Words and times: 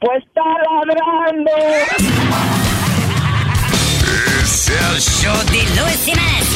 Pues 0.00 0.24
está 0.24 0.42
ladrando. 0.42 1.50
Es 4.42 4.68
el 4.68 5.00
show 5.00 5.36
de 5.50 5.62
Luis 5.80 6.04
Jiménez. 6.04 6.48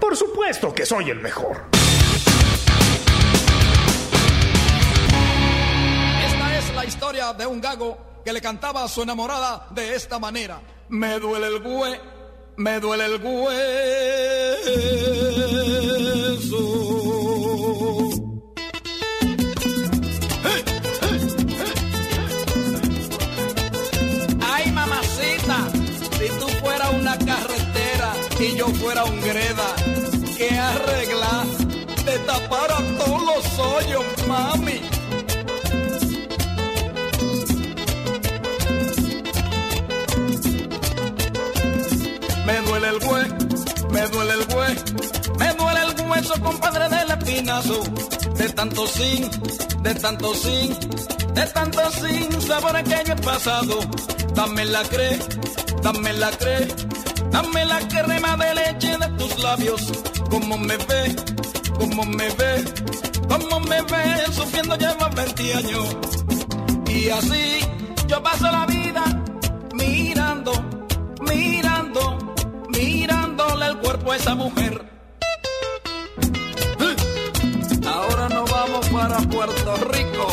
Por 0.00 0.16
supuesto 0.16 0.74
que 0.74 0.86
soy 0.86 1.10
el 1.10 1.20
mejor. 1.20 1.62
Esta 6.26 6.58
es 6.58 6.74
la 6.74 6.84
historia 6.86 7.32
de 7.34 7.46
un 7.46 7.60
gago 7.60 8.22
que 8.24 8.32
le 8.32 8.40
cantaba 8.40 8.84
a 8.84 8.88
su 8.88 9.02
enamorada 9.02 9.66
de 9.70 9.94
esta 9.94 10.18
manera. 10.18 10.62
Me 10.88 11.18
duele 11.18 11.48
el 11.48 11.60
güey, 11.60 12.00
me 12.56 12.80
duele 12.80 13.04
el 13.04 13.20
hueso. 13.22 14.20
Y 28.40 28.56
yo 28.56 28.66
fuera 28.68 29.04
un 29.04 29.20
greda, 29.20 29.74
¿qué 30.36 30.50
arregla? 30.58 31.44
Te 32.04 32.18
tapara 32.20 32.78
todos 32.98 33.22
los 33.22 33.58
hoyos, 33.58 34.04
mami. 34.26 34.80
Me 42.46 42.60
duele 42.62 42.88
el 42.88 42.96
hue, 42.96 43.28
me 43.90 44.06
duele 44.08 44.32
el 44.32 44.54
hue, 44.54 44.68
me 45.38 45.54
duele 45.54 45.80
el 45.82 46.08
hueso, 46.08 46.40
compadre 46.42 46.88
del 46.88 47.10
espinazo. 47.10 47.82
De 48.36 48.48
tanto 48.48 48.86
sin, 48.86 49.30
de 49.82 49.94
tanto 49.96 50.34
sin, 50.34 50.74
de 51.34 51.46
tanto 51.46 51.90
sin 51.90 52.40
sabor 52.40 52.82
que 52.84 53.02
yo 53.06 53.12
he 53.12 53.16
pasado. 53.16 53.80
Dame 54.34 54.64
la 54.64 54.82
cre, 54.84 55.18
dame 55.82 56.12
la 56.14 56.30
cre, 56.30 56.68
dame 57.30 57.64
la 57.64 57.78
crema 57.88 58.36
de 58.36 58.54
leche 58.54 58.96
de 58.98 59.08
tus 59.18 59.42
labios. 59.42 59.92
Como 60.30 60.58
me 60.58 60.76
ve, 60.76 61.16
como 61.78 62.04
me 62.04 62.28
ve, 62.30 62.64
como 63.28 63.60
me 63.60 63.82
ve, 63.82 64.32
sufriendo 64.32 64.76
lleva 64.76 65.08
20 65.08 65.54
años. 65.54 65.96
Y 66.86 67.08
así 67.08 67.60
yo 68.06 68.22
paso 68.22 68.50
la 68.50 68.66
vida 68.66 69.04
mirando, 69.74 70.52
mirando, 71.20 72.34
mirándole 72.68 73.66
el 73.66 73.78
cuerpo 73.78 74.12
a 74.12 74.16
esa 74.16 74.34
mujer. 74.34 74.84
Ahora 77.86 78.28
nos 78.28 78.50
vamos 78.50 78.88
para 78.88 79.18
Puerto 79.18 79.76
Rico 79.92 80.26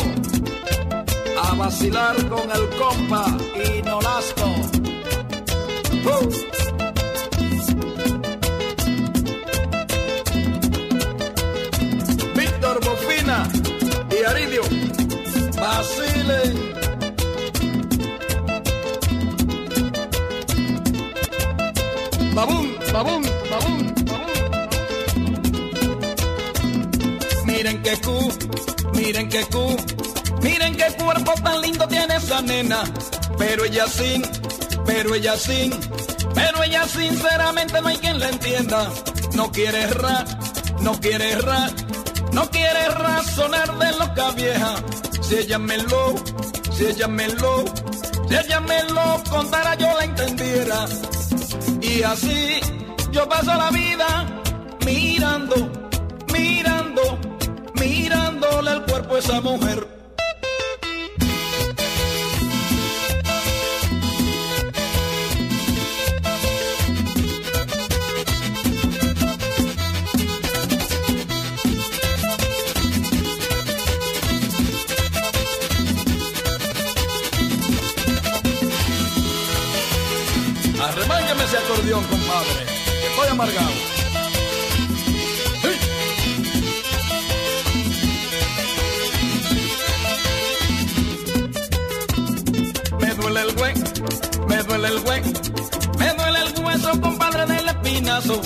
a 1.42 1.54
vacilar 1.54 2.16
con 2.28 2.50
el 2.50 2.68
compa 2.76 3.36
y 3.54 3.82
Nolasco. 3.82 4.46
¡Uh! 6.04 6.77
Vacilen. 15.60 16.54
Babum, 22.34 22.66
babum, 22.92 23.22
babum, 23.50 23.78
babum. 24.08 24.36
Miren 27.46 27.82
que 27.82 27.96
cu, 28.04 28.16
miren 28.94 29.28
que 29.28 29.42
cu, 29.46 29.76
miren 30.42 30.76
qué 30.76 30.88
cuerpo 31.02 31.32
tan 31.42 31.60
lindo 31.62 31.88
tiene 31.88 32.16
esa 32.16 32.42
nena. 32.42 32.84
Pero 33.38 33.64
ella 33.64 33.86
sin, 33.86 34.22
pero 34.86 35.14
ella 35.14 35.36
sin, 35.36 35.70
pero 36.34 36.62
ella 36.62 36.86
sinceramente 36.86 37.80
no 37.80 37.88
hay 37.88 37.96
quien 37.96 38.18
la 38.18 38.28
entienda. 38.28 38.90
No 39.34 39.50
quiere 39.50 39.82
errar, 39.82 40.24
no 40.80 40.92
quiere 41.00 41.32
errar, 41.32 41.70
no 42.32 42.48
quiere 42.50 42.88
razonar 42.88 43.78
de 43.78 43.92
loca 43.98 44.30
vieja. 44.32 44.74
Si 45.20 45.36
ella 45.36 45.58
me 45.58 45.78
lo, 45.78 46.14
si 46.72 46.86
ella 46.86 47.08
me 47.08 47.28
lo, 47.28 47.64
si 48.28 48.34
ella 48.34 48.60
me 48.60 48.82
lo 48.84 49.22
contara 49.30 49.74
yo 49.74 49.88
la 49.96 50.04
entendiera. 50.04 50.86
Y 51.80 52.02
así 52.02 52.60
yo 53.10 53.28
paso 53.28 53.54
la 53.54 53.70
vida 53.70 54.26
mirando, 54.84 55.56
mirando, 56.32 57.18
mirándole 57.74 58.70
el 58.72 58.82
cuerpo 58.82 59.16
a 59.16 59.18
esa 59.18 59.40
mujer. 59.40 59.97
Acordeón, 81.88 82.04
compadre. 82.04 82.66
que 83.00 83.06
Estoy 83.08 83.28
amargado. 83.28 83.70
Me 93.00 93.14
duele 93.14 93.40
el 93.40 93.52
güey, 93.54 93.74
me 94.48 94.62
duele 94.62 94.88
el 94.88 95.00
güey, 95.00 95.22
me 95.98 96.14
duele 96.14 96.38
el 96.40 96.64
hueso, 96.64 97.00
compadre 97.00 97.46
del 97.46 97.68
espinazo. 97.68 98.40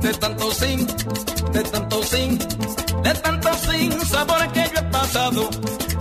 De 0.00 0.14
tanto 0.14 0.52
sin, 0.52 0.86
de 1.52 1.62
tanto 1.62 2.02
sin, 2.02 2.38
de 2.38 3.14
tanto 3.22 3.54
sin 3.54 4.00
sabores 4.06 4.48
que 4.52 4.70
yo 4.74 4.80
he 4.80 4.82
pasado. 4.90 5.48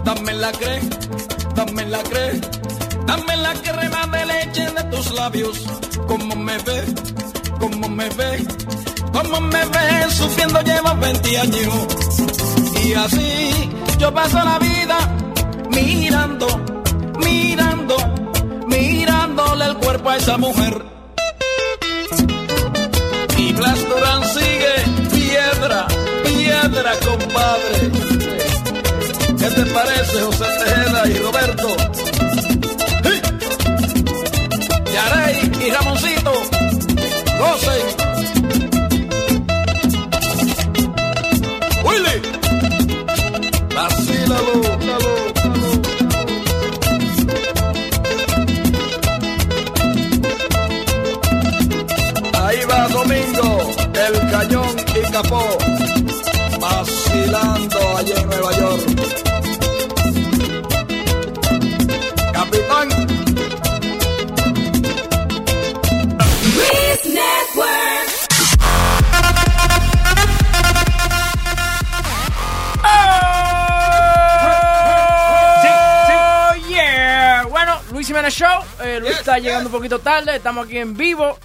Dame 0.04 0.34
la 0.34 0.52
cre, 0.52 0.82
dame 1.56 1.86
la 1.86 2.02
cre, 2.04 2.42
dame 3.12 3.36
la 3.38 3.54
crema 3.54 4.08
de 4.08 4.26
leche 4.26 4.66
de 4.78 4.84
tus 4.92 5.12
labios. 5.12 5.58
Como 6.08 6.36
me 6.36 6.58
ve, 6.68 6.80
como 7.60 7.90
me 7.90 8.10
ve, 8.10 8.32
como 9.12 9.42
me 9.54 9.64
ve, 9.74 9.86
sufriendo 10.20 10.62
llevo 10.62 10.96
20 10.96 11.40
años. 11.46 11.74
Y 12.86 12.94
así 12.94 13.70
yo 14.00 14.14
paso 14.14 14.38
la 14.52 14.58
vida 14.60 14.98
mirando, 15.70 16.48
mirando, 17.26 17.96
mirándole 18.68 19.66
el 19.66 19.76
cuerpo 19.78 20.10
a 20.10 20.18
esa 20.18 20.38
mujer. 20.38 20.76
Y 23.38 23.54
Blas 23.54 23.80
Durán 23.90 24.24
sigue 24.36 24.76
piedra, 25.14 25.88
piedra, 26.24 26.92
compadre. 27.08 27.76
¿Qué 29.40 29.48
te 29.58 29.66
parece, 29.78 30.22
José 30.22 30.46
Tejeda 30.60 31.08
y 31.08 31.14
Roberto? 31.20 32.31
Yarey 35.02 35.52
y 35.66 35.70
Ramoncito, 35.72 36.34
gocen. 37.40 37.86
Willy, 41.86 42.18
vacílalo. 43.76 44.62
Ahí 52.44 52.60
va 52.70 52.88
Domingo, 52.90 53.72
el 54.06 54.32
cañón 54.32 54.76
y 54.96 55.12
capó, 55.12 55.58
vacilando 56.60 57.98
allá 57.98 58.22
en 58.22 58.30
Nueva 58.30 58.52
York. 58.60 58.91
Jiménez 78.22 78.34
Show. 78.36 78.64
Eh, 78.86 79.00
Luis 79.00 79.14
está 79.18 79.40
llegando 79.40 79.70
un 79.70 79.74
poquito 79.76 79.98
tarde. 80.00 80.36
Estamos 80.36 80.68
aquí 80.68 80.78
en 80.78 80.96
vivo. 80.96 81.38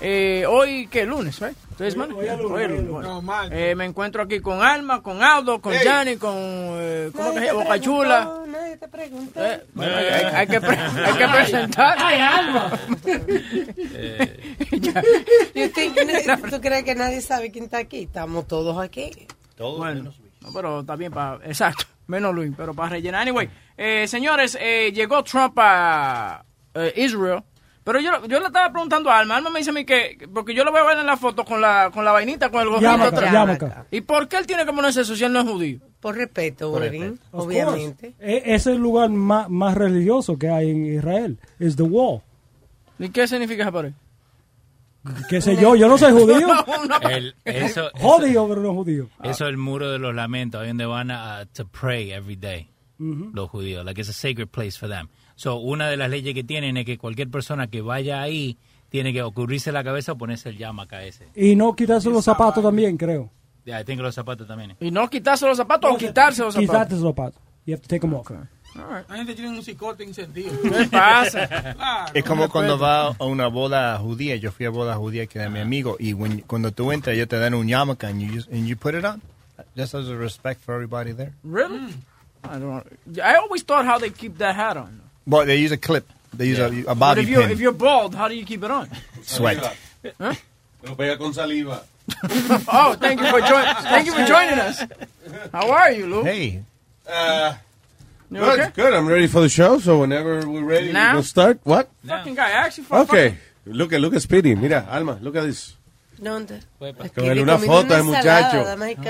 Eh, 0.00 0.44
hoy, 0.48 0.88
¿qué? 0.90 1.04
Lunes, 1.04 1.40
¿eh? 1.42 1.52
¿Hoy 1.78 1.86
es 1.88 1.96
lunes? 1.96 2.16
Hoy 2.16 2.26
es 2.28 2.38
lunes. 2.70 2.88
bueno. 2.88 3.22
Eh, 3.50 3.74
me 3.74 3.84
encuentro 3.84 4.22
aquí 4.22 4.40
con 4.40 4.62
Alma, 4.62 5.02
con 5.02 5.22
Aldo, 5.22 5.60
con 5.60 5.74
Gianni, 5.74 6.16
con. 6.16 6.34
Eh, 6.36 7.10
¿Cómo 7.14 7.34
que 7.34 7.40
se 7.40 7.46
llama? 7.46 7.62
Boca 7.64 7.80
Chula. 7.80 8.32
Nadie 8.46 8.76
te 8.78 8.88
pregunta. 8.88 9.54
Eh, 9.54 9.64
bueno, 9.74 9.94
hay, 9.96 10.04
hay- 10.06 10.24
hay 10.34 10.46
que 10.46 10.60
pre- 10.60 10.78
hay 11.06 11.14
que 11.14 11.28
presentar. 11.28 11.96
Ay, 11.98 12.20
Alma. 12.20 12.70
¿Tú 16.50 16.60
crees 16.60 16.84
que 16.84 16.94
nadie 16.94 17.20
sabe 17.20 17.50
quién 17.50 17.64
está 17.64 17.78
aquí? 17.78 18.04
Estamos 18.04 18.46
todos 18.48 18.78
aquí. 18.78 19.10
Bueno, 19.58 20.12
no, 20.40 20.52
pero 20.52 20.80
está 20.80 20.96
bien 20.96 21.12
para. 21.12 21.36
Exacto, 21.44 21.84
menos 22.06 22.34
Luis, 22.34 22.52
pero 22.56 22.74
para 22.74 22.90
rellenar. 22.90 23.22
Anyway, 23.22 23.48
eh, 23.76 24.06
señores, 24.06 24.56
eh, 24.60 24.92
llegó 24.94 25.22
Trump 25.24 25.54
a 25.58 26.44
eh, 26.74 26.92
Israel. 26.96 27.42
Pero 27.84 27.98
yo, 28.00 28.26
yo 28.26 28.38
le 28.38 28.46
estaba 28.46 28.70
preguntando 28.70 29.10
a 29.10 29.18
Alma. 29.18 29.36
Alma 29.36 29.50
me 29.50 29.58
dice 29.58 29.70
a 29.70 29.72
mí 29.72 29.84
que. 29.84 30.28
Porque 30.32 30.54
yo 30.54 30.64
lo 30.64 30.72
veo 30.72 30.84
a 30.84 30.86
ver 30.86 30.98
en 30.98 31.06
la 31.06 31.16
foto 31.16 31.44
con 31.44 31.60
la, 31.60 31.90
con 31.92 32.04
la 32.04 32.12
vainita, 32.12 32.48
con 32.48 32.60
el 32.60 32.68
gorrito 32.68 32.90
atrás. 32.90 33.86
¿Y 33.90 34.02
por 34.02 34.28
qué 34.28 34.36
él 34.36 34.46
tiene 34.46 34.64
que 34.64 34.72
ponerse 34.72 35.00
eso 35.00 35.16
si 35.16 35.24
él 35.24 35.32
no 35.32 35.40
es 35.40 35.46
judío? 35.48 35.80
Por 35.98 36.16
respeto, 36.16 36.70
Por 36.70 36.82
Wedding, 36.82 37.02
respeto. 37.02 37.26
Of 37.36 37.44
obviamente. 37.46 38.14
E- 38.20 38.42
es 38.54 38.66
el 38.66 38.78
lugar 38.78 39.10
más, 39.10 39.48
más 39.48 39.76
religioso 39.76 40.38
que 40.38 40.48
hay 40.48 40.70
en 40.70 40.86
Israel. 40.86 41.38
Es 41.58 41.76
the 41.76 41.82
wall. 41.82 42.20
¿Y 42.98 43.08
qué 43.08 43.26
significa 43.26 43.62
esa 43.62 43.72
pared? 43.72 43.92
¿Qué 45.28 45.40
sé 45.40 45.56
yo? 45.56 45.74
Yo 45.74 45.88
no 45.88 45.98
soy 45.98 46.12
judío. 46.12 46.48
El- 47.10 47.34
eso, 47.44 47.90
Jodido, 48.00 48.48
pero 48.48 48.62
no 48.62 48.74
judío. 48.74 49.08
Eso 49.22 49.44
es 49.44 49.50
el 49.50 49.56
muro 49.56 49.90
de 49.90 49.98
los 49.98 50.14
lamentos, 50.14 50.60
ahí 50.60 50.68
donde 50.68 50.86
van 50.86 51.10
a 51.10 51.46
to 51.52 51.66
pray 51.66 52.12
every 52.12 52.36
day 52.36 52.72
los 52.98 53.50
judíos, 53.50 53.84
like 53.84 54.00
it's 54.00 54.10
a 54.10 54.12
sacred 54.12 54.48
place 54.48 54.78
for 54.78 54.88
them. 54.88 55.08
So, 55.34 55.56
una 55.56 55.88
de 55.88 55.96
las 55.96 56.10
leyes 56.10 56.34
que 56.34 56.44
tienen 56.44 56.76
es 56.76 56.84
que 56.84 56.98
cualquier 56.98 57.28
persona 57.30 57.66
que 57.66 57.80
vaya 57.80 58.22
ahí 58.22 58.58
tiene 58.90 59.12
que 59.12 59.22
ocurrirse 59.22 59.72
la 59.72 59.82
cabeza 59.82 60.12
o 60.12 60.18
ponerse 60.18 60.50
el 60.50 60.58
yamaca 60.58 61.02
ese. 61.02 61.26
Y 61.34 61.56
no 61.56 61.74
quitarse 61.74 62.10
los 62.10 62.24
zapatos 62.24 62.62
también, 62.62 62.96
creo. 62.96 63.30
Ya, 63.64 63.76
yeah, 63.76 63.84
tengo 63.84 64.02
los 64.02 64.14
zapatos 64.14 64.46
también. 64.46 64.76
Y 64.80 64.90
no 64.90 65.08
quitarse 65.08 65.46
los 65.46 65.56
zapatos 65.56 65.92
o 65.92 65.96
quitarse 65.96 66.42
los 66.42 66.54
zapatos. 66.54 66.70
Quitarte 66.70 66.94
los 66.94 67.02
zapatos. 67.02 67.42
You 67.64 67.74
have 67.74 67.82
to 67.82 67.88
take 67.88 68.00
them 68.00 68.14
off. 68.14 68.28
La 68.74 69.16
gente 69.16 69.34
tiene 69.34 69.50
un 69.50 69.62
psicote 69.62 70.02
encendido. 70.04 70.52
¿Qué 70.62 70.86
pasa? 70.90 71.46
Claro. 71.74 72.10
Es 72.14 72.24
como 72.24 72.48
cuando 72.48 72.78
va 72.78 73.08
a 73.08 73.24
una 73.24 73.48
boda 73.48 73.98
judía. 73.98 74.36
Yo 74.36 74.50
fui 74.52 74.66
a 74.66 74.70
boda 74.70 74.94
judía 74.96 75.26
que 75.26 75.38
era 75.38 75.48
mi 75.50 75.60
amigo. 75.60 75.96
Y 75.98 76.12
when- 76.14 76.42
cuando 76.46 76.70
tú 76.72 76.90
entras, 76.92 77.14
ellos 77.14 77.28
te 77.28 77.38
dan 77.38 77.54
un 77.54 77.68
yarmulke 77.68 78.06
and 78.06 78.20
you, 78.20 78.32
just- 78.34 78.48
and 78.50 78.66
you 78.66 78.76
put 78.76 78.94
it 78.94 79.04
on. 79.04 79.20
Just 79.76 79.94
as 79.94 80.08
a 80.08 80.16
respect 80.16 80.60
for 80.64 80.74
everybody 80.74 81.12
there. 81.12 81.32
Really? 81.44 81.94
I 82.44 82.58
don't. 82.58 82.84
I 83.22 83.36
always 83.36 83.62
thought 83.62 83.84
how 83.86 83.98
they 83.98 84.10
keep 84.10 84.38
that 84.38 84.56
hat 84.56 84.76
on. 84.76 85.00
But 85.26 85.46
they 85.46 85.56
use 85.58 85.70
a 85.72 85.76
clip. 85.78 86.04
They 86.36 86.46
use 86.48 86.58
a, 86.58 86.66
a 86.66 86.94
But 86.94 86.98
bobby 86.98 87.20
if 87.22 87.28
you're, 87.28 87.42
pin. 87.42 87.50
if 87.52 87.60
you're 87.60 87.72
bald, 87.76 88.14
how 88.14 88.26
do 88.28 88.34
you 88.34 88.44
keep 88.44 88.64
it 88.64 88.70
on? 88.70 88.88
Sweat. 89.22 89.58
Huh? 90.18 90.34
Lo 90.82 90.96
pega 90.96 91.16
con 91.18 91.32
saliva. 91.32 91.84
oh, 92.68 92.96
thank 92.98 93.20
you 93.20 93.26
for 93.28 93.40
joining. 93.40 93.74
Thank 93.84 94.06
you 94.06 94.12
for 94.12 94.24
joining 94.26 94.58
us. 94.58 94.82
How 95.52 95.70
are 95.70 95.92
you, 95.92 96.06
Lou? 96.08 96.24
Hey. 96.24 96.62
Uh, 97.06 97.54
You 98.32 98.40
good, 98.40 98.60
okay? 98.60 98.70
good. 98.74 98.94
I'm 98.94 99.06
ready 99.06 99.26
for 99.26 99.40
the 99.42 99.48
show. 99.48 99.78
So 99.78 100.00
whenever 100.00 100.46
we're 100.48 100.64
ready, 100.64 100.92
Now? 100.92 101.14
we'll 101.14 101.22
start. 101.22 101.58
What? 101.64 101.88
Fucking 102.06 102.34
guy, 102.34 102.48
I 102.48 102.66
actually 102.66 102.84
for 102.84 102.98
Okay. 103.00 103.36
Look 103.66 103.92
at 103.92 104.00
look 104.00 104.14
at 104.14 104.22
Speedy. 104.22 104.54
Mira, 104.54 104.86
Alma, 104.90 105.18
look 105.20 105.36
at 105.36 105.44
this. 105.44 105.76
¿Dónde? 106.18 106.60
Con 106.78 107.24
él 107.24 107.40
una 107.40 107.58
foto 107.58 107.94
de 107.96 108.02
muchacho. 108.04 108.64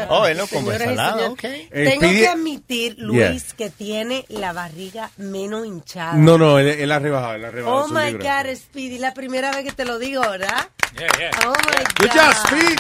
Oh, 0.09 0.25
él 0.27 0.37
no 0.39 0.47
come 0.47 0.69
y 0.69 0.73
ensalada, 0.73 1.27
ok. 1.31 1.41
Tengo 1.71 2.01
pide- 2.01 2.21
que 2.21 2.29
admitir, 2.29 2.95
Luis, 2.99 3.19
Yeah. 3.49 3.57
que 3.57 3.69
tiene 3.71 4.25
la 4.31 4.55
barriga 4.55 5.11
menos 5.19 5.67
hinchada. 5.67 6.15
No, 6.15 6.39
no, 6.39 6.59
él, 6.59 6.69
él 6.69 6.91
ha 6.91 6.99
rebajado, 6.99 7.35
él 7.35 7.45
ha 7.45 7.51
rebajado. 7.51 7.85
Oh 7.85 7.89
my 7.89 8.13
libro. 8.13 8.25
God, 8.25 8.55
Speedy, 8.57 8.99
la 8.99 9.13
primera 9.13 9.51
vez 9.53 9.63
que 9.65 9.73
te 9.73 9.85
lo 9.85 9.99
digo, 9.99 10.23
¿verdad? 10.23 10.69
Oh 11.47 11.51
my 11.51 11.85
God. 11.85 12.01
Good 12.01 12.11
job, 12.15 12.35
Speed. 12.47 12.79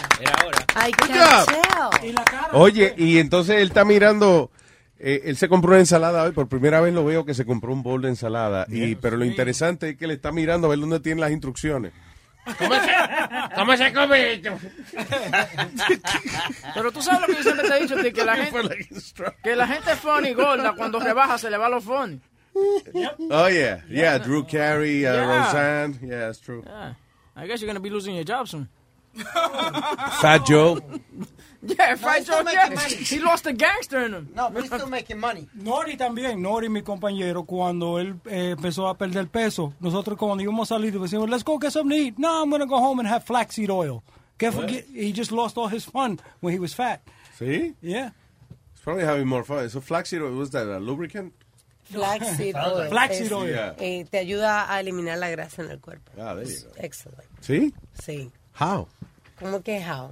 I 0.76 0.90
Good 0.92 1.08
can 1.08 1.18
job. 1.18 1.46
tell. 2.00 2.10
Oye, 2.52 2.94
y 2.96 3.18
entonces 3.18 3.56
él 3.56 3.68
está 3.68 3.84
mirando. 3.84 4.50
Eh, 5.04 5.22
él 5.24 5.36
se 5.36 5.48
compró 5.48 5.70
una 5.72 5.80
ensalada 5.80 6.22
hoy, 6.22 6.30
por 6.32 6.48
primera 6.48 6.80
vez 6.80 6.94
lo 6.94 7.04
veo 7.04 7.24
que 7.24 7.34
se 7.34 7.44
compró 7.44 7.72
un 7.72 7.82
bol 7.82 8.02
de 8.02 8.08
ensalada. 8.08 8.66
Y, 8.68 8.94
pero 8.94 9.16
lo 9.16 9.24
interesante 9.24 9.90
es 9.90 9.96
que 9.96 10.06
le 10.06 10.14
está 10.14 10.30
mirando 10.30 10.68
a 10.68 10.70
ver 10.70 10.78
dónde 10.78 11.00
tiene 11.00 11.20
las 11.20 11.32
instrucciones. 11.32 11.92
¿Cómo 12.58 12.74
se, 12.74 12.90
cómo 13.54 13.76
se 13.76 13.92
come 13.92 14.32
esto? 14.34 14.58
Pero 16.74 16.90
tú 16.92 17.02
sabes 17.02 17.20
lo 17.20 17.26
que 17.26 17.34
yo 17.34 17.42
siempre 17.42 17.68
te 17.68 17.76
he 17.76 17.80
dicho, 17.82 17.96
tío, 17.96 18.12
que 18.12 18.24
la 18.24 18.36
gente, 18.36 18.88
que 19.42 19.56
la 19.56 19.66
gente 19.66 19.96
funny 19.96 20.32
gorda 20.34 20.74
cuando 20.76 20.98
rebaja 20.98 21.38
se 21.38 21.50
le 21.50 21.56
va 21.56 21.68
lo 21.68 21.80
funny. 21.80 22.20
Oh, 23.30 23.48
yeah. 23.48 23.82
Yeah, 23.88 24.18
Drew 24.18 24.44
Carey, 24.44 25.06
uh, 25.06 25.12
Yeah. 25.12 25.24
Roseanne. 25.24 25.98
Yeah, 26.02 26.18
that's 26.26 26.40
true. 26.40 26.62
Yeah. 26.66 26.94
I 27.34 27.46
guess 27.46 27.60
you're 27.60 27.68
gonna 27.68 27.80
be 27.80 27.90
losing 27.90 28.14
your 28.14 28.24
job 28.24 28.46
soon. 28.48 28.68
Fat 30.20 30.44
Joe. 30.46 30.80
Yeah, 31.78 31.94
No, 31.94 32.08
he's 32.10 32.24
still 32.24 32.38
Joe, 32.38 32.42
making 32.44 32.74
money. 32.74 32.94
He 32.96 33.18
lost 33.20 33.46
a 33.46 33.52
gangster 33.52 34.04
in 34.04 34.12
him. 34.14 34.28
No, 34.34 34.50
but 34.50 34.62
he's 34.64 34.72
still 34.72 34.88
making 34.88 35.20
money. 35.20 35.46
Nori 35.56 35.96
también, 35.96 36.40
Nori, 36.40 36.68
mi 36.68 36.82
compañero, 36.82 37.46
cuando 37.46 37.98
él 38.00 38.16
eh, 38.26 38.50
empezó 38.56 38.88
a 38.88 38.98
perder 38.98 39.28
peso, 39.28 39.72
nosotros 39.80 40.18
cuando 40.18 40.42
íbamos 40.42 40.70
a 40.72 40.74
salir, 40.74 40.92
decíamos, 40.98 41.30
let's 41.30 41.44
go 41.44 41.58
get 41.58 41.70
something 41.72 41.96
to 41.96 42.04
eat. 42.08 42.18
No, 42.18 42.42
I'm 42.42 42.50
going 42.50 42.60
to 42.62 42.66
go 42.66 42.78
home 42.78 42.98
and 42.98 43.08
have 43.08 43.22
flaxseed 43.24 43.70
oil. 43.70 44.02
Forget, 44.40 44.86
he 44.92 45.12
just 45.12 45.30
lost 45.30 45.56
all 45.56 45.68
his 45.68 45.84
fun 45.84 46.18
when 46.40 46.52
he 46.52 46.58
was 46.58 46.74
fat. 46.74 47.00
See? 47.38 47.74
Yeah. 47.80 48.10
He's 48.72 48.80
probably 48.82 49.04
having 49.04 49.28
more 49.28 49.44
fun. 49.44 49.68
So 49.70 49.80
flaxseed, 49.80 50.20
oil, 50.20 50.32
was 50.32 50.50
that 50.50 50.66
a 50.66 50.80
lubricant? 50.80 51.32
Flaxseed 51.84 52.56
oil. 52.66 52.88
Flaxseed 52.90 53.30
oil. 53.32 53.48
Yeah. 53.48 53.74
eh, 53.78 54.04
te 54.10 54.18
ayuda 54.18 54.66
a 54.68 54.80
eliminar 54.80 55.18
la 55.18 55.30
grasa 55.30 55.62
en 55.62 55.70
el 55.70 55.78
cuerpo. 55.78 56.10
Ah, 56.18 56.34
there 56.34 56.44
you 56.44 56.58
go. 56.58 56.72
Excellent. 56.76 57.22
¿Sí? 57.40 57.72
Sí. 57.94 58.32
How? 58.54 58.88
¿Cómo 59.38 59.62
que 59.62 59.78
how? 59.80 60.10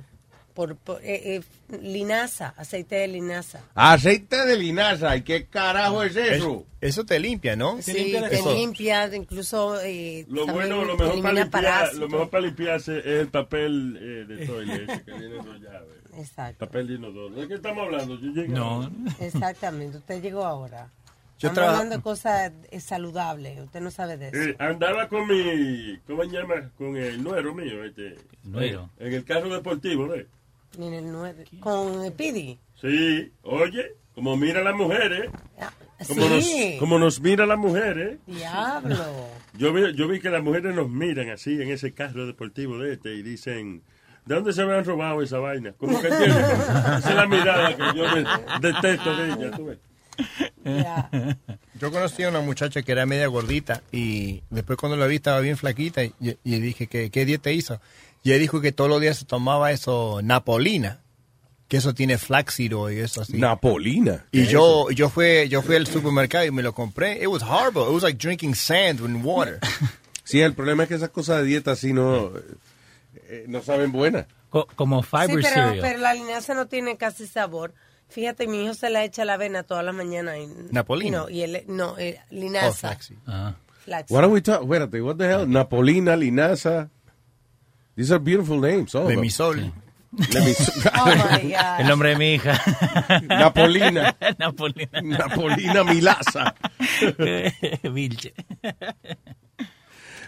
Por, 0.61 0.77
por 0.77 1.01
eh, 1.03 1.37
eh, 1.37 1.43
linaza, 1.81 2.53
aceite 2.59 2.97
de 2.97 3.09
linaza. 3.09 3.63
Aceite 3.75 4.45
de 4.45 4.59
linaza. 4.59 5.17
¿Y 5.17 5.23
qué 5.23 5.47
carajo 5.47 6.03
es 6.03 6.15
eso? 6.17 6.67
Eso 6.83 7.07
te 7.07 7.19
limpia, 7.19 7.57
¿no? 7.57 7.81
Sí, 7.81 8.13
te 8.29 8.43
limpia, 8.55 9.09
incluso 9.17 9.81
eh, 9.81 10.27
Lo 10.29 10.47
bueno, 10.47 10.85
lo 10.85 10.99
mejor, 10.99 11.23
para 11.23 11.33
limpiar, 11.33 11.51
parásitos. 11.51 11.99
lo 12.01 12.09
mejor 12.11 12.29
para 12.29 12.45
limpiarse 12.45 12.99
es 12.99 13.07
el 13.07 13.29
papel 13.29 13.97
eh, 13.99 14.35
de 14.35 14.47
toilet 14.47 14.91
ese 14.91 15.03
que 15.03 15.13
viene 15.13 15.37
enrollado. 15.37 15.87
Exacto. 16.19 16.67
Papel 16.67 16.89
de 16.89 16.95
inodoro. 16.97 17.35
¿De 17.37 17.49
qué 17.49 17.55
estamos 17.55 17.83
hablando? 17.87 18.19
Yo 18.21 18.31
llegué 18.31 18.49
No. 18.49 18.91
Exactamente, 19.19 19.97
usted 19.97 20.21
llegó 20.21 20.45
ahora. 20.45 20.91
Yo 21.39 21.49
Estamos 21.49 21.55
traba- 21.55 21.73
hablando 21.79 21.97
de 21.97 22.03
cosas 22.03 22.53
eh, 22.71 22.81
saludables, 22.81 23.59
usted 23.61 23.81
no 23.81 23.91
sabe 23.91 24.19
de 24.19 24.29
eso. 24.29 24.37
Eh, 24.51 24.57
andaba 24.59 25.09
con 25.09 25.27
mi, 25.27 25.99
¿cómo 26.07 26.23
se 26.25 26.31
llama? 26.33 26.71
Con 26.77 26.99
el 26.99 27.23
nuero 27.23 27.55
mío, 27.55 27.83
este. 27.83 28.17
Nuero. 28.45 28.91
En 28.99 29.15
el 29.15 29.25
carro 29.25 29.49
deportivo, 29.49 30.07
¿ves? 30.09 30.27
Ni 30.81 30.87
en 30.89 30.95
el 30.95 31.13
nueve- 31.13 31.45
Con 31.61 32.03
el 32.05 32.13
Pidi. 32.13 32.59
Sí, 32.81 33.31
oye, 33.43 33.93
como 34.15 34.37
mira 34.39 34.61
a 34.61 34.65
las 34.65 34.75
mujeres. 34.75 35.29
Como, 36.09 36.23
sí. 36.41 36.71
nos, 36.71 36.79
como 36.81 36.99
nos 36.99 37.21
mira 37.21 37.45
las 37.45 37.59
mujeres. 37.59 38.19
Diablo. 38.27 38.97
Yo 39.59 39.73
vi, 39.75 39.95
yo 39.95 40.09
vi 40.09 40.19
que 40.21 40.31
las 40.31 40.43
mujeres 40.43 40.75
nos 40.75 40.89
miran 40.89 41.29
así 41.29 41.61
en 41.61 41.71
ese 41.71 41.93
carro 41.93 42.27
deportivo 42.27 42.79
de 42.79 42.95
este 42.95 43.15
y 43.15 43.23
dicen, 43.23 43.83
¿de 44.25 44.35
dónde 44.35 44.55
se 44.55 44.63
habrán 44.63 44.87
robado 44.87 45.21
esa 45.21 45.39
vaina? 45.39 45.73
Como 45.73 46.01
que 46.01 46.09
tiene, 46.09 46.25
esa 46.99 46.99
es 47.11 47.15
la 47.15 47.27
mirada 47.27 47.77
que 47.77 47.99
yo 47.99 48.05
me 48.15 48.25
detesto 48.67 49.15
de 49.17 49.27
ella, 49.35 49.51
tú 49.55 49.67
ves. 49.67 49.79
Yo 51.81 51.91
conocí 51.91 52.23
a 52.23 52.29
una 52.31 52.41
muchacha 52.41 52.83
que 52.83 52.93
era 52.93 53.07
media 53.07 53.27
gordita 53.27 53.83
y 53.93 54.43
después 54.51 54.79
cuando 54.79 54.97
la 54.97 55.07
vi 55.07 55.17
estaba 55.17 55.41
bien 55.41 55.57
flaquita 55.57 56.05
y, 56.05 56.13
y 56.21 56.59
dije 56.61 56.87
que 56.87 57.11
qué 57.11 57.25
dieta 57.25 57.51
hizo. 57.51 57.81
Y 58.23 58.31
ella 58.31 58.39
dijo 58.41 58.61
que 58.61 58.73
todos 58.73 58.91
los 58.91 59.01
días 59.01 59.19
se 59.19 59.25
tomaba 59.25 59.73
eso, 59.73 60.21
napolina, 60.23 61.01
que 61.69 61.77
eso 61.79 61.95
tiene 61.95 62.19
flaxseed 62.19 62.77
oil 62.77 62.99
y 62.99 63.01
eso 63.01 63.23
así. 63.23 63.39
Napolina. 63.39 64.27
Y 64.33 64.39
¿Qué 64.39 64.43
es 64.45 64.51
yo 64.51 64.91
yo 64.91 65.09
fui 65.09 65.49
yo 65.49 65.63
fui 65.63 65.77
al 65.77 65.87
supermercado 65.87 66.45
y 66.45 66.51
me 66.51 66.63
lo 66.63 66.75
compré. 66.75 67.23
It 67.23 67.29
was 67.29 67.43
horrible. 67.43 67.83
It 67.83 67.95
was 67.95 68.03
like 68.03 68.19
drinking 68.19 68.55
sand 68.55 69.01
in 69.01 69.25
water. 69.25 69.59
Sí, 70.23 70.41
el 70.41 70.55
problema 70.55 70.85
es 70.85 70.89
que 70.89 70.95
esas 70.95 71.09
cosas 71.09 71.39
de 71.39 71.45
dieta 71.45 71.73
así 71.73 71.93
no, 71.93 72.31
eh, 73.29 73.47
no 73.49 73.63
saben 73.63 73.91
buenas. 73.91 74.27
como 74.77 75.03
Sí, 75.03 75.09
pero, 75.13 75.73
pero 75.81 75.99
la 75.99 76.15
linaza 76.15 76.55
no 76.55 76.67
tiene 76.69 76.97
casi 76.97 77.27
sabor. 77.27 77.75
Fíjate, 78.09 78.47
mi 78.47 78.63
hijo 78.65 78.75
se 78.75 78.91
la 78.91 79.03
echa 79.03 79.23
a 79.23 79.25
la 79.25 79.35
avena 79.35 79.65
toda 79.65 79.83
la 79.83 79.91
mañana. 79.91 80.39
Y, 80.39 80.47
Napolina. 80.71 81.09
y 81.09 81.11
No, 81.11 81.29
y 81.31 81.43
él, 81.43 81.65
no, 81.67 81.99
eh, 81.99 82.21
linaza. 82.31 82.91
flaxseed. 82.91 83.17
Flaxseed. 83.85 84.15
What 84.15 84.23
are 84.23 84.33
we 84.33 84.41
talking? 84.41 84.69
Espérate, 84.69 85.03
what 85.03 85.17
the 85.17 85.29
hell? 85.29 85.49
Napolina, 85.49 86.17
linaza. 86.17 86.91
These 87.97 88.13
are 88.13 88.19
beautiful 88.19 88.59
names. 88.61 88.95
all 88.95 89.03
of 89.03 89.09
them. 89.09 89.19
Lemisol. 89.19 89.73
Lemisol. 90.17 90.91
Oh, 90.97 91.05
my 91.07 91.51
God. 91.51 91.81
El 91.81 91.87
nombre 91.89 92.09
de 92.11 92.17
mi 92.17 92.35
hija. 92.39 92.55
Napolina. 93.29 94.17
Napolina. 94.39 95.01
Napolina 95.03 95.85
Milasa. 95.85 96.55
Vilche. 97.85 98.33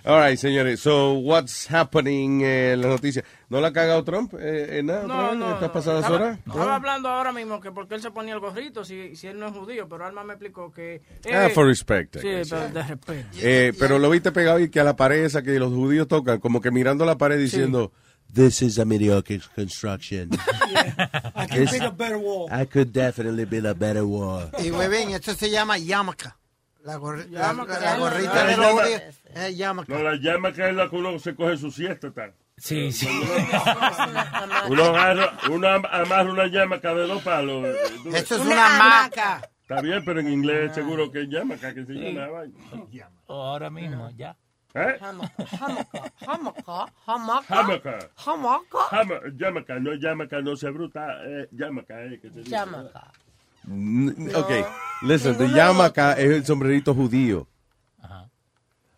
All 0.05 0.19
right, 0.21 0.37
señores. 0.37 0.81
So, 0.81 1.13
what's 1.13 1.71
happening 1.71 2.41
en 2.43 2.81
la 2.81 2.89
noticia? 2.89 3.23
¿No 3.49 3.61
la 3.61 3.69
ha 3.69 3.73
cagado 3.73 4.03
Trump 4.03 4.35
eh, 4.39 4.79
en 4.79 4.87
nada? 4.87 5.05
otra 5.05 5.17
No, 5.17 5.35
no. 5.37 5.47
¿Estas 5.55 5.63
no. 5.69 5.73
pasadas 5.73 6.01
Estaba- 6.05 6.17
horas? 6.17 6.39
Estaba 6.45 6.75
hablando 6.75 7.09
ahora 7.09 7.33
mismo 7.33 7.61
que 7.61 7.71
porque 7.71 7.95
él 7.95 8.03
se 8.03 8.11
ponía 8.11 8.35
el 8.35 8.41
gorrito 8.41 8.85
si, 8.85 9.15
si 9.15 9.29
él 9.29 9.39
no 9.39 9.47
es 9.47 9.53
judío, 9.53 9.89
pero 9.89 10.05
Alma 10.05 10.25
me 10.25 10.33
explicó 10.33 10.73
que... 10.73 11.03
Ah, 11.33 11.47
eh, 11.47 11.51
for 11.51 11.67
respect, 11.69 12.17
Sí, 12.17 12.29
pero 12.51 12.69
de 12.71 12.83
respeto. 12.83 13.29
Eh, 13.41 13.73
pero 13.79 13.99
lo 14.01 14.11
viste 14.11 14.33
pegado 14.33 14.59
y 14.59 14.71
que 14.71 14.81
a 14.81 14.85
la 14.85 14.97
pared 14.97 15.25
esa 15.25 15.43
que 15.43 15.57
los 15.61 15.73
judíos 15.73 16.09
tocan, 16.09 16.41
como 16.41 16.61
que 16.61 16.73
mirando 16.73 17.05
la 17.05 17.17
pared 17.17 17.39
diciendo, 17.39 17.93
This 18.35 18.63
is 18.63 18.79
a 18.79 18.85
mediocre 18.87 19.41
construction. 19.55 20.31
I 21.37 21.45
It's- 21.61 21.71
build 21.71 21.83
a 21.85 21.91
better 21.91 22.17
wall. 22.17 22.49
I 22.51 22.65
could 22.67 22.91
definitely 22.93 23.45
build 23.45 23.67
a 23.67 23.75
better 23.75 24.05
wall. 24.05 24.49
Y 24.59 24.71
huevín, 24.71 25.11
esto 25.11 25.35
se 25.35 25.51
llama 25.51 25.77
yamaca. 25.79 26.39
La, 26.85 26.99
gorri- 26.99 27.29
la- 27.31 27.53
la 27.53 27.97
gorrita 27.99 28.33
Ah, 28.43 28.45
de 28.47 28.57
los 28.57 28.67
llama- 28.67 28.87
es 29.47 29.57
yamaca. 29.57 29.93
No, 29.95 30.03
la 30.03 30.15
llama 30.17 30.53
que 30.53 30.69
es 30.69 30.75
la 30.75 30.89
que 30.91 30.97
uno 30.97 31.19
se 31.19 31.35
coge 31.35 31.57
su 31.57 31.71
siesta, 31.71 32.11
tal. 32.11 32.35
Sí, 32.57 32.93
sí. 32.93 33.09
Uno 34.69 34.85
agarra, 34.85 35.33
uno 35.51 35.69
am- 35.69 35.87
amarra 35.91 36.31
una 36.31 36.47
llamaca 36.47 36.95
de 36.95 37.07
dos 37.07 37.23
palos. 37.23 37.65
eh. 37.67 37.77
Esto 38.15 38.37
es 38.37 38.41
una 38.43 38.67
hamaca. 38.77 39.41
Está 39.63 39.81
bien, 39.81 40.05
pero 40.05 40.21
en 40.21 40.29
inglés 40.29 40.75
seguro 40.75 41.11
que 41.11 41.23
es 41.23 41.29
llamaca 41.29 41.73
que 41.73 41.85
se 41.87 41.93
llama 41.93 42.21
la 42.21 42.29
vaina. 42.31 42.55
Ahora 43.29 43.71
mismo, 43.71 44.11
ya. 44.17 44.37
¿Eh? 44.75 44.97
Hamaca, 45.01 45.45
hamaca, 46.27 46.93
hamaca. 47.07 47.49
Hamaca. 47.49 47.99
Hamaca. 48.25 48.79
Hama- 48.91 49.21
Llamaca, 49.37 49.79
no 49.81 49.93
llamaca, 49.95 50.41
no 50.41 50.57
se 50.57 50.71
bruta, 50.71 51.07
eh, 51.27 51.49
llamaca, 51.53 52.03
eh, 52.05 52.19
que 52.21 52.31
se 52.31 52.39
dice. 52.41 52.51
Llamaca. 52.51 53.11
Ok, 54.35 54.51
listen, 55.03 55.37
the 55.39 55.49
yamaka 55.49 56.13
es 56.15 56.31
el 56.31 56.45
sombrerito 56.45 56.95
judío. 56.95 57.47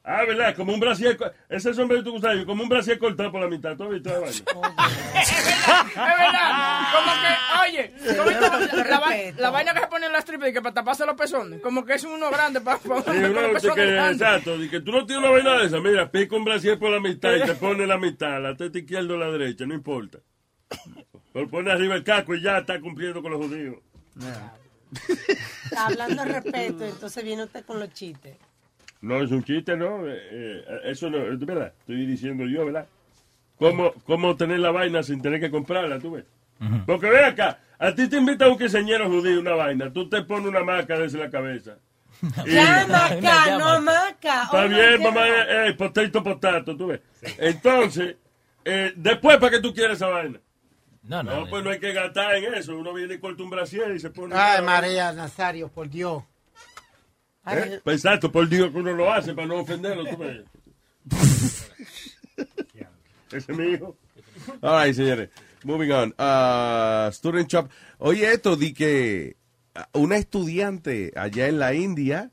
Ah, 0.06 0.23
¿verdad? 0.28 0.54
Como 0.54 0.75
un 0.75 0.80
brasier, 0.80 1.16
ese 1.49 1.73
sombrerito 1.73 2.12
que 2.12 2.21
yo, 2.21 2.44
como 2.44 2.62
un 2.62 2.68
brasier 2.68 2.99
cortado 2.99 3.33
por 3.33 3.40
la 3.40 3.49
mitad, 3.49 3.75
¿tú 3.75 3.85
has 3.85 3.90
visto 3.90 4.11
la 4.11 4.18
vaina? 4.18 4.35
es 5.18 5.94
verdad. 5.97 6.83
Como 6.92 7.12
que, 7.23 7.71
oye, 7.71 7.94
¿cómo 8.18 8.30
está 8.30 8.85
la, 8.85 9.00
va- 9.00 9.14
la 9.38 9.50
vaina 9.50 9.73
que 9.73 9.80
se 9.80 9.87
pone 9.87 10.04
en 10.04 10.12
la 10.12 10.18
strip 10.18 10.42
y 10.47 10.52
que 10.52 10.61
para 10.61 10.75
taparse 10.75 11.06
los 11.06 11.14
pezones, 11.16 11.62
como 11.62 11.87
que 11.87 11.94
es 11.94 12.04
uno 12.04 12.30
grande 12.30 12.61
para 12.61 12.76
Sí, 12.78 12.85
uno 12.87 13.49
dice 13.54 13.68
que, 13.75 14.11
exacto, 14.11 14.59
de 14.59 14.68
que 14.68 14.80
tú 14.80 14.92
no 14.92 15.06
tienes 15.06 15.25
una 15.25 15.33
vaina 15.33 15.56
de 15.59 15.66
esa, 15.68 15.80
mira, 15.80 16.11
pica 16.11 16.37
un 16.37 16.44
brasier 16.44 16.78
por 16.78 16.90
la 16.90 17.00
mitad 17.00 17.35
y 17.37 17.40
te 17.42 17.54
pone 17.54 17.87
la 17.87 17.97
mitad, 17.97 18.42
la 18.42 18.54
teta 18.54 18.78
izquierda 18.78 19.14
o 19.14 19.16
la 19.16 19.30
derecha, 19.30 19.64
no 19.64 19.73
importa. 19.73 20.18
Lo 21.33 21.49
pone 21.49 21.73
arriba 21.73 21.94
el 21.94 22.04
casco 22.04 22.35
y 22.35 22.42
ya 22.42 22.59
está 22.59 22.78
cumpliendo 22.78 23.23
con 23.23 23.33
los 23.33 23.40
judíos. 23.47 23.76
Está 25.64 25.87
hablando 25.87 26.25
de 26.25 26.33
respeto, 26.40 26.85
entonces 26.85 27.25
viene 27.25 27.44
usted 27.44 27.64
con 27.64 27.80
los 27.80 27.92
chistes. 27.92 28.37
No 29.00 29.23
es 29.23 29.30
un 29.30 29.42
chiste, 29.44 29.76
¿no? 29.76 30.06
Eh, 30.06 30.16
eh, 30.30 30.64
eso 30.85 31.11
no, 31.11 31.18
es 31.30 31.38
verdad, 31.40 31.73
estoy 31.80 32.06
diciendo 32.06 32.47
yo, 32.47 32.64
¿verdad? 32.66 32.87
¿Cómo, 33.59 33.92
¿Cómo 34.06 34.37
tener 34.37 34.61
la 34.61 34.71
vaina 34.71 35.02
sin 35.02 35.21
tener 35.21 35.40
que 35.40 35.50
comprarla, 35.50 35.99
tú 35.99 36.12
ves? 36.12 36.25
Porque 36.87 37.11
ve 37.11 37.25
acá, 37.25 37.59
a 37.78 37.94
ti 37.94 38.09
te 38.09 38.16
invita 38.16 38.49
un 38.49 38.56
quinceañero 38.56 39.09
judío 39.11 39.40
una 39.40 39.54
vaina, 39.54 39.92
tú 39.92 40.09
te 40.09 40.23
pones 40.23 40.47
una 40.49 40.62
maca 40.64 40.99
desde 40.99 41.18
la 41.18 41.28
cabeza. 41.30 41.76
Y- 42.47 42.54
Llamaca, 42.54 43.59
no 43.59 43.80
maca. 43.83 44.42
Está 44.44 44.64
Oh, 44.64 44.68
bien, 44.68 45.02
no, 45.02 45.11
mamá, 45.11 45.26
eh, 45.28 45.68
eh, 45.68 45.75
potato, 45.75 46.23
potato, 46.23 46.76
tú 46.76 46.87
ves. 46.87 47.00
Entonces, 47.38 48.16
eh, 48.64 48.92
después, 48.97 49.37
¿para 49.38 49.50
qué 49.50 49.61
tú 49.61 49.75
quieres 49.75 49.97
esa 49.97 50.06
vaina? 50.09 50.38
No, 51.04 51.23
no. 51.23 51.46
pues 51.49 51.62
no 51.62 51.70
hay 51.70 51.78
que 51.78 51.92
gastar 51.92 52.34
en 52.37 52.54
eso. 52.54 52.76
Uno 52.76 52.94
viene 52.94 53.14
y 53.14 53.18
corta 53.18 53.42
un 53.42 53.50
brasier 53.50 53.94
y 53.94 54.00
se 54.00 54.11
pone... 54.11 54.34
Ay, 54.34 54.62
María 54.62 55.12
Nazario, 55.12 55.68
por 55.68 55.88
Dios. 55.88 56.23
¿Eh? 57.46 57.80
Pues 57.84 57.96
exacto, 57.96 58.32
por 58.32 58.49
Dios 58.49 58.70
que 58.70 58.78
uno 58.78 58.92
lo 58.92 59.12
hace 59.12 59.34
para 59.34 59.46
no 59.46 59.56
ofenderlo, 59.56 60.06
tú 60.06 60.16
ves. 60.16 60.44
Ese 63.30 63.52
es 63.52 63.58
mi 63.58 63.73
hijo. 63.73 63.96
All 64.62 64.82
right, 64.82 64.94
señores. 64.94 65.28
Moving 65.64 65.92
on. 65.92 66.14
Uh, 66.18 67.11
student 67.12 67.49
shop. 67.50 67.68
Oye, 67.99 68.32
esto 68.32 68.56
di 68.56 68.73
que 68.73 69.37
uh, 69.75 69.99
una 69.99 70.16
estudiante 70.16 71.12
allá 71.16 71.49
en 71.49 71.58
la 71.58 71.75
India 71.75 72.30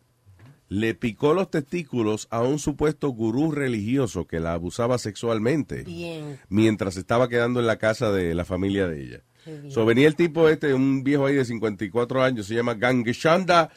le 0.72 0.96
picó 0.96 1.34
los 1.34 1.52
testículos 1.52 2.30
a 2.32 2.44
un 2.44 2.58
supuesto 2.58 3.10
gurú 3.10 3.52
religioso 3.52 4.26
que 4.26 4.40
la 4.40 4.54
abusaba 4.54 4.98
sexualmente 4.98 5.84
Bien. 5.84 6.40
mientras 6.48 6.96
estaba 6.96 7.28
quedando 7.28 7.60
en 7.60 7.68
la 7.68 7.76
casa 7.76 8.14
de 8.14 8.34
la 8.34 8.46
familia 8.46 8.88
de 8.88 9.04
ella. 9.04 9.20
So, 9.68 9.86
venía 9.86 10.08
el 10.08 10.16
tipo 10.16 10.48
este, 10.48 10.74
un 10.74 11.04
viejo 11.04 11.26
ahí 11.26 11.36
de 11.36 11.44
54 11.44 12.24
años, 12.24 12.48
se 12.48 12.56
llama 12.56 12.76
Gangeshanda 12.76 13.70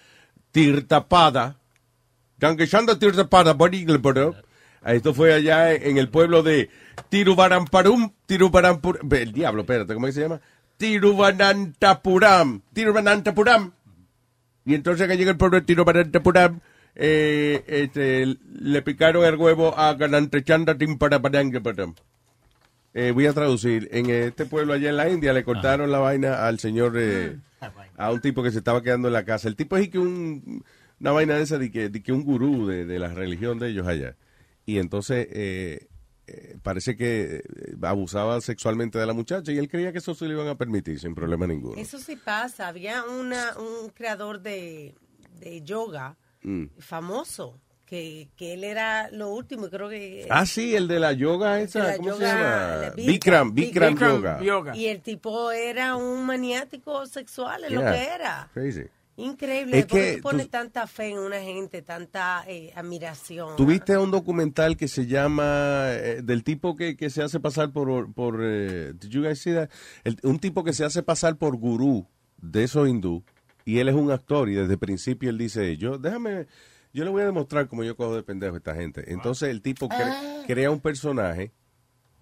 Tirtapada. 0.52 1.58
Gangeshanda 2.38 2.96
Tirtapada. 2.96 3.56
Esto 4.86 5.14
fue 5.14 5.34
allá 5.34 5.72
en 5.72 5.98
el 5.98 6.10
pueblo 6.10 6.44
de 6.44 6.70
Tiruvaramparum, 7.08 8.12
Tiruvarampur, 8.26 9.00
el 9.10 9.32
diablo, 9.32 9.62
espérate, 9.62 9.94
¿cómo 9.94 10.06
es 10.06 10.14
que 10.14 10.20
se 10.20 10.28
llama? 10.28 10.40
Tiruvanantapuram, 10.76 12.60
Tiruvanantapuram. 12.72 13.72
Y 14.64 14.76
entonces 14.76 15.08
que 15.08 15.16
llega 15.16 15.32
el 15.32 15.36
pueblo 15.36 15.58
de 15.58 15.66
Tiruvanantapuram, 15.66 16.60
eh, 16.96 17.64
este, 17.66 18.36
le 18.52 18.82
picaron 18.82 19.24
el 19.24 19.36
huevo 19.36 19.76
a 19.76 19.94
Ganantechanda 19.94 20.76
Timparapadangaparam. 20.76 21.94
Eh, 22.94 23.10
voy 23.10 23.26
a 23.26 23.32
traducir. 23.32 23.88
En 23.90 24.08
este 24.08 24.46
pueblo 24.46 24.72
allá 24.72 24.90
en 24.90 24.96
la 24.96 25.08
India 25.08 25.32
le 25.32 25.42
cortaron 25.42 25.90
la 25.90 25.98
vaina 25.98 26.46
al 26.46 26.60
señor, 26.60 26.94
eh, 26.96 27.38
a 27.96 28.12
un 28.12 28.20
tipo 28.20 28.42
que 28.42 28.52
se 28.52 28.58
estaba 28.58 28.82
quedando 28.82 29.08
en 29.08 29.14
la 29.14 29.24
casa. 29.24 29.48
El 29.48 29.56
tipo 29.56 29.76
es 29.76 29.88
que 29.88 29.98
un, 29.98 30.62
una 31.00 31.10
vaina 31.10 31.34
de 31.34 31.42
esa, 31.42 31.58
de 31.58 31.70
que, 31.70 32.12
un 32.12 32.24
gurú 32.24 32.66
de, 32.66 32.98
la 32.98 33.08
religión 33.08 33.58
de 33.58 33.70
ellos 33.70 33.86
allá. 33.86 34.16
Y 34.64 34.78
entonces 34.78 35.26
eh, 35.32 35.88
eh, 36.26 36.56
parece 36.62 36.96
que 36.96 37.36
eh, 37.36 37.42
abusaba 37.82 38.40
sexualmente 38.40 38.98
de 38.98 39.06
la 39.06 39.12
muchacha 39.12 39.50
y 39.52 39.58
él 39.58 39.68
creía 39.68 39.92
que 39.92 39.98
eso 39.98 40.14
se 40.14 40.26
le 40.26 40.34
iban 40.34 40.48
a 40.48 40.54
permitir 40.54 40.98
sin 41.00 41.14
problema 41.14 41.46
ninguno. 41.46 41.76
Eso 41.76 41.98
sí 41.98 42.16
pasa. 42.16 42.68
Había 42.68 43.04
una, 43.04 43.58
un 43.58 43.90
creador 43.90 44.40
de 44.40 44.94
yoga 45.64 46.16
Mm. 46.44 46.66
famoso 46.78 47.58
que, 47.86 48.28
que 48.36 48.54
él 48.54 48.64
era 48.64 49.10
lo 49.10 49.30
último, 49.30 49.68
creo 49.68 49.88
que... 49.88 50.26
Ah, 50.30 50.46
sí, 50.46 50.74
el 50.74 50.88
de 50.88 51.00
la 51.00 51.12
yoga 51.12 51.60
esa, 51.60 51.80
la 51.84 51.96
¿cómo 51.96 52.14
se 52.14 52.20
yoga, 52.20 52.32
llama? 52.32 52.76
la 52.88 52.90
Bikram, 52.96 53.54
Bikram, 53.54 53.96
yoga. 54.42 54.76
Y 54.76 54.86
el 54.86 55.00
tipo 55.02 55.50
era 55.52 55.96
un 55.96 56.24
maniático 56.24 57.04
sexual, 57.06 57.64
es 57.64 57.72
lo 57.72 57.80
que 57.80 58.04
era. 58.14 58.50
Crazy. 58.54 58.82
Increíble. 59.16 59.78
Es 59.78 59.86
¿Por 59.86 59.98
qué 60.00 60.20
tú- 60.44 60.48
tanta 60.48 60.86
fe 60.88 61.10
en 61.10 61.18
una 61.18 61.38
gente, 61.40 61.82
tanta 61.82 62.42
eh, 62.48 62.72
admiración? 62.74 63.54
Tuviste 63.56 63.96
un 63.96 64.10
documental 64.10 64.76
que 64.76 64.88
se 64.88 65.06
llama 65.06 65.84
eh, 65.90 66.20
del 66.24 66.42
tipo 66.42 66.74
que, 66.74 66.96
que 66.96 67.10
se 67.10 67.22
hace 67.22 67.38
pasar 67.38 67.70
por 67.70 68.12
por 68.12 68.40
eh, 68.42 68.92
did 68.98 69.10
you 69.10 69.22
guys 69.22 69.40
see 69.40 69.54
that? 69.54 69.68
El- 70.02 70.18
un 70.24 70.40
tipo 70.40 70.64
que 70.64 70.72
se 70.72 70.84
hace 70.84 71.04
pasar 71.04 71.36
por 71.36 71.56
gurú 71.56 72.08
de 72.38 72.64
esos 72.64 72.88
hindú 72.88 73.22
y 73.64 73.78
él 73.78 73.88
es 73.88 73.94
un 73.94 74.11
actor 74.11 74.49
y 74.49 74.54
desde 74.54 74.75
el 74.75 74.78
principio 74.78 75.30
él 75.30 75.38
dice 75.38 75.76
yo 75.76 75.99
déjame 75.99 76.47
yo 76.92 77.04
le 77.04 77.11
voy 77.11 77.23
a 77.23 77.26
demostrar 77.26 77.66
cómo 77.68 77.83
yo 77.85 77.97
cojo 77.97 78.14
de 78.16 78.23
pendejo 78.23 78.54
a 78.54 78.59
esta 78.59 78.75
gente 78.75 79.12
entonces 79.12 79.49
el 79.50 79.62
tipo 79.62 79.88
cre- 79.88 80.02
Ah. 80.06 80.42
crea 80.47 80.71
un 80.71 80.80
personaje 80.80 81.50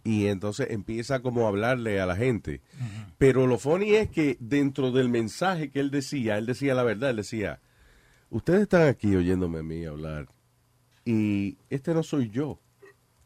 y 0.04 0.26
entonces 0.26 0.68
empieza 0.70 1.20
como 1.20 1.44
a 1.44 1.48
hablarle 1.48 2.00
a 2.00 2.06
la 2.06 2.16
gente 2.16 2.60
pero 3.18 3.46
lo 3.46 3.58
funny 3.58 3.94
es 3.94 4.08
que 4.10 4.36
dentro 4.40 4.90
del 4.92 5.08
mensaje 5.08 5.70
que 5.70 5.80
él 5.80 5.90
decía 5.90 6.38
él 6.38 6.46
decía 6.46 6.74
la 6.74 6.82
verdad 6.84 7.10
él 7.10 7.16
decía 7.16 7.60
ustedes 8.30 8.62
están 8.62 8.88
aquí 8.88 9.14
oyéndome 9.14 9.58
a 9.58 9.62
mí 9.62 9.84
hablar 9.84 10.26
y 11.04 11.58
este 11.68 11.92
no 11.94 12.02
soy 12.04 12.30
yo. 12.30 12.60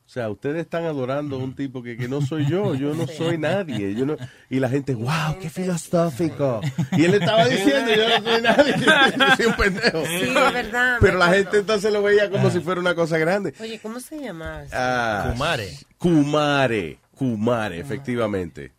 O 0.07 0.09
sea, 0.09 0.31
ustedes 0.31 0.59
están 0.63 0.85
adorando 0.85 1.35
a 1.35 1.41
un 1.41 1.57
tipo 1.57 1.83
que, 1.83 1.97
que 1.97 2.07
no 2.07 2.23
soy 2.23 2.47
yo, 2.47 2.77
yo 2.77 2.95
no 2.95 3.07
soy 3.19 3.39
nadie. 3.39 3.93
Yo 3.93 4.07
no, 4.07 4.17
y 4.49 4.61
la 4.61 4.69
gente, 4.69 4.95
wow, 4.95 5.37
qué 5.41 5.51
filosófico. 5.51 6.61
Y 6.93 7.05
él 7.05 7.15
estaba 7.15 7.45
diciendo, 7.49 7.91
yo 7.93 8.21
no 8.21 8.25
soy 8.25 8.43
nadie, 8.43 8.75
yo 9.19 9.37
soy 9.37 9.47
un 9.47 9.55
pendejo. 9.55 10.07
Sí, 10.07 10.29
es 10.29 10.53
verdad. 10.53 10.99
Pero 11.01 11.19
la 11.19 11.29
gente 11.31 11.59
entonces 11.59 11.93
lo 11.93 12.05
veía 12.05 12.31
como 12.31 12.51
si 12.51 12.61
fuera 12.61 12.81
una 12.81 12.95
cosa 12.95 13.19
grande. 13.19 13.53
Oye, 13.59 13.81
¿cómo 13.81 13.99
se 13.99 14.21
llama? 14.21 14.63
Ah, 14.73 15.31
Kumare. 15.33 15.77
Kumare, 15.99 16.99
Kumare, 17.17 17.81
efectivamente. 17.81 18.73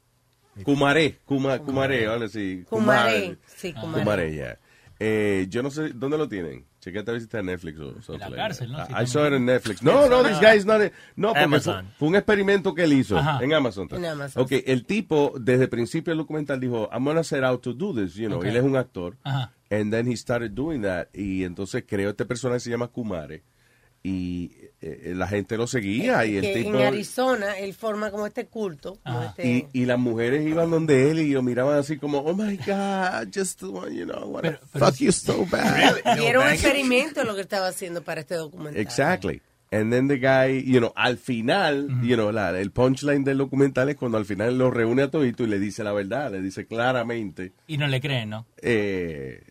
Kumare, 0.64 1.20
Kuma, 1.26 1.60
Kumare, 1.60 2.08
ahora 2.08 2.30
sí. 2.30 2.64
Kumare, 2.70 3.38
sí, 3.54 3.74
Kumare. 3.74 4.00
Kumare, 4.04 4.36
ya. 4.36 4.58
Eh, 4.98 5.46
yo 5.50 5.62
no 5.62 5.70
sé, 5.72 5.90
¿dónde 5.94 6.18
lo 6.18 6.28
tienen? 6.30 6.66
Chequete 6.88 7.12
a 7.12 7.14
ver 7.14 7.22
si 7.22 7.26
está 7.26 7.40
en 7.40 7.48
Netflix 7.48 7.80
o 7.80 8.02
something 8.02 8.30
la 8.30 8.36
cárcel. 8.36 8.72
¿no? 8.72 8.78
I 9.02 9.06
saw 9.08 9.28
it 9.28 9.34
in 9.34 9.46
Netflix. 9.46 9.82
No, 9.84 10.08
no, 10.08 10.24
this 10.24 10.40
guy 10.40 10.56
is 10.58 10.66
not... 10.66 10.80
a- 10.82 10.92
no, 11.16 11.30
porque 11.30 11.34
fue, 11.34 11.44
Amazon. 11.44 11.92
fue 12.00 12.08
un 12.08 12.16
experimento 12.16 12.74
que 12.74 12.84
él 12.86 12.94
hizo 12.94 13.18
Ajá. 13.18 13.44
en 13.44 13.54
Amazon. 13.54 13.88
En 13.92 14.06
Amazon. 14.06 14.44
Ok, 14.44 14.52
el 14.66 14.86
tipo, 14.86 15.34
desde 15.40 15.64
el 15.64 15.70
principio 15.70 16.12
del 16.12 16.20
documental 16.20 16.60
dijo, 16.60 16.90
I'm 16.94 17.04
gonna 17.04 17.24
set 17.24 17.44
out 17.44 17.62
to 17.62 17.74
do 17.74 17.94
this, 17.94 18.14
you 18.16 18.28
know. 18.28 18.42
Él 18.44 18.56
es 18.56 18.64
un 18.64 18.76
actor. 18.78 19.18
Ajá. 19.24 19.52
And 19.70 19.92
then 19.92 20.08
he 20.10 20.16
started 20.16 20.52
doing 20.54 20.82
that. 20.84 21.08
Y 21.14 21.44
entonces 21.44 21.84
creó 21.86 22.12
este 22.12 22.26
personaje 22.26 22.58
que 22.58 22.62
se 22.62 22.70
llama 22.70 22.88
Kumare. 22.88 23.44
Y 24.04 24.52
eh, 24.82 25.14
la 25.16 25.28
gente 25.28 25.58
lo 25.58 25.66
seguía 25.66 26.24
y 26.26 26.38
el 26.38 26.42
que 26.44 26.54
tipo... 26.54 26.70
en 26.78 26.86
Arizona 26.86 27.58
él 27.58 27.74
forma 27.74 28.12
como 28.12 28.28
este 28.28 28.46
culto. 28.46 29.00
como 29.04 29.24
este- 29.24 29.48
Y, 29.48 29.68
y 29.74 29.86
las 29.86 29.98
mujeres 29.98 30.46
iban 30.48 30.70
donde 30.70 31.10
él 31.10 31.20
y 31.20 31.30
lo 31.32 31.42
miraban 31.42 31.78
así 31.80 31.98
como, 31.98 32.20
oh 32.20 32.34
my 32.36 32.58
God, 32.58 33.28
just, 33.34 33.62
you 33.62 34.06
know, 34.06 34.26
what 34.30 34.44
fuck 34.78 34.94
you 34.96 35.12
so 35.12 35.46
bad. 35.50 35.96
y 36.20 36.26
era 36.26 36.40
un 36.42 36.48
experimento 36.48 37.24
lo 37.24 37.34
que 37.36 37.42
estaba 37.42 37.68
haciendo 37.68 38.04
para 38.04 38.22
este 38.22 38.36
documental. 38.36 38.80
Exactly. 38.82 39.42
And 39.70 39.92
then 39.92 40.08
the 40.08 40.18
guy, 40.18 40.62
you 40.66 40.80
know, 40.80 40.94
al 40.96 41.18
final, 41.18 41.90
you 42.02 42.16
know, 42.16 42.32
la- 42.32 42.58
el 42.58 42.72
punchline 42.72 43.26
del 43.26 43.38
documental 43.40 43.90
es 43.90 43.98
cuando 43.98 44.18
al 44.18 44.24
final 44.26 44.58
lo 44.58 44.72
reúne 44.72 45.02
a 45.04 45.12
todito 45.12 45.44
y 45.44 45.48
le 45.48 45.60
dice 45.60 45.84
la 45.84 45.92
verdad, 45.92 46.32
le 46.32 46.42
dice 46.42 46.66
claramente. 46.66 47.52
Y 47.68 47.78
no 47.78 47.86
le 47.88 48.00
creen, 48.00 48.30
¿no? 48.30 48.46
Eh, 48.62 49.44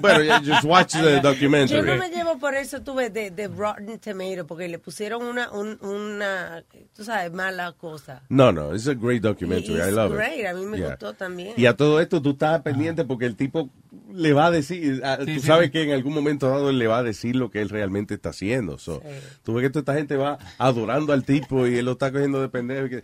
bueno, 0.00 0.22
ya, 0.22 0.40
just 0.40 0.64
watch 0.64 0.92
the 0.94 1.20
documentary. 1.22 1.78
Yo 1.80 1.82
no 1.84 1.96
me 1.96 2.08
llevo 2.10 2.38
por 2.38 2.54
eso, 2.54 2.82
tuve 2.82 3.10
de, 3.10 3.30
de 3.30 3.48
Rotten 3.48 3.98
Tomato, 3.98 4.46
porque 4.46 4.68
le 4.68 4.78
pusieron 4.78 5.22
una, 5.22 5.50
un- 5.52 5.78
una, 5.82 6.64
tú 6.96 7.04
sabes, 7.04 7.32
mala 7.32 7.72
cosa. 7.72 8.22
No, 8.28 8.50
no, 8.52 8.74
it's 8.74 8.88
a 8.88 8.94
great 8.94 9.22
documentary. 9.22 9.74
I 9.78 9.86
It's 9.88 9.92
love 9.92 10.12
great, 10.14 10.40
it. 10.40 10.46
a 10.46 10.54
mí 10.54 10.66
me 10.66 10.78
Yeah. 10.78 10.88
gustó 10.90 11.12
también. 11.14 11.54
Y 11.56 11.66
a 11.66 11.76
todo 11.76 12.00
esto 12.00 12.20
tú 12.22 12.30
estás 12.30 12.62
pendiente 12.62 13.04
porque 13.04 13.26
el 13.26 13.36
tipo 13.36 13.70
le 14.12 14.32
va 14.32 14.46
a 14.46 14.50
decir, 14.50 15.02
a- 15.04 15.16
Sí, 15.18 15.34
tú 15.34 15.40
sí, 15.40 15.46
sabes 15.46 15.66
sí. 15.66 15.72
que 15.72 15.82
en 15.82 15.90
algún 15.92 16.14
momento 16.14 16.48
dado 16.48 16.70
él 16.70 16.78
le 16.78 16.86
va 16.86 16.98
a 16.98 17.02
decir 17.02 17.34
lo 17.36 17.50
que 17.50 17.60
él 17.60 17.68
realmente 17.68 18.14
está 18.14 18.28
haciendo. 18.30 18.78
So, 18.78 19.02
Tú 19.42 19.54
ves 19.54 19.64
que 19.64 19.70
toda 19.70 19.80
esta 19.80 19.94
gente 19.94 20.16
va 20.16 20.38
adorando 20.58 21.12
al 21.12 21.24
tipo 21.24 21.66
y 21.66 21.76
él 21.76 21.84
lo 21.86 21.92
está 21.92 22.12
cogiendo 22.12 22.40
de 22.40 22.48
pendejo. 22.48 22.86
Y, 22.86 22.90
que- 22.90 23.02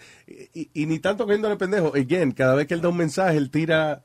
y- 0.55 0.71
y 0.75 0.87
ni 0.87 0.99
tanto 0.99 1.25
cogiendo 1.25 1.49
de 1.49 1.57
pendejo. 1.57 1.93
Again, 1.95 2.33
cada 2.33 2.55
vez 2.55 2.67
que 2.67 2.75
él 2.75 2.81
da 2.81 2.89
un 2.89 2.97
mensaje, 2.97 3.37
él 3.37 3.51
tira... 3.51 4.03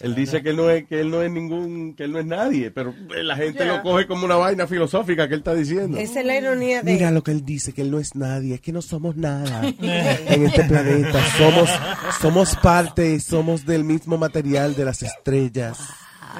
él 0.00 0.14
dice 0.14 0.42
que 0.42 0.50
él 0.50 0.56
no 0.56 0.68
es 0.70 0.84
que 0.86 1.00
él 1.00 1.10
no 1.10 1.22
es 1.22 1.30
ningún 1.30 1.94
que 1.94 2.04
él 2.04 2.12
no 2.12 2.18
es 2.20 2.26
nadie, 2.26 2.70
pero 2.70 2.94
la 3.22 3.34
gente 3.36 3.64
Yeah. 3.64 3.76
lo 3.78 3.82
coge 3.82 4.06
como 4.06 4.26
una 4.26 4.36
vaina 4.36 4.66
filosófica 4.66 5.26
que 5.26 5.34
él 5.34 5.40
está 5.40 5.54
diciendo. 5.54 5.96
Esa 5.98 6.20
es 6.20 6.26
la 6.26 6.36
ironía 6.36 6.82
de... 6.82 6.92
Mira 6.92 7.10
lo 7.10 7.22
que 7.24 7.32
él 7.32 7.44
dice, 7.44 7.72
que 7.72 7.82
él 7.82 7.90
no 7.90 7.98
es 7.98 8.14
nadie, 8.14 8.54
es 8.54 8.60
que 8.60 8.70
no 8.70 8.82
somos 8.82 9.16
nada 9.16 9.62
en 9.80 10.46
este 10.46 10.64
planeta. 10.64 11.18
Somos, 11.36 11.70
somos 12.20 12.54
parte, 12.56 13.18
somos 13.18 13.64
del 13.66 13.82
mismo 13.82 14.18
material 14.18 14.76
de 14.76 14.84
las 14.84 15.02
estrellas. 15.02 15.78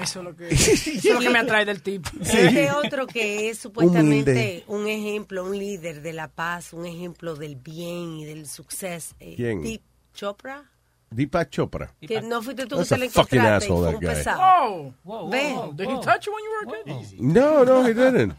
Eso 0.01 0.21
es 0.21 0.25
lo 0.25 0.35
que, 0.37 0.49
eso 0.51 0.91
es 0.95 1.05
lo 1.15 1.21
que 1.21 1.31
me 1.31 1.39
atrae 1.41 1.65
del 1.65 1.83
tipo. 1.83 2.09
Este 2.21 2.71
otro 2.85 3.07
que 3.07 3.51
es 3.51 3.59
supuestamente 3.59 4.31
Humilde. 4.33 4.65
un 4.69 4.87
ejemplo, 4.89 5.45
un 5.45 5.59
líder 5.59 6.01
de 6.03 6.13
la 6.13 6.29
paz, 6.29 6.73
un 6.73 6.87
ejemplo 6.87 7.35
del 7.35 7.57
bien 7.57 8.19
y 8.19 8.25
del 8.25 8.47
suceso. 8.47 9.15
eh, 9.21 9.35
¿Quién? 9.37 9.63
Deep 9.63 9.83
Chopra. 10.15 10.65
Deepak 11.11 11.51
Chopra. 11.51 11.95
Que 12.01 12.23
no 12.23 12.41
fuiste 12.41 12.65
tú 12.65 12.77
que 12.89 12.97
le 12.97 13.11
fucking 13.11 13.39
encontraste 13.41 13.67
asshole, 13.67 13.93
that 13.99 14.01
guy. 14.01 14.95
Whoa, 15.05 15.29
Ve. 15.29 15.53
whoa. 15.53 15.73
Did 15.75 15.89
he 15.91 16.01
touch 16.01 16.25
you 16.27 16.33
when 16.33 16.43
you 16.43 16.51
were 16.51 16.79
a 16.81 17.01
kid? 17.05 17.21
No, 17.21 17.65
no, 17.65 17.83
he 17.87 17.93
didn't. 17.93 18.35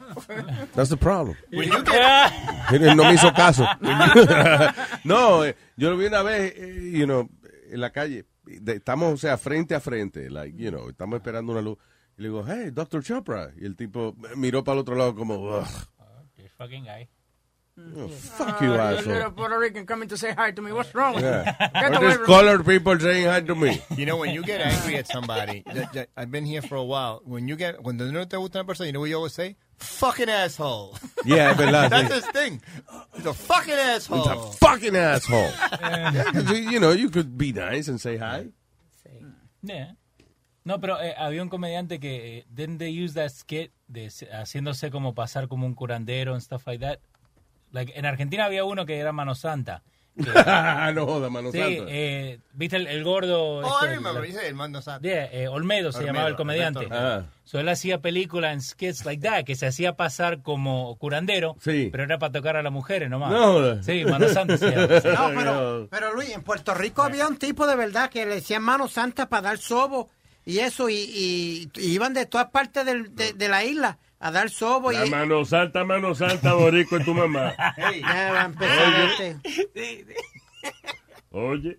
That's 0.75 0.89
the 0.89 0.97
problem. 0.97 1.37
When 1.51 1.69
you 1.69 1.83
get- 1.83 2.31
Él 2.71 2.95
no 2.95 3.03
me 3.03 3.13
hizo 3.13 3.31
caso. 3.31 3.63
no, 5.03 5.45
eh, 5.45 5.55
yo 5.77 5.91
lo 5.91 5.97
vi 5.97 6.05
una 6.07 6.23
vez, 6.23 6.53
eh, 6.55 6.91
you 6.93 7.05
know, 7.05 7.29
en 7.71 7.79
la 7.79 7.91
calle. 7.91 8.25
De- 8.59 8.73
estamos, 8.75 9.13
o 9.13 9.17
sea, 9.17 9.37
frente 9.37 9.75
a 9.75 9.79
frente, 9.79 10.29
like, 10.29 10.57
you 10.57 10.69
know, 10.69 10.89
estamos 10.89 11.17
esperando 11.17 11.51
una 11.51 11.61
luz. 11.61 11.77
Y 12.17 12.21
le 12.21 12.27
digo, 12.29 12.43
hey, 12.47 12.69
Dr. 12.71 13.03
Chopra. 13.03 13.51
Y 13.57 13.65
el 13.65 13.75
tipo 13.75 14.15
miró 14.35 14.63
para 14.63 14.73
el 14.75 14.81
otro 14.81 14.95
lado 14.95 15.15
como, 15.15 15.35
"Ugh, 15.35 15.65
This 16.35 16.51
fucking 16.53 16.83
guy. 16.83 17.07
Oh, 17.97 18.07
fuck 18.07 18.61
you, 18.61 18.73
Uh, 18.73 18.77
asshole. 18.77 19.13
little 19.13 19.31
Puerto 19.31 19.57
Rican 19.59 19.85
coming 19.85 20.07
to 20.09 20.17
say 20.17 20.33
hi 20.33 20.51
to 20.51 20.61
me. 20.61 20.71
What's 20.71 20.93
wrong 20.93 21.15
with 21.15 21.23
Yeah. 21.23 21.55
you? 21.83 21.89
Get 21.99 22.15
from 22.17 22.25
colored 22.25 22.65
people 22.65 22.99
saying 22.99 23.25
hi 23.25 23.41
to 23.41 23.55
me? 23.55 23.81
You 23.97 24.05
know, 24.05 24.17
when 24.17 24.33
you 24.33 24.43
get 24.43 24.61
angry 24.61 24.97
at 24.97 25.07
somebody, 25.07 25.63
that- 25.73 25.93
that- 25.93 26.09
I've 26.15 26.31
been 26.31 26.45
here 26.45 26.61
for 26.61 26.75
a 26.75 26.83
while. 26.83 27.21
When 27.25 27.47
you 27.47 27.55
get, 27.55 27.77
cuando 27.81 28.09
no 28.11 28.25
te 28.25 28.37
gusta 28.37 28.59
una 28.59 28.65
persona, 28.65 28.87
you 28.87 28.93
know 28.93 28.99
what 29.01 29.09
you 29.09 29.15
always 29.17 29.33
say? 29.33 29.55
Fucking 29.77 30.29
asshole. 30.29 30.97
Yeah, 31.25 31.51
es 31.51 31.57
verdad, 31.57 31.89
That's 31.89 32.13
his 32.13 32.25
thing. 32.27 32.61
He's 33.15 33.25
a 33.25 33.33
fucking 33.33 33.73
asshole. 33.73 34.17
He's 34.19 34.27
a 34.27 34.51
fucking 34.57 34.95
asshole. 34.95 35.51
Yeah, 35.81 36.51
you 36.53 36.79
know, 36.79 36.91
you 36.91 37.09
could 37.09 37.37
be 37.37 37.51
nice 37.51 37.87
and 37.87 37.99
say 37.99 38.17
hi. 38.17 38.47
Yeah. 39.61 39.93
No, 40.65 40.79
pero 40.79 40.97
eh, 41.01 41.13
había 41.17 41.41
un 41.41 41.49
comediante 41.49 41.99
que 41.99 42.37
eh, 42.39 42.45
didn't 42.53 42.77
they 42.77 42.89
use 42.89 43.13
that 43.15 43.31
skit 43.31 43.71
de 43.87 44.09
se- 44.09 44.29
haciéndose 44.31 44.89
como 44.91 45.13
pasar 45.13 45.47
como 45.49 45.65
un 45.65 45.73
curandero 45.75 46.33
and 46.33 46.41
stuff 46.41 46.65
like 46.67 46.79
that. 46.79 46.99
Like 47.73 47.91
en 47.99 48.05
Argentina 48.05 48.45
había 48.45 48.63
uno 48.63 48.85
que 48.85 48.97
era 48.97 49.11
Mano 49.11 49.35
Santa. 49.35 49.83
que- 50.15 50.23
no 50.93 51.05
joda, 51.07 51.29
Mano 51.29 51.51
sí, 51.51 51.57
Santa. 51.57 51.83
eh, 51.89 52.39
viste 52.53 52.75
el, 52.77 52.85
el 52.87 53.03
gordo. 53.03 53.57
Oh, 53.57 53.79
este, 53.81 53.85
I 53.93 53.95
remember. 53.97 54.23
el 54.45 54.53
mando 54.55 54.81
santo. 54.81 55.01
Yeah, 55.05 55.25
eh, 55.33 55.47
Olmedo 55.47 55.91
se 55.91 56.03
llamaba 56.05 56.27
el 56.29 56.35
comediante. 56.35 56.87
Ah. 56.91 57.23
So 57.43 57.59
él 57.59 57.67
hacía 57.67 57.99
películas 57.99 58.53
en 58.53 58.61
skits 58.61 59.05
like 59.05 59.21
that, 59.27 59.43
que 59.43 59.55
se 59.55 59.65
hacía 59.67 59.95
pasar 59.97 60.41
como 60.43 60.95
curandero, 60.97 61.55
Sí. 61.59 61.89
pero 61.91 62.03
era 62.03 62.19
para 62.19 62.31
tocar 62.31 62.55
a 62.57 62.63
las 62.63 62.71
mujeres 62.71 63.09
nomás. 63.09 63.31
No. 63.31 63.81
Sí, 63.83 64.05
Mano 64.05 64.27
Santa 64.29 64.55
se 64.57 64.69
llama. 64.71 65.01
sí. 65.01 65.07
No, 65.17 65.31
pero, 65.35 65.87
pero 65.89 66.13
Luis, 66.13 66.29
en 66.29 66.43
Puerto 66.43 66.73
Rico 66.73 67.01
había 67.01 67.27
un 67.27 67.37
tipo 67.37 67.65
de 67.67 67.75
verdad 67.75 68.09
que 68.09 68.25
le 68.25 68.35
decían 68.35 68.61
mano 68.63 68.87
santa 68.87 69.27
para 69.29 69.41
dar 69.41 69.57
sobo 69.57 70.09
y 70.45 70.59
eso, 70.59 70.89
y, 70.89 70.93
y- 70.95 71.71
y 71.75 71.87
iban 71.93 72.13
de 72.13 72.25
todas 72.27 72.49
partes 72.51 72.85
del- 72.85 73.15
de, 73.15 73.33
de 73.33 73.49
la 73.49 73.63
isla 73.63 73.97
a 74.25 74.31
dar 74.31 74.49
sobo. 74.49 74.91
La 74.91 75.05
y, 75.05 75.09
mano 75.09 75.43
santa, 75.43 75.83
mano 75.83 76.15
santa, 76.15 76.53
borico 76.53 76.95
es 76.97 77.03
tu 77.05 77.13
mamá. 77.13 77.53
Ya 77.77 78.31
va 78.31 78.41
a 78.41 78.45
empezar 78.45 78.87
Oye. 78.87 79.37
este. 79.65 80.15
Oye. 81.31 81.77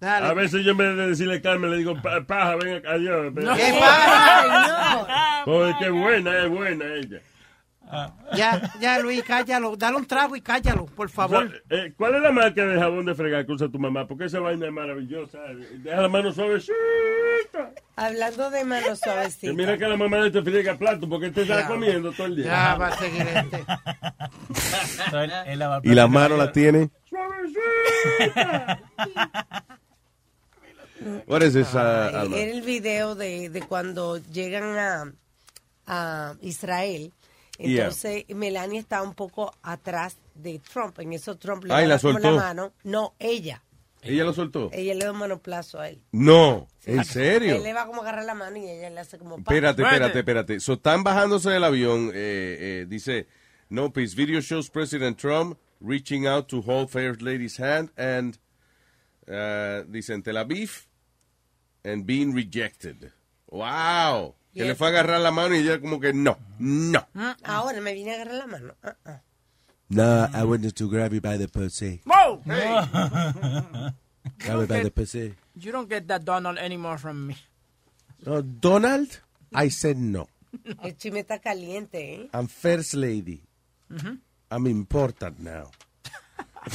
Dale. 0.00 0.26
A 0.26 0.34
veces 0.34 0.64
yo 0.64 0.72
en 0.72 0.76
vez 0.76 0.96
de 0.96 1.06
decirle 1.08 1.40
Carmen 1.40 1.70
le 1.70 1.76
digo, 1.78 1.94
"Pa- 2.02 2.20
paja, 2.26 2.56
ven 2.56 2.74
acá, 2.78 2.90
adiós. 2.92 3.32
acá". 3.32 3.54
¿Qué 3.56 3.74
pasa? 3.78 5.42
Joder, 5.44 5.74
qué 5.78 5.90
buena, 5.90 6.38
es 6.44 6.48
buena 6.50 6.84
ella. 6.94 7.20
Ya, 8.34 8.72
ya, 8.80 8.98
Luis, 8.98 9.22
cállalo. 9.22 9.76
Dale 9.76 9.96
un 9.98 10.06
trago 10.06 10.34
y 10.34 10.40
cállalo, 10.40 10.86
por 10.86 11.08
favor. 11.10 11.44
O 11.44 11.48
sea, 11.48 11.58
eh, 11.70 11.92
¿Cuál 11.96 12.16
es 12.16 12.22
la 12.22 12.32
marca 12.32 12.64
de 12.64 12.78
jabón 12.78 13.04
de 13.06 13.14
fregar 13.14 13.46
que 13.46 13.52
usa 13.52 13.68
tu 13.68 13.78
mamá? 13.78 14.06
Porque 14.06 14.24
esa 14.24 14.40
vaina 14.40 14.66
es 14.66 14.72
maravillosa. 14.72 15.38
Deja 15.82 16.00
la 16.00 16.08
mano 16.08 16.32
suavecita. 16.32 16.74
Hablando 17.96 18.50
de 18.50 18.64
manos 18.64 18.98
Que 19.00 19.04
suavecitas. 19.10 19.54
mira 19.54 19.78
que 19.78 19.86
la 19.86 19.96
mamá 19.96 20.16
de 20.18 20.30
te 20.32 20.42
friega 20.42 20.74
plato 20.76 21.08
porque 21.08 21.30
te 21.30 21.42
está 21.42 21.60
Ya. 21.60 21.66
comiendo 21.68 22.10
todo 22.12 22.26
el 22.26 22.36
día. 22.36 22.46
Ya 22.46 22.74
va 22.76 22.88
a 22.88 22.96
seguir 22.96 23.26
este. 23.28 23.64
Y 25.84 25.94
la 25.94 26.06
mano 26.08 26.36
la 26.36 26.50
tiene. 26.50 26.90
Suavecita. 27.08 28.80
What 31.26 31.42
is 31.42 31.52
this, 31.52 31.74
uh, 31.74 31.78
Ay, 31.78 32.14
Alma? 32.16 32.36
Era 32.36 32.52
el 32.52 32.62
video 32.62 33.14
de, 33.14 33.50
de 33.50 33.62
cuando 33.62 34.18
llegan 34.32 34.78
a, 34.78 35.12
a 35.86 36.34
Israel. 36.40 37.12
Yeah. 37.58 37.84
Entonces, 37.84 38.24
Melania 38.34 38.80
está 38.80 39.02
un 39.02 39.14
poco 39.14 39.54
atrás 39.62 40.18
de 40.34 40.58
Trump. 40.58 40.98
En 40.98 41.12
eso 41.12 41.36
Trump 41.36 41.64
le 41.64 41.74
Ay, 41.74 41.86
da 41.86 41.98
la 42.02 42.18
la 42.18 42.30
mano. 42.32 42.72
No, 42.82 43.14
ella. 43.18 43.62
¿Ella 44.02 44.24
lo 44.24 44.34
soltó? 44.34 44.70
Ella 44.72 44.94
le 44.94 45.04
da 45.04 45.12
un 45.12 45.18
manoplazo 45.18 45.80
a 45.80 45.88
él. 45.88 46.02
No, 46.12 46.68
¿en 46.84 47.04
serio? 47.04 47.56
Él 47.56 47.62
le 47.62 47.72
va 47.72 47.86
como 47.86 48.02
a 48.02 48.04
agarrar 48.04 48.24
la 48.26 48.34
mano 48.34 48.58
y 48.58 48.68
ella 48.68 48.90
le 48.90 49.00
hace 49.00 49.18
como... 49.18 49.36
pa. 49.36 49.54
Espérate, 49.54 49.82
espérate, 49.82 50.18
espérate. 50.18 50.60
So, 50.60 50.74
están 50.74 51.02
bajándose 51.04 51.50
del 51.50 51.64
avión. 51.64 52.10
eh, 52.14 52.82
eh, 52.82 52.86
dice, 52.86 53.28
no 53.70 53.92
peace. 53.92 54.14
Video 54.14 54.40
shows 54.40 54.68
President 54.68 55.16
Trump 55.18 55.58
reaching 55.80 56.26
out 56.26 56.48
to 56.48 56.60
hold 56.60 56.90
First 56.90 57.22
Lady's 57.22 57.58
hand 57.58 57.90
and, 57.96 58.38
uh, 59.26 59.84
dice, 59.90 60.10
en 60.10 60.22
Tel 60.22 60.36
Aviv 60.36 60.86
and 61.82 62.04
being 62.04 62.34
rejected. 62.34 63.12
Wow. 63.48 64.34
Que 64.54 64.60
Yes. 64.60 64.68
le 64.68 64.74
fue 64.76 64.86
a 64.86 64.90
agarrar 64.90 65.20
la 65.20 65.30
mano 65.32 65.54
y 65.54 65.58
ella 65.58 65.80
como 65.80 65.98
que 66.00 66.12
no, 66.14 66.38
no. 66.58 67.06
Mm, 67.12 67.26
Ahora 67.42 67.80
me 67.80 67.92
viene 67.92 68.12
a 68.12 68.14
agarrar 68.14 68.34
la 68.36 68.46
mano. 68.46 68.74
Ah, 68.84 68.94
ah. 69.04 69.20
No, 69.88 70.28
I 70.32 70.44
wanted 70.44 70.72
to 70.76 70.88
grab 70.88 71.12
you 71.12 71.20
by 71.20 71.36
the 71.36 71.48
pussy. 71.48 72.00
Whoa! 72.06 72.40
Grab 74.38 74.60
me 74.60 74.66
by 74.66 74.82
the 74.82 74.90
pussy. 74.90 75.34
You 75.56 75.72
don't 75.72 75.88
get 75.90 76.06
that 76.08 76.24
Donald 76.24 76.58
anymore 76.58 76.98
from 76.98 77.26
me. 77.26 77.36
No, 78.24 78.40
Donald, 78.42 79.20
I 79.52 79.68
said 79.70 79.96
no. 79.98 80.28
El 80.82 80.96
chisme 80.96 81.20
está 81.20 81.38
caliente, 81.40 82.14
¿eh? 82.14 82.30
I'm 82.32 82.46
First 82.48 82.94
Lady. 82.94 83.42
Ujú. 83.90 84.18
I'm 84.50 84.66
important 84.66 85.38
now. 85.40 85.70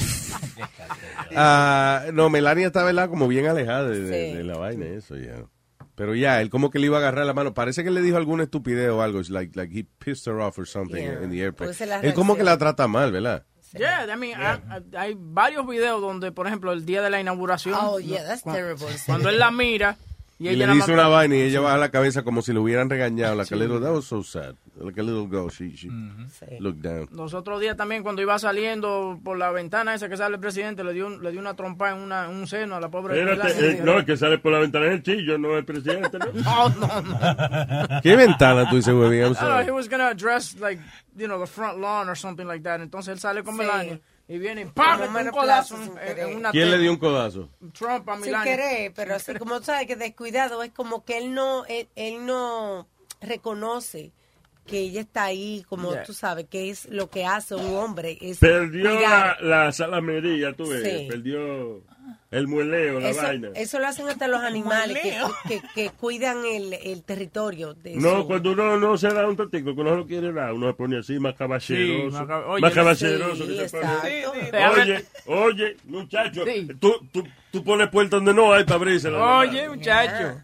Ah, 1.34 2.06
no, 2.12 2.28
Melania 2.28 2.68
está, 2.68 2.82
¿verdad? 2.84 3.08
Como 3.08 3.26
bien 3.28 3.46
alejada 3.46 3.88
de, 3.88 4.00
de- 4.02 4.30
Sí. 4.30 4.36
de 4.36 4.44
la 4.44 4.56
vaina, 4.58 4.86
eso 4.86 5.16
ya. 5.16 5.44
Pero 5.94 6.14
ya, 6.14 6.40
él 6.40 6.48
como 6.50 6.70
que 6.70 6.78
le 6.78 6.86
iba 6.86 6.96
a 6.96 7.00
agarrar 7.00 7.26
la 7.26 7.34
mano. 7.34 7.52
Parece 7.52 7.84
que 7.84 7.90
le 7.90 8.00
dijo 8.02 8.16
alguna 8.16 8.44
estupidez 8.44 8.88
o 8.90 9.02
algo. 9.02 9.20
It's 9.20 9.30
like, 9.30 9.54
like 9.56 9.72
he 9.76 9.84
pissed 9.84 10.26
her 10.26 10.40
off 10.40 10.58
or 10.58 10.66
something 10.66 11.02
Yeah. 11.02 11.22
in 11.22 11.30
the 11.30 11.86
la 11.86 12.00
Él 12.00 12.14
como 12.14 12.36
que 12.36 12.44
la 12.44 12.56
trata 12.58 12.88
mal, 12.88 13.12
¿verdad? 13.12 13.44
Yeah, 13.72 14.04
I 14.12 14.16
mean, 14.16 14.34
hay- 14.40 14.82
hay 14.96 15.14
varios 15.16 15.64
videos 15.66 16.00
donde, 16.00 16.32
por 16.32 16.46
ejemplo, 16.46 16.72
el 16.72 16.84
día 16.84 17.02
de 17.02 17.10
la 17.10 17.20
inauguración. 17.20 17.78
Oh, 17.80 18.00
yeah, 18.00 18.24
that's 18.24 18.42
terrible. 18.42 18.86
Cuando 19.06 19.28
él 19.28 19.38
la 19.38 19.50
mira 19.52 19.96
y, 20.40 20.48
Y, 20.48 20.56
le 20.56 20.66
dice 20.68 20.78
más- 20.78 20.88
una 20.88 21.06
vaina 21.08 21.36
y 21.36 21.42
ella 21.42 21.60
baja 21.60 21.76
la 21.76 21.90
cabeza 21.90 22.22
como 22.22 22.40
si 22.40 22.52
le 22.54 22.58
hubieran 22.60 22.88
regañado. 22.88 23.34
Like 23.36 23.54
a 23.54 23.58
little, 23.58 23.78
that 23.78 23.92
was 23.92 24.06
so 24.06 24.22
sad. 24.24 24.54
Like 24.80 24.98
a 24.98 25.02
little 25.04 25.26
girl, 25.28 25.50
she, 25.50 25.76
she 25.76 25.90
looked 26.58 26.80
down. 26.80 27.08
Los 27.12 27.34
otros 27.34 27.60
días 27.60 27.76
también, 27.76 28.02
cuando 28.02 28.22
iba 28.22 28.38
saliendo 28.38 29.20
por 29.22 29.36
la 29.36 29.50
ventana 29.50 29.94
esa 29.94 30.08
que 30.08 30.16
sale 30.16 30.36
el 30.36 30.40
presidente, 30.40 30.82
le 30.82 30.94
dio, 30.94 31.10
le 31.20 31.30
dio 31.30 31.40
una 31.40 31.52
trompa 31.54 31.90
en, 31.90 31.98
una, 31.98 32.30
un 32.30 32.46
seno 32.46 32.76
a 32.76 32.80
la 32.80 32.88
pobre. 32.88 33.20
Espérate, 33.20 33.70
eh, 33.72 33.80
no, 33.84 33.98
el 33.98 34.06
que 34.06 34.16
sale 34.16 34.38
por 34.38 34.52
la 34.52 34.60
ventana 34.60 34.86
es 34.86 34.92
el 34.92 35.02
chillo, 35.02 35.36
no 35.36 35.58
el 35.58 35.64
presidente, 35.66 36.18
¿no? 36.18 36.26
No, 36.42 36.68
no, 36.70 37.02
no. 37.02 38.00
¿Qué 38.02 38.16
ventana 38.16 38.68
tú 38.70 38.76
dices, 38.76 38.94
güey? 38.94 39.18
I 39.18 39.22
don't 39.24 39.38
know, 39.38 39.60
he 39.62 39.70
was 39.70 39.90
gonna 39.90 40.08
address, 40.08 40.56
like, 40.58 40.80
you 41.16 41.26
know, 41.26 41.38
the 41.38 41.46
front 41.46 41.78
lawn 41.78 42.08
or 42.08 42.16
something 42.16 42.46
like 42.46 42.62
that. 42.62 42.80
Entonces 42.80 43.12
él 43.12 43.18
sale 43.20 43.42
con 43.44 43.54
Sí. 43.56 43.58
Melania 43.58 44.00
y 44.30 44.38
viene 44.38 44.60
y 44.60 44.64
¡pam! 44.66 45.00
Un 45.12 45.30
codazo 45.30 45.76
sin 45.76 45.98
en, 45.98 46.36
una 46.36 46.52
¿Quién 46.52 46.70
le 46.70 46.78
dio 46.78 46.92
un 46.92 46.98
codazo? 46.98 47.48
Trump 47.76 48.08
a 48.08 48.14
Sin 48.14 48.26
Melania. 48.26 48.44
querer, 48.56 48.92
pero 48.94 49.16
así 49.16 49.34
como 49.34 49.60
sabes 49.60 49.88
que 49.88 49.96
descuidado, 49.96 50.62
es 50.62 50.70
como 50.70 51.04
que 51.04 51.18
él 51.18 51.34
no, 51.34 51.64
él, 51.66 51.88
él 51.96 52.24
no 52.24 52.86
reconoce 53.20 54.12
que 54.66 54.78
ella 54.78 55.00
está 55.00 55.24
ahí, 55.24 55.64
como 55.68 55.90
Yeah. 55.90 56.04
tú 56.04 56.12
sabes, 56.14 56.46
que 56.48 56.70
es 56.70 56.84
lo 56.88 57.10
que 57.10 57.24
hace 57.26 57.56
un 57.56 57.74
hombre. 57.76 58.16
Es 58.20 58.38
Perdió 58.38 59.00
la, 59.00 59.36
la 59.40 59.72
salamería, 59.72 60.52
tú 60.52 60.68
ves. 60.68 60.84
Sí. 60.84 61.06
Perdió 61.10 61.82
el 62.30 62.46
mueleo, 62.46 63.00
la 63.00 63.08
Eso, 63.10 63.22
vaina. 63.22 63.48
eso 63.54 63.78
lo 63.80 63.86
hacen 63.88 64.08
hasta 64.08 64.28
los 64.28 64.40
animales 64.40 64.98
que, 65.02 65.16
que, 65.48 65.62
que 65.74 65.90
cuidan 65.90 66.44
el, 66.44 66.72
el 66.74 67.02
territorio. 67.02 67.74
De 67.74 67.96
No, 67.96 68.20
su- 68.22 68.26
cuando 68.28 68.52
uno 68.52 68.78
no 68.78 68.96
se 68.96 69.08
da 69.08 69.26
un 69.26 69.36
totico, 69.36 69.74
que 69.74 69.80
uno 69.80 69.90
no 69.90 69.96
lo 69.96 70.06
quiere 70.06 70.32
dar, 70.32 70.52
uno 70.52 70.68
se 70.68 70.74
pone 70.74 70.98
así, 70.98 71.18
más 71.18 71.34
caballeroso. 71.34 72.18
Sí, 72.18 72.32
oye, 72.46 72.60
más 72.62 72.72
caballeroso 72.72 73.46
sí, 73.46 73.56
que 73.56 73.68
se 73.68 73.76
pone. 73.78 73.92
Sí, 74.02 74.22
sí. 74.32 74.56
Oye, 74.80 75.04
oye, 75.26 75.76
muchacho, 75.84 76.44
Sí. 76.44 76.68
tú, 76.78 76.94
tú, 77.12 77.24
tú 77.50 77.64
pones 77.64 77.88
puertas 77.88 78.12
donde 78.22 78.32
no 78.34 78.52
hay 78.52 78.62
para 78.64 78.76
abrirse 78.76 79.10
la 79.10 79.38
Oye, 79.38 79.68
muchacho. 79.68 80.40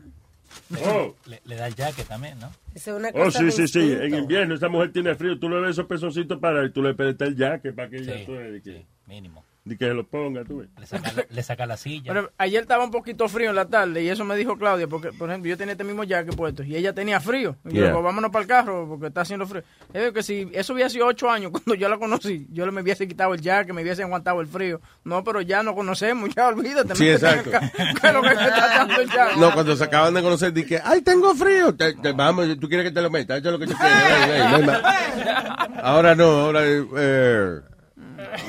Oh. 0.84 1.14
Le, 1.26 1.40
le 1.44 1.54
da 1.54 1.68
el 1.68 1.74
jacket 1.76 2.08
también, 2.08 2.38
¿no? 2.40 2.50
Eso 2.74 2.90
es 2.92 2.96
una 2.96 3.10
Oh, 3.10 3.24
cosa 3.24 3.38
sí, 3.38 3.44
de 3.44 3.50
sí, 3.52 3.68
sí. 3.68 3.78
instinto. 3.80 4.02
En 4.04 4.14
invierno 4.14 4.54
esa 4.56 4.68
mujer 4.68 4.90
tiene 4.92 5.14
frío. 5.14 5.38
Tú 5.38 5.48
le 5.48 5.60
ves 5.60 5.70
esos 5.72 5.86
pezocitos 5.86 6.38
para 6.40 6.64
y 6.64 6.70
tú 6.70 6.82
le 6.82 6.94
prestas 6.94 7.28
el 7.28 7.36
jacket 7.36 7.74
para 7.74 7.88
que 7.88 7.98
ella 7.98 8.16
Sí, 8.18 8.24
tú 8.26 8.32
que, 8.64 8.84
Mínimo. 9.06 9.44
De 9.66 9.76
que 9.76 9.84
se 9.86 9.92
lo 9.94 10.06
ponga, 10.06 10.44
tú 10.44 10.58
ves. 10.58 10.68
Le 10.78 10.86
saca, 10.86 11.12
la, 11.12 11.26
le 11.28 11.42
saca 11.42 11.66
la 11.66 11.76
silla. 11.76 12.12
Pero 12.12 12.30
ayer 12.38 12.62
estaba 12.62 12.84
un 12.84 12.92
poquito 12.92 13.28
frío 13.28 13.50
en 13.50 13.56
la 13.56 13.66
tarde 13.66 14.00
y 14.02 14.08
eso 14.08 14.24
me 14.24 14.36
dijo 14.36 14.56
Claudia, 14.56 14.86
porque 14.86 15.12
por 15.12 15.28
ejemplo 15.28 15.50
yo 15.50 15.56
tenía 15.58 15.72
este 15.72 15.82
mismo 15.82 16.04
jacket 16.04 16.36
puesto 16.36 16.62
y 16.62 16.76
ella 16.76 16.92
tenía 16.94 17.20
frío. 17.20 17.56
Y 17.64 17.70
yo 17.70 17.74
Yeah. 17.74 17.86
digo, 17.88 18.00
vámonos 18.02 18.30
para 18.30 18.42
el 18.44 18.48
carro 18.48 18.86
porque 18.88 19.08
está 19.08 19.22
haciendo 19.22 19.44
frío. 19.46 19.62
Yo 19.92 20.00
digo 20.00 20.12
que 20.12 20.22
si 20.22 20.48
eso 20.54 20.72
hubiera 20.72 20.88
sido 20.88 21.06
ocho 21.06 21.28
años 21.28 21.50
cuando 21.52 21.74
yo 21.74 21.88
la 21.88 21.98
conocí, 21.98 22.46
yo 22.52 22.64
me 22.70 22.80
hubiese 22.80 23.06
quitado 23.08 23.34
el 23.34 23.40
jacket, 23.40 23.74
me 23.74 23.82
hubiese 23.82 24.04
aguantado 24.04 24.40
el 24.40 24.46
frío. 24.46 24.80
No, 25.02 25.24
pero 25.24 25.40
ya 25.40 25.64
no 25.64 25.74
conocemos, 25.74 26.30
ya 26.36 26.46
olvídate. 26.46 26.94
Sí, 26.94 27.08
exacto. 27.08 27.50
ca- 27.50 27.68
¿Qué 28.00 28.06
es 28.06 28.12
lo 28.14 28.22
que 28.22 28.28
te 28.28 28.34
está 28.44 28.68
dando 28.68 29.00
el 29.00 29.10
jacket? 29.10 29.36
No, 29.36 29.52
cuando 29.52 29.74
se 29.74 29.82
acaban 29.84 30.14
de 30.14 30.22
conocer, 30.22 30.52
dije, 30.52 30.80
ay, 30.84 31.02
tengo 31.02 31.34
frío. 31.34 31.74
Te- 31.74 31.94
te- 31.94 32.12
vamos, 32.12 32.46
tú 32.60 32.68
quieres 32.68 32.86
que 32.86 32.92
te 32.94 33.02
lo 33.02 33.10
meta, 33.10 33.36
eso 33.36 33.48
es 33.48 33.52
lo 33.52 33.58
que 33.58 33.66
yo 33.66 33.74
quiero. 33.76 34.72
Ahora 35.82 36.14
no, 36.14 36.24
ahora... 36.24 36.60
Eh, 36.64 37.60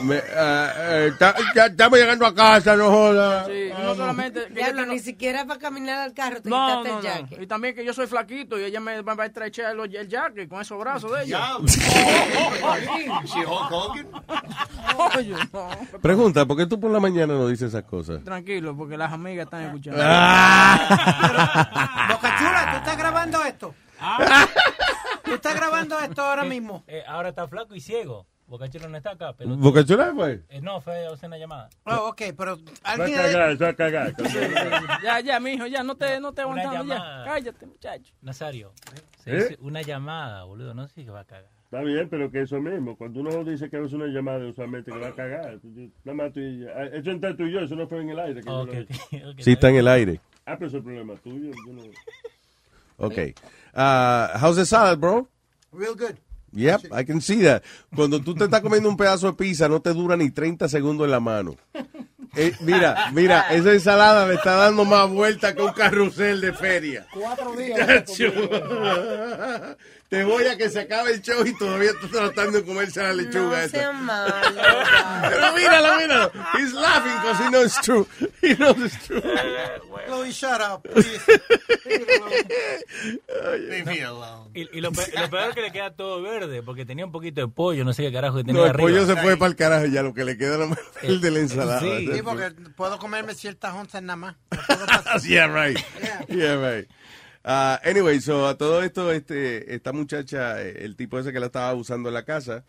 me- 0.04 0.22
ah, 0.36 0.74
eh, 0.78 1.12
ta- 1.20 1.36
ya 1.56 1.66
estamos 1.68 2.00
llegando 2.00 2.26
a 2.26 2.34
casa, 2.36 2.76
no 2.76 2.90
jodas. 2.90 3.48
Sí, 3.48 3.70
no 3.80 3.96
solamente... 3.96 4.46
que 4.48 4.54
Diablo, 4.54 4.82
ella 4.82 4.88
te- 4.90 4.94
ni 4.94 5.00
siquiera 5.00 5.46
para 5.46 5.60
caminar 5.60 6.00
al 6.00 6.14
carro 6.14 6.42
te 6.42 6.50
No, 6.50 6.84
quitaste 6.84 6.90
no, 6.90 7.00
el 7.00 7.04
no. 7.04 7.10
jacket. 7.22 7.42
Y 7.42 7.48
también 7.48 7.76
que 7.76 7.86
yo 7.86 7.94
soy 7.94 8.08
flaquito 8.08 8.60
y 8.60 8.64
ella 8.64 8.80
me 8.80 9.02
va 9.02 9.24
a 9.24 9.26
estrechar 9.26 9.76
el, 9.76 9.96
el 9.96 10.08
jacket 10.08 10.50
con 10.50 10.62
esos 10.62 10.80
brazos 10.80 11.12
de 11.12 11.24
ella. 11.24 11.58
Oye, 15.16 15.36
no. 15.54 15.70
Pregunta, 16.02 16.46
¿por 16.46 16.58
qué 16.58 16.66
tú 16.66 16.80
por 16.80 16.92
la 16.92 17.00
mañana 17.00 17.34
no 17.34 17.48
dices 17.48 17.70
esas 17.70 17.84
cosas? 17.84 18.24
Tranquilo, 18.24 18.76
porque 18.76 18.98
las 18.98 19.12
amigas 19.12 19.46
están 19.46 19.64
escuchando. 19.64 20.00
Ah. 20.04 22.08
Boca 22.12 22.36
Chula, 22.38 22.72
¿tú 22.72 22.78
estás 22.78 22.98
grabando 22.98 23.44
esto? 23.44 23.74
¿Tú 25.24 25.34
estás 25.34 25.56
grabando 25.56 26.00
esto 26.00 26.22
ahora 26.22 26.44
mismo? 26.44 26.84
Eh, 26.88 27.04
ahora 27.08 27.30
está 27.30 27.48
flaco 27.48 27.76
y 27.76 27.82
ciego. 27.82 28.26
Bocachero 28.48 28.88
no 28.88 28.96
está 28.98 29.12
acá. 29.12 29.34
Pero 29.38 29.58
¿Boca 29.58 29.84
Chula 29.84 30.14
fue? 30.16 30.42
Eh, 30.50 30.62
no, 30.62 30.80
fue 30.80 31.06
a 31.06 31.12
hacer 31.12 31.28
una 31.28 31.38
llamada. 31.38 31.70
Oh, 31.84 32.10
ok, 32.10 32.22
pero 32.38 32.56
Va 32.56 32.62
a 32.84 32.92
alguien... 32.94 33.20
cagar, 33.20 33.62
va 33.62 33.68
a 33.70 33.74
cagar. 33.74 34.14
Ya, 35.04 35.20
ya, 35.20 35.40
mijo, 35.40 35.68
ya, 35.68 35.84
no 35.84 35.96
te, 35.96 36.20
no 36.22 36.32
te 36.34 36.42
aguantando 36.42 36.86
ya. 36.86 37.24
Cállate, 37.26 37.66
muchacho. 37.66 38.14
Nazario, 38.22 38.72
se 39.24 39.32
¿Eh? 39.32 39.36
dice 39.36 39.58
una 39.60 39.82
llamada, 39.82 40.46
boludo. 40.46 40.74
No 40.74 40.88
sé 40.88 40.94
si 40.96 41.04
va 41.06 41.20
a 41.22 41.26
cagar. 41.26 41.50
Está 41.66 41.82
bien, 41.82 42.08
pero 42.08 42.32
que 42.32 42.44
eso 42.44 42.62
mismo. 42.62 42.96
Cuando 42.96 43.20
uno 43.20 43.44
dice 43.44 43.70
que 43.70 43.84
es 43.84 43.92
una 43.92 44.06
llamada, 44.08 44.48
usualmente 44.48 44.90
que 44.90 44.98
va 44.98 45.10
a 45.10 45.14
cagar. 45.16 45.60
Nada 46.06 46.16
más 46.16 46.32
tú 46.32 46.40
y 46.40 46.66
ah, 46.66 46.86
Eso 46.94 47.12
entre 47.12 47.34
tú 47.34 47.44
y 47.44 47.52
yo, 47.52 47.60
eso 47.60 47.76
no 47.76 47.86
fue 47.90 48.02
en 48.02 48.10
el 48.12 48.20
aire. 48.20 48.40
que 48.42 48.48
yo 48.48 48.60
Ok, 48.62 48.74
lo 48.74 48.82
ok, 48.82 48.88
dije. 48.88 49.26
ok. 49.28 49.36
Sí, 49.40 49.52
está 49.52 49.68
en 49.70 49.76
el 49.76 49.88
aire. 49.90 50.22
Ah, 50.46 50.56
pero 50.58 50.68
eso 50.70 50.78
es 50.78 50.84
problema 50.86 51.16
tuyo. 51.16 51.52
yo 51.68 51.74
no- 51.74 51.84
Ok. 53.06 53.18
Uh, 53.76 54.38
how's 54.42 54.56
the 54.56 54.66
salad, 54.66 54.98
bro? 54.98 55.28
Real 55.74 55.94
good. 55.96 56.16
Yep, 56.58 56.86
I 56.92 57.06
can 57.06 57.22
see 57.22 57.44
that. 57.44 57.62
Cuando 57.96 58.20
tú 58.20 58.34
te 58.34 58.46
estás 58.46 58.62
comiendo 58.62 58.90
un 58.90 58.98
pedazo 58.98 59.28
de 59.28 59.34
pizza, 59.34 59.70
no 59.70 59.80
te 59.80 59.94
dura 59.94 60.18
ni 60.18 60.32
30 60.32 60.68
segundos 60.68 61.06
en 61.06 61.12
la 61.12 61.20
mano. 61.20 61.56
Eh, 62.36 62.54
mira, 62.62 63.12
mira, 63.14 63.42
esa 63.52 63.74
ensalada 63.74 64.26
me 64.26 64.34
está 64.34 64.56
dando 64.56 64.84
más 64.84 65.10
vuelta 65.10 65.56
que 65.56 65.62
un 65.62 65.72
carrusel 65.72 66.42
de 66.42 66.54
feria. 66.54 67.08
Cuatro 67.14 67.56
días. 67.56 68.06
Te 70.10 70.24
voy 70.24 70.46
a 70.48 70.56
que 70.58 70.70
se 70.70 70.80
acabe 70.80 71.12
el 71.12 71.22
show 71.22 71.46
y 71.46 71.54
todavía 71.58 71.90
estás 71.92 72.10
tratando 72.12 72.60
de 72.60 72.64
comerse 72.66 73.02
la 73.04 73.14
lechuga 73.14 73.42
No 73.42 73.58
esa. 73.58 73.78
sean 73.78 74.06
malos. 74.06 74.34
Pero 75.30 75.54
míralo, 75.54 75.98
míralo. 76.00 76.32
He's 76.58 76.72
laughing 76.74 77.12
because 77.22 77.44
he 77.44 77.50
knows 77.50 77.66
it's 77.66 77.82
true. 77.82 78.08
He 78.42 78.56
knows 78.56 78.78
it's 78.80 79.06
true. 79.06 79.22
Chloe, 80.08 80.32
shut 80.32 80.62
up, 80.62 80.84
please. 80.84 81.20
Leave 83.70 83.86
me 83.86 84.02
alone. 84.04 84.50
Y, 84.54 84.78
y 84.78 84.82
lo, 84.82 84.92
pe- 84.92 85.12
lo 85.20 85.30
peor 85.30 85.50
es 85.50 85.56
que 85.56 85.62
le 85.62 85.72
queda 85.72 85.92
todo 85.94 86.22
verde, 86.22 86.64
porque 86.64 86.86
tenía 86.86 87.06
un 87.06 87.12
poquito 87.12 87.42
de 87.42 87.48
pollo, 87.48 87.84
no 87.84 87.94
sé 87.94 88.04
qué 88.04 88.12
carajo 88.14 88.38
que 88.38 88.44
tenía 88.46 88.62
No, 88.62 88.64
el 88.66 88.70
arriba. 88.72 88.88
pollo 88.90 89.06
se 89.06 89.16
fue 89.18 89.38
para 89.38 89.50
el 89.50 89.56
carajo 89.56 89.86
y 89.88 89.92
ya 89.92 90.04
lo 90.04 90.14
que 90.14 90.24
le 90.24 90.38
queda 90.38 90.64
es 90.66 90.78
el 91.04 91.22
de 91.22 91.32
la 91.32 91.40
ensalada. 91.40 91.80
Sí. 91.82 92.10
Sí, 92.14 92.22
porque 92.22 92.52
puedo 92.76 92.98
comerme 93.00 93.36
ciertas 93.36 93.74
onzas 93.74 94.02
nada 94.02 94.16
más. 94.18 94.36
yeah, 95.28 95.48
right. 95.48 95.78
Yeah, 96.30 96.56
right. 96.56 96.88
Uh, 97.46 97.78
anyway, 97.84 98.20
so 98.20 98.48
a 98.48 98.58
todo 98.58 98.84
esto, 98.84 99.12
este, 99.12 99.74
esta 99.74 99.94
muchacha, 99.94 100.62
eh, 100.62 100.84
el 100.84 100.96
tipo 100.96 101.18
ese 101.18 101.32
que 101.32 101.40
la 101.40 101.46
estaba 101.48 101.70
abusando 101.70 102.10
en 102.10 102.14
la 102.16 102.24
casa, 102.26 102.66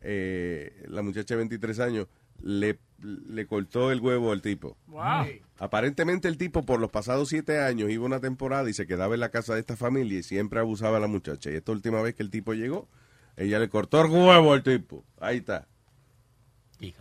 eh, 0.00 0.84
la 0.88 1.02
muchacha 1.02 1.34
de 1.34 1.38
23 1.38 1.80
años, 1.80 2.06
le, 2.40 2.78
le 3.00 3.46
cortó 3.46 3.90
el 3.90 4.00
huevo 4.00 4.32
al 4.32 4.42
tipo. 4.42 4.76
Wow. 4.86 5.26
Aparentemente 5.58 6.28
el 6.28 6.36
tipo 6.38 6.62
por 6.64 6.80
los 6.80 6.90
pasados 6.90 7.28
siete 7.28 7.60
años 7.60 7.90
iba 7.90 8.04
una 8.04 8.20
temporada 8.20 8.68
y 8.68 8.72
se 8.74 8.86
quedaba 8.86 9.14
en 9.14 9.20
la 9.20 9.30
casa 9.30 9.54
de 9.54 9.60
esta 9.60 9.76
familia 9.76 10.18
y 10.18 10.22
siempre 10.22 10.60
abusaba 10.60 10.96
a 10.98 11.00
la 11.00 11.06
muchacha. 11.08 11.50
Y 11.50 11.54
esta 11.54 11.72
última 11.72 12.00
vez 12.02 12.14
que 12.14 12.22
el 12.22 12.30
tipo 12.30 12.52
llegó, 12.52 12.88
ella 13.36 13.58
le 13.58 13.68
cortó 13.68 14.00
el 14.04 14.10
huevo 14.10 14.52
al 14.52 14.62
tipo. 14.62 15.04
Ahí 15.20 15.38
está. 15.38 15.66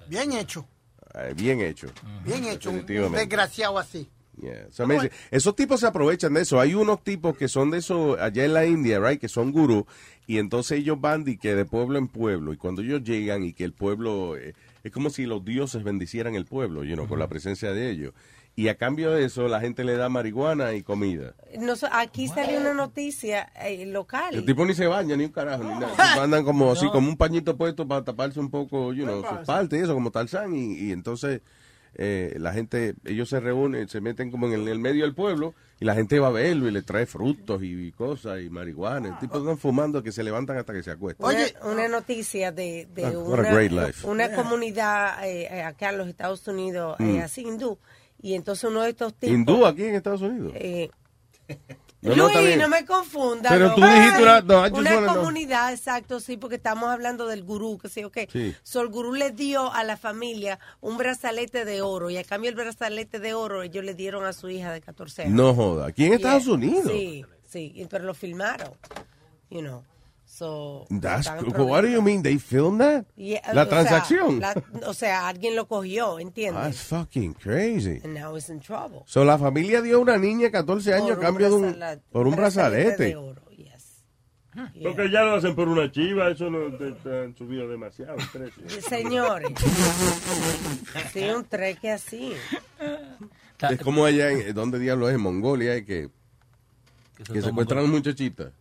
Bien 0.07 0.31
hecho, 0.33 0.67
Eh, 1.15 1.33
bien 1.35 1.59
hecho. 1.61 1.87
bien 2.23 2.45
hecho. 2.45 2.69
Un, 2.69 2.85
desgraciado 2.85 3.79
así. 3.79 4.07
Yeah, 4.41 4.65
it's 4.67 4.79
amazing. 4.79 5.11
Esos 5.29 5.55
tipos 5.55 5.79
se 5.79 5.87
aprovechan 5.87 6.33
de 6.33 6.41
eso. 6.41 6.59
Hay 6.59 6.73
unos 6.73 7.03
tipos 7.03 7.37
que 7.37 7.47
son 7.47 7.71
de 7.71 7.77
eso 7.77 8.17
allá 8.19 8.45
en 8.45 8.53
la 8.53 8.65
India, 8.65 8.99
right, 8.99 9.19
que 9.19 9.27
son 9.27 9.51
gurús 9.51 9.85
y 10.27 10.37
entonces 10.37 10.79
ellos 10.79 10.99
van 10.99 11.23
y 11.27 11.37
que 11.37 11.55
de 11.55 11.65
pueblo 11.65 11.97
en 11.97 12.07
pueblo 12.07 12.53
y 12.53 12.57
cuando 12.57 12.81
ellos 12.81 13.03
llegan 13.03 13.43
y 13.43 13.53
que 13.53 13.63
el 13.63 13.73
pueblo 13.73 14.37
eh, 14.37 14.53
es 14.83 14.91
como 14.91 15.09
si 15.09 15.25
los 15.25 15.43
dioses 15.43 15.83
bendicieran 15.83 16.35
el 16.35 16.45
pueblo, 16.45 16.83
you 16.83 16.95
know, 16.95 17.07
con 17.07 17.19
la 17.19 17.27
presencia 17.27 17.73
de 17.73 17.89
ellos. 17.89 18.13
Y 18.55 18.67
a 18.67 18.75
cambio 18.75 19.11
de 19.11 19.25
eso 19.25 19.47
la 19.47 19.61
gente 19.61 19.83
le 19.83 19.95
da 19.95 20.09
marihuana 20.09 20.73
y 20.73 20.83
comida. 20.83 21.35
No, 21.57 21.73
aquí 21.91 22.27
salió 22.27 22.59
una 22.59 22.73
noticia 22.73 23.51
eh, 23.61 23.85
local. 23.85 24.35
El 24.35 24.45
tipo 24.45 24.65
ni 24.65 24.73
se 24.73 24.87
baña 24.87 25.15
ni 25.15 25.25
un 25.25 25.31
carajo 25.31 25.63
ni 25.63 25.69
nada. 25.69 25.95
Andan 26.23 26.43
como 26.43 26.71
así, 26.71 26.89
como 26.89 27.07
un 27.07 27.17
pañito 27.17 27.55
puesto 27.55 27.87
para 27.87 28.03
taparse 28.03 28.39
un 28.39 28.49
poco, 28.49 28.93
you 28.93 29.05
know, 29.05 29.23
sus 29.27 29.45
partes 29.45 29.79
y 29.79 29.83
eso, 29.83 29.93
como 29.93 30.11
Tarzán. 30.11 30.53
Y, 30.53 30.75
y 30.75 30.91
entonces 30.91 31.41
eh, 31.95 32.35
la 32.39 32.53
gente, 32.53 32.95
ellos 33.05 33.29
se 33.29 33.39
reúnen, 33.39 33.87
se 33.89 34.01
meten 34.01 34.31
como 34.31 34.47
en 34.47 34.53
el, 34.53 34.61
en 34.61 34.67
el 34.69 34.79
medio 34.79 35.03
del 35.03 35.13
pueblo 35.13 35.53
y 35.79 35.85
la 35.85 35.93
gente 35.95 36.19
va 36.19 36.27
a 36.27 36.31
verlo 36.31 36.67
y 36.67 36.71
le 36.71 36.83
trae 36.83 37.05
frutos 37.05 37.61
y, 37.63 37.87
y 37.87 37.91
cosas 37.91 38.41
y 38.41 38.49
marihuana. 38.49 39.09
El 39.09 39.17
tipo 39.19 39.39
están 39.39 39.57
fumando 39.57 40.01
que 40.03 40.11
se 40.11 40.23
levantan 40.23 40.57
hasta 40.57 40.73
que 40.73 40.83
se 40.83 40.91
acuestan. 40.91 41.27
Una, 41.27 41.71
una 41.73 41.87
noticia 41.87 42.51
de, 42.51 42.87
de 42.93 43.05
Ah, 43.05 43.17
una, 43.17 43.51
great 43.51 43.71
life. 43.71 44.07
una 44.07 44.31
comunidad 44.33 45.27
eh, 45.27 45.47
eh, 45.51 45.63
acá 45.63 45.89
en 45.89 45.97
los 45.97 46.07
Estados 46.07 46.47
Unidos, 46.47 46.95
eh, 46.99 47.03
Mm. 47.03 47.19
así 47.21 47.41
hindú, 47.41 47.77
y 48.21 48.35
entonces 48.35 48.63
uno 48.69 48.83
de 48.83 48.89
estos 48.91 49.13
tipos... 49.15 49.33
Hindú 49.35 49.65
aquí 49.65 49.83
en 49.83 49.95
Estados 49.95 50.21
Unidos. 50.21 50.53
No, 52.01 52.29
Luis, 52.29 52.57
no 52.57 52.67
me 52.67 52.83
confunda. 52.85 53.49
Pero 53.49 53.67
no. 53.69 53.75
tú 53.75 53.81
dijiste 53.81 54.23
una- 54.23 55.13
comunidad, 55.13 55.71
exacto, 55.71 56.19
sí, 56.19 56.35
porque 56.37 56.55
estamos 56.55 56.89
hablando 56.89 57.27
del 57.27 57.43
gurú, 57.43 57.77
que 57.77 57.89
sí, 57.89 58.03
ok. 58.03 58.17
Sí. 58.31 58.55
So, 58.63 58.81
el 58.81 58.87
gurú 58.89 59.13
le 59.13 59.29
dio 59.31 59.71
a 59.71 59.83
la 59.83 59.97
familia 59.97 60.59
un 60.79 60.97
brazalete 60.97 61.63
de 61.63 61.81
oro 61.83 62.09
y 62.09 62.17
a 62.17 62.23
cambio 62.23 62.49
del 62.51 62.55
brazalete 62.55 63.19
de 63.19 63.33
oro 63.35 63.61
ellos 63.61 63.83
le 63.85 63.93
dieron 63.93 64.25
a 64.25 64.33
su 64.33 64.49
hija 64.49 64.71
de 64.71 64.81
14 64.81 65.23
años. 65.23 65.33
No 65.35 65.53
joda. 65.53 65.87
Aquí 65.87 66.05
en 66.05 66.13
Estados 66.13 66.45
Yeah. 66.45 66.53
Unidos. 66.53 66.91
Sí, 66.91 67.25
sí, 67.47 67.87
pero 67.89 68.03
lo 68.05 68.13
filmaron, 68.15 68.71
you 69.49 69.59
know. 69.59 69.83
So, 70.41 70.87
That's 70.89 71.29
cool. 71.29 71.67
What 71.69 71.81
do 71.83 71.87
you 71.89 72.01
mean? 72.01 72.23
They 72.23 72.39
film 72.39 72.79
that? 72.79 73.05
Yeah, 73.15 73.41
la 73.53 73.61
o 73.61 73.65
sea, 73.65 73.69
transacción. 73.69 74.39
la- 74.39 74.55
o 74.87 74.93
sea, 74.95 75.27
alguien 75.27 75.55
lo 75.55 75.67
cogió, 75.67 76.17
¿entiendes? 76.17 76.63
That's 76.63 76.81
fucking 76.81 77.35
crazy. 77.35 78.01
And 78.03 78.15
now 78.15 78.35
he's 78.35 78.49
in 78.49 78.59
trouble. 78.59 79.03
So, 79.05 79.23
la 79.23 79.37
familia 79.37 79.83
dio 79.83 79.97
a 79.97 79.99
una 79.99 80.17
niña 80.17 80.45
de 80.45 80.51
14 80.51 80.95
años 80.95 81.09
Por 81.11 81.19
a 81.19 81.21
cambio 81.27 81.47
de 81.49 81.55
un, 81.55 81.61
brazalete- 81.75 82.01
por 82.11 82.25
un 82.27 82.35
brazalete. 82.35 83.03
de 83.05 83.15
oro, 83.17 83.43
yes. 83.51 84.03
Porque 84.81 85.11
ya 85.11 85.21
lo 85.21 85.35
hacen 85.35 85.53
por 85.53 85.67
una 85.67 85.91
chiva, 85.91 86.31
eso 86.31 86.49
no 86.49 86.75
te, 86.75 86.91
te 86.93 87.19
han 87.23 87.35
subido 87.37 87.67
demasiado 87.69 88.15
el 88.17 88.27
precio. 88.27 88.63
Señores. 88.89 89.51
sí, 91.13 91.23
un 91.29 91.45
treque 91.45 91.91
así. 91.91 92.33
Es 93.69 93.79
como 93.83 94.05
allá, 94.05 94.31
en, 94.31 94.55
¿dónde 94.55 94.79
diablo 94.79 95.07
es? 95.07 95.13
En 95.13 95.21
Mongolia, 95.21 95.75
eh, 95.75 95.85
que, 95.85 96.09
que 97.31 97.43
secuestran 97.43 97.87
muchachitas. 97.91 98.53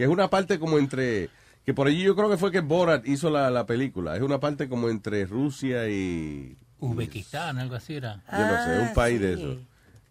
Que 0.00 0.04
es 0.04 0.10
una 0.10 0.30
parte 0.30 0.58
como 0.58 0.78
entre... 0.78 1.28
Que 1.66 1.74
por 1.74 1.86
allí 1.86 2.02
yo 2.02 2.16
creo 2.16 2.30
que 2.30 2.38
fue 2.38 2.50
que 2.50 2.60
Borat 2.60 3.06
hizo 3.06 3.28
la, 3.28 3.50
la 3.50 3.66
película. 3.66 4.16
Es 4.16 4.22
una 4.22 4.40
parte 4.40 4.66
como 4.66 4.88
entre 4.88 5.26
Rusia 5.26 5.90
y... 5.90 6.56
Uzbekistán, 6.78 7.58
algo 7.58 7.74
así 7.74 7.96
era. 7.96 8.14
Yo 8.32 8.38
no 8.38 8.64
sé, 8.64 8.76
Ah, 8.76 8.86
un 8.88 8.94
país 8.94 9.20
de 9.20 9.32
eso. 9.34 9.58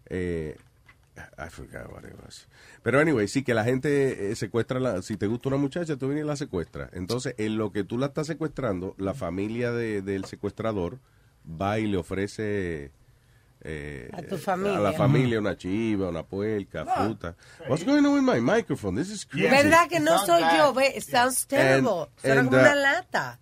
Eh, 0.06 0.56
I 1.16 1.50
forgot 1.50 1.90
what 1.92 2.04
it 2.04 2.14
was. 2.24 2.46
Pero 2.84 3.00
anyway, 3.00 3.26
sí 3.26 3.42
que 3.42 3.52
la 3.52 3.64
gente 3.64 4.30
eh, 4.30 4.36
secuestra, 4.36 4.78
la, 4.78 5.02
si 5.02 5.16
te 5.16 5.26
gusta 5.26 5.48
una 5.48 5.56
muchacha, 5.58 5.96
tú 5.96 6.06
vienes 6.06 6.24
y 6.24 6.28
la 6.28 6.36
secuestras. 6.36 6.90
Entonces, 6.92 7.34
en 7.38 7.56
lo 7.58 7.72
que 7.72 7.82
tú 7.82 7.98
la 7.98 8.06
estás 8.06 8.28
secuestrando, 8.28 8.94
la 8.96 9.14
familia 9.14 9.72
de- 9.72 10.02
del 10.02 10.24
secuestrador 10.26 11.00
va 11.60 11.80
y 11.80 11.88
le 11.88 11.96
ofrece 11.96 12.92
eh, 13.62 14.08
A 14.12 14.22
tu 14.22 14.38
familia. 14.38 14.78
a 14.78 14.80
la 14.80 14.92
familia 14.92 15.38
una 15.38 15.56
chiva, 15.56 16.08
una 16.08 16.22
puerca, 16.22 16.84
fruta. 16.86 17.36
What's 17.68 17.84
going 17.84 18.04
on 18.04 18.14
with 18.14 18.22
my 18.22 18.40
microphone? 18.40 18.96
This 18.96 19.10
is 19.10 19.26
crazy. 19.26 19.48
¿Verdad 19.48 19.88
que 19.88 20.00
no 20.00 20.18
soy 20.24 20.40
yo? 20.56 20.72
It 20.80 21.02
sounds 21.02 21.46
terrible. 21.46 22.02
And- 22.02 22.20
Suena 22.22 22.40
and, 22.40 22.48
como 22.50 22.56
uh, 22.56 22.60
una 22.60 22.74
lata. 22.74 23.38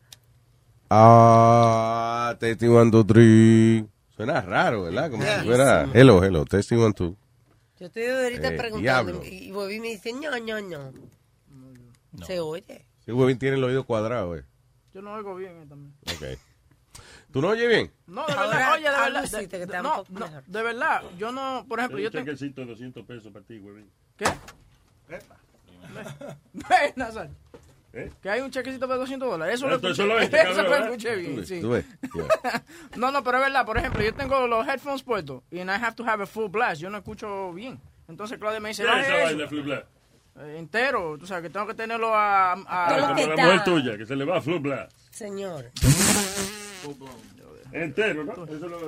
Ah, 0.91 2.35
testing 2.41 2.71
one, 2.71 2.91
two, 2.91 3.05
three. 3.05 3.87
Suena 4.17 4.41
raro, 4.41 4.85
¿verdad? 4.85 5.11
Como 5.11 5.23
Yeah. 5.23 5.41
si 5.43 5.47
fuera 5.47 5.89
hello, 5.95 6.23
hello, 6.25 6.45
testing 6.45 6.79
one, 6.79 6.93
two. 6.95 7.17
Yo 7.79 7.87
estoy 7.87 8.07
ahorita 8.07 8.49
Eh, 8.49 8.57
preguntando 8.57 9.13
diablo. 9.21 9.25
y 9.25 9.51
Bobby 9.53 9.79
me 9.79 9.89
dice, 9.91 10.13
no, 10.13 10.31
no, 10.41 10.61
no. 10.61 10.93
Se 12.27 12.41
oye. 12.41 12.87
El 13.07 13.15
huevín 13.15 13.39
tiene 13.39 13.57
el 13.57 13.65
oído 13.65 13.85
cuadrado, 13.85 14.37
eh. 14.37 14.45
Yo 14.93 15.01
no 15.03 15.13
oigo 15.15 15.37
bien 15.37 15.53
eh, 15.63 15.67
también. 15.69 15.95
Ok. 16.03 16.39
¿Tú 17.33 17.43
no 17.43 17.49
oyes 17.49 17.69
bien? 17.69 17.93
No, 18.07 18.27
de 18.27 18.33
Ahora, 18.33 18.47
verdad, 18.49 18.73
oye, 18.73 18.83
de 18.83 18.91
verdad. 18.91 19.31
de- 19.31 19.67
de- 19.67 19.77
un 19.77 19.83
no, 19.83 20.05
no, 20.09 20.43
de 20.47 20.62
verdad, 20.62 21.03
yo 21.19 21.31
no, 21.33 21.64
por 21.69 21.79
ejemplo, 21.79 21.99
yo 21.99 22.07
Un 22.09 22.12
tengo... 22.12 22.25
chequecito 22.27 22.62
de 22.62 22.67
200 22.69 23.05
pesos 23.05 23.33
para 23.33 23.45
ti, 23.45 23.59
güey. 23.59 23.85
¿Qué? 24.17 24.25
Ve, 26.53 26.93
Nazar. 26.97 27.29
¿Eh? 27.93 28.11
Que 28.23 28.29
hay 28.31 28.41
un 28.43 28.51
chequecito 28.51 28.87
de 28.87 28.97
200 28.97 29.29
dólares. 29.31 29.55
Eso 29.55 29.67
lo 29.67 29.77
es 29.77 29.83
escuché, 29.83 30.03
eso 30.03 30.62
lo 30.62 30.71
¿verdad? 30.71 30.85
escuché 30.88 31.17
bien, 31.17 31.47
sí. 31.47 31.61
Tú 31.61 31.71
ves. 31.71 31.85
Yeah. 32.12 32.64
No, 32.97 33.11
no, 33.11 33.23
pero 33.25 33.38
es 33.38 33.45
verdad. 33.45 33.64
Por 33.64 33.79
ejemplo, 33.79 34.03
yo 34.03 34.12
tengo 34.14 34.47
los 34.47 34.67
headphones 34.69 35.03
puestos 35.03 35.43
y 35.51 35.59
I 35.59 35.62
have 35.69 35.95
to 35.95 36.05
have 36.05 36.23
a 36.23 36.27
full 36.27 36.49
blast. 36.51 36.81
Yo 36.83 36.91
no 36.91 36.99
escucho 36.99 37.53
bien. 37.55 37.81
Entonces 38.09 38.38
Claudia 38.38 38.61
me 38.61 38.69
dice, 38.71 38.85
¿Qué 38.85 39.01
es 39.25 39.31
eso. 39.33 39.49
Flu 39.49 39.62
Black? 39.62 39.87
Eh, 40.41 40.57
entero. 40.59 41.17
Tú 41.19 41.27
sabes 41.27 41.45
que 41.45 41.51
tengo 41.51 41.67
que 41.67 41.75
tenerlo 41.75 42.14
a... 42.14 42.53
a- 42.53 42.97
lo 42.99 43.03
como 43.09 43.14
que 43.17 43.27
la 43.27 43.37
mujer 43.37 43.64
tuya, 43.64 43.97
que 43.99 44.05
se 44.07 44.17
le 44.17 44.25
va 44.25 44.41
Flu 44.43 44.61
Black. 44.61 44.91
Señor. 45.11 45.71
Entero, 47.73 48.25
¿no? 48.25 48.33
Eso 48.45 48.69
lo... 48.69 48.79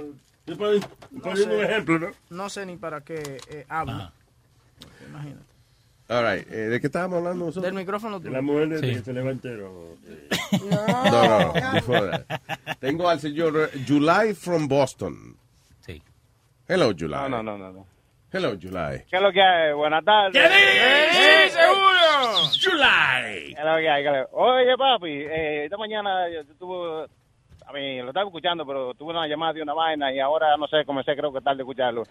Estoy 0.47 0.57
poni- 0.57 1.21
poniendo 1.23 1.59
un 1.59 1.65
ejemplo, 1.65 1.99
¿no? 1.99 2.11
No 2.31 2.49
sé 2.49 2.65
ni 2.67 2.77
para 2.77 3.03
qué 3.03 3.41
eh, 3.51 3.67
hablo. 3.69 4.11
Porque 4.81 5.05
Imagínate. 5.05 5.45
All 6.09 6.25
right. 6.25 6.51
eh, 6.51 6.57
¿De 6.69 6.81
qué 6.81 6.87
estábamos 6.89 7.19
hablando 7.19 7.45
nosotros? 7.47 7.65
Del 7.65 7.75
micrófono 7.75 8.19
De 8.19 8.31
la 8.31 8.43
mujer 8.43 8.69
de 8.71 8.79
Sí. 8.81 8.95
que 8.97 9.03
se 9.05 9.13
le 9.13 9.23
va 9.23 9.31
entero. 9.31 9.97
eh. 10.07 10.29
No, 10.71 11.29
no, 11.29 11.53
no. 11.53 11.73
before 11.73 12.11
that. 12.11 12.41
Tengo 12.81 13.09
al 13.09 13.21
señor 13.21 13.71
July 13.87 14.35
from 14.35 14.67
Boston. 14.67 15.37
Sí. 15.87 16.03
Hello, 16.67 16.93
July. 16.99 17.15
No, 17.15 17.29
no, 17.29 17.43
no, 17.43 17.59
no. 17.59 17.73
no. 17.73 17.87
Hello, 18.33 18.57
July. 18.61 19.05
¿Qué 19.09 19.17
es 19.17 19.23
lo 19.23 19.31
que 19.33 19.43
hay? 19.43 19.73
Buenas 19.73 20.05
tardes. 20.05 20.43
¡Sí, 21.13 21.51
seguro! 21.51 22.51
July. 22.61 23.55
¿Qué 23.55 23.57
es 23.59 23.65
lo 23.65 23.77
que 23.77 23.89
hay? 23.91 24.03
¿Qué 24.05 24.25
Oye, 24.33 24.77
papi, 24.79 25.09
eh, 25.11 25.65
esta 25.65 25.77
mañana 25.77 26.29
yo 26.31 26.43
yo 26.43 26.55
tuve, 26.57 27.07
a 27.71 27.73
mí 27.73 27.99
lo 28.03 28.09
estaba 28.09 28.27
escuchando, 28.27 28.67
pero 28.67 28.95
tuve 28.95 29.11
una 29.13 29.27
llamada 29.29 29.53
de 29.53 29.63
una 29.63 29.75
vaina 29.75 30.13
y 30.13 30.19
ahora, 30.19 30.57
no 30.57 30.67
sé, 30.67 30.85
comencé 30.85 31.15
creo 31.17 31.33
que 31.33 31.41
tarde 31.41 31.59
de 31.59 31.63
escucharlo. 31.63 32.03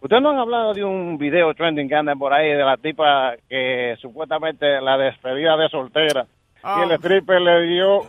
Ustedes 0.00 0.22
no 0.22 0.30
han 0.30 0.38
hablado 0.38 0.74
de 0.74 0.84
un 0.84 1.16
video 1.16 1.54
trending 1.54 1.88
que 1.88 1.94
anda 1.94 2.14
por 2.14 2.32
ahí 2.34 2.50
de 2.50 2.62
la 2.64 2.76
tipa 2.76 3.34
que 3.48 3.96
supuestamente 4.00 4.80
la 4.82 4.98
despedida 4.98 5.56
de 5.56 5.68
soltera 5.70 6.26
y 6.62 6.82
el 6.82 6.92
Ah. 6.92 6.96
stripper 6.96 7.40
le 7.40 7.62
dio... 7.66 8.00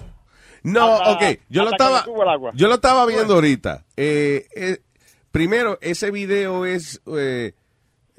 No, 0.64 0.94
hasta- 0.96 1.12
ok. 1.14 1.40
Yo 1.50 1.64
lo 1.64 1.70
estaba, 1.70 2.04
yo 2.54 2.68
lo 2.68 2.74
estaba 2.74 3.06
viendo 3.06 3.36
ahorita. 3.36 3.86
Eh, 3.96 4.46
eh, 4.56 4.78
primero, 5.32 5.78
ese 5.82 6.12
video 6.12 6.66
es, 6.66 7.02
eh, 7.18 7.54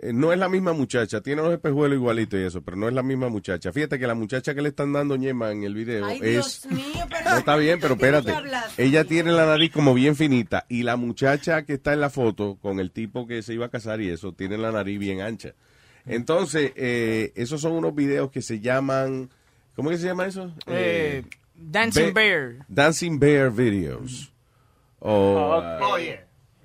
no 0.03 0.33
es 0.33 0.39
la 0.39 0.49
misma 0.49 0.73
muchacha. 0.73 1.21
Tiene 1.21 1.43
los 1.43 1.53
espejuelos 1.53 1.97
igualitos 1.97 2.39
y 2.39 2.43
eso, 2.45 2.63
pero 2.63 2.77
no 2.77 2.89
es 2.89 2.95
la 2.95 3.03
misma 3.03 3.29
muchacha. 3.29 3.73
Fíjate 3.73 3.99
que 3.99 4.07
la 4.07 4.15
muchacha 4.15 4.55
que 4.55 4.63
le 4.63 4.69
están 4.69 4.93
dando 4.93 5.17
ñema 5.17 5.51
en 5.51 5.65
el 5.65 5.75
video 5.75 6.07
Ay, 6.07 6.19
es... 6.23 6.31
Dios 6.31 6.67
mío, 6.71 7.05
pero... 7.09 7.31
No 7.31 7.37
está 7.39 7.57
bien, 7.57 7.79
pero 7.81 7.95
¿de 7.97 8.01
qué 8.01 8.11
tú 8.13 8.17
espérate. 8.29 8.59
Ella 8.83 9.05
tiene 9.05 9.33
la 9.33 9.47
nariz 9.47 9.73
como 9.73 9.95
bien 9.95 10.15
finita 10.17 10.67
y 10.69 10.83
la 10.85 10.97
muchacha 10.97 11.63
que 11.65 11.75
está 11.75 11.93
en 11.93 12.01
la 12.01 12.11
foto 12.11 12.57
con 12.61 12.79
el 12.81 12.91
tipo 12.93 13.27
que 13.27 13.43
se 13.43 13.55
iba 13.55 13.67
a 13.67 13.71
casar 13.71 14.01
y 14.01 14.09
eso 14.11 14.33
tiene 14.33 14.57
la 14.59 14.71
nariz 14.73 14.99
bien 14.99 15.21
ancha. 15.21 15.55
Entonces, 16.07 16.73
eh, 16.77 17.33
esos 17.35 17.61
son 17.61 17.73
unos 17.73 17.95
videos 17.95 18.31
que 18.31 18.41
se 18.41 18.61
llaman, 18.61 19.29
¿cómo 19.77 19.91
que 19.91 19.99
se 19.99 20.07
llama 20.07 20.27
eso? 20.27 20.53
Eh, 20.67 21.23
Dancing 21.55 22.07
Be- 22.07 22.13
Bear. 22.13 22.55
Dancing 22.69 23.19
Bear 23.19 23.51
Videos. 23.51 24.33
O, 25.01 25.11
Oh, 25.11 25.59
uh, 25.59 26.13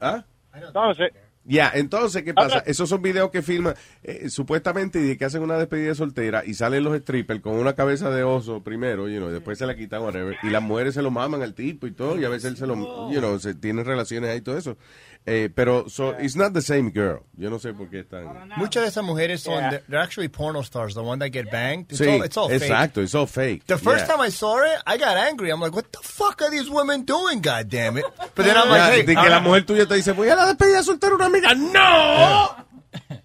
¿ah? 0.01 0.23
Entonces, 0.55 1.11
Ya, 1.45 1.71
entonces, 1.73 2.23
¿qué 2.23 2.33
pasa? 2.33 2.59
Esos 2.65 2.87
son 2.87 3.01
videos 3.01 3.29
que 3.29 3.41
filman 3.41 3.75
eh, 4.01 4.29
supuestamente 4.29 5.05
y 5.05 5.17
que 5.17 5.25
hacen 5.25 5.41
una 5.41 5.57
despedida 5.57 5.93
soltera 5.93 6.43
y 6.45 6.53
salen 6.53 6.85
los 6.85 6.97
strippers 6.97 7.41
con 7.41 7.55
una 7.55 7.73
cabeza 7.73 8.09
de 8.09 8.23
oso 8.23 8.63
primero, 8.63 9.09
you 9.09 9.17
know, 9.17 9.29
y 9.29 9.33
después 9.33 9.57
se 9.57 9.65
la 9.65 9.75
quitan, 9.75 10.03
whatever, 10.03 10.37
y 10.41 10.49
las 10.49 10.63
mujeres 10.63 10.93
se 10.93 11.01
lo 11.01 11.11
maman 11.11 11.41
al 11.41 11.53
tipo 11.53 11.85
y 11.85 11.91
todo, 11.91 12.17
y 12.17 12.23
a 12.23 12.29
veces 12.29 12.51
él 12.51 12.57
se 12.57 12.65
lo, 12.65 13.11
you 13.11 13.19
know, 13.19 13.37
se 13.39 13.55
tienen 13.55 13.83
relaciones 13.83 14.29
ahí 14.29 14.37
y 14.37 14.41
todo 14.41 14.57
eso. 14.57 14.77
Eh, 15.25 15.47
pero, 15.55 15.87
so, 15.89 16.11
it's 16.19 16.35
not 16.35 16.51
the 16.53 16.61
same 16.61 16.89
girl. 16.91 17.23
Yo 17.37 17.49
no 17.49 17.57
sé 17.57 17.73
por 17.73 17.87
qué 17.89 18.01
están... 18.01 18.49
Muchas 18.57 18.83
de 18.83 18.89
esas 18.89 19.03
mujeres 19.05 19.41
son, 19.41 19.53
Yeah. 19.59 19.69
they're, 19.69 19.83
they're 19.87 20.01
actually 20.03 20.27
porno 20.27 20.61
stars, 20.63 20.95
the 20.95 21.01
one 21.01 21.19
that 21.19 21.29
get 21.31 21.49
banged. 21.49 21.85
It's 21.91 22.01
Sí, 22.01 22.07
all, 22.13 22.23
it's 22.23 22.35
all 22.35 22.49
fake. 22.49 22.61
exacto, 22.63 23.01
it's 23.01 23.15
all 23.15 23.25
fake. 23.25 23.65
The 23.67 23.77
first 23.77 24.05
Yeah. 24.05 24.15
time 24.15 24.21
I 24.21 24.29
saw 24.29 24.57
it, 24.63 24.79
I 24.85 24.97
got 24.97 25.15
angry. 25.15 25.49
I'm 25.49 25.61
like, 25.61 25.73
what 25.73 25.91
the 25.93 25.99
fuck 26.03 26.41
are 26.41 26.49
these 26.51 26.69
women 26.69 27.03
doing, 27.05 27.39
God 27.39 27.69
damn 27.69 27.97
it? 27.97 28.03
But 28.35 28.43
then 28.45 28.57
I'm 28.57 28.67
like, 28.69 28.91
hey, 28.91 29.01
de 29.03 29.15
que 29.15 29.29
la 29.29 29.39
mujer 29.39 29.61
tuya 29.65 29.85
te 29.87 29.95
dice, 29.95 30.11
voy 30.13 30.27
a 30.29 30.35
la 30.35 30.45
despedida 30.53 30.83
soltera 30.83 31.15
una 31.15 31.27
amiga. 31.27 31.53
¡No! 31.55 32.55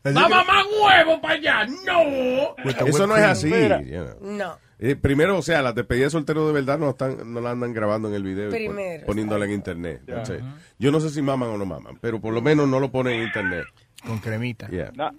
¡Va 0.06 0.28
mamá 0.28 0.62
huevo 0.80 1.20
para 1.20 1.34
allá! 1.34 1.66
¡No! 1.84 2.54
Eso 2.86 3.06
no 3.08 3.16
es 3.16 3.24
así. 3.24 3.48
Mira. 3.48 3.82
you 3.82 4.04
know. 4.04 4.16
No. 4.20 4.58
Eh, 4.80 4.94
primero, 4.96 5.36
o 5.38 5.42
sea, 5.42 5.60
las 5.62 5.74
despedidas 5.74 6.12
solteros 6.12 6.46
de 6.46 6.52
verdad 6.52 6.78
no 6.78 6.90
están, 6.90 7.32
no 7.32 7.40
la 7.40 7.50
andan 7.50 7.72
grabando 7.72 8.08
en 8.08 8.14
el 8.14 8.22
video 8.22 8.44
y 8.48 8.50
pon- 8.50 8.58
Primero, 8.58 9.06
poniéndola 9.06 9.44
en 9.46 9.50
internet. 9.52 10.02
Entonces, 10.06 10.42
Yo 10.78 10.92
no 10.92 11.00
sé 11.00 11.10
si 11.10 11.20
maman 11.20 11.48
o 11.50 11.58
no 11.58 11.66
maman, 11.66 11.98
pero 12.00 12.20
por 12.20 12.32
lo 12.32 12.40
menos 12.40 12.68
no 12.68 12.78
lo 12.78 12.90
ponen 12.90 13.14
en 13.14 13.22
internet. 13.24 13.64
con 14.06 14.20
cremita. 14.20 14.68
Yeah. 14.68 14.92
no, 14.94 15.10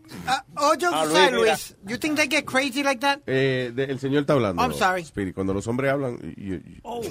Oh, 0.56 0.72
just 0.80 0.94
Ah, 0.94 1.04
Luis, 1.04 1.20
mira. 1.26 1.32
Luis, 1.38 1.78
you 1.86 1.98
think 1.98 2.16
they 2.16 2.30
get 2.30 2.46
crazy 2.46 2.82
like 2.82 3.02
that? 3.02 3.20
Eh, 3.28 3.72
de- 3.76 3.84
el 3.84 4.00
señor 4.00 4.22
está 4.22 4.32
hablando. 4.34 4.62
I'm 4.64 4.72
sorry. 4.74 5.02
Spirit. 5.02 5.36
Cuando 5.36 5.54
los 5.54 5.68
hombres 5.68 5.92
hablan. 5.92 6.18
y- 6.38 6.54
y- 6.56 6.80
Oh. 6.84 7.02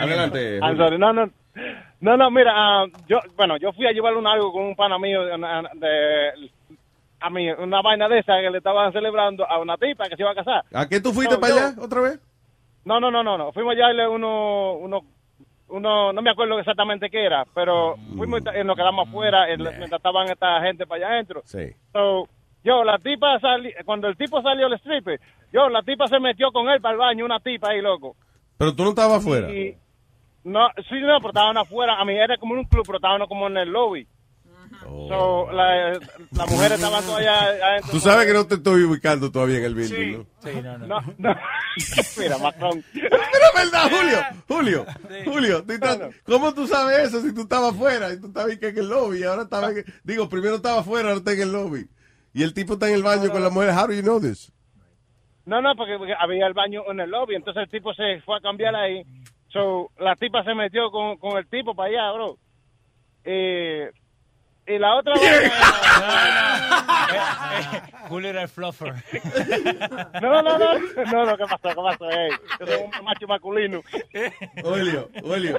Adelante. 0.00 0.56
I'm 0.56 0.62
Julio. 0.70 0.84
sorry, 0.86 0.98
no, 0.98 1.12
no, 1.12 1.30
no, 2.00 2.16
no, 2.16 2.30
mira, 2.30 2.52
ah, 2.54 2.86
yo, 3.08 3.18
bueno, 3.36 3.58
yo 3.58 3.72
fui 3.74 3.86
a 3.86 3.92
llevarle 3.92 4.18
un 4.18 4.26
algo 4.26 4.50
con 4.52 4.64
un 4.64 4.74
pana 4.76 4.98
mío 4.98 5.22
de, 5.22 5.32
de- 5.32 6.50
a 7.26 7.30
mí, 7.30 7.50
una 7.50 7.82
vaina 7.82 8.08
de 8.08 8.20
esa 8.20 8.40
que 8.40 8.50
le 8.50 8.58
estaban 8.58 8.92
celebrando 8.92 9.44
a 9.48 9.58
una 9.58 9.76
tipa 9.76 10.08
que 10.08 10.16
se 10.16 10.22
iba 10.22 10.30
a 10.30 10.34
casar. 10.34 10.64
¿A 10.72 10.86
qué 10.88 11.00
tú 11.00 11.12
fuiste 11.12 11.34
No, 11.34 11.40
para 11.40 11.54
yo- 11.54 11.58
allá 11.66 11.74
otra 11.82 12.00
vez? 12.00 12.20
No, 12.84 13.00
no, 13.00 13.10
no, 13.10 13.22
no, 13.22 13.36
no, 13.36 13.52
fuimos 13.52 13.72
a 13.72 13.74
llevarle 13.74 14.06
uno, 14.08 14.74
uno, 14.74 15.00
uno, 15.68 16.12
no 16.12 16.22
me 16.22 16.30
acuerdo 16.30 16.58
exactamente 16.58 17.10
qué 17.10 17.24
era, 17.26 17.44
pero 17.54 17.96
fuimos 18.16 18.40
y 18.40 18.64
nos 18.64 18.76
quedamos 18.76 19.08
afuera 19.08 19.48
el- 19.48 19.58
mientras 19.62 19.92
estaban 19.94 20.28
esta 20.30 20.60
gente 20.62 20.86
para 20.86 21.04
allá 21.06 21.14
adentro. 21.14 21.42
Sí. 21.44 21.66
So, 21.92 22.28
yo, 22.62 22.84
la 22.84 22.98
tipa 22.98 23.38
sali, 23.40 23.72
cuando 23.84 24.06
el 24.08 24.16
tipo 24.16 24.40
salió 24.42 24.68
el 24.68 24.74
stripper, 24.74 25.20
yo, 25.52 25.68
la 25.68 25.82
tipa 25.82 26.06
se 26.06 26.20
metió 26.20 26.52
con 26.52 26.68
él 26.68 26.80
para 26.80 26.92
el 26.92 26.98
baño, 26.98 27.24
una 27.24 27.40
tipa 27.40 27.70
ahí, 27.70 27.80
loco. 27.82 28.14
Pero 28.58 28.74
tú 28.74 28.84
no 28.84 28.90
estabas 28.90 29.18
afuera. 29.18 29.50
Y, 29.52 29.76
no, 30.44 30.68
sí, 30.88 31.00
no, 31.00 31.16
pero 31.18 31.28
estaban 31.28 31.56
afuera. 31.58 32.00
A 32.00 32.04
mí 32.04 32.14
era 32.16 32.36
como 32.38 32.54
en 32.54 32.60
un 32.60 32.66
club, 32.66 32.84
pero 32.86 32.98
estaban 32.98 33.26
como 33.26 33.48
en 33.48 33.56
el 33.56 33.68
lobby. 33.70 34.06
Oh. 34.84 35.08
So, 35.08 35.52
la, 35.52 35.92
la 36.32 36.46
mujer 36.46 36.72
estaba 36.72 37.00
todavía 37.02 37.38
adentro. 37.38 37.90
Tú 37.92 38.00
sabes 38.00 38.26
que 38.26 38.32
no 38.32 38.46
te 38.46 38.56
estoy 38.56 38.82
ubicando 38.84 39.30
todavía 39.30 39.58
en 39.58 39.64
el 39.64 39.74
building, 39.74 39.96
Sí. 39.96 40.12
¿no? 40.16 40.26
Sí, 40.50 40.60
no, 40.62 40.78
no. 40.78 40.86
No, 40.86 41.00
no. 41.18 41.36
Mira, 42.18 42.38
Macron. 42.38 42.84
Pero 42.92 43.16
es 43.16 43.54
verdad, 43.72 43.90
Julio, 43.90 44.18
Julio, 44.48 44.86
Julio, 45.24 45.64
tú 45.64 45.72
estás- 45.72 46.00
¿cómo 46.24 46.54
tú 46.54 46.66
sabes 46.66 46.98
eso 47.08 47.20
si 47.20 47.34
tú 47.34 47.42
estabas 47.42 47.74
afuera 47.74 48.12
y 48.12 48.20
tú 48.20 48.26
estabas 48.28 48.52
aquí 48.52 48.66
en 48.66 48.78
el 48.78 48.88
lobby 48.88 49.22
ahora 49.24 49.42
estabas, 49.42 49.76
en- 49.76 49.84
digo, 50.04 50.28
primero 50.28 50.56
estaba 50.56 50.80
afuera, 50.80 51.08
ahora 51.08 51.18
está 51.18 51.32
en 51.32 51.40
el 51.42 51.52
lobby 51.52 51.88
y 52.34 52.42
el 52.42 52.52
tipo 52.54 52.74
está 52.74 52.88
en 52.88 52.94
el 52.94 53.02
baño 53.02 53.30
con 53.30 53.42
la 53.42 53.50
mujer, 53.50 53.70
how 53.70 53.86
do 53.86 53.92
you 53.94 54.02
know 54.02 54.20
this? 54.20 54.52
No, 55.46 55.60
no, 55.62 55.74
porque, 55.76 55.94
porque 55.98 56.12
había 56.18 56.46
el 56.46 56.54
baño 56.54 56.82
en 56.90 57.00
el 57.00 57.10
lobby, 57.10 57.34
entonces 57.36 57.62
el 57.64 57.70
tipo 57.70 57.94
se 57.94 58.20
fue 58.24 58.36
a 58.36 58.40
cambiar 58.40 58.74
ahí. 58.74 59.02
So, 59.48 59.90
la 59.98 60.16
tipa 60.16 60.42
se 60.44 60.54
metió 60.54 60.90
con, 60.90 61.16
con 61.18 61.38
el 61.38 61.46
tipo 61.48 61.74
para 61.74 61.88
allá, 61.88 62.12
bro. 62.12 62.36
Eh, 63.24 63.90
y 64.66 64.78
la 64.78 64.96
otra... 64.96 65.14
Julio 68.08 68.30
era 68.30 68.42
el 68.42 68.48
fluffer. 68.48 68.92
no, 70.22 70.42
no, 70.42 70.58
no, 70.58 70.78
no, 70.78 71.26
no, 71.26 71.36
¿qué 71.36 71.44
pasó? 71.44 71.68
¿Qué 71.68 71.74
pasó? 71.74 72.10
Ey, 72.10 72.30
yo 72.60 72.66
soy 72.66 72.82
un 72.82 73.04
macho 73.04 73.26
masculino. 73.26 73.82
Julio, 74.62 75.10
Julio, 75.22 75.58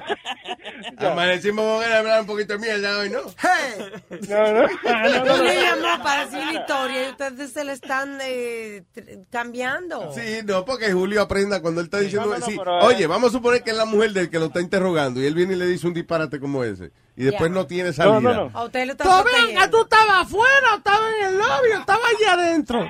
amanecimos 0.98 1.64
con 1.64 1.84
él 1.84 1.92
a 1.92 1.98
hablar 1.98 2.20
un 2.22 2.26
poquito 2.26 2.54
de 2.54 2.58
mierda 2.58 2.98
hoy, 2.98 3.10
¿no? 3.10 3.20
Hey, 3.40 3.92
No, 4.28 4.52
no, 4.52 4.66
Tú 4.68 5.42
le 5.42 5.62
llamó 5.62 6.02
para 6.02 6.26
decir 6.26 6.44
la 6.44 6.52
historia 6.60 7.06
y 7.06 7.10
ustedes 7.10 7.52
se 7.52 7.64
le 7.64 7.72
están 7.72 8.18
eh, 8.22 8.84
cambiando. 9.30 10.12
Sí, 10.12 10.40
no, 10.44 10.64
porque 10.64 10.92
Julio 10.92 11.22
aprenda 11.22 11.60
cuando 11.60 11.80
él 11.80 11.86
está 11.86 12.00
diciendo, 12.00 12.28
no, 12.28 12.38
no, 12.38 12.46
sí, 12.46 12.56
pero, 12.56 12.80
eh. 12.80 12.84
oye, 12.84 13.06
vamos 13.06 13.30
a 13.30 13.32
suponer 13.32 13.62
que 13.62 13.70
es 13.70 13.76
la 13.76 13.84
mujer 13.84 14.12
del 14.12 14.30
que 14.30 14.38
lo 14.38 14.46
está 14.46 14.60
interrogando 14.60 15.20
y 15.20 15.26
él 15.26 15.34
viene 15.34 15.54
y 15.54 15.56
le 15.56 15.66
dice 15.66 15.86
un 15.86 15.94
disparate 15.94 16.40
como 16.40 16.64
ese. 16.64 16.90
Y 17.18 17.24
después 17.24 17.50
no 17.50 17.66
tiene 17.66 17.92
salida. 17.92 18.48
A 18.54 18.64
usted 18.64 18.86
lo 18.86 18.92
está 18.92 19.04
Tú 19.04 19.10
protegiendo. 19.10 19.48
venga, 19.48 19.70
tú 19.70 19.82
estabas 19.82 20.22
afuera, 20.22 20.66
estabas 20.76 21.10
en 21.20 21.26
el 21.26 21.38
lobby, 21.38 21.70
estaba 21.80 22.00
allá 22.18 22.32
adentro. 22.32 22.86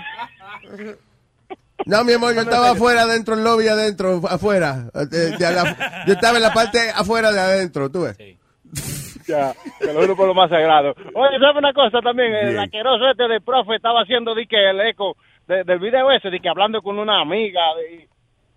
No, 1.86 2.04
mi 2.04 2.12
amor, 2.12 2.34
yo 2.34 2.40
estaba 2.42 2.70
afuera, 2.70 3.02
adentro, 3.02 3.34
el 3.34 3.44
lobby, 3.44 3.68
adentro, 3.68 4.20
afuera. 4.28 4.90
Eh, 4.94 5.06
de 5.38 5.46
a 5.46 5.50
la- 5.52 6.04
yo 6.06 6.12
estaba 6.12 6.36
en 6.36 6.42
la 6.42 6.52
parte 6.52 6.90
afuera 6.94 7.32
de 7.32 7.40
adentro, 7.40 7.90
tú 7.90 8.02
ves. 8.02 8.18
Ya, 9.28 9.52
te 9.78 9.92
lo 9.92 10.00
juro 10.00 10.16
por 10.16 10.26
lo 10.26 10.32
más 10.32 10.48
sagrado. 10.48 10.94
Oye, 11.14 11.38
¿sabes 11.38 11.56
una 11.58 11.74
cosa 11.74 12.00
también? 12.00 12.32
El 12.34 12.48
Bien. 12.48 12.60
asqueroso 12.60 13.10
este 13.10 13.28
del 13.28 13.42
profe 13.42 13.76
estaba 13.76 14.00
haciendo 14.00 14.34
di 14.34 14.46
que 14.46 14.70
el 14.70 14.80
eco 14.80 15.18
de- 15.46 15.64
del 15.64 15.78
video 15.80 16.10
ese, 16.10 16.30
de 16.30 16.40
que 16.40 16.48
hablando 16.48 16.80
con 16.80 16.98
una 16.98 17.20
amiga. 17.20 17.60
de- 17.76 18.08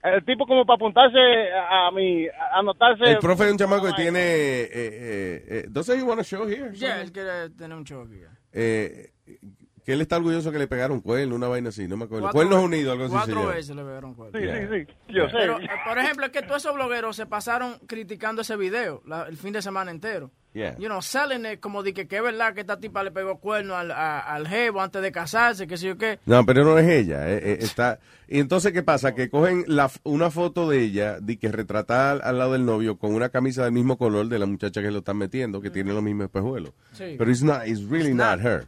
el 0.04 0.26
tipo 0.26 0.46
como 0.46 0.66
para 0.66 0.76
apuntarse 0.76 1.18
a, 1.70 1.92
mi, 1.92 2.28
a 2.28 2.60
anotarse. 2.60 3.04
El 3.04 3.20
profe 3.20 3.46
es 3.46 3.52
un 3.52 3.58
chamaco 3.58 3.88
que 3.88 3.94
tiene... 3.94 4.20
Eh, 4.20 4.70
eh, 4.72 5.46
eh, 5.48 5.66
¿Doesn't 5.70 6.00
he 6.00 6.04
want 6.04 6.20
to 6.20 6.24
show 6.24 6.48
here? 6.48 6.72
Ya, 6.76 7.02
él 7.02 7.12
quiere 7.12 7.50
tener 7.52 7.78
un 7.78 7.84
show 7.84 8.02
aquí. 8.04 8.22
Eh, 8.54 9.12
que 9.86 9.94
él 9.94 10.02
está 10.02 10.18
orgulloso 10.18 10.52
que 10.52 10.60
le 10.60 10.68
pegaron 10.68 11.02
cuerno, 11.02 11.36
una 11.36 11.48
vaina 11.48 11.70
así, 11.70 11.88
no 11.88 11.98
me 11.98 12.06
acuerdo. 12.06 12.26
Cuatro 12.26 12.38
Cuernos 12.50 12.64
Unidos, 12.66 12.92
algo 12.94 13.06
así 13.06 13.14
Cuatro 13.14 13.48
veces 13.48 13.76
le 13.76 13.84
pegaron 13.84 14.14
cuerno. 14.14 14.40
Sí, 14.40 14.46
sí, 14.46 14.86
sí, 14.88 14.94
yo 15.14 15.26
sé. 15.28 15.38
Pero, 15.38 15.58
por 15.88 15.98
ejemplo, 15.98 16.26
es 16.28 16.32
que 16.32 16.42
todos 16.44 16.58
esos 16.64 16.76
blogueros 16.76 17.16
se 17.16 17.26
pasaron 17.26 17.80
criticando 17.88 18.44
ese 18.44 18.56
video 18.58 19.02
la- 19.08 19.24
el 19.24 19.38
fin 19.38 19.54
de 19.54 19.62
semana 19.62 19.90
entero. 19.92 20.32
Yeah. 20.54 20.76
You 20.78 20.88
know, 20.88 21.00
it 21.46 21.60
como 21.62 21.82
de 21.82 21.94
que, 21.94 22.08
que 22.08 22.18
es 22.18 22.24
verdad 22.24 22.54
que 22.54 22.62
esta 22.62 22.78
tipa 22.78 23.04
le 23.04 23.12
pegó 23.12 23.38
cuerno 23.40 23.76
al, 23.78 23.90
a- 23.92 24.20
al 24.20 24.48
jevo 24.48 24.82
antes 24.82 25.02
de 25.02 25.12
casarse, 25.12 25.66
que 25.66 25.78
sé 25.78 25.88
yo 25.88 25.98
qué. 25.98 26.20
No, 26.26 26.46
pero 26.46 26.66
no 26.66 26.78
es 26.78 26.88
ella. 26.90 27.30
eh, 27.30 27.38
eh, 27.54 27.58
está... 27.62 28.00
Y 28.28 28.40
entonces, 28.40 28.72
¿qué 28.74 28.82
pasa? 28.84 29.14
Que 29.16 29.30
cogen 29.30 29.64
la, 29.68 29.90
una 30.04 30.30
foto 30.32 30.70
de 30.70 30.82
ella, 30.82 31.20
de 31.22 31.38
que 31.38 31.50
retratada 31.52 32.12
al, 32.12 32.22
al 32.24 32.38
lado 32.38 32.54
del 32.54 32.66
novio, 32.66 32.98
con 32.98 33.14
una 33.14 33.30
camisa 33.30 33.64
del 33.64 33.72
mismo 33.74 33.98
color 33.98 34.28
de 34.28 34.40
la 34.40 34.46
muchacha 34.46 34.82
que 34.82 34.92
lo 34.92 35.00
están 35.00 35.18
metiendo, 35.18 35.62
que 35.62 35.70
tiene 35.70 35.94
los 35.94 36.02
mismos 36.04 36.26
espejuelos. 36.26 36.74
Sí. 36.94 37.16
Pero 37.18 37.30
it's, 37.32 37.44
not, 37.44 37.66
it's 37.68 37.84
really 37.90 38.14
not 38.14 38.40
her. 38.42 38.68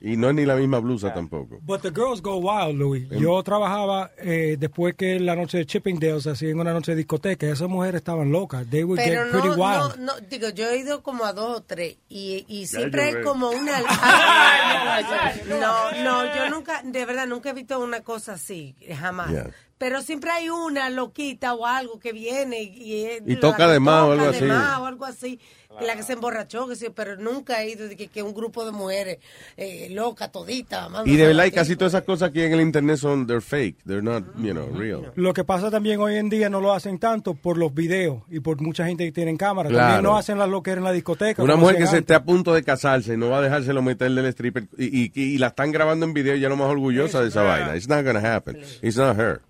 Y 0.00 0.16
no 0.18 0.28
es 0.28 0.34
ni 0.34 0.44
la 0.44 0.56
misma 0.56 0.80
blusa 0.80 1.14
tampoco. 1.14 1.58
But 1.62 1.80
the 1.80 1.90
girls 1.90 2.20
go 2.20 2.36
wild, 2.36 2.76
Louis. 2.78 3.08
Yo 3.08 3.42
trabajaba 3.42 4.10
eh, 4.18 4.56
después 4.58 4.94
que 4.94 5.18
la 5.18 5.34
noche 5.34 5.58
de 5.58 5.66
Chippingdales, 5.66 6.26
así 6.26 6.48
en 6.48 6.58
una 6.60 6.72
noche 6.74 6.92
de 6.92 6.98
discoteca. 6.98 7.46
Esas 7.46 7.68
mujeres 7.68 8.00
estaban 8.00 8.30
locas. 8.30 8.68
They 8.68 8.84
would 8.84 8.98
Pero 9.02 9.22
get 9.24 9.30
pretty 9.32 9.48
no, 9.48 9.54
wild. 9.54 9.96
no, 9.98 10.12
no, 10.14 10.20
digo, 10.28 10.50
yo 10.50 10.68
he 10.68 10.78
ido 10.78 11.02
como 11.02 11.24
a 11.24 11.32
dos 11.32 11.58
o 11.58 11.62
tres 11.62 11.96
y, 12.08 12.44
y 12.48 12.66
siempre 12.66 13.14
veo. 13.14 13.24
como 13.24 13.48
una... 13.50 13.80
no, 15.48 15.92
no, 16.02 16.36
yo 16.36 16.50
nunca, 16.50 16.82
de 16.82 17.04
verdad, 17.06 17.26
nunca 17.26 17.50
he 17.50 17.54
visto 17.54 17.78
una 17.80 18.02
cosa 18.02 18.34
así, 18.34 18.74
jamás. 18.98 19.30
Yeah. 19.30 19.50
Pero 19.78 20.02
siempre 20.02 20.30
hay 20.30 20.48
una 20.50 20.88
loquita 20.88 21.52
o 21.54 21.66
algo 21.66 21.98
que 21.98 22.12
viene 22.12 22.62
y, 22.62 23.18
Y 23.26 23.36
toca 23.36 23.68
de 23.68 23.80
más 23.80 24.02
o 24.04 24.12
algo 24.12 24.26
toca 24.26 24.30
de 24.30 24.36
así. 24.36 24.46
más 24.46 24.78
o 24.78 24.86
algo 24.86 25.04
así, 25.04 25.40
que 25.78 25.84
la 25.84 25.96
que 25.96 26.02
se 26.02 26.14
emborrachó, 26.14 26.68
que 26.68 26.76
sí, 26.76 26.86
pero 26.94 27.16
nunca 27.16 27.62
he 27.62 27.70
ido 27.70 27.88
de 27.88 27.96
que, 27.96 28.08
que 28.08 28.22
un 28.22 28.34
grupo 28.34 28.64
de 28.64 28.72
mujeres 28.72 29.18
eh, 29.56 29.88
locas, 29.90 30.30
toditas. 30.32 30.88
Y 31.04 31.16
de 31.16 31.26
verdad, 31.26 31.44
y 31.46 31.50
casi 31.50 31.76
todas 31.76 31.94
esas 31.94 32.04
cosas 32.04 32.30
aquí 32.30 32.42
en 32.42 32.52
el 32.52 32.60
internet 32.60 32.96
son, 32.96 33.26
they're 33.26 33.40
fake. 33.40 33.76
They're 33.84 34.02
not, 34.02 34.24
you 34.36 34.52
know, 34.52 34.68
real. 34.72 35.12
Lo 35.16 35.32
que 35.32 35.44
pasa 35.44 35.70
también 35.70 36.00
hoy 36.00 36.16
en 36.16 36.28
día 36.28 36.48
no 36.48 36.60
lo 36.60 36.72
hacen 36.72 36.98
tanto 36.98 37.34
por 37.34 37.58
los 37.58 37.74
videos 37.74 38.22
y 38.30 38.40
por 38.40 38.60
mucha 38.60 38.86
gente 38.86 39.04
que 39.04 39.12
tiene 39.12 39.36
cámara. 39.36 39.68
Claro. 39.68 39.84
También 39.84 40.02
no 40.04 40.16
hacen 40.16 40.38
las 40.38 40.48
loqueras 40.48 40.78
en 40.78 40.84
la 40.84 40.92
discoteca. 40.92 41.42
Una 41.42 41.56
mujer 41.56 41.76
que 41.76 41.86
se 41.86 41.98
esté 41.98 42.14
a 42.14 42.24
punto 42.24 42.54
de 42.54 42.62
casarse 42.62 43.14
y 43.14 43.16
no 43.16 43.30
va 43.30 43.38
a 43.38 43.42
dejárselo 43.42 43.82
meter 43.82 44.10
del 44.10 44.26
stripper 44.26 44.68
y, 44.78 45.04
y, 45.04 45.12
y 45.14 45.38
la 45.38 45.48
están 45.48 45.72
grabando 45.72 46.06
en 46.06 46.14
video 46.14 46.36
ya 46.36 46.48
no 46.48 46.56
más 46.56 46.68
orgullosa 46.68 47.20
de 47.20 47.28
esa 47.28 47.42
vaina. 47.42 47.76
It's 47.76 47.88
not 47.88 48.04
gonna 48.04 48.20
happen. 48.20 48.62
It's 48.82 48.96
not 48.96 49.16
her. 49.18 49.40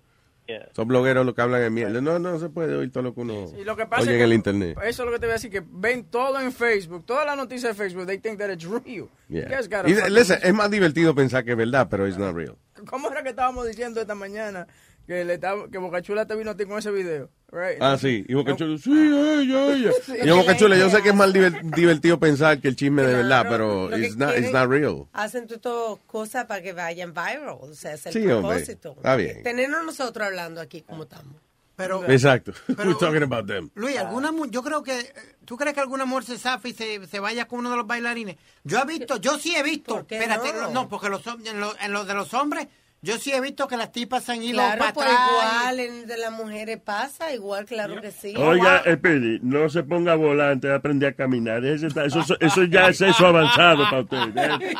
Son 0.75 0.87
blogueros 0.87 1.25
los 1.25 1.35
que 1.35 1.41
hablan 1.41 1.63
en 1.63 1.73
mierda. 1.73 2.01
No, 2.01 2.19
no 2.19 2.39
se 2.39 2.49
puede 2.49 2.75
oír 2.75 2.91
todo 2.91 3.03
lo 3.03 3.13
que 3.13 3.21
uno 3.21 3.45
Y 3.57 3.63
lo 3.63 3.75
que 3.75 3.85
pasa 3.85 4.03
oye 4.03 4.11
es 4.11 4.15
en 4.15 4.19
que 4.19 4.23
el 4.23 4.33
internet. 4.33 4.77
Eso 4.83 5.03
es 5.03 5.05
lo 5.05 5.11
que 5.11 5.19
te 5.19 5.25
voy 5.25 5.31
a 5.31 5.33
decir, 5.33 5.51
que 5.51 5.63
ven 5.65 6.05
todo 6.05 6.39
en 6.39 6.51
Facebook, 6.51 7.05
todas 7.05 7.25
las 7.25 7.37
noticias 7.37 7.75
de 7.75 7.83
Facebook, 7.83 8.05
they 8.05 8.19
think 8.19 8.37
that 8.39 8.49
it's 8.49 8.63
real. 8.63 9.09
Yeah. 9.27 9.61
Y, 9.87 10.11
listen, 10.11 10.39
es 10.41 10.53
más 10.53 10.69
divertido 10.69 11.15
pensar 11.15 11.43
que 11.43 11.51
es 11.51 11.57
verdad, 11.57 11.87
pero 11.89 12.07
it's 12.07 12.17
not 12.17 12.35
real. 12.35 12.55
¿Cómo 12.87 13.09
era 13.09 13.23
que 13.23 13.29
estábamos 13.29 13.65
diciendo 13.67 14.01
esta 14.01 14.15
mañana 14.15 14.67
que 15.07 15.23
le 15.25 15.35
estaba- 15.35 15.69
que 15.69 15.77
Bocachula 15.77 16.25
te 16.25 16.35
vino 16.35 16.51
a 16.51 16.55
ti 16.57 16.65
con 16.65 16.79
ese 16.79 16.91
video? 16.91 17.29
Right? 17.51 17.77
Ah, 17.79 17.97
sí. 17.97 18.25
Y 18.27 18.33
Boca 18.33 18.55
Chula, 18.55 18.77
sí, 18.77 18.91
ella, 18.91 19.67
ella. 19.75 19.91
Sí. 20.05 20.13
Y 20.21 20.27
yo, 20.27 20.35
Boca 20.35 20.57
Chula, 20.57 20.77
yo 20.77 20.89
sé 20.89 21.01
que 21.01 21.09
es 21.09 21.15
más 21.15 21.31
diver- 21.31 21.61
divertido 21.73 22.19
pensar 22.19 22.59
que 22.59 22.67
el 22.67 22.75
chisme 22.75 23.03
de 23.03 23.13
verdad, 23.15 23.45
pero 23.49 23.95
it's 23.97 24.17
not, 24.17 24.35
it's 24.37 24.51
not 24.51 24.69
real. 24.69 25.05
Hacen 25.13 25.47
todas 25.47 25.99
cosas 26.07 26.45
para 26.45 26.61
que 26.61 26.73
vayan 26.73 27.13
viral, 27.13 27.49
o 27.61 27.73
sea, 27.73 27.93
es 27.93 28.05
el 28.07 28.13
Sí, 28.13 28.19
hombre. 28.27 28.55
propósito. 28.57 28.93
Está 28.97 29.15
bien. 29.15 29.41
Tenernos 29.43 29.85
nosotros 29.85 30.27
hablando 30.27 30.59
aquí 30.59 30.81
como 30.81 31.03
estamos. 31.03 31.35
Pero, 31.77 32.03
Exacto. 32.09 32.53
We're 32.69 32.95
talking 32.99 33.23
about 33.23 33.47
them. 33.47 33.69
Luis, 33.75 33.97
alguna 33.97 34.31
mu- 34.31 34.47
yo 34.49 34.63
creo 34.63 34.81
que, 34.81 35.13
¿tú 35.45 35.57
crees 35.57 35.73
que 35.73 35.81
alguna 35.81 36.05
mujer 36.05 36.23
se 36.23 36.37
zafa 36.37 36.67
y 36.69 36.73
se, 36.73 37.05
se 37.05 37.19
vaya 37.19 37.45
con 37.49 37.59
uno 37.59 37.69
de 37.71 37.77
los 37.77 37.85
bailarines? 37.87 38.37
Yo 38.63 38.79
he 38.81 38.85
visto, 38.85 39.17
yo 39.17 39.37
sí 39.37 39.53
he 39.55 39.61
visto, 39.63 40.05
qué 40.07 40.15
espérate, 40.17 40.53
no? 40.53 40.71
no? 40.71 40.89
porque 40.89 41.09
los, 41.09 41.21
en, 41.27 41.59
lo, 41.59 41.73
en 41.79 41.91
lo 41.91 42.05
de 42.05 42.13
los 42.13 42.33
hombres, 42.33 42.67
yo 43.05 43.17
sí 43.19 43.31
he 43.31 43.39
visto 43.39 43.67
que 43.67 43.77
las 43.77 43.91
tipas 43.91 44.23
se 44.23 44.33
han 44.33 44.41
ido 44.43 44.55
Claro, 44.57 44.79
para 44.79 44.93
pues 44.93 45.07
atrás. 45.07 45.21
igual 45.31 45.79
en 45.79 46.07
de 46.07 46.17
las 46.17 46.31
mujeres 46.31 46.79
pasa, 46.83 47.33
igual, 47.33 47.65
claro 47.65 48.01
que 48.01 48.11
sí. 48.11 48.33
Oiga, 48.35 48.77
Espiri, 48.85 49.39
no 49.43 49.69
se 49.69 49.83
ponga 49.83 50.15
volante, 50.15 50.73
aprende 50.73 51.07
a 51.07 51.13
caminar. 51.13 51.63
Está- 51.63 52.05
eso, 52.05 52.21
eso 52.39 52.63
ya 52.63 52.87
es 52.89 52.99
eso 53.01 53.27
avanzado 53.27 53.83
para 53.89 54.01
usted. 54.01 54.17
¿eh? 54.35 54.75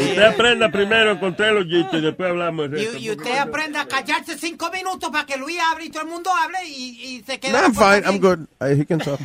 Usted 0.00 0.22
aprenda 0.22 0.70
primero 0.70 1.18
con 1.20 1.34
tres 1.36 1.52
hoyitos 1.52 1.94
y 1.94 2.00
después 2.00 2.30
hablamos. 2.30 2.70
de 2.70 2.80
Y, 2.82 2.84
esto, 2.84 2.98
y 2.98 3.10
usted 3.10 3.38
aprende 3.38 3.78
a 3.78 3.86
callarse 3.86 4.36
cinco 4.38 4.70
minutos 4.72 5.10
para 5.10 5.24
que 5.26 5.36
Luis 5.36 5.58
hable 5.70 5.84
y 5.86 5.90
todo 5.90 6.02
el 6.02 6.08
mundo 6.08 6.30
hable 6.34 6.58
y, 6.66 7.16
y 7.16 7.22
se 7.22 7.38
quede. 7.38 7.52
No, 7.52 7.58
I'm 7.60 7.74
fine. 7.74 8.02
I'm 8.06 8.18
good. 8.20 8.40
He 8.60 8.84
can 8.84 8.98
talk. 8.98 9.18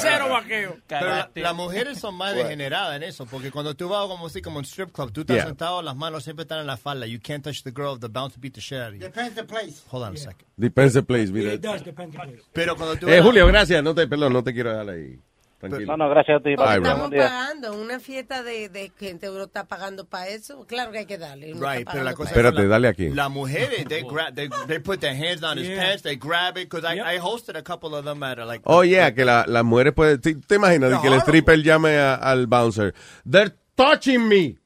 Cero 0.00 0.28
vaqueo. 0.30 0.76
Pero 0.86 1.06
la- 1.08 1.30
las 1.34 1.54
mujeres 1.54 1.98
son 1.98 2.14
más 2.16 2.34
degeneradas 2.34 2.96
en 2.96 3.02
eso, 3.04 3.26
porque 3.26 3.50
cuando 3.50 3.74
tú 3.74 3.88
vas 3.88 4.06
como 4.08 4.26
así 4.26 4.42
como 4.42 4.58
en 4.58 4.64
strip 4.64 4.87
club, 4.90 5.12
tú 5.12 5.20
estás 5.22 5.36
Yeah. 5.36 5.46
sentado, 5.46 5.82
las 5.82 5.96
manos 5.96 6.24
siempre 6.24 6.42
están 6.42 6.60
en 6.60 6.66
la 6.66 6.76
falda. 6.76 7.06
You 7.06 7.18
can't 7.22 7.42
touch 7.44 7.62
the 7.62 7.70
girl, 7.70 7.98
the 7.98 8.08
bound 8.08 8.32
to 8.34 8.40
beat 8.40 8.54
the 8.54 8.60
shit 8.60 8.78
out 8.80 8.88
of 8.88 8.94
you. 8.94 9.00
Depends 9.00 9.34
the 9.34 9.44
place. 9.44 9.82
Hold 9.90 10.04
on 10.04 10.14
a 10.14 10.16
second. 10.16 10.46
Depends 10.56 10.94
the 10.94 11.02
place, 11.02 11.30
mira. 11.30 11.52
It 11.54 11.60
does 11.60 11.82
depend 11.84 12.14
on 12.16 12.26
the 12.26 12.32
place. 12.34 12.44
Pero 12.52 12.76
cuando 12.76 12.96
tú 12.96 13.08
Eh, 13.08 13.20
Julio, 13.22 13.46
gracias. 13.46 13.82
No 13.82 13.94
te, 13.94 14.06
perdón, 14.06 14.32
no 14.32 14.42
te 14.42 14.52
quiero 14.52 14.70
dejar 14.70 14.88
ahí. 14.90 15.18
Tranquilo. 15.60 15.96
No, 15.96 16.04
no, 16.04 16.10
gracias 16.10 16.38
a 16.38 16.40
ti. 16.44 16.50
Estamos 16.52 17.10
pagando 17.10 17.72
una 17.80 17.98
fiesta 17.98 18.44
de, 18.44 18.68
de 18.68 18.92
gente 18.96 19.28
uno 19.28 19.42
está 19.42 19.66
pagando 19.66 20.04
para 20.06 20.28
eso. 20.28 20.64
Claro 20.68 20.92
que 20.92 20.98
hay 20.98 21.06
que 21.06 21.18
darle. 21.18 21.52
Right, 21.54 21.84
pero 21.90 22.04
la 22.04 22.14
cosa 22.14 22.30
Espérate, 22.30 22.58
que 22.58 22.62
la- 22.62 22.68
dale 22.68 22.86
aquí. 22.86 23.08
Las 23.08 23.28
mujeres, 23.28 23.84
they 23.88 24.02
grab, 24.08 24.36
they, 24.36 24.48
they 24.68 24.78
put 24.78 25.00
their 25.00 25.16
hands 25.16 25.42
his 25.58 25.66
Yeah. 25.66 25.82
pants, 25.82 26.02
they 26.04 26.14
grab 26.14 26.56
it, 26.58 26.68
because 26.70 26.84
I, 26.86 27.00
I 27.16 27.18
hosted 27.18 27.56
a 27.56 27.62
couple 27.64 27.92
of 27.96 28.04
them 28.04 28.22
at 28.22 28.38
like. 28.46 28.60
Oh, 28.66 28.84
yeah, 28.84 29.12
que 29.12 29.24
la- 29.24 29.46
las 29.48 29.64
mujeres 29.64 29.94
pueden... 29.94 30.20
¿Te, 30.20 30.36
te 30.36 30.54
imaginas 30.54 31.00
que 31.02 31.08
el 31.08 31.14
stripper 31.22 31.60
llame 31.64 31.98
a- 31.98 32.14
al 32.14 32.46
bouncer? 32.46 32.94
They're 33.28 33.52
touching 33.74 34.28
me. 34.28 34.58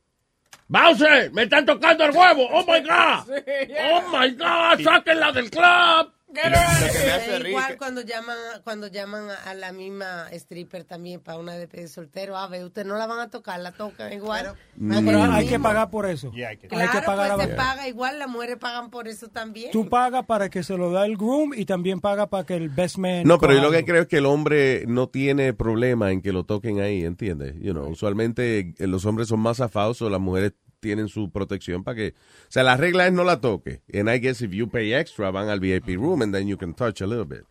¡Bouncer! 0.73 1.31
¡Me 1.33 1.43
están 1.43 1.67
tocando 1.67 2.03
el 2.05 2.17
huevo! 2.17 2.49
¡Oh, 2.51 2.65
my 2.67 2.81
God! 2.81 3.29
¡Oh, 3.93 4.03
my 4.11 4.31
God! 4.31 4.83
¡Sáquenla 4.83 5.31
del 5.31 5.51
club! 5.51 6.15
Igual 7.49 7.77
cuando 7.79 8.01
llaman 8.01 8.37
cuando 8.65 8.87
llaman 8.89 9.29
a- 9.47 9.55
la 9.55 9.73
misma 9.73 10.29
stripper 10.33 10.85
también 10.85 11.21
para 11.21 11.39
una 11.39 11.53
despedida 11.55 11.83
de 11.83 11.89
soltero 11.89 12.37
a 12.37 12.47
ver 12.49 12.65
ustedes 12.65 12.87
no 12.87 12.97
la 12.97 13.07
van 13.07 13.21
a 13.21 13.29
tocar 13.31 13.61
la 13.61 13.73
tocan 13.73 14.13
igual. 14.13 14.55
No, 14.77 15.03
pero 15.05 15.23
hay 15.25 15.47
que 15.47 15.61
pagar 15.61 15.91
por 15.91 16.07
eso. 16.07 16.31
claro 16.31 16.49
hay 16.51 16.57
que 16.57 16.69
pagar 17.03 17.35
pues 17.37 17.49
se 17.49 17.55
paga 17.55 17.89
igual 17.89 18.19
las 18.19 18.29
mujeres 18.29 18.57
pagan 18.57 18.91
por 18.91 19.09
eso 19.09 19.29
también. 19.29 19.71
Tú 19.71 19.89
pagas 19.89 20.25
para 20.27 20.49
que 20.49 20.63
se 20.63 20.77
lo 20.77 20.91
da 20.91 21.05
el 21.07 21.17
groom 21.17 21.53
y 21.55 21.65
también 21.67 22.01
pagas 22.01 22.29
para 22.29 22.45
que 22.45 22.55
el 22.57 22.69
best 22.69 22.97
man. 22.99 23.23
No, 23.25 23.39
pero 23.39 23.55
yo 23.55 23.61
lo 23.63 23.71
que 23.71 23.85
creo 23.85 24.03
es 24.03 24.09
que 24.09 24.19
el 24.19 24.27
hombre 24.27 24.85
no 24.87 25.09
tiene 25.09 25.53
problema 25.53 26.13
en 26.13 26.23
que 26.23 26.33
lo 26.33 26.45
toquen 26.45 26.81
ahí, 26.81 27.05
¿entiendes? 27.05 27.55
You 27.61 27.73
know, 27.73 27.89
usualmente 27.89 28.75
eh, 28.79 28.87
los 28.87 29.05
hombres 29.05 29.29
son 29.29 29.41
más 29.41 29.61
afados 29.61 30.01
o 30.03 30.09
las 30.11 30.21
mujeres 30.21 30.53
tienen 30.83 31.09
su 31.09 31.31
protección 31.31 31.85
para 31.85 31.95
que... 31.95 32.09
O 32.09 32.51
sea, 32.51 32.65
la 32.65 32.77
regla 32.77 33.07
es 33.07 33.13
no 33.13 33.23
la 33.25 33.41
toque. 33.41 33.81
And 33.95 34.11
I 34.11 34.19
guess 34.19 34.43
if 34.43 34.51
you 34.51 34.69
pay 34.69 34.93
extra, 34.93 35.31
van 35.31 35.49
al 35.49 35.61
VIP 35.61 35.97
room 35.97 36.21
and 36.23 36.35
then 36.35 36.49
you 36.49 36.59
can 36.59 36.75
touch 36.75 37.01
a 37.01 37.07
little 37.07 37.25
bit. 37.25 37.45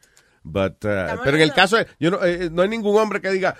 But, 0.43 0.83
uh, 0.85 1.21
pero 1.23 1.37
en 1.37 1.43
el 1.43 1.53
caso, 1.53 1.77
de- 1.77 1.87
yo 1.99 2.11
no, 2.11 2.23
eh, 2.25 2.49
no 2.51 2.63
hay 2.63 2.67
ningún 2.69 2.97
hombre 2.97 3.21
que 3.21 3.29
diga, 3.29 3.55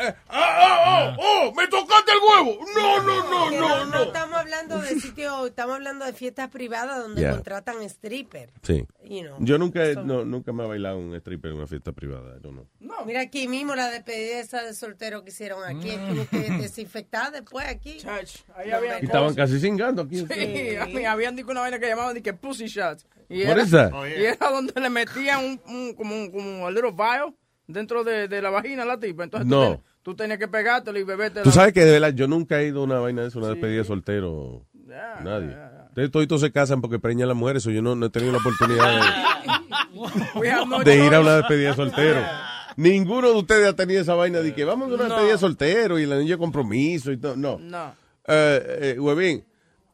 ¡Ah, 0.00 0.14
ah, 0.28 1.16
oh, 1.18 1.48
oh! 1.48 1.54
¡Me 1.54 1.66
tocaste 1.68 2.12
el 2.12 2.18
huevo! 2.18 2.64
¡No, 2.74 3.02
no, 3.02 3.22
no, 3.30 3.50
no, 3.50 3.60
no 3.60 3.84
no! 3.86 4.02
estamos 4.04 4.38
hablando 4.38 4.78
de 4.80 5.00
sitios 5.00 5.46
estamos 5.48 5.74
hablando 5.76 6.04
de 6.04 6.12
fiestas 6.12 6.48
privadas 6.48 6.98
donde 7.02 7.20
Yeah. 7.20 7.32
contratan 7.32 7.82
stripper 7.82 8.50
sí. 8.62 8.86
You 9.04 9.22
know. 9.22 9.36
Yo 9.40 9.58
nunca, 9.58 9.84
he- 9.84 9.96
no, 9.96 10.24
nunca 10.24 10.52
me 10.52 10.64
he 10.64 10.68
bailado 10.68 10.98
un 10.98 11.14
stripper 11.16 11.50
en 11.50 11.56
una 11.58 11.66
fiesta 11.66 11.92
privada. 11.92 12.36
I 12.36 12.40
don't 12.40 12.54
know. 12.78 13.04
mira 13.04 13.20
aquí 13.20 13.46
mismo 13.48 13.74
la 13.74 13.90
despedida 13.90 14.38
esa 14.40 14.62
de 14.62 14.72
soltero 14.74 15.22
que 15.24 15.30
hicieron 15.30 15.64
aquí 15.64 15.90
tuvo 15.96 16.26
que 16.28 16.50
desinfectar 16.50 17.32
después 17.32 17.66
aquí 17.66 17.98
ahí 18.56 18.70
había 18.70 19.00
Y 19.00 19.04
estaban 19.04 19.34
casi 19.34 19.58
cingando 19.60 20.02
aquí. 20.02 20.24
Sí, 20.26 20.76
a 20.76 20.86
mí 20.86 21.04
habían 21.04 21.36
dicho 21.36 21.50
una 21.50 21.60
vaina 21.60 21.78
que 21.78 21.88
llamaban 21.88 22.14
de 22.14 22.22
que 22.22 22.32
pussy 22.32 22.66
shots. 22.66 23.06
Y 23.28 23.42
What 23.44 23.52
era, 23.52 23.62
is 23.62 23.70
that? 23.70 23.92
y 24.06 24.24
era 24.24 24.50
donde 24.50 24.80
le 24.80 24.90
metían 24.90 25.44
un, 25.44 25.60
un- 25.74 25.94
como 25.94 26.14
un 26.14 26.30
como 26.30 26.66
a 26.66 26.70
little 26.70 26.90
vial 26.92 27.34
dentro 27.66 28.02
de, 28.02 28.26
de 28.28 28.42
la 28.42 28.50
vagina 28.50 28.82
a 28.82 28.86
la 28.86 28.98
tipa. 28.98 29.24
Entonces 29.24 29.48
tú, 29.48 29.54
No. 29.54 29.82
Tú 30.10 30.16
tenías 30.16 30.38
que 30.38 30.48
pegártelo 30.48 30.98
y 30.98 31.04
beberte 31.04 31.42
Tú 31.42 31.50
sabes 31.52 31.72
que 31.72 31.84
de 31.84 31.92
verdad 31.92 32.12
yo 32.14 32.26
nunca 32.26 32.60
he 32.60 32.66
ido 32.66 32.80
a 32.80 32.84
una 32.84 32.98
vaina 32.98 33.22
de 33.22 33.28
eso, 33.28 33.38
una 33.38 33.48
despedida 33.48 33.78
de 33.78 33.84
soltero. 33.84 34.66
Nadie. 35.22 35.56
Ustedes 35.90 36.10
toditos 36.10 36.40
se 36.40 36.50
casan 36.52 36.80
porque 36.80 36.98
preñan 36.98 37.28
las 37.28 37.36
mujeres, 37.36 37.64
o 37.66 37.70
yo 37.70 37.80
no, 37.82 37.94
no 37.94 38.06
he 38.06 38.10
tenido 38.10 38.32
la 38.32 38.38
oportunidad 38.38 39.00
de, 40.84 40.96
ir 41.06 41.14
a 41.14 41.20
una 41.20 41.36
despedida 41.36 41.70
de 41.70 41.76
soltero. 41.76 42.20
Ninguno 42.76 43.28
de 43.30 43.34
ustedes 43.36 43.68
ha 43.68 43.74
tenido 43.76 44.00
esa 44.02 44.14
vaina 44.14 44.40
de 44.40 44.54
que 44.54 44.64
vamos 44.64 44.90
a 44.90 44.94
una 44.94 45.04
No. 45.04 45.08
despedida 45.10 45.32
de 45.32 45.38
soltero 45.38 45.98
y 45.98 46.06
la 46.06 46.16
niña 46.18 46.38
compromiso 46.38 47.12
y 47.12 47.16
todo. 47.18 47.36
No. 47.36 47.58
No. 47.58 47.94
Eh, 48.26 48.94
eh, 48.94 49.00
huevín, 49.00 49.44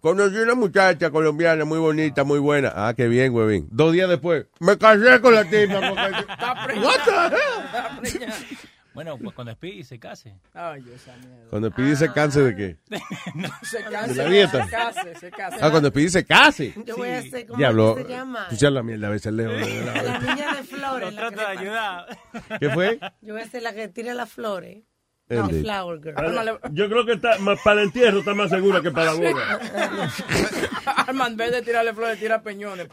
conocí 0.00 0.36
una 0.36 0.54
muchacha 0.54 1.10
colombiana 1.10 1.64
muy 1.64 1.78
bonita, 1.78 2.24
muy 2.24 2.38
buena. 2.38 2.72
Ah, 2.74 2.94
qué 2.96 3.08
bien, 3.08 3.34
huevín. 3.34 3.66
Dos 3.70 3.92
días 3.92 4.08
después, 4.08 4.46
me 4.60 4.76
casé 4.78 5.20
con 5.20 5.34
la 5.34 5.44
tipa. 5.44 5.80
porque- 5.80 6.80
What 6.80 7.04
the 7.04 8.16
hell? 8.16 8.30
Bueno, 8.96 9.18
pues 9.18 9.34
cuando 9.34 9.52
Speedy 9.52 9.84
se 9.84 9.98
case. 10.00 10.34
Ay, 10.54 10.82
esa 10.92 11.14
mierda. 11.18 11.46
Cuando 11.50 11.68
Speedy 11.70 11.96
se 11.96 12.12
canse 12.12 12.40
de 12.42 12.56
qué? 12.56 12.76
Se 13.62 13.78
¿De 13.78 13.84
case. 13.84 14.14
la 14.14 14.24
dieta? 14.28 14.64
Se 14.64 14.70
case, 14.70 15.14
se 15.16 15.30
case. 15.30 15.58
Ah, 15.60 15.70
cuando 15.70 15.90
Speedy 15.90 16.08
se 16.08 16.24
case. 16.24 16.74
Yo 16.84 16.96
voy 16.96 17.10
a 17.10 17.18
hacer 17.18 17.46
como 17.46 17.58
Diablo, 17.58 17.94
se 17.96 18.04
llama. 18.08 18.48
seas 18.50 18.72
la 18.72 18.82
mierda 18.82 19.06
a 19.08 19.10
veces, 19.10 19.32
Leo. 19.34 19.52
La 19.52 20.18
niña 20.18 20.54
de 20.54 20.62
flores. 20.64 21.14
la 21.14 21.30
que 21.30 21.36
le 21.36 21.70
pasa. 21.70 22.06
¿Qué 22.58 22.70
fue? 22.70 22.98
Yo 23.20 23.34
voy 23.34 23.42
a 23.42 23.46
ser 23.48 23.62
la 23.62 23.74
que 23.74 23.88
tira 23.88 24.14
las 24.14 24.30
flores. 24.32 24.78
No, 25.28 25.48
de- 25.48 25.60
flower 25.62 26.00
girl. 26.00 26.60
Yo 26.72 26.88
creo 26.88 27.04
que 27.04 27.14
está 27.14 27.36
más 27.38 27.58
para 27.64 27.80
el 27.80 27.86
entierro 27.88 28.20
está 28.20 28.32
más 28.34 28.48
segura 28.48 28.80
que 28.80 28.92
para 28.92 29.12
la 29.12 29.14
boda. 29.14 29.60
Arma, 31.08 31.26
en 31.26 31.36
vez 31.36 31.50
de 31.50 31.62
tirarle 31.62 31.92
flores, 31.94 32.18
tira 32.20 32.42
peñones. 32.42 32.86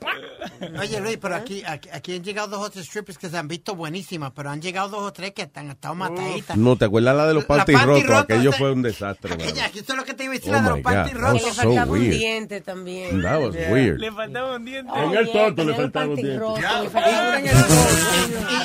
Oye, 0.80 1.00
Luis, 1.00 1.18
pero 1.22 1.36
aquí, 1.36 1.64
aquí, 1.66 1.90
aquí 1.92 2.16
han 2.16 2.24
llegado 2.24 2.48
dos 2.58 2.66
o 2.66 2.70
tres 2.72 2.86
strippers 2.88 3.18
que 3.20 3.30
se 3.30 3.38
han 3.38 3.48
visto 3.48 3.76
buenísimas, 3.76 4.32
pero 4.36 4.50
han 4.50 4.62
llegado 4.62 4.90
dos 4.90 5.04
o 5.04 5.14
tres 5.14 5.32
que 5.34 5.48
han 5.54 5.70
estado 5.70 5.94
mataditas. 5.94 6.58
No, 6.58 6.76
¿te 6.76 6.86
acuerdas 6.86 7.16
la 7.16 7.28
de 7.28 7.34
los 7.36 7.46
panty 7.46 7.74
rotos? 7.76 8.04
roto, 8.08 8.20
Aquello 8.34 8.52
fue 8.54 8.72
un 8.72 8.82
desastre. 8.82 9.34
Aquella, 9.36 9.66
aquí 9.66 9.80
esto 9.80 9.94
es 9.94 10.00
lo 10.00 10.06
que 10.06 10.14
te 10.16 10.24
iba 10.24 10.34
a 10.34 10.38
decir, 10.38 10.50
Oh 10.50 10.54
la 10.54 10.62
de 10.62 10.70
my 10.70 10.76
los 10.76 10.82
panty 10.82 11.14
rotos. 11.14 11.42
that 11.42 11.46
was 11.46 11.56
so 11.56 11.62
faltaba 11.64 11.86
un 11.92 11.92
weird. 12.00 12.14
diente 12.14 12.62
también. 12.62 13.22
That 13.22 13.40
was 13.42 13.56
weird. 13.56 14.00
Le 14.00 14.12
faltaba 14.12 14.56
un 14.56 14.66
diente. 14.66 14.92
En 14.96 15.14
el 15.14 15.32
toto 15.32 15.64
le 15.64 15.74
faltaba 15.76 16.06
un 16.08 16.16
diente. 16.16 16.46
Le 16.82 16.90
faltaba 16.90 17.40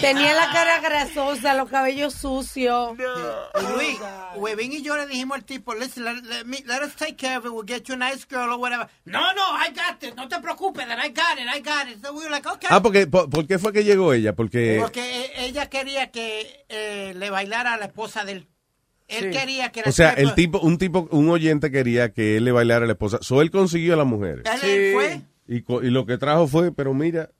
tenía 0.00 0.34
la 0.34 0.50
cara 0.52 0.80
grasosa, 0.80 1.54
los 1.54 1.68
cabellos 1.68 2.14
sucios. 2.14 2.92
Y 3.57 3.57
Luis, 3.62 3.98
Webin 4.36 4.72
y 4.72 4.82
yo 4.82 4.96
le 4.96 5.06
dijimos 5.06 5.36
al 5.36 5.44
tipo, 5.44 5.74
listen, 5.74 6.04
let, 6.04 6.22
let 6.22 6.44
me, 6.44 6.58
let 6.66 6.82
us 6.82 6.94
take 6.96 7.16
care 7.16 7.36
of 7.38 7.44
it, 7.44 7.50
we'll 7.52 7.66
get 7.66 7.84
you 7.88 7.94
a 7.94 7.96
nice 7.96 8.24
girl 8.28 8.52
or 8.52 8.58
whatever. 8.58 8.88
No, 9.04 9.20
no, 9.34 9.42
I 9.56 9.70
got 9.74 10.02
it, 10.02 10.14
no 10.16 10.28
te 10.28 10.38
preocupes, 10.40 10.86
that 10.86 10.98
I 10.98 11.08
got 11.08 11.38
it, 11.38 11.46
I 11.48 11.60
got 11.60 11.88
it. 11.88 12.04
So 12.04 12.12
we 12.12 12.20
were 12.24 12.30
like, 12.30 12.46
okay. 12.46 12.68
Ah, 12.70 12.80
porque, 12.82 13.06
por, 13.06 13.28
¿por 13.30 13.46
qué 13.46 13.58
fue 13.58 13.72
que 13.72 13.84
llegó 13.84 14.12
ella? 14.12 14.34
Porque... 14.34 14.78
Porque 14.80 15.00
e- 15.26 15.44
ella 15.46 15.68
quería 15.68 16.10
que 16.10 16.64
eh, 16.68 17.14
le 17.16 17.30
bailara 17.30 17.74
a 17.74 17.78
la 17.78 17.86
esposa 17.86 18.24
del... 18.24 18.46
Él 19.08 19.32
Sí. 19.32 19.38
quería 19.38 19.72
que 19.72 19.80
la 19.80 19.88
O 19.88 19.92
sea, 19.92 20.10
el 20.12 20.34
tipo, 20.34 20.60
un 20.60 20.76
tipo, 20.76 21.08
un 21.12 21.30
oyente 21.30 21.70
quería 21.70 22.12
que 22.12 22.36
él 22.36 22.44
le 22.44 22.52
bailara 22.52 22.84
a 22.84 22.86
la 22.86 22.92
esposa. 22.92 23.18
So 23.22 23.40
él 23.40 23.50
consiguió 23.50 23.94
a 23.94 23.96
las 23.96 24.06
mujeres. 24.06 24.44
Él, 24.62 24.68
él 24.70 24.92
fue. 24.92 25.82
Y 25.82 25.90
lo 25.90 26.04
que 26.04 26.18
trajo 26.18 26.46
fue, 26.46 26.72
pero 26.72 26.92
mira. 26.92 27.30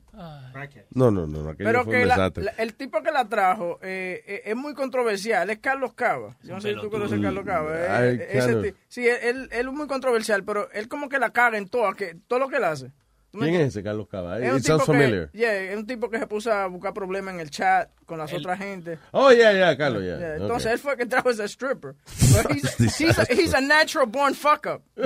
No, 0.90 1.10
no, 1.10 1.26
no, 1.26 1.48
aquello 1.50 1.68
Pero 1.70 1.84
fue 1.84 1.94
que 1.94 2.02
un 2.02 2.08
la- 2.08 2.14
desastre. 2.16 2.44
la- 2.44 2.50
el 2.58 2.74
tipo 2.74 3.02
que 3.02 3.10
la 3.10 3.28
trajo 3.28 3.78
eh, 3.82 4.22
eh, 4.26 4.42
es 4.46 4.56
muy 4.56 4.74
controversial, 4.74 5.48
es 5.50 5.58
Carlos 5.58 5.92
Cava. 5.94 6.36
Yo 6.42 6.54
no 6.54 6.60
sé 6.60 6.74
si 6.74 6.80
tú 6.80 6.90
conoces 6.90 7.18
a 7.18 7.22
Carlos 7.22 7.44
Cava. 7.44 7.70
eh, 7.78 7.86
Ay, 7.88 8.08
eh, 8.20 8.26
ese 8.30 8.38
Carlos. 8.46 8.64
ti- 8.64 8.74
sí, 8.88 9.06
él, 9.08 9.48
él 9.52 9.66
es 9.68 9.72
muy 9.72 9.86
controversial, 9.86 10.44
pero 10.44 10.70
él 10.72 10.88
como 10.88 11.08
que 11.08 11.18
la 11.18 11.30
caga 11.30 11.58
en 11.58 11.68
todo, 11.68 11.92
que, 11.94 12.16
todo 12.26 12.38
lo 12.38 12.48
que 12.48 12.56
él 12.56 12.64
hace. 12.64 12.90
¿Tú 13.30 13.36
me 13.40 13.50
¿Quién 13.50 13.60
es 13.60 13.68
ese 13.68 13.82
Carlos 13.82 14.08
Cava? 14.08 14.38
Es 14.40 14.50
un, 14.50 14.56
It 14.56 14.64
sounds 14.64 14.84
tipo 14.84 14.92
familiar. 14.98 15.28
que, 15.30 15.36
yeah, 15.38 15.52
es 15.54 15.76
un 15.76 15.86
tipo 15.86 16.08
que 16.08 16.18
se 16.18 16.26
puso 16.26 16.50
a 16.50 16.66
buscar 16.66 16.94
problemas 16.94 17.34
en 17.34 17.40
el 17.40 17.50
chat 17.50 17.90
con 18.06 18.16
las 18.16 18.32
otras 18.32 18.58
gente. 18.58 18.98
Oh, 19.12 19.30
ya, 19.32 19.52
ya, 19.52 19.76
Carlos, 19.76 20.02
ya. 20.02 20.16
Yeah. 20.16 20.36
Entonces 20.36 20.72
él 20.72 20.78
fue 20.78 20.92
el 20.92 20.98
que 20.98 21.04
trajo 21.04 21.28
ese 21.28 21.44
stripper. 21.46 21.94
But 22.32 22.50
he's, 22.50 22.74
he's, 22.98 23.18
a, 23.18 23.24
he's 23.30 23.52
a 23.52 23.60
natural 23.60 24.06
born 24.06 24.32
fuck 24.34 24.66
up. 24.66 24.82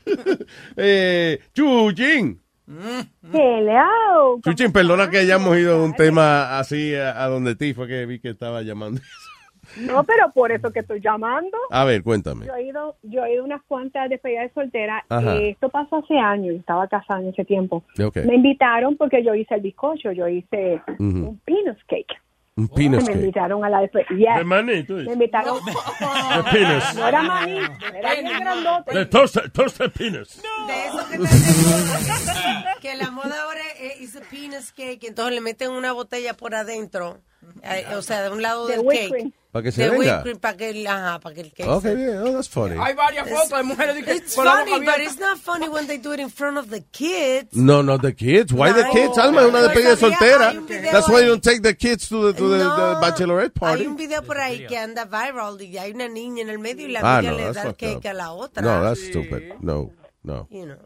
eh, 0.76 1.40
Chuchín. 1.52 2.40
Hello. 2.66 4.40
Chuchín, 4.44 4.72
perdona 4.72 5.10
que 5.10 5.18
hayamos 5.18 5.56
ido 5.58 5.76
a 5.76 5.84
un 5.84 5.94
tema 5.94 6.58
así 6.58 6.94
a, 6.94 7.22
a 7.22 7.28
donde 7.28 7.56
ti 7.56 7.74
fue 7.74 7.88
que 7.88 8.06
vi 8.06 8.20
que 8.20 8.30
estaba 8.30 8.62
llamando. 8.62 9.00
No, 9.76 10.02
pero 10.04 10.30
por 10.32 10.50
eso 10.52 10.72
que 10.72 10.80
estoy 10.80 11.00
llamando. 11.00 11.56
A 11.70 11.84
ver, 11.84 12.02
cuéntame. 12.02 12.46
Yo 12.46 12.54
he 12.54 12.64
ido, 12.64 12.96
yo 13.02 13.24
he 13.24 13.34
ido 13.34 13.42
a 13.42 13.46
unas 13.46 13.62
cuantas 13.62 14.10
despedidas 14.10 14.48
de 14.48 14.54
soltera. 14.54 15.04
Eh, 15.08 15.50
esto 15.50 15.68
pasó 15.68 15.96
hace 15.96 16.18
años, 16.18 16.56
estaba 16.56 16.88
casada 16.88 17.20
en 17.20 17.28
ese 17.28 17.44
tiempo. 17.44 17.84
Ok. 18.04 18.18
Me 18.26 18.34
invitaron 18.34 18.96
porque 18.96 19.24
yo 19.24 19.34
hice 19.34 19.54
el 19.54 19.60
bizcocho, 19.60 20.12
yo 20.12 20.26
hice 20.28 20.82
Ujú. 20.98 21.04
un 21.28 21.40
peanut 21.44 21.78
cake. 21.86 22.12
Un 22.54 22.68
peanut 22.68 23.00
me 23.00 23.06
cake. 23.06 23.16
invitaron 23.18 23.64
a 23.64 23.70
la 23.70 23.80
despedida. 23.80 24.36
De 24.36 24.44
maní, 24.44 24.82
tú 24.84 24.98
dices. 24.98 25.06
Me 25.08 25.24
invitaron. 25.24 25.58
De 25.64 26.50
peanuts. 26.50 26.94
No 26.94 27.08
era 27.08 27.22
maní, 27.22 27.58
era 27.94 28.14
bien 28.14 28.38
grandote. 28.40 28.94
De 28.98 29.06
toasted, 29.06 29.52
toasted 29.52 29.90
peanuts. 29.92 30.42
De 30.66 30.86
eso 30.86 31.08
que 31.08 31.18
te 31.18 32.80
que 32.82 32.96
la 32.96 33.10
moda 33.10 33.42
ahora 33.44 33.60
es 33.80 34.16
a 34.16 34.20
penis 34.20 34.72
cake, 34.72 35.04
entonces 35.04 35.34
le 35.34 35.40
meten 35.40 35.70
una 35.70 35.92
botella 35.92 36.34
por 36.34 36.54
adentro, 36.54 37.22
eh, 37.62 37.86
o 37.96 38.02
sea, 38.02 38.22
de 38.22 38.30
un 38.30 38.42
lado 38.42 38.66
De 38.66 38.76
del 38.76 38.86
cake. 38.86 39.32
Cream. 39.52 39.62
Para 39.62 39.62
que 39.64 39.72
se 39.72 39.82
de 39.82 39.90
venga. 39.90 39.98
whipped 39.98 40.22
cream, 40.22 40.38
para 40.38 40.56
que, 40.56 40.70
el- 40.70 40.86
ajá, 40.86 41.20
para 41.20 41.34
que 41.34 41.40
el 41.42 41.52
cake 41.52 41.68
Ok, 41.68 41.82
se- 41.82 41.94
bien. 41.94 42.18
Oh, 42.18 42.32
that's 42.32 42.48
funny. 42.48 42.76
Hay 42.80 42.94
varias 42.94 43.28
fotos 43.28 43.50
de 43.58 43.62
mujeres 43.64 44.04
que 44.04 44.14
It's 44.14 44.34
con 44.34 44.44
la 44.46 44.52
boca 44.60 44.70
funny, 44.70 44.86
but 44.86 44.98
it's 44.98 45.18
not 45.20 45.38
funny 45.38 45.68
when 45.68 45.86
they 45.86 45.98
do 45.98 46.12
it 46.14 46.20
in 46.20 46.30
front 46.30 46.56
of 46.58 46.70
the 46.70 46.82
kids. 46.90 47.48
No, 47.52 47.82
no, 47.82 47.98
the 47.98 48.14
kids. 48.14 48.52
Why 48.52 48.72
the 48.72 48.84
kids? 48.92 49.18
Alma, 49.18 49.42
es 49.42 49.48
una 49.48 49.62
despedida 49.62 49.90
de 49.90 49.96
soltera. 49.96 50.50
un 50.52 50.66
That's 50.66 51.08
why 51.08 51.20
you 51.22 51.28
don't 51.28 51.42
take 51.42 51.60
the 51.62 51.76
kids 51.76 52.08
to 52.08 52.32
the, 52.32 52.38
to 52.38 52.48
the, 52.48 52.58
the 52.58 52.96
bachelorette 53.00 53.52
party. 53.54 53.82
Hay 53.82 53.86
un 53.88 53.96
video 53.96 54.22
por 54.22 54.38
ahí 54.38 54.66
que 54.66 54.78
anda 54.78 55.04
viral 55.04 55.60
y 55.60 55.76
hay 55.78 55.92
una 55.92 56.08
niña 56.08 56.42
en 56.42 56.48
el 56.48 56.58
medio 56.58 56.86
y 56.86 56.92
la 56.92 57.00
Ah, 57.02 57.18
amiga 57.18 57.32
no, 57.32 57.38
le 57.38 57.52
da 57.52 57.62
el 57.62 57.76
cake 57.76 57.96
up. 57.98 58.06
a 58.06 58.12
la 58.14 58.32
otra. 58.32 58.62
No, 58.62 58.82
that's 58.82 59.00
stupid. 59.06 59.54
No, 59.60 59.90
no. 60.22 60.48
You 60.50 60.64
know. 60.66 60.76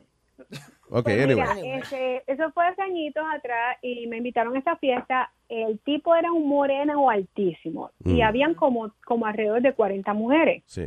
Okay, 0.89 1.25
Pues 1.25 1.37
mira, 1.37 1.77
este, 1.79 2.23
eso 2.27 2.51
fue 2.53 2.67
hace 2.67 2.81
añitos 2.83 3.25
atrás 3.35 3.77
y 3.83 4.07
me 4.07 4.19
invitaron 4.19 4.55
a 4.55 4.59
esta 4.59 4.77
fiesta. 4.77 5.33
El 5.49 5.79
tipo 5.81 6.15
era 6.15 6.31
un 6.33 6.49
moreno 6.49 7.11
altísimo 7.11 7.91
y 8.05 8.21
Mm. 8.21 8.23
habían 8.23 8.55
como, 8.55 8.93
como 9.05 9.27
alrededor 9.27 9.63
de 9.63 9.73
40 9.75 10.13
mujeres. 10.15 10.63
Sí. 10.67 10.87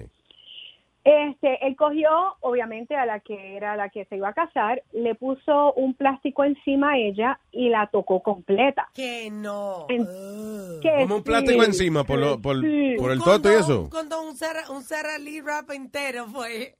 Este, 1.03 1.65
él 1.65 1.75
cogió, 1.77 2.09
obviamente, 2.41 2.95
a 2.95 3.05
la 3.05 3.21
que 3.21 3.55
era 3.55 3.75
la 3.77 3.89
que 3.89 4.05
se 4.05 4.17
iba 4.17 4.27
a 4.29 4.33
casar, 4.33 4.83
le 4.91 5.15
puso 5.15 5.73
un 5.73 5.93
plástico 5.93 6.43
encima 6.43 6.91
a 6.91 6.97
ella 6.97 7.39
y 7.51 7.69
la 7.69 7.87
tocó 7.87 8.21
completa. 8.21 8.89
Que 8.93 9.29
no. 9.31 9.85
En- 9.87 10.05
que 10.81 10.91
Como 10.99 11.15
un 11.17 11.23
plástico 11.23 11.61
sí, 11.63 11.67
encima 11.67 12.03
por, 12.03 12.19
lo, 12.19 12.39
por, 12.41 12.61
sí. 12.61 12.95
por 12.99 13.11
el 13.11 13.19
toto 13.19 13.49
y 13.51 13.55
eso. 13.55 13.83
Un 13.83 13.89
condón, 13.89 14.27
un 14.27 14.35
Sara, 14.35 14.69
un 14.69 14.81
Sara 14.83 15.17
Lee 15.17 15.39
rap 15.41 15.71
entero 15.71 16.25
fue. 16.27 16.75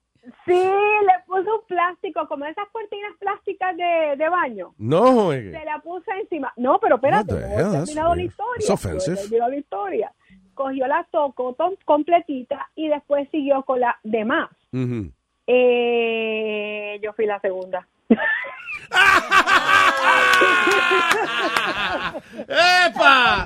Sí, 0.46 0.54
le 0.54 1.14
puso 1.26 1.56
un 1.60 1.66
plástico, 1.68 2.28
como 2.28 2.46
esas 2.46 2.68
cortinas 2.72 3.12
plásticas 3.20 3.76
de, 3.76 4.16
de 4.18 4.30
baño. 4.30 4.74
No, 4.78 5.28
oye. 5.28 5.52
Se 5.52 5.66
la 5.66 5.80
puso 5.80 6.12
encima. 6.12 6.54
No, 6.58 6.80
pero 6.80 6.96
espérate, 6.96 7.34
no 7.34 7.40
he 7.40 7.86
terminado 7.86 8.16
la 8.16 8.24
historia. 8.24 8.76
Terminado 9.16 9.54
historia. 9.54 10.14
Cogió 10.54 10.88
la 10.88 11.08
tocó 11.10 11.56
completita 11.86 12.70
y 12.76 12.90
después 12.90 13.30
siguió 13.32 13.64
con 13.64 13.80
la 13.80 13.98
demás. 14.04 14.50
Ujú. 14.74 15.12
Eh, 15.48 17.00
yo 17.02 17.14
fui 17.14 17.26
la 17.26 17.40
segunda. 17.40 17.88
¡Epa! 22.48 23.46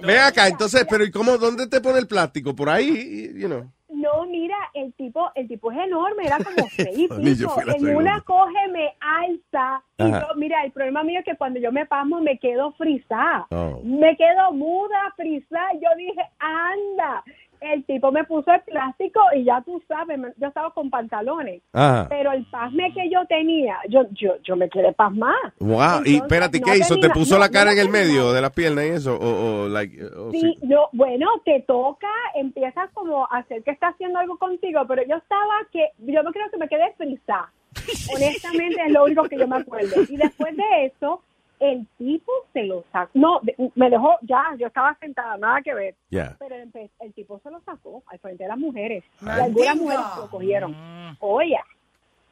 Ve 0.00 0.18
acá, 0.18 0.48
entonces, 0.48 0.86
pero 0.88 1.04
¿y 1.04 1.10
cómo, 1.10 1.38
dónde 1.38 1.66
te 1.66 1.80
pone 1.80 1.98
el 1.98 2.06
plástico? 2.06 2.54
Por 2.54 2.68
ahí, 2.68 3.32
you 3.34 3.48
know. 3.48 3.70
No, 3.92 4.24
mira, 4.26 4.56
el 4.74 4.92
tipo, 4.94 5.30
el 5.34 5.48
tipo 5.48 5.70
es 5.70 5.78
enorme, 5.78 6.24
era 6.24 6.38
como 6.38 6.66
seis 6.70 7.10
En 7.10 7.96
una 7.96 8.20
coge, 8.22 8.68
me 8.70 8.94
alza. 9.00 9.82
Y 9.98 10.10
yo, 10.10 10.34
mira, 10.36 10.64
el 10.64 10.72
problema 10.72 11.04
mío 11.04 11.20
es 11.20 11.24
que 11.24 11.36
cuando 11.36 11.60
yo 11.60 11.70
me 11.70 11.86
pasmo 11.86 12.20
me 12.20 12.38
quedo 12.38 12.72
frisada. 12.72 13.46
Oh. 13.50 13.80
Me 13.84 14.16
quedo 14.16 14.52
muda, 14.52 15.12
frisada. 15.16 15.72
Yo 15.74 15.88
dije, 15.96 16.22
anda. 16.38 17.22
El 17.62 17.84
tipo 17.84 18.10
me 18.10 18.24
puso 18.24 18.52
el 18.52 18.60
plástico 18.62 19.20
y 19.36 19.44
ya 19.44 19.62
tú 19.62 19.82
sabes, 19.86 20.18
yo 20.36 20.48
estaba 20.48 20.70
con 20.72 20.90
pantalones. 20.90 21.62
Ajá. 21.72 22.06
Pero 22.08 22.32
el 22.32 22.44
pasme 22.46 22.92
que 22.92 23.08
yo 23.10 23.20
tenía, 23.28 23.76
yo, 23.88 24.02
yo, 24.12 24.34
yo 24.42 24.56
me 24.56 24.68
quedé 24.68 24.92
pasmada. 24.92 25.54
Wow, 25.58 25.70
y 25.70 25.76
Entonces, 25.78 26.14
espérate, 26.22 26.60
no 26.60 26.66
¿qué 26.66 26.78
hizo? 26.78 26.96
¿Te 26.98 27.10
puso 27.10 27.34
no, 27.34 27.40
la 27.40 27.46
no 27.46 27.52
cara 27.52 27.72
en 27.72 27.78
el 27.78 27.88
medio 27.88 28.32
de 28.32 28.40
la 28.40 28.50
pierna 28.50 28.84
y 28.84 28.90
eso? 28.90 29.16
O, 29.16 29.62
o 29.64 29.68
like, 29.68 30.04
o 30.04 30.30
Sí, 30.32 30.40
sí. 30.40 30.58
yo, 30.62 30.88
bueno, 30.92 31.28
te 31.44 31.60
toca, 31.60 32.08
empiezas 32.34 32.90
como 32.92 33.24
a 33.30 33.38
hacer 33.38 33.62
que 33.62 33.70
está 33.70 33.88
haciendo 33.88 34.18
algo 34.18 34.38
contigo, 34.38 34.80
pero 34.86 35.02
yo 35.06 35.16
estaba 35.16 35.54
que, 35.70 35.88
yo 35.98 36.22
no 36.22 36.32
creo 36.32 36.50
que 36.50 36.58
me 36.58 36.68
quedé 36.68 36.92
frisada. 36.96 37.52
Honestamente 38.14 38.82
es 38.86 38.92
lo 38.92 39.04
único 39.04 39.24
que 39.24 39.38
yo 39.38 39.48
me 39.48 39.56
acuerdo. 39.56 40.02
Y 40.08 40.16
después 40.16 40.56
de 40.56 40.86
eso, 40.86 41.22
el 41.62 41.86
tipo 41.96 42.32
se 42.52 42.64
lo 42.64 42.84
sacó. 42.92 43.10
No, 43.14 43.40
me 43.76 43.88
dejó, 43.88 44.16
ya, 44.22 44.42
yo 44.58 44.66
estaba 44.66 44.96
sentada, 45.00 45.36
nada 45.36 45.62
que 45.62 45.72
ver. 45.74 45.94
Pero 46.38 46.56
el, 46.56 46.70
el 47.00 47.12
tipo 47.14 47.38
se 47.38 47.50
lo 47.50 47.60
sacó 47.60 48.02
al 48.06 48.18
frente 48.18 48.42
de 48.44 48.48
las 48.48 48.58
mujeres. 48.58 49.04
Y 49.22 49.28
algunas 49.28 49.76
mujeres 49.76 50.04
lo 50.16 50.30
cogieron. 50.30 50.76
Oye. 51.20 51.58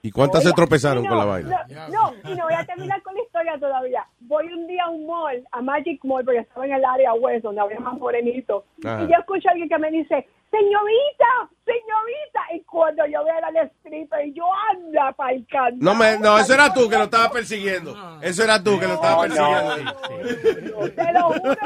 ¿Y 0.02 0.10
cuántas 0.10 0.42
se 0.42 0.52
tropezaron 0.52 1.04
y 1.04 1.08
con 1.08 1.18
la 1.18 1.24
no, 1.24 1.30
vaina? 1.30 1.66
No, 1.68 1.88
no, 1.88 2.30
y 2.30 2.34
no 2.34 2.44
voy 2.44 2.54
a 2.54 2.64
terminar 2.64 3.02
con 3.02 3.14
la 3.14 3.22
historia 3.22 3.58
todavía. 3.58 4.06
Voy 4.20 4.46
un 4.52 4.66
día 4.66 4.84
a 4.84 4.90
un 4.90 5.06
mall, 5.06 5.44
a 5.52 5.60
Magic 5.60 6.02
Mall, 6.04 6.24
porque 6.24 6.40
estaba 6.40 6.66
en 6.66 6.72
el 6.72 6.84
área 6.84 7.12
west, 7.14 7.42
donde 7.42 7.60
había 7.60 7.80
más 7.80 7.98
morenitos. 7.98 8.64
Ajá. 8.84 9.04
Y 9.04 9.08
yo 9.08 9.18
escucho 9.18 9.48
a 9.48 9.52
alguien 9.52 9.68
que 9.68 9.78
me 9.78 9.90
dice, 9.90 10.26
señorita, 10.50 11.50
señorita. 11.64 12.40
Y 12.54 12.60
cuando 12.62 13.06
yo 13.06 13.24
veo 13.24 13.34
al 13.44 13.56
stripper, 13.56 14.26
y 14.26 14.32
yo, 14.32 14.44
anda 14.70 15.12
pa'l 15.12 15.46
candado. 15.50 15.76
No, 15.78 15.94
me, 15.94 16.18
no, 16.18 16.38
eso 16.38 16.54
era 16.54 16.72
tú 16.72 16.88
que 16.88 16.96
lo 16.96 17.04
estabas 17.04 17.30
persiguiendo. 17.30 17.94
Eso 18.22 18.42
era 18.42 18.62
tú 18.62 18.78
que 18.78 18.86
lo 18.86 18.94
estabas 18.94 19.28
persiguiendo. 19.28 20.90
Te 20.94 21.12
lo 21.12 21.22
juro 21.28 21.56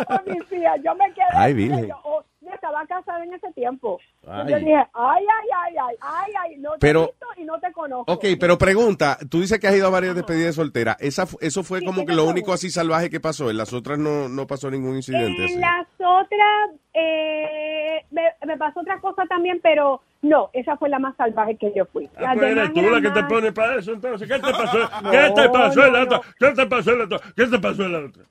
hijas. 0.51 0.80
Yo 0.85 0.95
me 0.95 1.12
quedé. 1.12 1.26
Ay, 1.32 1.55
Virgen. 1.55 1.89
Yo, 1.89 1.97
oh, 2.03 2.24
estaba 2.53 2.87
casada 2.87 3.22
en 3.24 3.35
ese 3.35 3.53
tiempo. 3.53 4.01
Ay. 4.26 4.51
Yo 4.51 4.59
dije, 4.59 4.87
ay, 4.95 5.24
ay, 5.24 5.49
ay, 5.64 5.76
ay, 5.76 5.97
ay, 6.01 6.32
ay, 6.41 6.57
no 6.59 6.72
te 6.72 6.78
Pero- 6.78 7.12
no 7.55 7.61
te 7.61 7.72
conozco. 7.72 8.12
Ok, 8.12 8.24
pero 8.38 8.59
pregunta, 8.59 9.18
tú 9.30 9.40
dices 9.40 9.59
que 9.59 9.66
has 9.68 9.74
ido 9.76 9.86
a 9.86 9.90
varias 9.90 10.14
despedidas 10.14 10.46
de 10.46 10.52
soltera. 10.52 10.96
Esa, 11.00 11.26
¿Eso 11.40 11.62
fue 11.62 11.82
como 11.84 12.05
que 12.05 12.14
lo 12.14 12.24
único 12.24 12.52
así 12.52 12.70
salvaje 12.70 13.11
que 13.11 13.20
pasó? 13.20 13.50
En 13.50 13.57
las 13.57 13.72
otras 13.72 13.98
no, 13.98 14.28
no 14.28 14.46
pasó 14.46 14.70
ningún 14.70 14.96
incidente. 14.96 15.44
así? 15.44 15.55
En 15.55 15.61
las 15.61 15.86
otras, 15.98 16.70
eh, 16.92 18.05
me, 18.11 18.22
me 18.46 18.57
pasó 18.57 18.80
otra 18.80 19.00
cosa 19.00 19.24
también, 19.26 19.61
pero 19.62 20.00
no, 20.22 20.50
esa 20.52 20.76
fue 20.76 20.88
la 20.88 20.98
más 20.98 21.16
salvaje 21.16 21.57
que 21.57 21.72
yo 21.76 21.84
fui. 21.86 22.09
Ah, 22.16 22.32
pues 22.34 22.40
demás 22.55 22.70
eres 22.70 22.72
tú 22.72 22.90
la 22.90 23.00
que 23.00 23.11
te 23.11 23.24
pone 23.24 23.52
para 23.52 23.76
eso, 23.76 23.92
entonces. 23.92 24.28
¿Qué 24.28 24.34
te 24.34 24.52
pasó? 24.52 24.78
No, 25.02 25.11
¿Qué 25.11 25.32
te 25.34 25.48
pasó 25.50 25.86
en 25.86 25.92
la 25.92 25.98
no, 25.98 26.05
otra? 26.05 26.20
¿Qué 26.38 26.50
te 26.52 26.66
pasó 26.66 26.90
en 26.92 26.98
la 26.98 27.05
otra? 27.05 27.20
¿Qué 27.36 27.46
te 27.46 27.59
pasó 27.59 27.82
en 27.84 27.92
la 27.92 27.98
otra? 27.98 28.24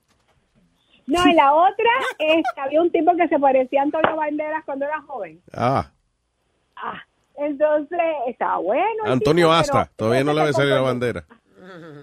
No, 1.05 1.25
en 1.27 1.35
la 1.35 1.53
otra 1.53 1.89
este, 2.17 2.61
había 2.61 2.81
un 2.81 2.89
tipo 2.91 3.15
que 3.17 3.27
se 3.27 3.37
parecía 3.37 3.81
a 3.81 3.83
Antonio 3.83 4.15
Banderas 4.15 4.63
cuando 4.65 4.85
era 4.85 5.01
joven. 5.01 5.41
Ah, 5.53 5.89
Ah, 6.75 7.01
entonces 7.37 7.99
estaba 8.27 8.57
bueno. 8.57 9.03
Antonio 9.05 9.47
tipo, 9.47 9.53
Asta. 9.53 9.89
Todavía 9.95 10.23
no 10.23 10.33
le 10.33 10.41
va 10.41 10.49
a 10.49 10.53
salir 10.53 10.73
la 10.73 10.81
bandera. 10.81 11.25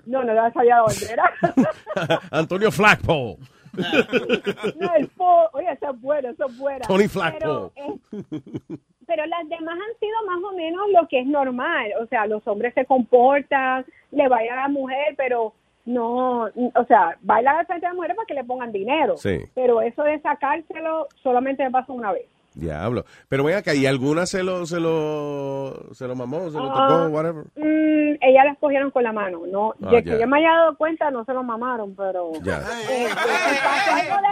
No, 0.06 0.22
no 0.24 0.32
le 0.32 0.40
va 0.40 0.46
a 0.46 0.52
salir 0.52 0.70
la 0.70 0.82
bandera. 0.82 2.20
Antonio 2.30 2.70
Flagpole. 2.70 3.36
no, 4.80 4.94
el 4.96 5.08
po, 5.08 5.48
oye, 5.52 5.70
eso 5.72 5.90
es 5.90 6.00
bueno, 6.00 6.30
eso 6.30 6.46
es 6.46 6.58
bueno. 6.58 6.80
Tony 6.88 7.06
Pero, 7.08 7.10
Flagpole. 7.10 7.70
eh, 7.76 8.78
pero 9.06 9.26
las 9.26 9.48
demás 9.48 9.74
han 9.74 9.98
sido 9.98 10.16
más 10.26 10.42
o 10.52 10.56
menos 10.56 10.82
lo 10.92 11.08
que 11.08 11.20
es 11.20 11.26
normal. 11.26 11.90
O 12.00 12.06
sea, 12.06 12.26
los 12.26 12.46
hombres 12.46 12.74
se 12.74 12.84
comportan, 12.84 13.84
le 14.12 14.28
bailan 14.28 14.58
a 14.58 14.62
la 14.62 14.68
mujer, 14.68 15.14
pero 15.16 15.52
no, 15.84 16.44
o 16.44 16.84
sea, 16.86 17.16
bailan 17.20 17.56
al 17.56 17.66
frente 17.66 17.86
de 17.86 17.90
la 17.90 17.96
mujer 17.96 18.14
para 18.14 18.26
que 18.26 18.34
le 18.34 18.44
pongan 18.44 18.70
dinero. 18.72 19.16
Sí. 19.16 19.38
Pero 19.54 19.80
eso 19.80 20.02
de 20.04 20.20
sacárselo 20.20 21.08
solamente 21.22 21.64
me 21.64 21.70
pasó 21.70 21.92
una 21.92 22.12
vez. 22.12 22.26
Diablo. 22.54 23.04
Pero 23.28 23.44
ven 23.44 23.56
acá, 23.56 23.74
¿y 23.74 23.86
alguna 23.86 24.26
se 24.26 24.42
lo, 24.42 24.66
se 24.66 24.80
lo, 24.80 25.94
se 25.94 26.06
lo 26.06 26.16
mamó, 26.16 26.50
se 26.50 26.58
lo 26.58 26.70
Ah, 26.72 26.88
tocó, 26.88 27.06
whatever? 27.14 27.44
Mm, 27.56 28.16
ellas 28.20 28.44
las 28.44 28.58
cogieron 28.58 28.90
con 28.90 29.02
la 29.04 29.12
mano, 29.12 29.42
¿no? 29.46 29.74
Ah, 29.82 29.90
de 29.90 30.02
ya. 30.02 30.12
que 30.14 30.20
yo 30.20 30.26
me 30.26 30.38
haya 30.38 30.50
dado 30.50 30.76
cuenta, 30.76 31.10
no 31.10 31.24
se 31.24 31.32
lo 31.32 31.42
mamaron, 31.42 31.94
pero... 31.94 32.32
Ya. 32.42 32.58
Eh, 32.90 33.08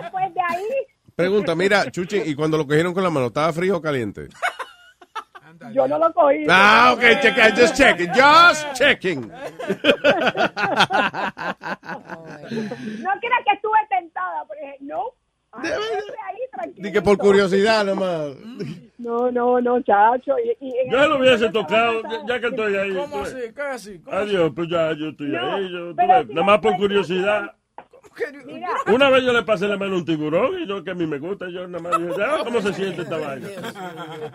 después 0.03 0.35
de 0.35 0.41
ahí, 0.41 0.67
Pregunta, 1.15 1.55
mira, 1.57 1.91
Chuchi, 1.91 2.19
¿y 2.25 2.35
cuando 2.35 2.57
lo 2.59 2.67
cogieron 2.67 2.93
con 2.95 3.03
la 3.05 3.11
mano, 3.11 3.27
estaba 3.27 3.53
frío 3.53 3.77
o 3.79 3.83
caliente? 3.83 4.29
yo 5.73 5.89
no 5.89 5.99
lo 5.99 6.13
cogí. 6.13 6.45
Ah, 6.49 6.93
ok, 6.95 7.03
check, 7.21 7.37
just 7.57 7.75
checking, 7.77 8.11
just 8.15 8.73
checking. 8.75 9.21
No 12.51 13.11
creas 13.21 13.43
que 13.45 13.55
estuve 13.55 13.79
tentada, 13.89 14.45
pero 14.49 14.61
dije, 14.61 14.77
no. 14.81 15.05
Ay, 15.53 15.63
quédate 15.71 16.19
ahí, 16.27 16.39
tranquilo. 16.53 16.87
Di 16.89 16.93
que 16.93 17.03
por 17.03 17.19
curiosidad 17.19 17.85
nomás. 17.85 18.33
No, 18.99 19.31
no, 19.31 19.61
no, 19.61 19.81
chacho. 19.83 20.35
Y, 20.39 20.67
y 20.67 20.91
Yo 20.91 21.07
lo 21.09 21.19
hubiese 21.19 21.49
tocado, 21.51 22.03
ya, 22.03 22.27
ya 22.27 22.41
que 22.41 22.47
estoy 22.49 22.77
ahí. 22.77 22.95
¿Cómo 22.97 23.21
así? 23.23 23.37
¿Qué 23.55 23.63
así? 23.63 23.99
¿Cómo 24.01 24.17
Adiós, 24.17 24.53
pues 24.55 24.69
ya 24.69 24.93
yo 24.93 25.09
estoy 25.09 25.29
No, 25.29 25.55
ahí. 25.55 25.73
Yo, 25.73 25.95
ves, 25.95 26.27
si 26.29 26.35
nada 26.35 26.47
más 26.47 26.59
por 26.61 26.77
curiosidad. 26.77 27.55
Mira, 28.47 28.71
Una 28.93 29.11
vez 29.11 29.23
yo 29.23 29.33
le 29.33 29.45
pasé 29.45 29.69
la 29.69 29.77
mano 29.77 29.95
a 29.95 29.99
un 29.99 30.05
tiburón 30.05 30.59
y 30.61 30.67
yo 30.67 30.83
que 30.83 30.91
a 30.91 30.95
mí 30.95 31.07
me 31.07 31.21
gusta, 31.21 31.49
yo 31.51 31.69
nada 31.69 31.81
más 31.89 32.01
dije, 32.03 32.21
"Ah, 32.21 32.39
¿cómo 32.43 32.61
se 32.61 32.73
siente 32.75 33.03
esta 33.03 33.17
vaina? 33.17 33.47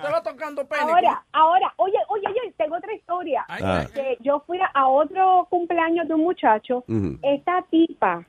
Va 0.05 0.23
tocando 0.23 0.65
pene. 0.65 0.83
ahora, 0.83 1.21
ahora, 1.33 1.73
oye, 1.75 1.97
oye, 2.07 2.23
oye, 2.29 2.53
tengo 2.57 2.77
otra 2.77 2.93
historia. 2.93 3.43
Ah. 3.49 3.83
Que 3.93 4.17
yo 4.21 4.41
fui 4.47 4.57
a 4.73 4.87
otro 4.87 5.47
cumpleaños 5.49 6.07
de 6.07 6.13
un 6.13 6.21
muchacho, 6.21 6.85
Ujú. 6.87 7.17
esta 7.23 7.61
tipa, 7.69 8.25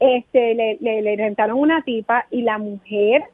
este, 0.00 0.54
le, 0.54 0.78
le, 0.80 1.02
le 1.02 1.16
rentaron 1.16 1.58
una 1.58 1.82
tipa 1.82 2.26
y 2.30 2.42
la 2.42 2.58
mujer 2.58 3.24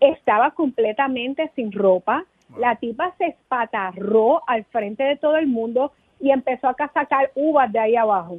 estaba 0.00 0.50
completamente 0.52 1.50
sin 1.54 1.72
ropa. 1.72 2.24
La 2.58 2.76
tipa 2.76 3.14
se 3.18 3.26
espatarró 3.26 4.42
al 4.48 4.64
frente 4.66 5.02
de 5.02 5.16
todo 5.16 5.36
el 5.36 5.46
mundo 5.46 5.92
y 6.20 6.30
empezó 6.30 6.68
a 6.68 6.76
sacar 6.92 7.30
uvas 7.34 7.72
de 7.72 7.78
ahí 7.78 7.96
abajo. 7.96 8.38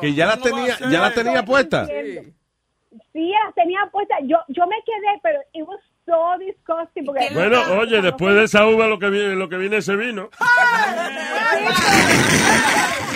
Que 0.00 0.14
ya 0.14 0.26
la 0.26 0.36
tenía, 0.36 0.76
ya 0.90 1.00
la 1.00 1.12
tenía 1.12 1.44
puesta. 1.44 1.86
Sí. 1.86 2.32
Sí, 3.12 3.32
las 3.44 3.54
tenía 3.54 3.88
puestas. 3.92 4.18
Yo, 4.24 4.38
yo 4.48 4.66
me 4.66 4.76
quedé, 4.84 5.20
pero 5.22 5.40
it 5.52 5.66
was 5.66 5.80
so 6.10 6.38
disgusting. 6.38 7.04
Porque 7.04 7.28
Bueno, 7.32 7.62
oye, 7.78 8.02
después 8.02 8.34
de 8.34 8.44
esa 8.44 8.66
uva 8.66 8.86
lo 8.88 8.98
que 8.98 9.10
viene, 9.10 9.36
lo 9.36 9.48
que 9.48 9.56
viene 9.56 9.76
ese 9.78 9.96
vino. 9.96 10.28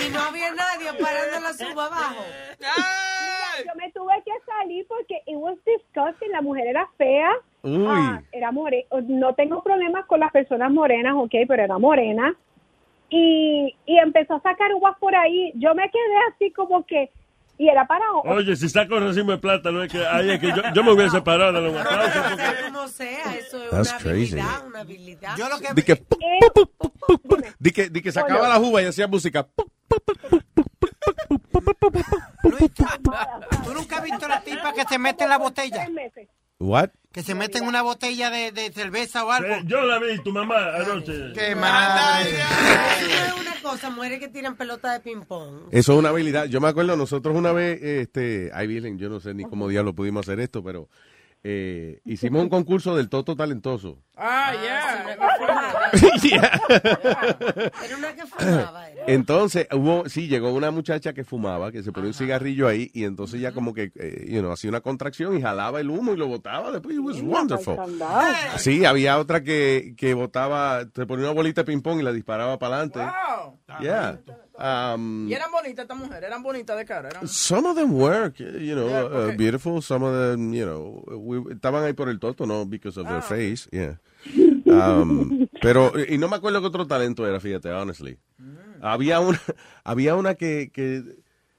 Y 0.05 0.09
no 0.11 0.21
había 0.21 0.53
nadie 0.53 0.93
parando 0.99 1.39
la 1.41 1.53
suba 1.53 1.85
abajo. 1.87 2.23
yo 3.65 3.75
me 3.75 3.91
tuve 3.91 4.13
que 4.23 4.31
salir 4.45 4.85
porque 4.87 5.21
it 5.25 5.35
was 5.35 5.57
disgusting. 5.65 6.31
La 6.31 6.41
mujer 6.41 6.67
era 6.67 6.87
fea. 6.97 7.31
Uy. 7.63 7.85
Ah, 7.87 8.21
era 8.31 8.51
more 8.51 8.85
No 9.07 9.33
tengo 9.33 9.63
problemas 9.63 10.05
con 10.05 10.19
las 10.19 10.31
personas 10.31 10.71
morenas, 10.71 11.15
ok, 11.15 11.33
pero 11.47 11.63
era 11.63 11.77
morena. 11.77 12.35
Y, 13.09 13.75
y 13.85 13.97
empezó 13.97 14.35
a 14.35 14.41
sacar 14.41 14.73
uvas 14.73 14.97
por 14.99 15.15
ahí. 15.15 15.51
Yo 15.55 15.75
me 15.75 15.89
quedé 15.89 16.17
así 16.33 16.51
como 16.51 16.85
que... 16.85 17.11
Y 17.57 17.69
era 17.69 17.85
para... 17.87 18.03
Oye, 18.25 18.55
si 18.55 18.67
saco 18.69 18.99
racimo 18.99 19.31
de 19.31 19.37
plátano, 19.37 19.81
es 19.83 19.91
que, 19.91 20.05
ahí 20.05 20.31
es 20.31 20.39
que 20.39 20.47
yo, 20.47 20.61
yo 20.73 20.83
me 20.83 20.91
hubiese 20.91 21.21
parado 21.21 21.53
de 21.53 21.61
los 21.61 21.75
aplausos. 21.75 22.21
porque- 22.29 22.43
Como 22.73 22.87
sea, 22.89 23.35
eso 23.35 23.63
es 23.63 23.69
That's 23.69 23.89
una 23.91 23.97
crazy. 23.99 24.39
habilidad, 24.39 24.65
una 24.67 24.79
habilidad. 24.81 25.37
Yo 25.37 25.49
lo 25.49 25.59
que 25.59 25.73
Di 25.73 25.83
que, 25.83 25.93
Eh, 25.93 26.39
di 27.59 27.71
que, 27.71 27.89
di 27.89 28.01
que 28.01 28.11
sacaba 28.11 28.47
la 28.49 28.59
uva 28.59 28.81
y 28.81 28.85
hacía 28.85 29.07
música. 29.07 29.47
¿Tú 29.55 29.65
nunca 33.73 33.97
has 33.97 34.03
visto 34.03 34.27
la 34.27 34.41
tipa 34.41 34.73
que 34.73 34.83
se 34.83 34.99
mete 34.99 35.23
en 35.23 35.29
la 35.29 35.37
botella? 35.37 35.87
What? 36.59 36.89
Que 37.15 37.23
se 37.23 37.33
mete 37.33 37.59
en 37.59 37.63
una 37.65 37.81
botella 37.81 38.29
de, 38.29 38.51
de 38.51 38.73
cerveza 38.73 39.23
o 39.23 39.31
algo. 39.31 39.47
Eh, 39.47 39.61
Yo 39.65 39.81
la 39.85 39.99
vi, 39.99 40.19
tu 40.19 40.33
mamá, 40.33 40.75
anoche. 40.75 41.31
¡Qué 41.33 41.55
madre! 41.55 42.29
Eso 42.31 43.25
es 43.25 43.41
una 43.41 43.61
cosa, 43.61 43.89
mujeres 43.89 44.19
que 44.19 44.27
tiran 44.27 44.57
pelota 44.57 44.91
de 44.91 44.99
ping-pong. 44.99 45.69
Eso 45.71 45.93
es 45.93 45.99
una 45.99 46.09
habilidad. 46.09 46.47
Yo 46.47 46.59
me 46.59 46.67
acuerdo, 46.67 46.97
nosotros 46.97 47.33
una 47.33 47.53
vez, 47.53 47.81
este, 47.81 48.51
ay, 48.53 48.67
Virgen, 48.67 48.99
yo 48.99 49.07
no 49.07 49.21
sé 49.21 49.33
ni 49.33 49.45
cómo 49.45 49.69
diablo 49.69 49.95
pudimos 49.95 50.27
hacer 50.27 50.41
esto, 50.41 50.61
pero 50.61 50.89
eh, 51.47 51.99
hicimos 52.05 52.41
un 52.41 52.49
concurso 52.49 52.95
del 52.95 53.07
Toto 53.07 53.35
Talentoso. 53.35 54.01
Ah, 54.17 54.51
ya. 54.63 55.05
Era 57.85 57.97
una 57.97 58.15
que 58.15 58.25
fumaba. 58.25 58.89
era. 58.89 59.03
Entonces, 59.05 59.67
hubo, 59.71 60.09
sí, 60.09 60.27
llegó 60.27 60.51
una 60.51 60.71
muchacha 60.71 61.13
que 61.13 61.23
fumaba, 61.23 61.71
que 61.71 61.83
se 61.83 61.91
ponía 61.91 62.07
un 62.07 62.15
cigarrillo 62.15 62.67
ahí, 62.67 62.89
y 62.95 63.03
entonces 63.03 63.41
ya 63.41 63.51
como 63.51 63.75
que, 63.75 63.91
eh, 63.93 64.25
you 64.27 64.39
know, 64.39 64.51
hacía 64.51 64.71
una 64.71 64.81
contracción 64.81 65.37
y 65.37 65.41
jalaba 65.43 65.79
el 65.79 65.91
humo 65.91 66.13
y 66.13 66.17
lo 66.17 66.25
botaba. 66.25 66.71
Después, 66.71 66.95
it 66.95 67.01
was 67.01 67.21
wonderful. 67.21 67.77
Sí, 68.57 68.83
había 68.83 69.19
otra 69.19 69.43
que, 69.43 69.93
que 69.95 70.15
botaba, 70.15 70.83
se 70.95 71.05
ponía 71.05 71.25
una 71.25 71.35
bolita 71.35 71.61
de 71.61 71.65
ping-pong 71.65 71.99
y 71.99 72.03
la 72.03 72.11
disparaba 72.11 72.57
para 72.57 72.77
adelante. 72.77 73.01
Wow. 73.01 73.59
Yeah. 73.81 74.19
Um, 74.57 75.27
Y 75.27 75.33
eran 75.33 75.51
bonitas 75.51 75.83
estas 75.83 75.97
mujeres, 75.97 76.23
eran 76.23 76.41
bonitas 76.41 76.77
de 76.77 76.85
cara. 76.85 77.09
Eran... 77.09 77.27
Some 77.27 77.67
of 77.69 77.75
them 77.75 77.93
were, 77.93 78.31
you 78.37 78.73
know, 78.75 78.87
Yeah, 78.87 79.03
uh, 79.03 79.35
beautiful. 79.37 79.81
Some 79.81 80.05
of 80.05 80.13
them, 80.13 80.53
you 80.53 80.65
know, 80.65 81.03
we- 81.17 81.53
estaban 81.53 81.83
ahí 81.83 81.93
por 81.93 82.07
el 82.09 82.19
toto, 82.19 82.45
no 82.45 82.65
because 82.65 82.97
of 82.99 83.05
their 83.07 83.17
Ah. 83.17 83.21
face, 83.21 83.67
yeah. 83.71 83.97
Um, 84.65 85.47
pero, 85.61 85.91
y 86.09 86.17
no 86.17 86.27
me 86.27 86.37
acuerdo 86.37 86.61
qué 86.61 86.67
otro 86.67 86.87
talento 86.87 87.27
era, 87.27 87.39
fíjate, 87.39 87.69
honestly. 87.71 88.17
Mm. 88.37 88.55
Había 88.81 89.19
una, 89.19 89.39
había 89.83 90.15
una 90.15 90.35
que, 90.35 90.71
que 90.73 91.03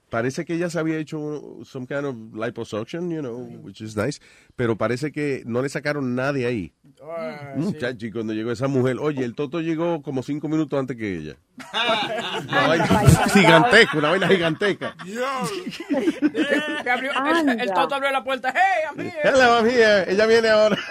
parece 0.09 0.45
que 0.45 0.55
ella 0.55 0.69
se 0.69 0.79
había 0.79 0.97
hecho 0.97 1.59
some 1.63 1.85
kind 1.87 2.05
of 2.05 2.15
liposuction, 2.33 3.09
you 3.11 3.21
know, 3.21 3.37
which 3.61 3.81
is 3.81 3.95
nice, 3.95 4.19
pero 4.57 4.75
parece 4.75 5.11
que 5.11 5.43
no 5.45 5.61
le 5.61 5.69
sacaron 5.69 6.15
nadie 6.15 6.45
ahí. 6.47 6.73
Ah, 7.01 7.53
Muchacho, 7.55 8.07
y 8.07 8.11
cuando 8.11 8.33
llegó 8.33 8.51
esa 8.51 8.67
mujer, 8.67 8.97
oye, 8.99 9.23
el 9.23 9.35
toto 9.35 9.61
llegó 9.61 10.01
como 10.01 10.23
cinco 10.23 10.49
minutos 10.49 10.77
antes 10.79 10.97
que 10.97 11.15
ella. 11.17 11.35
Una 12.49 12.67
vaina 12.67 12.85
gigantesca, 13.33 13.97
una 13.97 14.09
vaina 14.09 14.27
gigantesca. 14.27 14.95
Abrió- 16.85 17.11
el, 17.51 17.61
el 17.61 17.73
toto 17.73 17.95
abrió 17.95 18.11
la 18.11 18.23
puerta. 18.23 18.53
¡Hey, 18.53 19.05
here! 19.05 19.19
Hello, 19.23 19.65
here. 19.65 20.11
Ella 20.11 20.25
viene 20.25 20.49
ahora. 20.49 20.77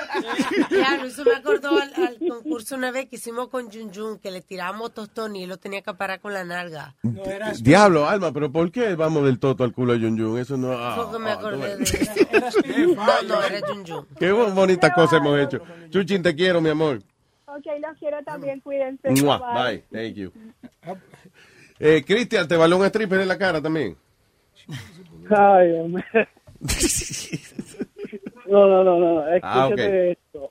Claro, 0.68 1.04
eso 1.04 1.24
me 1.24 1.34
acordó 1.34 1.80
al, 1.80 1.92
al 1.94 2.18
concurso 2.18 2.74
una 2.76 2.90
vez 2.90 3.08
que 3.08 3.16
hicimos 3.16 3.48
con 3.48 3.70
Jun 3.70 3.92
Jun, 3.94 4.18
que 4.18 4.30
le 4.30 4.42
tirábamos 4.42 4.92
tostón 4.92 5.34
y 5.36 5.44
él 5.44 5.48
lo 5.48 5.56
tenía 5.58 5.82
que 5.82 5.94
parar 5.94 6.20
con 6.20 6.34
la 6.34 6.44
nalga. 6.44 6.94
Diablo, 7.60 8.08
Alma, 8.08 8.32
pero 8.32 8.52
¿por 8.52 8.70
qué 8.70 8.94
vamos 8.94 9.24
del 9.24 9.38
toto 9.38 9.64
al 9.64 9.72
culo 9.72 9.94
de 9.94 10.00
Jun 10.00 10.18
Jun? 10.18 10.38
Eso 10.38 10.56
no. 10.56 10.72
ah, 10.72 10.94
Porque 10.96 11.18
me 11.18 11.30
ah, 11.30 11.34
acordé 11.34 11.56
no, 11.56 11.76
de 11.76 12.86
No, 12.96 13.22
no, 13.22 13.42
era 13.42 13.55
Qué 14.18 14.32
bonita 14.32 14.92
cosa 14.92 15.16
hemos 15.18 15.38
hecho. 15.38 15.60
Chuchin, 15.90 16.22
te 16.22 16.34
quiero, 16.34 16.60
mi 16.60 16.70
amor. 16.70 17.00
Ok, 17.46 17.64
los 17.80 17.98
quiero 17.98 18.22
también, 18.24 18.60
cuídense. 18.60 19.10
Mua, 19.22 19.38
Bye. 19.38 19.82
Bye. 19.90 20.04
Thank 20.08 20.16
you. 20.16 20.32
Eh, 21.78 22.02
Cristian, 22.06 22.46
¿te 22.48 22.56
valió 22.56 22.76
un 22.76 22.84
stripper 22.86 23.20
en 23.20 23.28
la 23.28 23.38
cara 23.38 23.60
también? 23.62 23.96
Ay, 25.30 25.72
hombre. 25.72 26.04
No, 28.48 28.66
no, 28.68 28.84
no, 28.84 28.98
no. 28.98 29.20
Ah, 29.42 29.66
Escúchate 29.66 30.12
esto. 30.12 30.48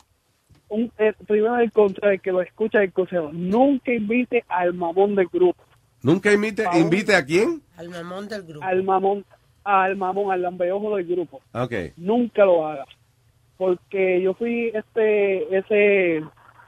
un, 0.70 0.92
eh, 0.98 1.14
primero 1.26 1.58
el 1.60 1.72
consejo, 1.72 2.08
el 2.08 2.22
que 2.22 2.32
lo 2.32 2.42
escucha 2.42 2.84
el 2.84 2.92
consejo, 2.92 3.30
nunca 3.32 3.92
invite 3.94 4.44
al 4.50 4.74
mamón 4.74 5.16
del 5.16 5.28
grupo. 5.28 5.64
Nunca 6.02 6.32
invite, 6.32 6.66
invite 6.76 7.16
a 7.16 7.26
quién? 7.26 7.62
Al 7.78 7.90
mamón 7.90 8.28
del 8.28 8.44
grupo. 8.44 8.66
Al 8.66 8.84
mamón, 8.84 9.26
al 9.66 9.96
mamón, 9.98 10.32
al 10.32 10.42
lambeojo 10.44 10.96
del 10.96 11.06
grupo. 11.08 11.42
Nunca 11.98 12.46
lo 12.46 12.66
haga. 12.66 12.86
Porque 13.58 14.22
yo 14.22 14.34
fui 14.36 14.72
este, 14.74 15.58
ese, 15.58 16.18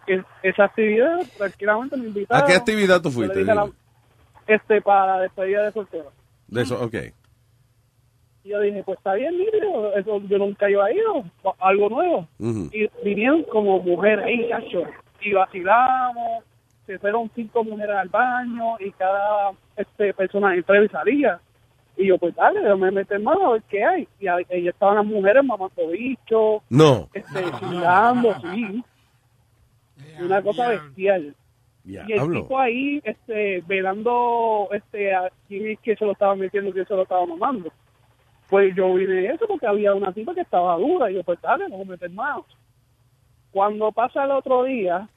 es- 0.08 0.26
esa 0.44 0.64
actividad, 0.66 1.20
tranquilamente 1.38 1.96
me 1.98 2.08
invitaron. 2.08 2.44
¿A 2.44 2.48
qué 2.48 2.54
actividad 2.56 3.02
tú 3.02 3.10
Yo 3.10 3.16
fuiste? 3.16 3.44
la- 3.46 3.70
este, 4.48 4.82
para 4.82 5.06
la 5.18 5.22
despedida 5.22 5.64
de 5.66 5.72
soltero. 5.74 6.12
De 6.48 6.62
eso, 6.62 6.82
ok. 6.84 6.96
Y 8.44 8.50
yo 8.50 8.60
dije, 8.62 8.82
pues 8.84 8.98
está 8.98 9.14
bien, 9.14 9.38
mire, 9.38 9.60
eso 9.98 10.22
yo 10.28 10.38
nunca 10.38 10.70
iba 10.70 10.86
a 10.86 10.92
ir, 10.92 11.02
algo 11.60 11.90
nuevo. 11.90 12.28
Y 12.72 12.90
vinieron 13.04 13.44
como 13.44 13.80
mujeres 13.80 14.26
ahí, 14.26 14.48
cacho, 14.50 14.84
y 15.22 15.34
vacilamos, 15.34 16.44
se 16.86 16.98
fueron 17.00 17.30
cinco 17.36 17.66
mujeres 17.66 17.98
al 17.98 18.08
baño 18.08 18.78
y 18.80 18.92
cada 18.92 19.52
este 19.76 20.14
persona 20.14 20.56
entraba 20.56 20.86
y 20.86 20.88
salía. 20.88 21.40
Y 21.98 22.08
yo, 22.08 22.18
pues 22.20 22.36
dale, 22.36 22.62
déjame 22.62 22.92
meter 22.92 23.20
mano 23.20 23.48
a 23.48 23.54
ver 23.54 23.64
qué 23.70 23.84
hay. 23.84 24.08
Y 24.20 24.28
ahí 24.28 24.68
estaban 24.68 24.98
las 24.98 25.06
mujeres 25.06 25.44
mamando 25.44 25.88
bichos, 25.90 26.62
No. 26.70 27.10
este, 27.14 27.44
chingando, 27.60 28.36
sí. 28.42 28.84
Una 30.20 30.42
cosa 30.42 30.70
bestial. 30.70 31.36
Y 31.84 31.96
el 31.98 32.06
Diablo. 32.06 32.42
tipo 32.42 32.60
ahí, 32.60 33.02
este, 33.04 33.64
velando, 33.66 34.68
este, 34.72 35.16
a 35.16 35.30
quién 35.48 35.68
es 35.72 35.80
que 35.80 35.96
se 35.96 36.06
lo 36.06 36.12
estaba 36.12 36.36
metiendo, 36.36 36.72
quién 36.72 36.86
se 36.86 36.94
lo 36.94 37.04
estaba 37.04 37.26
mamando. 37.26 37.72
Pues 38.50 38.76
yo 38.76 38.94
vine 38.94 39.14
de 39.14 39.28
eso 39.30 39.46
porque 39.48 39.68
había 39.68 39.94
una 39.94 40.12
tipa 40.14 40.34
que 40.36 40.42
estaba 40.42 40.76
dura. 40.78 41.10
Y 41.10 41.16
yo, 41.16 41.24
pues 41.24 41.42
dale, 41.42 41.66
vamos 41.70 41.88
a 41.88 41.92
meter 41.92 42.10
manos. 42.12 42.46
Cuando 43.52 43.92
pasa 43.92 44.26
el 44.26 44.32
otro 44.32 44.64
día, 44.66 45.08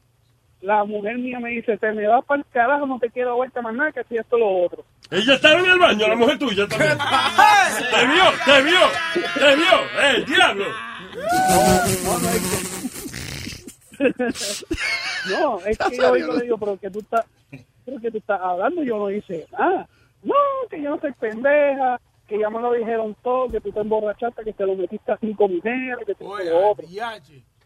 la 0.62 0.84
mujer 0.84 1.18
mía 1.18 1.40
me 1.40 1.50
dice, 1.50 1.76
te 1.76 1.92
me 1.92 2.06
vas 2.06 2.24
para 2.24 2.40
el 2.40 2.46
carajo, 2.46 2.86
no 2.86 2.98
te 2.98 3.10
quiero 3.10 3.36
vuelta 3.36 3.60
más 3.60 3.74
nada, 3.74 3.92
que 3.92 4.04
si 4.04 4.16
esto 4.16 4.38
lo 4.38 4.48
otro. 4.64 4.84
Ella 5.10 5.34
estaba 5.34 5.58
en 5.58 5.66
el 5.66 5.78
baño, 5.78 6.06
la 6.08 6.16
mujer 6.16 6.38
tuya 6.38 6.66
también. 6.68 6.96
¡Te 7.90 8.06
vio! 8.06 8.22
¡Te 8.44 8.62
vio! 8.62 8.80
¡Te 9.34 9.56
vio! 9.56 9.74
¡Eh, 10.02 10.24
diablo! 10.26 10.64
No, 15.30 15.58
es 15.66 15.78
que 15.78 15.96
yo 15.96 16.10
oigo, 16.12 16.32
le 16.34 16.44
digo, 16.44 16.58
pero 16.58 16.78
que 16.78 16.90
tú 16.90 17.00
estás, 17.00 17.24
pero 17.84 18.00
que 18.00 18.10
tú 18.10 18.18
estás 18.18 18.40
hablando, 18.40 18.82
yo 18.82 18.98
no 18.98 19.10
hice 19.10 19.46
nada. 19.52 19.88
No, 20.22 20.34
que 20.70 20.80
yo 20.82 20.90
no 20.90 21.00
soy 21.00 21.12
pendeja, 21.12 22.00
que 22.26 22.38
ya 22.38 22.48
me 22.50 22.60
lo 22.60 22.72
dijeron 22.72 23.16
todo, 23.22 23.48
que 23.48 23.60
tú 23.60 23.72
te 23.72 23.80
emborrachaste, 23.80 24.44
que 24.44 24.52
te 24.52 24.64
lo 24.66 24.74
metiste 24.76 25.12
a 25.12 25.18
cinco 25.18 25.48
mujeres, 25.48 25.98
que 26.06 26.14
te 26.14 26.24
lo 26.24 26.70
otro. 26.70 26.86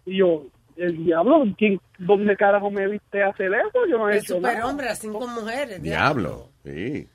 Y 0.06 0.16
yo, 0.18 0.44
el 0.76 1.04
diablo, 1.04 1.44
¿quién, 1.56 1.80
¿dónde 1.98 2.36
carajo 2.36 2.70
me 2.70 2.88
viste 2.88 3.22
hacer 3.22 3.52
eso? 3.54 3.86
Yo 3.88 3.98
no 3.98 4.08
he 4.08 4.14
El 4.14 4.18
hecho 4.18 4.40
nada. 4.40 4.54
superhombre 4.54 4.88
a 4.88 4.94
cinco 4.96 5.26
mujeres. 5.28 5.82
Diablo. 5.82 6.48
Sí. 6.64 7.08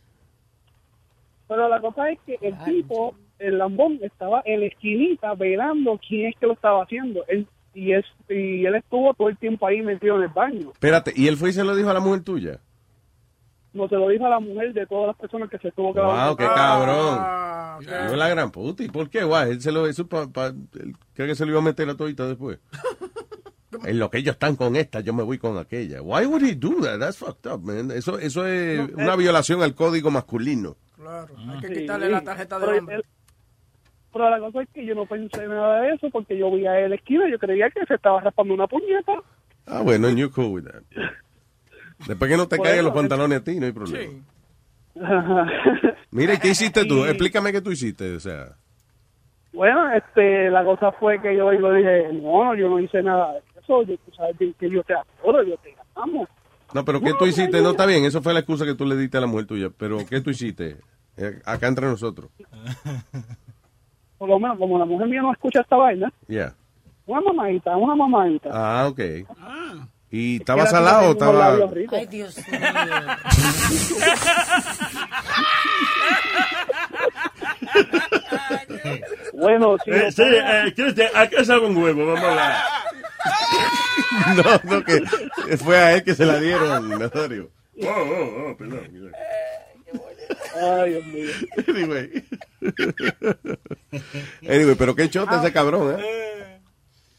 Pero 1.50 1.68
la 1.68 1.82
cosa 1.82 2.10
es 2.10 2.20
que 2.26 2.38
el 2.42 2.58
tipo, 2.64 3.16
el 3.40 3.58
lambón, 3.58 4.00
estaba 4.02 4.42
en 4.46 4.62
la 4.62 4.68
esquinita 4.68 5.34
velando 5.34 6.00
quién 6.08 6.28
es 6.28 6.36
que 6.40 6.48
lo 6.48 6.54
estaba 6.54 6.84
haciendo. 6.84 7.26
Él, 7.28 7.46
y, 7.74 7.92
es, 7.92 8.06
y 8.30 8.66
él 8.66 8.76
estuvo 8.76 9.14
todo 9.16 9.28
el 9.30 9.38
tiempo 9.38 9.68
ahí 9.68 9.82
metido 9.82 10.16
en 10.18 10.24
el 10.24 10.30
baño. 10.30 10.70
Espérate, 10.72 11.12
¿y 11.16 11.28
él 11.28 11.36
fue 11.36 11.50
y 11.50 11.54
se 11.54 11.64
lo 11.66 11.76
dijo 11.76 11.90
a 11.90 11.94
la 11.96 12.00
mujer 12.00 12.22
tuya? 12.24 12.60
No 13.74 13.88
se 13.88 13.96
lo 13.96 14.08
dijo 14.10 14.26
a 14.26 14.30
la 14.30 14.40
mujer 14.40 14.74
de 14.74 14.86
todas 14.88 15.08
las 15.08 15.16
personas 15.18 15.50
que 15.50 15.58
se 15.60 15.68
estuvo 15.68 15.92
grabando. 15.94 16.28
Wow, 16.28 16.38
qué 16.38 16.46
cabrón. 16.46 17.20
No 17.82 18.12
es 18.14 18.18
la 18.18 18.30
gran 18.30 18.52
puta. 18.52 18.84
¿Y 18.84 18.90
por 18.90 19.10
qué? 19.10 19.24
Guay, 19.24 19.52
él 19.52 19.62
se 19.62 19.72
lo 19.72 19.88
eso 19.88 20.08
pa, 20.08 20.28
pa- 20.28 20.48
él 20.48 20.94
cree 21.14 21.28
que 21.28 21.36
se 21.36 21.46
lo 21.46 21.52
iba 21.52 21.60
a 21.60 21.64
meter 21.64 21.88
a 21.90 21.96
todita 21.96 22.28
después. 22.28 22.60
en 23.86 24.00
lo 24.00 24.10
que 24.10 24.18
ellos 24.18 24.34
están 24.34 24.56
con 24.56 24.76
esta, 24.76 25.00
yo 25.02 25.14
me 25.14 25.24
voy 25.24 25.38
con 25.38 25.58
aquella. 25.58 26.02
Why 26.02 26.26
would 26.26 26.44
he 26.44 26.56
do 26.56 26.82
that? 26.82 27.00
That's 27.00 27.18
fucked 27.18 27.50
up, 27.52 27.64
man. 27.64 27.92
Eso, 27.92 28.18
eso 28.18 28.46
es 28.46 28.82
una 28.96 29.16
violación 29.16 29.62
al 29.62 29.76
código 29.76 30.10
masculino. 30.12 30.76
Claro, 31.00 31.34
hay 31.38 31.60
que 31.62 31.68
Sí, 31.68 31.74
quitarle 31.76 32.10
la 32.10 32.24
tarjeta 32.24 32.60
de 32.60 32.78
hombre. 32.78 32.96
él- 32.98 33.06
pero 34.12 34.30
la 34.30 34.40
cosa 34.40 34.64
es 34.64 34.70
que 34.74 34.86
yo 34.86 34.96
no 34.96 35.06
pensé 35.06 35.48
nada 35.48 35.82
de 35.82 35.94
eso 35.94 36.10
porque 36.12 36.38
yo 36.38 36.52
vi 36.52 36.66
a 36.66 36.80
él 36.80 36.92
esquina 36.94 37.30
yo 37.30 37.38
creía 37.40 37.70
que 37.70 37.86
se 37.86 37.94
estaba 37.94 38.20
raspando 38.22 38.54
una 38.54 38.68
puñeta. 38.68 39.14
Ah, 39.68 39.82
bueno, 39.82 40.08
and 40.08 40.18
you're 40.18 40.34
cool 40.34 40.52
with 40.52 40.64
that. 40.66 40.82
Después 42.08 42.30
que 42.32 42.38
no 42.38 42.48
te 42.48 42.58
Por 42.58 42.66
caigan 42.66 42.80
eso, 42.80 42.90
los 42.90 42.96
pantalones 42.96 43.40
a 43.40 43.44
ti, 43.44 43.60
no 43.60 43.66
hay 43.68 43.72
problema. 43.72 44.12
Sí. 44.12 44.24
Mira, 46.12 46.34
¿y 46.34 46.38
qué 46.40 46.50
hiciste 46.50 46.86
tú? 46.86 47.06
Y- 47.06 47.10
Explícame 47.10 47.52
qué 47.52 47.62
tú 47.62 47.72
hiciste, 47.72 48.16
o 48.16 48.20
sea. 48.20 48.56
Bueno, 49.54 49.92
este, 49.94 50.50
la 50.50 50.64
cosa 50.64 50.92
fue 50.94 51.22
que 51.22 51.36
yo 51.38 51.52
le 51.52 51.78
dije, 51.78 52.14
no, 52.14 52.56
yo 52.56 52.70
no 52.70 52.80
hice 52.80 53.02
nada 53.04 53.34
de 53.34 53.40
eso, 53.62 53.84
yo, 53.84 53.96
tú 53.98 54.12
sabes 54.16 54.36
que 54.60 54.70
yo 54.70 54.84
te 54.84 54.94
adoro, 54.94 55.44
yo 55.44 55.56
te 55.58 55.76
amo. 55.96 56.28
No, 56.74 56.86
pero 56.86 57.02
¿qué 57.02 57.14
tú 57.18 57.26
hiciste? 57.26 57.62
No, 57.62 57.72
está 57.72 57.86
bien, 57.86 58.06
eso 58.06 58.22
fue 58.22 58.34
la 58.34 58.40
excusa 58.42 58.66
que 58.66 58.76
tú 58.76 58.86
le 58.86 58.96
diste 58.96 59.18
a 59.18 59.22
la 59.22 59.28
mujer 59.28 59.48
tuya, 59.48 59.70
pero 59.76 60.06
¿qué 60.06 60.22
tú 60.22 60.30
hiciste? 60.30 60.78
Eh, 61.18 61.40
acá 61.46 61.68
entre 61.68 61.88
nosotros. 61.88 62.30
Por 64.18 64.30
lo 64.30 64.40
menos, 64.40 64.58
como 64.58 64.78
la 64.78 64.86
mujer 64.86 65.08
mía 65.08 65.22
no 65.22 65.32
escucha 65.32 65.62
esta 65.62 65.78
vaina, 65.78 66.12
Ya. 66.28 66.54
una 67.06 67.22
mamadita, 67.22 67.76
una 67.78 67.96
mamadita. 67.96 68.50
Ah, 68.52 68.88
ok. 68.88 69.00
¿Y 70.12 70.38
estaba 70.38 70.66
salado 70.66 71.10
o 71.10 71.12
estaba...? 71.12 71.56
Ay, 71.92 72.08
Dios 72.08 72.36
mío. 72.38 72.60
Bueno, 79.34 79.78
sí. 79.84 79.92
Eh, 79.92 80.12
sí, 80.12 80.24
eh, 80.24 80.74
Cristian, 80.76 81.10
¿a 81.16 81.28
qué 81.28 81.44
sabe 81.46 81.68
un 81.68 81.78
huevo? 81.78 82.06
Vamos 82.06 82.24
a 82.24 82.30
hablar. 82.30 82.56
No, 84.36 84.44
no, 84.78 84.84
que 84.84 85.02
fue 85.58 85.78
a 85.78 85.96
él 85.96 86.04
que 86.04 86.14
se 86.16 86.26
la 86.26 86.40
dieron, 86.40 86.90
Nazario. 86.90 87.50
Oh, 87.82 87.88
oh, 87.88 88.46
oh, 88.52 88.58
perdón. 88.58 89.12
Ay, 90.62 90.92
Dios 90.92 91.06
mío. 91.08 91.30
Anyway. 91.68 92.24
Anyway, 94.48 94.76
pero 94.78 94.96
qué 94.96 95.10
chota 95.10 95.40
ese 95.40 95.52
cabrón, 95.54 95.98
¿eh? 96.00 96.60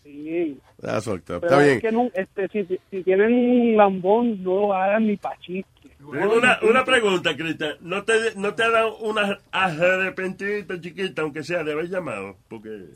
Sí. 0.02 0.58
That's 0.80 1.04
fucked 1.04 1.34
up. 1.34 1.40
Pero 1.40 1.46
Está 1.46 1.60
es 1.62 1.66
bien. 1.66 1.80
que 1.80 1.92
no, 1.92 2.10
este, 2.14 2.48
si, 2.48 2.78
si- 2.90 3.02
tienen 3.02 3.32
un 3.32 3.76
lambón, 3.76 4.42
no 4.42 4.60
lo 4.60 4.74
hagan 4.74 5.06
ni 5.06 5.16
pa' 5.16 5.36
chiste. 5.40 5.68
Una, 6.02 6.58
una 6.62 6.84
pregunta, 6.84 7.36
Cristian. 7.36 7.74
¿No 7.80 8.02
te, 8.04 8.12
¿No 8.36 8.54
te 8.54 8.62
ha 8.62 8.70
dado 8.70 8.96
una 8.98 9.38
arrepentidita 9.52 10.80
chiquita, 10.80 11.22
aunque 11.22 11.42
sea, 11.44 11.62
de 11.62 11.72
haber 11.72 11.88
llamado? 11.88 12.36
Porque... 12.48 12.86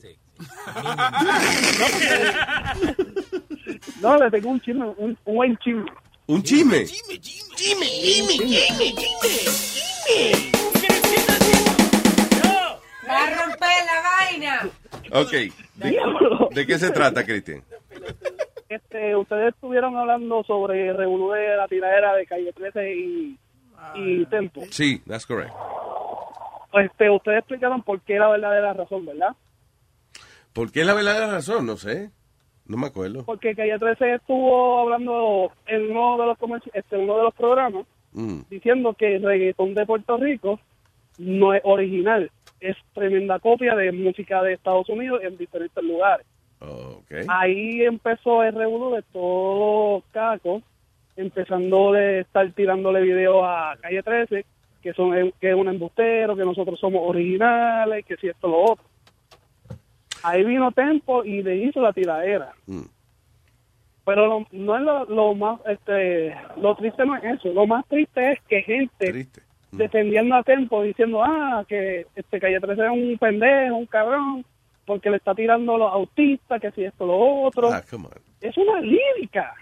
No, 4.01 4.17
le 4.19 4.31
tengo 4.31 4.51
un 4.51 4.61
chisme, 4.61 4.85
un, 4.97 5.17
un 5.25 5.35
buen 5.35 5.57
chisme. 5.59 5.85
¿Un 6.27 6.43
chisme? 6.43 6.85
Va 13.09 13.25
a 13.25 13.45
romper 13.45 13.69
la 13.87 14.01
vaina. 14.03 14.71
Ok. 15.13 15.33
¿De, 15.75 15.99
de 16.55 16.67
qué 16.67 16.79
se 16.79 16.91
trata, 16.91 17.25
Cristian? 17.25 17.63
Este, 18.69 19.15
ustedes 19.15 19.55
estuvieron 19.55 19.97
hablando 19.97 20.43
sobre 20.45 20.93
revolú 20.93 21.31
de 21.33 21.57
la 21.57 21.69
tiradera 21.69 22.15
de 22.15 22.27
Calle 22.27 22.53
13 22.53 22.95
y, 22.95 23.39
y 23.95 24.27
Tempo. 24.27 24.63
Sí, 24.71 25.01
that's 25.07 25.27
correct. 25.27 25.53
Este, 26.73 27.11
ustedes 27.11 27.39
explicaron 27.39 27.83
por 27.83 28.01
qué 28.01 28.19
la 28.19 28.29
verdadera 28.31 28.73
razón, 28.73 29.07
¿verdad? 29.07 29.37
¿Por 30.55 30.73
qué 30.73 30.85
la 30.85 30.95
verdadera 30.95 31.31
razón? 31.31 31.67
No 31.67 31.77
sé. 31.77 32.11
No 32.67 32.79
me 32.79 32.87
acuerdo. 32.87 33.25
Porque 33.25 33.55
Calle 33.55 33.79
13 33.79 34.15
estuvo 34.15 34.79
hablando 34.81 35.53
en 35.67 35.91
uno 35.91 36.17
de 36.17 36.27
los 36.27 36.39
este, 36.73 36.97
uno 36.97 37.19
de 37.19 37.23
los 37.25 37.35
programas 37.35 37.85
Mm. 38.15 38.43
diciendo 38.49 38.95
que 38.95 39.17
el 39.17 39.23
reggaetón 39.25 39.75
de 39.75 39.85
Puerto 39.85 40.17
Rico 40.17 40.61
no 41.19 41.53
es 41.53 41.61
original, 41.65 42.31
es 42.61 42.77
tremenda 42.93 43.41
copia 43.41 43.75
de 43.75 43.91
música 43.91 44.41
de 44.43 44.55
Estados 44.55 44.89
Unidos 44.89 45.21
en 45.25 45.37
diferentes 45.37 45.83
lugares. 45.83 46.25
Okay. 46.61 47.27
Ahí 47.29 47.83
empezó 47.83 48.43
el 48.43 48.55
revuelo 48.55 48.93
de 48.93 49.03
todos 49.13 50.03
los 50.03 50.13
cacos, 50.13 50.63
empezando 51.17 51.93
de 51.93 52.21
estar 52.21 52.51
tirándole 52.53 53.03
videos 53.03 53.43
a 53.45 53.77
Calle 53.81 54.03
13, 54.03 54.47
que 54.81 54.93
son 54.95 55.33
que 55.41 55.51
es 55.51 55.57
un 55.57 55.69
embustero, 55.69 56.37
que 56.37 56.45
nosotros 56.45 56.79
somos 56.79 57.03
originales, 57.05 58.05
que 58.07 58.17
si 58.17 58.29
esto 58.29 58.49
lo 58.49 58.63
otro. 58.63 58.85
Ahí 60.25 60.43
vino 60.45 60.73
Tempo 60.73 61.23
y 61.25 61.43
le 61.43 61.57
hizo 61.57 61.81
la 61.81 61.93
tiradera. 61.93 62.53
Mm. 62.67 62.83
Pero 64.07 64.27
lo- 64.27 64.47
no 64.53 64.77
es 64.77 64.83
lo, 64.83 65.05
lo 65.07 65.35
más, 65.35 65.61
este, 65.67 66.35
lo 66.61 66.75
triste 66.77 67.07
no 67.07 67.17
es 67.17 67.25
eso. 67.25 67.49
Lo 67.53 67.67
más 67.67 67.87
triste 67.89 68.33
es 68.33 68.39
que 68.49 68.63
gente 68.63 69.29
defendiendo 69.73 70.35
a 70.37 70.43
Tempo 70.43 70.83
diciendo, 70.83 71.23
ah, 71.25 71.65
que 71.69 72.07
este 72.15 72.39
Calle 72.41 72.61
13 72.61 72.85
es 72.85 72.91
un 72.91 73.19
pendejo, 73.19 73.77
un 73.77 73.87
cabrón, 73.87 74.45
porque 74.87 75.11
le 75.11 75.17
está 75.17 75.35
tirando 75.35 75.75
a 75.75 75.79
los 75.79 75.93
autistas, 75.93 76.61
que 76.61 76.71
si 76.73 76.85
esto, 76.85 77.07
lo 77.07 77.17
otro. 77.45 77.73
Ah, 77.73 77.83
come 77.91 78.07
on. 78.07 78.13
Es 78.41 78.57
una 78.59 78.81
lírica. 78.83 79.55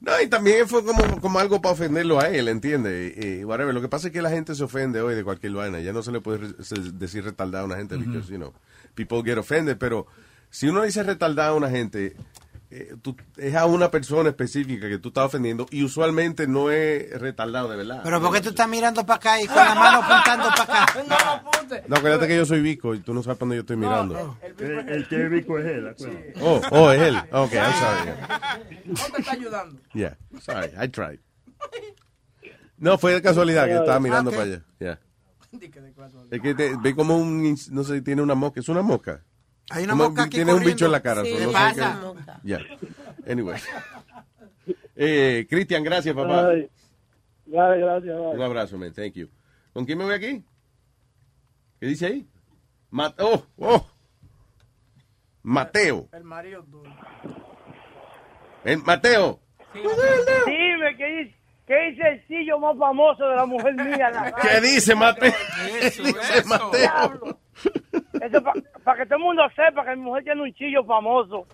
No, 0.00 0.12
y 0.22 0.28
también 0.28 0.66
fue 0.68 0.84
como, 0.84 1.20
como 1.20 1.38
algo 1.38 1.60
para 1.60 1.74
ofenderlo 1.74 2.20
a 2.20 2.28
él, 2.28 2.48
¿entiende? 2.48 3.14
Y, 3.16 3.26
y 3.40 3.44
whatever. 3.44 3.74
Lo 3.74 3.80
que 3.80 3.88
pasa 3.88 4.08
es 4.08 4.12
que 4.12 4.22
la 4.22 4.30
gente 4.30 4.54
se 4.54 4.64
ofende 4.64 5.00
hoy 5.00 5.14
de 5.14 5.24
cualquier 5.24 5.52
vaina. 5.52 5.80
Ya 5.80 5.92
no 5.92 6.02
se 6.02 6.12
le 6.12 6.20
puede 6.20 6.38
re- 6.38 6.62
se- 6.64 6.92
decir 6.92 7.24
retardado 7.24 7.64
a 7.64 7.66
una 7.66 7.76
gente, 7.76 7.96
because, 7.96 8.30
you 8.30 8.38
know, 8.38 8.52
people 8.94 9.22
get 9.24 9.38
offended. 9.38 9.76
Pero 9.78 10.06
si 10.50 10.68
uno 10.68 10.82
dice 10.82 11.02
retardado 11.02 11.54
a 11.54 11.56
una 11.56 11.70
gente, 11.70 12.16
eh, 12.70 12.94
tú- 13.00 13.16
es 13.38 13.54
a 13.54 13.64
una 13.66 13.90
persona 13.90 14.28
específica 14.28 14.88
que 14.88 14.98
tú 14.98 15.08
estás 15.08 15.24
ofendiendo 15.26 15.66
y 15.70 15.82
usualmente 15.84 16.46
no 16.46 16.70
es 16.70 17.18
retardado 17.18 17.68
de 17.70 17.76
verdad. 17.76 18.00
Pero 18.04 18.20
¿por 18.20 18.32
qué 18.32 18.40
tú 18.42 18.50
estás 18.50 18.68
mirando 18.68 19.04
para 19.06 19.16
acá 19.16 19.40
y 19.42 19.46
con 19.46 19.56
la 19.56 19.74
mano 19.74 20.02
apuntando 20.02 20.48
para 20.56 20.82
acá? 20.84 21.44
No, 21.86 21.96
acuérdate 21.96 22.26
que 22.28 22.36
yo 22.36 22.46
soy 22.46 22.62
Vico 22.62 22.94
y 22.94 23.00
tú 23.00 23.12
no 23.12 23.22
sabes 23.22 23.36
para 23.36 23.40
dónde 23.40 23.56
yo 23.56 23.60
estoy 23.60 23.76
mirando. 23.76 24.38
El, 24.58 24.88
el 24.88 25.06
que 25.08 25.22
es 25.22 25.30
rico 25.30 25.58
es 25.58 25.66
él, 25.66 25.88
acuérdate. 25.88 26.34
Oh, 26.40 26.60
oh, 26.70 26.90
es 26.92 27.02
él. 27.02 27.16
Ok, 27.30 27.52
I'm 27.52 27.72
sorry. 27.74 28.84
No 28.86 28.94
te 29.14 29.20
está 29.20 29.32
ayudando. 29.32 29.80
Yeah, 29.92 30.16
sorry, 30.40 30.70
I 30.82 30.88
tried. 30.88 31.18
No, 32.78 32.96
fue 32.96 33.12
de 33.12 33.20
casualidad 33.22 33.66
que 33.66 33.74
estaba 33.76 34.00
mirando 34.00 34.30
para 34.30 34.42
allá. 34.44 34.62
Yeah. 34.78 34.98
Es 36.30 36.40
que 36.40 36.54
te- 36.54 36.76
ve 36.76 36.94
como 36.94 37.16
un, 37.16 37.56
no 37.70 37.84
sé, 37.84 38.02
tiene 38.02 38.22
una 38.22 38.34
mosca, 38.34 38.60
es 38.60 38.68
una 38.68 38.82
mosca. 38.82 39.24
Hay 39.70 39.84
una 39.84 39.92
Como 39.94 40.04
mosca 40.04 40.22
aquí 40.24 40.36
Tiene 40.36 40.52
un 40.52 40.58
corriendo. 40.58 40.74
bicho 40.76 40.86
en 40.86 40.92
la 40.92 41.00
cara. 41.02 41.22
Sí, 41.24 41.30
so 41.32 41.38
¿qué 41.38 41.46
no 41.46 41.52
pasa? 41.52 42.00
qué- 42.42 42.48
Yeah. 42.48 42.60
Anyway. 43.30 43.60
Eh, 44.96 45.46
Cristian, 45.48 45.82
gracias, 45.84 46.14
papá. 46.14 46.48
Ay, 46.48 46.70
Gracias, 47.46 48.02
bye. 48.02 48.34
Un 48.34 48.42
abrazo, 48.42 48.76
man. 48.78 48.92
Thank 48.92 49.14
you. 49.14 49.28
¿Con 49.72 49.84
quién 49.86 49.96
me 49.98 50.04
voy 50.04 50.14
aquí? 50.14 50.44
¿Qué 51.80 51.86
dice 51.86 52.06
ahí? 52.06 52.28
Ma- 52.90 53.14
oh, 53.18 53.44
oh. 53.58 53.86
Mateo. 55.42 56.08
El 56.12 56.24
marido 56.24 56.62
tuyo. 56.64 56.90
El 58.64 58.82
Mateo. 58.82 59.40
Dime, 59.72 60.96
¿qué 60.96 61.06
dice, 61.24 61.37
¿qué 61.68 61.90
dice 61.90 62.08
el 62.08 62.26
sillo 62.26 62.58
más 62.58 62.76
famoso 62.76 63.28
de 63.28 63.36
la 63.36 63.46
mujer 63.46 63.74
mía? 63.74 64.10
la 64.10 64.32
¿Qué 64.32 64.60
dice 64.60 64.94
Mateo? 64.94 65.32
Eso, 65.80 66.02
dice 66.02 66.44
Mateo? 66.46 66.70
Diablo. 66.72 67.38
Eso 68.20 68.42
para 68.82 68.98
que 68.98 69.06
todo 69.06 69.18
el 69.18 69.24
mundo 69.24 69.42
sepa 69.54 69.84
que 69.84 69.94
mi 69.94 70.02
mujer 70.02 70.24
tiene 70.24 70.42
un 70.42 70.54
chillo 70.54 70.84
famoso. 70.84 71.46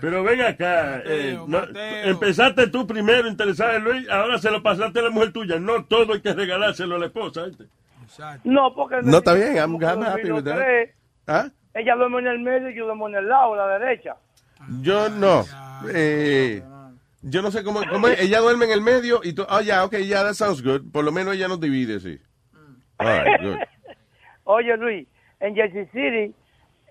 Pero 0.00 0.22
ven 0.22 0.40
acá, 0.42 1.02
eh, 1.04 1.38
no, 1.46 1.60
empezaste 2.04 2.68
tú 2.68 2.86
primero 2.86 3.28
interesada 3.28 3.76
en 3.76 3.84
Luis, 3.84 4.08
ahora 4.08 4.38
se 4.38 4.50
lo 4.50 4.62
pasaste 4.62 5.00
a 5.00 5.02
la 5.02 5.10
mujer 5.10 5.32
tuya. 5.32 5.58
No 5.58 5.84
todo 5.84 6.12
hay 6.12 6.20
que 6.20 6.32
regalárselo 6.32 6.96
a 6.96 6.98
la 6.98 7.06
esposa. 7.06 7.44
¿viste? 7.46 7.64
No, 8.44 8.74
porque... 8.74 8.96
No, 9.02 9.18
está 9.18 9.34
bien, 9.34 9.56
I'm, 9.56 9.72
porque 9.72 9.86
I'm 9.86 10.02
happy 10.02 10.30
with 10.30 10.44
that. 10.44 10.60
¿Ah? 11.26 11.48
Ella 11.74 11.94
duerme 11.96 12.20
en 12.20 12.26
el 12.28 12.38
medio 12.38 12.70
y 12.70 12.76
yo 12.76 12.84
duermo 12.84 13.08
en 13.08 13.16
el 13.16 13.28
lado, 13.28 13.56
la 13.56 13.78
derecha. 13.78 14.16
Yo 14.80 15.08
no. 15.08 15.44
Eh, 15.92 16.62
yo 17.22 17.42
no 17.42 17.50
sé 17.50 17.64
cómo, 17.64 17.80
cómo 17.90 18.08
es. 18.08 18.20
Ella 18.20 18.40
duerme 18.40 18.66
en 18.66 18.72
el 18.72 18.80
medio 18.80 19.20
y 19.22 19.32
tú. 19.32 19.44
Oh, 19.48 19.60
ya, 19.60 19.84
ok, 19.84 19.96
ya, 19.98 20.22
that 20.22 20.34
sounds 20.34 20.62
good. 20.62 20.90
Por 20.92 21.04
lo 21.04 21.12
menos 21.12 21.34
ella 21.34 21.48
nos 21.48 21.60
divide, 21.60 21.98
sí. 22.00 22.18
All 22.98 23.06
right, 23.24 23.40
good. 23.42 23.56
Oye, 24.44 24.76
Luis, 24.76 25.06
en 25.40 25.54
Jersey 25.54 25.86
City, 25.86 26.34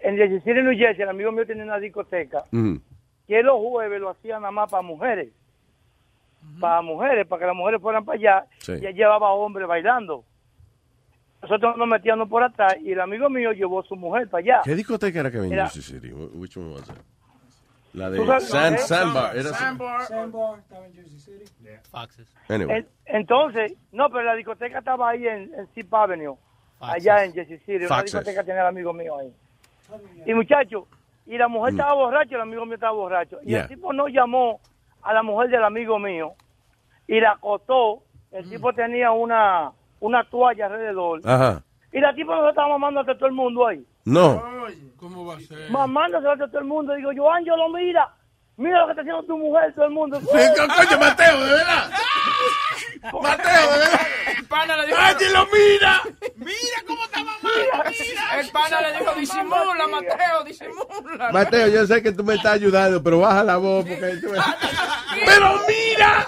en 0.02 0.16
Jersey 0.18 0.40
City, 0.42 0.62
New 0.62 0.78
Jersey, 0.78 1.04
el 1.04 1.10
amigo 1.10 1.32
mío 1.32 1.46
tiene 1.46 1.64
una 1.64 1.80
discoteca 1.80 2.44
Ujú. 2.52 2.80
que 3.28 3.42
los 3.44 3.56
jueves 3.58 4.00
lo 4.00 4.10
hacían 4.12 4.42
nada 4.42 4.52
más 4.52 4.70
para 4.70 4.84
mujeres. 4.84 5.30
Para 6.62 6.82
mujeres, 6.82 7.28
para 7.28 7.40
que 7.42 7.46
las 7.48 7.56
mujeres 7.56 7.82
fueran 7.82 8.06
para 8.06 8.18
allá. 8.18 8.46
Sí. 8.60 8.74
Y 8.82 8.86
él 8.86 8.96
llevaba 8.96 9.32
hombres 9.34 9.68
bailando. 9.68 10.24
Nosotros 11.42 11.78
nos 11.78 11.88
metíamos 11.88 12.30
por 12.30 12.42
atrás 12.44 12.76
y 12.82 12.92
el 12.94 13.00
amigo 13.02 13.30
mío 13.30 13.52
llevó 13.52 13.82
a 13.82 13.84
su 13.84 13.96
mujer 13.96 14.30
para 14.30 14.40
allá. 14.44 14.62
¿Qué 14.64 14.76
discoteca 14.76 15.20
era 15.20 15.32
que 15.32 15.40
venía 15.40 15.64
en 15.64 15.70
Jersey 15.70 15.82
City? 15.82 16.10
Wh- 16.12 16.32
Which 16.36 16.56
one 16.58 16.74
was 16.74 16.88
it? 16.90 16.96
La. 17.98 18.40
Sandbar. 18.40 19.36
Era 19.36 19.50
Sandbar. 19.50 20.02
Sandbar, 20.04 20.60
estaba 20.60 20.86
en 20.86 20.94
Jersey 20.94 21.20
City. 21.20 21.46
Foxes. 21.92 22.28
Anyway. 22.50 22.78
En- 22.78 22.88
entonces, 23.06 23.74
no, 23.92 24.10
pero 24.10 24.24
la 24.24 24.36
discoteca 24.36 24.80
estaba 24.80 25.10
ahí 25.10 25.28
en, 25.28 25.52
en 25.54 25.68
Sip 25.74 25.92
Avenue, 25.94 26.38
allá 26.80 27.26
en 27.26 27.34
Jersey 27.34 27.58
City. 27.60 27.78
Una 27.86 27.88
Foxes. 27.88 28.06
discoteca 28.14 28.44
tenía 28.44 28.62
el 28.62 28.68
amigo 28.68 28.94
mío 28.94 29.18
ahí. 29.18 29.34
Y 30.26 30.34
muchacho, 30.34 30.88
y 31.26 31.38
la 31.38 31.48
mujer 31.48 31.72
estaba 31.74 31.94
borracha, 31.94 32.36
el 32.36 32.42
amigo 32.42 32.66
mío 32.66 32.76
estaba 32.76 32.94
borracho. 32.94 33.40
Y 33.42 33.46
Mm. 33.46 33.50
Yeah. 33.50 33.62
el 33.64 33.68
tipo 33.70 33.94
no 33.94 34.08
llamó 34.08 34.60
a 35.02 35.14
la 35.14 35.24
mujer 35.24 35.50
del 35.50 35.64
amigo 35.64 35.98
mío 36.00 36.34
y 37.08 37.20
la 37.20 37.32
acostó. 37.32 38.04
El 38.32 38.46
Mm. 38.46 38.50
tipo 38.50 38.74
tenía 38.74 39.12
una, 39.12 39.72
una 40.02 40.24
toalla 40.30 40.66
alrededor. 40.68 41.22
Ajá. 41.26 41.64
Y 41.92 42.00
la 42.02 42.14
tipa 42.14 42.36
nos 42.36 42.50
estaba 42.50 42.68
mamando 42.68 43.00
a 43.00 43.06
todo 43.06 43.26
el 43.26 43.32
mundo 43.32 43.66
ahí. 43.66 43.84
No. 44.08 44.42
¿Cómo 44.96 45.26
va 45.26 45.36
a 45.36 45.40
ser? 45.42 45.70
Mamándose 45.70 46.28
a 46.28 46.38
todo 46.48 46.60
el 46.60 46.66
mundo. 46.66 46.94
Digo 46.96 47.12
yo, 47.12 47.30
Ángelo, 47.32 47.70
mira. 47.70 48.14
Mira 48.56 48.80
lo 48.80 48.86
que 48.88 48.92
está 48.94 49.02
haciendo 49.02 49.24
tu 49.24 49.38
mujer, 49.38 49.74
todo 49.76 49.86
el 49.86 49.92
mundo. 49.92 50.20
Coño, 50.26 51.00
Mateo, 51.00 51.40
de 51.46 51.52
verdad. 51.52 51.92
Mateo, 53.22 53.72
de 53.74 53.78
verdad. 53.78 54.02
El 54.38 54.46
pana 54.48 54.78
le 54.78 54.86
dijo. 54.88 54.98
¡Ángelo, 54.98 55.48
mira! 55.54 56.02
¡Mira 56.38 56.78
cómo 56.88 57.04
está 57.04 57.20
mamá! 57.20 57.50
El 58.40 58.50
pana 58.50 58.82
le 58.82 58.98
dijo, 58.98 59.14
disimula, 59.16 59.88
Mateo, 59.88 60.44
disimula. 60.46 61.32
Mateo, 61.32 61.68
yo 61.68 61.86
sé 61.86 62.02
que 62.02 62.12
tú 62.14 62.24
me 62.24 62.36
estás 62.36 62.54
ayudando, 62.54 63.04
pero 63.04 63.20
baja 63.20 63.44
la 63.44 63.58
voz 63.58 63.86
porque 63.86 64.16
tú 64.22 64.30
me- 64.30 64.40
¡Pero 65.26 65.60
mira! 65.68 66.28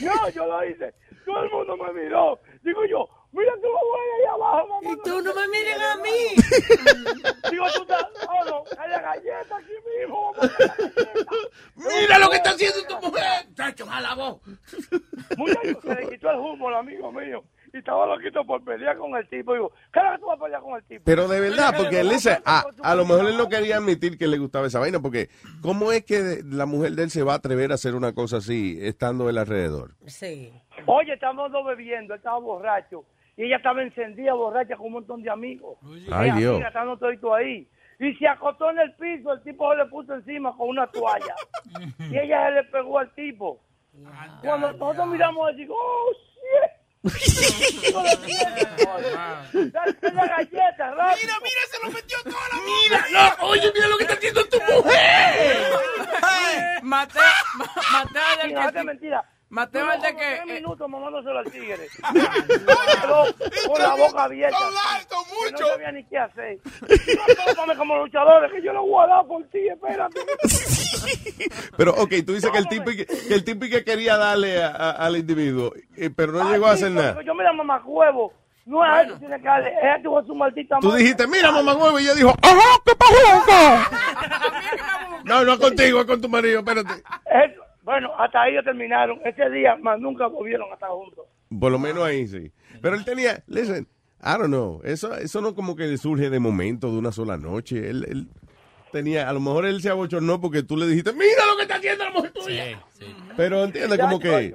No, 0.00 0.28
yo 0.30 0.46
lo 0.46 0.64
hice. 0.64 0.94
Todo 1.26 1.42
el 1.42 1.50
mundo 1.50 1.76
me 1.76 1.92
miró. 2.02 2.38
Digo 2.62 2.80
yo, 2.86 3.06
mira 3.38 3.52
tu 3.54 3.68
mujer 3.68 4.08
ahí 4.18 4.26
abajo, 4.34 4.66
mamá. 4.68 4.90
Y 4.92 4.96
tú 5.02 5.22
no 5.22 5.34
me 5.34 5.48
miren 5.48 5.80
a 5.82 5.96
mí. 5.96 6.18
Digo, 7.50 7.64
tú 7.74 7.82
estás... 7.82 8.06
Oh, 8.28 8.44
no, 8.44 8.64
hay 8.78 8.90
la 8.90 9.00
galleta 9.00 9.56
aquí 9.56 9.72
mismo. 9.98 10.32
vamos 10.32 10.38
a 10.38 10.46
hacer 10.46 10.66
la 10.68 10.74
galleta. 10.74 11.30
Mira 11.76 12.18
lo 12.18 12.30
que 12.30 12.36
está 12.36 12.50
haciendo 12.50 12.86
tu 12.88 13.06
mujer. 13.06 13.46
Chacho, 13.54 13.86
jala 13.86 14.14
vos. 14.14 14.40
Muchacho, 15.36 15.80
se 15.82 15.94
le 15.94 16.08
quitó 16.10 16.30
el 16.30 16.36
humo 16.38 16.68
al 16.68 16.74
amigo 16.76 17.12
mío. 17.12 17.44
Y 17.72 17.78
estaba 17.78 18.06
loquito 18.06 18.44
por 18.46 18.64
pelear 18.64 18.96
con 18.96 19.14
el 19.14 19.28
tipo. 19.28 19.52
Digo, 19.52 19.72
¿qué 19.92 20.00
es 20.00 20.04
lo 20.06 20.12
que 20.12 20.18
tú 20.18 20.26
vas 20.26 20.38
a 20.38 20.42
pelear 20.42 20.62
con 20.62 20.76
el 20.76 20.84
tipo? 20.84 21.02
Pero 21.04 21.28
de 21.28 21.40
verdad, 21.40 21.74
porque 21.76 22.00
él 22.00 22.08
dice, 22.08 22.38
a, 22.44 22.64
a 22.82 22.94
lo 22.94 23.04
mejor 23.04 23.26
él 23.26 23.36
no 23.36 23.48
quería 23.48 23.76
admitir 23.76 24.16
que 24.16 24.26
le 24.26 24.38
gustaba 24.38 24.66
esa 24.66 24.78
vaina, 24.78 25.00
porque 25.00 25.28
¿cómo 25.60 25.92
es 25.92 26.04
que 26.04 26.40
la 26.44 26.64
mujer 26.64 26.92
de 26.92 27.04
él 27.04 27.10
se 27.10 27.22
va 27.22 27.34
a 27.34 27.36
atrever 27.36 27.70
a 27.70 27.74
hacer 27.74 27.94
una 27.94 28.14
cosa 28.14 28.38
así, 28.38 28.78
estando 28.80 29.28
él 29.28 29.36
alrededor? 29.36 29.94
Sí. 30.06 30.50
Oye, 30.86 31.12
estábamos 31.12 31.52
dos 31.52 31.66
bebiendo, 31.66 32.14
él 32.14 32.18
estaba 32.18 32.38
borracho. 32.38 33.04
Y 33.38 33.44
ella 33.44 33.56
estaba 33.58 33.82
encendida, 33.82 34.34
borracha, 34.34 34.76
con 34.76 34.86
un 34.88 34.92
montón 34.94 35.22
de 35.22 35.30
amigos. 35.30 35.78
Ay, 36.10 36.32
Dios. 36.32 36.56
Mira, 36.56 36.68
estando 36.68 36.96
todito 36.98 37.32
ahí. 37.32 37.68
Y 38.00 38.12
se 38.16 38.26
acostó 38.26 38.68
en 38.70 38.80
el 38.80 38.92
piso, 38.96 39.32
el 39.32 39.42
tipo 39.44 39.70
se 39.70 39.76
le 39.78 39.86
puso 39.86 40.12
encima 40.14 40.54
con 40.56 40.68
una 40.70 40.88
toalla. 40.88 41.34
y 42.10 42.18
ella 42.18 42.46
se 42.48 42.52
le 42.56 42.64
pegó 42.64 42.98
al 42.98 43.14
tipo. 43.14 43.60
Cuando 44.42 44.72
nosotros 44.72 45.06
miramos, 45.06 45.54
digo, 45.56 45.74
oh, 45.76 46.12
shit. 46.12 46.72
La 50.12 50.26
galleta, 50.26 50.90
rápido. 50.94 51.22
Mira, 51.22 51.34
mira, 51.42 51.62
se 51.70 51.86
lo 51.86 51.90
metió 51.92 52.18
toda 52.24 52.48
la 52.50 52.56
Mira, 52.64 53.36
no, 53.40 53.46
oye, 53.48 53.70
mira 53.72 53.86
lo 53.88 53.96
que 53.98 54.02
está 54.02 54.14
haciendo 54.14 54.44
tu 54.48 54.58
mujer. 54.58 55.72
Mateo, 56.82 57.22
Ma- 57.56 57.66
Mateo 57.92 58.22
es 58.32 58.38
del 58.38 58.48
Mira, 58.48 58.72
que... 58.72 58.78
es 58.78 58.84
mentira. 58.84 59.24
Mateo 59.50 59.90
es 59.92 60.02
de 60.02 60.08
que... 60.08 60.14
tres 60.16 60.40
eh, 60.46 60.52
minutos 60.60 60.88
mamándoselo 60.90 61.38
al 61.38 61.50
tigre. 61.50 61.88
Quedó 62.12 63.24
con 63.72 63.82
la 63.82 63.94
boca 63.94 64.24
abierta. 64.24 64.58
Que 65.46 65.52
No 65.52 65.58
sabía 65.58 65.92
ni 65.92 66.04
qué 66.04 66.18
hacer. 66.18 66.58
Tómame 67.54 67.76
como 67.78 67.96
luchadores, 67.98 68.52
que 68.52 68.62
yo 68.62 68.72
lo 68.74 68.82
voy 68.84 69.04
a 69.04 69.06
dar 69.08 69.26
por 69.26 69.42
ti, 69.48 69.66
espérate. 69.68 70.20
Pero, 71.78 71.92
ok, 71.94 72.12
tú 72.26 72.34
dices 72.34 72.50
que 72.50 72.58
el 72.58 72.68
tipo 72.68 72.90
que, 72.90 73.06
que 73.06 73.34
el 73.34 73.44
tipo 73.44 73.60
que 73.66 73.84
quería 73.84 74.16
darle 74.18 74.62
a- 74.62 74.68
a- 74.68 74.90
al 74.90 75.16
individuo, 75.16 75.72
eh, 75.96 76.10
pero 76.14 76.32
no 76.32 76.50
llegó 76.50 76.66
a 76.66 76.72
hacer 76.72 76.90
nada. 76.90 77.22
Yo 77.22 77.34
me 77.34 77.44
llamo 77.44 77.64
mamá 77.64 77.82
huevo. 77.86 78.32
No 78.66 78.84
es 78.84 79.06
que 79.06 79.18
tiene 79.18 79.38
que 79.40 79.46
darle, 79.46 79.68
es 79.70 79.96
él 79.96 80.02
tuvo 80.02 80.22
su 80.24 80.34
maldita 80.34 80.76
Tú 80.80 80.92
dijiste, 80.92 81.26
mira, 81.26 81.50
mamá 81.52 81.74
huevo, 81.74 81.98
y 81.98 82.02
ella 82.04 82.14
dijo, 82.14 82.34
ajá, 82.42 82.80
¿qué 82.84 82.92
pasó? 82.96 83.94
No, 85.24 85.44
no 85.44 85.52
es 85.54 85.58
contigo, 85.58 86.00
es 86.00 86.06
con 86.06 86.20
tu 86.20 86.28
marido, 86.28 86.58
espérate. 86.60 87.02
Bueno, 87.88 88.10
hasta 88.18 88.42
ahí 88.42 88.52
ya 88.52 88.62
terminaron. 88.62 89.18
Ese 89.24 89.48
día, 89.48 89.74
más 89.76 89.98
nunca 89.98 90.26
volvieron 90.26 90.70
a 90.70 90.74
estar 90.74 90.90
juntos. 90.90 91.24
Por 91.58 91.72
lo 91.72 91.78
menos 91.78 92.04
ahí 92.04 92.26
sí. 92.26 92.52
Pero 92.82 92.94
él 92.94 93.02
tenía, 93.02 93.42
listen, 93.46 93.88
I 94.20 94.32
don't 94.32 94.48
know, 94.48 94.82
eso, 94.84 95.16
eso 95.16 95.40
no 95.40 95.54
como 95.54 95.74
que 95.74 95.96
surge 95.96 96.28
de 96.28 96.38
momento, 96.38 96.92
de 96.92 96.98
una 96.98 97.12
sola 97.12 97.38
noche. 97.38 97.88
Él, 97.88 98.04
él 98.06 98.28
tenía, 98.92 99.26
a 99.26 99.32
lo 99.32 99.40
mejor 99.40 99.64
él 99.64 99.80
se 99.80 99.88
abochornó 99.88 100.38
porque 100.38 100.62
tú 100.62 100.76
le 100.76 100.86
dijiste, 100.86 101.14
mira 101.14 101.46
lo 101.50 101.56
que 101.56 101.62
está 101.62 101.76
haciendo 101.76 102.04
la 102.04 102.10
mujer 102.10 102.32
tuya. 102.32 102.84
Pero 103.38 103.64
entiende 103.64 103.98
como 103.98 104.20
que 104.20 104.54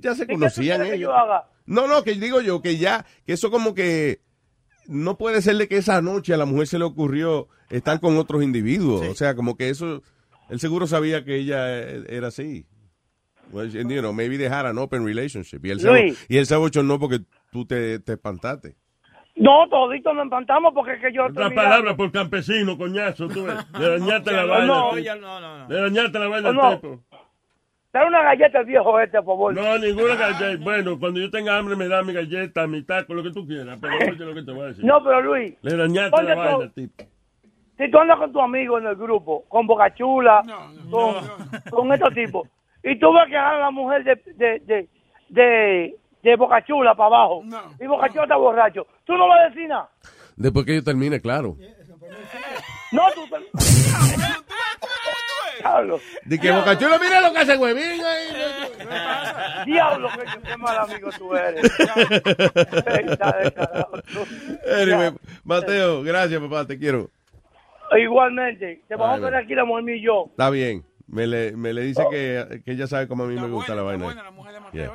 ya 0.00 0.14
se 0.14 0.24
¿Y 0.24 0.26
qué 0.26 0.34
tú 0.34 0.40
conocían 0.40 0.82
que 0.82 0.88
ellos. 0.88 0.98
yo 0.98 1.14
haga? 1.14 1.48
No, 1.64 1.86
no, 1.86 2.02
que 2.02 2.12
digo 2.12 2.42
yo 2.42 2.60
que 2.60 2.76
ya, 2.76 3.06
que 3.24 3.32
eso 3.32 3.50
como 3.50 3.74
que 3.74 4.20
no 4.86 5.16
puede 5.16 5.40
ser 5.40 5.56
de 5.56 5.66
que 5.66 5.78
esa 5.78 6.02
noche 6.02 6.34
a 6.34 6.36
la 6.36 6.44
mujer 6.44 6.66
se 6.66 6.78
le 6.78 6.84
ocurrió 6.84 7.48
estar 7.70 8.00
con 8.00 8.18
otros 8.18 8.42
individuos. 8.42 9.06
O 9.08 9.14
sea, 9.14 9.34
como 9.34 9.56
que 9.56 9.70
eso, 9.70 10.02
él 10.48 10.60
seguro 10.60 10.86
sabía 10.86 11.24
que 11.24 11.36
ella 11.36 11.80
eh, 11.80 12.04
era 12.08 12.28
así. 12.28 12.66
Well, 13.52 13.70
you 13.70 14.00
know, 14.00 14.12
maybe 14.12 14.36
they 14.38 14.48
had 14.48 14.66
an 14.66 14.78
open 14.78 15.04
relationship. 15.04 15.64
Y 15.64 15.70
él 15.70 15.80
se, 15.80 16.14
y 16.28 16.36
él 16.38 16.46
se 16.46 16.54
abochornó 16.54 16.98
porque 16.98 17.20
tú 17.52 17.66
te, 17.66 17.98
te 18.00 18.12
espantaste. 18.14 18.74
No, 19.36 19.68
toditos 19.68 20.14
nos 20.14 20.24
espantamos 20.24 20.72
porque 20.74 20.92
es 20.94 21.00
que 21.00 21.12
yo... 21.12 21.26
Otra 21.26 21.50
palabra 21.50 21.96
por 21.96 22.10
campesino, 22.12 22.78
coñazo, 22.78 23.28
tú 23.28 23.44
ves. 23.44 23.56
Le 23.78 23.98
dañaste 23.98 24.32
la 24.32 24.44
vaina. 24.44 24.66
no, 24.66 24.90
tú. 24.90 24.96
no, 25.20 25.40
no, 25.40 25.68
Le 25.68 25.80
dañaste 25.80 26.18
la 26.18 26.28
vaina 26.28 26.52
No, 26.52 26.62
al 26.62 26.70
no. 26.70 26.80
tipo. 26.80 27.04
Dale 27.92 28.08
una 28.08 28.22
galleta 28.24 28.58
al 28.58 28.64
viejo 28.64 29.00
este, 29.00 29.18
por 29.18 29.36
favor. 29.36 29.54
No, 29.54 29.78
ninguna 29.78 30.14
galleta. 30.16 30.64
Bueno, 30.64 30.98
cuando 30.98 31.20
yo 31.20 31.30
tenga 31.30 31.56
hambre 31.56 31.76
me 31.76 31.86
da 31.86 32.02
mi 32.02 32.12
galleta, 32.12 32.66
mi 32.66 32.82
taco, 32.82 33.14
lo 33.14 33.22
que 33.22 33.30
tú 33.30 33.46
quieras. 33.46 33.78
Pero 33.80 33.94
oye 34.12 34.24
lo 34.24 34.34
que 34.34 34.42
te 34.42 34.52
voy 34.52 34.64
a 34.64 34.66
decir. 34.68 34.84
No, 34.84 35.02
pero 35.02 35.22
Luis. 35.22 35.54
Le 35.62 35.76
dañaste 35.76 36.22
la 36.22 36.34
vaina 36.34 36.64
al 36.64 36.72
tipo. 36.72 37.04
Si 37.76 37.90
tú 37.90 37.98
andas 37.98 38.18
con 38.18 38.32
tu 38.32 38.40
amigo 38.40 38.78
en 38.78 38.86
el 38.86 38.96
grupo, 38.96 39.44
con 39.48 39.66
Boca 39.66 39.92
Chula, 39.94 40.42
con, 40.90 41.14
con 41.70 41.92
estos 41.92 42.14
tipos, 42.14 42.48
y 42.82 42.98
tú 42.98 43.12
ves 43.12 43.28
que 43.28 43.36
a 43.36 43.58
la 43.58 43.70
mujer 43.70 44.04
de, 44.04 44.16
de, 44.34 44.60
de, 44.60 44.88
de, 45.28 45.96
de 46.22 46.36
Boca 46.36 46.64
Chula 46.64 46.94
para 46.94 47.06
abajo, 47.16 47.42
y 47.80 47.86
Boca 47.86 48.08
Chula 48.08 48.24
está 48.24 48.36
borracho, 48.36 48.86
tú 49.04 49.14
no 49.14 49.28
vas 49.28 49.40
a 49.40 49.48
decir 49.48 49.68
nada. 49.68 49.88
Después 50.36 50.66
que 50.66 50.74
yo 50.76 50.84
termine, 50.84 51.20
claro. 51.20 51.56
No, 52.92 53.02
tú 53.14 53.26
te... 53.28 53.36
Diablo. 55.58 56.00
De 56.24 56.38
que 56.38 56.50
Bocachula, 56.50 56.98
mira 56.98 57.20
lo 57.20 57.32
que 57.32 57.38
hace 57.38 57.56
Huevín 57.56 58.04
ahí. 58.04 59.64
Diablo, 59.66 60.08
que 60.10 60.24
qué 60.46 60.56
mal 60.56 60.78
amigo 60.78 61.10
tú 61.16 61.34
eres. 61.34 61.62
Tú. 64.12 64.26
Anyway, 64.80 65.12
Mateo, 65.44 66.02
gracias, 66.02 66.40
papá, 66.40 66.66
te 66.66 66.78
quiero. 66.78 67.08
Igualmente, 67.98 68.82
te 68.88 68.96
vamos 68.96 69.18
a 69.18 69.20
ver 69.30 69.34
aquí 69.36 69.54
la 69.54 69.64
mujer 69.64 69.96
y 69.96 70.02
yo. 70.02 70.26
Está 70.30 70.50
bien. 70.50 70.84
Me 71.06 71.26
le, 71.26 71.54
me 71.56 71.72
le 71.74 71.82
dice 71.82 72.02
que, 72.10 72.62
que 72.64 72.72
ella 72.72 72.86
sabe 72.86 73.06
cómo 73.06 73.24
a 73.24 73.26
mí 73.26 73.34
me 73.38 73.48
gusta 73.48 73.74
la 73.74 73.82
vaina. 73.82 74.06
Yeah. 74.72 74.92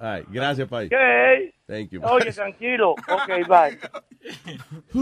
Ay, 0.00 0.22
gracias, 0.28 0.68
Pai. 0.68 0.88
¿Qué? 0.88 1.52
Thank 1.66 1.90
you. 1.90 2.00
Oye, 2.04 2.32
tranquilo. 2.32 2.94
Ok, 3.08 3.28
bye. 3.48 3.76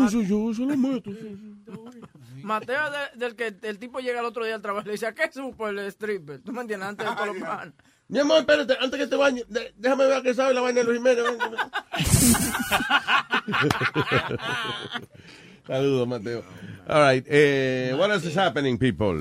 Eso 0.07 0.23
yo, 0.23 0.51
eso 0.51 0.65
lo 0.65 0.77
meto. 0.77 1.11
Mateo 2.43 2.91
de- 2.91 3.19
del 3.19 3.37
que 3.37 3.55
el 3.69 3.79
tipo 3.79 4.01
llega 4.01 4.21
el 4.21 4.27
otro 4.27 4.45
día 4.45 4.55
al 4.55 4.63
trabajo 4.63 4.85
y 4.85 4.89
le 4.89 4.93
dice, 4.93 5.07
¿a 5.07 5.15
qué 5.15 5.31
supo 5.31 5.69
el 5.69 5.79
stripper? 5.91 6.41
¿Tú 6.43 6.53
me 6.53 6.63
entiendes? 6.63 6.89
Antes 6.89 7.09
de 7.09 7.15
todos 7.15 7.27
los 7.29 7.37
panes. 7.39 7.75
Mi 8.09 8.19
amor, 8.19 8.39
espérate, 8.39 8.75
antes 8.81 8.99
que 9.01 9.07
te 9.07 9.17
bañe, 9.17 9.43
de- 9.49 9.73
déjame 9.77 10.07
ver 10.07 10.23
que 10.23 10.35
sabe 10.35 10.55
la 10.55 10.61
vaina 10.63 10.81
de 10.81 10.87
Luis 10.87 10.99
Jiménez. 10.99 11.25
Saludos, 15.67 16.07
Mateo. 16.09 16.43
All 16.89 17.11
right, 17.15 17.27
eh, 17.29 17.95
what 17.99 18.11
else 18.11 18.27
is 18.29 18.37
happening, 18.37 18.77
people? 18.79 19.17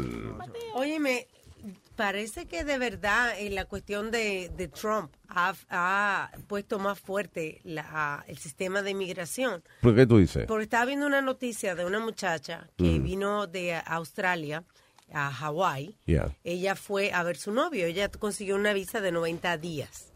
Óyeme, 0.76 1.28
parece 1.96 2.46
que 2.48 2.64
de 2.66 2.78
verdad 2.78 3.40
en 3.40 3.56
la 3.56 3.66
cuestión 3.66 4.12
de, 4.12 4.52
de 4.58 4.68
Trump 4.68 5.14
ha, 5.30 5.54
ha 5.70 6.32
puesto 6.48 6.80
más 6.80 7.00
fuerte 7.00 7.62
la- 7.64 8.26
el 8.28 8.38
sistema 8.38 8.82
de 8.82 8.92
inmigración. 8.92 9.64
¿Por 9.82 9.96
qué 9.96 10.06
tú 10.06 10.18
dices? 10.18 10.46
Porque 10.48 10.64
estaba 10.64 10.86
viendo 10.86 11.06
una 11.08 11.22
noticia 11.22 11.76
de 11.76 11.86
una 11.86 12.00
muchacha 12.00 12.68
que 12.78 13.00
Mm. 13.00 13.04
vino 13.04 13.48
de 13.48 13.76
Australia 13.86 14.64
a 15.14 15.32
Hawái. 15.32 15.96
Yeah. 16.06 16.36
Ella 16.44 16.76
fue 16.76 17.14
a 17.14 17.24
ver 17.24 17.38
su 17.38 17.52
novio. 17.54 17.86
Ella 17.86 18.10
consiguió 18.10 18.56
una 18.56 18.74
visa 18.74 19.00
de 19.00 19.12
90 19.12 19.58
días. 19.58 20.12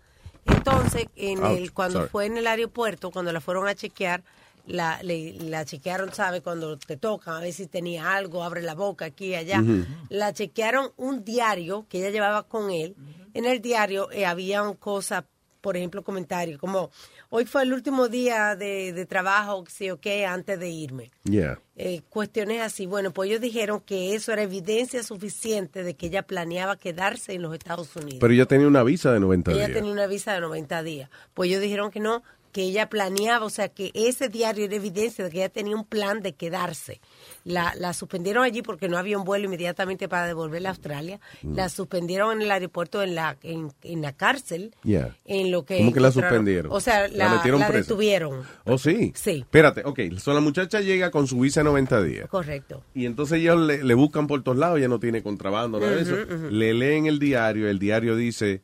Entonces, 0.46 1.06
en 1.16 1.46
el, 1.46 1.72
cuando 1.74 2.00
sorry. 2.00 2.10
fue 2.10 2.26
en 2.26 2.38
el 2.38 2.48
aeropuerto, 2.48 3.12
cuando 3.12 3.32
la 3.32 3.42
fueron 3.42 3.68
a 3.68 3.76
chequear, 3.76 4.24
la, 4.68 5.02
le- 5.04 5.34
la 5.40 5.66
chequearon, 5.66 6.14
¿sabe? 6.14 6.42
Cuando 6.42 6.78
te 6.78 6.98
tocan, 6.98 7.36
a 7.36 7.40
ver 7.40 7.54
si 7.54 7.68
tenía 7.68 8.14
algo, 8.16 8.44
abre 8.44 8.62
la 8.62 8.76
boca 8.76 9.06
aquí 9.06 9.28
y 9.28 9.36
allá. 9.36 9.64
La 10.10 10.34
chequearon 10.34 10.92
un 10.98 11.24
diario 11.24 11.86
que 11.90 12.00
ella 12.00 12.10
llevaba 12.10 12.44
con 12.44 12.70
él. 12.70 12.96
En 13.34 13.46
el 13.46 13.62
diario 13.62 14.12
eh, 14.12 14.26
habían 14.26 14.74
cosas, 14.76 15.24
por 15.62 15.76
ejemplo, 15.78 16.04
comentarios 16.04 16.60
como, 16.60 16.92
hoy 17.30 17.46
fue 17.46 17.64
el 17.64 17.74
último 17.74 18.08
día 18.08 18.56
de, 18.56 18.94
de 18.94 19.06
trabajo, 19.06 19.64
sí 19.68 19.90
o 19.90 20.00
qué, 20.00 20.26
antes 20.26 20.60
de 20.60 20.70
irme. 20.70 21.12
Yeah. 21.24 21.60
Eh, 21.76 22.02
cuestiones 22.10 22.62
así. 22.62 22.86
Bueno, 22.86 23.12
pues 23.12 23.30
ellos 23.30 23.42
dijeron 23.42 23.82
que 23.82 24.16
eso 24.16 24.32
era 24.32 24.42
evidencia 24.44 25.04
suficiente 25.04 25.84
de 25.84 25.96
que 25.96 26.08
ella 26.08 26.24
planeaba 26.24 26.78
quedarse 26.78 27.34
en 27.34 27.42
los 27.44 27.54
Estados 27.54 27.96
Unidos. 27.96 28.18
Pero 28.22 28.34
ella 28.34 28.46
tenía 28.46 28.68
una 28.68 28.84
visa 28.84 29.12
de 29.12 29.20
90 29.20 29.52
ella 29.52 29.66
días. 29.68 29.74
tenía 29.78 29.92
una 29.92 30.08
visa 30.08 30.34
de 30.34 30.42
90 30.42 30.84
días. 30.84 31.10
Pues 31.34 31.50
ellos 31.50 31.62
dijeron 31.62 31.92
que 31.92 32.00
no, 32.00 32.24
que 32.52 32.64
ella 32.64 32.90
planeaba, 32.90 33.46
o 33.46 33.50
sea, 33.50 33.70
que 33.70 33.92
ese 33.94 34.30
diario 34.30 34.66
era 34.66 34.76
evidencia 34.76 35.24
de 35.24 35.32
que 35.32 35.38
ella 35.38 35.50
tenía 35.50 35.76
un 35.76 35.86
plan 35.86 36.22
de 36.22 36.34
quedarse. 36.34 37.02
La, 37.44 37.74
la 37.78 37.94
suspendieron 37.94 38.44
allí 38.44 38.62
porque 38.62 38.90
no 38.90 38.98
había 38.98 39.18
un 39.18 39.24
vuelo 39.24 39.46
inmediatamente 39.46 40.10
para 40.10 40.28
devolverla 40.28 40.70
a 40.70 40.72
Australia. 40.72 41.20
Mm. 41.42 41.56
La 41.56 41.70
suspendieron 41.70 42.34
en 42.38 42.42
el 42.44 42.52
aeropuerto, 42.52 43.02
en 43.04 43.16
la, 43.16 43.38
en, 43.44 43.72
en 43.84 44.02
la 44.02 44.14
cárcel. 44.14 44.74
Yeah. 44.84 45.16
En 45.26 45.52
lo 45.52 45.66
que 45.66 45.78
¿Cómo 45.78 45.94
que 45.94 46.00
la 46.00 46.12
suspendieron? 46.12 46.72
O 46.72 46.80
sea, 46.80 47.08
la, 47.08 47.30
metieron 47.30 47.60
la 47.60 47.68
presa? 47.68 47.82
detuvieron. 47.84 48.44
¿Oh, 48.66 48.78
sí? 48.78 49.14
Sí. 49.16 49.40
Espérate, 49.40 49.84
ok. 49.86 50.00
So, 50.18 50.34
la 50.34 50.42
muchacha 50.42 50.82
llega 50.82 51.12
con 51.12 51.28
su 51.28 51.40
visa 51.40 51.62
de 51.62 51.66
90 51.66 52.04
días. 52.04 52.30
Correcto. 52.30 52.84
Y 52.94 53.06
entonces 53.06 53.40
ellos 53.40 53.60
le, 53.60 53.84
le 53.84 53.94
buscan 53.94 54.28
por 54.28 54.44
todos 54.44 54.58
lados, 54.58 54.78
ella 54.78 54.88
no 54.88 55.00
tiene 55.00 55.24
contrabando, 55.24 55.80
nada 55.80 55.96
de 55.96 56.02
eso. 56.02 56.16
Le 56.50 56.74
leen 56.74 57.06
el 57.06 57.20
diario, 57.20 57.70
el 57.70 57.80
diario 57.80 58.16
dice, 58.16 58.62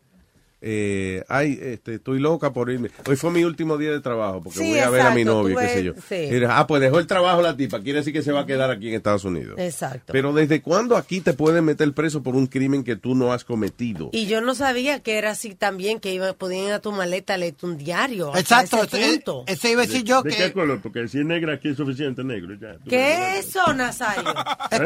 eh, 0.66 1.26
ay, 1.28 1.60
este, 1.62 1.96
estoy 1.96 2.20
loca 2.20 2.54
por 2.54 2.72
irme. 2.72 2.90
Hoy 3.06 3.18
fue 3.18 3.32
mi 3.32 3.44
último 3.44 3.78
día 3.78 3.92
de 3.92 4.00
trabajo 4.00 4.42
porque 4.42 4.60
Sí, 4.60 4.70
voy 4.70 4.80
a 4.80 4.90
ver 4.90 5.02
a 5.02 5.12
mi 5.14 5.26
novio, 5.26 5.56
tú 5.56 5.60
qué 5.62 5.68
sé 5.68 5.84
yo. 5.84 5.94
sí. 6.08 6.16
Y 6.16 6.30
dice, 6.30 6.48
ah, 6.50 6.66
pues 6.66 6.82
dejó 6.82 7.00
el 7.00 7.08
trabajo 7.08 7.42
la 7.42 7.58
tipa, 7.58 7.82
quiere 7.82 8.00
decir 8.00 8.14
que 8.14 8.22
se 8.22 8.32
va 8.32 8.42
a 8.42 8.46
quedar 8.46 8.72
aquí 8.72 8.88
en 8.88 8.96
Estados 8.96 9.26
Unidos. 9.26 9.56
Exacto. 9.60 10.14
Pero 10.14 10.32
¿desde 10.32 10.62
cuándo 10.62 10.96
aquí 10.96 11.20
te 11.20 11.34
pueden 11.34 11.66
meter 11.66 11.92
preso 11.94 12.24
por 12.24 12.36
un 12.36 12.48
crimen 12.48 12.86
que 12.86 12.96
tú 12.96 13.14
no 13.14 13.34
has 13.34 13.44
cometido? 13.44 14.10
Y 14.14 14.28
yo 14.28 14.40
no 14.40 14.56
sabía 14.56 15.02
que 15.02 15.18
era 15.18 15.32
así 15.32 15.54
también, 15.54 16.00
que 16.00 16.14
iba, 16.14 16.32
podían 16.34 16.68
ir 16.68 16.72
a 16.72 16.80
tu 16.80 16.94
maleta 16.94 17.36
leerte 17.36 17.66
un 17.66 17.78
diario. 17.78 18.34
Exacto, 18.36 18.82
ese 18.84 19.22
eso 19.48 19.68
iba 19.68 19.82
a 19.82 19.86
decir 19.86 20.04
yo 20.04 20.22
¿De 20.22 20.30
que... 20.30 20.38
qué 20.38 20.54
color? 20.54 20.80
Porque 20.82 21.08
si 21.10 21.20
es 21.20 21.26
negra 21.26 21.56
aquí 21.56 21.70
es 21.70 21.78
suficiente 21.78 22.24
negro. 22.24 22.56
Ya. 22.56 22.74
Tú 22.76 22.90
¿Qué 22.90 23.38
es 23.40 23.48
eso, 23.50 23.74
Nazario? 23.74 24.30
¿Eh? 24.72 24.78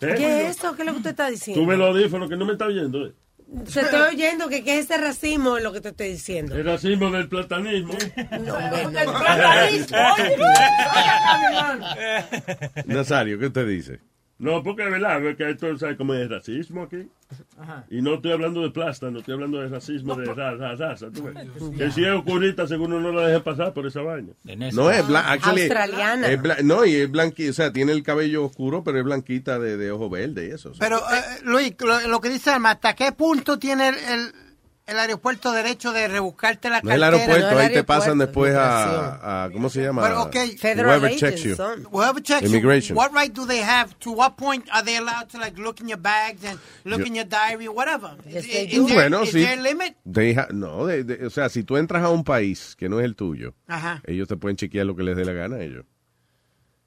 ¿Eh? 0.00 0.14
¿Qué 0.16 0.46
es 0.48 0.56
eso? 0.58 0.74
¿Qué 0.76 0.82
es 0.82 0.86
lo 0.86 0.92
que 0.92 0.98
usted 0.98 1.10
está 1.10 1.30
diciendo? 1.30 1.62
Tuve 1.62 1.74
el 1.74 1.82
audífono 1.82 2.28
que 2.28 2.36
no 2.36 2.44
me 2.44 2.52
está 2.52 2.66
oyendo. 2.66 3.06
eh. 3.06 3.12
Se 3.66 3.80
estoy 3.80 4.14
oyendo 4.14 4.48
que 4.48 4.62
qué 4.62 4.78
es 4.78 4.84
ese 4.84 4.96
racismo 4.98 5.58
lo 5.58 5.72
que 5.72 5.80
te 5.80 5.88
estoy 5.88 6.10
diciendo. 6.10 6.54
El 6.54 6.64
racismo 6.64 7.10
del 7.10 7.28
platanismo. 7.28 7.94
No, 8.44 8.54
hombre, 8.54 8.84
no. 8.84 8.98
El 9.00 9.06
platanismo, 9.10 9.96
oye, 10.18 10.36
Nazario, 12.86 13.38
¿qué 13.38 13.46
usted 13.46 13.66
dice? 13.66 14.00
No, 14.40 14.62
porque 14.62 14.84
es 14.84 14.90
verdad, 14.90 15.24
es 15.24 15.36
que 15.36 15.50
esto 15.50 15.76
¿sabes 15.78 15.96
cómo 15.96 16.14
es 16.14 16.28
racismo 16.28 16.82
aquí. 16.84 17.06
Ajá. 17.58 17.84
Y 17.90 18.00
no 18.02 18.14
estoy 18.14 18.32
hablando 18.32 18.62
de 18.62 18.70
plasta, 18.70 19.10
no 19.10 19.18
estoy 19.20 19.34
hablando 19.34 19.60
de 19.60 19.68
racismo 19.68 20.16
de 20.16 20.24
ra- 20.34 20.54
ra- 20.56 20.74
raza. 20.74 21.10
tú 21.12 21.22
ves. 21.24 21.36
Que 21.76 21.90
si 21.92 22.02
es 22.04 22.10
oscurita, 22.10 22.66
según 22.66 22.92
uno 22.94 23.12
no 23.12 23.20
la 23.20 23.28
deje 23.28 23.40
pasar 23.40 23.72
por 23.74 23.86
esa 23.86 24.00
vaina. 24.00 24.32
No, 24.72 24.90
es 24.90 25.06
blanca. 25.06 25.50
Australiana. 25.50 26.26
Es 26.26 26.40
bla- 26.40 26.62
no, 26.62 26.84
y 26.84 26.94
es 26.96 27.10
blanquita, 27.10 27.50
o 27.50 27.54
sea, 27.54 27.72
tiene 27.72 27.92
el 27.92 28.02
cabello 28.02 28.44
oscuro, 28.46 28.82
pero 28.82 28.98
es 28.98 29.04
blanquita 29.04 29.58
de, 29.58 29.76
de 29.76 29.90
ojo 29.92 30.08
verde 30.10 30.48
y 30.48 30.50
eso. 30.52 30.72
Pero, 30.78 30.96
eh, 30.98 31.40
Luis, 31.44 31.74
lo, 31.80 32.08
lo 32.08 32.20
que 32.20 32.30
dice 32.30 32.50
Alma, 32.50 32.70
¿hasta 32.72 32.94
qué 32.94 33.12
punto 33.12 33.58
tiene 33.58 33.88
el, 33.90 33.94
el, 33.96 34.32
el 34.90 34.98
aeropuerto 34.98 35.52
derecho 35.52 35.92
de 35.92 36.08
rebuscarte 36.08 36.68
la 36.68 36.80
no 36.82 36.90
es 36.90 36.94
el 36.96 37.00
cartera? 37.00 37.22
aeropuerto, 37.26 37.58
ahí 37.58 37.72
te 37.72 37.84
pasan 37.84 38.18
después 38.18 38.54
a, 38.56 39.44
a- 39.44 39.50
¿cómo 39.50 39.70
se 39.70 39.82
llama? 39.82 40.02
Pero, 40.02 40.22
ok. 40.22 40.36
Whoever 40.62 41.16
checks 41.16 41.42
you. 41.42 41.54
Whoever 41.90 42.22
checks 42.22 42.42
Immigration. 42.46 42.96
you, 42.96 43.00
what 43.00 43.12
right 43.14 43.32
do 43.32 43.46
they 43.46 43.62
have? 43.62 43.94
To 44.00 44.12
what 44.12 44.36
point 44.36 44.64
are 44.72 44.84
they 44.84 44.96
allowed 44.96 45.28
to 45.30 45.38
like 45.38 45.56
look 45.58 45.80
in 45.80 45.88
your 45.88 46.00
bags 46.00 46.44
and 46.44 46.58
look 46.84 47.00
Yo- 47.00 47.06
in 47.06 47.14
your 47.14 47.26
diary, 47.28 47.68
whatever? 47.68 48.16
Is, 48.26 48.46
they 48.46 48.66
is 48.66 48.86
there, 48.86 48.94
bueno, 48.94 49.22
is 49.22 49.30
sí. 49.32 49.42
there 49.44 49.58
a 49.58 49.62
limit? 49.62 49.96
They 50.04 50.34
ha- 50.34 50.48
no, 50.52 50.86
de- 50.86 51.04
de- 51.04 51.26
o 51.26 51.30
sea, 51.30 51.48
si 51.48 51.62
tú 51.62 51.76
entras 51.76 52.02
a 52.02 52.08
un 52.10 52.24
país 52.24 52.74
que 52.76 52.88
no 52.88 52.98
es 52.98 53.04
el 53.04 53.14
tuyo, 53.14 53.54
Ajá. 53.68 54.02
ellos 54.06 54.26
te 54.28 54.36
pueden 54.36 54.56
chequear 54.56 54.86
lo 54.86 54.96
que 54.96 55.02
les 55.04 55.16
dé 55.16 55.24
la 55.24 55.32
gana 55.32 55.56
a 55.56 55.60
ellos. 55.62 55.84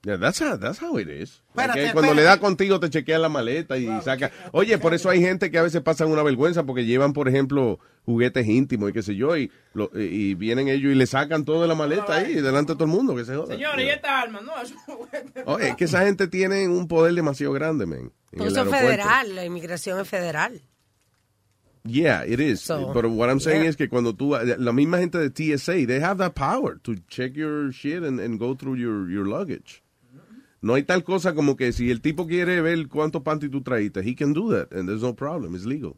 Yeah, 0.04 0.18
that's, 0.18 0.38
how, 0.38 0.56
that's 0.58 0.78
how 0.82 0.98
it 0.98 1.08
is. 1.08 1.40
Espérate, 1.54 1.80
Like, 1.80 1.92
cuando 1.94 2.12
espérate. 2.12 2.14
le 2.16 2.22
da 2.24 2.38
contigo 2.38 2.78
te 2.78 2.90
chequean 2.90 3.22
la 3.22 3.30
maleta 3.30 3.78
y 3.78 3.86
saca. 4.02 4.30
Oye, 4.52 4.76
por 4.76 4.92
eso 4.92 5.08
hay 5.08 5.20
gente 5.22 5.50
que 5.50 5.56
a 5.58 5.62
veces 5.62 5.80
pasan 5.80 6.08
una 6.10 6.22
vergüenza 6.22 6.64
porque 6.64 6.84
llevan, 6.84 7.14
por 7.14 7.26
ejemplo, 7.26 7.78
juguetes 8.04 8.46
íntimos 8.46 8.90
y 8.90 8.92
qué 8.92 9.02
sé 9.02 9.16
yo, 9.16 9.34
y, 9.34 9.50
lo- 9.72 9.90
y 9.94 10.34
vienen 10.34 10.68
ellos 10.68 10.92
y 10.92 10.94
le 10.94 11.06
sacan 11.06 11.46
todo 11.46 11.62
de 11.62 11.68
la 11.68 11.74
maleta 11.74 12.16
ahí 12.16 12.34
delante 12.34 12.72
de 12.72 12.76
todo 12.76 12.84
el 12.84 12.90
mundo, 12.90 13.16
que 13.16 13.24
se 13.24 13.34
joda. 13.34 13.54
Señores, 13.54 13.86
¿y 13.86 13.88
esta 13.88 14.20
arma? 14.20 14.42
No, 14.42 14.52
eso 14.60 14.74
Oye, 15.46 15.70
es 15.70 15.76
que 15.76 15.84
esa 15.84 16.04
gente 16.04 16.28
tiene 16.28 16.68
un 16.68 16.86
poder 16.86 17.14
demasiado 17.14 17.54
grande, 17.54 17.86
man. 17.86 17.98
en 18.00 18.10
Porque 18.30 18.44
el 18.44 18.52
eso 18.52 18.62
es 18.62 18.70
federal, 18.70 19.34
la 19.34 19.44
inmigración 19.46 20.00
es 20.00 20.08
federal. 20.08 20.60
Yeah, 21.86 22.24
it 22.26 22.40
is. 22.40 22.60
So, 22.62 22.92
But 22.94 23.04
what 23.06 23.28
I'm 23.28 23.40
saying 23.40 23.62
yeah. 23.62 23.68
is 23.70 23.76
que 23.76 23.88
cuando 23.90 24.14
tú, 24.14 24.34
la 24.34 24.72
misma 24.72 24.98
gente 24.98 25.18
de 25.18 25.28
TSA, 25.30 25.86
they 25.86 26.00
have 26.00 26.16
that 26.18 26.32
power 26.34 26.78
to 26.82 26.94
check 27.08 27.34
your 27.36 27.72
shit 27.72 28.02
and, 28.02 28.18
and 28.20 28.38
go 28.38 28.54
through 28.54 28.76
your, 28.76 29.10
your 29.10 29.26
luggage. 29.26 29.82
No 30.64 30.72
hay 30.74 30.82
tal 30.82 31.04
cosa 31.04 31.34
como 31.34 31.56
que 31.56 31.72
si 31.74 31.90
el 31.90 32.00
tipo 32.00 32.26
quiere 32.26 32.62
ver 32.62 32.88
cuántos 32.88 33.22
panty 33.22 33.50
tú 33.50 33.62
traíste, 33.62 34.00
he 34.00 34.14
can 34.16 34.32
do 34.32 34.50
that, 34.50 34.72
and 34.72 34.88
there's 34.88 35.02
no 35.02 35.14
problem, 35.14 35.54
it's 35.54 35.66
legal. 35.66 35.94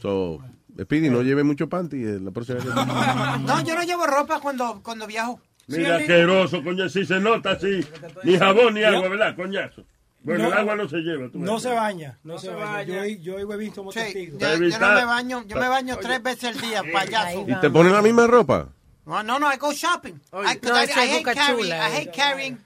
So, 0.00 0.40
Speedy, 0.80 1.10
no 1.10 1.22
lleve 1.22 1.44
mucho 1.44 1.68
panty 1.68 2.02
eh, 2.02 2.18
la 2.18 2.30
próxima 2.30 2.60
vez. 2.60 2.74
No, 3.46 3.62
yo 3.62 3.74
no 3.74 3.82
llevo 3.82 4.06
ropa 4.06 4.40
cuando, 4.40 4.80
cuando 4.82 5.06
viajo. 5.06 5.38
Mira, 5.66 5.96
asqueroso, 5.96 6.64
coño, 6.64 6.88
si 6.88 7.04
se 7.04 7.20
nota 7.20 7.52
así. 7.52 7.80
Ni 8.22 8.38
jabón 8.38 8.72
ni 8.72 8.84
agua, 8.84 9.08
¿verdad, 9.08 9.36
coñazo? 9.36 9.84
Bueno, 10.22 10.44
No. 10.44 10.52
el 10.52 10.58
agua 10.60 10.74
no 10.76 10.88
se 10.88 10.96
lleva. 10.96 11.28
tú 11.30 11.38
No 11.38 11.60
se 11.60 11.68
baña, 11.74 12.18
no, 12.24 12.38
se, 12.38 12.48
baña. 12.48 12.84
Yo, 12.84 13.04
yo 13.20 13.38
y 13.38 13.44
Huevín 13.44 13.74
somos 13.74 13.92
Sí, 13.92 14.00
testigos. 14.00 14.40
yo, 14.40 14.48
yo 14.66 14.78
no 14.78 14.94
me 14.94 15.04
baño, 15.04 15.44
yo 15.46 15.56
me 15.58 15.68
baño 15.68 15.98
tres 16.00 16.22
veces 16.22 16.44
al 16.56 16.58
día, 16.58 16.82
payaso. 16.90 17.44
¿Y 17.46 17.54
te 17.60 17.68
ponen 17.68 17.92
la 17.92 18.00
misma 18.00 18.26
ropa? 18.26 18.70
No, 19.04 19.22
no, 19.22 19.38
no, 19.38 19.52
I 19.52 19.58
go 19.58 19.72
shopping. 19.74 20.14
I, 20.32 20.58
No, 20.62 20.80
I, 20.80 20.84
es 20.84 20.96
hate 20.96 21.18
Boca 21.18 21.34
carrying, 21.34 21.58
Chula, 21.64 21.76
I 21.76 21.92
hate 21.92 22.08
eh. 22.08 22.12
carrying, 22.14 22.58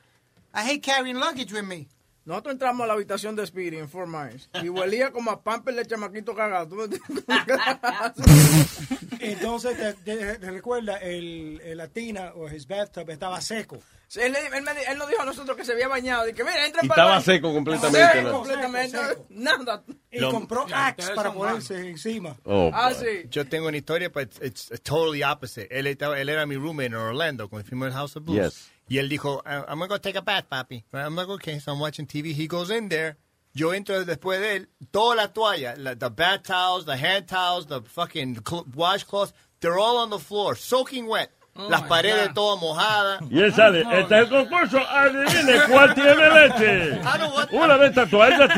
I 0.60 0.64
hate 0.70 0.82
carrying 0.82 1.16
luggage 1.18 1.52
with 1.52 1.62
me. 1.64 1.86
Nosotros 2.24 2.52
entramos 2.52 2.84
a 2.84 2.86
la 2.88 2.92
habitación 2.92 3.34
de 3.36 3.46
Speedy 3.46 3.78
en 3.78 3.88
Fort 3.88 4.06
Myers 4.08 4.50
y 4.62 4.68
huelía 4.68 5.12
como 5.12 5.30
a 5.30 5.42
pamper 5.42 5.74
de 5.74 5.86
chamaquito 5.86 6.34
cagado. 6.34 6.68
¿Tú 6.68 6.74
me 6.74 6.84
entiendes? 6.84 7.24
Entonces, 9.20 9.76
te, 9.76 9.94
te- 10.16 10.38
te 10.38 10.50
recuerda, 10.50 10.98
el, 10.98 11.60
el 11.64 11.78
latina 11.78 12.32
o 12.36 12.48
his 12.48 12.66
bathtub 12.66 13.08
estaba 13.10 13.40
seco. 13.40 13.78
Sí, 14.06 14.20
Él, 14.20 14.34
él 14.36 14.64
él 14.88 14.98
nos 14.98 15.08
dijo 15.08 15.20
a 15.20 15.24
nosotros 15.26 15.54
que 15.56 15.64
se 15.64 15.72
había 15.72 15.88
bañado. 15.88 16.24
Dije, 16.24 16.42
mira, 16.42 16.64
entra 16.66 16.82
Y 16.82 16.88
para 16.88 17.02
estaba 17.02 17.16
el 17.18 17.22
seco 17.24 17.52
completamente, 17.52 18.12
Seco, 18.12 18.28
¿no? 18.28 18.32
completamente. 18.38 18.98
Nada. 19.30 19.82
Y 20.10 20.18
Lo- 20.18 20.30
compró 20.30 20.66
Axe 20.72 21.12
para 21.14 21.32
ponerse 21.32 21.88
encima. 21.88 22.34
Oh, 22.44 22.70
Ah, 22.72 22.92
sí. 22.94 23.26
Yo 23.30 23.46
tengo 23.48 23.68
una 23.68 23.76
historia, 23.76 24.10
pero 24.10 24.26
it's, 24.26 24.40
it's 24.70 24.82
totally 24.82 25.22
opposite. 25.22 25.68
Él, 25.76 25.86
estaba- 25.86 26.18
él 26.18 26.28
era 26.30 26.46
mi 26.46 26.56
roommate 26.56 26.86
en 26.86 26.94
Orlando 26.94 27.48
cuando 27.48 27.68
fuimos 27.68 27.86
al 27.88 27.92
House 27.94 28.16
of 28.16 28.24
Blues. 28.24 28.38
Yes. 28.54 28.70
Y 28.88 28.96
él 28.98 29.08
dijo, 29.08 29.42
"I- 29.44 29.64
I'm 29.70 29.80
to 29.80 29.86
go 29.86 29.98
take 29.98 30.16
a 30.16 30.22
bath, 30.22 30.46
papi. 30.50 30.84
I'm 30.92 31.14
like, 31.16 31.28
okay, 31.28 31.58
so 31.58 31.72
I'm 31.72 31.78
watching 31.80 32.06
TV. 32.06 32.32
He 32.32 32.46
goes 32.46 32.70
in 32.70 32.88
there. 32.88 33.16
Yo 33.54 33.70
entro 33.72 34.04
después 34.04 34.40
de 34.40 34.56
él. 34.56 34.66
Toda 34.92 35.16
la 35.16 35.26
toalla, 35.28 35.74
la- 35.76 35.94
the 35.94 36.10
bath 36.10 36.44
towels, 36.44 36.84
the 36.84 36.96
hand 36.96 37.26
towels, 37.26 37.66
the 37.66 37.82
fucking 37.82 38.42
cl- 38.46 38.64
washcloths, 38.74 39.32
they're 39.60 39.78
all 39.78 39.96
on 39.98 40.10
the 40.10 40.18
floor, 40.18 40.54
soaking 40.54 41.06
wet. 41.06 41.30
Las 41.68 41.82
paredes 41.82 42.32
todas 42.34 42.60
mojadas. 42.60 43.20
Y 43.30 43.40
él 43.40 43.52
sale, 43.52 43.80
este 43.80 44.14
es 44.14 44.22
el 44.22 44.28
concurso, 44.28 44.78
adivine 44.78 45.60
cuál 45.68 45.94
tiene 45.94 46.30
leche. 46.30 47.00
Una 47.50 47.76
de 47.78 47.86
estas 47.88 48.08
toallas, 48.08 48.48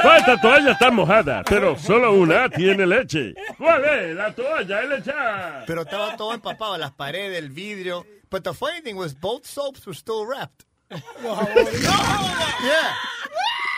todas 0.00 0.18
estas 0.20 0.40
toallas 0.40 0.72
están 0.72 0.94
mojadas, 0.94 1.42
pero 1.48 1.76
solo 1.76 2.12
una 2.12 2.48
tiene 2.48 2.86
leche. 2.86 3.34
¿Cuál 3.58 3.84
es? 3.84 4.14
La 4.14 4.32
toalla, 4.32 4.80
él 4.82 4.92
echa. 4.92 5.64
Pero 5.66 5.82
estaba 5.82 6.16
todo 6.16 6.32
empapado, 6.32 6.78
las 6.78 6.92
paredes, 6.92 7.38
el 7.38 7.50
vidrio. 7.50 8.06
But 8.30 8.44
the 8.44 8.54
funny 8.54 8.80
thing 8.82 8.96
was 8.96 9.14
both 9.14 9.44
soaps 9.44 9.84
were 9.84 9.96
still 9.96 10.24
wrapped. 10.24 10.64
yeah. 10.90 12.94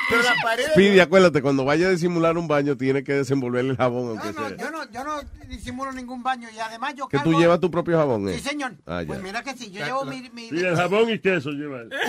Pero 0.09 0.22
las 0.22 0.42
paredes... 0.42 0.70
Speedy, 0.72 1.00
acuérdate, 1.00 1.42
cuando 1.42 1.64
vaya 1.64 1.86
a 1.86 1.90
disimular 1.90 2.36
un 2.36 2.48
baño, 2.48 2.76
tiene 2.76 3.05
que 3.05 3.12
desenvolver 3.14 3.64
el 3.64 3.76
jabón, 3.76 4.09
aunque 4.11 4.32
No, 4.32 4.48
sea. 4.48 4.57
yo 4.57 4.70
no, 4.70 4.90
yo 4.90 5.05
no 5.05 5.20
disimulo 5.48 5.92
ningún 5.92 6.22
baño 6.22 6.48
y 6.55 6.59
además 6.59 6.94
yo 6.96 7.09
Que 7.09 7.18
tú 7.18 7.24
cargo- 7.30 7.38
llevas 7.40 7.61
tu 7.61 7.70
propio 7.70 7.96
jabón, 7.98 8.28
¿eh? 8.28 8.34
Sí, 8.34 8.40
señor. 8.48 8.74
Ah, 8.86 9.03
ya. 9.03 9.07
Pues 9.07 9.22
mira 9.22 9.42
que 9.42 9.55
sí, 9.57 9.70
yo 9.70 9.84
llevo 9.84 10.05
mi... 10.05 10.28
mi- 10.30 10.48
Y 10.50 10.59
el 10.64 10.76
jabón 10.76 11.09
y 11.11 11.18
queso 11.18 11.50
lleva 11.50 11.80
él. 11.82 11.90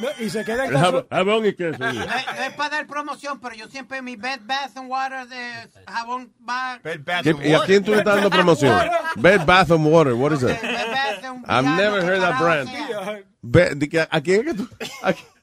No, 0.00 0.06
y 0.24 0.30
se 0.30 0.44
queda 0.44 0.64
en 0.66 0.68
El 0.68 0.72
casa. 0.74 0.84
jabón, 0.84 1.06
jabón 1.10 1.46
y 1.46 1.54
queso. 1.54 1.78
No, 1.80 1.90
lleva. 1.90 2.04
es- 2.04 2.26
no 2.26 2.42
es 2.44 2.52
para 2.54 2.70
dar 2.76 2.86
promoción, 2.86 3.40
pero 3.40 3.56
yo 3.56 3.66
siempre 3.68 4.00
mi 4.00 4.14
Bed 4.14 4.40
Bath 4.44 4.76
and 4.76 4.88
Water 4.88 5.26
de 5.26 5.68
jabón 5.88 6.32
va... 6.48 6.78
¿Qué- 6.82 7.36
¿Y 7.44 7.52
a 7.52 7.60
quién 7.66 7.82
tú 7.82 7.90
le 7.92 7.98
estás 7.98 8.14
dando 8.14 8.30
promoción? 8.30 8.78
Bed 9.16 9.40
Bath 9.44 9.72
and 9.72 9.84
Water, 9.86 10.12
what 10.14 10.32
is 10.32 10.40
that? 10.40 10.60
Bed 10.62 10.90
Bath 10.92 11.24
and 11.24 11.44
I've 11.48 11.76
never 11.76 12.00
heard 12.04 12.20
that 12.20 12.38
brand. 12.40 12.68
¿A 14.10 14.20
quién 14.20 14.40
es 14.40 14.44
que 14.46 14.54
tú? 14.54 14.68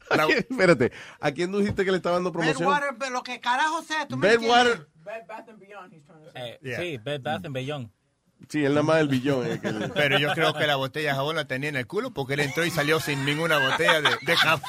A 0.09 0.15
quién- 0.17 0.21
a 0.21 0.25
quién- 0.27 0.45
espérate, 0.49 0.91
¿a 1.19 1.31
quién 1.31 1.51
tú 1.51 1.59
dijiste 1.59 1.85
que 1.85 1.91
le 1.91 1.97
estaba 1.97 2.15
dando 2.15 2.31
Bed 2.31 2.39
promoción? 2.39 2.67
Water, 2.69 2.89
pero 2.99 3.11
lo 3.11 3.23
que 3.23 3.39
carajo 3.39 3.81
sea, 3.83 4.07
tú 4.07 4.17
me 4.17 4.27
Bed 4.27 4.35
entiendes. 4.35 4.57
Water. 4.67 4.87
Eh, 6.35 6.59
Yeah. 6.61 6.79
Sí, 6.79 6.97
Bed 6.97 7.21
Bath 7.21 7.45
and 7.45 7.53
Beyond. 7.53 7.89
Sí, 8.49 8.63
él 8.65 8.73
nada 8.73 8.83
más 8.83 8.99
el 8.99 9.07
billón. 9.07 9.47
eh, 9.47 9.59
que 9.61 9.71
le- 9.71 9.89
Pero 9.89 10.19
yo 10.19 10.31
creo 10.33 10.53
que 10.53 10.67
la 10.67 10.75
botella 10.75 11.09
de 11.11 11.15
jabón 11.15 11.35
la 11.37 11.45
tenía 11.45 11.69
en 11.69 11.75
el 11.77 11.87
culo 11.87 12.11
porque 12.13 12.33
él 12.33 12.41
entró 12.41 12.65
y 12.65 12.69
salió 12.71 12.99
sin 12.99 13.23
ninguna 13.25 13.57
botella 13.57 14.01
de, 14.01 14.09
de 14.21 14.35
jabón. 14.37 14.61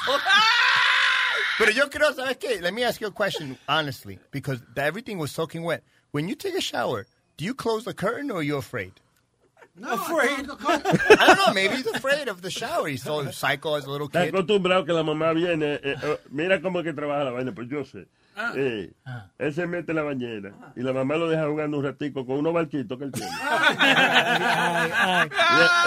Pero 1.57 1.71
yo 1.71 1.89
creo, 1.89 2.13
¿sabes 2.13 2.37
qué? 2.37 2.61
Let 2.61 2.71
me 2.71 2.85
ask 2.85 3.01
you 3.01 3.07
a 3.07 3.13
question, 3.13 3.57
honestly, 3.67 4.19
because 4.31 4.61
the- 4.75 4.81
everything 4.85 5.17
was 5.17 5.31
soaking 5.31 5.63
wet. 5.63 5.83
When 6.11 6.27
you 6.27 6.35
take 6.35 6.55
a 6.57 6.61
shower, 6.61 7.05
do 7.37 7.45
you 7.45 7.55
close 7.55 7.83
the 7.83 7.93
curtain 7.95 8.31
or 8.31 8.37
are 8.37 8.45
you 8.45 8.57
afraid? 8.57 8.93
No, 9.79 9.93
afraid. 9.93 10.49
I 10.49 11.27
don't 11.27 11.37
know, 11.37 11.53
maybe 11.53 11.75
he's 11.75 11.85
afraid 11.87 12.27
of 12.27 12.41
the 12.41 12.49
shower. 12.49 12.87
He's 12.87 13.03
so 13.03 13.29
psycho 13.31 13.75
as 13.75 13.85
a 13.85 13.91
little 13.91 14.07
Está 14.09 14.25
kid. 14.25 14.33
acostumbrado 14.33 14.85
que 14.85 14.93
la 14.93 15.03
mamá 15.03 15.33
viene. 15.33 15.75
eh, 15.75 15.95
eh, 16.01 16.17
mira 16.31 16.59
cómo 16.61 16.79
es 16.79 16.85
que 16.85 16.93
trabaja 16.93 17.23
la 17.25 17.31
vaina, 17.31 17.51
pues 17.53 17.67
yo 17.69 17.85
sé. 17.85 18.07
Ah. 18.35 18.53
Eh, 18.55 18.91
Él 19.39 19.53
se 19.53 19.65
mete 19.65 19.91
en 19.91 19.95
la 19.95 20.03
bañera 20.03 20.51
y 20.75 20.81
la 20.81 20.93
mamá 20.93 21.15
lo 21.15 21.27
deja 21.27 21.47
jugando 21.47 21.77
un 21.79 21.83
ratico 21.83 22.23
con 22.25 22.37
unos 22.37 22.53
barquitos 22.53 22.97
que 22.97 23.05
él 23.05 23.11
tiene. 23.11 23.29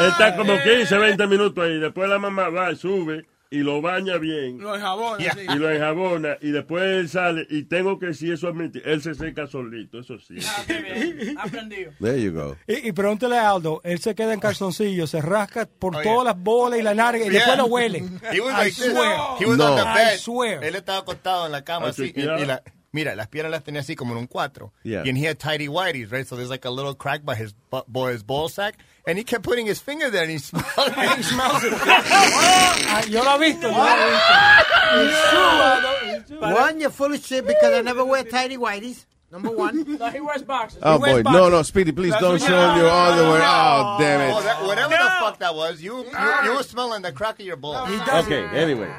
Y 0.01 0.03
él 0.03 0.09
está 0.11 0.37
como 0.37 0.55
15, 0.63 0.99
20 0.99 1.27
minutos 1.27 1.65
ahí. 1.65 1.79
Después 1.79 2.09
la 2.09 2.19
mamá 2.19 2.49
va, 2.49 2.75
sube 2.75 3.27
y 3.53 3.59
lo 3.59 3.83
baña 3.83 4.17
bien. 4.19 4.59
Lo 4.61 4.75
enjabona, 4.77 5.33
sí. 5.33 5.41
Y 5.49 5.55
lo 5.57 5.71
enjabona 5.71 6.37
y 6.41 6.51
después 6.53 6.85
él 6.85 7.09
sale 7.09 7.47
y 7.51 7.65
tengo 7.65 7.99
que 7.99 8.15
si 8.15 8.31
eso 8.31 8.47
admitir, 8.49 8.83
él 8.85 9.03
se 9.03 9.15
seca 9.15 9.47
solito, 9.49 9.99
eso 10.01 10.19
sí. 10.21 10.37
Aprendido. 11.39 11.93
There 12.01 12.21
you 12.23 12.33
go. 12.33 12.57
Y, 12.67 12.89
y 12.89 12.93
pregúntale 12.93 13.39
a 13.39 13.51
Aldo, 13.51 13.81
él 13.85 13.99
se 14.01 14.15
queda 14.15 14.33
en 14.35 14.41
calzoncillo, 14.41 15.07
se 15.07 15.21
rasca 15.21 15.67
por 15.67 15.97
Oh, 15.97 16.03
todas 16.03 16.17
yeah. 16.17 16.25
las 16.25 16.39
bolas 16.43 16.79
y 16.79 16.83
la 16.83 16.95
narga 16.95 17.25
y 17.25 17.29
después 17.29 17.57
lo 17.57 17.67
huele. 17.67 17.99
He 18.33 18.41
was 18.41 18.53
I 18.55 18.57
like 18.57 18.73
swear. 18.73 19.19
He 19.41 19.47
was 19.47 19.59
No. 19.59 19.65
on 19.67 19.77
the 19.77 19.83
I 19.83 19.95
bed. 20.13 20.19
swear. 20.19 20.65
Él 20.65 20.75
estaba 20.77 20.99
acostado 20.99 21.47
en 21.47 21.53
la 21.53 21.65
cama 21.65 21.87
Ah, 21.87 21.91
así. 21.91 22.05
Y, 22.05 22.07
chequeado. 22.13 22.39
y 22.43 22.47
la, 22.47 22.63
mira, 22.93 23.15
las 23.15 23.29
piernas 23.29 23.51
las 23.53 23.63
tenía 23.65 23.81
así 23.81 23.95
como 23.97 24.13
en 24.13 24.19
un 24.19 24.27
cuatro. 24.27 24.73
Yeah. 24.83 25.03
And 25.07 25.17
he 25.17 25.25
had 25.25 25.39
tidy 25.39 25.69
whities, 25.69 26.11
right? 26.13 26.27
So 26.27 26.37
there's 26.37 26.51
like 26.51 26.65
a 26.65 26.71
little 26.71 26.95
crack 26.95 27.25
by 27.25 27.35
his 27.35 27.53
bu- 27.71 27.85
boy's 27.89 28.23
ball 28.23 28.49
sack. 28.49 28.77
And 29.07 29.17
he 29.19 29.25
kept 29.25 29.45
putting 29.45 29.67
his 29.67 29.81
finger 29.81 30.11
there 30.11 30.23
and 30.23 30.31
he 30.31 30.39
smelled 30.39 30.67
it. 30.77 31.17
He 31.17 31.23
smells 31.23 31.65
it. 31.65 31.73
Ah, 31.75 33.03
yo 33.09 33.23
lo 33.23 33.39
he 33.39 33.53
visto, 33.53 33.69
yo 33.69 33.77
lo 33.77 33.97
he 33.97 34.11
visto. 34.11 34.35
It's 36.21 36.29
true. 36.31 36.41
One, 36.41 36.81
you're 36.81 36.91
full 36.91 37.13
of 37.13 37.25
shit 37.25 37.47
because 37.47 37.73
I 37.75 37.83
never 37.83 38.05
wear 38.05 38.25
tidy 38.25 38.57
whities. 38.57 39.07
Number 39.33 39.51
one. 39.51 39.85
No, 40.01 40.11
he 40.11 40.19
wears 40.21 40.43
boxes. 40.43 40.81
Oh, 40.83 40.99
wears 40.99 41.19
boy. 41.19 41.23
boxers. 41.23 41.41
No, 41.41 41.49
no, 41.51 41.63
Speedy, 41.63 41.93
please 41.93 42.11
That's 42.11 42.21
don't 42.23 42.33
what 42.33 42.41
show 42.43 42.75
you- 42.75 42.81
your 42.83 42.91
underwear. 42.91 43.41
Oh, 43.45 43.97
damn 44.01 44.35
Oh, 44.35 44.39
it. 44.41 44.45
that, 44.45 44.63
whatever 44.65 44.91
the 44.91 45.11
fuck 45.21 45.39
that 45.39 45.55
was, 45.55 45.81
you, 45.81 45.99
you, 45.99 46.05
you 46.45 46.55
were 46.57 46.63
smelling 46.65 47.03
the 47.03 47.13
crack 47.13 47.39
of 47.39 47.47
your 47.47 47.55
balls. 47.57 47.89
Okay, 48.09 48.45
anyway. 48.47 48.91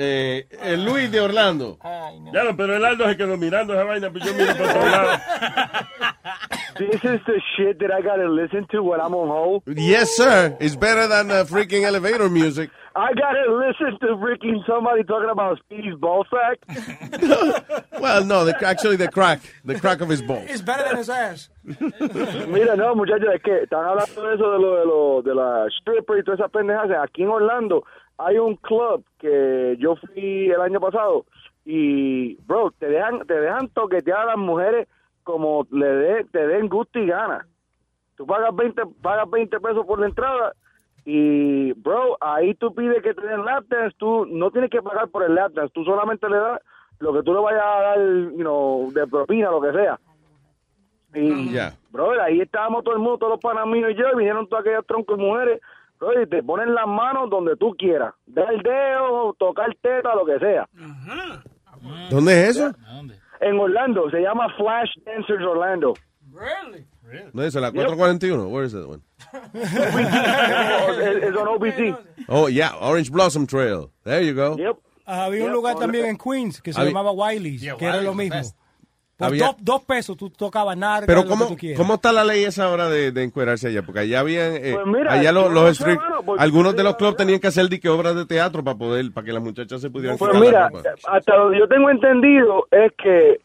Eh, 0.00 0.46
eh, 0.48 0.76
Luis 0.76 1.10
de 1.10 1.20
Orlando. 1.20 1.76
Ya, 2.32 2.44
no, 2.44 2.56
pero 2.56 2.76
el 2.76 2.84
Aldo 2.84 3.08
se 3.08 3.16
quedó 3.16 3.36
mirando 3.36 3.74
esa 3.74 3.82
vaina, 3.82 4.10
pues 4.10 4.24
yo 4.24 4.32
miro 4.32 4.54
por 4.54 4.68
todos 4.68 4.90
lados. 4.90 5.20
This 6.78 7.02
is 7.02 7.20
the 7.26 7.40
shit 7.56 7.80
that 7.80 7.90
I 7.90 8.00
gotta 8.00 8.28
listen 8.28 8.64
to 8.70 8.80
when 8.80 9.00
I'm 9.00 9.12
on 9.12 9.26
hold. 9.26 9.64
Yes, 9.66 10.14
sir. 10.14 10.56
It's 10.60 10.76
better 10.76 11.08
than 11.08 11.26
the 11.26 11.44
freaking 11.44 11.82
elevator 11.82 12.30
music. 12.30 12.70
I 12.94 13.12
gotta 13.14 13.52
listen 13.52 13.98
to 13.98 14.14
freaking 14.18 14.64
somebody 14.64 15.02
talking 15.02 15.30
about 15.30 15.58
Speedy's 15.64 15.96
ball 15.96 16.24
sack. 16.30 16.58
Well, 17.98 18.24
no, 18.24 18.44
the, 18.44 18.54
actually 18.64 18.94
the 18.94 19.08
crack. 19.08 19.40
The 19.64 19.80
crack 19.80 20.00
of 20.00 20.08
his 20.08 20.22
balls. 20.22 20.46
It's 20.48 20.62
better 20.62 20.84
than 20.84 20.98
his 20.98 21.10
ass. 21.10 21.50
Mira, 21.64 22.76
no, 22.76 22.94
muchachos, 22.94 23.34
es 23.34 23.42
que 23.42 23.62
están 23.64 23.84
hablando 23.84 24.22
de 24.22 24.34
eso 24.36 24.52
de 24.52 24.58
lo 24.60 24.76
de, 24.76 24.86
lo, 24.86 25.22
de 25.22 25.34
la 25.34 25.66
stripper 25.80 26.18
y 26.18 26.22
todas 26.22 26.38
esas 26.38 26.52
pendejas. 26.52 26.88
Aquí 27.02 27.24
en 27.24 27.30
Orlando 27.30 27.82
hay 28.18 28.38
un 28.38 28.56
club 28.56 29.04
que 29.18 29.76
yo 29.78 29.96
fui 29.96 30.50
el 30.50 30.60
año 30.60 30.80
pasado 30.80 31.24
y, 31.64 32.34
bro, 32.46 32.72
te 32.78 32.86
dejan, 32.88 33.20
te 33.26 33.34
dejan 33.40 33.68
toquetear 33.68 34.20
a 34.20 34.26
las 34.26 34.38
mujeres 34.38 34.88
como 35.22 35.66
le 35.70 35.86
dé, 35.86 36.24
te 36.24 36.46
den 36.46 36.68
gusto 36.68 36.98
y 36.98 37.06
gana. 37.06 37.46
Tú 38.16 38.26
pagas 38.26 38.54
20, 38.54 38.82
pagas 39.02 39.30
20 39.30 39.60
pesos 39.60 39.86
por 39.86 40.00
la 40.00 40.06
entrada 40.06 40.52
y, 41.04 41.72
bro, 41.74 42.16
ahí 42.20 42.54
tú 42.54 42.74
pides 42.74 43.02
que 43.02 43.14
te 43.14 43.26
den 43.26 43.44
lap 43.44 43.64
dance, 43.68 43.96
tú 43.98 44.26
no 44.26 44.50
tienes 44.50 44.70
que 44.70 44.82
pagar 44.82 45.08
por 45.08 45.22
el 45.22 45.34
lap 45.34 45.52
dance, 45.52 45.72
tú 45.72 45.84
solamente 45.84 46.28
le 46.28 46.36
das 46.38 46.60
lo 46.98 47.12
que 47.12 47.22
tú 47.22 47.32
le 47.32 47.40
vayas 47.40 47.62
a 47.62 47.80
dar, 47.82 47.98
you 47.98 48.38
know, 48.38 48.90
de 48.92 49.06
propina, 49.06 49.50
lo 49.50 49.60
que 49.60 49.72
sea. 49.72 50.00
Y, 51.14 51.52
Ya. 51.52 51.74
brother, 51.90 52.20
ahí 52.20 52.40
estábamos 52.40 52.82
todo 52.84 52.94
el 52.94 53.00
mundo, 53.00 53.18
todos 53.18 53.32
los 53.34 53.40
panas 53.40 53.66
míos 53.66 53.90
y 53.92 53.94
yo, 53.94 54.08
y 54.12 54.16
vinieron 54.16 54.48
todas 54.48 54.62
aquellas 54.64 54.84
troncos 54.86 55.16
de 55.16 55.24
mujeres, 55.24 55.60
y 56.22 56.26
te 56.28 56.42
ponen 56.42 56.74
las 56.74 56.86
manos 56.86 57.28
donde 57.30 57.56
tú 57.56 57.74
quieras, 57.78 58.14
dar 58.26 58.52
el 58.52 58.62
dedo, 58.62 59.34
tocar 59.38 59.74
teta, 59.82 60.14
lo 60.14 60.24
que 60.24 60.38
sea. 60.38 60.68
¿Dónde 62.10 62.42
es 62.48 62.56
eso? 62.56 62.72
En 63.40 63.58
Orlando, 63.58 64.10
se 64.10 64.20
llama 64.20 64.48
Flash 64.56 64.90
Dancers 65.04 65.44
Orlando. 65.44 65.94
Really? 66.32 66.86
¿Dónde 67.32 67.48
es 67.48 67.54
la 67.54 67.70
441? 67.72 68.48
Where 68.48 68.66
is 68.66 68.72
that 68.72 68.86
one? 68.86 69.02
es, 69.54 71.22
es 71.24 71.36
on 71.36 71.48
OBC. 71.48 71.96
Oh, 72.28 72.48
yeah, 72.48 72.72
Orange 72.80 73.10
Blossom 73.10 73.46
Trail. 73.46 73.90
There 74.04 74.22
you 74.24 74.34
go. 74.34 74.56
Yep. 74.56 74.76
Ah, 75.06 75.24
había 75.24 75.40
un 75.44 75.46
Yep, 75.50 75.54
lugar 75.54 75.74
on 75.76 75.80
también 75.80 76.04
en 76.06 76.18
Queens 76.18 76.60
que 76.60 76.72
se 76.72 76.78
Había- 76.80 76.90
llamaba 76.92 77.12
Wiley's, 77.12 77.62
Yeah, 77.62 77.76
que 77.76 77.86
era 77.86 78.02
lo 78.02 78.12
Wiley's, 78.12 78.34
mismo. 78.34 78.58
Best. 79.18 79.20
Por 79.20 79.28
Había- 79.28 79.46
dos, 79.46 79.56
dos 79.60 79.82
pesos 79.82 80.16
tú 80.16 80.30
tocabas 80.30 80.76
narga, 80.76 81.06
Pero 81.06 81.22
lo 81.22 81.28
¿cómo, 81.28 81.44
que 81.48 81.54
tú 81.54 81.58
quieras. 81.58 81.78
¿cómo 81.78 81.94
está 81.94 82.12
la 82.12 82.24
ley 82.24 82.44
esa 82.44 82.66
ahora 82.66 82.88
de, 82.88 83.10
de 83.12 83.22
encuerarse 83.24 83.68
allá? 83.68 83.82
Porque 83.82 84.00
allá 84.00 84.20
habían, 84.20 84.52
eh, 84.56 84.72
Pues 84.74 84.86
mira, 84.86 85.12
allá 85.12 85.32
los, 85.32 85.52
los 85.52 85.84
algunos 86.38 86.76
de 86.76 86.84
los 86.84 86.96
clubs 86.96 87.16
tenían 87.16 87.40
que 87.40 87.48
hacer 87.48 87.68
dique 87.68 87.88
obras 87.88 88.14
de 88.14 88.26
teatro 88.26 88.62
para 88.62 88.78
poder, 88.78 89.12
para 89.12 89.24
que 89.24 89.32
las 89.32 89.42
muchachas 89.42 89.80
se 89.80 89.90
pudieran 89.90 90.16
Pues 90.18 90.32
mira, 90.38 90.70
hasta 91.08 91.36
lo 91.36 91.50
que 91.50 91.58
yo 91.58 91.66
tengo 91.68 91.90
entendido 91.90 92.66
es 92.70 92.92
que, 93.02 93.40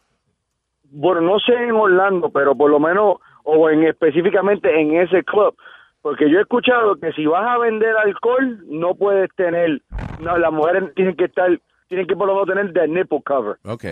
bueno, 0.90 1.20
no 1.20 1.38
sé 1.40 1.52
en 1.54 1.72
Orlando, 1.72 2.30
pero 2.30 2.54
por 2.54 2.70
lo 2.70 2.78
menos, 2.78 3.16
o 3.42 3.68
en 3.68 3.82
específicamente 3.84 4.80
en 4.80 4.96
ese 4.96 5.24
club, 5.24 5.56
porque 6.02 6.30
yo 6.30 6.38
he 6.38 6.42
escuchado 6.42 6.96
que 6.96 7.12
si 7.12 7.26
vas 7.26 7.44
a 7.48 7.58
vender 7.58 7.96
alcohol, 7.96 8.60
no 8.68 8.94
puedes 8.94 9.28
tener, 9.36 9.80
no, 10.20 10.36
las 10.38 10.52
mujeres 10.52 10.94
tienen 10.94 11.16
que 11.16 11.24
estar, 11.24 11.48
tienen 11.88 12.06
que 12.06 12.14
por 12.14 12.26
lo 12.28 12.34
menos 12.34 12.48
tener 12.48 12.72
the 12.72 12.86
nipple 12.86 13.22
cover. 13.24 13.56
Ok. 13.64 13.84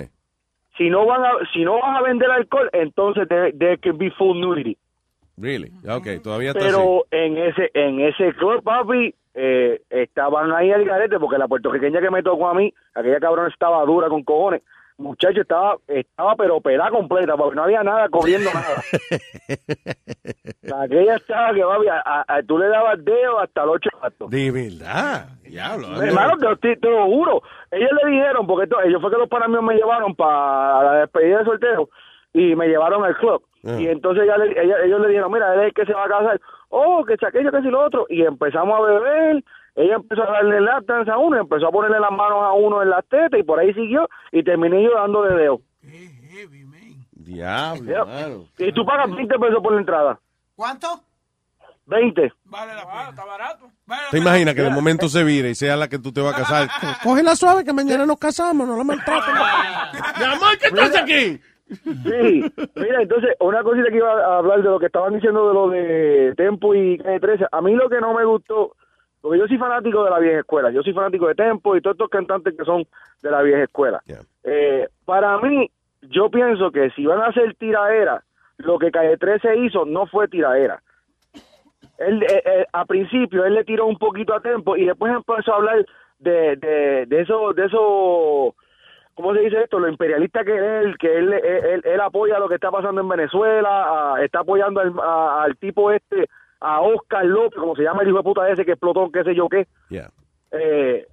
Si 0.77 0.89
no 0.89 1.07
van 1.07 1.25
a, 1.25 1.33
si 1.53 1.65
no 1.65 1.75
vas 1.75 1.99
a 1.99 2.03
vender 2.03 2.31
alcohol, 2.31 2.71
entonces 2.73 3.29
there, 3.29 3.53
there 3.53 3.79
can 3.79 3.99
be 3.99 4.11
full 4.11 4.39
nudity. 4.39 4.77
Really? 5.37 5.73
Ok, 5.89 6.23
todavía 6.23 6.51
está 6.51 6.61
así. 6.61 6.69
Pero 6.69 7.05
en 7.11 7.37
ese 7.39 7.71
en 7.75 8.01
ese 8.01 8.33
club, 8.35 8.63
papi, 8.63 9.15
eh, 9.35 9.81
estaban 9.91 10.53
ahí 10.53 10.71
al 10.71 10.85
garete 10.85 11.19
porque 11.19 11.39
la 11.39 11.49
puertorriqueña 11.49 12.01
que 12.01 12.11
me 12.11 12.23
tocó 12.23 12.49
a 12.49 12.55
mí, 12.55 12.73
aquella 12.95 13.21
cabrona 13.21 13.49
estaba 13.49 13.85
dura 13.85 14.09
con 14.09 14.23
cojones. 14.23 14.63
Muchacho, 14.99 15.41
estaba, 15.41 15.77
estaba 15.89 16.37
pero 16.37 16.61
pelada 16.61 16.91
completa, 16.91 17.37
porque 17.37 17.57
no 17.57 17.65
había 17.65 17.83
nada 17.83 18.09
corriendo 18.09 18.51
nada. 18.53 18.83
Aquella 20.85 21.17
estaba 21.17 21.53
que, 21.55 21.63
papi, 21.63 21.89
a, 21.89 22.01
a- 22.05 22.25
a- 22.29 22.43
tú 22.43 22.59
le 22.59 22.69
dabas 22.69 23.05
dedo 23.05 23.41
hasta 23.41 23.65
los 23.67 23.77
ocho 23.77 23.91
gatos. 24.01 24.31
De 24.31 24.51
verdad. 24.51 25.29
Diablo. 25.43 26.01
Hermano, 26.03 26.37
te, 26.39 26.57
te- 26.57 26.77
te 26.77 26.89
lo 26.91 27.05
juro. 27.07 27.43
Ellos 27.71 27.91
le 28.05 28.11
dijeron, 28.11 28.47
porque 28.47 28.65
esto- 28.65 28.81
ellos 28.83 29.01
fue 29.01 29.11
que 29.11 29.19
los 29.19 29.29
panas 29.29 29.49
míos 29.49 29.63
me 29.63 29.75
llevaron 29.75 30.15
para 30.15 30.83
la 30.83 30.93
despedida 31.01 31.39
de 31.39 31.45
soltero 31.45 31.89
y 32.33 32.55
me 32.55 32.69
llevaron 32.69 33.05
al 33.05 33.17
club. 33.17 33.43
Ah. 33.65 33.81
Y 33.81 33.87
entonces 33.89 34.25
ella 34.25 34.37
le- 34.39 34.61
ella- 34.61 34.83
ellos 34.85 35.01
le 35.01 35.09
dijeron, 35.09 35.31
mira, 35.33 35.55
él 35.55 35.61
es 35.61 35.67
el 35.67 35.73
que 35.75 35.87
se 35.87 35.93
va 35.95 36.05
a 36.05 36.09
casar. 36.09 36.41
Oh, 36.69 37.05
que 37.05 37.17
si 37.17 37.25
aquello, 37.25 37.51
que 37.53 37.61
si 37.63 37.69
lo 37.69 37.85
otro. 37.85 38.07
Y 38.09 38.23
empezamos 38.23 38.77
a 38.79 38.83
beber. 38.83 39.45
Ella 39.75 39.95
empezó 39.97 40.23
a 40.25 40.33
darle 40.33 40.59
dance 40.87 41.11
a 41.11 41.17
uno, 41.19 41.39
empezó 41.39 41.69
a 41.69 41.71
ponerle 41.71 41.99
las 42.01 42.11
manos 42.11 42.43
a 42.43 42.53
uno 42.53 42.83
en 42.83 42.91
las 42.91 43.05
tetas 43.07 43.39
y 43.39 43.43
por 43.43 43.59
ahí 43.59 43.73
siguió. 43.75 44.09
Y 44.33 44.43
terminé 44.43 44.83
yo 44.83 44.91
dando 44.95 45.23
de 45.23 45.35
dedo. 45.37 45.61
Diablo, 47.13 47.85
Yeah. 47.85 48.05
mano. 48.05 48.45
Y 48.59 48.73
tú 48.73 48.85
pagas 48.85 49.15
20 49.15 49.39
pesos 49.39 49.63
por 49.63 49.73
la 49.73 49.81
entrada. 49.81 50.19
¿Cuánto? 50.57 50.89
20. 51.87 52.27
está 52.27 53.25
barato. 53.25 53.67
¿Te 54.11 54.19
imaginas 54.19 54.55
que 54.55 54.63
de 54.63 54.71
momento 54.71 55.09
se 55.09 55.23
vire 55.25 55.51
y 55.51 55.55
sea 55.55 55.77
la 55.77 55.89
que 55.89 55.99
tú 55.99 56.13
te 56.13 56.21
vas 56.21 56.35
a 56.35 56.37
casar? 56.37 56.69
Cógela 57.03 57.35
suave 57.37 57.65
que 57.65 57.73
mañana 57.73 58.07
nos 58.07 58.19
casamos, 58.19 58.67
no 58.67 58.77
la 58.77 58.85
maltraten. 58.85 59.35
Mi 60.19 60.25
amor, 60.25 60.59
¿qué 60.59 60.67
estás 60.69 60.97
aquí? 60.97 61.41
Sí, 61.73 62.45
mira, 62.77 63.03
entonces, 63.03 63.31
una 63.41 63.63
cosita 63.63 63.91
que 63.91 63.97
iba 63.97 64.11
a 64.11 64.39
hablar 64.39 64.63
de 64.63 64.69
lo 64.69 64.79
que 64.79 64.87
estaban 64.87 65.15
diciendo 65.15 65.49
de 65.49 65.55
lo 65.55 65.71
de 65.71 66.35
Tempo 66.37 66.75
y 66.75 66.99
Calle 66.99 67.21
13. 67.21 67.47
A 67.51 67.61
mí 67.61 67.75
lo 67.75 67.89
que 67.89 68.01
no 68.01 68.15
me 68.15 68.25
gustó, 68.25 68.75
porque 69.21 69.39
yo 69.39 69.47
soy 69.47 69.59
fanático 69.59 70.05
de 70.05 70.11
la 70.11 70.19
vieja 70.19 70.41
escuela, 70.41 70.71
yo 70.71 70.83
soy 70.83 70.93
fanático 70.93 71.29
de 71.29 71.35
Tempo 71.35 71.77
y 71.77 71.81
todos 71.81 71.95
estos 71.95 72.11
cantantes 72.11 72.55
que 72.57 72.65
son 72.65 72.85
de 73.23 73.31
la 73.31 73.43
vieja 73.43 73.65
escuela. 73.65 74.03
Eh, 74.45 74.89
para 75.05 75.39
mí, 75.39 75.71
yo 76.03 76.31
pienso 76.31 76.71
que 76.71 76.91
si 76.91 77.07
van 77.07 77.21
a 77.21 77.27
hacer 77.27 77.55
tiraera, 77.55 78.23
lo 78.59 78.79
que 78.79 78.91
Calle 78.91 79.17
13 79.17 79.57
hizo 79.59 79.85
no 79.85 80.07
fue 80.07 80.29
tiraera. 80.29 80.83
Él, 81.99 82.23
eh, 82.23 82.43
eh, 82.45 82.67
a 82.73 82.85
principio, 82.85 83.45
él 83.45 83.55
le 83.55 83.65
tiró 83.65 83.87
un 83.87 83.97
poquito 83.97 84.35
a 84.35 84.41
Tempo 84.41 84.77
y 84.77 84.87
después 84.87 85.13
empezó 85.13 85.53
a 85.53 85.57
hablar 85.57 85.87
de, 86.19 86.57
de, 86.57 87.07
de 87.07 87.21
eso, 87.21 87.53
de 87.53 87.67
eso, 87.67 88.55
¿cómo 89.15 89.35
se 89.35 89.41
dice 89.41 89.63
esto? 89.63 89.79
Lo 89.79 89.89
imperialista 89.89 90.45
que 90.45 90.55
él, 90.57 90.97
que 90.99 91.19
él, 91.19 91.33
él, 91.33 91.65
él- 91.65 91.83
él 91.85 92.01
apoya 92.01 92.39
lo 92.39 92.49
que 92.49 92.57
está 92.57 92.71
pasando 92.71 93.01
en 93.01 93.09
Venezuela, 93.09 94.15
a- 94.15 94.25
está 94.25 94.41
apoyando 94.41 94.81
al, 94.81 94.93
a- 95.03 95.43
al 95.45 95.57
tipo 95.57 95.91
este, 95.91 96.29
a 96.61 96.81
Oscar 96.81 97.25
López, 97.25 97.59
como 97.59 97.75
se 97.77 97.83
llama 97.83 98.03
el 98.03 98.09
hijo 98.09 98.19
de 98.19 98.25
puta 98.25 98.49
ese 98.51 98.65
que 98.65 98.73
explotó, 98.73 99.11
qué 99.13 99.25
sé 99.25 99.35
yo 99.35 99.49
qué. 99.49 99.67
Yeah. 99.89 100.11
Eh, 100.53 101.07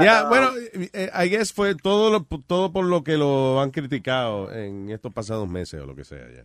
Ya, 0.00 0.28
bueno, 0.28 0.48
eh, 0.92 1.10
I 1.14 1.28
guess 1.30 1.52
fue 1.54 1.74
todo, 1.74 2.10
lo, 2.10 2.26
todo 2.46 2.70
por 2.70 2.84
lo 2.84 3.02
que 3.02 3.16
lo 3.16 3.60
han 3.60 3.70
criticado 3.70 4.52
en 4.52 4.90
estos 4.90 5.10
pasados 5.12 5.48
meses 5.48 5.80
o 5.80 5.86
lo 5.86 5.94
que 5.96 6.04
sea. 6.04 6.18
ya. 6.30 6.42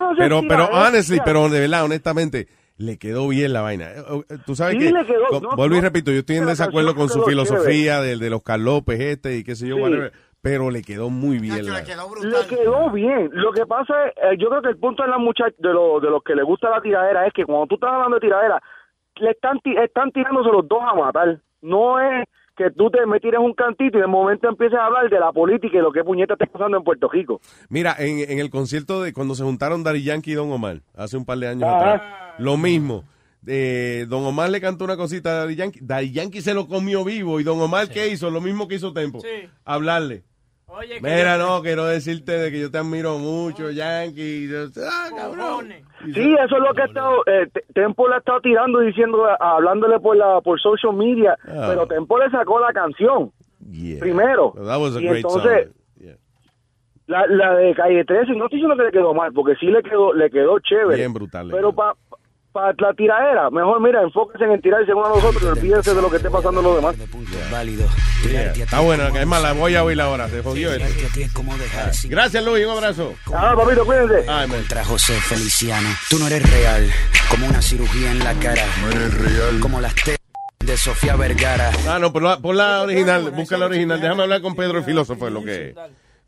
No 0.00 0.12
Pero, 0.16 0.40
pero, 0.48 0.64
honestly, 0.72 1.18
ya. 1.18 1.24
pero 1.24 1.48
de 1.50 1.60
verdad, 1.60 1.84
honestamente, 1.84 2.48
le 2.78 2.98
quedó 2.98 3.28
bien 3.28 3.52
la 3.52 3.62
vaina. 3.62 3.86
Eh, 3.90 4.02
eh, 4.30 4.36
Tú 4.44 4.54
sabes 4.54 4.74
Sí, 4.74 4.80
que, 4.80 4.92
le 4.92 5.06
quedó, 5.06 5.40
no, 5.40 5.56
vuelvo 5.56 5.76
y 5.76 5.80
repito, 5.80 6.10
yo 6.10 6.18
estoy 6.18 6.36
en 6.36 6.44
la 6.44 6.50
desacuerdo 6.50 6.94
con 6.94 7.08
su 7.08 7.20
quedó 7.20 7.26
filosofía 7.28 8.00
de, 8.00 8.16
de 8.18 8.30
los 8.30 8.42
Carlópez 8.42 9.00
este 9.00 9.36
y 9.38 9.44
qué 9.44 9.54
sé 9.56 9.66
yo, 9.68 9.76
Sí. 9.76 9.82
whatever, 9.82 10.12
pero 10.42 10.70
le 10.70 10.82
quedó 10.82 11.10
muy 11.10 11.38
bien. 11.38 11.66
la- 11.66 11.80
Le 11.80 12.46
quedó 12.48 12.90
bien. 12.90 13.30
Lo 13.32 13.52
que 13.52 13.66
pasa 13.66 13.94
es, 14.06 14.12
eh, 14.16 14.36
yo 14.38 14.48
creo 14.50 14.62
que 14.62 14.68
el 14.68 14.78
punto 14.78 15.02
de 15.02 15.08
las 15.08 15.18
muchachas, 15.18 15.54
de, 15.58 15.72
lo- 15.72 16.00
de 16.00 16.10
los 16.10 16.22
que 16.22 16.34
les 16.34 16.44
gusta 16.44 16.70
la 16.70 16.80
tiradera, 16.80 17.26
es 17.26 17.32
que 17.32 17.44
cuando 17.44 17.66
tú 17.66 17.74
estás 17.76 17.90
hablando 17.92 18.16
de 18.16 18.20
tiradera, 18.20 18.62
le 19.16 19.30
están, 19.30 19.58
ti- 19.60 19.74
están 19.76 20.12
tirándose 20.12 20.50
los 20.50 20.68
dos 20.68 20.80
a 20.82 20.94
matar. 20.94 21.40
No 21.62 21.98
es 22.00 22.28
que 22.56 22.70
tú 22.70 22.90
te 22.90 23.04
me 23.06 23.20
tires 23.20 23.38
un 23.40 23.52
cantito 23.52 23.98
y 23.98 24.00
de 24.00 24.06
momento 24.06 24.48
empieces 24.48 24.78
a 24.78 24.86
hablar 24.86 25.08
de 25.10 25.20
la 25.20 25.30
política 25.32 25.76
y 25.76 25.80
lo 25.80 25.92
que 25.92 26.02
puñeta 26.02 26.34
está 26.34 26.46
pasando 26.46 26.76
en 26.78 26.84
Puerto 26.84 27.08
Rico. 27.08 27.40
Mira, 27.68 27.94
en, 27.98 28.18
en 28.30 28.38
el 28.38 28.50
concierto 28.50 29.02
de 29.02 29.12
cuando 29.12 29.34
se 29.34 29.44
juntaron 29.44 29.84
Daddy 29.84 30.02
Yankee 30.02 30.32
y 30.32 30.34
Don 30.34 30.50
Omar, 30.50 30.80
hace 30.96 31.16
un 31.16 31.24
par 31.24 31.38
de 31.38 31.48
años 31.48 31.64
Ajá. 31.68 31.76
atrás, 31.94 32.02
lo 32.38 32.56
mismo. 32.56 33.04
Eh, 33.46 34.06
Don 34.08 34.24
Omar 34.24 34.50
le 34.50 34.60
cantó 34.60 34.84
una 34.84 34.96
cosita 34.96 35.30
a 35.30 35.34
Daddy 35.44 35.54
Yankee. 35.54 35.80
Daddy 35.82 36.10
Yankee 36.12 36.40
se 36.40 36.52
lo 36.54 36.66
comió 36.66 37.04
vivo. 37.04 37.38
¿Y 37.38 37.44
Don 37.44 37.60
Omar 37.60 37.88
qué 37.88 38.08
hizo? 38.08 38.30
Lo 38.30 38.40
mismo 38.40 38.66
que 38.66 38.74
hizo 38.74 38.92
Tempo. 38.92 39.20
Sí. 39.20 39.48
Hablarle. 39.64 40.24
Oye, 40.68 41.00
Mira, 41.00 41.38
no, 41.38 41.62
quiero 41.62 41.84
decirte 41.84 42.32
de 42.32 42.50
que 42.50 42.60
yo 42.60 42.70
te 42.72 42.78
admiro 42.78 43.18
mucho, 43.18 43.70
Yankee. 43.70 44.48
Yo- 44.48 44.66
ah, 44.84 45.08
cabrón. 45.16 45.68
Sí, 46.12 46.34
eso 46.44 46.56
es 46.56 46.62
lo 46.62 46.74
que 46.74 46.82
ha 46.82 46.86
estado, 46.86 47.22
eh, 47.26 47.46
Te- 47.52 47.64
Tempo 47.72 48.08
le 48.08 48.16
ha 48.16 48.18
estado 48.18 48.40
tirando 48.40 48.80
diciendo, 48.80 49.24
a- 49.26 49.36
hablándole 49.56 50.00
por 50.00 50.16
la 50.16 50.40
por 50.40 50.60
social 50.60 50.92
media, 50.94 51.36
Ah. 51.46 51.66
pero 51.68 51.86
Tempo 51.86 52.18
le 52.18 52.28
sacó 52.30 52.58
la 52.58 52.72
canción 52.72 53.30
primero. 54.00 54.54
That 54.56 54.80
was 54.80 54.96
a 54.96 55.00
y 55.00 55.04
great 55.06 55.16
entonces, 55.24 55.66
song. 55.68 55.72
La, 57.06 57.24
la 57.28 57.54
de 57.54 57.72
Calle 57.76 58.04
13, 58.04 58.32
no 58.32 58.46
estoy 58.46 58.58
diciendo 58.58 58.76
que 58.76 58.82
le 58.82 58.90
quedó 58.90 59.14
mal, 59.14 59.32
porque 59.32 59.54
sí 59.60 59.66
le 59.66 59.80
quedó, 59.84 60.12
le 60.12 60.28
quedó 60.28 60.58
chévere. 60.58 60.96
Bien 60.96 61.12
brutal. 61.14 61.48
Pero 61.52 61.72
para 61.72 61.94
la 62.78 62.92
tiradera, 62.94 63.48
mejor 63.50 63.80
mira, 63.80 64.02
enfóquense 64.02 64.44
en 64.52 64.60
tirarse 64.60 64.92
uno 64.92 65.06
a 65.06 65.08
los 65.10 65.22
otros 65.24 65.40
y 65.44 65.46
olvídense 65.46 65.94
de 65.94 66.02
lo 66.02 66.10
que 66.10 66.16
esté 66.16 66.28
pasando 66.28 66.58
en 66.60 66.66
los 66.66 66.74
demás. 66.76 66.96
Yeah. 66.96 67.86
Está 68.34 68.80
bueno, 68.80 69.08
es 69.16 69.26
más, 69.26 69.42
la 69.42 69.52
voy 69.52 69.74
a 69.74 69.84
oír 69.84 70.00
ahora. 70.00 70.28
Se 70.28 70.42
jodió 70.42 70.72
esto. 70.72 70.86
Ah, 71.76 71.90
Gracias, 72.04 72.44
Luis. 72.44 72.64
Un 72.66 72.72
abrazo. 72.72 73.14
Ah, 73.32 73.54
papito, 73.56 73.84
cuídense. 73.84 74.26
Contra 74.48 74.84
José 74.84 75.14
Feliciano. 75.20 75.88
Tú 76.10 76.18
no 76.18 76.26
eres 76.26 76.42
real, 76.50 76.90
como 77.30 77.46
una 77.46 77.62
cirugía 77.62 78.10
en 78.10 78.18
la 78.20 78.34
cara. 78.34 78.64
No 78.82 78.90
eres 78.90 79.14
real. 79.14 79.60
Como 79.60 79.80
las 79.80 79.94
T 79.94 80.16
de 80.64 80.76
Sofía 80.76 81.16
Vergara. 81.16 81.70
Ah, 81.88 81.98
no, 81.98 82.12
por 82.12 82.22
la, 82.22 82.38
por 82.38 82.54
la 82.54 82.82
original, 82.82 83.30
busca 83.30 83.56
la 83.56 83.66
original. 83.66 84.00
Déjame 84.00 84.22
hablar 84.24 84.42
con 84.42 84.56
Pedro 84.56 84.78
el 84.78 84.84
filósofo, 84.84 85.28
es 85.28 85.32
lo 85.32 85.44
que 85.44 85.74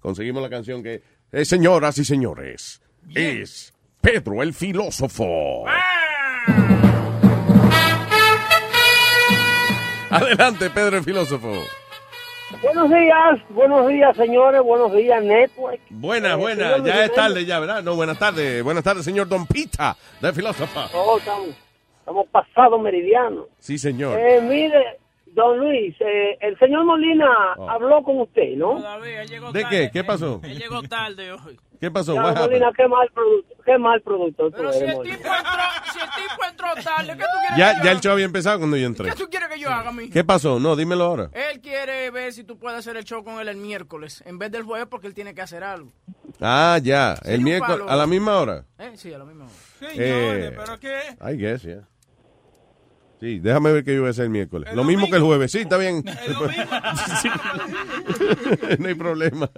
conseguimos 0.01 0.43
la 0.43 0.49
canción 0.49 0.83
que... 0.83 1.03
Eh, 1.33 1.45
señoras 1.45 1.99
y 1.99 2.05
señores, 2.05 2.81
es 3.15 3.75
Pedro 4.01 4.43
el 4.43 4.55
filósofo. 4.55 5.65
Adelante, 10.11 10.71
Pedro 10.71 10.99
el 10.99 11.05
filósofo. 11.05 11.53
Buenos 12.63 12.89
días, 12.89 13.41
buenos 13.51 13.87
días, 13.89 14.17
señores, 14.17 14.63
buenos 14.63 14.93
días, 14.93 15.23
Network. 15.23 15.81
Buenas, 15.91 16.33
Eh, 16.33 16.37
buenas, 16.37 16.83
ya 16.83 17.05
es 17.05 17.13
tarde 17.13 17.45
ya, 17.45 17.61
¿verdad? 17.61 17.83
No, 17.83 17.95
buenas 17.95 18.19
tardes. 18.19 18.63
Buenas 18.65 18.83
tardes, 18.83 19.05
señor 19.05 19.29
Don 19.29 19.47
Pita, 19.47 19.95
del 20.21 20.33
filósofo. 20.33 20.81
Oh, 20.95 21.19
estamos, 21.19 21.49
estamos 21.99 22.27
pasados 22.29 22.81
meridianos. 22.81 23.47
Sí, 23.59 23.77
señor. 23.77 24.19
Eh, 24.19 24.41
mire, 24.41 24.99
don 25.35 25.59
Luis, 25.59 25.95
eh, 26.01 26.37
el 26.41 26.59
señor 26.59 26.85
Molina 26.85 27.29
Oh. 27.57 27.69
habló 27.71 28.03
con 28.03 28.21
usted, 28.21 28.55
¿no? 28.57 28.81
¿De 29.53 29.65
qué? 29.71 29.91
¿Qué 29.93 30.05
pasó? 30.05 30.41
Él 30.45 30.59
llegó 30.59 30.83
tarde 30.83 31.33
hoy. 31.33 31.59
¿Qué 31.81 31.91
pasó? 31.93 32.17
Molina, 32.17 32.73
qué 32.77 32.89
mal 32.89 33.09
producto, 33.15 33.55
qué 33.65 33.79
mal 33.79 34.01
producto 34.03 34.51
Pero 34.51 34.73
si 34.73 34.83
eres, 34.83 34.97
el 34.97 35.03
tipo 35.03 35.17
entró, 35.17 35.63
si 35.93 35.99
el 36.01 36.07
tipo 36.11 36.45
entró 36.51 36.69
tarde, 36.83 37.13
¿qué 37.17 37.23
tú 37.23 37.39
quieres 37.41 37.57
Ya, 37.57 37.73
que 37.73 37.79
yo 37.79 37.85
ya 37.85 37.91
el 37.93 38.01
show 38.01 38.13
había 38.13 38.25
empezado 38.25 38.59
cuando 38.59 38.77
yo 38.77 38.87
entré. 38.87 39.09
¿Qué 39.11 39.15
tú 39.17 39.29
quieres 39.31 39.49
que 39.49 39.61
yo 39.61 39.69
haga, 39.71 39.93
mi? 39.93 40.11
¿Qué 40.11 40.25
pasó? 40.25 40.59
No, 40.59 40.75
dímelo 40.75 41.05
ahora. 41.05 41.31
Él 41.33 41.61
quiere 41.61 42.11
ver 42.11 42.33
si 42.33 42.43
tú 42.43 42.59
puedes 42.59 42.81
hacer 42.81 42.97
el 42.97 43.05
show 43.05 43.23
con 43.23 43.39
él 43.41 43.49
el 43.49 43.57
miércoles, 43.59 44.25
en 44.27 44.39
vez 44.39 44.51
del 44.51 44.65
jueves, 44.65 44.89
porque 44.91 45.07
él 45.07 45.15
tiene 45.15 45.35
que 45.35 45.41
hacer 45.43 45.63
algo. 45.63 45.93
Ah, 46.41 46.79
ya. 46.83 47.15
El 47.25 47.43
miércoles, 47.43 47.79
palo. 47.79 47.91
a 47.91 47.95
la 47.97 48.07
misma 48.09 48.39
hora. 48.39 48.65
¿Eh? 48.79 48.93
Sí, 48.97 49.15
a 49.15 49.19
la 49.19 49.25
misma 49.25 49.45
hora. 49.45 49.55
Eh, 49.95 50.53
I 51.33 51.37
guess, 51.37 51.63
yeah. 51.63 51.87
Sí, 53.21 53.41
déjame 53.41 53.73
ver 53.73 53.85
qué 53.85 53.95
yo 53.95 54.01
voy 54.03 54.09
a 54.09 54.11
hacer 54.11 54.25
el 54.25 54.31
miércoles. 54.31 54.73
Lo 54.75 54.85
mismo 54.85 55.09
que 55.11 55.17
el 55.17 55.23
jueves. 55.23 55.51
Sí, 55.51 55.59
está 55.59 55.77
bien. 55.77 56.05
Sí. 57.21 57.29
no 58.79 58.89
hay 58.89 58.95
problema. 58.95 59.51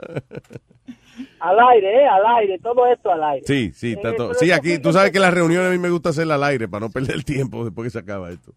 Al 1.40 1.58
aire, 1.72 2.02
eh, 2.02 2.08
al 2.08 2.24
aire, 2.38 2.58
todo 2.58 2.86
esto 2.86 3.10
al 3.12 3.22
aire. 3.22 3.46
Sí, 3.46 3.72
sí, 3.74 3.92
está 3.92 4.10
Eh, 4.10 4.14
todo. 4.16 4.34
Sí, 4.34 4.50
aquí, 4.50 4.78
tú 4.78 4.92
sabes 4.92 5.10
que 5.10 5.18
las 5.18 5.34
reuniones 5.34 5.68
a 5.68 5.72
mí 5.72 5.78
me 5.78 5.90
gusta 5.90 6.08
hacerlas 6.10 6.36
al 6.36 6.44
aire 6.44 6.68
para 6.68 6.86
no 6.86 6.90
perder 6.90 7.14
el 7.16 7.24
tiempo 7.24 7.64
después 7.64 7.86
que 7.86 7.90
se 7.90 7.98
acaba 7.98 8.30
esto. 8.30 8.54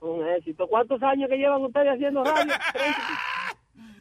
Un 0.00 0.26
éxito. 0.36 0.66
¿Cuántos 0.66 1.02
años 1.02 1.28
que 1.30 1.36
llevan 1.36 1.62
ustedes 1.62 1.94
haciendo 1.94 2.24
radio? 2.24 2.52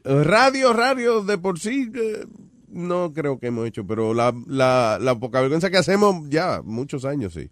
Radio, 0.06 0.74
radio, 0.74 1.24
de 1.24 1.38
por 1.38 1.60
sí, 1.60 1.90
eh, 1.96 2.26
no 2.68 3.14
creo 3.14 3.40
que 3.40 3.48
hemos 3.48 3.66
hecho, 3.66 3.88
pero 3.88 4.14
la, 4.14 4.34
la, 4.48 4.98
la 5.00 5.16
poca 5.16 5.40
vergüenza 5.40 5.70
que 5.70 5.78
hacemos 5.78 6.30
ya, 6.30 6.62
muchos 6.62 7.06
años, 7.06 7.32
sí. 7.34 7.50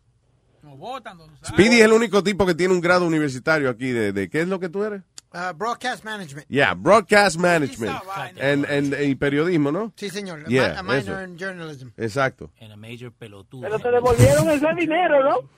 Speedy 1.46 1.78
es 1.80 1.86
el 1.86 1.94
único 1.94 2.24
tipo 2.24 2.46
que 2.46 2.56
tiene 2.56 2.74
un 2.74 2.82
grado 2.82 3.06
universitario 3.06 3.70
aquí 3.70 3.92
de, 3.92 4.12
de 4.14 4.30
¿qué 4.30 4.42
es 4.42 4.48
lo 4.48 4.60
que 4.60 4.70
tú 4.70 4.84
eres? 4.84 5.02
Uh, 5.34 5.54
broadcast 5.56 6.04
management. 6.04 6.46
Yeah, 6.50 6.74
broadcast 6.74 7.38
management 7.40 7.98
en, 8.36 8.66
en- 8.70 9.10
y 9.10 9.16
periodismo, 9.16 9.72
¿no? 9.72 9.94
Sí, 9.96 10.10
señor. 10.10 10.44
A 10.46 10.50
Yeah, 10.50 10.78
a 10.80 10.84
minor 10.84 10.98
eso. 11.00 11.24
in 11.24 11.38
journalism. 11.38 11.88
Exacto. 11.96 12.52
En 12.58 12.72
a 12.72 12.76
major 12.76 13.14
pelotudo. 13.14 13.62
Pero 13.62 13.80
te 13.80 13.92
devolvieron 13.92 14.50
ese 14.50 14.68
dinero, 14.76 15.24
¿no? 15.24 15.50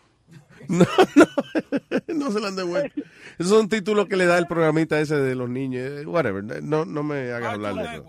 No 2.08 2.32
se 2.32 2.40
lo 2.40 2.48
han 2.48 2.56
devuelto. 2.56 3.02
Esos 3.40 3.52
son 3.52 3.68
títulos 3.70 4.08
que 4.08 4.16
le 4.16 4.26
da 4.26 4.38
el 4.38 4.48
programita 4.48 5.00
ese 5.00 5.16
de 5.16 5.36
los 5.36 5.50
niños. 5.50 6.06
Whatever. 6.06 6.44
No, 6.64 6.86
no 6.86 7.04
me 7.04 7.32
hagas 7.32 7.54
hablar 7.54 7.76
de 7.76 7.84
eso. 7.96 8.04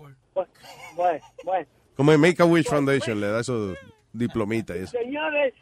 Bueno, 0.95 1.19
bueno. 1.43 1.65
Como 1.95 2.11
el 2.11 2.19
Make 2.19 2.41
a 2.43 2.45
Wish 2.45 2.67
Foundation 2.67 3.19
le 3.19 3.27
da 3.27 3.39
esos 3.39 3.75
diplomitas 4.13 4.77
y 4.77 4.79
eso. 4.81 4.91
Señores, 4.91 5.53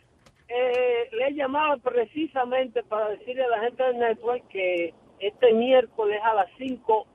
eh, 0.55 1.09
le 1.11 1.33
llamaba 1.33 1.77
precisamente 1.77 2.83
para 2.83 3.09
decirle 3.09 3.43
a 3.43 3.47
la 3.47 3.59
gente 3.61 3.83
del 3.83 3.97
network 3.97 4.47
que 4.49 4.93
este 5.19 5.53
miércoles 5.53 6.19
a 6.23 6.33
las 6.35 6.47
5 6.57 7.07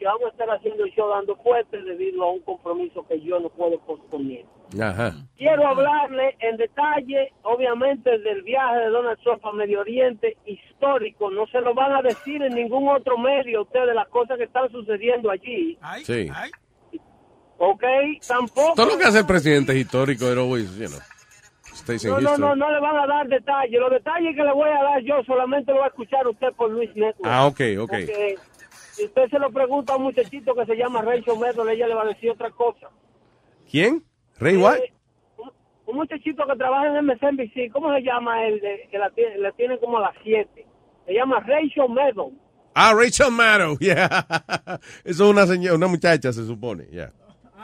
que 0.00 0.06
vamos 0.06 0.24
a 0.24 0.28
estar 0.30 0.50
haciendo 0.50 0.84
el 0.84 0.90
show 0.92 1.08
dando 1.10 1.36
fuerte 1.36 1.80
debido 1.82 2.24
a 2.24 2.32
un 2.32 2.40
compromiso 2.40 3.06
que 3.06 3.20
yo 3.20 3.38
no 3.38 3.50
puedo 3.50 3.78
posponer. 3.80 4.46
Ajá. 4.80 5.12
Quiero 5.36 5.68
hablarle 5.68 6.36
en 6.40 6.56
detalle, 6.56 7.32
obviamente, 7.42 8.18
del 8.18 8.42
viaje 8.42 8.78
de 8.78 8.88
Donald 8.88 9.18
Trump 9.22 9.44
a 9.44 9.52
Medio 9.52 9.80
Oriente 9.80 10.38
histórico. 10.46 11.30
No 11.30 11.46
se 11.48 11.60
lo 11.60 11.74
van 11.74 11.92
a 11.92 12.02
decir 12.02 12.42
en 12.42 12.54
ningún 12.54 12.88
otro 12.88 13.18
medio 13.18 13.58
a 13.58 13.62
ustedes 13.62 13.94
las 13.94 14.08
cosas 14.08 14.38
que 14.38 14.44
están 14.44 14.70
sucediendo 14.70 15.30
allí. 15.30 15.78
Sí. 16.02 16.30
¿Ok? 17.58 17.84
Tampoco. 18.26 18.72
Todo 18.74 18.86
lo 18.86 18.98
que 18.98 19.04
hace 19.04 19.18
el 19.18 19.26
presidente 19.26 19.72
es 19.72 19.78
histórico, 19.78 20.24
pero 20.26 20.46
you 20.56 20.88
know, 20.88 21.00
stays 21.80 22.04
in 22.04 22.10
No, 22.10 22.20
no, 22.20 22.36
no, 22.38 22.54
no 22.56 22.70
le 22.70 22.80
van 22.80 22.96
a 22.96 23.06
dar 23.06 23.26
detalles. 23.28 23.80
Los 23.80 23.90
detalles 23.90 24.34
que 24.36 24.42
le 24.42 24.52
voy 24.52 24.68
a 24.70 24.82
dar 24.82 25.00
yo 25.02 25.22
solamente 25.24 25.72
lo 25.72 25.78
va 25.80 25.86
a 25.86 25.88
escuchar 25.88 26.26
usted 26.26 26.52
por 26.54 26.70
Luis 26.70 26.90
Network. 26.94 27.24
Ah, 27.30 27.46
ok, 27.46 27.60
ok. 27.80 27.90
Porque 27.90 28.34
si 28.92 29.04
usted 29.06 29.28
se 29.30 29.38
lo 29.38 29.50
pregunta 29.50 29.92
a 29.92 29.96
un 29.96 30.04
muchachito 30.04 30.54
que 30.54 30.66
se 30.66 30.76
llama 30.76 31.02
Rachel 31.02 31.38
Metal, 31.38 31.68
ella 31.68 31.86
le 31.88 31.94
va 31.94 32.02
a 32.02 32.06
decir 32.06 32.30
otra 32.30 32.50
cosa. 32.50 32.88
¿Quién? 33.70 34.04
¿Rey 34.38 34.56
White? 34.56 34.84
Eh, 34.84 34.92
un, 35.38 35.50
un 35.86 35.96
muchachito 35.96 36.46
que 36.46 36.56
trabaja 36.56 36.86
en 36.98 37.04
MSNBC, 37.06 37.70
¿cómo 37.72 37.92
se 37.94 38.02
llama 38.02 38.44
él? 38.46 38.60
De- 38.60 38.88
que 38.90 38.98
la 38.98 39.10
tiene, 39.10 39.38
la 39.38 39.52
tiene 39.52 39.78
como 39.78 39.98
a 39.98 40.02
las 40.02 40.14
7. 40.22 40.66
Se 41.06 41.12
llama 41.14 41.40
Rachel 41.40 41.88
Metal. 41.88 42.30
Ah, 42.74 42.92
Rachel 42.94 43.32
Maddow, 43.32 43.76
yeah. 43.80 44.26
Eso 45.04 45.24
es 45.24 45.30
una 45.30 45.44
señora, 45.46 45.74
una 45.76 45.88
muchacha, 45.88 46.32
se 46.32 46.44
supone, 46.46 46.84
yeah. 46.86 47.12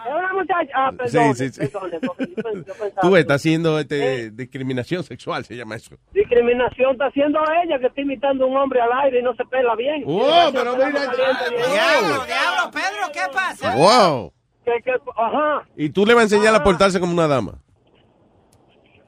Es 0.07 0.12
una 0.15 0.33
muchacha. 0.35 0.70
Ah, 0.74 0.93
perdón. 0.97 1.35
sí, 1.35 1.49
sí. 1.51 1.61
perdone, 1.61 1.99
yo 2.03 2.74
pensaba- 2.74 3.01
Tú 3.03 3.11
ves, 3.11 3.20
está 3.23 3.35
haciendo 3.35 3.78
este, 3.78 4.31
discriminación 4.31 5.03
sexual, 5.05 5.45
se 5.45 5.57
llama 5.57 5.77
eso. 5.77 5.97
Discriminación 6.12 6.93
está 6.93 7.07
haciendo 7.07 7.39
ella 7.65 7.78
que 7.78 7.87
está 7.87 8.01
imitando 8.01 8.45
a 8.45 8.47
un 8.49 8.57
hombre 8.57 8.81
al 8.81 8.91
aire 9.05 9.20
y 9.20 9.23
no 9.23 9.35
se 9.35 9.45
pela 9.47 9.74
bien. 9.74 10.05
Oh, 10.07 10.51
pero 10.53 10.74
mira, 10.77 10.89
Diablo, 10.91 12.24
diablo, 12.27 12.70
Pedro, 12.73 13.12
¿qué 13.12 13.20
pasa? 13.33 13.74
Wow. 13.74 14.33
Que- 14.65 14.83
que- 14.85 14.93
ajá. 15.16 15.66
Y 15.77 15.91
tú 15.91 16.05
le 16.07 16.15
vas 16.15 16.23
a 16.23 16.37
enseñar 16.37 16.55
a 16.55 16.62
portarse 16.65 17.01
como 17.01 17.12
una 17.12 17.27
dama. 17.28 17.61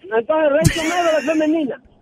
Entonces 0.02 0.52
Rachel 0.52 0.82
Metal 0.84 1.14
es 1.18 1.24
femenina. 1.26 1.82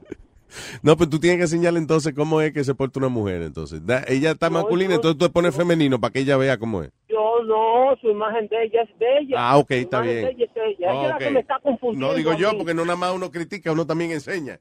No, 0.81 0.97
pues 0.97 1.11
tú 1.11 1.19
tienes 1.19 1.37
que 1.39 1.43
enseñarle 1.43 1.79
entonces 1.81 2.15
cómo 2.15 2.41
es 2.41 2.51
que 2.53 2.65
se 2.65 2.75
porta 2.75 2.99
una 2.99 3.09
mujer. 3.09 3.43
Entonces, 3.43 3.85
Da- 3.85 4.05
ella 4.09 4.31
está 4.31 4.49
masculina, 4.49 4.95
entonces 4.95 5.19
tú 5.19 5.27
le 5.27 5.31
pones 5.31 5.55
femenino 5.55 6.01
para 6.01 6.13
que 6.13 6.21
ella 6.21 6.37
vea 6.39 6.57
cómo 6.57 6.83
es. 6.83 6.91
Yo 7.17 7.43
no, 7.45 7.97
su 7.99 8.11
imagen 8.11 8.47
de 8.49 8.65
ella 8.65 8.83
es 8.83 8.99
de 8.99 9.19
ella. 9.21 9.37
Ah, 9.39 9.57
ok, 9.57 9.69
Su 9.69 9.75
está 9.75 10.01
bien. 10.03 10.17
de 10.17 10.31
ella 10.33 10.45
es 10.45 10.51
ella. 10.55 10.93
Ella 10.93 11.03
es 11.05 11.09
la 11.09 11.19
que 11.19 11.31
me 11.31 11.41
está 11.41 11.59
confundiendo. 11.61 12.09
No 12.09 12.15
digo 12.15 12.33
a 12.33 12.37
yo, 12.37 12.51
mí. 12.53 12.59
porque 12.59 12.75
no 12.75 12.85
nada 12.85 12.97
más 12.97 13.13
uno 13.15 13.31
critica, 13.31 13.73
uno 13.73 13.87
también 13.87 14.11
enseña. 14.11 14.59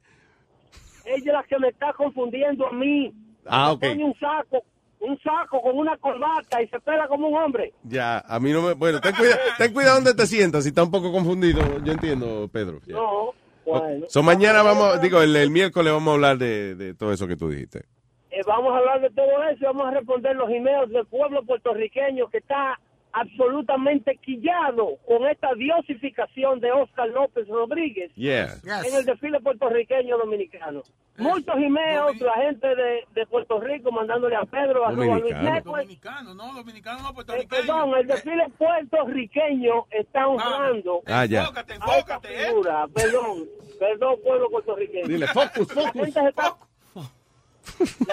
Ella 1.03 1.17
es 1.17 1.25
la 1.25 1.43
que 1.43 1.59
me 1.59 1.67
está 1.67 1.91
confundiendo 1.91 2.65
a 2.67 2.71
mí. 2.71 3.13
Ah, 3.45 3.73
ok. 3.73 3.81
Pone 3.81 4.05
un 4.05 4.13
saco, 4.17 4.63
un 5.01 5.19
saco 5.19 5.61
con 5.61 5.77
una 5.77 5.97
corbata 5.97 6.61
y 6.63 6.67
se 6.69 6.79
pela 6.79 7.09
como 7.09 7.27
un 7.27 7.35
hombre. 7.35 7.73
Ya, 7.83 8.19
a 8.19 8.39
mí 8.39 8.51
no 8.53 8.61
me... 8.61 8.73
Bueno, 8.73 9.01
ten 9.01 9.13
cuidado, 9.15 9.39
ten 9.57 9.73
cuidado 9.73 9.95
donde 9.95 10.13
te 10.13 10.25
sientas, 10.25 10.63
si 10.63 10.69
está 10.69 10.81
un 10.81 10.91
poco 10.91 11.11
confundido. 11.11 11.59
Yo 11.83 11.91
entiendo, 11.91 12.49
Pedro. 12.53 12.79
Ya. 12.85 12.93
No, 12.95 13.33
bueno. 13.65 14.05
So, 14.07 14.23
mañana 14.23 14.63
vamos, 14.63 15.01
digo, 15.01 15.21
el, 15.21 15.35
el 15.35 15.49
miércoles 15.51 15.91
vamos 15.91 16.09
a 16.09 16.13
hablar 16.15 16.37
de, 16.37 16.75
de 16.75 16.93
todo 16.93 17.11
eso 17.11 17.27
que 17.27 17.35
tú 17.35 17.49
dijiste. 17.49 17.83
Eh, 18.35 18.41
vamos 18.45 18.73
a 18.73 18.77
hablar 18.79 18.99
de 19.01 19.09
todo 19.11 19.43
eso 19.43 19.59
y 19.61 19.65
vamos 19.65 19.87
a 19.87 19.91
responder 19.91 20.35
los 20.35 20.49
emails 20.49 20.89
del 20.91 21.05
pueblo 21.05 21.43
puertorriqueño 21.45 22.27
que 22.29 22.39
está 22.39 22.77
absolutamente 23.13 24.17
quillado 24.17 24.97
con 25.07 25.25
esta 25.27 25.53
diosificación 25.53 26.59
de 26.59 26.69
Oscar 26.73 27.07
López 27.07 27.47
Rodríguez 27.47 28.11
Yeah. 28.15 28.55
en 28.85 28.93
el 28.93 29.05
desfile 29.05 29.39
puertorriqueño 29.39 30.17
dominicano. 30.17 30.81
Muchos 31.17 31.55
emails, 31.55 32.19
la 32.19 32.33
gente 32.33 32.67
de, 32.75 33.05
de 33.13 33.25
Puerto 33.27 33.57
Rico 33.61 33.89
mandándole 33.89 34.35
a 34.35 34.43
Pedro, 34.43 34.85
a 34.85 34.91
Luis 34.91 35.09
Dominicano. 35.09 36.33
No, 36.33 36.51
dominicano 36.53 37.03
no, 37.03 37.09
Eh, 37.09 37.13
puertorriqueño. 37.13 37.47
perdón, 37.49 37.93
el 37.99 38.07
desfile 38.07 38.45
puertorriqueño 38.57 39.85
está 39.91 40.27
honrando 40.27 41.01
Ah, 41.07 41.25
ya. 41.25 41.41
Enfócate, 41.41 41.73
enfócate, 41.75 42.27
¿eh? 42.27 42.51
Perdón, 42.93 43.45
perdón, 43.79 44.15
pueblo 44.25 44.49
puertorriqueño. 44.49 45.07
Dile, 45.07 45.27
focus, 45.27 45.73
La 45.73 45.83
focus. 45.83 46.01
gente 46.01 46.19
se 46.21 46.27
está, 46.27 46.53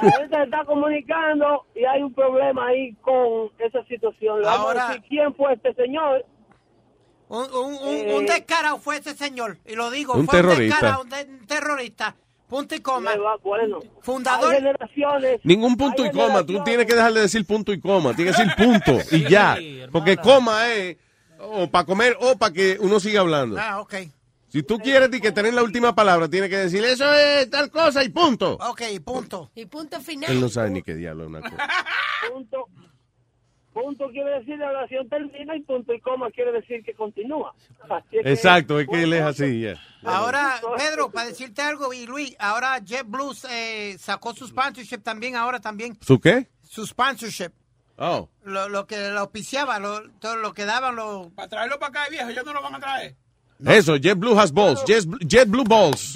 la 0.01 0.11
gente 0.13 0.37
se 0.37 0.43
está 0.45 0.65
comunicando 0.65 1.67
y 1.75 1.85
hay 1.85 2.03
un 2.03 2.13
problema 2.15 2.69
ahí 2.69 2.93
con 3.03 3.51
esa 3.59 3.85
situación. 3.87 4.41
Le 4.41 4.47
Vamos 4.47 4.67
Ahora- 4.67 4.87
a 4.87 4.89
decir 4.95 5.05
quién 5.09 5.35
fue 5.35 5.55
este 5.55 5.75
señor. 5.75 6.25
Un, 7.29 7.45
un, 7.55 7.75
un, 7.75 7.95
Eh, 7.97 8.15
un 8.19 8.27
descarado 8.27 8.79
fue 8.79 8.99
ese 8.99 9.15
señor, 9.15 9.57
y 9.67 9.75
lo 9.75 9.91
digo, 9.91 10.13
Un 10.15 10.27
fue 10.27 10.39
terrorista. 10.39 10.63
un 10.65 10.69
descarado, 10.69 11.03
un, 11.03 11.09
de- 11.09 11.41
un 11.41 11.47
terrorista, 11.47 12.15
punto 12.47 12.75
y 12.75 12.81
coma. 12.81 13.13
Le 13.15 13.21
va- 13.21 13.37
Bueno, 13.43 13.79
Fundador. 14.03 14.55
Ningún 15.43 15.77
punto 15.79 16.05
y 16.05 16.11
coma, 16.11 16.45
tú 16.45 16.63
tienes 16.63 16.85
que 16.87 16.95
dejar 16.95 17.13
de 17.15 17.23
decir 17.23 17.47
punto 17.47 17.73
y 17.73 17.81
coma, 17.81 18.15
tienes 18.15 18.37
que 18.37 18.43
decir 18.45 18.57
punto 18.57 18.99
y 19.17 19.29
ya. 19.31 19.57
Porque 19.91 20.17
coma 20.19 20.71
es 20.73 20.99
o 21.41 21.67
para 21.69 21.85
comer 21.87 22.17
o 22.21 22.37
para 22.37 22.53
que 22.53 22.77
uno 22.81 23.01
siga 23.01 23.21
hablando. 23.21 23.57
Ah, 23.59 23.81
ok. 23.81 23.95
Si 24.53 24.63
tú 24.63 24.79
quieres 24.79 25.09
que 25.09 25.33
tener 25.33 25.55
la 25.55 25.63
última 25.63 25.95
palabra, 25.95 26.29
tienes 26.29 26.51
que 26.51 26.59
decir 26.59 26.85
eso 26.85 27.11
es 27.15 27.49
tal 27.49 27.71
cosa 27.71 28.05
y 28.05 28.11
punto. 28.11 28.53
Ok, 28.61 28.83
punto. 29.03 29.51
Y 29.55 29.65
punto 29.65 29.99
final. 30.01 30.31
Él 30.31 30.41
no 30.43 30.49
sabe 30.51 30.69
ni 30.71 30.83
qué 30.83 30.95
diablo 30.95 31.23
es 31.25 31.29
una 31.31 31.41
cosa. 31.41 31.57
Punto, 32.33 32.69
punto 33.73 34.09
quiere 34.11 34.39
decir 34.39 34.59
la 34.59 34.69
oración 34.69 35.09
termina 35.09 35.57
y 35.57 35.63
punto 35.63 35.93
y 35.95 36.01
coma 36.01 36.31
quiere 36.31 36.53
decir 36.53 36.85
que 36.85 36.95
continúa. 36.95 37.55
Así 37.89 38.19
es 38.19 38.23
que- 38.25 38.33
Exacto, 38.33 38.79
es 38.79 38.87
que 38.87 39.03
él 39.03 39.13
es 39.15 39.23
así. 39.23 39.61
ya. 39.63 39.81
Ahora, 40.05 40.61
Pedro, 40.77 41.11
para 41.11 41.29
decirte 41.29 41.63
algo, 41.63 41.93
y 41.93 42.07
Luis, 42.07 42.37
ahora 42.39 42.79
JetBlue 42.85 43.33
eh, 43.51 43.97
sacó 43.99 44.35
su 44.35 44.47
sponsorship 44.47 44.99
también, 44.99 45.35
ahora 45.37 45.61
también. 45.61 45.97
¿Su 46.03 46.21
qué? 46.21 46.49
Su 46.63 46.87
sponsorship. 46.87 47.51
Oh. 47.97 48.29
Lo, 48.45 48.69
lo 48.69 48.87
que 48.87 49.09
lo 49.09 49.21
auspiciaba, 49.21 49.79
lo, 49.79 50.11
todo 50.19 50.37
lo 50.37 50.53
que 50.55 50.65
daban 50.65 50.95
los... 50.97 51.29
Para 51.33 51.49
traerlo 51.49 51.79
para 51.79 51.89
acá, 52.03 52.11
viejo, 52.11 52.29
ellos 52.29 52.45
no 52.45 52.53
lo 52.53 52.63
van 52.63 52.75
a 52.77 52.81
traer. 52.81 53.17
Eso, 53.67 53.97
JetBlue 53.97 54.35
has 54.37 54.53
balls. 54.53 54.85
Jet, 54.85 55.05
JetBlue 55.27 55.65
balls. 55.65 56.15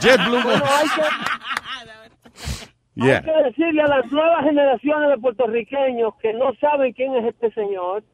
JetBlue 0.00 0.38
hay 0.38 0.60
balls. 0.60 0.92
que, 0.94 1.02
Yeah. 2.94 3.18
hay 3.18 3.22
que 3.24 3.42
decirle 3.50 3.82
a 3.82 3.88
las 3.88 4.12
nuevas 4.12 4.44
generaciones 4.44 5.08
de 5.10 5.18
puertorriqueños 5.18 6.14
que 6.20 6.34
no 6.34 6.52
saben 6.60 6.92
quién 6.92 7.14
es 7.16 7.24
este 7.34 7.50
señor, 7.52 8.04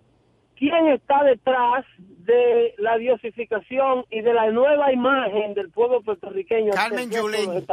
quién 0.56 0.86
está 0.88 1.24
detrás 1.24 1.84
de 1.98 2.74
la 2.78 2.96
diosificación 2.96 4.04
y 4.10 4.20
de 4.20 4.32
la 4.34 4.50
nueva 4.52 4.92
imagen 4.92 5.54
del 5.54 5.70
pueblo 5.70 6.00
puertorriqueño. 6.02 6.72
Carmen 6.74 7.10
Yulín. 7.10 7.64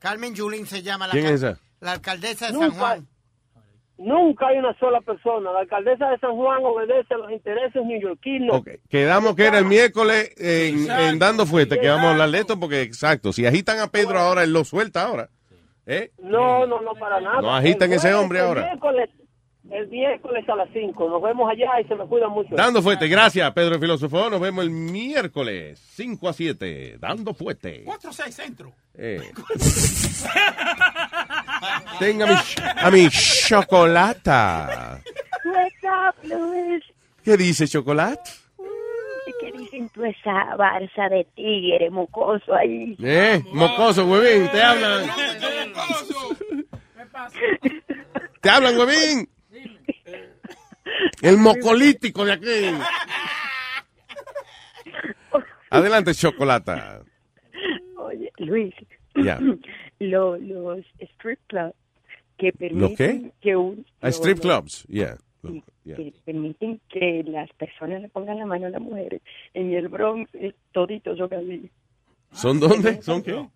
Carmen 0.00 0.34
Yulín 0.34 0.66
se 0.66 0.82
llama 0.82 1.06
la, 1.06 1.12
¿Quién 1.12 1.24
ca- 1.24 1.30
es 1.30 1.42
esa? 1.42 1.60
la 1.80 1.92
alcaldesa 1.92 2.46
de 2.48 2.52
Nunca. 2.54 2.66
San 2.70 2.78
Juan. 2.78 3.08
Nunca 4.00 4.48
hay 4.48 4.56
una 4.56 4.72
sola 4.78 5.02
persona. 5.02 5.52
La 5.52 5.60
alcaldesa 5.60 6.08
de 6.08 6.18
San 6.20 6.34
Juan 6.34 6.64
obedece 6.64 7.12
a 7.12 7.18
los 7.18 7.30
intereses 7.30 7.84
neoyorquinos. 7.84 8.62
Quedamos 8.88 9.36
que 9.36 9.44
era 9.44 9.58
el 9.58 9.66
miércoles 9.66 10.32
en, 10.38 10.90
en 10.90 11.18
Dando 11.18 11.44
Fuerte, 11.44 11.78
que 11.78 11.86
vamos 11.86 12.06
a 12.06 12.10
hablar 12.12 12.30
de 12.30 12.38
esto, 12.38 12.58
porque 12.58 12.80
exacto, 12.80 13.30
si 13.34 13.44
agitan 13.44 13.78
a 13.78 13.88
Pedro 13.88 14.18
ahora, 14.18 14.42
él 14.42 14.54
lo 14.54 14.64
suelta 14.64 15.02
ahora. 15.04 15.28
¿Eh? 15.84 16.12
No, 16.18 16.66
no, 16.66 16.80
no, 16.80 16.94
para 16.94 17.20
nada. 17.20 17.42
No 17.42 17.54
agitan 17.54 17.92
ese 17.92 18.14
hombre 18.14 18.38
el 18.38 18.46
ahora. 18.46 18.62
Miércoles, 18.62 19.10
el 19.70 19.88
miércoles 19.88 20.48
a 20.48 20.56
las 20.56 20.70
5. 20.72 21.08
Nos 21.10 21.20
vemos 21.20 21.50
allá 21.50 21.78
y 21.80 21.84
se 21.84 21.94
me 21.94 22.06
cuida 22.06 22.28
mucho. 22.28 22.54
Dando 22.56 22.80
Fuerte, 22.80 23.06
gracias, 23.06 23.52
Pedro 23.52 23.74
el 23.74 23.80
Filósofo. 23.82 24.30
Nos 24.30 24.40
vemos 24.40 24.64
el 24.64 24.70
miércoles, 24.70 25.78
5 25.78 26.26
a 26.26 26.32
7, 26.32 26.96
Dando 26.98 27.34
Fuerte. 27.34 27.84
4-6 27.84 28.30
centro. 28.30 28.72
Eh. 28.94 29.20
Tenga 31.98 32.26
mi, 32.26 32.34
a 32.76 32.90
mi 32.90 33.08
chocolata. 33.10 35.00
What's 35.44 35.84
up, 35.84 36.14
Luis? 36.24 36.84
¿Qué 37.24 37.36
dice 37.36 37.66
chocolate? 37.68 38.30
¿Qué 39.40 39.52
dicen 39.52 39.88
tú 39.90 40.04
esa 40.04 40.56
barza 40.56 41.08
de 41.08 41.26
tigre 41.34 41.88
mocoso 41.90 42.54
ahí? 42.54 42.96
Eh, 43.02 43.42
mocoso, 43.52 44.04
huevín, 44.06 44.50
te 44.50 44.62
hablan. 44.62 45.10
Te 48.40 48.50
hablan, 48.50 48.76
huevín. 48.78 49.28
El 51.22 51.38
mocolítico 51.38 52.24
de 52.24 52.32
aquí. 52.32 52.74
Adelante, 55.70 56.14
chocolata. 56.14 57.02
Oye, 57.98 58.32
Luis. 58.38 58.74
Ya. 59.14 59.38
Lo- 60.00 60.36
los 60.36 60.80
strip 60.98 61.38
clubs 61.46 61.74
que 62.36 62.52
permiten 62.52 62.96
qué? 62.96 63.30
que 63.40 63.56
un 63.56 63.84
A 64.00 64.06
lo- 64.06 64.12
strip 64.12 64.38
lo- 64.38 64.42
clubs, 64.42 64.84
yeah. 64.88 65.16
yeah. 65.84 65.96
que 65.96 66.12
permiten 66.24 66.80
que 66.88 67.22
las 67.26 67.48
personas 67.52 68.00
le 68.02 68.08
pongan 68.08 68.38
la 68.38 68.46
mano 68.46 68.66
a 68.66 68.70
las 68.70 68.80
mujeres. 68.80 69.20
En 69.54 69.72
el 69.72 69.88
Bronx, 69.88 70.28
eh, 70.34 70.54
toditos 70.72 71.16
son 71.18 71.32
así. 71.34 71.70
¿Son 72.32 72.58
dónde? 72.60 73.02
¿Son 73.02 73.22
qué? 73.22 73.46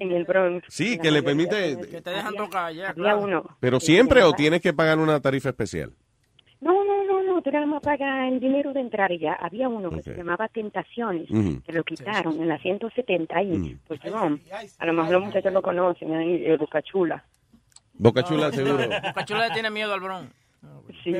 En 0.00 0.12
el 0.12 0.24
Bronx. 0.24 0.66
Sí, 0.68 0.98
que 0.98 1.10
le 1.10 1.22
permite- 1.22 1.72
son 1.74 1.82
así. 1.82 1.90
Que 1.90 2.00
te 2.02 2.10
dejan 2.10 2.34
tocar 2.34 2.72
ya, 2.74 2.90
Había 2.90 2.94
claro. 2.94 3.20
uno. 3.22 3.56
¿Pero 3.60 3.80
siempre 3.80 4.22
o 4.24 4.32
tienes 4.32 4.60
que 4.60 4.72
pagar 4.72 4.98
una 4.98 5.20
tarifa 5.20 5.50
especial? 5.50 5.92
No, 6.60 6.84
no, 6.84 6.97
no, 7.44 7.52
no. 7.52 7.60
no, 7.60 7.66
más 7.66 7.82
pagas 7.82 8.32
el 8.32 8.40
dinero 8.40 8.72
de 8.72 8.80
entrar 8.80 9.10
y 9.12 9.18
ya. 9.18 9.34
Había 9.34 9.68
uno 9.68 9.90
que 9.90 10.02
se 10.02 10.14
llamaba 10.14 10.48
Tentaciones, 10.48 11.28
que 11.64 11.72
lo 11.72 11.84
quitaron 11.84 12.40
en 12.40 12.48
la 12.48 12.58
170 12.58 13.42
y 13.42 13.78
pues 13.86 14.00
yo, 14.04 14.16
a 14.16 14.86
lo 14.86 14.92
mejor 14.92 15.12
los 15.12 15.24
muchachos 15.24 15.52
lo 15.52 15.62
conocen, 15.62 16.14
ahí, 16.14 16.44
eh, 16.46 16.56
Boca 16.56 16.82
Chula. 16.82 17.24
Boca 17.94 18.22
Chula, 18.22 18.52
seguro. 18.52 18.78
Cachula 19.14 19.48
le 19.48 19.54
tiene 19.54 19.70
miedo 19.70 19.92
al 19.92 20.00
bron. 20.00 20.28
Sí. 21.04 21.14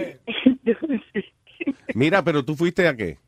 Mira, 1.95 2.23
pero 2.23 2.45
tú 2.45 2.55
fuiste 2.55 2.89
a 2.89 2.97
qué? 2.97 3.19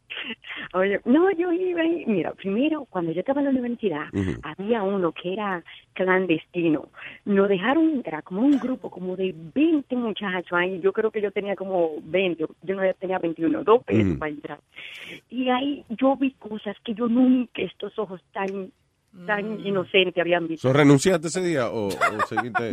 Oye, 0.72 1.00
no, 1.04 1.30
yo 1.32 1.52
iba 1.52 1.84
y, 1.84 2.06
mira, 2.06 2.32
primero, 2.34 2.86
cuando 2.90 3.10
yo 3.10 3.20
estaba 3.20 3.40
en 3.40 3.46
la 3.46 3.50
universidad, 3.50 4.04
Ujú. 4.12 4.38
había 4.42 4.84
uno 4.84 5.10
que 5.10 5.32
era 5.32 5.64
clandestino. 5.94 6.88
Nos 7.24 7.48
dejaron 7.48 7.90
entrar 7.90 8.22
como 8.22 8.42
un 8.42 8.58
grupo, 8.58 8.88
como 8.88 9.16
de 9.16 9.34
20 9.54 9.96
muchachos 9.96 10.52
ahí. 10.52 10.80
Yo 10.80 10.92
creo 10.92 11.10
que 11.10 11.20
yo 11.20 11.32
tenía 11.32 11.56
como 11.56 11.94
20, 12.04 12.46
yo 12.62 12.74
no 12.74 12.82
tenía 12.94 13.18
21, 13.18 13.64
dos 13.64 13.82
pesos 13.82 14.16
para 14.18 14.30
entrar. 14.30 14.60
Y 15.28 15.48
ahí 15.48 15.84
yo 15.88 16.14
vi 16.16 16.30
cosas 16.32 16.76
que 16.84 16.94
yo 16.94 17.08
nunca, 17.08 17.62
estos 17.62 17.98
ojos 17.98 18.22
tan 18.32 18.70
tan 19.26 19.64
inocentes 19.66 20.20
habían 20.20 20.46
visto. 20.46 20.68
¿So 20.68 20.72
renunciaste 20.72 21.28
ese 21.28 21.42
día 21.42 21.68
o, 21.68 21.88
o 21.88 21.90
seguiste? 22.28 22.72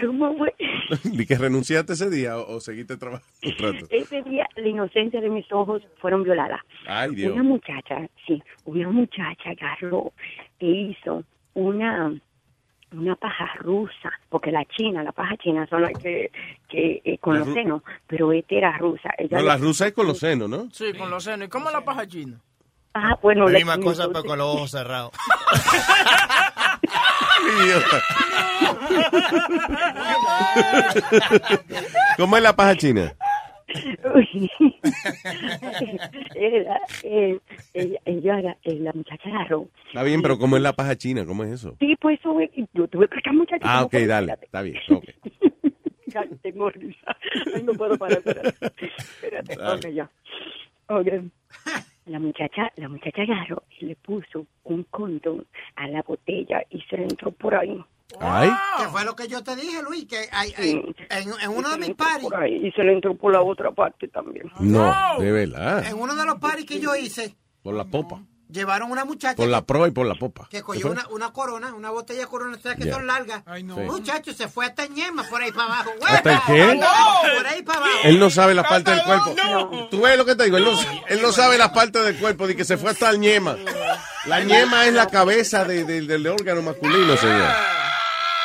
¿Cómo 0.00 0.36
fue? 0.36 0.54
¿Di 1.04 1.26
que 1.26 1.36
renunciaste 1.36 1.94
ese 1.94 2.10
día 2.10 2.38
o, 2.38 2.56
o 2.56 2.60
seguiste 2.60 2.96
trabajando? 2.96 3.86
Ese 3.90 4.22
día 4.22 4.46
la 4.56 4.68
inocencia 4.68 5.20
de 5.20 5.30
mis 5.30 5.50
ojos 5.52 5.82
fueron 6.00 6.22
violadas. 6.22 6.60
Ay, 6.86 7.14
Dios. 7.14 7.32
Una 7.32 7.42
muchacha, 7.42 8.08
sí, 8.26 8.42
una 8.64 8.90
muchacha 8.90 9.50
agarró 9.50 10.12
e 10.58 10.66
hizo 10.66 11.24
una 11.54 12.12
una 12.92 13.16
paja 13.16 13.54
rusa, 13.58 14.12
porque 14.28 14.52
la 14.52 14.64
china, 14.66 15.02
la 15.02 15.10
paja 15.10 15.36
china 15.38 15.66
son 15.66 15.82
las 15.82 15.92
que, 15.94 16.30
que 16.68 17.02
eh, 17.04 17.18
con 17.18 17.34
La 17.34 17.40
los 17.40 17.52
senos, 17.52 17.82
pero 18.06 18.32
esta 18.32 18.54
era 18.54 18.78
rusa. 18.78 19.10
Ella 19.18 19.38
No, 19.38 19.44
la 19.44 19.56
rusa 19.56 19.88
es 19.88 19.92
con 19.92 20.06
los 20.06 20.18
senos, 20.18 20.48
¿no? 20.48 20.68
Sí, 20.70 20.92
con 20.96 21.10
los 21.10 21.24
senos. 21.24 21.46
¿Y 21.48 21.50
cómo 21.50 21.70
la 21.70 21.84
paja 21.84 22.06
china? 22.06 22.40
Ah, 22.94 23.18
bueno, 23.22 23.46
La 23.46 23.52
la 23.52 23.58
misma 23.58 23.78
cosa, 23.80 24.08
pero 24.08 24.24
con 24.24 24.38
los 24.38 24.46
ojos 24.54 24.70
cerrados. 24.70 25.10
¿Cómo 32.16 32.36
es 32.36 32.42
la 32.42 32.54
paja 32.54 32.76
china? 32.76 33.14
Uy. 34.14 34.50
Era, 36.34 36.78
eh, 37.02 37.38
ella, 37.72 37.98
ella 38.04 38.38
era- 38.38 38.56
eh, 38.62 38.74
la 38.80 38.92
muchacha 38.92 39.28
agarró. 39.30 39.68
Está 39.88 40.02
bien, 40.02 40.20
pero 40.22 40.38
¿cómo 40.38 40.56
es 40.56 40.62
la 40.62 40.74
paja 40.74 40.96
china? 40.96 41.24
¿Cómo 41.26 41.44
es 41.44 41.52
eso? 41.52 41.74
Sí, 41.80 41.96
pues 42.00 42.20
eso, 42.20 42.38
eh, 42.40 42.50
yo 42.74 42.86
tuve 42.88 43.08
que 43.08 43.14
explicar 43.16 43.34
muchachos. 43.34 43.62
Ah, 43.64 43.76
¿cómo 43.78 43.86
ok, 43.86 43.94
dale. 44.06 44.36
Está 44.42 44.62
bien, 44.62 44.76
ok. 44.90 45.04
Ya 46.06 46.24
tengo 46.42 46.70
risa. 46.70 47.16
Ay, 47.54 47.62
no 47.64 47.72
puedo 47.72 47.96
parar, 47.98 48.18
espérate. 48.18 48.54
Espérate, 48.96 49.56
ok, 49.60 49.88
ya. 49.94 50.08
Ok. 50.88 51.08
La 52.06 52.18
muchacha, 52.18 52.70
la 52.76 52.88
muchacha 52.88 53.22
agarró 53.22 53.62
y 53.80 53.86
le 53.86 53.96
puso 53.96 54.46
un 54.64 54.82
condón 54.84 55.46
a 55.76 55.86
la 55.88 56.02
botella 56.02 56.62
y 56.70 56.80
se 56.82 56.96
le 56.98 57.04
entró 57.04 57.30
por 57.32 57.54
ahí. 57.54 57.82
Ay. 58.20 58.50
Que 58.78 58.84
fue 58.88 59.04
lo 59.04 59.16
que 59.16 59.26
yo 59.26 59.42
te 59.42 59.56
dije, 59.56 59.82
Luis, 59.82 60.04
que 60.06 60.16
hay, 60.30 60.52
hay- 60.58 60.72
en, 61.10 61.28
en 61.42 61.50
uno 61.50 61.70
de 61.70 61.78
mis 61.78 61.94
paris, 61.94 62.28
y 62.62 62.70
se 62.72 62.84
le 62.84 62.92
entró 62.92 63.14
por 63.16 63.32
la 63.32 63.40
otra 63.42 63.70
parte 63.72 64.08
también. 64.08 64.50
No, 64.60 64.92
de 65.18 65.32
verdad. 65.32 65.84
en 65.86 65.98
uno 65.98 66.14
de 66.14 66.26
los 66.26 66.36
paris 66.38 66.66
que 66.66 66.78
yo 66.78 66.94
hice, 66.94 67.34
Por 67.62 67.74
la 67.74 67.84
popa. 67.84 68.20
Llevaron 68.50 68.90
una 68.90 69.04
muchacha 69.04 69.36
Por 69.36 69.48
la 69.48 69.62
proa 69.62 69.88
y 69.88 69.90
por 69.90 70.06
la 70.06 70.14
popa. 70.14 70.46
que 70.50 70.58
¿Qué 70.58 70.62
cogió 70.62 70.90
una, 70.90 71.06
una 71.08 71.32
corona, 71.32 71.74
una 71.74 71.90
botella 71.90 72.20
de 72.20 72.26
corona, 72.26 72.58
¿sabes 72.62 72.78
que 72.78 72.90
son 72.90 73.06
largas? 73.06 73.42
Sí. 73.56 73.62
Muchacho, 73.64 74.32
se 74.32 74.48
fue 74.48 74.66
hasta 74.66 74.86
Ñema 74.86 75.24
por 75.24 75.42
ahí 75.42 75.50
para 75.52 75.66
abajo. 75.66 75.90
¿Hasta 76.06 76.32
el 76.32 76.40
qué? 76.46 76.80
Por 77.36 77.46
ahí 77.46 77.62
para 77.62 77.78
abajo. 77.78 77.92
Él 78.04 78.18
no 78.18 78.30
sabe 78.30 78.54
las 78.54 78.66
partes 78.66 78.94
del 78.94 79.04
cuerpo. 79.04 79.34
Tú 79.90 80.00
ves 80.02 80.16
lo 80.16 80.24
que 80.24 80.36
te 80.36 80.44
digo, 80.44 80.56
él 80.58 80.64
no, 80.64 80.72
él 81.08 81.22
no 81.22 81.32
sabe 81.32 81.58
las 81.58 81.70
partes 81.70 82.02
del 82.04 82.16
cuerpo, 82.18 82.46
de 82.46 82.54
que 82.56 82.64
se 82.64 82.76
fue 82.76 82.90
hasta 82.90 83.10
el 83.10 83.18
ñema. 83.20 83.56
La 84.26 84.40
ñema 84.40 84.86
es 84.86 84.94
la 84.94 85.06
cabeza 85.08 85.64
de- 85.64 85.84
de- 85.84 86.02
del 86.02 86.26
órgano 86.26 86.62
masculino, 86.62 87.16
señor. 87.16 87.48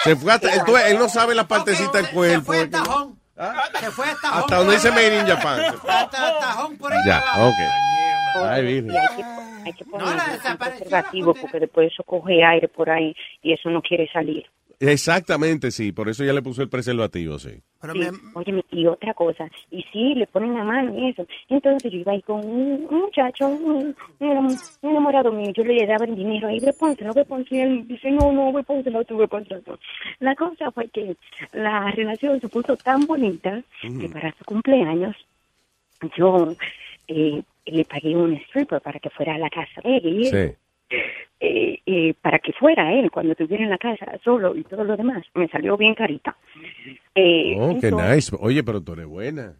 Se 0.03 0.15
fue 0.15 0.31
hasta, 0.33 0.53
él, 0.53 0.61
tú 0.65 0.73
ves, 0.73 0.85
él 0.87 0.97
no 0.97 1.09
sabe 1.09 1.35
la 1.35 1.47
partecita 1.47 1.97
del 1.97 2.05
Se 2.07 2.11
cuerpo. 2.13 2.45
fue 2.45 2.61
hasta 2.61 2.83
Tajón. 2.83 3.19
Se 3.79 3.91
fue 3.91 4.05
hasta 4.05 4.21
Tajón. 4.21 4.39
Hasta 4.41 4.55
donde 4.57 4.73
dice 4.75 4.91
Made 4.91 5.19
in 5.19 5.27
Japan. 5.27 5.61
Hasta 5.87 6.39
Tajón 6.39 6.77
por 6.77 6.93
ahí 6.93 6.99
Ya, 7.05 7.19
para 7.19 7.33
abajo. 7.33 7.49
ok. 7.49 8.45
Ay, 8.49 8.63
virgen. 8.65 8.95
Hay 9.65 9.73
que, 9.73 9.85
poner 9.85 10.07
un 10.07 10.57
preservativo 10.57 11.33
porque 11.33 11.59
después 11.59 11.91
eso 11.91 12.03
coge 12.03 12.43
aire 12.43 12.67
por 12.67 12.89
ahí 12.89 13.15
y 13.41 13.53
eso 13.53 13.69
no 13.69 13.81
quiere 13.81 14.07
salir. 14.11 14.45
Exactamente, 14.79 15.71
sí. 15.71 15.91
Por 15.91 16.07
eso 16.07 16.23
ya 16.23 16.31
le 16.31 16.41
puso 16.41 16.61
el 16.61 16.69
preservativo, 16.69 17.37
sí. 17.37 17.61
Sí, 17.91 18.01
óyeme, 18.33 18.63
y 18.71 18.85
otra 18.87 19.13
cosa, 19.13 19.49
y 19.71 19.83
sí, 19.91 20.13
le 20.15 20.27
ponen 20.27 20.53
la 20.53 20.63
mano 20.63 20.97
y 20.97 21.09
eso. 21.09 21.25
Entonces 21.49 21.91
yo 21.91 21.97
iba 21.97 22.11
ahí 22.13 22.21
con 22.21 22.45
un, 22.45 22.87
un 22.89 22.99
muchacho, 23.01 23.47
un, 23.47 23.95
un 24.19 24.27
enam- 24.29 24.77
un 24.81 24.89
enamorado 24.91 25.31
mío, 25.31 25.51
yo 25.53 25.63
le 25.63 25.85
daba 25.85 26.05
el 26.05 26.15
dinero 26.15 26.47
ahí, 26.47 26.59
ve 26.59 26.71
pónselo, 26.73 27.13
ve 27.13 27.25
pónselo, 27.25 27.57
y 27.57 27.61
él 27.61 27.87
dice, 27.87 28.11
no, 28.11 28.31
no, 28.31 28.53
ve 28.53 28.63
pónselo, 28.63 29.03
tú 29.03 29.17
ve 29.17 29.27
pónselo. 29.27 29.61
tú". 29.61 29.77
La 30.19 30.35
cosa 30.35 30.71
fue 30.71 30.87
que 30.89 31.15
la 31.53 31.91
relación 31.91 32.39
se 32.39 32.47
puso 32.47 32.77
tan 32.77 33.05
bonita 33.05 33.61
que 33.81 34.09
para 34.09 34.31
su 34.37 34.45
cumpleaños 34.45 35.15
yo 36.17 36.53
eh, 37.07 37.41
le 37.71 37.85
pagué 37.85 38.15
un 38.15 38.33
stripper 38.33 38.81
para 38.81 38.99
que 38.99 39.09
fuera 39.09 39.35
a 39.35 39.37
la 39.37 39.49
casa 39.49 39.81
de 39.83 39.97
él. 39.97 40.05
y 40.05 40.27
él, 40.27 40.57
Sí. 40.89 40.97
eh, 41.41 41.79
eh, 41.85 42.13
para 42.21 42.39
que 42.39 42.51
fuera 42.53 42.91
él 42.93 43.09
cuando 43.11 43.31
estuviera 43.33 43.63
en 43.63 43.69
la 43.69 43.77
casa 43.77 44.05
solo 44.23 44.55
y 44.55 44.63
todo 44.63 44.83
lo 44.83 44.97
demás. 44.97 45.23
Me 45.35 45.47
salió 45.47 45.77
bien 45.77 45.95
carita. 45.95 46.35
Eh, 47.15 47.55
Oh, 47.59 47.77
qué 47.79 47.87
entonces- 47.87 48.31
nice. 48.33 48.35
Oye, 48.39 48.63
pero 48.63 48.81
tú 48.81 48.93
eres 48.93 49.05
buena. 49.05 49.55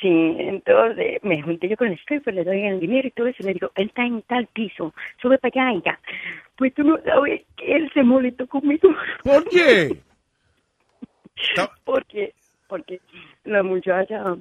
Sí, 0.00 0.36
entonces 0.38 1.18
me 1.24 1.42
junté 1.42 1.68
yo 1.68 1.76
con 1.76 1.88
el 1.88 1.98
stripper, 1.98 2.32
le 2.32 2.44
doy 2.44 2.62
el 2.62 2.78
dinero 2.78 3.08
y 3.08 3.10
todo 3.10 3.26
eso, 3.26 3.42
le 3.42 3.54
digo, 3.54 3.72
él 3.74 3.86
está 3.88 4.04
en 4.06 4.22
tal 4.22 4.46
piso, 4.46 4.94
sube 5.20 5.36
para 5.38 5.68
allá 5.70 5.78
y 5.78 5.82
ya. 5.82 5.98
Pues 6.56 6.72
tú 6.74 6.84
no 6.84 6.96
sabes 7.02 7.42
que 7.56 7.74
él 7.74 7.90
se 7.92 8.04
molestó 8.04 8.46
conmigo. 8.46 8.90
¿Por 9.24 9.48
qué? 9.48 9.96
porque, 11.84 12.34
porque 12.68 13.00
la 13.44 13.62
muchacha, 13.64 14.36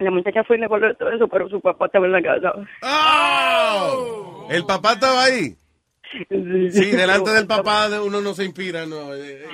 la 0.00 0.10
muchacha 0.10 0.44
fue 0.44 0.56
y 0.56 0.60
le 0.60 0.66
volvió 0.66 0.94
todo 0.96 1.10
eso, 1.10 1.28
pero 1.28 1.48
su 1.48 1.60
papá 1.60 1.86
estaba 1.86 2.06
en 2.06 2.12
la 2.12 2.22
casa. 2.22 2.52
¡Oh! 2.82 4.48
¿El 4.50 4.64
papá 4.64 4.92
estaba 4.92 5.24
ahí? 5.24 5.54
Sí, 6.28 6.90
delante 6.90 7.30
del 7.30 7.46
papá 7.46 7.88
de 7.88 8.00
uno 8.00 8.20
no 8.20 8.34
se 8.34 8.44
inspira, 8.44 8.84
no. 8.84 9.14
eh, 9.14 9.44
eh, 9.44 9.48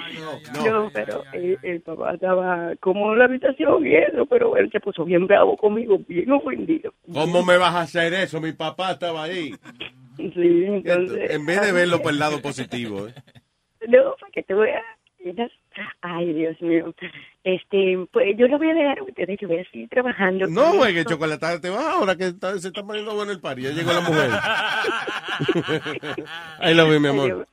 no, 0.55 0.64
no. 0.64 0.85
No, 0.85 0.90
pero 0.90 1.23
el, 1.35 1.59
el 1.62 1.82
papá 1.82 2.14
estaba 2.14 2.73
como 2.81 3.12
en 3.12 3.18
la 3.18 3.27
habitación 3.27 3.86
y 3.86 3.94
eso, 3.94 4.24
pero 4.24 4.56
él 4.56 4.70
se 4.73 4.81
puso 4.81 5.05
bien 5.05 5.27
bravo 5.27 5.56
conmigo, 5.59 5.98
bien 6.09 6.31
ofendido. 6.32 6.94
¿Cómo 7.12 7.44
me 7.44 7.59
vas 7.59 7.74
a 7.74 7.81
hacer 7.82 8.14
eso? 8.14 8.40
Mi 8.40 8.52
papá 8.52 8.93
estaba 8.93 9.24
ahí. 9.24 9.55
Sí, 10.16 10.64
entonces... 10.66 11.31
En 11.31 11.44
vez 11.44 11.60
de 11.60 11.73
verlo 11.73 12.01
por 12.01 12.12
el 12.12 12.18
lado 12.18 12.40
positivo. 12.43 13.06
¿eh? 13.09 13.14
No, 13.89 14.14
para 14.18 14.32
que 14.32 14.43
tú 14.43 14.56
veas. 14.56 14.82
Ay, 16.01 16.32
Dios 16.32 16.61
mío. 16.62 16.94
Este, 17.44 17.98
pues 18.12 18.36
yo 18.39 18.48
lo 18.48 18.59
voy 18.59 18.70
a 18.70 18.74
dejar 18.74 18.98
a 18.98 19.03
ustedes, 19.03 19.39
yo 19.40 19.48
voy 19.48 19.59
a 19.59 19.65
seguir 19.70 19.89
trabajando. 19.89 20.47
No, 20.47 20.74
güey, 20.77 20.94
que 20.94 21.05
chocolate 21.05 21.61
te 21.61 21.69
va 21.70 21.93
ahora 21.93 22.16
que 22.16 22.28
está- 22.28 22.59
se 22.59 22.69
está 22.69 22.82
poniendo 22.82 23.15
bueno 23.15 23.32
el 23.32 23.40
party. 23.40 23.62
Ya 23.62 23.70
llegó 23.70 23.93
la 23.93 24.01
mujer. 24.01 24.31
Ahí 26.61 26.74
lo 26.74 26.89
vi, 26.89 26.98
mi 26.98 27.09
amor. 27.09 27.47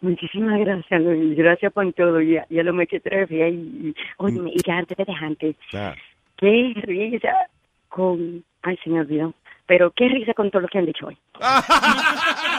Muchísimas 0.00 0.60
gracias, 0.60 1.00
Luis. 1.00 1.36
Gracias 1.36 1.72
por 1.72 1.90
todo. 1.94 2.20
Ya, 2.20 2.46
ya 2.50 2.62
lo 2.62 2.72
me 2.72 2.86
que 2.86 3.00
tres 3.00 3.30
y, 3.30 3.36
y, 3.42 3.94
oye, 4.18 4.40
y 4.54 4.62
ya 4.66 4.76
antes 4.78 4.96
de 4.96 5.04
dejarte, 5.04 5.56
Ah. 5.74 5.94
qué 6.36 6.72
risa 6.82 7.32
con... 7.88 8.44
Ay, 8.62 8.78
se 8.84 8.90
me 8.90 9.00
olvidó. 9.00 9.32
Pero 9.66 9.90
qué 9.90 10.08
risa 10.08 10.32
con 10.34 10.50
todo 10.50 10.62
lo 10.62 10.68
que 10.68 10.78
han 10.78 10.86
dicho 10.86 11.06
hoy. 11.08 11.16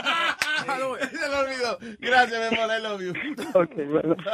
Se 1.11 1.30
lo 1.30 1.39
olvidó. 1.39 1.77
Gracias, 1.99 2.52
mi 2.52 2.57
amor. 2.57 2.76
I 2.77 2.81
love 2.81 3.02
you. 3.02 3.14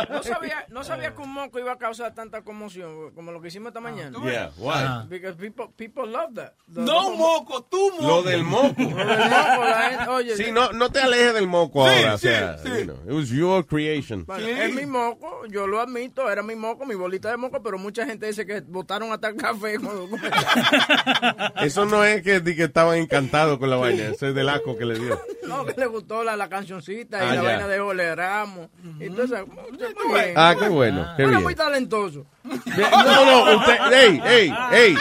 No 0.09 0.23
sabía, 0.23 0.65
no 0.69 0.83
sabía 0.83 1.13
que 1.15 1.21
un 1.21 1.33
moco 1.33 1.59
iba 1.59 1.71
a 1.73 1.77
causar 1.77 2.13
tanta 2.13 2.41
conmoción 2.43 3.11
como 3.13 3.31
lo 3.31 3.41
que 3.41 3.47
hicimos 3.49 3.67
esta 3.69 3.79
mañana. 3.79 4.17
Yeah, 4.23 4.51
why? 4.57 5.07
Because 5.09 5.35
people, 5.37 5.67
people 5.75 6.05
love 6.07 6.33
that. 6.35 6.53
The- 6.73 6.81
No 6.81 7.11
the- 7.11 7.17
moco, 7.17 7.63
tú 7.63 7.91
moco. 7.99 8.07
Lo 8.07 8.23
del 8.23 8.43
moco. 8.43 8.73
Lo 8.77 8.87
del 8.87 8.95
moco, 8.95 9.65
la 9.65 9.89
gente- 9.89 10.09
oye, 10.09 10.35
Sí, 10.37 10.51
no, 10.51 10.71
no 10.71 10.89
te 10.91 10.99
alejes 10.99 11.33
del 11.33 11.47
moco 11.47 11.87
Sí, 11.89 11.95
ahora. 12.03 12.17
sí, 12.17 12.27
o 12.27 12.29
sea, 12.31 12.57
sí. 12.57 12.69
you 12.69 12.83
know, 12.83 12.95
it 13.05 13.11
was 13.11 13.29
your 13.29 13.65
creation. 13.65 14.25
Bueno, 14.25 14.47
Es 14.47 14.73
mi 14.73 14.85
moco, 14.85 15.45
yo 15.47 15.67
lo 15.67 15.79
admito, 15.81 16.29
era 16.31 16.41
mi 16.43 16.55
moco, 16.55 16.85
mi 16.85 16.95
bolita 16.95 17.29
de 17.29 17.37
moco, 17.37 17.61
pero 17.61 17.77
mucha 17.77 18.05
gente 18.05 18.27
dice 18.27 18.45
que 18.45 18.61
botaron 18.61 19.11
hasta 19.11 19.29
el 19.29 19.35
café. 19.35 19.77
cuando- 19.79 20.07
Eso 21.61 21.85
no 21.85 22.03
es 22.03 22.21
que, 22.23 22.39
di 22.39 22.55
que 22.55 22.63
estaban 22.65 22.97
encantados 22.97 23.57
con 23.59 23.69
la 23.69 23.75
vaina. 23.77 24.03
Eso 24.09 24.27
es 24.27 24.35
del 24.35 24.49
asco 24.49 24.77
que 24.77 24.85
le 24.85 24.99
dio. 24.99 25.19
no, 25.47 25.65
que 25.65 25.73
le 25.79 25.85
gustó 25.87 26.22
la, 26.23 26.35
la 26.35 26.49
cancioncita 26.49 27.17
y 27.19 27.21
Ah, 27.21 27.25
la 27.29 27.35
ya. 27.35 27.41
vaina 27.41 27.67
de 27.67 27.79
Ole 27.79 28.15
Ramos. 28.15 28.69
Entonces, 28.99 29.39
muy 29.47 30.13
bien. 30.19 30.33
Ah, 30.35 30.55
qué 30.59 30.67
bueno, 30.69 31.05
qué 31.15 31.23
Era 31.23 31.31
bien. 31.31 31.43
muy 31.43 31.55
talentoso. 31.55 32.25
No, 32.43 33.25
no, 33.45 33.57
usted, 33.57 33.77
ey, 33.93 34.21
ey, 34.25 34.53
ey. 34.71 34.95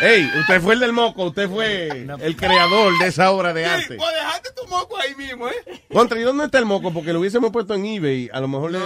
Ey, 0.00 0.30
usted 0.40 0.60
fue 0.62 0.74
el 0.74 0.80
del 0.80 0.92
moco, 0.92 1.24
usted 1.24 1.48
fue 1.48 1.88
el 2.20 2.36
creador 2.36 2.96
de 2.98 3.06
esa 3.08 3.30
obra 3.32 3.52
de 3.52 3.64
Sí, 3.64 3.70
arte. 3.70 3.96
pues 3.96 4.14
dejaste 4.14 4.50
tu 4.56 4.66
moco 4.68 4.96
ahí 4.96 5.14
mismo, 5.14 5.46
¿eh? 5.48 5.82
Contra, 5.92 6.18
¿y 6.18 6.22
dónde 6.22 6.44
está 6.46 6.58
el 6.58 6.64
moco? 6.64 6.90
Porque 6.92 7.12
lo 7.12 7.20
hubiésemos 7.20 7.50
puesto 7.52 7.74
en 7.74 7.84
eBay, 7.84 8.30
a 8.32 8.40
lo 8.40 8.48
mejor 8.48 8.70
le... 8.72 8.78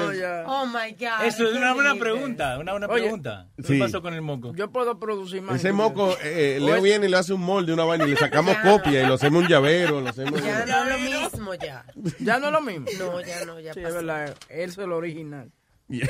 Oh 0.46 0.66
my 0.66 0.92
God. 0.98 1.24
Eso 1.24 1.48
es 1.48 1.54
una 1.56 1.72
buena 1.72 1.90
increíble. 1.94 2.00
pregunta, 2.20 2.58
una 2.58 2.72
buena 2.72 2.86
Oye, 2.88 3.02
pregunta. 3.02 3.46
¿Qué 3.56 3.62
Sí. 3.62 3.78
pasó 3.78 4.02
con 4.02 4.12
el 4.14 4.22
moco? 4.22 4.52
Yo 4.56 4.70
puedo 4.72 4.98
producir 4.98 5.40
más. 5.42 5.56
Ese 5.56 5.72
moco, 5.72 6.16
eh, 6.22 6.58
Leo 6.60 6.74
Oye. 6.74 6.82
viene 6.82 7.06
y 7.06 7.10
le 7.10 7.16
hace 7.16 7.32
un 7.32 7.42
molde, 7.42 7.72
una 7.72 7.84
vaina, 7.84 8.06
y 8.06 8.10
le 8.10 8.16
sacamos 8.16 8.56
copia 8.64 9.02
y 9.02 9.06
lo 9.06 9.14
hacemos 9.14 9.42
un 9.44 9.48
llavero, 9.48 10.00
lo 10.00 10.08
hacemos... 10.08 10.42
Ya 10.42 10.64
no 10.64 10.82
es 10.96 11.00
lo 11.12 11.20
mismo 11.20 11.54
ya. 11.54 11.84
Ya 12.18 12.38
no 12.40 12.46
es 12.46 12.52
lo 12.52 12.60
mismo. 12.60 12.86
No, 12.98 13.20
ya 13.20 13.44
no, 13.44 13.60
ya 13.60 13.72
Sí, 13.72 13.80
es 13.80 13.94
verdad. 13.94 14.34
Él 14.48 14.68
es 14.70 14.78
el 14.78 14.90
original. 14.92 15.50
Ver, 15.88 16.08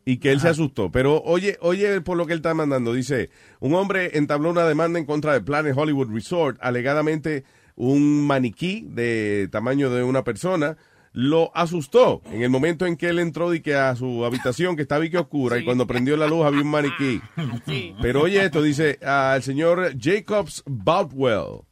y 0.05 0.17
que 0.17 0.31
él 0.31 0.39
se 0.39 0.49
asustó. 0.49 0.91
Pero 0.91 1.21
oye, 1.23 1.57
oye 1.61 2.01
por 2.01 2.17
lo 2.17 2.25
que 2.25 2.33
él 2.33 2.39
está 2.39 2.49
demandando. 2.49 2.93
Dice, 2.93 3.29
un 3.59 3.73
hombre 3.75 4.17
entabló 4.17 4.49
una 4.49 4.65
demanda 4.65 4.99
en 4.99 5.05
contra 5.05 5.33
de 5.33 5.41
Planet 5.41 5.75
Hollywood 5.75 6.11
Resort, 6.11 6.57
alegadamente 6.61 7.43
un 7.75 8.25
maniquí 8.25 8.85
de 8.89 9.47
tamaño 9.51 9.89
de 9.89 10.03
una 10.03 10.23
persona 10.23 10.77
lo 11.13 11.51
asustó 11.55 12.21
en 12.31 12.41
el 12.41 12.49
momento 12.49 12.85
en 12.85 12.95
que 12.95 13.09
él 13.09 13.19
entró 13.19 13.53
y 13.53 13.61
que 13.61 13.75
a 13.75 13.95
su 13.95 14.23
habitación 14.23 14.75
que 14.75 14.83
estaba 14.83 15.05
y 15.05 15.09
que 15.09 15.17
oscura 15.17 15.57
y 15.57 15.65
cuando 15.65 15.85
prendió 15.85 16.15
la 16.15 16.27
luz 16.27 16.45
había 16.45 16.61
un 16.61 16.69
maniquí. 16.69 17.21
Pero 18.01 18.21
oye 18.21 18.43
esto, 18.43 18.61
dice, 18.61 18.97
el 19.01 19.43
señor 19.43 19.93
Jacobs 19.99 20.63
Boutwell 20.65 21.63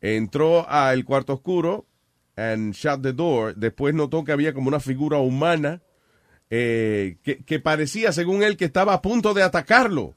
entró 0.00 0.68
al 0.68 1.04
cuarto 1.04 1.34
oscuro 1.34 1.86
and 2.36 2.74
shut 2.74 3.02
the 3.02 3.12
door. 3.12 3.54
Después 3.56 3.94
notó 3.94 4.22
que 4.22 4.32
había 4.32 4.54
como 4.54 4.68
una 4.68 4.80
figura 4.80 5.18
humana 5.18 5.82
eh, 6.48 7.16
que, 7.24 7.44
que 7.44 7.58
parecía, 7.58 8.12
según 8.12 8.44
él, 8.44 8.56
que 8.56 8.66
estaba 8.66 8.94
a 8.94 9.02
punto 9.02 9.34
de 9.34 9.42
atacarlo. 9.42 10.14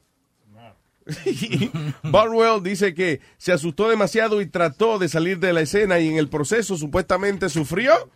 Barwell 2.04 2.62
dice 2.62 2.94
que 2.94 3.20
se 3.36 3.52
asustó 3.52 3.88
demasiado 3.88 4.40
y 4.40 4.46
trató 4.46 4.98
de 4.98 5.08
salir 5.08 5.40
de 5.40 5.52
la 5.52 5.62
escena 5.62 5.98
y 5.98 6.08
en 6.08 6.18
el 6.18 6.28
proceso 6.28 6.76
supuestamente 6.76 7.48
sufrió 7.48 8.10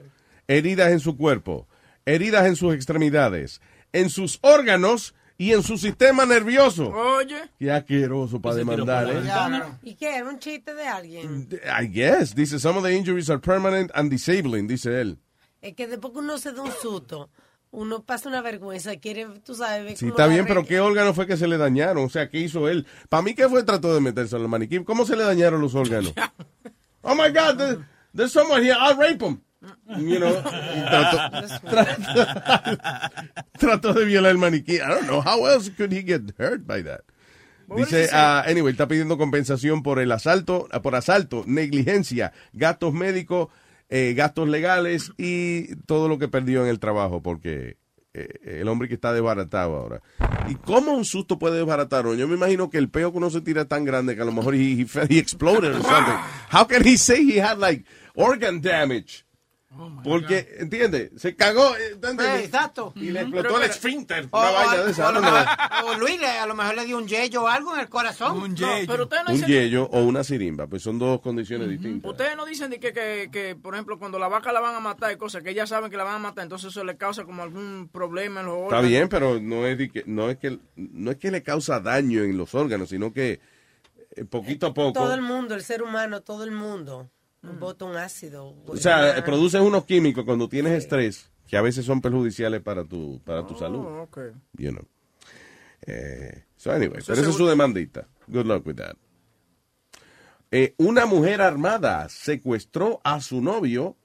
heridas 0.49 0.93
en 0.93 1.01
su 1.01 1.17
cuerpo, 1.17 1.67
heridas 2.05 2.47
en 2.47 2.57
sus 2.57 2.75
extremidades, 2.75 3.61
en 3.93 4.11
sus 4.11 4.39
órganos 4.43 5.15
y 5.37 5.53
en 5.53 5.63
su 5.63 5.79
sistema 5.79 6.25
nervioso. 6.27 6.89
Oye. 6.91 7.37
Qué 7.59 7.71
asqueroso 7.73 8.41
para 8.41 8.57
demandar, 8.57 9.11
¿eh? 9.11 9.63
¿Y 9.83 9.95
qué? 9.97 10.17
¿Era 10.17 10.29
un 10.29 10.39
chiste 10.39 10.75
de 10.75 10.87
alguien? 10.87 11.49
I 11.81 11.87
guess. 11.89 12.35
Dice, 12.35 12.59
some 12.59 12.79
of 12.79 12.85
the 12.85 12.95
injuries 12.95 13.29
are 13.31 13.41
permanent 13.41 13.91
and 13.95 14.11
disabling, 14.11 14.67
dice 14.69 15.01
él. 15.01 15.19
Es 15.61 15.75
que 15.75 15.87
después 15.89 16.13
que 16.13 16.19
uno 16.21 16.39
se 16.39 16.53
da 16.53 16.63
un 16.63 16.71
susto, 16.73 17.31
uno 17.71 18.03
pasa 18.05 18.29
una 18.29 18.43
vergüenza, 18.43 18.95
quiere, 18.97 19.27
tú 19.45 19.55
sabes, 19.55 19.85
ver 19.85 19.97
Sí, 19.97 20.07
está 20.09 20.27
bien, 20.29 20.45
pero. 20.47 20.65
¿qué 20.65 20.79
órgano 20.79 21.15
fue 21.15 21.27
que 21.27 21.37
se 21.37 21.49
le 21.49 21.57
dañaron? 21.57 22.05
O 22.05 22.09
sea, 22.11 22.29
¿qué 22.29 22.39
hizo 22.39 22.69
él? 22.69 22.87
Para 23.09 23.23
mí, 23.23 23.35
¿qué 23.35 23.49
fue? 23.49 23.63
Trató 23.65 23.93
de 23.95 24.01
meterse 24.01 24.37
en 24.37 24.43
el 24.43 24.49
maniquí. 24.49 24.85
¿Cómo 24.85 25.05
se 25.07 25.17
le 25.17 25.25
dañaron 25.25 25.61
los 25.61 25.75
órganos? 25.75 26.13
oh 27.03 27.15
my 27.15 27.31
God, 27.31 27.57
there- 27.59 27.79
there's 28.15 28.31
someone 28.33 28.63
here, 28.63 28.77
I'll 28.79 28.97
rape 28.97 29.21
him. 29.25 29.41
You 29.99 30.19
know, 30.19 30.35
trató, 30.43 31.19
trató, 31.69 33.11
trató 33.59 33.93
de 33.95 34.05
violar 34.05 34.33
el 34.33 34.39
maniquí. 34.39 34.77
I 34.77 34.89
don't 34.89 35.07
know, 35.07 35.21
how 35.21 35.47
else 35.47 35.71
could 35.71 35.93
he 35.93 36.03
get 36.03 36.23
hurt 36.39 36.67
by 36.67 36.83
that? 36.83 37.03
Dice, 37.77 38.11
ah, 38.13 38.45
anyway, 38.47 38.73
está 38.73 38.87
pidiendo 38.89 39.17
compensación 39.17 39.83
por 39.83 39.99
el 39.99 40.13
asalto, 40.13 40.69
ah, 40.71 40.83
por 40.83 40.95
asalto, 40.97 41.45
negligencia, 41.47 42.33
gastos 42.53 42.93
médicos, 42.93 43.49
eh, 43.89 44.15
gastos 44.15 44.49
legales 44.49 45.13
y 45.17 45.77
todo 45.87 46.09
lo 46.09 46.19
que 46.19 46.29
perdió 46.29 46.63
en 46.63 46.69
el 46.69 46.79
trabajo, 46.79 47.23
porque 47.23 47.79
eh, 48.13 48.61
el 48.61 48.69
hombre 48.69 48.89
que 48.89 48.95
está 48.95 49.13
desbaratado 49.13 49.77
ahora. 49.77 50.03
¿Y 50.49 50.57
cómo 50.57 50.93
un 50.93 51.05
susto 51.05 51.39
puede 51.39 51.57
desbaratar? 51.57 52.05
Yo 52.15 52.29
me 52.29 52.35
imagino 52.35 52.71
que 52.71 52.79
el 52.79 52.91
peo 52.91 53.11
que 53.13 53.19
uno 53.19 53.31
se 53.31 53.41
tira 53.41 53.63
es 53.63 53.69
tan 53.69 53.85
grande 53.85 54.15
que 54.15 54.23
a 54.23 54.27
lo 54.27 54.33
mejor 54.33 54.55
he, 54.55 54.83
he, 54.83 54.87
he 55.09 55.19
exploded 55.19 55.75
or 55.75 55.83
something. 55.83 56.15
How 56.53 56.67
can 56.67 56.87
he 56.87 56.97
say 56.97 57.25
he 57.25 57.41
had 57.41 57.59
like 57.59 57.85
organ 58.15 58.61
damage? 58.61 59.25
Porque, 60.03 60.57
¿entiendes? 60.59 61.11
Se 61.17 61.35
cagó. 61.35 61.75
eh, 61.77 61.93
¿entiendes? 61.95 62.27
Eh, 62.27 62.45
exacto. 62.45 62.93
Y 62.97 63.11
le 63.11 63.21
explotó 63.23 63.57
el 63.63 63.71
esfínter. 63.71 64.29
O, 64.31 64.39
Una 64.41 64.51
o- 64.51 64.55
vaina 64.55 64.85
de 64.85 64.91
esa. 64.91 65.83
o 65.87 65.95
Luis 65.99 66.23
a 66.23 66.47
lo 66.47 66.55
mejor 66.55 66.75
le 66.77 66.85
dio 66.85 66.97
un 66.99 67.07
yello 67.09 67.43
o 67.45 67.49
algo 67.49 67.75
en 67.75 67.81
el 67.81 67.89
corazón. 67.89 68.39
Un 68.43 68.55
pero 68.87 69.05
ustedes 69.05 69.25
no 69.25 69.31
Un 69.31 69.37
dicen, 69.37 69.49
yello 69.49 69.85
o 69.93 70.03
una 70.05 70.23
sirimba, 70.25 70.67
pues 70.67 70.83
son 70.83 70.99
dos 70.99 71.21
condiciones 71.21 71.69
distintas. 71.69 72.11
ustedes 72.11 72.37
no 72.37 72.45
dicen 72.45 72.71
de 72.71 72.79
que, 72.81 72.93
que, 72.93 73.29
que, 73.33 73.57
por 73.57 73.75
ejemplo, 73.75 73.99
cuando 73.99 74.19
la 74.19 74.29
vaca 74.29 74.53
la 74.53 74.61
van 74.61 74.75
a 74.75 74.81
matar 74.81 75.13
y 75.13 75.17
cosas 75.17 75.43
que 75.43 75.51
ellas 75.51 75.69
saben 75.69 75.91
que 75.91 75.97
la 75.97 76.05
van 76.05 76.17
a 76.17 76.19
matar, 76.19 76.43
entonces 76.45 76.71
eso 76.71 76.85
le 76.85 76.97
causa 76.97 77.25
como 77.25 77.43
algún 77.43 77.89
problema 77.93 78.41
en 78.41 78.47
los 78.47 78.55
Está 78.57 78.67
órganos. 78.67 78.89
bien, 78.91 79.09
pero 79.09 79.41
no 79.41 79.67
es, 79.67 79.79
de 79.79 79.91
que, 79.91 80.05
no, 80.07 80.31
es 80.31 80.39
que, 80.39 80.59
no 80.77 81.11
es 81.11 81.17
que 81.17 81.31
le 81.31 81.43
causa 81.43 81.81
daño 81.81 82.23
en 82.23 82.37
los 82.37 82.55
órganos, 82.55 82.89
sino 82.91 83.13
que 83.13 83.41
eh, 84.17 84.25
poquito 84.25 84.67
a 84.69 84.75
poco. 84.75 84.93
Todo 84.93 85.15
el 85.15 85.23
mundo, 85.23 85.55
el 85.55 85.63
ser 85.63 85.83
humano, 85.83 86.21
todo 86.23 86.45
el 86.45 86.53
mundo, 86.53 87.11
un 87.81 87.97
ácido. 87.97 88.55
O 88.67 88.77
sea, 88.77 89.23
produces 89.25 89.61
unos 89.61 89.85
químicos 89.85 90.25
cuando 90.25 90.49
tienes 90.49 90.73
estrés 90.73 91.31
que 91.47 91.57
a 91.57 91.63
veces 91.63 91.85
son 91.85 92.01
perjudiciales 92.01 92.63
para 92.63 92.85
tu, 92.85 93.21
para 93.25 93.47
tu 93.47 93.57
salud. 93.57 93.81
Oh, 93.81 94.03
ok. 94.03 94.19
You 94.59 94.71
know. 94.71 94.87
Eh, 95.87 96.45
so 96.57 96.73
anyway, 96.73 96.99
Eso 96.99 97.13
pero 97.13 97.21
esa 97.21 97.31
es 97.31 97.37
su 97.37 97.47
demandita. 97.47 98.09
Good 98.27 98.47
luck 98.47 98.67
with 98.67 98.77
that. 98.77 98.97
Eh, 100.51 100.75
una 100.79 101.05
mujer 101.05 101.43
armada 101.43 102.09
secuestró 102.09 103.01
a 103.05 103.21
su 103.21 103.43
novio, 103.43 103.97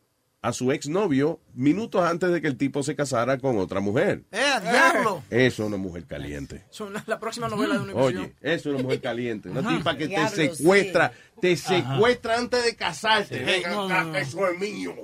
a 0.41 0.53
su 0.53 0.72
exnovio, 0.72 1.40
minutos 1.53 2.02
antes 2.02 2.32
de 2.32 2.41
que 2.41 2.48
el 2.48 2.56
tipo 2.57 2.82
se 2.82 2.95
casara 2.95 3.38
con 3.40 3.57
otra 3.57 3.82
mujer. 3.82 4.24
¡Eh, 4.32 4.41
diablo! 4.61 5.22
Eso 5.30 5.64
es 5.64 5.68
una 5.68 5.76
mujer 5.76 6.06
caliente. 6.06 6.64
Son 6.70 6.94
la, 6.94 7.03
la 7.07 7.20
próxima 7.20 7.49
novela 7.49 7.74
de 7.74 7.80
Univision. 7.82 8.03
Oye, 8.03 8.34
eso 8.41 8.70
es 8.70 8.76
una 8.76 8.84
mujer 8.84 9.02
caliente. 9.02 9.49
Una 9.49 9.68
tipa 9.68 9.98
que 9.98 10.07
te 10.07 10.28
secuestra, 10.30 11.11
te 11.41 11.53
Ajá. 11.53 11.68
secuestra 11.68 12.38
antes 12.38 12.64
de 12.64 12.76
casarte. 12.76 13.40
Venga 13.44 13.70
No, 13.72 13.84
acá, 13.86 14.03
no, 14.06 14.11
que 14.14 14.20
no. 14.22 14.26
eso 14.26 14.48
es 14.48 14.60
mío. 14.60 14.95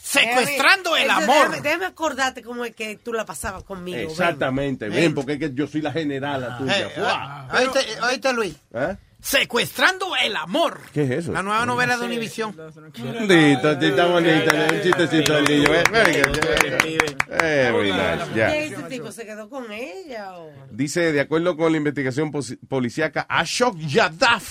Secuestrando 0.00 0.96
el 0.96 1.10
amor. 1.10 1.26
Déjame, 1.50 1.60
déjame 1.60 1.86
acordarte 1.86 2.42
cómo 2.42 2.64
es 2.64 2.74
que 2.76 2.96
tú 2.96 3.12
la 3.12 3.24
pasabas 3.24 3.64
conmigo. 3.64 3.98
Exactamente, 3.98 4.88
Ven. 4.88 4.98
bien, 4.98 5.14
porque 5.14 5.32
es 5.34 5.38
que 5.40 5.52
yo 5.54 5.66
soy 5.66 5.80
la 5.82 5.90
generala 5.92 6.56
tuya. 6.58 6.86
Eh, 6.86 6.90
¡Fua! 6.94 7.48
eh, 7.52 7.56
oíste, 7.66 7.80
oíste, 8.02 8.32
Luis. 8.32 8.54
¿Eh? 8.72 8.96
Secuestrando 9.24 10.08
el 10.22 10.36
amor. 10.36 10.80
¿Qué 10.92 11.04
es 11.04 11.10
eso? 11.10 11.32
La 11.32 11.42
nueva 11.42 11.64
novela 11.64 11.96
de 11.96 12.04
Univision. 12.04 12.54
Bonita, 12.54 13.78
chita 13.80 14.04
bonita, 14.06 14.68
un 14.70 14.82
chistecito 14.82 15.32
del 15.32 15.44
niño. 15.44 15.68
eh, 15.72 17.70
Very 17.72 17.92
nice, 17.92 18.28
¿Qué 18.28 18.34
yeah. 18.34 18.54
ese 18.58 18.82
tipo 18.82 19.10
se 19.10 19.24
quedó 19.24 19.48
con 19.48 19.72
ella? 19.72 20.30
Dice, 20.70 21.10
de 21.12 21.20
acuerdo 21.22 21.56
con 21.56 21.72
la 21.72 21.78
investigación 21.78 22.30
policíaca, 22.68 23.24
Ashok 23.26 23.78
Yadav 23.78 24.42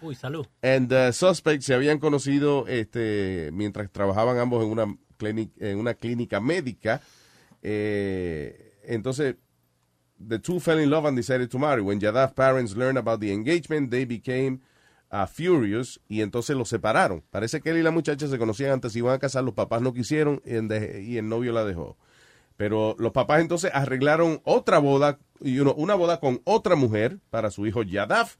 Uy, 0.00 0.14
salud. 0.14 0.46
and 0.62 0.88
the 0.88 1.12
suspect 1.12 1.62
se 1.64 1.74
habían 1.74 1.98
conocido 1.98 2.68
este, 2.68 3.50
mientras 3.52 3.90
trabajaban 3.90 4.38
ambos 4.38 4.62
en 4.62 4.70
una, 4.70 4.96
en 5.58 5.78
una 5.80 5.94
clínica 5.94 6.38
médica. 6.40 7.00
Eh, 7.60 8.76
entonces, 8.84 9.34
the 10.26 10.38
two 10.38 10.60
fell 10.60 10.78
in 10.78 10.90
love 10.90 11.06
and 11.06 11.16
decided 11.16 11.50
to 11.50 11.58
marry. 11.58 11.82
When 11.82 12.00
Yadav's 12.00 12.34
parents 12.34 12.76
learned 12.76 12.98
about 12.98 13.20
the 13.20 13.32
engagement, 13.32 13.90
they 13.90 14.04
became 14.04 14.60
uh, 15.10 15.26
furious 15.26 16.00
y 16.08 16.22
entonces 16.22 16.56
los 16.56 16.68
separaron. 16.68 17.22
Parece 17.30 17.60
que 17.60 17.70
él 17.70 17.78
y 17.78 17.82
la 17.82 17.90
muchacha 17.90 18.26
se 18.26 18.38
conocían 18.38 18.72
antes, 18.72 18.92
se 18.92 18.98
iban 18.98 19.14
a 19.14 19.18
casar, 19.18 19.44
los 19.44 19.54
papás 19.54 19.82
no 19.82 19.92
quisieron 19.92 20.40
y 20.44 20.54
el, 20.54 21.04
y 21.04 21.18
el 21.18 21.28
novio 21.28 21.52
la 21.52 21.64
dejó. 21.64 21.96
Pero 22.56 22.94
los 22.98 23.12
papás 23.12 23.40
entonces 23.40 23.70
arreglaron 23.74 24.40
otra 24.44 24.78
boda, 24.78 25.18
y 25.40 25.58
una 25.58 25.94
boda 25.94 26.20
con 26.20 26.40
otra 26.44 26.76
mujer 26.76 27.18
para 27.30 27.50
su 27.50 27.66
hijo 27.66 27.82
Yadav. 27.82 28.36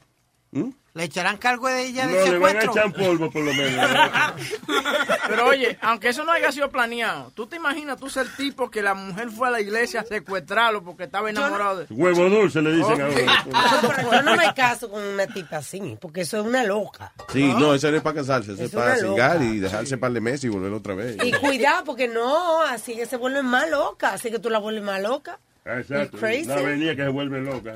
¿Mm? 0.52 0.70
¿Le 0.96 1.04
echarán 1.04 1.36
cargo 1.36 1.68
a 1.68 1.78
ella 1.78 2.08
de 2.08 2.14
No, 2.14 2.26
le 2.32 2.40
van 2.40 2.56
a 2.56 2.62
secuestro? 2.62 2.72
echar 2.72 2.94
polvo 2.94 3.30
por 3.30 3.44
lo 3.44 3.54
menos. 3.54 3.86
Pero 5.28 5.48
oye, 5.48 5.78
aunque 5.82 6.08
eso 6.08 6.24
no 6.24 6.32
haya 6.32 6.54
sido 6.54 6.70
planeado, 6.70 7.34
¿tú 7.36 7.48
te 7.48 7.58
imaginas 7.58 7.98
tú 8.00 8.10
ser 8.10 8.28
el 8.28 8.36
tipo 8.38 8.72
que 8.72 8.82
la 8.82 8.94
mujer 8.94 9.30
fue 9.30 9.50
a 9.50 9.52
la 9.52 9.60
iglesia 9.60 10.00
a 10.00 10.04
secuestrarlo 10.06 10.86
porque 10.86 11.04
estaba 11.04 11.30
enamorado 11.30 11.80
de... 11.80 11.94
Huevo 11.94 12.30
dulce 12.30 12.62
le 12.62 12.72
dicen 12.78 13.02
ahora. 13.02 13.44
Pero 13.44 14.12
yo 14.14 14.22
no 14.22 14.38
me 14.38 14.54
caso 14.54 14.90
con 14.90 15.04
una 15.04 15.28
tipa 15.28 15.58
así, 15.58 15.98
porque 16.00 16.22
eso 16.22 16.40
es 16.40 16.46
una 16.46 16.64
loca. 16.64 17.12
Sí, 17.28 17.44
no, 17.44 17.74
eso 17.74 17.92
no 17.92 17.98
es 17.98 18.04
para 18.04 18.16
casarse, 18.16 18.54
eso 18.54 18.64
es, 18.64 18.72
para 18.72 18.96
cingar 18.96 19.42
y 19.42 19.60
dejarse 19.60 19.98
par 19.98 20.14
de 20.14 20.22
meses 20.22 20.46
y 20.46 20.48
volver 20.50 20.72
otra 20.72 20.96
vez. 20.96 21.18
Y 21.22 21.34
cuidado, 21.34 21.84
porque 21.84 22.08
no, 22.08 22.62
así 22.62 22.96
que 22.96 23.06
se 23.06 23.18
vuelven 23.18 23.46
más 23.46 23.70
loca, 23.70 24.14
así 24.14 24.32
que 24.32 24.40
tú 24.40 24.50
la 24.50 24.60
vuelves 24.60 24.84
más 24.84 25.02
loca. 25.02 25.40
Exacto. 25.66 26.18
Crazy? 26.18 26.46
Una 26.46 26.60
avenida 26.60 26.96
que 26.96 27.04
se 27.04 27.10
vuelve 27.10 27.42
loca. 27.42 27.74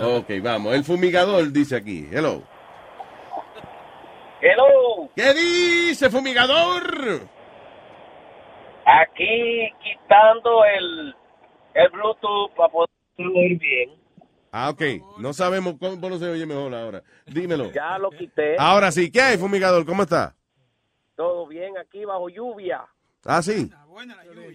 Ok, 0.00 0.30
vamos. 0.42 0.74
El 0.74 0.84
fumigador 0.84 1.50
dice 1.50 1.76
aquí. 1.76 2.06
Hello. 2.12 2.42
Hello, 4.42 5.10
¿Qué 5.16 5.32
dice, 5.32 6.10
fumigador? 6.10 7.26
aquí 8.84 9.68
quitando 9.82 10.64
el, 10.64 11.14
el 11.74 11.88
Bluetooth 11.90 12.54
para 12.54 12.68
poder 12.70 12.88
oír 13.18 13.58
bien. 13.58 13.90
Ah, 14.52 14.70
ok. 14.70 14.82
No 15.18 15.32
sabemos 15.32 15.74
cómo 15.80 15.96
no 15.96 16.18
se 16.18 16.28
oye 16.28 16.46
mejor 16.46 16.72
ahora. 16.74 17.02
Dímelo. 17.26 17.72
Ya 17.72 17.98
lo 17.98 18.10
quité. 18.10 18.56
Ahora 18.58 18.92
sí. 18.92 19.10
¿Qué 19.10 19.20
hay, 19.20 19.38
fumigador? 19.38 19.84
¿Cómo 19.84 20.02
está? 20.02 20.36
Todo 21.16 21.46
bien 21.46 21.76
aquí 21.78 22.04
bajo 22.04 22.28
lluvia. 22.28 22.84
Ah, 23.24 23.42
sí. 23.42 23.70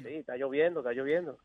Sí, 0.03 0.15
está 0.15 0.37
lloviendo, 0.37 0.79
está 0.79 0.93
lloviendo. 0.93 1.37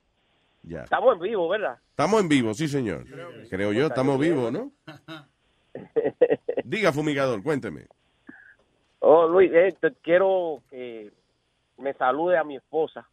Ya. 0.67 0.83
Estamos 0.83 1.15
en 1.15 1.21
vivo, 1.21 1.49
¿verdad? 1.49 1.79
Estamos 1.91 2.21
en 2.21 2.29
vivo, 2.29 2.53
sí, 2.53 2.69
señor. 2.69 3.05
Creo 3.49 3.73
yo, 3.73 3.87
estamos 3.87 4.19
vivos, 4.19 4.53
¿no? 4.53 4.73
Diga, 6.65 6.93
fumigador, 6.93 7.43
cuénteme. 7.43 7.87
Oh, 8.99 9.27
Luis, 9.29 9.51
eh, 9.55 9.75
te 9.81 9.93
quiero 10.03 10.63
que 10.71 11.13
me 11.79 11.95
salude 11.95 12.37
a 12.37 12.45
mi 12.45 12.57
esposa, 12.57 13.09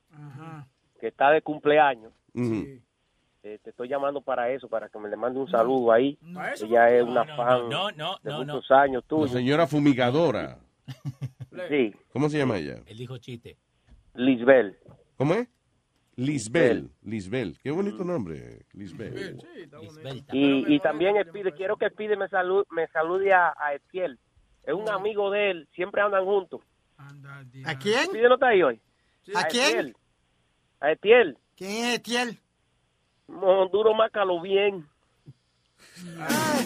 que 0.99 1.07
está 1.07 1.29
de 1.29 1.41
cumpleaños. 1.41 2.11
Eh, 2.35 3.59
te 3.61 3.69
estoy 3.69 3.89
llamando 3.89 4.21
para 4.21 4.49
eso, 4.49 4.67
para 4.69 4.87
que 4.89 4.97
me 4.97 5.09
le 5.09 5.17
mande 5.17 5.39
un 5.39 5.49
saludo 5.51 5.91
ahí. 5.91 6.17
Ella 6.61 6.89
es 6.89 7.03
una 7.03 7.25
fan 7.35 7.69
no, 7.69 7.91
no, 7.91 8.17
de 8.23 8.31
no, 8.31 8.43
no. 8.45 8.53
muchos 8.55 8.71
años 8.71 9.03
La 9.03 9.07
tuyos. 9.09 9.31
señora 9.31 9.67
fumigadora. 9.67 10.57
Sí, 11.69 11.93
¿Cómo 12.11 12.29
se 12.29 12.39
llama 12.39 12.57
ella? 12.57 12.77
Él 12.87 12.97
dijo 12.97 13.15
chiste. 13.19 13.57
Lisbel. 14.15 14.75
¿Cómo 15.17 15.35
es? 15.35 15.47
Lisbel. 16.15 16.91
Lisbel. 17.01 17.57
Qué 17.63 17.71
bonito 17.71 18.03
nombre, 18.03 18.65
Lisbel. 18.73 19.37
Y, 20.31 20.75
y 20.75 20.79
también 20.79 21.17
Espide, 21.17 21.51
quiero 21.53 21.77
que 21.77 21.87
Espide 21.87 22.15
me, 22.15 22.27
salude, 22.29 22.65
me 22.71 22.87
salude 22.87 23.33
a, 23.33 23.53
a 23.57 23.73
Etiel. 23.73 24.19
Es 24.63 24.73
un 24.73 24.89
amigo 24.89 25.31
de 25.31 25.51
él, 25.51 25.69
siempre 25.75 26.01
andan 26.01 26.23
juntos. 26.23 26.61
¿A 27.65 27.77
quién? 27.77 27.99
Espide 27.99 28.27
no 28.29 28.35
está 28.35 28.47
ahí 28.49 28.61
hoy. 28.61 28.79
¿A 29.35 29.45
quién? 29.45 29.65
Etiel. 29.65 29.95
A 30.79 30.91
Etiel. 30.91 31.37
¿Quién 31.55 31.85
es 31.85 31.95
Etiel? 31.95 32.39
Monduro 33.27 33.93
Mácalo 33.93 34.41
bien. 34.41 34.87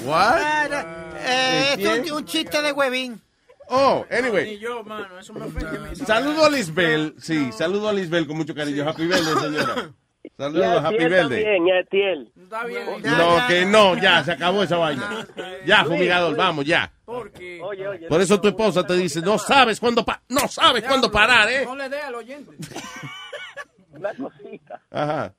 What? 0.04 0.72
Eh, 0.72 1.74
esto 1.74 1.94
es 1.94 2.12
un, 2.12 2.18
un 2.18 2.26
chiste 2.26 2.62
de 2.62 2.72
huevín. 2.72 3.22
Oh, 3.70 4.06
anyway. 4.10 4.46
Ni 4.52 4.60
yo, 4.60 4.84
mano, 4.84 5.20
eso 5.20 5.34
me 5.34 5.46
ofende. 5.46 5.96
Saludo 5.96 6.46
a 6.46 6.50
Lisbel. 6.50 7.16
Sí, 7.18 7.52
saludo 7.52 7.90
a 7.90 7.94
Lisbel 7.94 8.26
con 8.28 8.38
mucho 8.38 8.56
cariño. 8.56 8.88
Happy 8.88 9.06
birthday, 9.08 9.36
señora. 9.36 9.92
Saludos, 10.38 10.66
a 10.66 10.88
happy 10.88 10.96
Etiel. 10.98 12.32
Está 12.36 12.66
bien. 12.66 12.86
No, 13.04 13.48
que 13.48 13.66
no, 13.66 13.96
ya, 13.98 14.24
se 14.24 14.34
acabó 14.34 14.64
esa 14.64 14.78
vaina. 14.78 15.26
Ya, 15.66 15.84
fumigador, 15.84 16.36
vamos, 16.36 16.66
ya. 16.66 16.92
Porque... 17.06 17.60
Oye, 17.64 17.88
oye. 17.88 18.08
Por 18.08 18.22
eso 18.22 18.40
tu 18.40 18.48
esposa 18.50 18.86
te 18.86 18.94
dice, 18.94 19.22
no 19.22 19.38
sabes 19.38 19.80
cuándo, 19.80 20.04
pa- 20.06 20.22
no 20.30 20.48
sabes 20.48 20.84
cuándo 20.84 21.10
parar, 21.10 21.50
¿eh? 21.50 21.66
No 21.66 21.76
le 21.76 21.90
dé 21.90 22.00
al 22.02 22.16
oyente. 22.16 22.52
Una 23.92 24.14
cosita. 24.14 24.82
Ajá, 24.92 25.34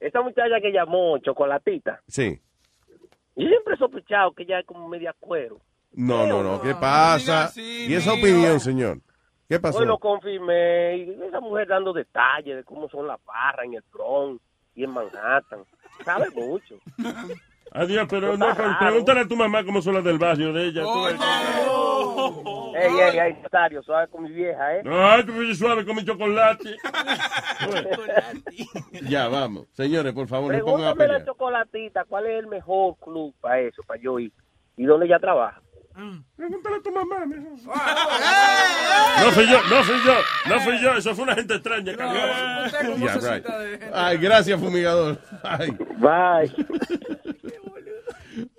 Esa 0.00 0.20
muchacha 0.22 0.60
que 0.60 0.72
llamó 0.72 1.18
Chocolatita, 1.18 2.02
sí. 2.08 2.40
yo 3.36 3.46
siempre 3.48 3.74
he 3.74 3.78
sospechado 3.78 4.32
que 4.32 4.42
ella 4.42 4.60
es 4.60 4.66
como 4.66 4.88
media 4.88 5.14
cuero. 5.20 5.60
No, 5.96 6.26
no, 6.26 6.42
no, 6.42 6.60
¿qué 6.60 6.74
pasa? 6.74 7.50
Y 7.56 7.94
esa 7.94 8.12
opinión, 8.12 8.60
señor. 8.60 8.98
¿Qué 9.48 9.60
pasó? 9.60 9.78
Hoy 9.78 9.86
lo 9.86 9.98
confirmé. 9.98 10.96
Y 10.96 11.22
esa 11.28 11.40
mujer 11.40 11.68
dando 11.68 11.92
detalles 11.92 12.56
de 12.56 12.64
cómo 12.64 12.88
son 12.88 13.06
las 13.06 13.22
barras 13.24 13.66
en 13.66 13.74
el 13.74 13.84
Bronx 13.92 14.42
y 14.74 14.84
en 14.84 14.90
Manhattan. 14.90 15.60
Sabe 16.04 16.30
mucho. 16.30 16.76
Adiós, 17.72 18.06
pero 18.08 18.36
no, 18.36 18.46
pregúntale 18.78 19.20
a 19.20 19.28
tu 19.28 19.36
mamá 19.36 19.64
cómo 19.64 19.82
son 19.82 19.94
las 19.94 20.04
del 20.04 20.18
barrio 20.18 20.52
de 20.52 20.66
ella. 20.66 20.82
tú 20.82 21.04
ves. 21.04 21.16
Ey, 22.76 22.92
ey, 23.00 23.18
ey, 23.18 23.42
Nazario, 23.42 23.82
suave 23.82 24.08
con 24.08 24.22
mi 24.24 24.30
vieja, 24.30 24.76
¿eh? 24.76 24.82
Ay, 24.86 25.24
tú 25.24 25.54
suave 25.54 25.84
con 25.84 25.96
mi 25.96 26.04
chocolate. 26.06 26.76
Ya, 29.08 29.28
vamos. 29.28 29.66
Señores, 29.72 30.12
por 30.12 30.28
favor, 30.28 30.52
no 30.54 30.64
pongan 30.64 30.88
a 30.88 30.94
Pregúntame 30.94 31.04
a 31.04 31.06
la 31.06 31.12
pelear. 31.14 31.24
chocolatita 31.24 32.04
cuál 32.04 32.26
es 32.26 32.38
el 32.38 32.46
mejor 32.46 32.96
club 32.98 33.34
para 33.40 33.60
eso, 33.60 33.82
para 33.82 34.00
yo 34.00 34.18
ir. 34.18 34.32
¿Y 34.76 34.84
dónde 34.84 35.06
ella 35.06 35.18
trabaja? 35.18 35.60
Pregúntale 36.36 36.76
a 36.76 36.80
tu 36.82 36.90
mamá. 36.90 37.24
No 39.24 39.30
fui 39.30 39.46
yo, 39.46 39.58
no 39.70 39.82
fui 39.84 39.94
yo, 40.04 40.14
no 40.48 40.60
fui 40.60 40.78
yo, 40.82 40.96
eso 40.96 41.14
fue 41.14 41.22
una 41.24 41.34
gente 41.36 41.54
extraña. 41.54 41.94
cabrón. 41.96 43.00
Ya, 43.00 43.14
right. 43.16 43.46
Ay, 43.92 44.18
gracias, 44.18 44.60
fumigador. 44.60 45.18
Ay. 45.42 45.70
Bye. 45.98 46.50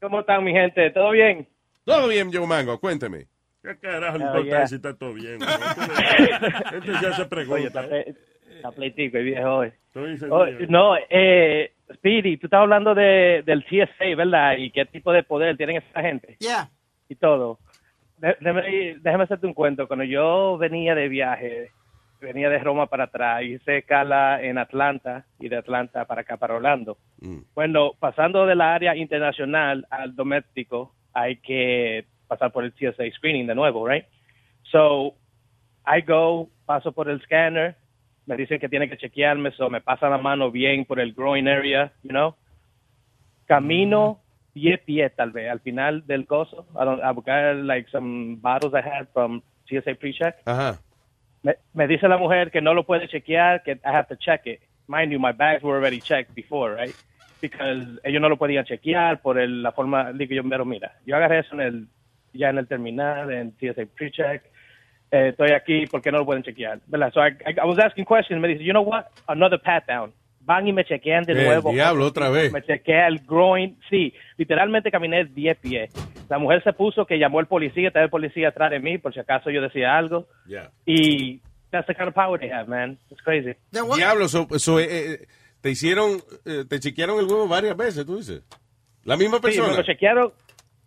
¿cómo 0.00 0.20
están 0.20 0.44
mi 0.44 0.52
gente? 0.52 0.90
¿Todo 0.90 1.10
bien? 1.10 1.46
Todo 1.84 2.08
bien, 2.08 2.30
Joe 2.32 2.46
Mango, 2.46 2.78
cuénteme. 2.80 3.26
¿Qué 3.62 3.76
carajo 3.78 4.18
le 4.18 4.24
Oh, 4.24 4.26
importa 4.28 4.44
yeah. 4.48 4.66
si 4.66 4.74
está 4.76 4.94
todo 4.96 5.14
bien? 5.14 5.38
¿no? 5.38 5.46
Este 6.78 6.92
ya 6.92 7.12
se 7.12 7.22
Oye, 7.22 7.26
pregunta. 7.28 7.66
está, 7.66 7.82
ple- 7.88 8.16
está 8.56 8.72
pleitico 8.72 9.16
el 9.18 9.24
viejo 9.24 9.54
hoy. 9.56 9.72
Oh, 10.30 10.46
no, 10.68 10.96
eh, 11.08 11.72
Speedy, 11.94 12.36
tú 12.36 12.46
estás 12.46 12.60
hablando 12.60 12.94
de, 12.94 13.42
del 13.46 13.64
TSA, 13.64 14.16
¿verdad? 14.16 14.56
Y 14.58 14.70
qué 14.70 14.84
tipo 14.86 15.12
de 15.12 15.22
poder 15.22 15.56
tienen 15.56 15.76
esa 15.76 16.00
gente 16.02 16.36
Yeah. 16.40 16.68
y 17.08 17.14
todo. 17.14 17.58
De- 18.18 18.36
déjame, 18.40 18.96
déjame 19.00 19.24
hacerte 19.24 19.46
un 19.46 19.54
cuento. 19.54 19.86
Cuando 19.86 20.04
yo 20.04 20.58
venía 20.58 20.94
de 20.94 21.08
viaje, 21.08 21.70
venía 22.20 22.48
de 22.50 22.58
Roma 22.58 22.86
para 22.86 23.04
atrás, 23.04 23.42
hice 23.42 23.78
escala 23.78 24.42
en 24.42 24.58
Atlanta 24.58 25.26
y 25.38 25.48
de 25.48 25.56
Atlanta 25.56 26.04
para 26.06 26.22
acá, 26.22 26.36
para 26.38 26.54
Orlando. 26.56 26.98
Bueno, 27.54 27.92
pasando 27.98 28.44
de 28.46 28.54
la 28.56 28.74
área 28.74 28.96
internacional 28.96 29.86
al 29.90 30.14
doméstico, 30.14 30.94
hay 31.14 31.36
que 31.36 32.04
pasar 32.26 32.52
por 32.52 32.64
el 32.64 32.72
TSA 32.72 33.04
screening 33.16 33.46
de 33.46 33.54
nuevo, 33.54 33.86
right? 33.86 34.04
So, 34.70 35.14
I 35.86 36.00
go, 36.02 36.48
paso 36.66 36.92
por 36.92 37.08
el 37.08 37.20
scanner, 37.22 37.76
me 38.26 38.36
dicen 38.36 38.58
que 38.58 38.68
tiene 38.68 38.88
que 38.88 38.96
chequearme, 38.96 39.52
so 39.52 39.70
me 39.70 39.80
pasan 39.80 40.10
la 40.10 40.18
mano 40.18 40.50
bien 40.50 40.84
por 40.84 40.98
el 40.98 41.12
groin 41.12 41.46
area, 41.48 41.92
you 42.02 42.10
know. 42.10 42.34
Camino 43.46 44.20
pie 44.54 44.78
pie 44.78 45.10
tal 45.10 45.32
vez 45.32 45.50
al 45.50 45.60
final 45.60 46.06
del 46.06 46.26
coso 46.26 46.64
a 46.76 47.10
buscar 47.12 47.56
like 47.56 47.90
some 47.90 48.36
bottles 48.36 48.72
I 48.72 48.80
had 48.80 49.08
from 49.12 49.42
TSA 49.68 49.96
pre-check. 49.96 50.36
Ajá. 50.46 50.78
Me, 51.42 51.56
me 51.74 51.86
dice 51.86 52.08
la 52.08 52.16
mujer 52.16 52.50
que 52.50 52.62
no 52.62 52.72
lo 52.72 52.84
puede 52.84 53.06
chequear, 53.08 53.62
que 53.62 53.72
I 53.84 53.90
have 53.90 54.08
to 54.08 54.16
check 54.16 54.46
it. 54.46 54.60
Mind 54.86 55.12
you, 55.12 55.18
my 55.18 55.32
bags 55.32 55.62
were 55.62 55.76
already 55.76 56.00
checked 56.00 56.34
before, 56.34 56.74
right? 56.74 56.94
Because 57.48 58.00
ellos 58.04 58.20
no 58.22 58.28
lo 58.28 58.36
podían 58.36 58.64
chequear 58.64 59.20
por 59.20 59.38
el- 59.38 59.62
la 59.62 59.72
forma 59.72 60.12
de 60.12 60.26
que 60.26 60.34
yo, 60.34 60.42
pero 60.48 60.64
mira, 60.64 60.92
yo 61.06 61.14
agarré 61.16 61.40
eso 61.40 61.54
en 61.54 61.60
el, 61.60 61.86
ya 62.32 62.48
en 62.50 62.58
el 62.58 62.66
terminal, 62.66 63.30
en 63.32 63.52
TSA 63.52 63.82
pre-check. 63.94 64.42
eh, 65.10 65.28
estoy 65.28 65.50
aquí, 65.52 65.86
¿por 65.86 66.02
qué 66.02 66.10
no 66.10 66.18
lo 66.18 66.24
pueden 66.24 66.42
chequear? 66.42 66.80
¿Verdad? 66.86 67.12
So 67.12 67.20
I, 67.20 67.32
I, 67.46 67.52
I 67.62 67.64
was 67.66 67.78
asking 67.78 68.04
questions, 68.04 68.40
me 68.40 68.48
dice, 68.48 68.64
you 68.64 68.72
know 68.72 68.82
what, 68.82 69.04
another 69.28 69.60
pat 69.60 69.86
down. 69.86 70.12
Van 70.40 70.66
y 70.66 70.72
me 70.72 70.84
chequean 70.84 71.24
de 71.24 71.32
El 71.34 71.44
nuevo. 71.44 71.70
diablo, 71.70 72.06
otra 72.06 72.30
vez. 72.30 72.50
Me 72.52 72.62
chequea 72.62 73.06
el 73.06 73.18
groin, 73.20 73.78
sí, 73.88 74.12
literalmente 74.36 74.90
caminé 74.90 75.24
10 75.26 75.56
pies. 75.58 75.90
La 76.28 76.38
mujer 76.38 76.62
se 76.64 76.72
puso 76.72 77.06
que 77.06 77.18
llamó 77.18 77.38
el 77.40 77.46
policía, 77.46 77.88
estaba 77.88 78.04
el 78.04 78.10
policía 78.10 78.48
atrás 78.48 78.70
de 78.72 78.80
mí, 78.80 78.98
por 78.98 79.14
si 79.14 79.20
acaso 79.20 79.50
yo 79.50 79.60
decía 79.62 79.96
algo. 79.96 80.26
Yeah. 80.46 80.70
Y 80.84 81.40
that's 81.70 81.86
the 81.86 81.94
kind 81.94 82.08
of 82.08 82.14
power 82.14 82.38
they 82.40 82.50
have, 82.50 82.66
man. 82.68 82.98
It's 83.10 83.22
crazy. 83.22 83.52
Diablo, 83.70 84.26
so- 84.28 84.48
so, 84.58 84.80
eh, 84.80 84.86
eh, 84.90 85.26
te 85.64 85.70
hicieron, 85.70 86.18
eh, 86.44 86.66
te 86.68 86.78
chequearon 86.78 87.18
el 87.20 87.24
huevo 87.24 87.48
varias 87.48 87.74
veces, 87.74 88.04
tú 88.04 88.18
dices. 88.18 88.42
La 89.02 89.16
misma 89.16 89.38
Sí, 89.38 89.42
persona. 89.44 89.68
me 89.70 89.76
lo 89.78 89.82
chequearon. 89.82 90.30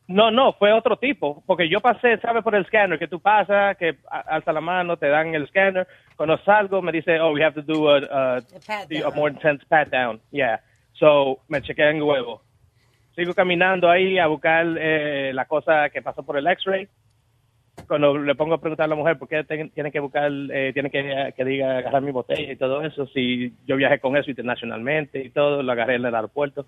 No, 0.08 0.30
no, 0.30 0.54
fue 0.54 0.72
otro 0.72 0.98
tipo, 0.98 1.42
porque 1.48 1.68
yo 1.68 1.80
pasé, 1.80 2.20
¿sabes? 2.20 2.44
Por 2.44 2.54
el 2.54 2.64
scanner, 2.68 3.00
que 3.00 3.08
tú 3.08 3.20
pasas, 3.20 3.76
que 3.78 3.98
alza 4.08 4.54
la 4.54 4.62
mano, 4.62 4.96
te 4.96 5.08
dan 5.08 5.34
el 5.34 5.48
scanner. 5.48 5.88
Cuando 6.16 6.38
salgo, 6.44 6.84
me 6.84 6.92
dice, 6.92 7.20
oh, 7.20 7.32
we 7.32 7.44
have 7.44 7.56
to 7.60 7.64
do 7.64 7.90
a, 7.90 7.98
a, 8.38 8.38
a 8.38 9.10
more 9.16 9.34
intense 9.34 9.66
pat 9.68 9.90
down. 9.90 10.22
Yeah. 10.32 10.62
So, 10.94 11.40
me 11.48 11.60
chequeé 11.64 11.90
en 11.90 11.98
el 11.98 12.04
huevo. 12.04 12.44
Sigo 13.16 13.34
caminando 13.34 13.90
ahí 13.90 14.20
a 14.20 14.28
buscar 14.28 14.64
eh, 14.80 15.32
la 15.34 15.46
cosa 15.46 15.90
que 15.90 16.04
pasó 16.04 16.22
por 16.22 16.38
el 16.38 16.46
x-ray. 16.46 16.88
Cuando 17.88 18.18
le 18.18 18.36
pongo 18.36 18.56
a 18.56 18.60
preguntar 18.60 18.86
a 18.86 18.90
la 18.90 18.96
mujer 18.96 19.18
por 19.18 19.28
qué 19.30 19.44
tiene 19.74 19.92
que 19.92 20.00
buscar, 20.00 20.30
eh, 20.30 20.72
tiene 20.74 20.90
que, 20.90 21.34
que 21.36 21.46
diga 21.46 21.78
agarrar 21.78 22.02
mi 22.02 22.12
botella 22.12 22.52
y 22.52 22.58
todo 22.58 22.82
eso, 22.82 23.08
si 23.08 23.54
yo 23.66 23.78
viajé 23.78 24.00
con 24.00 24.18
eso 24.18 24.30
internacionalmente 24.30 25.24
y 25.24 25.30
todo, 25.30 25.64
lo 25.64 25.72
agarré 25.72 25.96
en 25.96 26.06
el 26.06 26.16
aeropuerto. 26.16 26.66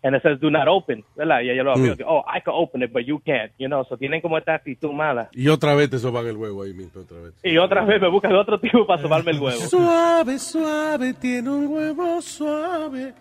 And 0.00 0.14
it 0.14 0.22
says 0.22 0.38
do 0.38 0.48
not 0.48 0.68
open, 0.68 1.04
¿verdad? 1.16 1.40
Y 1.42 1.50
ella 1.50 1.64
lo 1.64 1.72
abrió. 1.72 1.96
Mm. 1.96 2.04
Oh, 2.06 2.24
I 2.28 2.40
can 2.40 2.54
open 2.54 2.82
it, 2.82 2.92
but 2.92 3.04
you 3.04 3.18
can't, 3.18 3.50
you 3.58 3.66
know. 3.66 3.84
So 3.88 3.96
tienen 3.96 4.20
como 4.20 4.38
esta 4.38 4.54
actitud 4.54 4.92
mala. 4.92 5.28
Y 5.32 5.48
otra 5.48 5.74
vez 5.74 5.90
te 5.90 5.98
soban 5.98 6.24
el 6.26 6.36
huevo 6.36 6.62
ahí 6.62 6.72
mismo, 6.72 7.00
otra 7.00 7.18
vez. 7.18 7.34
Y 7.42 7.58
otra 7.58 7.84
vez 7.84 8.00
me 8.00 8.08
buscan 8.08 8.32
otro 8.36 8.60
tipo 8.60 8.86
para 8.86 9.02
sobarme 9.02 9.32
el 9.32 9.40
huevo. 9.40 9.58
Suave, 9.58 10.38
suave, 10.38 11.14
tiene 11.14 11.50
un 11.50 11.66
huevo 11.66 12.22
suave. 12.22 13.12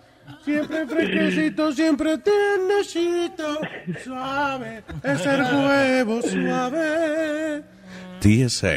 Siempre 0.43 0.87
fresquecito, 0.87 1.71
siempre 1.71 2.17
tiernecito. 2.17 3.59
Suave, 4.03 4.83
es 5.03 5.25
el 5.25 5.41
huevo 5.41 6.21
suave. 6.21 7.63
TSA. 8.27 8.67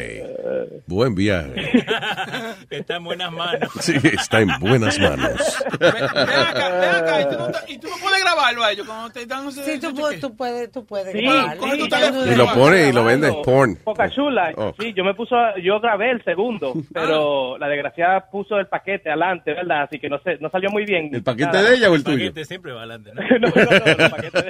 Buen 0.87 1.13
viaje. 1.15 1.53
Está 2.69 2.95
en 2.97 3.03
buenas 3.03 3.31
manos. 3.31 3.69
Sí, 3.81 3.93
está 4.03 4.39
en 4.41 4.49
buenas 4.59 4.97
manos. 4.99 5.57
Ven 5.79 5.89
acá, 6.03 6.69
ven 6.69 6.89
acá, 6.95 7.21
y 7.21 7.25
tú, 7.25 7.37
no, 7.37 7.47
y 7.67 7.77
tú 7.77 7.87
no 7.89 7.95
puedes 8.01 8.21
grabarlo 8.23 8.63
a 8.63 8.71
ellos 8.71 8.85
cuando 8.87 9.09
te 9.09 9.25
dan 9.25 9.47
ese 9.47 9.63
Sí, 9.63 9.79
tú, 9.79 9.93
puedes- 9.93 10.19
tú 10.21 10.35
puedes, 10.35 10.71
tú 10.71 10.85
puedes 10.85 11.11
Sí, 11.11 11.21
grabarlo. 11.21 11.63
sí, 11.63 12.31
Y 12.31 12.35
lo 12.35 12.53
pone 12.53 12.89
y 12.89 12.91
lo 12.93 13.03
vende 13.03 13.31
porn. 13.43 13.75
Poca 13.77 14.09
chula. 14.09 14.51
Oh. 14.55 14.73
Sí, 14.79 14.93
yo 14.95 15.03
me 15.03 15.13
puso, 15.13 15.35
yo 15.61 15.79
grabé 15.79 16.11
el 16.11 16.23
segundo, 16.23 16.73
Ah. 16.75 16.81
pero 16.93 17.57
la 17.57 17.67
desgraciada 17.67 18.29
puso 18.29 18.57
el 18.57 18.67
paquete 18.67 19.09
adelante, 19.09 19.53
¿verdad? 19.53 19.83
Así 19.83 19.99
que 19.99 20.09
no 20.09 20.19
sé, 20.23 20.37
no 20.39 20.49
salió 20.49 20.69
muy 20.69 20.85
bien. 20.85 21.09
¿El 21.13 21.23
paquete 21.23 21.51
Nada. 21.51 21.69
de 21.69 21.75
ella 21.75 21.89
o 21.91 21.95
el 21.95 22.03
tuyo? 22.03 22.17
paquete 22.17 22.45
siempre 22.45 22.71
va 22.73 22.79
adelante, 22.83 23.11
¿no? 23.13 23.21
no, 23.39 23.47
no, 23.47 23.53
no, 23.55 23.85
el 23.85 24.11
paquete 24.11 24.41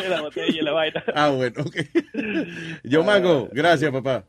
de 0.00 0.08
la 0.08 0.20
botella 0.22 0.46
y 0.60 0.62
la 0.62 0.72
vaina. 0.72 1.04
Ah, 1.14 1.28
bueno, 1.30 1.62
ok. 1.62 1.76
Yo, 2.84 3.04
Mango, 3.04 3.27
gracias, 3.52 3.90
papá. 3.92 4.24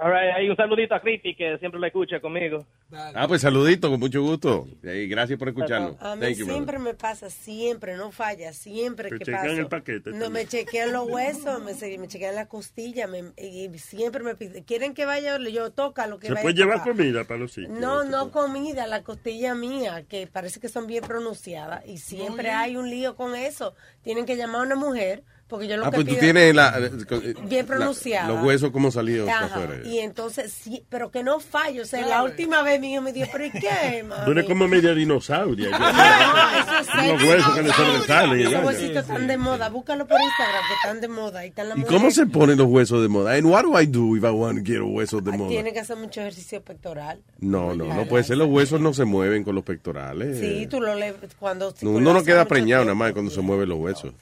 All 0.00 0.12
right, 0.12 0.32
ahí 0.36 0.48
un 0.48 0.54
saludito 0.54 0.94
a 0.94 1.00
Cristi 1.00 1.34
que 1.34 1.58
siempre 1.58 1.80
la 1.80 1.88
escucha 1.88 2.20
conmigo. 2.20 2.64
Ah, 2.92 3.24
pues 3.26 3.40
saludito, 3.42 3.90
con 3.90 3.98
mucho 3.98 4.22
gusto. 4.22 4.68
Y 4.84 5.08
gracias 5.08 5.36
por 5.40 5.48
escucharnos. 5.48 5.96
A 6.00 6.14
mí 6.14 6.20
Thank 6.22 6.36
you, 6.36 6.44
brother. 6.46 6.52
siempre 6.54 6.78
me 6.78 6.94
pasa, 6.94 7.30
siempre, 7.30 7.96
no 7.96 8.12
falla, 8.12 8.52
siempre 8.52 9.08
Te 9.08 9.18
que 9.18 9.24
chequean 9.24 9.42
pasa. 9.48 9.60
el 9.60 9.66
paquete 9.66 10.10
No, 10.12 10.26
también. 10.26 10.32
me 10.34 10.46
chequean 10.46 10.92
los 10.92 11.10
huesos, 11.10 11.60
me, 11.64 11.98
me 11.98 12.06
chequean 12.06 12.36
las 12.36 12.46
costillas, 12.46 13.10
me- 13.10 13.32
y 13.36 13.68
siempre 13.80 14.22
me 14.22 14.36
piden, 14.36 14.62
¿quieren 14.62 14.94
que 14.94 15.04
vaya? 15.04 15.36
Yo 15.50 15.72
toca 15.72 16.06
lo 16.06 16.20
que 16.20 16.28
Se 16.28 16.32
vaya 16.34 16.42
puede 16.44 16.54
llevar 16.54 16.78
tocar. 16.78 16.92
comida 16.96 17.24
para 17.24 17.40
los 17.40 17.52
sitios. 17.52 17.76
No, 17.76 18.04
no 18.04 18.30
comida, 18.30 18.86
la 18.86 19.02
costilla 19.02 19.56
mía, 19.56 20.04
que 20.08 20.28
parece 20.28 20.60
que 20.60 20.68
son 20.68 20.86
bien 20.86 21.02
pronunciadas 21.02 21.84
y 21.88 21.98
siempre 21.98 22.50
hay 22.52 22.76
un 22.76 22.88
lío 22.88 23.16
con 23.16 23.34
eso. 23.34 23.74
Tienen 24.02 24.26
que 24.26 24.36
llamar 24.36 24.60
a 24.60 24.64
una 24.64 24.76
mujer, 24.76 25.24
porque 25.48 25.66
yo 25.66 25.76
lo 25.78 25.86
Ah, 25.86 25.90
que 25.90 25.96
pues 25.96 26.06
tú 26.06 26.12
pido- 26.12 26.20
tienes 26.20 26.54
la, 26.54 26.78
Bien 26.78 27.62
la- 27.62 27.64
pronunciada. 27.66 28.28
los 28.28 28.44
huesos 28.44 28.70
como 28.70 28.90
salidos 28.90 29.26
para 29.26 29.46
Ajá, 29.46 29.54
afuera. 29.64 29.82
Y 29.88 29.98
entonces, 29.98 30.52
sí, 30.52 30.84
pero 30.90 31.10
que 31.10 31.22
no 31.22 31.40
fallo. 31.40 31.82
O 31.82 31.86
sea, 31.86 32.06
la 32.06 32.22
última 32.22 32.62
vez 32.62 32.78
mi 32.80 32.92
hijo 32.92 33.02
me 33.02 33.12
dijo, 33.12 33.28
¿pero 33.32 33.46
y 33.46 33.50
qué, 33.50 34.02
mami? 34.08 34.24
Tú 34.26 34.30
eres 34.32 34.44
como 34.44 34.68
media 34.68 34.94
dinosauria. 34.94 35.70
eso 35.70 37.00
es 37.00 37.08
Los 37.12 37.22
huesos 37.22 37.54
que 37.54 37.62
le 37.62 37.72
sobresalen. 37.72 38.40
Esos 38.46 38.64
huesitos 38.64 38.96
están 39.02 39.26
de 39.26 39.36
moda. 39.38 39.68
Búscalo 39.70 40.06
por 40.06 40.20
Instagram, 40.20 40.62
que 40.68 40.74
están 40.74 41.00
de 41.00 41.08
moda. 41.08 41.40
Ahí 41.40 41.48
están 41.48 41.68
las 41.70 41.78
¿Y 41.78 41.80
mujeres. 41.80 41.98
cómo 42.00 42.10
se 42.10 42.26
ponen 42.26 42.58
los 42.58 42.66
huesos 42.68 43.02
de 43.02 43.08
moda? 43.08 43.34
And 43.34 43.46
what 43.46 43.62
do 43.64 43.80
I 43.80 43.86
do 43.86 44.16
if 44.16 44.24
I 44.24 44.30
want 44.30 44.58
to 44.58 44.64
get 44.64 44.80
huesos 44.82 45.24
de 45.24 45.32
moda? 45.32 45.48
Tiene 45.48 45.72
que 45.72 45.80
hacer 45.80 45.96
mucho 45.96 46.20
ejercicio 46.20 46.62
pectoral. 46.62 47.22
No, 47.40 47.74
no, 47.74 47.86
no 47.94 48.06
puede 48.06 48.24
ser. 48.24 48.36
Los 48.36 48.48
huesos 48.48 48.80
no 48.80 48.92
se 48.92 49.04
mueven 49.04 49.44
con 49.44 49.54
los 49.54 49.64
pectorales. 49.64 50.38
Sí, 50.38 50.66
tú 50.68 50.80
lo 50.80 50.94
lees 50.94 51.14
cuando... 51.38 51.70
si 51.74 51.84
No, 51.86 51.92
tú 51.92 51.96
uno 51.98 52.12
no 52.12 52.22
queda 52.22 52.44
preñado 52.44 52.82
tiempo. 52.82 52.94
nada 52.98 53.06
más 53.06 53.12
cuando 53.12 53.30
se 53.30 53.40
mueven 53.40 53.68
los 53.68 53.78
huesos. 53.78 54.12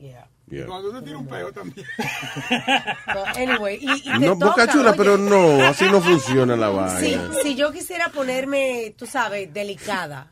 Yeah. 0.00 0.26
Yeah. 0.52 0.66
Cuando 0.66 0.90
uno 0.90 1.02
tiene 1.02 1.16
un 1.18 1.26
peo 1.26 1.50
también. 1.50 1.86
Anyway, 3.36 3.78
y, 3.80 3.90
y 3.90 4.02
te 4.02 4.18
No, 4.18 4.34
boca 4.36 4.46
toca, 4.50 4.68
chula, 4.68 4.90
oye, 4.90 4.98
pero 4.98 5.16
no, 5.16 5.64
así 5.64 5.84
no 5.90 6.00
funciona 6.02 6.54
la 6.56 6.68
Si, 7.00 7.14
vaina. 7.14 7.30
si 7.42 7.54
yo 7.54 7.72
quisiera 7.72 8.10
ponerme, 8.10 8.94
tú 8.98 9.06
sabes, 9.06 9.52
delicada, 9.52 10.30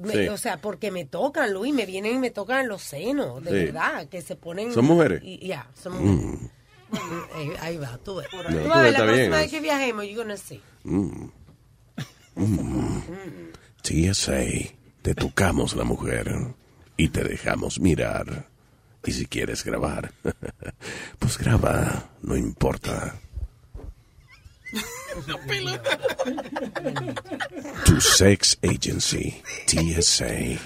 me- 0.00 0.12
Sí. 0.12 0.28
o 0.28 0.38
sea, 0.38 0.58
porque 0.58 0.92
me 0.92 1.04
tocan, 1.06 1.52
Luis, 1.52 1.74
me 1.74 1.86
vienen 1.86 2.14
y 2.14 2.18
me 2.18 2.30
tocan 2.30 2.68
los 2.68 2.82
senos, 2.82 3.42
de 3.42 3.50
Sí. 3.50 3.56
verdad, 3.66 4.06
que 4.08 4.22
se 4.22 4.36
ponen... 4.36 4.72
¿Son 4.72 4.84
mujeres? 4.84 5.20
y- 5.24 5.44
Ya, 5.48 5.66
son 5.74 5.94
Mm. 5.94 6.06
mujeres. 6.30 6.50
Eh, 7.36 7.56
ahí 7.60 7.76
va, 7.76 7.98
tú 8.04 8.16
ves. 8.16 8.28
No, 8.32 8.38
Tú 8.42 8.46
tú 8.48 8.54
ves, 8.54 8.64
la 8.68 8.88
está 8.88 9.02
próxima 9.02 9.12
bien. 9.16 9.30
vez 9.32 9.50
que 9.50 9.60
viajemos, 9.60 10.04
you're 10.04 10.16
gonna 10.22 10.36
see. 10.36 10.62
Mm. 10.84 11.30
Mm. 12.36 13.02
TSA, 13.82 14.40
te 15.02 15.14
tocamos 15.14 15.74
la 15.74 15.84
mujer 15.84 16.54
y 16.96 17.08
te 17.08 17.24
dejamos 17.24 17.80
mirar. 17.80 18.47
Y 19.08 19.12
si 19.12 19.24
quieres 19.24 19.64
grabar, 19.64 20.12
pues 21.18 21.38
graba, 21.38 22.10
no 22.20 22.36
importa. 22.36 23.14
Tu 27.86 28.00
sex 28.02 28.58
agency, 28.62 29.42
TSA. 29.66 30.58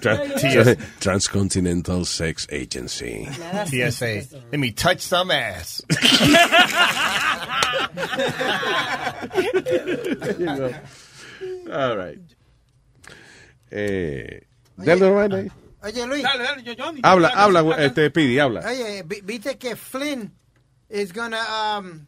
Tra- 0.00 0.76
Transcontinental 0.98 2.04
Sex 2.04 2.48
Agency. 2.50 3.28
TSA. 3.66 4.22
Let 4.50 4.58
me 4.58 4.72
touch 4.72 5.00
some 5.00 5.30
ass. 5.30 5.80
All 11.72 11.96
right. 11.96 12.18
Eh, 13.70 14.40
dale. 14.82 15.50
Oye, 15.88 16.06
Luis. 16.06 16.22
Dale, 16.22 16.42
dale, 16.44 16.62
yo, 16.62 16.74
Johnny. 16.74 17.00
Habla, 17.02 17.28
habla, 17.28 17.76
este, 17.84 18.10
Pidi, 18.10 18.38
habla. 18.38 18.60
Oye, 18.60 19.02
vi- 19.06 19.20
viste 19.22 19.56
que 19.58 19.74
Flynn 19.76 20.32
is 20.90 21.12
gonna 21.12 21.78
um, 21.78 22.06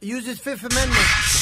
use 0.00 0.26
his 0.26 0.38
Fifth 0.40 0.64
Amendment. 0.64 1.41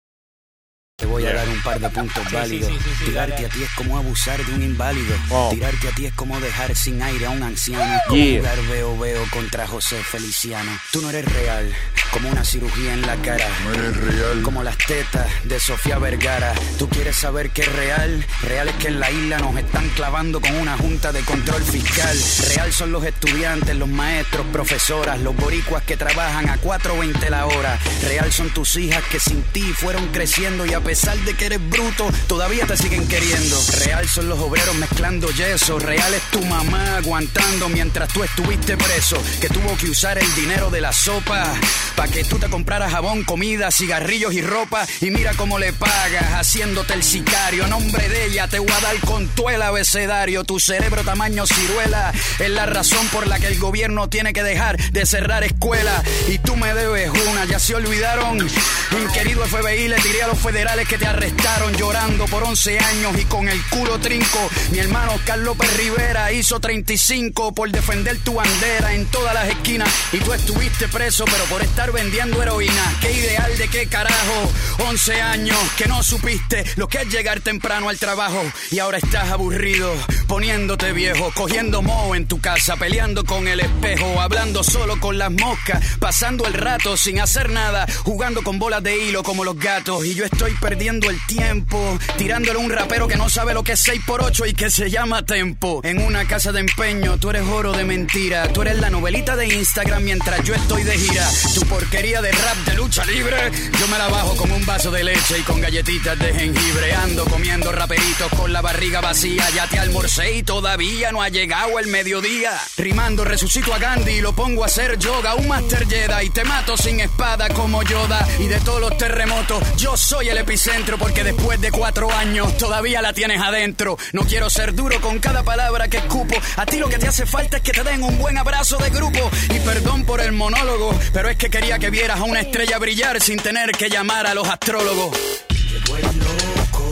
Te 1.01 1.05
voy 1.07 1.23
a 1.25 1.31
Yeah. 1.31 1.35
Dar 1.39 1.49
un 1.49 1.61
par 1.63 1.79
de 1.79 1.89
puntos 1.89 2.23
Sí, 2.29 2.35
válidos. 2.35 2.69
sí, 2.69 2.77
sí, 2.77 2.83
sí, 2.89 2.95
sí, 2.99 3.05
Tirarte 3.05 3.33
dale. 3.33 3.45
a 3.47 3.49
ti 3.49 3.63
es 3.63 3.69
como 3.71 3.97
abusar 3.97 4.45
de 4.45 4.53
un 4.53 4.61
inválido. 4.63 5.15
Oh. 5.29 5.49
Tirarte 5.51 5.87
a 5.87 5.91
ti 5.91 6.05
es 6.05 6.13
como 6.13 6.39
dejar 6.39 6.75
sin 6.75 7.01
aire 7.01 7.25
a 7.25 7.29
un 7.31 7.41
anciano. 7.43 7.99
Como 8.07 8.15
Yeah. 8.21 8.39
jugar 8.41 8.61
veo 8.69 8.97
veo 8.99 9.23
contra 9.31 9.67
José 9.67 9.97
Feliciano. 10.03 10.71
Tú 10.91 11.01
no 11.01 11.09
eres 11.09 11.25
real, 11.25 11.73
como 12.11 12.29
una 12.29 12.43
cirugía 12.45 12.93
en 12.93 13.01
la 13.01 13.15
cara. 13.17 13.47
No 13.65 13.73
eres 13.73 13.97
real. 13.97 14.41
Como 14.43 14.63
las 14.63 14.77
tetas 14.77 15.27
de 15.43 15.59
Sofía 15.59 15.97
Vergara. 15.97 16.53
Tú 16.77 16.87
quieres 16.87 17.15
saber 17.15 17.49
qué 17.49 17.61
es 17.63 17.71
real. 17.73 18.25
Real 18.43 18.67
es 18.69 18.75
que 18.75 18.87
en 18.89 18.99
la 18.99 19.09
isla 19.11 19.39
nos 19.39 19.55
están 19.57 19.89
clavando 19.95 20.39
con 20.39 20.55
una 20.55 20.77
junta 20.77 21.11
de 21.11 21.21
control 21.21 21.63
fiscal. 21.63 22.17
Real 22.49 22.71
son 22.71 22.91
los 22.91 23.03
estudiantes, 23.05 23.75
los 23.75 23.89
maestros, 23.89 24.45
profesoras, 24.51 25.19
los 25.21 25.35
boricuas 25.35 25.83
que 25.83 25.97
trabajan 25.97 26.47
a 26.49 26.57
4.20 26.57 27.29
la 27.29 27.45
hora. 27.47 27.79
Real 28.03 28.31
son 28.31 28.49
tus 28.51 28.75
hijas 28.75 29.03
que 29.11 29.19
sin 29.19 29.41
ti 29.43 29.63
fueron 29.73 30.07
creciendo 30.09 30.65
y 30.65 30.73
a 30.73 30.79
pesar 30.91 31.17
de 31.19 31.33
que 31.35 31.45
eres 31.45 31.69
bruto, 31.69 32.09
todavía 32.27 32.65
te 32.67 32.75
siguen 32.75 33.07
queriendo. 33.07 33.57
Real 33.85 34.09
son 34.09 34.27
los 34.27 34.37
obreros 34.39 34.75
mezclando 34.75 35.29
yeso. 35.29 35.79
Real 35.79 36.13
es 36.13 36.21
tu 36.31 36.43
mamá 36.43 36.97
aguantando 36.97 37.69
mientras 37.69 38.11
tú 38.11 38.25
estuviste 38.25 38.75
preso. 38.75 39.15
Que 39.39 39.47
tuvo 39.47 39.77
que 39.77 39.89
usar 39.89 40.17
el 40.17 40.35
dinero 40.35 40.69
de 40.69 40.81
la 40.81 40.91
sopa 40.91 41.53
para 41.95 42.11
que 42.11 42.25
tú 42.25 42.39
te 42.39 42.49
compraras 42.49 42.91
jabón, 42.91 43.23
comida, 43.23 43.71
cigarrillos 43.71 44.33
y 44.33 44.41
ropa. 44.41 44.85
Y 44.99 45.11
mira 45.11 45.31
cómo 45.35 45.59
le 45.59 45.71
pagas 45.71 46.33
haciéndote 46.33 46.93
el 46.93 47.03
sicario. 47.03 47.67
Nombre 47.67 48.09
de 48.09 48.25
ella 48.25 48.49
te 48.49 48.59
voy 48.59 48.71
a 48.71 48.81
dar 48.81 48.99
con 48.99 49.29
tu 49.29 49.47
el 49.47 49.61
abecedario. 49.61 50.43
Tu 50.43 50.59
cerebro 50.59 51.05
tamaño 51.05 51.45
ciruela 51.47 52.11
es 52.37 52.49
la 52.49 52.65
razón 52.65 53.07
por 53.13 53.27
la 53.27 53.39
que 53.39 53.47
el 53.47 53.59
gobierno 53.59 54.09
tiene 54.09 54.33
que 54.33 54.43
dejar 54.43 54.75
de 54.91 55.05
cerrar 55.05 55.45
escuelas. 55.45 56.03
Y 56.27 56.37
tú 56.39 56.57
me 56.57 56.73
debes 56.73 57.11
ya 57.45 57.59
se 57.59 57.75
olvidaron. 57.75 58.37
Mi 58.37 59.13
querido 59.13 59.45
FBI 59.45 59.87
le 59.87 59.95
tiré 59.97 60.23
a 60.23 60.27
los 60.27 60.39
federales 60.39 60.87
que 60.87 60.97
te 60.97 61.05
arrestaron 61.05 61.73
llorando 61.73 62.25
por 62.25 62.43
11 62.43 62.79
años 62.79 63.17
y 63.19 63.25
con 63.25 63.47
el 63.47 63.59
culo 63.67 63.99
trinco. 63.99 64.49
Mi 64.71 64.79
hermano 64.79 65.19
Carlos 65.25 65.57
Rivera 65.77 66.31
hizo 66.31 66.61
35 66.61 67.53
por 67.53 67.69
defender 67.71 68.17
tu 68.19 68.35
bandera 68.35 68.93
en 68.93 69.05
todas 69.07 69.33
las 69.33 69.49
esquinas. 69.49 69.89
Y 70.13 70.19
tú 70.19 70.31
estuviste 70.31 70.87
preso, 70.87 71.25
pero 71.25 71.43
por 71.45 71.61
estar 71.61 71.91
vendiendo 71.91 72.41
heroína. 72.41 72.95
Qué 73.01 73.11
ideal 73.11 73.57
de 73.57 73.67
qué 73.67 73.87
carajo. 73.87 74.49
11 74.87 75.21
años 75.21 75.57
que 75.77 75.87
no 75.87 76.01
supiste 76.03 76.63
lo 76.77 76.87
que 76.87 76.99
es 76.99 77.09
llegar 77.09 77.41
temprano 77.41 77.89
al 77.89 77.99
trabajo. 77.99 78.41
Y 78.71 78.79
ahora 78.79 78.97
estás 78.97 79.29
aburrido, 79.29 79.93
poniéndote 80.27 80.93
viejo, 80.93 81.33
cogiendo 81.35 81.81
moho 81.81 82.15
en 82.15 82.25
tu 82.25 82.39
casa, 82.39 82.77
peleando 82.77 83.25
con 83.25 83.49
el 83.49 83.59
espejo, 83.59 84.21
hablando 84.21 84.63
solo 84.63 85.01
con 85.01 85.17
las 85.17 85.31
moscas, 85.31 85.83
pasando 85.99 86.45
el 86.45 86.53
rato 86.53 86.95
sin 86.95 87.19
hacer 87.19 87.49
nada, 87.49 87.87
jugando 88.03 88.41
con 88.41 88.57
bolas 88.57 88.81
de 88.83 88.97
hilo 88.97 89.21
como 89.21 89.43
los 89.43 89.59
gatos. 89.59 90.05
Y 90.05 90.15
yo 90.15 90.23
estoy 90.23 90.53
perdiendo 90.61 91.09
el 91.09 91.19
tiempo, 91.25 91.99
tirándole 92.17 92.57
a 92.57 92.63
un 92.63 92.71
rapero 92.71 93.09
que 93.09 93.17
no 93.17 93.29
sabe 93.29 93.53
lo 93.53 93.63
que 93.63 93.73
es 93.73 93.81
6 93.81 94.01
por 94.07 94.23
8 94.23 94.45
y 94.45 94.60
que 94.61 94.69
se 94.69 94.91
llama 94.91 95.25
Tempo. 95.25 95.81
En 95.83 95.99
una 96.03 96.27
casa 96.27 96.51
de 96.51 96.59
empeño, 96.59 97.17
tú 97.17 97.31
eres 97.31 97.41
oro 97.47 97.71
de 97.71 97.83
mentira, 97.83 98.47
tú 98.53 98.61
eres 98.61 98.77
la 98.77 98.91
novelita 98.91 99.35
de 99.35 99.47
Instagram 99.47 100.03
mientras 100.03 100.43
yo 100.43 100.53
estoy 100.53 100.83
de 100.83 100.99
gira. 100.99 101.27
Tu 101.55 101.61
porquería 101.61 102.21
de 102.21 102.31
rap 102.31 102.57
de 102.67 102.75
lucha 102.75 103.03
libre, 103.05 103.51
yo 103.79 103.87
me 103.87 103.97
la 103.97 104.07
bajo 104.07 104.35
con 104.35 104.51
un 104.51 104.63
vaso 104.63 104.91
de 104.91 105.03
leche 105.03 105.39
y 105.39 105.41
con 105.41 105.61
galletitas 105.61 106.19
de 106.19 106.31
jengibre. 106.31 106.93
Ando 106.93 107.25
comiendo 107.25 107.71
raperitos 107.71 108.31
con 108.37 108.53
la 108.53 108.61
barriga 108.61 109.01
vacía, 109.01 109.49
ya 109.49 109.65
te 109.65 109.79
almorcé 109.79 110.37
y 110.37 110.43
todavía 110.43 111.11
no 111.11 111.23
ha 111.23 111.29
llegado 111.29 111.79
el 111.79 111.87
mediodía. 111.87 112.51
Rimando 112.77 113.25
resucito 113.25 113.73
a 113.73 113.79
Gandhi 113.79 114.11
y 114.11 114.21
lo 114.21 114.35
pongo 114.35 114.61
a 114.61 114.67
hacer 114.67 114.99
yoga, 114.99 115.33
un 115.33 115.47
Master 115.47 115.87
Jedi 115.87 116.27
y 116.27 116.29
te 116.29 116.43
mato 116.43 116.77
sin 116.77 116.99
espada 116.99 117.49
como 117.49 117.81
Yoda. 117.81 118.27
Y 118.37 118.45
de 118.45 118.59
todos 118.59 118.79
los 118.79 118.95
terremotos, 118.95 119.63
yo 119.77 119.97
soy 119.97 120.29
el 120.29 120.37
epicentro 120.37 120.99
porque 120.99 121.23
después 121.23 121.59
de 121.59 121.71
cuatro 121.71 122.11
años 122.11 122.55
todavía 122.57 123.01
la 123.01 123.13
tienes 123.13 123.41
adentro. 123.41 123.97
No 124.13 124.21
quiero 124.21 124.50
ser 124.51 124.75
duro 124.75 124.99
con 124.99 125.17
cada 125.19 125.43
palabra 125.43 125.87
que 125.87 125.97
escupo. 125.97 126.35
A 126.57 126.65
ti 126.65 126.77
lo 126.77 126.89
que 126.89 126.97
te 126.97 127.07
hace 127.07 127.25
falta 127.25 127.57
es 127.57 127.63
que 127.63 127.71
te 127.71 127.83
den 127.83 128.03
un 128.03 128.17
buen 128.17 128.37
abrazo 128.37 128.77
de 128.77 128.89
grupo. 128.89 129.31
Y 129.49 129.59
perdón 129.59 130.03
por 130.03 130.19
el 130.19 130.33
monólogo, 130.33 130.93
pero 131.13 131.29
es 131.29 131.37
que 131.37 131.49
quería 131.49 131.79
que 131.79 131.89
vieras 131.89 132.19
a 132.19 132.23
una 132.23 132.41
estrella 132.41 132.77
brillar 132.77 133.21
sin 133.21 133.37
tener 133.37 133.71
que 133.71 133.89
llamar 133.89 134.27
a 134.27 134.33
los 134.33 134.47
astrólogos. 134.47 135.17
Llegó 135.49 135.95
el 135.95 136.03
loco, 136.03 136.89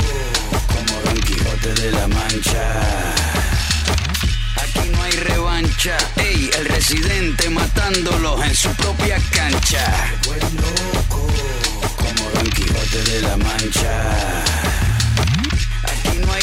como 0.68 1.02
Don 1.02 1.22
Quijote 1.22 1.73
de 1.81 1.91
la 1.91 2.07
Mancha. 2.07 2.64
Aquí 4.56 4.90
no 4.94 5.03
hay 5.03 5.11
revancha. 5.11 5.98
Ey, 6.15 6.49
el 6.60 6.65
residente 6.65 7.49
matándolos 7.49 8.41
en 8.41 8.56
su 8.56 8.69
propia 8.76 9.18
cancha. 9.31 10.14
Llegó 10.23 10.34
el 10.36 10.56
loco, 10.56 11.27
como 11.98 12.30
Don 12.36 12.49
Quijote 12.52 13.03
de 13.11 13.22
la 13.22 13.36
Mancha. 13.36 14.59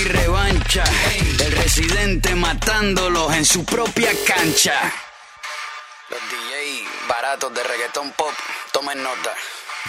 Revancha. 0.08 0.84
El 1.40 1.52
residente 1.52 2.34
matándolos 2.34 3.34
en 3.34 3.44
su 3.44 3.64
propia 3.64 4.10
cancha. 4.26 4.92
Los 6.08 6.20
DJ 6.30 6.84
baratos 7.08 7.52
de 7.54 7.62
reggaetón 7.62 8.12
pop, 8.12 8.32
tomen 8.72 9.02
nota. 9.02 9.34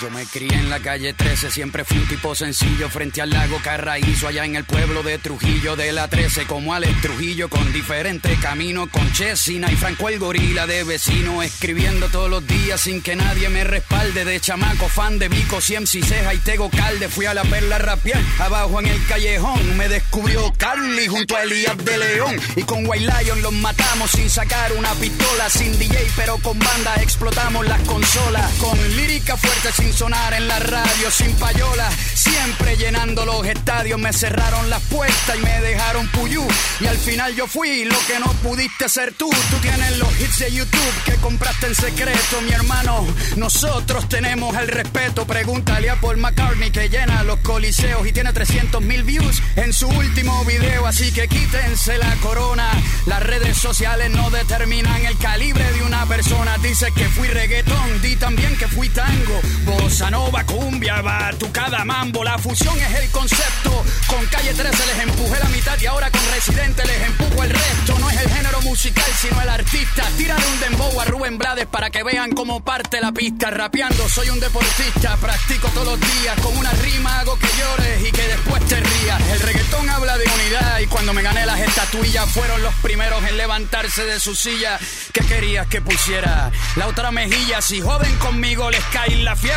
Yo 0.02 0.12
me 0.12 0.26
crié 0.28 0.54
en 0.54 0.70
la 0.70 0.80
calle 0.80 1.14
13, 1.14 1.50
siempre 1.50 1.84
fui 1.84 1.98
un 1.98 2.08
tipo 2.08 2.36
sencillo 2.36 2.88
frente 2.88 3.20
al 3.20 3.32
lago 3.32 3.58
Carraízo, 3.64 4.28
allá 4.28 4.46
en 4.46 4.56
el 4.56 4.64
pueblo 4.64 5.02
de 5.02 5.18
Trujillo 5.18 5.76
de 5.76 5.92
la 5.92 6.08
13, 6.08 6.46
como 6.46 6.76
Alex 6.76 7.02
Trujillo, 7.02 7.50
con 7.50 7.74
diferente 7.74 8.38
camino, 8.40 8.88
con 8.92 9.12
Chesina 9.14 9.72
y 9.72 9.76
Franco 9.76 10.10
el 10.10 10.20
gorila 10.20 10.68
de 10.68 10.84
vecino, 10.84 11.42
escribiendo 11.42 12.10
todos 12.10 12.30
los 12.30 12.46
días 12.46 12.82
sin 12.82 13.02
que 13.02 13.16
nadie 13.16 13.50
me 13.50 13.64
respalde, 13.64 14.24
de 14.24 14.40
chamaco, 14.40 14.88
fan 14.88 15.18
de 15.18 15.30
Vico, 15.30 15.58
CMC, 15.58 16.04
Ceja 16.04 16.34
y 16.36 16.38
Tego 16.40 16.70
Calde, 16.70 17.10
fui 17.10 17.26
a 17.26 17.34
la 17.34 17.44
perla 17.44 17.80
rapial, 17.80 18.24
abajo 18.38 18.80
en 18.80 18.88
el 18.88 19.06
callejón, 19.08 19.78
me 19.78 19.90
descubrió 19.90 20.54
Carly 20.58 21.08
junto 21.08 21.36
a 21.36 21.42
Elías 21.42 21.78
de 21.78 21.98
León, 21.98 22.40
y 22.56 22.62
con 22.64 22.86
White 22.86 23.12
Lion 23.24 23.42
los 23.42 23.54
matamos 23.54 24.12
sin 24.12 24.30
sacar 24.30 24.74
una 24.74 24.94
pistola, 24.94 25.50
sin 25.50 25.78
DJ 25.80 26.08
pero 26.16 26.38
con 26.38 26.60
banda 26.60 26.96
explotamos 27.02 27.66
las 27.66 27.82
consolas, 27.82 28.54
con 28.60 28.78
lírica 28.96 29.36
fuerte 29.38 29.72
sin 29.72 29.87
sonar 29.94 30.34
en 30.34 30.48
la 30.48 30.60
radio, 30.60 31.12
sin 31.12 31.34
payola, 31.36 31.90
siempre 32.14 32.78
llenando 32.78 33.26
los 33.26 33.46
estadios, 33.46 34.00
me 34.00 34.14
cerraron 34.14 34.70
las 34.70 34.82
puertas 34.84 35.36
y 35.36 35.44
me 35.44 35.62
dejaron 35.62 36.08
puyú, 36.10 36.46
y 36.80 36.88
al 36.88 36.98
final 36.98 37.36
yo 37.36 37.48
fui 37.48 37.86
lo 37.86 37.98
que 38.08 38.20
no 38.20 38.32
pudiste 38.44 38.90
ser 38.90 39.14
tú, 39.14 39.30
tú 39.50 39.58
tienes 39.62 39.98
los 39.98 40.10
hits 40.20 40.40
de 40.40 40.52
YouTube 40.52 41.04
que 41.06 41.16
compraste 41.16 41.68
en 41.68 41.76
secreto, 41.76 42.42
mi 42.42 42.52
hermano, 42.52 43.06
nosotros 43.36 44.08
tenemos 44.10 44.56
el 44.58 44.68
respeto, 44.68 45.26
pregúntale 45.26 45.90
a 45.90 46.00
Paul 46.00 46.18
McCartney 46.18 46.72
que 46.72 46.90
llena 46.90 47.24
los 47.24 47.40
coliseos 47.40 48.06
y 48.08 48.12
tiene 48.12 48.34
300 48.34 48.82
mil 48.82 49.04
views 49.04 49.42
en 49.56 49.74
su 49.74 49.88
último 49.88 50.44
video, 50.46 50.86
así 50.86 51.12
que 51.12 51.28
quítense 51.28 51.98
la 51.98 52.16
corona, 52.18 52.70
las 53.06 53.22
redes 53.24 53.58
sociales 53.58 54.12
no 54.12 54.30
determinan 54.30 55.06
el 55.06 55.18
calibre 55.18 55.72
de 55.74 55.84
una 55.84 56.06
persona, 56.06 56.58
dice 56.60 56.92
que 56.94 57.06
fui 57.10 57.28
reggaetón, 57.28 58.02
di 58.02 58.16
también 58.16 58.56
que 58.58 58.68
fui 58.68 58.90
tango, 58.90 59.42
bossa 59.78 60.10
cumbia, 60.46 61.02
batucada, 61.02 61.84
mambo, 61.84 62.24
la 62.24 62.38
fusión 62.38 62.78
es 62.80 63.04
el 63.04 63.10
concepto, 63.12 63.84
con 64.08 64.26
Calle 64.28 64.54
13 64.54 64.86
les 64.86 65.00
empujé 65.04 65.40
la 65.40 65.50
mitad 65.50 65.78
y 65.82 65.86
ahora 65.86 66.10
con 66.10 66.22
Residente 66.34 66.86
les 66.86 67.02
empujo 67.04 67.44
el 67.44 67.50
resto, 67.50 68.00
no 68.00 68.10
es 68.10 68.22
el 68.22 68.30
género 68.30 68.62
musical 68.62 69.12
sino 69.20 69.42
el 69.42 69.50
artista, 69.50 70.04
tírale 70.18 70.46
un 70.46 70.60
dembow 70.60 71.02
a 71.02 71.06
Rubén 71.06 71.38
Blades 71.38 71.66
para 71.66 71.90
que 71.90 72.04
vean 72.04 72.32
cómo 72.32 72.64
parte 72.64 73.02
la 73.02 73.12
pista, 73.12 73.50
rapeando 73.50 74.08
soy 74.08 74.30
un 74.30 74.40
deportista, 74.40 75.18
practico 75.18 75.68
todos 75.70 75.98
los 75.98 76.00
días, 76.00 76.40
con 76.42 76.56
una 76.58 76.72
rima 76.72 77.20
hago 77.20 77.38
que 77.38 77.48
llores 77.60 78.08
y 78.08 78.12
que 78.12 78.28
después 78.28 78.64
te 78.66 78.80
rías, 78.80 79.22
el 79.32 79.40
reggaetón 79.40 79.90
habla 79.90 80.18
de 80.18 80.26
unidad 80.26 80.80
y 80.80 80.88
cuando 80.88 81.14
me 81.14 81.22
gané 81.22 81.46
las 81.46 81.60
estatuillas 81.60 82.30
fueron 82.32 82.62
los 82.62 82.74
primeros 82.76 83.24
en 83.24 83.38
levantarse 83.38 84.06
de 84.06 84.20
su 84.20 84.36
silla, 84.36 84.80
¿qué 85.14 85.22
querías 85.22 85.68
que 85.68 85.82
pusiera? 85.82 86.52
La 86.76 86.88
otra 86.88 87.12
mejilla, 87.12 87.62
si 87.62 87.82
joden 87.82 88.16
conmigo 88.18 88.70
les 88.70 88.84
cae 88.86 89.16
la 89.18 89.36
fiebre 89.36 89.57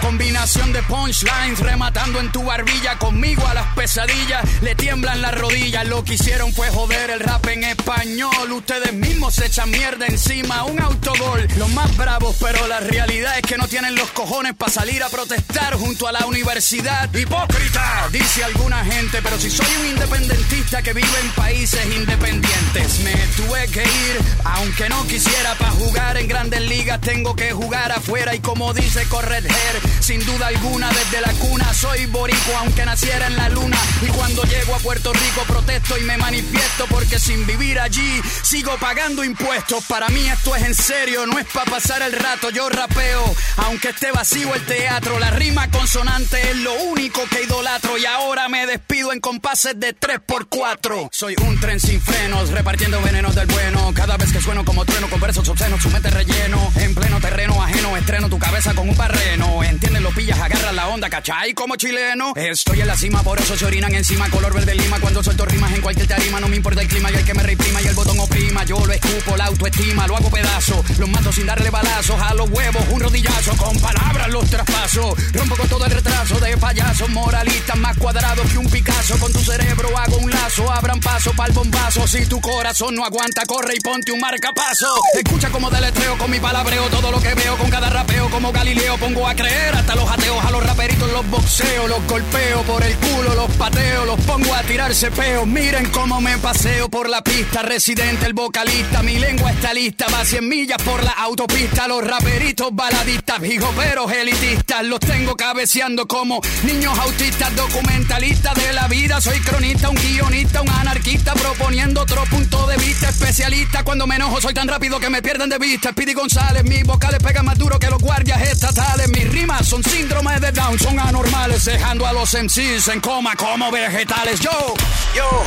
combinación 0.00 0.72
de 0.72 0.82
punchlines 0.84 1.58
rematando 1.60 2.20
en 2.20 2.32
tu 2.32 2.42
barbilla, 2.44 2.98
conmigo 2.98 3.46
a 3.46 3.54
las 3.54 3.66
pesadillas 3.74 4.44
le 4.62 4.74
tiemblan 4.74 5.20
las 5.20 5.34
rodillas, 5.38 5.86
lo 5.86 6.02
que 6.02 6.14
hicieron 6.14 6.52
fue 6.52 6.68
joder 6.70 7.10
el 7.10 7.20
rap 7.20 7.46
en 7.48 7.64
español, 7.64 8.52
ustedes 8.52 8.92
mismos 8.92 9.34
se 9.34 9.46
echan 9.46 9.70
mierda 9.70 10.06
encima, 10.06 10.64
un 10.64 10.80
autogol, 10.80 11.46
los 11.56 11.68
más 11.70 11.96
bravos, 11.96 12.36
pero 12.40 12.66
la 12.66 12.80
realidad 12.80 13.36
es 13.36 13.42
que 13.42 13.58
no 13.58 13.68
tienen 13.68 13.94
los 13.94 14.10
cojones 14.10 14.54
para 14.54 14.72
salir 14.72 15.02
a 15.02 15.08
protestar 15.08 15.74
junto 15.74 16.08
a 16.08 16.12
la 16.12 16.26
universidad, 16.26 17.12
hipócrita, 17.14 18.08
dice 18.10 18.44
alguna 18.44 18.84
gente, 18.84 19.20
pero 19.22 19.38
si 19.38 19.50
soy 19.50 19.66
un 19.80 19.86
independentista 19.88 20.82
que 20.82 20.92
vive 20.92 21.20
en 21.20 21.30
países 21.32 21.84
independientes. 21.94 23.00
Me 23.00 23.12
tuve 23.36 23.66
que 23.68 23.82
ir, 23.82 24.18
aunque 24.44 24.88
no 24.88 25.06
quisiera, 25.06 25.54
para 25.54 25.70
jugar 25.72 26.16
en 26.16 26.28
grandes 26.28 26.60
ligas 26.62 27.00
tengo 27.00 27.34
que 27.34 27.52
jugar 27.52 27.92
afuera. 27.92 28.34
Y 28.34 28.40
como 28.40 28.72
dice 28.74 29.06
Corretger, 29.18 29.80
sin 29.98 30.24
duda 30.24 30.46
alguna 30.46 30.88
desde 30.90 31.20
la 31.20 31.32
cuna 31.40 31.74
soy 31.74 32.06
boricua, 32.06 32.60
aunque 32.60 32.84
naciera 32.84 33.26
en 33.26 33.34
la 33.34 33.48
luna. 33.48 33.76
Y 34.00 34.06
cuando 34.06 34.44
llego 34.44 34.76
a 34.76 34.78
Puerto 34.78 35.12
Rico 35.12 35.42
protesto 35.44 35.98
y 35.98 36.02
me 36.02 36.16
manifiesto 36.16 36.86
porque 36.88 37.18
sin 37.18 37.44
vivir 37.44 37.80
allí 37.80 38.22
sigo 38.42 38.76
pagando 38.78 39.24
impuestos. 39.24 39.84
Para 39.86 40.08
mí 40.10 40.24
esto 40.28 40.54
es 40.54 40.62
en 40.62 40.74
serio, 40.74 41.26
no 41.26 41.36
es 41.40 41.46
para 41.46 41.68
pasar 41.68 42.02
el 42.02 42.12
rato. 42.12 42.50
Yo 42.50 42.68
rapeo, 42.68 43.34
aunque 43.56 43.88
esté 43.88 44.12
vacío 44.12 44.54
el 44.54 44.64
teatro. 44.64 45.18
La 45.18 45.32
rima 45.32 45.68
consonante 45.68 46.50
es 46.50 46.56
lo 46.58 46.74
único 46.74 47.24
que 47.28 47.42
idolatro. 47.42 47.98
Y 47.98 48.06
ahora 48.06 48.48
me 48.48 48.66
despido 48.66 49.12
en 49.12 49.18
compases 49.18 49.80
de 49.80 49.96
3x4. 49.96 51.08
Soy 51.10 51.34
un 51.44 51.58
tren 51.58 51.80
sin 51.80 52.00
frenos, 52.00 52.50
repartiendo 52.50 53.02
venenos 53.02 53.34
del 53.34 53.48
bueno. 53.48 53.92
Cada 53.94 54.16
vez 54.16 54.32
que 54.32 54.40
sueno 54.40 54.64
como 54.64 54.84
trueno 54.84 55.10
con 55.10 55.20
versos 55.20 55.48
obscenos, 55.48 55.82
su 55.82 55.90
relleno. 55.90 56.72
En 56.76 56.94
pleno 56.94 57.20
terreno 57.20 57.60
ajeno, 57.60 57.96
estreno 57.96 58.28
tu 58.28 58.38
cabeza 58.38 58.74
con 58.74 58.88
un 58.88 58.94
barreno. 59.08 59.62
Entienden, 59.64 60.02
lo 60.02 60.10
pillas, 60.10 60.38
agarras 60.38 60.74
la 60.74 60.88
onda, 60.88 61.08
¿cachai? 61.08 61.54
Como 61.54 61.76
chileno. 61.76 62.32
Estoy 62.36 62.80
en 62.80 62.86
la 62.86 62.96
cima, 62.96 63.22
por 63.22 63.40
eso 63.40 63.56
se 63.56 63.64
orinan 63.64 63.94
encima. 63.94 64.28
Color 64.30 64.54
verde 64.54 64.74
lima, 64.74 64.98
cuando 65.00 65.22
suelto 65.22 65.44
rimas 65.46 65.72
en 65.72 65.80
cualquier 65.80 66.06
tarima. 66.06 66.40
No 66.40 66.48
me 66.48 66.56
importa 66.56 66.82
el 66.82 66.88
clima 66.88 67.10
y 67.10 67.14
el 67.14 67.24
que 67.24 67.34
me 67.34 67.42
reprima 67.42 67.80
y 67.82 67.86
el 67.86 67.94
botón 67.94 68.18
oprima. 68.20 68.64
Yo 68.64 68.84
lo 68.84 68.92
escupo, 68.92 69.36
la 69.36 69.46
autoestima, 69.46 70.06
lo 70.06 70.16
hago 70.16 70.30
pedazo. 70.30 70.84
Los 70.98 71.08
mato 71.08 71.32
sin 71.32 71.46
darle 71.46 71.70
balazos 71.70 72.20
a 72.20 72.34
los 72.34 72.50
huevos, 72.50 72.84
un 72.90 73.00
rodillazo. 73.00 73.56
Con 73.56 73.78
palabras 73.80 74.28
los 74.28 74.48
traspaso. 74.50 75.14
Rompo 75.32 75.56
con 75.56 75.68
todo 75.68 75.84
el 75.86 75.92
retraso 75.92 76.38
de 76.40 76.56
payasos 76.56 77.08
moralistas 77.10 77.76
más 77.76 77.96
cuadrados 77.96 78.50
que 78.50 78.58
un 78.58 78.68
Picasso. 78.68 79.18
Con 79.18 79.32
tu 79.32 79.40
cerebro 79.40 79.96
hago 79.96 80.18
un 80.18 80.30
lazo, 80.30 80.70
abran 80.70 81.00
paso 81.00 81.32
para 81.32 81.48
el 81.48 81.54
bombazo. 81.54 82.06
Si 82.06 82.26
tu 82.26 82.40
corazón 82.40 82.94
no 82.94 83.04
aguanta, 83.04 83.44
corre 83.46 83.74
y 83.76 83.80
ponte 83.80 84.12
un 84.12 84.20
marcapaso. 84.20 84.88
Escucha 85.14 85.50
como 85.50 85.70
deletreo 85.70 86.18
con 86.18 86.30
mi 86.30 86.38
palabreo 86.38 86.84
todo 86.90 87.10
lo 87.10 87.20
que 87.20 87.34
veo 87.34 87.56
con 87.56 87.70
cada 87.70 87.88
rapeo. 87.90 88.28
Como 88.30 88.52
Galileo 88.52 88.97
pongo 88.98 89.26
a 89.26 89.34
creer 89.34 89.74
hasta 89.74 89.94
los 89.94 90.10
ateos, 90.10 90.44
a 90.44 90.50
los 90.50 90.64
raperitos 90.64 91.10
los 91.12 91.28
boxeo, 91.30 91.88
los 91.88 92.04
golpeo 92.06 92.62
por 92.62 92.82
el 92.82 92.94
culo, 92.96 93.34
los 93.34 93.50
pateo, 93.56 94.04
los 94.04 94.20
pongo 94.20 94.52
a 94.54 94.62
tirarse 94.62 95.10
peo. 95.10 95.46
Miren 95.46 95.90
cómo 95.90 96.20
me 96.20 96.36
paseo 96.38 96.88
por 96.88 97.08
la 97.08 97.22
pista, 97.22 97.62
residente 97.62 98.26
el 98.26 98.32
vocalista. 98.32 99.02
Mi 99.02 99.18
lengua 99.18 99.52
está 99.52 99.72
lista, 99.72 100.06
va 100.12 100.24
100 100.24 100.48
millas 100.48 100.82
por 100.82 101.02
la 101.02 101.12
autopista. 101.12 101.86
Los 101.86 102.04
raperitos 102.04 102.68
baladistas, 102.72 103.42
hijoperos 103.44 104.10
elitistas, 104.12 104.84
los 104.84 105.00
tengo 105.00 105.36
cabeceando 105.36 106.06
como 106.06 106.40
niños 106.64 106.98
autistas, 106.98 107.54
documentalistas 107.54 108.54
de 108.54 108.72
la 108.72 108.88
vida. 108.88 109.20
Soy 109.20 109.40
cronista, 109.40 109.88
un 109.90 109.96
guionista, 109.96 110.62
un 110.62 110.70
anarquista, 110.70 111.34
proponiendo 111.34 112.02
otro 112.02 112.24
punto 112.24 112.66
de 112.66 112.76
vista. 112.76 113.08
Especialista, 113.08 113.84
cuando 113.84 114.06
me 114.06 114.16
enojo 114.16 114.40
soy 114.40 114.54
tan 114.54 114.68
rápido 114.68 114.98
que 114.98 115.10
me 115.10 115.22
pierden 115.22 115.48
de 115.48 115.58
vista. 115.58 115.90
Speedy 115.90 116.14
González, 116.14 116.64
mis 116.64 116.84
vocales 116.84 117.20
pegan 117.22 117.46
más 117.46 117.58
duro 117.58 117.78
que 117.78 117.88
los 117.88 118.00
guardias 118.00 118.40
estatales. 118.42 118.87
Mis 119.08 119.32
rimas 119.32 119.66
son 119.66 119.82
síndrome 119.82 120.38
de 120.38 120.52
Down, 120.52 120.78
son 120.78 120.98
anormales, 120.98 121.64
dejando 121.64 122.06
a 122.06 122.12
los 122.12 122.34
MCs 122.34 122.88
en 122.88 123.00
coma 123.00 123.34
como 123.36 123.70
vegetales. 123.70 124.38
Yo, 124.40 124.74
yo, 125.14 125.44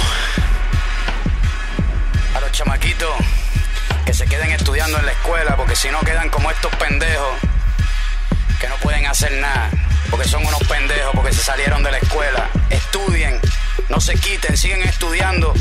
a 2.35 2.39
los 2.41 2.51
chamaquitos 2.51 3.09
que 4.05 4.13
se 4.13 4.25
queden 4.25 4.51
estudiando 4.51 4.97
en 4.97 5.05
la 5.05 5.11
escuela, 5.11 5.55
porque 5.55 5.75
si 5.75 5.89
no 5.89 5.99
quedan 5.99 6.29
como 6.29 6.49
estos 6.49 6.73
pendejos 6.75 7.37
que 8.59 8.67
no 8.67 8.75
pueden 8.77 9.05
hacer 9.05 9.31
nada, 9.33 9.69
porque 10.09 10.27
son 10.27 10.45
unos 10.45 10.63
pendejos, 10.63 11.11
porque 11.13 11.33
se 11.33 11.43
salieron 11.43 11.83
de 11.83 11.91
la 11.91 11.97
escuela. 11.97 12.49
Estudien, 12.69 13.39
no 13.89 14.01
se 14.01 14.15
quiten, 14.15 14.57
siguen 14.57 14.81
estudiando 14.83 15.53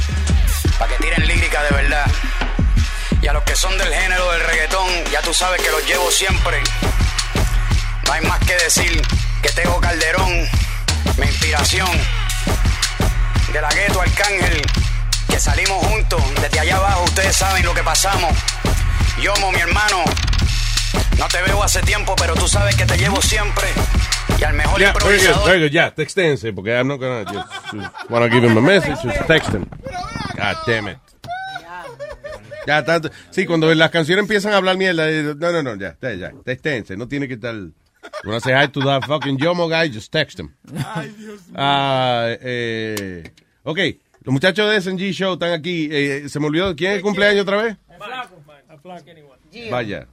para 0.78 0.97
que 0.97 1.02
tiren 1.02 1.27
lírica 1.27 1.62
de 1.65 1.70
verdad. 1.70 2.11
Y 3.20 3.27
a 3.27 3.32
los 3.32 3.43
que 3.44 3.55
son 3.57 3.77
del 3.77 3.93
género 3.93 4.32
del 4.32 4.40
reggaetón, 4.43 4.89
ya 5.12 5.20
tú 5.20 5.35
sabes 5.35 5.61
que 5.61 5.70
los 5.70 5.86
llevo 5.86 6.11
siempre. 6.11 6.62
No 8.11 8.15
hay 8.16 8.23
más 8.27 8.41
que 8.41 8.55
decir 8.55 9.01
que 9.41 9.51
tengo 9.51 9.78
Calderón, 9.81 10.32
mi 11.16 11.27
inspiración. 11.28 11.89
De 13.53 13.61
la 13.61 13.69
gueto 13.69 14.01
Arcángel, 14.01 14.62
que 15.28 15.39
salimos 15.39 15.87
juntos, 15.87 16.20
desde 16.43 16.59
allá 16.59 16.78
abajo, 16.78 17.05
ustedes 17.05 17.37
saben 17.37 17.65
lo 17.65 17.73
que 17.73 17.85
pasamos. 17.85 18.32
Yomo, 19.23 19.53
mi 19.53 19.61
hermano, 19.61 20.03
no 21.19 21.28
te 21.28 21.41
veo 21.43 21.62
hace 21.62 21.82
tiempo, 21.82 22.16
pero 22.16 22.35
tú 22.35 22.49
sabes 22.49 22.74
que 22.74 22.85
te 22.85 22.99
llevo 22.99 23.23
siempre. 23.23 23.69
Y 24.41 24.43
al 24.43 24.55
mejor 24.55 24.81
Yeah, 24.81 24.93
very 24.93 25.05
good, 25.05 25.12
improvisador. 25.12 25.47
very 25.49 25.61
good. 25.62 25.70
Yeah, 25.70 25.95
textense, 25.95 26.53
porque 26.53 26.77
I'm 26.77 26.89
not 26.89 26.99
gonna 26.99 27.24
just, 27.24 27.47
just 27.73 28.11
wanna 28.11 28.28
give 28.28 28.45
him 28.45 28.59
a 28.59 28.61
message, 28.61 28.97
just 29.05 29.24
text 29.28 29.51
him. 29.55 29.66
God 30.37 30.57
damn 30.66 30.89
it. 30.89 30.99
Ya, 32.66 32.85
tanto. 32.85 33.09
Sí, 33.31 33.47
cuando 33.47 33.73
las 33.73 33.91
canciones 33.91 34.24
empiezan 34.24 34.53
a 34.53 34.57
hablar 34.57 34.77
mierda, 34.77 35.09
eh, 35.09 35.32
no, 35.39 35.53
no, 35.53 35.62
no, 35.62 35.77
ya, 35.77 35.97
ya, 36.03 36.12
ya, 36.15 36.32
textense, 36.45 36.97
no 36.97 37.07
tiene 37.07 37.28
que 37.28 37.35
estar. 37.35 37.55
You 38.24 38.31
wanna 38.31 38.40
say 38.40 38.52
hi 38.55 38.66
to 38.68 38.81
that 38.81 39.05
fucking 39.06 39.39
Yomo 39.39 39.68
guy, 39.68 39.89
just 39.89 40.12
text 40.12 40.39
him. 40.39 40.55
Ah, 41.55 42.28
eh, 42.40 43.24
ok, 43.62 43.78
los 44.22 44.32
muchachos 44.32 44.70
de 44.70 44.81
SNG 44.81 45.12
Show 45.12 45.35
están 45.35 45.52
aquí. 45.52 45.89
Eh, 45.90 46.28
se 46.28 46.39
me 46.40 46.47
olvidó, 46.47 46.74
¿quién 46.77 46.93
es 46.93 46.97
el 46.98 47.02
cumpleaños 47.02 47.43
otra 47.43 47.62
vez? 47.62 47.77
Vaya. 49.70 50.06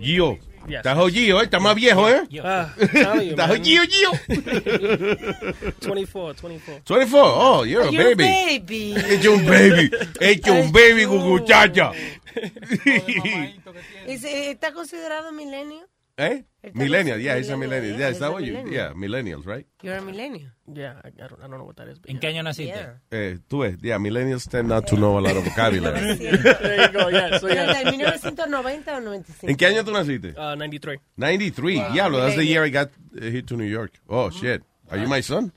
Gio. 0.00 0.38
Yes. 0.66 0.76
Estás 0.76 0.96
Gio, 1.12 1.40
¿eh? 1.40 1.44
Está 1.44 1.58
más 1.58 1.74
viejo, 1.74 2.08
¿eh? 2.08 2.22
Ah, 2.44 2.72
Estás 2.78 3.48
man. 3.48 3.64
Gio, 3.64 3.82
Gio. 3.82 4.10
24, 4.28 6.48
24. 6.48 6.82
24. 6.86 7.34
Oh, 7.36 7.64
you're 7.64 7.82
a 7.82 7.90
You're 7.90 8.12
a 8.12 8.14
baby. 8.14 8.94
baby. 8.94 9.14
Hecho 9.14 9.32
un 9.32 9.44
baby. 9.44 9.90
Hecho 10.20 10.52
un 10.54 10.70
baby, 10.72 11.06
muchacha. 11.06 11.90
¿Y 14.06 14.18
se- 14.18 14.50
¿Está 14.52 14.72
considerado 14.72 15.32
milenio? 15.32 15.86
¿Eh? 16.18 16.44
Millennial, 16.74 17.18
yeah, 17.18 17.34
it's 17.34 17.48
a 17.48 17.56
millennial, 17.56 17.94
yeah, 17.94 18.06
Yeah, 18.06 18.10
is 18.10 18.18
that 18.20 18.30
what 18.30 18.44
you, 18.44 18.54
yeah, 18.70 18.92
millennials, 18.94 19.46
right? 19.46 19.66
You're 19.82 19.96
a 19.96 20.02
millennial. 20.02 20.50
Yeah, 20.72 20.94
I, 21.02 21.08
I, 21.08 21.26
don't, 21.26 21.42
I 21.42 21.48
don't 21.48 21.58
know 21.58 21.64
what 21.64 21.76
that 21.76 21.88
is. 21.88 21.98
¿En 22.06 22.20
qué 22.20 22.28
año 22.28 22.44
naciste? 22.44 22.76
Yeah. 22.76 22.98
Eh, 23.10 23.38
tú 23.48 23.60
ves, 23.62 23.78
yeah, 23.82 23.98
millennials 23.98 24.48
tend 24.48 24.68
not 24.68 24.86
to 24.86 24.96
know 24.96 25.18
a 25.18 25.20
lot 25.20 25.36
of 25.36 25.44
vocabulary. 25.44 25.98
There 26.16 26.82
you 26.82 26.92
go, 26.92 27.08
yeah. 27.08 27.38
So, 27.38 27.48
¿Pero 27.48 27.64
yeah. 27.64 27.80
¿En 27.80 27.90
1990 27.96 28.96
o 28.96 29.00
95? 29.00 29.50
¿En 29.50 29.56
qué 29.56 29.66
año 29.66 29.84
tú 29.84 29.92
naciste? 29.92 30.34
Uh, 30.38 30.54
93. 30.54 31.00
93. 31.16 31.78
Wow. 31.78 31.92
Diablo, 31.92 32.20
that's 32.20 32.36
the 32.36 32.44
year 32.44 32.62
I 32.62 32.68
got 32.68 32.90
uh, 33.16 33.20
hit 33.22 33.46
to 33.48 33.56
New 33.56 33.64
York. 33.64 33.92
Oh, 34.08 34.30
shit. 34.30 34.62
Are 34.90 34.98
you 34.98 35.08
my 35.08 35.22
son? 35.22 35.50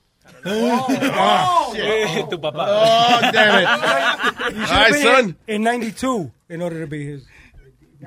Oh, 0.44 1.72
shit. 1.74 2.28
Tu 2.30 2.38
papá. 2.38 2.66
Oh, 2.66 3.30
damn 3.30 3.62
it. 3.62 4.92
Been 4.92 5.02
son. 5.02 5.36
in 5.46 5.62
92 5.62 6.32
in 6.48 6.62
order 6.62 6.80
to 6.80 6.86
be 6.86 7.06
his. 7.06 7.26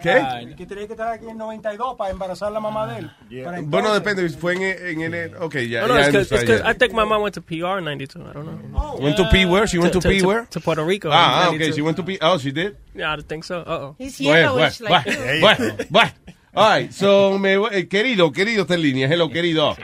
¿Qué? 0.02 0.54
Que 0.56 0.66
tenía 0.66 0.86
que 0.88 0.94
estar 0.94 1.12
aquí 1.14 1.28
en 1.28 1.38
92 1.38 1.96
para 1.98 2.12
embarazar 2.12 2.50
a 2.50 2.52
la 2.52 2.60
mamá 2.60 2.86
de 2.88 3.00
él. 3.00 3.12
Para 3.44 3.62
Bueno, 3.62 3.96
entonces- 3.96 4.04
depende. 4.04 4.30
Fue 4.38 4.54
en, 4.54 5.02
en, 5.02 5.14
en 5.14 5.36
ok, 5.36 5.56
ya. 5.68 5.82
No, 5.82 5.88
no, 5.88 6.00
ya 6.00 6.08
it's 6.10 6.30
because 6.30 6.62
yeah. 6.62 6.70
I 6.70 6.74
think 6.76 6.94
my 6.94 7.06
mom 7.06 7.22
went 7.22 7.34
to 7.36 7.42
PR 7.42 7.80
in 7.80 7.86
92. 7.86 8.30
I 8.30 8.34
don't 8.34 8.46
know. 8.72 8.98
Went 9.00 9.18
to 9.18 9.28
P 9.32 9.46
where? 9.46 9.66
She 9.68 9.80
went 9.80 9.94
to, 9.94 10.00
P 10.02 10.22
where? 10.22 10.46
To 10.52 10.60
Puerto 10.60 10.84
Rico. 10.86 11.10
Ah, 11.12 11.46
ah, 11.46 11.48
okay. 11.50 11.58
92. 11.70 11.76
She 11.76 11.82
went 11.82 11.98
to 11.98 12.04
P. 12.04 12.18
Oh, 12.22 12.38
she 12.38 12.52
did. 12.52 12.76
Yeah, 12.94 13.14
I 13.18 13.22
think 13.22 13.44
so. 13.44 13.60
Uh-oh. 13.66 13.96
He's 13.98 14.20
Bueno, 14.20 14.56
yellowish 14.56 14.80
bueno, 14.80 14.94
like 14.96 15.10
you. 15.12 15.42
bueno, 15.42 15.76
bueno. 15.90 16.12
All 16.56 16.70
right, 16.80 16.92
so, 16.92 17.38
me, 17.38 17.54
eh, 17.72 17.88
querido, 17.88 18.32
querido, 18.32 18.64
está 18.64 18.74
en 18.76 18.82
línea. 18.82 19.08
Hello, 19.08 19.30
querido. 19.30 19.76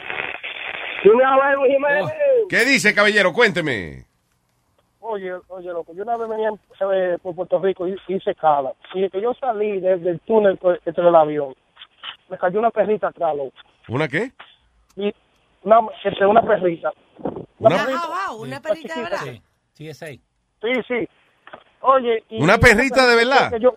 ¿Qué 2.50 2.66
dice, 2.66 2.94
caballero? 2.94 3.34
Cuénteme. 3.34 4.06
Oye, 5.08 5.34
oye, 5.50 5.68
loco, 5.72 5.94
yo 5.94 6.02
una 6.02 6.18
vez 6.18 6.28
venía 6.28 6.50
eh, 6.50 7.18
por 7.22 7.36
Puerto 7.36 7.60
Rico 7.60 7.88
y 7.88 7.96
hice 8.08 8.32
escala. 8.32 8.74
Y 8.96 9.08
que 9.10 9.22
yo 9.22 9.34
salí 9.36 9.80
desde 9.80 10.10
el 10.12 10.20
túnel 10.22 10.58
por- 10.58 10.82
entre 10.84 11.08
el 11.08 11.16
avión. 11.16 11.54
Me 12.28 12.38
cayó 12.40 12.58
una 12.58 12.72
perrita 12.72 13.10
atrás, 13.10 13.36
loco. 13.36 13.52
¿Una 13.88 14.08
qué? 14.08 14.32
Y 14.96 15.14
una, 15.64 15.80
entre 16.04 16.26
una 16.26 16.42
perrita. 16.42 16.92
Una, 17.60 17.76
Ah, 17.84 18.30
wow, 18.32 18.42
una 18.42 18.60
perrita, 18.60 18.96
¿verdad? 19.00 19.18
Sí, 19.24 19.42
sí, 19.74 19.90
es 19.90 20.02
ahí. 20.02 20.20
Sí, 20.62 20.72
sí. 20.88 21.08
Oye. 21.82 22.24
y- 22.30 22.42
¿Una 22.42 22.58
perrita 22.58 23.06
de 23.08 23.16
verdad? 23.16 23.52
yo- 23.60 23.76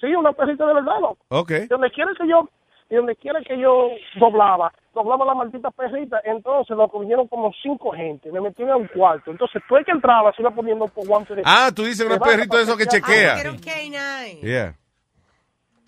sí, 0.00 0.06
una 0.14 0.32
perrita 0.32 0.66
de 0.66 0.74
verdad, 0.74 1.00
loco. 1.00 1.18
Ok. 1.30 1.50
Donde 1.68 1.90
quiera 1.90 2.12
que 2.16 2.28
yo, 2.28 2.48
y 2.90 2.94
donde 2.94 3.16
quiera 3.16 3.40
que 3.42 3.58
yo 3.58 3.88
doblaba, 4.18 4.72
doblaba 4.94 5.24
la 5.26 5.34
maldita 5.34 5.70
perrita, 5.70 6.20
entonces 6.24 6.76
lo 6.76 6.88
vinieron 6.98 7.28
como 7.28 7.52
cinco 7.62 7.92
gente, 7.92 8.32
me 8.32 8.40
metí 8.40 8.62
en 8.62 8.70
un 8.70 8.86
cuarto, 8.88 9.30
entonces 9.30 9.62
tú 9.68 9.76
el 9.76 9.84
que 9.84 9.90
entraba 9.92 10.32
se 10.32 10.42
iba 10.42 10.50
poniendo 10.50 10.86
por 10.88 11.06
guante 11.06 11.34
de... 11.34 11.42
Ah, 11.44 11.70
tú 11.74 11.84
dices 11.84 12.08
un 12.10 12.18
perrito 12.18 12.56
de 12.56 12.62
esos 12.62 12.76
que 12.76 12.86
chequea. 12.86 13.38
Era 13.40 13.50
un 13.50 13.58
canine. 13.58 14.40
Yeah. 14.42 14.74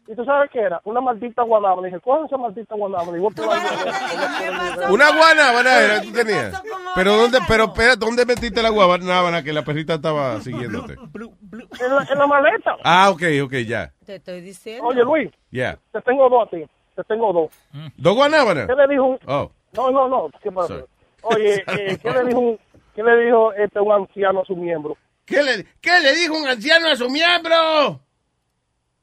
¿Y 0.06 0.14
tú 0.16 0.24
sabes 0.24 0.50
qué 0.50 0.58
era? 0.58 0.80
Una 0.84 1.00
maldita 1.00 1.42
guanábana. 1.42 1.82
Le 1.82 1.88
dije, 1.88 2.00
coge 2.00 2.26
esa 2.26 2.36
maldita 2.36 2.74
guanábana. 2.74 3.16
Y 3.16 3.20
vos 3.20 3.32
te 3.32 3.42
a- 3.44 4.90
Una 4.90 5.16
guanábana 5.16 5.78
era, 5.80 6.02
tú 6.02 6.10
tenías. 6.12 6.60
Pero 6.96 7.16
dónde, 7.16 7.38
pero 7.46 7.64
espera, 7.66 7.94
¿dónde 7.94 8.26
metiste 8.26 8.60
la 8.60 8.70
guanábana 8.70 9.42
que 9.44 9.52
la 9.52 9.62
perrita 9.62 9.94
estaba 9.94 10.40
siguiéndote? 10.40 10.94
en, 10.94 11.94
la, 11.96 12.06
en 12.10 12.18
la 12.18 12.26
maleta. 12.26 12.76
Ah, 12.82 13.10
ok, 13.10 13.22
ok, 13.44 13.52
ya. 13.66 13.92
Te 14.04 14.16
estoy 14.16 14.40
diciendo. 14.40 14.84
Oye, 14.88 15.04
Luis, 15.04 15.30
Ya. 15.52 15.78
te 15.92 16.00
tengo 16.00 16.28
dos 16.28 16.48
a 16.48 16.50
ti. 16.50 16.64
Te 16.96 17.04
tengo 17.04 17.32
dos. 17.32 17.50
¿Dos 17.96 18.14
guanábanas? 18.14 18.66
¿Qué 18.66 18.74
le 18.74 18.88
dijo 18.88 19.04
un... 19.04 19.18
Oh. 19.26 19.50
No, 19.72 19.90
no, 19.90 20.08
no. 20.08 20.30
¿qué 20.42 20.50
pasa? 20.52 20.74
Oye, 21.22 21.62
eh, 21.66 21.98
¿qué 22.02 22.10
le 22.10 22.24
dijo 22.24 22.38
un... 22.40 22.56
¿Qué 22.56 22.62
¿qué 22.96 23.02
le 23.04 23.24
dijo 23.24 23.52
este 23.54 23.78
un 23.80 23.92
anciano 23.92 24.40
a 24.40 24.44
su 24.44 24.56
miembro? 24.56 24.96
¿Qué 25.24 25.42
le, 25.42 25.64
¿Qué 25.80 26.00
le 26.00 26.14
dijo 26.16 26.36
un 26.36 26.46
anciano 26.48 26.88
a 26.88 26.96
su 26.96 27.08
miembro? 27.08 28.00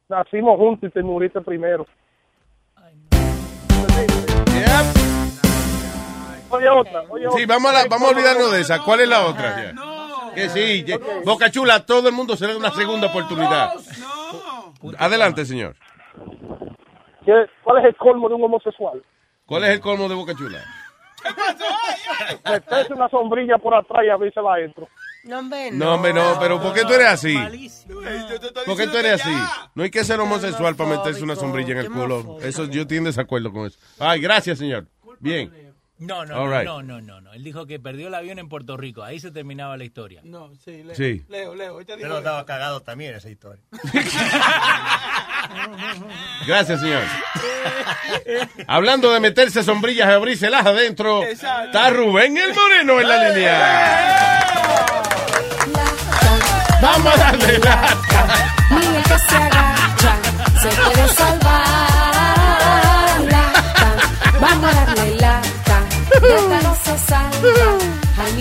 Nacimos 0.09 0.57
juntos 0.57 0.89
y 0.89 0.93
te 0.93 1.01
muriste 1.01 1.39
primero. 1.41 1.85
Oye 6.49 6.69
otra, 6.69 7.01
oye 7.09 7.26
Sí, 7.35 7.43
otra. 7.43 7.55
vamos 7.55 7.72
a, 7.72 7.73
la- 7.73 7.85
vamos 7.89 8.07
a 8.09 8.11
olvidarnos 8.15 8.51
de 8.51 8.61
esa. 8.61 8.81
¿Cuál 8.84 9.01
es 9.01 9.09
la 9.09 9.26
otra? 9.26 9.73
Ya. 9.73 10.34
Que 10.34 10.49
sí, 10.49 10.85
Boca 11.26 11.49
Chula, 11.51 11.85
todo 11.85 12.07
el 12.09 12.14
mundo 12.15 12.35
se 12.38 12.45
le 12.47 12.53
da 12.53 12.59
una 12.59 12.72
segunda 12.72 13.07
oportunidad. 13.07 13.73
Adelante, 14.97 15.45
señor. 15.45 15.76
¿Qué- 17.27 17.45
¿Cuál 17.61 17.79
es 17.79 17.85
el 17.89 17.95
colmo 17.97 18.29
de 18.29 18.35
un 18.35 18.43
homosexual? 18.45 19.03
¿Cuál 19.45 19.65
es 19.65 19.71
el 19.71 19.81
colmo 19.81 20.07
de 20.07 20.15
Boca 20.15 20.33
Chula? 20.33 20.63
Meterse 22.49 22.93
una 22.93 23.09
sombrilla 23.09 23.57
por 23.57 23.75
atrás 23.75 24.03
y 24.05 24.09
abrírsela 24.09 24.53
adentro. 24.53 24.87
No, 25.25 25.39
hombre, 25.39 25.71
No, 25.73 25.95
hombre, 25.95 26.13
no, 26.13 26.37
pero 26.39 26.61
¿por 26.61 26.73
qué 26.73 26.83
tú 26.85 26.93
eres 26.93 27.07
así? 27.07 27.35
¿Por 28.65 28.77
qué 28.77 28.87
tú 28.87 28.97
eres 28.97 29.21
así? 29.21 29.35
No 29.75 29.83
hay 29.83 29.91
que 29.91 30.05
ser 30.05 30.21
homosexual 30.21 30.75
para 30.77 30.91
meterse 30.91 31.21
una 31.21 31.35
sombrilla 31.35 31.73
en 31.73 31.77
el 31.79 31.91
culo. 31.91 32.37
Eso 32.41 32.63
yo 32.65 32.83
estoy 32.83 32.97
en 32.97 33.03
desacuerdo 33.03 33.51
con 33.51 33.65
eso. 33.65 33.77
Ay, 33.99 34.21
gracias, 34.21 34.57
señor. 34.59 34.87
Bien. 35.19 35.66
No, 35.99 36.25
no, 36.25 36.35
no, 36.35 36.47
right. 36.47 36.63
no, 36.65 36.83
no, 36.83 37.01
no, 37.01 37.21
no. 37.21 37.33
Él 37.33 37.43
dijo 37.43 37.65
que 37.65 37.79
perdió 37.79 38.09
el 38.09 38.13
avión 38.15 38.37
en 38.37 38.47
Puerto 38.49 38.77
Rico. 38.77 39.03
Ahí 39.03 39.19
se 39.19 39.31
terminaba 39.31 39.77
la 39.77 39.83
historia. 39.83 40.21
No, 40.23 40.51
sí, 40.63 40.83
Leo. 40.83 40.95
Sí. 40.95 41.23
Leo, 41.27 41.55
Leo. 41.55 41.79
dijo 41.79 41.93
Pero 41.97 42.07
eso. 42.09 42.17
estaba 42.19 42.45
cagado 42.45 42.81
también 42.81 43.15
esa 43.15 43.29
historia. 43.29 43.63
Gracias, 46.45 46.81
señor. 46.81 47.01
Hablando 48.67 49.11
de 49.11 49.19
meterse 49.19 49.63
sombrillas 49.63 50.07
y 50.07 50.11
abrírselas 50.11 50.63
adentro, 50.65 51.23
está 51.23 51.89
Rubén 51.89 52.37
el 52.37 52.53
Moreno 52.53 52.99
en 53.01 53.07
la 53.09 53.29
línea. 53.29 54.43
Vamos 56.81 57.13
a 57.13 57.17
darle 57.17 57.57
lata. 57.59 57.97
Ni 58.69 58.85
el 58.85 59.03
que 59.03 59.17
se 59.17 59.35
agacha 59.35 60.15
se 60.61 60.69
puede 60.69 61.07
salvar. 61.09 61.77
Vamos 64.39 64.71
a 64.71 64.75
darle 64.75 64.86
no 66.22 66.73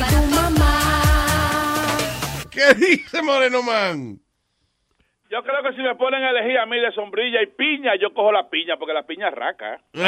tu 0.09 0.23
mamá. 0.35 0.81
¿Qué 2.51 2.75
dice 2.75 3.23
Moreno 3.23 3.63
Man? 3.63 4.19
Yo 5.29 5.43
creo 5.43 5.61
que 5.65 5.73
si 5.77 5.83
me 5.83 5.95
ponen 5.97 6.23
a 6.23 6.31
elegir 6.31 6.57
a 6.59 6.67
mí 6.67 6.79
de 6.79 6.93
sombrilla 6.93 7.43
y 7.43 7.47
piña, 7.47 7.93
yo 8.01 8.15
cojo 8.15 8.31
la 8.33 8.49
piña, 8.49 8.77
porque 8.79 8.95
la 8.95 9.03
piña 9.03 9.29
es 9.29 9.35
raca. 9.35 9.81
No 9.93 10.03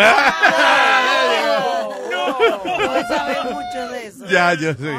sabes 3.08 3.44
mucho 3.44 3.88
de 3.92 4.06
eso. 4.06 4.24
Ya, 4.28 4.54
yo 4.54 4.72
sé. 4.74 4.94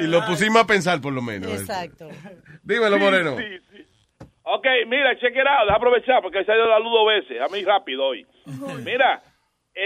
Y 0.00 0.06
lo 0.06 0.24
pusimos 0.24 0.62
a 0.62 0.66
pensar 0.66 1.00
por 1.00 1.12
lo 1.12 1.20
menos. 1.22 1.50
Exacto. 1.52 2.08
Dímelo, 2.62 2.96
Sí, 2.96 3.02
Moreno. 3.02 3.36
sí, 3.36 3.44
sí. 3.70 3.84
Ok, 4.42 4.66
mira, 4.86 5.14
check 5.20 5.32
it 5.36 5.46
out. 5.46 5.66
Deja 5.66 5.76
aprovechar 5.76 6.22
porque 6.22 6.42
se 6.44 6.50
ha 6.50 6.56
ido 6.56 6.66
la 6.66 6.78
luz 6.78 6.90
dos 6.90 7.06
veces. 7.06 7.42
A 7.42 7.48
mí 7.54 7.62
rápido 7.62 8.04
hoy. 8.06 8.26
Mira, 8.84 9.20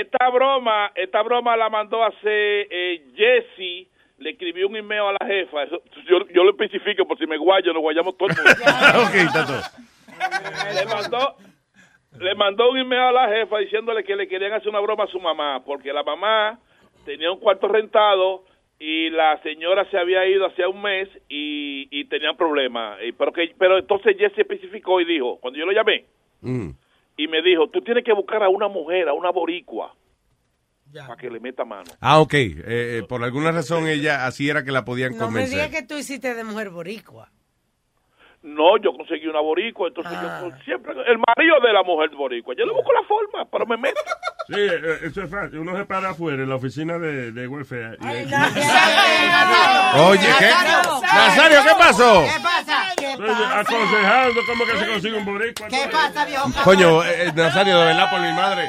esta 0.00 0.28
broma, 0.30 0.92
esta 0.94 1.22
broma 1.22 1.56
la 1.56 1.68
mandó 1.70 2.02
a 2.02 2.08
hacer 2.08 2.66
eh, 2.70 3.02
Jesse. 3.14 3.88
Le 4.18 4.30
escribió 4.30 4.68
un 4.68 4.76
email 4.76 5.00
a 5.02 5.12
la 5.20 5.26
jefa. 5.26 5.64
Eso- 5.64 5.82
yo, 6.08 6.26
yo 6.28 6.44
lo 6.44 6.50
especifico 6.50 7.04
por 7.06 7.18
si 7.18 7.26
me 7.26 7.36
guayo, 7.36 7.72
nos 7.72 7.82
guayamos 7.82 8.16
todo 8.16 8.28
el 8.28 8.36
mundo. 8.36 8.50
ok, 9.08 9.14
está 9.14 9.46
todo. 9.46 9.62
le 10.74 10.86
mandó 10.86 11.36
le 12.20 12.34
mandó 12.34 12.70
un 12.70 12.78
email 12.78 13.00
a 13.00 13.12
la 13.12 13.28
jefa 13.28 13.58
diciéndole 13.58 14.04
que 14.04 14.14
le 14.14 14.28
querían 14.28 14.52
hacer 14.52 14.68
una 14.68 14.80
broma 14.80 15.04
a 15.04 15.08
su 15.08 15.18
mamá 15.18 15.62
porque 15.64 15.92
la 15.92 16.02
mamá 16.02 16.58
tenía 17.06 17.32
un 17.32 17.40
cuarto 17.40 17.68
rentado 17.68 18.44
y 18.78 19.08
la 19.10 19.40
señora 19.42 19.86
se 19.90 19.96
había 19.98 20.26
ido 20.26 20.44
hace 20.46 20.66
un 20.66 20.82
mes 20.82 21.08
y, 21.30 21.88
y 21.90 22.04
tenían 22.04 22.36
problemas 22.36 22.98
Y- 23.02 23.12
pero 23.12 23.32
que 23.32 23.54
pero 23.58 23.78
entonces 23.78 24.14
Jesse 24.18 24.38
especificó 24.40 25.00
y 25.00 25.06
dijo 25.06 25.38
cuando 25.40 25.58
yo 25.58 25.64
lo 25.66 25.72
llamé 25.72 26.04
Mm. 26.42 26.70
Y 27.16 27.28
me 27.28 27.42
dijo 27.42 27.68
tú 27.70 27.80
tienes 27.82 28.04
que 28.04 28.12
buscar 28.12 28.42
a 28.42 28.48
una 28.48 28.68
mujer 28.68 29.08
a 29.08 29.12
una 29.14 29.30
boricua 29.30 29.94
para 30.92 31.16
que 31.16 31.30
le 31.30 31.40
meta 31.40 31.64
mano 31.64 31.90
Ah, 32.00 32.20
ok. 32.20 32.34
Eh, 32.34 32.62
eh, 32.66 33.02
por 33.08 33.22
alguna 33.24 33.50
razón 33.50 33.86
ella 33.88 34.26
así 34.26 34.50
era 34.50 34.62
que 34.64 34.72
la 34.72 34.84
podían 34.84 35.16
No 35.16 35.30
me 35.30 35.46
digas 35.46 35.50
convencer. 35.68 35.70
que 35.80 35.86
tú 35.86 35.98
hiciste 35.98 36.34
de 36.34 36.44
mujer 36.44 36.68
boricua. 36.70 37.30
No 38.42 38.76
yo 38.78 38.92
conseguí 38.96 39.26
una 39.28 39.40
boricua 39.40 39.88
entonces 39.88 40.12
Ah. 40.16 40.40
yo 40.42 40.50
siempre 40.64 40.92
el 40.92 41.18
marido 41.18 41.60
de 41.60 41.72
la 41.72 41.82
mujer 41.84 42.10
boricua 42.10 42.54
yo 42.58 42.64
le 42.66 42.72
busco 42.72 42.92
la 42.92 43.02
forma 43.04 43.44
pero 43.50 43.66
me 43.66 43.76
meto 43.76 44.00
Sí, 44.48 44.54
eh, 44.58 44.98
eso 45.04 45.22
es 45.22 45.30
fácil. 45.30 45.60
Uno 45.60 45.76
se 45.76 45.84
para 45.84 46.10
afuera 46.10 46.42
en 46.42 46.48
la 46.48 46.56
oficina 46.56 46.98
de, 46.98 47.30
de 47.30 47.46
welfare. 47.46 47.96
y- 48.00 48.04
Oye, 50.00 50.28
¿qué? 50.38 50.50
Nazario, 51.14 51.58
¿qué 51.62 51.70
pasó? 51.78 52.24
¿Qué 52.24 52.40
pasa? 52.42 52.82
¿Qué 52.98 53.10
Estoy 53.12 53.28
aconsejando 53.30 54.40
cómo 54.48 54.64
que 54.66 54.78
se 54.78 54.86
consigue 54.88 55.16
un 55.16 55.24
boricua. 55.24 55.68
¿Qué 55.68 55.88
pasa, 55.92 56.24
viejo? 56.24 56.50
Coño, 56.64 57.04
eh, 57.04 57.28
eh, 57.28 57.32
Nazario, 57.34 57.78
de 57.78 57.84
verdad, 57.86 58.10
por 58.10 58.20
mi 58.20 58.32
madre. 58.32 58.68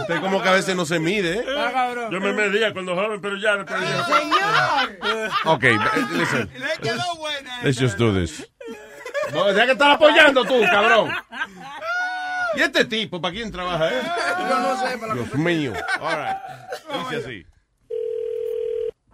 Usted 0.00 0.20
como 0.20 0.42
que 0.42 0.48
a 0.48 0.52
veces 0.52 0.74
no 0.74 0.84
se 0.84 0.98
mide, 0.98 1.38
¿eh? 1.38 1.44
Yo 2.10 2.20
me 2.20 2.32
medía 2.32 2.72
cuando 2.72 2.96
joven, 2.96 3.20
pero 3.20 3.36
ya 3.36 3.56
después 3.58 3.80
ya. 3.80 4.04
Señor. 4.04 5.30
Ok, 5.44 5.64
eh, 5.64 5.78
listen. 6.14 6.50
Let's 7.62 7.78
just 7.80 7.98
do 7.98 8.12
this. 8.12 8.50
No, 9.32 9.52
ya 9.52 9.66
que 9.66 9.72
estás 9.72 9.94
apoyando 9.94 10.44
tú, 10.44 10.60
cabrón. 10.70 11.10
¿Y 12.56 12.60
este 12.62 12.84
tipo, 12.84 13.20
para 13.20 13.34
quién 13.34 13.50
trabaja, 13.50 13.88
eh? 13.88 14.02
Yo 14.48 14.58
no 14.60 14.76
sé, 14.80 14.98
para 14.98 15.14
Dios 15.14 15.34
mío. 15.34 15.72
All 16.00 16.16
right. 16.16 17.10
Dice 17.10 17.24
así. 17.24 17.46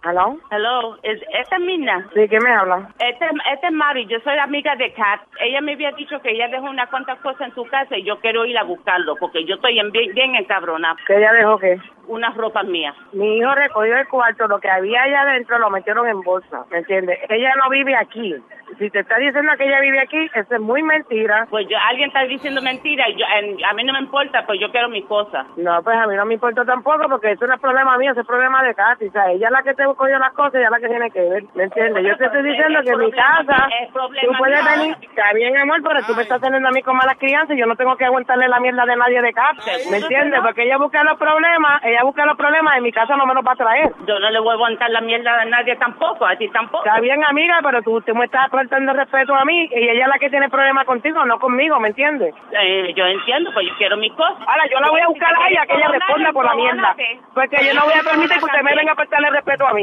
Hello. 0.03 0.35
Hello. 0.49 0.97
¿Es, 1.03 1.21
¿Esta 1.39 1.57
es 1.57 1.61
Mina? 1.61 2.07
¿De 2.15 2.27
qué 2.27 2.39
me 2.39 2.51
habla? 2.51 2.89
Esta 2.97 3.27
este 3.53 3.67
es 3.67 3.71
Mari. 3.73 4.07
Yo 4.07 4.19
soy 4.21 4.35
amiga 4.39 4.75
de 4.75 4.91
Kat. 4.93 5.21
Ella 5.39 5.61
me 5.61 5.73
había 5.73 5.91
dicho 5.91 6.19
que 6.21 6.31
ella 6.31 6.47
dejó 6.47 6.65
unas 6.65 6.89
cuantas 6.89 7.19
cosas 7.19 7.41
en 7.49 7.53
su 7.53 7.63
casa 7.65 7.95
y 7.95 8.03
yo 8.03 8.19
quiero 8.19 8.45
ir 8.45 8.57
a 8.57 8.63
buscarlo 8.63 9.15
porque 9.17 9.45
yo 9.45 9.55
estoy 9.55 9.77
en 9.79 9.91
bien, 9.91 10.11
bien 10.15 10.35
encabronada. 10.35 10.95
¿Que 11.05 11.17
ella 11.17 11.31
dejó 11.33 11.59
qué? 11.59 11.79
Unas 12.07 12.35
ropas 12.35 12.65
mías. 12.65 12.95
Mi 13.13 13.37
hijo 13.37 13.53
recogió 13.53 13.95
el 13.95 14.07
cuarto, 14.07 14.47
lo 14.47 14.59
que 14.59 14.71
había 14.71 15.03
allá 15.03 15.21
adentro 15.21 15.59
lo 15.59 15.69
metieron 15.69 16.07
en 16.07 16.21
bolsa, 16.21 16.65
¿me 16.71 16.79
entiendes? 16.79 17.19
Ella 17.29 17.53
no 17.63 17.69
vive 17.69 17.95
aquí. 17.95 18.35
Si 18.79 18.89
te 18.89 18.99
está 19.01 19.17
diciendo 19.17 19.51
que 19.57 19.65
ella 19.67 19.81
vive 19.81 19.99
aquí, 19.99 20.29
eso 20.33 20.55
es 20.55 20.61
muy 20.61 20.81
mentira. 20.81 21.45
Pues 21.49 21.67
yo, 21.69 21.77
alguien 21.89 22.07
está 22.07 22.23
diciendo 22.23 22.61
mentira 22.61 23.07
y 23.09 23.17
yo, 23.17 23.25
en- 23.37 23.63
a 23.65 23.73
mí 23.73 23.83
no 23.83 23.93
me 23.93 23.99
importa, 23.99 24.45
pues 24.47 24.59
yo 24.59 24.71
quiero 24.71 24.89
mis 24.89 25.05
cosas. 25.05 25.45
No, 25.57 25.83
pues 25.83 25.95
a 25.95 26.07
mí 26.07 26.15
no 26.15 26.25
me 26.25 26.33
importa 26.35 26.65
tampoco 26.65 27.03
porque 27.09 27.31
eso 27.31 27.45
no 27.45 27.53
es 27.53 27.59
problema 27.61 27.97
mío, 27.97 28.11
eso 28.11 28.21
es 28.21 28.27
problema 28.27 28.63
de 28.63 28.73
Katy. 28.73 29.07
O 29.07 29.11
sea, 29.11 29.29
ella 29.31 29.47
es 29.47 29.51
la 29.51 29.61
que 29.63 29.73
te 29.73 29.85
cogió 29.95 30.17
las 30.19 30.33
cosas, 30.33 30.55
ella 30.55 30.65
es 30.65 30.71
la 30.71 30.79
que 30.79 30.87
tiene 30.87 31.11
que 31.11 31.21
ver, 31.21 31.43
¿me 31.55 31.63
entiendes? 31.63 32.05
Yo 32.05 32.17
te 32.17 32.25
estoy 32.25 32.43
diciendo 32.43 32.79
que 32.83 32.89
en 32.89 32.99
mi 32.99 33.11
casa, 33.11 33.67
tú 33.93 34.31
puedes 34.37 34.65
venir, 34.65 34.95
está 35.01 35.33
bien 35.33 35.57
amor, 35.57 35.81
pero 35.83 36.01
tú 36.05 36.15
me 36.15 36.23
estás 36.23 36.41
teniendo 36.41 36.69
a 36.69 36.71
mí 36.71 36.81
con 36.81 36.95
malas 36.95 37.17
crianzas 37.17 37.55
y 37.55 37.59
yo 37.59 37.65
no 37.65 37.75
tengo 37.75 37.95
que 37.95 38.05
aguantarle 38.05 38.47
la 38.47 38.59
mierda 38.59 38.85
de 38.85 38.95
nadie 38.95 39.21
de 39.21 39.31
Seguro 39.31 39.91
¿me 39.91 39.97
entiendes? 39.97 40.39
Porque 40.41 40.63
ella 40.63 40.77
busca 40.77 41.03
los 41.03 41.17
problemas, 41.17 41.83
ella 41.83 42.03
busca 42.03 42.25
los 42.25 42.37
problemas, 42.37 42.77
en 42.77 42.83
mi 42.83 42.91
casa 42.91 43.15
no 43.15 43.25
me 43.25 43.33
los 43.33 43.45
va 43.45 43.53
a 43.53 43.55
traer. 43.55 43.91
Yo 44.05 44.19
no 44.19 44.29
le 44.29 44.39
voy 44.39 44.51
a 44.51 44.53
aguantar 44.53 44.89
la 44.89 45.01
mierda 45.01 45.41
a 45.41 45.45
nadie 45.45 45.75
tampoco, 45.77 46.25
a 46.25 46.35
ti 46.35 46.47
tampoco. 46.49 46.85
Está 46.85 46.99
bien, 46.99 47.23
amiga, 47.23 47.59
pero 47.63 47.81
tú, 47.81 48.01
tú 48.01 48.13
me 48.15 48.25
estás 48.25 48.49
faltando 48.49 48.93
respeto 48.93 49.35
a 49.35 49.45
mí 49.45 49.69
y 49.71 49.89
ella 49.89 50.03
es 50.03 50.07
la 50.07 50.19
que 50.19 50.29
tiene 50.29 50.49
problemas 50.49 50.85
contigo, 50.85 51.23
no 51.25 51.39
conmigo, 51.39 51.79
¿me 51.79 51.89
entiendes? 51.89 52.33
Eh, 52.51 52.93
yo 52.95 53.05
entiendo, 53.05 53.51
pues 53.53 53.67
yo 53.67 53.73
quiero 53.77 53.97
mis 53.97 54.13
cosas. 54.13 54.39
Ahora, 54.45 54.65
yo 54.69 54.79
la 54.79 54.89
voy 54.89 55.01
a 55.01 55.07
buscar 55.07 55.33
a 55.33 55.49
ella, 55.49 55.65
que 55.65 55.75
ella 55.75 55.87
responda 55.87 56.31
por 56.31 56.45
la 56.45 56.55
mierda. 56.55 56.95
Porque 57.33 57.57
yo 57.65 57.73
no 57.73 57.85
voy 57.85 57.93
a 57.93 58.03
permitir 58.03 58.37
que 58.37 58.45
usted 58.45 58.61
me 58.63 58.75
venga 58.75 58.91
a 58.91 58.95
faltarle 58.95 59.29
respeto 59.29 59.67
a 59.67 59.73
mí. 59.73 59.80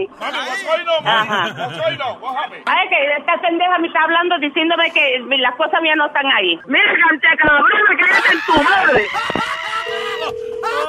Ajá. 1.05 1.45
Ay, 2.67 2.89
que 2.89 3.13
esta 3.19 3.37
pendeja 3.41 3.79
me 3.79 3.87
está 3.89 4.03
hablando 4.03 4.39
diciéndome 4.39 4.91
que 4.93 5.19
las 5.39 5.55
cosas 5.57 5.81
mías 5.83 5.97
no 5.97 6.07
están 6.07 6.27
ahí. 6.27 6.59
Mira, 6.67 6.85
cabrona, 7.39 7.97
cállate 8.01 8.33
en 8.33 8.41
tu 8.47 8.63
madre. 8.63 9.07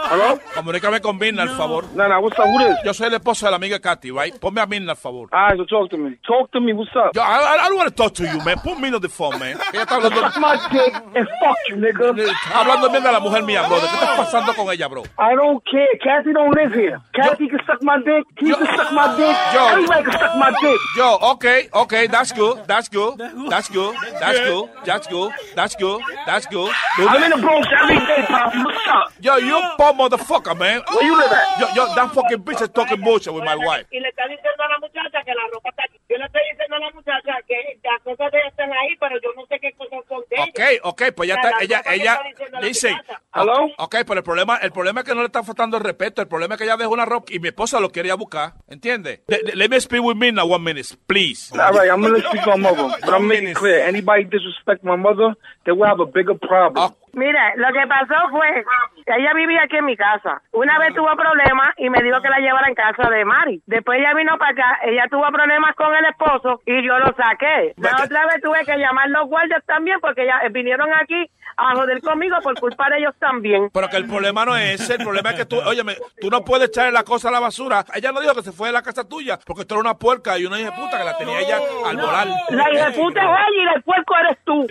¿Aló? 0.10 0.40
Comunícame 0.56 1.02
con 1.02 1.18
Mirna, 1.18 1.44
al 1.44 1.50
favor. 1.50 1.86
Nana, 1.94 2.20
what's 2.20 2.38
up? 2.40 2.48
Who 2.48 2.58
this? 2.58 2.78
Yo 2.84 2.94
soy 2.94 3.08
el 3.08 3.14
esposo 3.14 3.46
de 3.46 3.52
la 3.52 3.58
amiga 3.58 3.80
Katy, 3.80 4.10
right? 4.10 4.36
Ponme 4.40 4.60
a 4.60 4.66
Mirna, 4.66 4.92
al 4.92 4.98
favor. 4.98 5.30
All 5.32 5.50
right, 5.50 5.58
so 5.58 5.66
talk 5.66 5.92
to 5.92 5.98
me. 5.98 6.18
Talk 6.26 6.52
to 6.52 6.60
me. 6.60 6.74
What's 6.74 6.90
up? 6.96 7.16
Yo, 7.16 7.22
I, 7.22 7.66
I, 7.66 7.70
don't 7.70 7.78
want 7.78 7.90
to 7.90 7.96
talk 7.96 8.14
to 8.16 8.24
you, 8.24 8.44
man. 8.44 8.58
Put 8.60 8.80
me 8.80 8.92
on 8.92 9.02
the 9.02 9.10
phone, 9.10 9.38
man. 9.38 9.58
Ella 9.74 9.84
está 9.84 9.96
hablando... 9.96 10.20
Suck 10.20 10.38
my 10.40 10.56
dick 10.72 10.96
and 11.16 11.28
fuck 11.40 11.58
you, 11.70 11.76
nigga. 11.76 12.10
Está 12.18 12.62
hablando 12.62 12.90
bien 12.90 13.04
de 13.04 13.12
la 13.12 13.20
mujer 13.20 13.44
mía, 13.44 13.68
bro. 13.68 13.78
¿Qué 13.80 13.86
está 13.86 14.18
pasando 14.18 14.54
con 14.56 14.72
ella, 14.72 14.88
bro? 14.88 15.04
I 15.20 15.36
don't 15.36 15.64
care. 15.66 15.88
Kathy 16.04 16.34
don't 16.34 16.56
live 16.56 16.74
here. 16.74 17.00
Kathy 17.14 17.48
can 17.48 17.60
suck 17.68 17.84
my 17.84 17.98
dick. 18.04 18.26
He 18.40 18.52
can 18.52 18.66
suck 18.66 18.92
my 18.92 19.16
dick. 19.16 19.38
Yo. 19.54 19.68
Everybody 19.68 20.04
can 20.04 20.20
suck 20.20 20.36
my 20.38 20.52
dick. 20.60 20.80
Yo, 20.98 21.18
okay, 21.34 21.70
okay, 21.74 22.08
that's 22.08 22.32
good, 22.32 22.66
that's 22.68 22.90
good, 22.90 23.18
that's 23.50 23.70
good, 23.70 23.96
that's 24.20 24.40
good, 24.40 24.70
that's 24.86 25.08
good, 25.08 25.32
that's 25.56 25.76
good, 25.76 26.02
that's 26.26 26.46
good. 26.48 26.74
I'm 26.98 27.24
in 27.24 27.30
the 27.30 27.38
Bronx 27.38 27.68
every 27.82 28.00
day, 28.00 28.26
Poppy. 28.28 28.58
What's 28.58 28.86
up? 28.90 29.14
Yo, 29.22 29.38
you 29.38 29.58
poor 29.78 29.94
motherfucker, 29.94 30.58
man. 30.58 30.82
Where 30.92 31.06
you 31.06 31.16
live 31.18 31.32
at? 31.32 31.60
Yo, 31.60 31.68
yo, 31.76 31.96
that 31.96 32.12
fucking 32.14 32.44
bitch 32.44 32.62
is 32.62 32.70
talking 32.70 33.02
bullshit 33.02 33.34
with 33.34 33.44
my 33.46 33.56
wife. 33.56 33.86
Y 33.92 34.00
le 34.00 34.10
está 34.10 34.24
diciendo 34.28 34.64
a 34.66 34.70
la 34.70 34.80
muchacha 34.80 35.24
que 35.24 35.34
la 35.34 35.44
ropa 35.54 35.70
está 35.70 35.84
aquí. 35.86 35.98
Yo 36.10 36.18
le 36.18 36.26
estoy 36.26 36.42
diciendo 36.52 36.76
a 36.76 36.80
la 36.80 36.92
muchacha 36.92 37.34
que 37.48 37.80
las 37.84 38.02
cosas 38.04 38.32
de 38.32 38.38
ella 38.40 38.48
están 38.50 38.72
ahí, 38.74 38.96
pero 39.00 39.16
yo 39.22 39.30
no 39.36 39.46
sé 39.48 39.60
qué 39.60 39.72
cosas 39.74 40.00
son 40.10 40.22
de 40.30 40.36
ella. 40.36 40.46
Okay, 40.50 40.80
okay, 40.84 41.12
pues 41.12 41.30
ya 41.30 41.36
está, 41.36 41.52
la 41.52 41.64
ella, 41.64 41.82
ella, 41.86 42.20
muchacha. 42.62 43.22
¿Hello? 43.34 43.70
Ok, 43.78 43.96
pero 44.08 44.16
el 44.20 44.24
problema, 44.24 44.58
el 44.58 44.72
problema 44.72 45.02
es 45.02 45.06
que 45.06 45.14
no 45.14 45.22
le 45.22 45.28
está 45.28 45.44
faltando 45.44 45.78
el 45.78 45.84
respeto. 45.84 46.22
El 46.22 46.28
problema 46.28 46.56
es 46.56 46.58
que 46.58 46.64
ella 46.66 46.78
dejó 46.78 46.92
una 46.92 47.06
ropa 47.06 47.32
y 47.32 47.40
mi 47.40 47.50
esposa 47.50 47.80
lo 47.80 47.90
quería 47.90 48.16
buscar. 48.16 48.54
¿Entiendes? 48.68 49.22
Le- 49.28 49.42
le- 49.44 49.56
Let 49.56 49.70
me 49.70 49.80
speak 49.80 50.02
with 50.04 50.16
me 50.16 50.32
now 50.32 50.46
one 50.52 50.64
minute, 50.64 50.88
please. 51.08 51.52
All 51.54 51.74
right, 51.74 51.92
I'm 51.92 52.02
gonna 52.02 52.20
speak 52.28 52.48
on 52.48 52.62
mother, 52.62 52.88
but 53.02 53.14
I'm 53.14 53.28
making 53.28 53.54
clear. 53.54 53.86
Anybody 53.88 54.24
disrespect 54.26 54.84
my 54.84 54.96
mother, 54.96 55.36
they 55.66 55.72
will 55.72 55.86
have 55.86 56.00
a 56.00 56.06
bigger 56.06 56.34
problem. 56.34 56.92
Mira, 57.14 57.54
lo 57.56 57.68
que 57.74 57.88
pasó 57.88 58.30
fue 58.30 58.64
que 59.06 59.14
ella 59.16 59.34
vivía 59.34 59.64
aquí 59.64 59.78
en 59.78 59.86
mi 59.86 59.96
casa. 59.96 60.42
Una 60.52 60.78
vez 60.80 60.94
tuvo 60.94 61.10
problemas 61.16 61.74
y 61.78 61.90
me 61.90 62.02
dijo 62.02 62.22
que 62.22 62.30
la 62.30 62.40
llevara 62.40 62.68
en 62.68 62.76
casa 62.76 63.10
de 63.10 63.26
Mari. 63.26 63.62
Después 63.66 64.00
ella 64.00 64.14
vino 64.14 64.38
para 64.38 64.52
acá, 64.52 64.80
ella 64.84 65.06
tuvo 65.10 65.28
problemas 65.32 65.76
con 65.76 65.94
el 65.96 66.06
esposo 66.06 66.62
y 66.66 66.86
yo 66.86 66.98
lo 67.00 67.14
saqué. 67.16 67.74
La 67.78 68.04
otra 68.04 68.26
vez 68.28 68.42
tuve 68.42 68.64
que 68.66 68.78
llamar 68.78 69.10
los 69.10 69.28
guardias 69.28 69.64
también 69.66 70.00
porque 70.00 70.26
ya 70.26 70.42
vinieron 70.50 70.90
aquí 71.02 71.30
a 71.58 71.76
joder 71.76 72.02
conmigo 72.02 72.38
por 72.42 72.58
culpa 72.60 72.90
de 72.90 73.00
ellos 73.00 73.14
también. 73.20 73.70
Pero 73.74 73.90
que 73.90 73.98
el 73.98 74.06
problema 74.08 74.46
no 74.46 74.56
es 74.56 74.80
ese, 74.82 74.96
el 74.96 75.04
problema 75.04 75.32
es 75.32 75.36
que 75.36 75.46
tú, 75.46 75.58
óyeme, 75.60 75.96
tú 76.22 76.30
no 76.30 76.44
puedes 76.46 76.70
echarle 76.70 76.92
la 76.92 77.04
cosa 77.04 77.30
a 77.30 77.32
la 77.32 77.40
basura. 77.40 77.86
Ella 77.94 78.12
no 78.12 78.22
dijo 78.22 78.34
que 78.36 78.44
se 78.44 78.52
fue 78.52 78.70
de 78.70 78.74
la 78.74 78.82
casa 78.82 79.08
tuya 79.08 79.40
porque 79.46 79.66
tú 79.66 79.76
eres 79.76 79.86
una 79.86 79.98
puerca 79.98 80.38
y 80.38 80.46
una 80.46 80.60
hija 80.60 80.74
puta 80.76 80.98
que 80.98 81.04
la 81.04 81.18
tenía 81.18 81.40
ella 81.40 81.60
al 81.86 81.98
volar. 81.98 82.28
La 82.50 82.74
hija 82.74 82.92
puta 82.92 83.22
es 83.22 83.28
ella 83.28 83.72
y 83.72 83.76
el 83.76 83.84
puerco 83.84 84.16
eres 84.18 84.38
tú. 84.46 84.68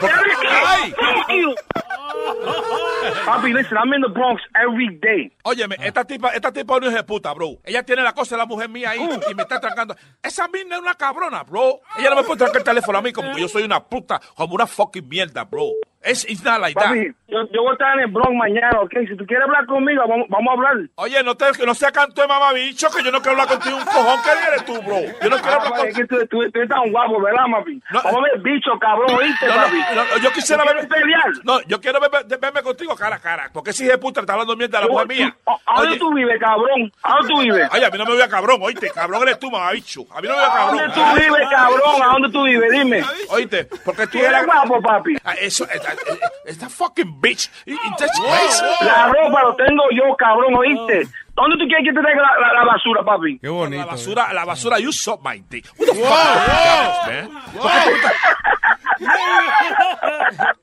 ¡Ay! 0.67 0.95
Papi, 3.27 3.53
listen, 3.53 3.77
I'm 3.77 3.93
in 3.93 4.03
the 4.03 4.09
Bronx 4.09 4.43
every 4.55 4.99
day. 5.01 5.33
Óyeme, 5.45 5.77
esta 5.81 6.05
tipa, 6.05 6.31
esta 6.31 6.53
tipa 6.53 6.75
es 6.75 6.79
una 6.79 6.89
hija 6.89 6.97
de 6.99 7.05
puta, 7.05 7.33
bro. 7.33 7.59
Ella 7.65 7.83
tiene 7.83 8.03
la 8.03 8.13
cosa 8.13 8.35
de 8.35 8.39
la 8.39 8.47
mujer 8.47 8.69
mía 8.69 8.91
ahí 8.91 9.01
y 9.31 9.35
me 9.35 9.43
está 9.43 9.61
trancando. 9.61 9.95
Esa 10.23 10.49
mina 10.49 10.77
es 10.77 10.83
una 10.83 10.95
cabrona, 10.95 11.43
bro. 11.43 11.81
Ella 11.99 12.11
no 12.11 12.17
me 12.17 12.23
puede 12.25 12.39
trancar 12.39 12.59
el 12.59 12.65
teléfono 12.65 12.99
a 12.99 13.03
mí 13.03 13.13
como 13.13 13.35
que 13.35 13.41
yo 13.41 13.49
soy 13.49 13.63
una 13.63 13.85
puta, 13.85 14.21
como 14.35 14.55
una 14.55 14.67
fucking 14.67 15.09
mierda, 15.09 15.45
bro. 15.45 15.73
Es 16.01 16.25
it's 16.31 16.45
not 16.45 16.61
like 16.61 16.79
that. 16.79 16.95
Yo, 17.27 17.39
yo 17.53 17.61
voy 17.63 17.71
a 17.71 17.73
estar 17.73 17.93
en 17.95 18.01
el 18.05 18.07
Bronx 18.11 18.33
mañana, 18.33 18.81
¿ok? 18.81 18.93
Si 19.09 19.17
tú 19.17 19.27
quieres 19.27 19.45
hablar 19.45 19.67
conmigo, 19.67 20.01
vamos, 20.09 20.27
vamos 20.31 20.49
a 20.49 20.53
hablar. 20.53 20.89
Oye, 20.95 21.23
no, 21.25 21.35
te, 21.37 21.45
no 21.67 21.75
sea 21.75 21.91
canto 21.93 22.23
de 22.23 22.29
mamabicho, 22.29 22.89
que 22.91 23.03
yo 23.03 23.11
no 23.11 23.21
quiero 23.21 23.33
hablar 23.33 23.49
contigo 23.49 23.77
un 23.77 23.85
cojón. 23.85 24.19
¿Qué 24.23 24.31
eres 24.49 24.65
tú, 24.65 24.81
bro? 24.83 24.97
Yo 25.21 25.29
no 25.29 25.37
quiero 25.37 25.61
hablar 25.61 25.73
Ah, 25.75 25.89
es 25.89 25.95
que 25.97 26.07
tú, 26.07 26.17
tú- 26.27 26.51
tú 26.51 26.59
eres 26.59 26.69
tan 26.69 26.91
guapo, 26.91 27.21
¿verdad, 27.21 27.43
papi? 27.53 27.83
No, 27.91 28.03
vamos 28.03 28.21
a 28.21 28.23
ver, 28.33 28.41
bicho, 28.43 28.71
cabrón, 28.81 29.11
¿oíste, 29.19 29.47
No, 29.49 29.55
papi? 29.57 29.77
no, 29.95 30.19
yo 30.23 30.33
quisiera 30.33 30.63
¿Tú 30.63 30.69
ver, 30.69 30.87
quieres 30.89 31.03
pelear? 31.03 31.31
No, 31.45 31.61
yo 31.63 31.81
quiero 31.81 32.01
ver- 32.01 32.11
ver- 32.27 32.39
verme 32.41 32.63
contigo 32.63 32.95
cara 32.97 33.17
a 33.17 33.21
cara. 33.21 33.51
Porque 33.53 33.71
hijo 33.73 33.91
de 33.91 33.99
puta 33.99 34.21
está 34.21 34.33
hablando 34.35 34.57
mierda 34.57 34.79
a 34.79 34.83
la 34.83 34.89
mujer 34.89 35.09
mía. 35.09 35.37
¿A 35.67 35.81
dónde 35.83 35.99
tú 35.99 36.15
vives, 36.15 36.39
cabrón? 36.41 36.93
¿A 37.03 37.17
dónde 37.17 37.35
tú 37.35 37.41
vives? 37.41 37.69
Oye, 37.73 37.85
a 37.85 37.91
mí 37.91 37.99
no 37.99 38.05
me 38.07 38.13
voy 38.13 38.23
a 38.23 38.29
cabrón, 38.29 38.59
oíste. 38.63 38.91
Cabrón 38.95 39.23
eres 39.23 39.39
tú, 39.39 39.51
mamabicho. 39.51 40.07
A 40.15 40.21
mí 40.23 40.29
no 40.29 40.35
me 40.35 40.41
voy 40.41 40.49
a 40.49 40.53
¿A 40.53 40.57
cabrón. 40.57 40.79
dónde 40.79 40.95
tú 40.95 41.01
vives, 41.21 41.49
cabrón? 41.51 42.03
¿A 42.03 42.07
dónde 42.13 42.31
tú 42.31 42.45
vives? 42.45 42.71
Dime. 42.71 43.03
Oíste, 43.31 43.65
porque 43.85 44.07
tú 44.07 44.19
¿Tú 44.19 44.25
eres 44.25 44.47
guapo, 44.47 44.81
papi? 44.81 45.17
Ah, 45.25 45.35
Eso, 45.35 45.67
esta, 46.07 46.27
esta 46.45 46.69
fucking 46.69 47.21
bitch. 47.21 47.51
La 48.81 49.07
ropa 49.07 49.43
lo 49.43 49.57
tengo 49.57 49.83
yo, 49.93 50.15
cabrón, 50.17 50.55
¿oíste? 50.57 51.09
¿Dónde 51.35 51.57
tú 51.57 51.67
quieres 51.69 51.85
que 51.87 51.93
te 51.95 52.01
traiga 52.01 52.21
la, 52.23 52.39
la- 52.41 52.53
la 52.55 52.65
basura, 52.65 53.03
papi? 53.05 53.39
Qué 53.39 53.49
bonito. 53.49 53.85
La 53.85 53.91
basura, 53.93 54.33
la 54.33 54.45
basura, 54.45 54.79
you 54.81 54.93
suck 54.93 55.21
my 55.25 55.43
dick. 55.49 55.67
What 55.77 55.87
the 55.87 55.95
fuck? 55.95 57.69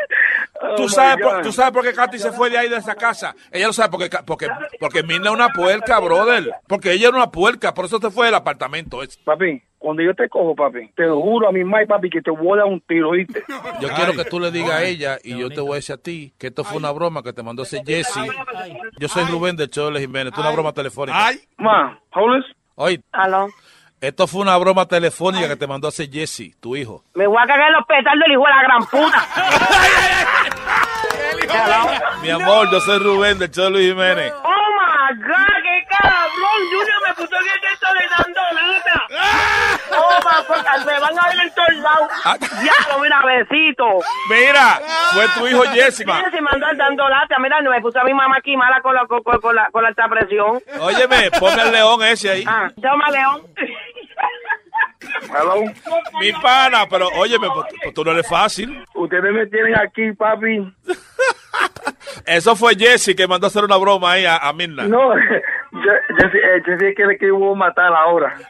¿Por 0.70 0.76
qué 0.76 0.82
tú 0.82 0.82
Oh, 0.82 0.82
¿Tú 0.82 0.82
my 0.82 0.88
sabes, 0.88 1.26
por. 1.26 1.42
¿Tú 1.42 1.52
sabes 1.52 1.72
por 1.72 1.82
qué 1.84 1.92
Katy 1.92 2.18
se 2.18 2.32
fue 2.32 2.50
de 2.50 2.58
ahí 2.58 2.68
de 2.68 2.76
esa 2.76 2.94
casa? 2.94 3.34
Ella 3.50 3.66
lo 3.66 3.72
sabe 3.72 3.90
porque, 3.90 4.10
porque, 4.24 4.48
porque 4.78 5.02
Mirna 5.02 5.28
es 5.30 5.34
una 5.34 5.48
puerca, 5.50 5.98
brother. 6.00 6.50
Porque 6.66 6.92
ella 6.92 7.08
era 7.08 7.16
una 7.16 7.30
puerca, 7.30 7.74
por 7.74 7.84
eso 7.84 7.98
se 7.98 8.10
fue 8.10 8.26
del 8.26 8.34
apartamento. 8.34 9.02
ese. 9.02 9.18
Papi, 9.24 9.62
cuando 9.80 10.02
yo 10.02 10.14
te 10.14 10.28
cojo, 10.28 10.54
papi, 10.54 10.90
te 10.94 11.04
lo 11.04 11.22
juro 11.22 11.48
a 11.48 11.52
mi 11.52 11.64
madre, 11.64 11.86
papi, 11.86 12.10
que 12.10 12.20
te 12.20 12.30
voy 12.30 12.52
a 12.58 12.62
dar 12.62 12.66
un 12.66 12.80
tiro, 12.82 13.08
¿oíste? 13.10 13.42
Yo 13.80 13.88
quiero 13.88 14.12
que 14.12 14.26
tú 14.26 14.38
le 14.38 14.50
digas 14.50 14.72
a 14.72 14.84
ella 14.84 15.18
y 15.24 15.38
yo 15.38 15.48
te 15.48 15.62
voy 15.62 15.72
a 15.72 15.74
decir 15.76 15.94
a 15.94 15.98
ti 15.98 16.34
que 16.38 16.48
esto 16.48 16.64
fue 16.64 16.76
una 16.76 16.90
broma 16.90 17.22
que 17.22 17.32
te 17.32 17.42
mandó 17.42 17.62
ese 17.62 17.82
Jesse. 17.84 18.20
Yo 18.98 19.08
soy 19.08 19.24
Rubén 19.24 19.56
del 19.56 19.70
de 19.70 19.90
Les 19.90 20.02
Jiménez. 20.02 20.26
Esto 20.32 20.42
es 20.42 20.46
una 20.46 20.54
broma 20.54 20.72
telefónica. 20.74 21.26
Ay. 21.26 21.40
Ma, 21.56 21.98
this. 22.12 22.54
Oye, 22.74 23.00
Aló. 23.12 23.48
esto 24.02 24.26
fue 24.26 24.42
una 24.42 24.56
broma 24.58 24.86
telefónica 24.86 25.48
que 25.48 25.56
te 25.56 25.66
mandó 25.66 25.88
ese 25.88 26.08
Jesse, 26.08 26.54
tu 26.60 26.76
hijo. 26.76 27.02
Me 27.14 27.26
voy 27.26 27.38
a 27.42 27.46
cagar 27.46 27.68
en 27.68 27.72
los 27.76 27.86
petardos 27.86 28.20
del 28.22 28.32
hijo 28.32 28.44
de 28.44 28.50
la 28.50 28.62
gran 28.62 28.84
puta. 28.84 29.28
Mi 32.22 32.30
amor, 32.30 32.70
yo 32.70 32.80
soy 32.80 32.98
Rubén 32.98 33.38
del 33.38 33.50
Show 33.50 33.64
de 33.64 33.70
Luis 33.70 33.88
Jiménez. 33.88 34.32
Oh 34.44 34.48
my 34.48 35.18
God, 35.20 35.62
qué 35.62 35.86
cabrón. 35.88 36.60
Junior 36.70 37.00
me 37.08 37.14
puso 37.14 37.28
que 37.38 37.60
te 37.60 37.72
estoy 37.72 37.98
dando 38.16 38.40
lata. 38.52 39.06
Oh 39.92 40.18
my 40.24 40.44
God, 40.46 40.86
me 40.86 41.00
van 41.00 41.18
a 41.18 41.34
ir 41.34 41.40
en 41.42 41.54
todos 41.54 41.74
lados. 41.74 42.08
Diablo, 42.62 42.98
mira, 43.02 43.20
besito. 43.24 43.84
Mira, 44.28 44.80
fue 45.12 45.28
tu 45.28 45.46
hijo. 45.48 45.64
Mira, 46.16 46.30
si 46.30 46.40
me 46.40 46.50
andan 46.52 46.76
dando 46.76 47.08
lata. 47.08 47.38
Mira, 47.38 47.60
no 47.62 47.70
me 47.70 47.80
puso 47.80 47.98
a 48.00 48.04
mi 48.04 48.14
mamá 48.14 48.36
aquí 48.38 48.56
mala 48.56 48.80
con 48.82 48.94
la, 48.94 49.06
con- 49.06 49.22
con 49.22 49.54
la, 49.54 49.70
con 49.70 49.82
la 49.82 49.88
alta 49.88 50.08
presión. 50.08 50.60
Óyeme, 50.80 51.30
ponme 51.38 51.62
el 51.62 51.72
león 51.72 52.02
ese 52.04 52.30
ahí. 52.30 52.44
Ah, 52.46 52.70
toma, 52.80 53.10
León. 53.10 53.42
Hello. 55.28 55.64
Mi 56.20 56.32
pana, 56.32 56.86
pero 56.88 57.08
óyeme, 57.08 57.48
pues, 57.54 57.66
pues 57.82 57.94
tú 57.94 58.04
no 58.04 58.12
eres 58.12 58.28
fácil. 58.28 58.84
Ustedes 58.94 59.32
me 59.32 59.46
tienen 59.46 59.74
aquí, 59.78 60.12
papi. 60.12 60.72
Eso 62.26 62.56
fue 62.56 62.74
Jesse 62.74 63.14
que 63.16 63.26
mandó 63.26 63.46
a 63.46 63.48
hacer 63.48 63.64
una 63.64 63.76
broma 63.76 64.12
ahí 64.12 64.24
a, 64.24 64.36
a 64.36 64.52
Mirna. 64.52 64.86
No, 64.86 65.12
yo, 65.72 65.80
yo, 65.80 66.28
sí- 66.32 66.38
eh, 66.38 66.62
yo 66.66 66.78
sé 66.78 66.94
que 66.94 67.04
le 67.06 67.18
quiero 67.18 67.54
matar 67.54 67.92
ahora. 67.94 68.34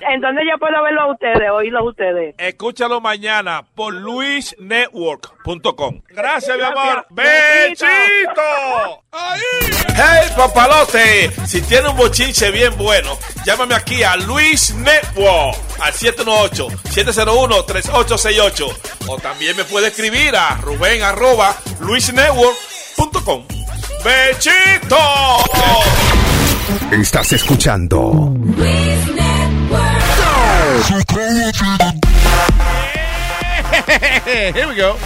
Entonces 0.00 0.44
yo 0.50 0.58
puedo 0.58 0.82
verlo 0.82 1.02
a 1.02 1.12
ustedes, 1.12 1.50
oírlos 1.50 1.82
a 1.82 1.84
ustedes. 1.84 2.34
Escúchalo 2.38 3.00
mañana 3.00 3.62
por 3.74 3.92
luisnetwork.com. 3.94 6.00
Gracias, 6.08 6.56
mi 6.56 6.62
amor. 6.64 7.06
¡Bechito! 7.10 9.02
¡Hey, 9.94 10.28
papalote! 10.36 11.30
Si 11.46 11.60
tiene 11.62 11.88
un 11.88 11.96
bochinche 11.96 12.50
bien 12.50 12.76
bueno, 12.76 13.16
llámame 13.44 13.74
aquí 13.74 14.02
a 14.02 14.16
Luis 14.16 14.74
Network 14.74 15.56
al 15.80 15.92
718-701-3868. 15.92 18.78
O 19.08 19.18
también 19.18 19.56
me 19.56 19.64
puede 19.64 19.88
escribir 19.88 20.34
a 20.36 20.56
Rubén 20.56 21.02
arroba 21.02 21.54
luisnetwork.com. 21.80 23.44
¡Bechito! 24.04 24.96
Estás 26.90 27.32
escuchando. 27.32 28.34
Here 34.54 34.66
we 34.66 34.74
go. 34.74 34.96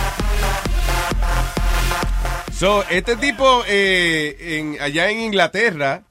So, 2.52 2.84
este 2.88 3.16
tipo, 3.16 3.64
eh, 3.66 4.36
en, 4.58 4.80
allá 4.80 5.10
en 5.10 5.20
Inglaterra, 5.20 6.04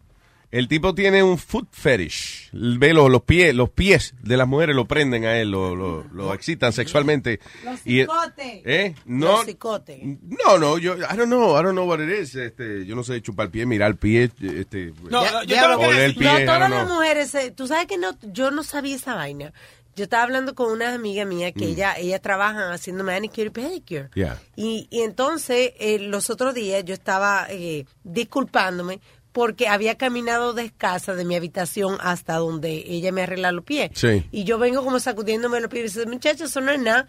el 0.57 0.67
tipo 0.67 0.95
tiene 0.95 1.21
un 1.21 1.37
foot 1.37 1.67
fetish. 1.71 2.49
Ve 2.53 2.93
los, 2.93 3.09
los 3.09 3.23
pies, 3.23 3.53
los 3.53 3.69
pies 3.69 4.13
de 4.21 4.37
las 4.37 4.47
mujeres 4.47 4.75
lo 4.75 4.85
prenden 4.87 5.25
a 5.25 5.37
él, 5.37 5.51
lo, 5.51 5.75
lo, 5.75 6.03
lo 6.13 6.33
excitan 6.33 6.71
sexualmente. 6.73 7.39
Y, 7.83 8.01
¿Eh? 8.39 8.95
No, 9.05 9.27
Los 9.33 9.45
cicotes. 9.45 9.99
no, 10.03 10.57
no, 10.57 10.77
yo, 10.77 10.95
I 10.95 10.99
don't 11.17 11.25
know, 11.25 11.59
I 11.59 11.63
don't 11.63 11.73
know 11.73 11.85
what 11.87 11.99
it 11.99 12.09
is. 12.09 12.35
Este, 12.35 12.85
yo 12.85 12.95
no 12.95 13.03
sé 13.03 13.21
chupar 13.21 13.49
pie, 13.51 13.65
mirar 13.65 13.97
pie, 13.97 14.31
este, 14.41 14.93
Ya- 15.09 15.39
oler 15.39 15.47
ya- 15.47 16.05
el 16.05 16.15
pie, 16.15 16.23
no, 16.25 16.39
I 16.39 16.45
todas 16.45 16.59
don't 16.61 16.73
las 16.73 16.85
know. 16.85 16.95
mujeres, 16.95 17.35
eh, 17.35 17.51
tú 17.51 17.67
sabes 17.67 17.87
que 17.87 17.97
no, 17.97 18.11
yo 18.23 18.51
no 18.51 18.63
sabía 18.63 18.95
esa 18.95 19.15
vaina. 19.15 19.51
Yo 19.97 20.03
estaba 20.03 20.23
hablando 20.23 20.55
con 20.55 20.71
una 20.71 20.93
amiga 20.93 21.23
mía 21.23 21.53
que 21.53 21.65
Mm. 21.65 21.69
ella, 21.69 21.93
ella 21.97 22.19
trabaja 22.19 22.73
haciendo 22.73 23.03
manicure 23.05 23.47
y 23.47 23.49
pedicure. 23.49 24.09
Yeah. 24.13 24.41
Y, 24.57 24.87
y 24.91 25.01
entonces, 25.01 25.71
eh, 25.79 25.99
los 25.99 26.29
otros 26.29 26.53
días 26.53 26.83
yo 26.83 26.93
estaba 26.93 27.47
eh, 27.49 27.85
disculpándome 28.03 28.99
porque 29.35 29.67
había 29.67 29.97
caminado 29.97 30.53
descalza 30.53 31.13
de 31.13 31.25
mi 31.25 31.35
habitación 31.35 31.97
hasta 31.99 32.37
donde 32.37 32.85
ella 32.87 33.11
me 33.11 33.23
arregla 33.23 33.51
los 33.51 33.65
pies. 33.65 33.91
Sí. 33.93 34.23
Y 34.31 34.45
yo 34.45 34.57
vengo 34.57 34.81
como 34.81 34.97
sacudiéndome 35.01 35.59
los 35.59 35.69
pies 35.69 35.81
y 35.81 35.99
dice, 35.99 36.09
muchachos, 36.09 36.51
eso 36.51 36.61
no 36.61 36.71
es 36.71 36.79
nada. 36.79 37.05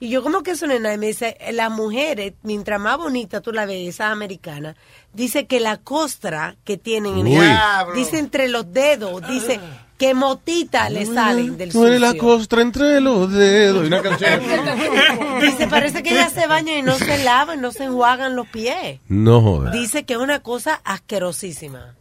Y 0.00 0.08
yo, 0.08 0.24
como 0.24 0.42
que 0.42 0.50
eso 0.52 0.66
no 0.66 0.72
es 0.74 0.80
nada? 0.80 0.96
Y 0.96 0.98
me 0.98 1.06
dice, 1.06 1.36
las 1.52 1.70
mujeres, 1.70 2.32
mientras 2.42 2.80
más 2.80 2.98
bonita 2.98 3.40
tú 3.40 3.52
la 3.52 3.64
ves, 3.64 3.88
esas 3.88 4.10
americanas, 4.10 4.74
dice 5.12 5.46
que 5.46 5.60
la 5.60 5.76
costra 5.76 6.56
que 6.64 6.78
tienen 6.78 7.16
en 7.18 7.26
el- 7.28 7.94
dice 7.94 8.18
entre 8.18 8.48
los 8.48 8.72
dedos, 8.72 9.22
dice 9.28 9.60
que 9.98 10.14
motitas 10.14 10.90
le 10.92 11.04
salen 11.06 11.58
del 11.58 11.70
Tú 11.72 11.84
eres 11.86 12.00
la 12.00 12.08
sucio. 12.12 12.22
costra 12.22 12.62
entre 12.62 13.00
los 13.00 13.30
dedos. 13.32 13.84
Y 13.84 13.86
una 13.88 14.00
canción. 14.00 14.40
Dice, 15.42 15.66
parece 15.68 16.02
que 16.02 16.10
ellas 16.12 16.32
se 16.32 16.46
bañan 16.46 16.78
y 16.78 16.82
no 16.82 16.96
se 16.96 17.22
lavan, 17.24 17.60
no 17.60 17.72
se 17.72 17.84
enjuagan 17.84 18.36
los 18.36 18.46
pies. 18.48 19.00
No 19.08 19.42
jodas. 19.42 19.72
Dice 19.72 20.04
que 20.04 20.14
es 20.14 20.18
una 20.20 20.38
cosa 20.40 20.80
asquerosísima. 20.84 21.94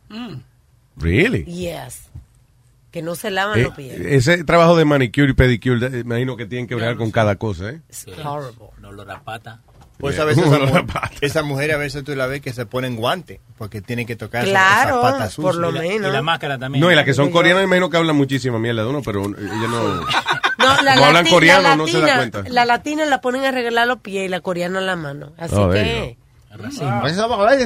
Really? 0.96 1.44
Yes. 1.46 2.04
Que 2.92 3.02
no 3.02 3.16
se 3.16 3.30
lavan 3.32 3.60
Eh, 3.60 3.64
los 3.64 3.74
pies. 3.76 4.00
ese 4.00 4.44
trabajo 4.44 4.76
de 4.76 4.86
manicure 4.86 5.30
y 5.30 5.34
pedicure, 5.34 5.88
eh, 5.88 6.00
imagino 6.00 6.38
que 6.38 6.46
tienen 6.46 6.68
que 6.68 6.76
bregar 6.76 6.96
con 6.98 7.12
cada 7.12 7.36
cosa, 7.36 7.70
¿eh? 7.72 7.82
horrible. 8.24 8.54
No 8.80 8.92
lo 8.92 9.04
la 9.06 9.20
pata. 9.22 9.60
Pues 10.00 10.20
a 10.20 10.26
veces 10.26 10.44
esa, 10.48 10.60
mujer, 10.60 10.86
esa 11.22 11.44
mujer 11.44 11.72
a 11.72 11.78
veces 11.78 12.04
tú 12.04 12.16
la 12.16 12.28
ves 12.28 12.42
que 12.42 12.54
se 12.54 12.66
ponen 12.66 12.96
guantes 12.96 13.40
porque 13.58 13.82
tienen 13.82 14.06
que 14.06 14.16
tocar 14.16 14.44
Claro, 14.46 15.00
esas 15.00 15.12
patas 15.12 15.36
por 15.36 15.54
sucias. 15.54 15.56
lo 15.62 15.70
Y 15.70 15.74
la- 15.74 15.82
menos. 15.82 16.10
Y 16.10 16.14
la 16.14 16.22
máscara 16.22 16.58
también. 16.60 16.82
No, 16.84 16.92
y 16.92 16.96
las 16.96 17.04
que 17.06 17.14
son 17.14 17.32
coreanas, 17.32 17.64
imagino 17.64 17.90
que 17.90 17.98
hablan 17.98 18.16
muchísima 18.16 18.60
mierda 18.60 18.84
de 18.84 18.90
uno, 18.90 19.02
pero 19.04 19.24
ella 19.26 19.68
no. 19.70 20.02
No, 20.60 20.82
la 20.82 20.96
No 20.96 21.06
hablan 21.06 21.28
coreano, 21.28 21.62
la 21.70 21.76
no 21.76 21.88
se 21.88 22.00
da 22.02 22.18
cuenta. 22.18 22.44
La 22.50 22.66
latina 22.66 23.06
la 23.06 23.22
ponen 23.22 23.46
a 23.46 23.50
arreglar 23.50 23.88
los 23.88 24.00
pies 24.00 24.26
y 24.26 24.28
la 24.30 24.42
coreana 24.42 24.82
la 24.82 24.96
mano. 24.96 25.32
Así 25.38 25.54
Oh, 25.56 25.70
que. 25.70 26.18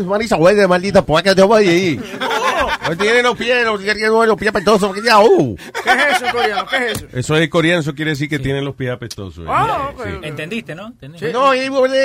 Marisa, 0.05 0.35
güey, 0.35 0.55
de 0.55 0.67
maldita 0.67 1.05
puerca, 1.05 1.33
te 1.33 1.41
voy 1.43 1.99
tiene 2.99 3.23
los 3.23 3.37
pies, 3.37 3.65
no 3.65 3.77
tiene 3.77 4.07
los 4.09 4.37
pies 4.37 4.49
apetosos, 4.49 4.87
porque 4.89 5.01
ya, 5.03 5.19
uh. 5.19 5.55
¿Qué 5.83 5.89
es 5.89 6.21
eso, 6.21 6.31
coreano? 6.31 6.65
¿Qué 6.67 6.75
es 6.77 6.91
eso? 6.97 7.07
Eso 7.13 7.37
es 7.37 7.49
coreano, 7.49 7.81
eso 7.81 7.93
quiere 7.95 8.11
decir 8.11 8.29
que 8.29 8.39
tiene 8.39 8.61
los 8.61 8.75
pies 8.75 8.91
apestosos. 8.91 9.45
Ah, 9.47 9.91
Sí. 10.03 10.09
¿Entendiste, 10.23 10.73
no? 10.75 10.87
¿Entendiste? 10.87 11.31
No, 11.33 11.53
y 11.53 11.59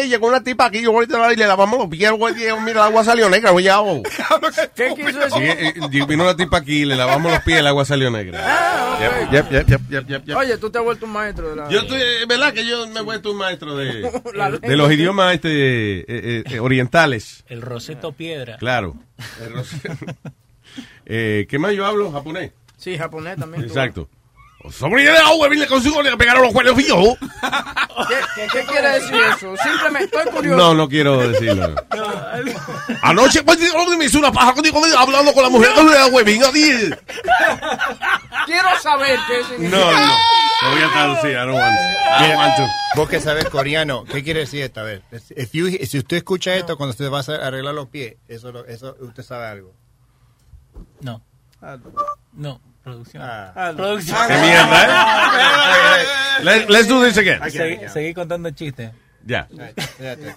llegó 0.09 0.27
una 0.28 0.43
tipa 0.43 0.66
aquí, 0.66 0.83
yo 0.83 0.93
voy 0.93 1.07
a 1.12 1.33
y 1.33 1.37
le 1.37 1.47
lavamos 1.47 1.78
los 1.78 1.89
pies, 1.89 2.11
güey, 2.12 2.35
y 2.35 2.47
mira, 2.61 2.73
el 2.73 2.78
agua 2.89 3.05
salió 3.05 3.28
negra, 3.31 3.51
güey, 3.51 3.65
ya, 3.65 3.81
oh. 3.81 4.03
¿Qué 4.74 4.93
quiso 4.95 5.11
Sí, 5.31 5.41
decir? 5.41 5.43
eh, 5.43 5.74
eh, 5.77 6.05
vino 6.07 6.24
una 6.24 6.37
tipa 6.37 6.59
aquí, 6.59 6.85
le 6.85 6.97
lavamos 6.97 7.33
los 7.33 7.41
pies, 7.43 7.61
el 7.61 7.66
agua 7.66 7.85
salió 7.85 8.11
negra. 8.11 8.41
Ah, 8.45 8.83
Yep, 9.31 9.31
yep, 9.51 9.51
yep, 9.69 9.69
yep, 9.91 10.09
yep, 10.09 10.24
yep. 10.27 10.37
Oye, 10.39 10.57
tú 10.57 10.70
te 10.70 10.78
has 10.78 10.85
vuelto 10.85 11.05
un 11.07 11.12
maestro 11.12 11.51
de 11.51 11.57
la... 11.57 11.69
Yo 11.69 11.81
estoy, 11.81 12.01
eh, 12.01 12.24
¿verdad 12.27 12.53
que 12.55 12.66
yo 12.66 12.87
me 12.89 13.01
he 13.01 13.03
vuelto 13.03 13.31
un 13.31 13.37
maestro 13.37 13.77
de, 13.77 14.01
los 14.77 14.91
idiomas 14.93 15.35
este, 15.35 15.99
eh, 16.01 16.05
eh, 16.09 16.45
eh, 16.51 16.61
orientales? 16.61 17.45
El 17.49 17.61
Roseto 17.61 18.12
Piedra. 18.12 18.57
Claro. 18.57 18.95
El 19.45 19.53
ros- 19.53 19.70
eh, 21.07 21.47
¿Qué 21.48 21.59
más 21.59 21.73
yo 21.73 21.86
hablo? 21.86 22.11
¿Japonés? 22.12 22.53
Sí, 22.77 22.97
japonés 22.98 23.36
también. 23.39 23.65
Exacto. 23.65 24.09
Sobre 24.70 25.05
de 25.05 25.11
agua, 25.19 25.48
le 25.48 25.66
consigo, 25.69 26.03
le 26.03 26.16
pegaron 26.16 26.43
los 26.43 26.53
cuernos 26.53 26.74
fijos. 26.74 27.16
¿Qué, 28.09 28.16
qué, 28.35 28.48
qué 28.53 28.65
quiere 28.66 28.89
decir 28.94 29.15
eso? 29.15 29.55
Simplemente 29.62 30.16
estoy 30.16 30.32
curioso. 30.32 30.57
No, 30.57 30.74
no 30.74 30.89
quiero 30.89 31.19
decirlo. 31.28 31.73
Anoche, 33.03 33.44
pues, 33.44 33.59
me 33.97 34.05
hizo 34.07 34.19
una 34.19 34.32
paja 34.32 34.53
contigo 34.55 34.81
hablando 34.98 35.32
con 35.32 35.44
la 35.44 35.51
mujer 35.51 35.73
de 35.73 35.85
la 35.85 36.07
huevín, 36.07 36.43
así. 36.43 36.90
Quiero 38.47 38.69
saber 38.82 39.19
qué 39.28 39.39
No, 39.40 39.47
significa. 39.48 39.78
no. 40.07 40.15
Lo 40.62 40.70
voy 40.70 40.82
a 40.82 40.93
traducir, 40.93 41.31
I 41.31 41.35
don't 41.35 41.55
want 41.55 41.77
to. 41.77 42.24
I 42.24 42.28
don't 42.28 42.36
want 42.36 42.57
to. 42.57 42.66
Vos 42.97 43.09
que 43.09 43.20
sabes 43.20 43.44
coreano, 43.47 44.05
¿qué 44.05 44.24
quiere 44.24 44.40
decir 44.40 44.62
esta 44.62 44.82
vez? 44.82 45.03
If 45.36 45.53
you- 45.53 45.69
si 45.86 45.98
usted 45.98 46.16
escucha 46.16 46.55
esto 46.57 46.77
cuando 46.77 46.90
usted 46.93 47.11
va 47.11 47.20
a 47.20 47.47
arreglar 47.47 47.74
los 47.74 47.89
pies, 47.89 48.16
eso, 48.27 48.65
eso 48.66 48.97
usted 49.01 49.23
sabe 49.23 49.47
algo. 49.47 49.74
No. 51.02 51.22
No, 52.34 52.60
producción. 52.84 53.22
Ah. 53.24 53.74
Producción. 53.76 54.18
Qué 54.28 54.34
mierda, 54.38 54.86
¿eh? 54.86 56.44
Let- 56.44 56.70
let's 56.70 56.88
do 56.88 57.03
this 57.03 57.18
again. 57.18 57.40
Seguí, 57.52 57.88
seguí 57.90 58.14
contando 58.14 58.49
chistes. 58.52 58.91
Ya. 59.24 59.48
Eh, 59.52 59.74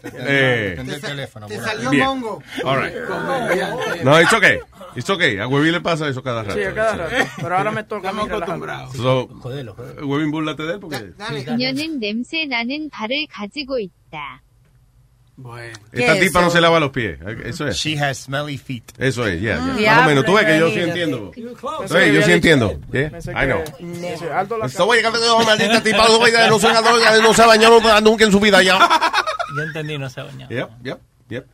Eh, 0.03 0.77
el 0.79 1.01
teléfono. 1.01 1.47
Te 1.47 1.55
por 1.57 1.65
salió 1.65 1.89
ahí. 1.89 1.97
Bien. 1.97 2.07
mongo. 2.07 2.43
All 2.65 2.83
right. 2.83 2.95
No, 4.05 4.21
it's 4.21 4.33
okay. 4.35 4.59
It's 4.95 5.09
okay. 5.09 5.39
A 5.39 5.49
Huevín 5.49 5.73
le 5.73 5.81
pasa 5.81 6.07
eso 6.07 6.23
cada 6.23 6.43
rato. 6.43 6.55
Sí, 6.55 6.65
a 6.65 6.75
cada 6.75 6.95
rato. 7.09 7.31
Pero 7.41 7.57
ahora 7.57 7.71
me 7.71 7.85
toca 7.85 8.11
a 8.11 8.13
mí 8.13 8.29
relajarme. 8.29 8.67
So, 8.95 9.27
Jodelo, 9.41 9.75
jodelo. 9.75 10.07
Huevín, 10.07 10.31
búrlate 10.31 10.65
de 10.65 10.75
él 10.75 10.81
porque... 10.81 11.15
그녀는 11.47 11.99
냄새 11.99 12.45
나는 12.45 12.91
발을 12.91 13.27
가지고 13.31 13.79
있다. 13.79 14.43
Esta 15.92 16.14
¿Qué 16.14 16.20
tipa 16.20 16.40
eso? 16.40 16.42
no 16.42 16.50
se 16.50 16.62
lava 16.62 16.80
los 16.80 16.92
pies. 16.92 17.20
Eso 17.46 17.68
es. 17.68 17.78
She 17.78 17.98
has 17.98 18.20
smelly 18.20 18.58
feet. 18.58 18.84
Eso 18.98 19.26
es, 19.26 19.42
ya, 19.42 19.56
ya. 19.56 19.74
Diablo, 19.74 19.86
Más 19.88 20.06
o 20.06 20.10
menos. 20.10 20.26
Tú 20.26 20.34
ves 20.34 20.46
que 20.46 20.60
yo 20.60 20.70
sí 20.70 20.80
entiendo. 20.80 21.32
Sí, 21.36 22.14
yo 22.14 22.22
sí 22.22 22.32
entiendo. 22.32 22.80
Yeah, 22.92 23.12
I 23.28 23.46
know. 23.46 23.64
la 24.60 24.66
Esta 24.66 24.84
güey, 24.84 25.02
que 25.02 25.10
te 25.12 25.46
maldita 25.46 25.84
tipa, 25.84 26.08
no 26.50 27.34
se 27.34 27.42
ha 27.42 27.48
bañado 27.48 28.02
nunca 28.02 28.26
en 28.26 28.32
su 28.32 28.40
vida 28.40 28.62
ya. 28.62 28.80
Yo 29.56 29.64
entendí, 29.64 29.98
no 29.98 30.10
se 30.10 30.22
ha 30.22 30.24
bañado. 30.26 30.50
Yep, 30.52 30.70
yep, 30.84 31.00
yep. 31.30 31.48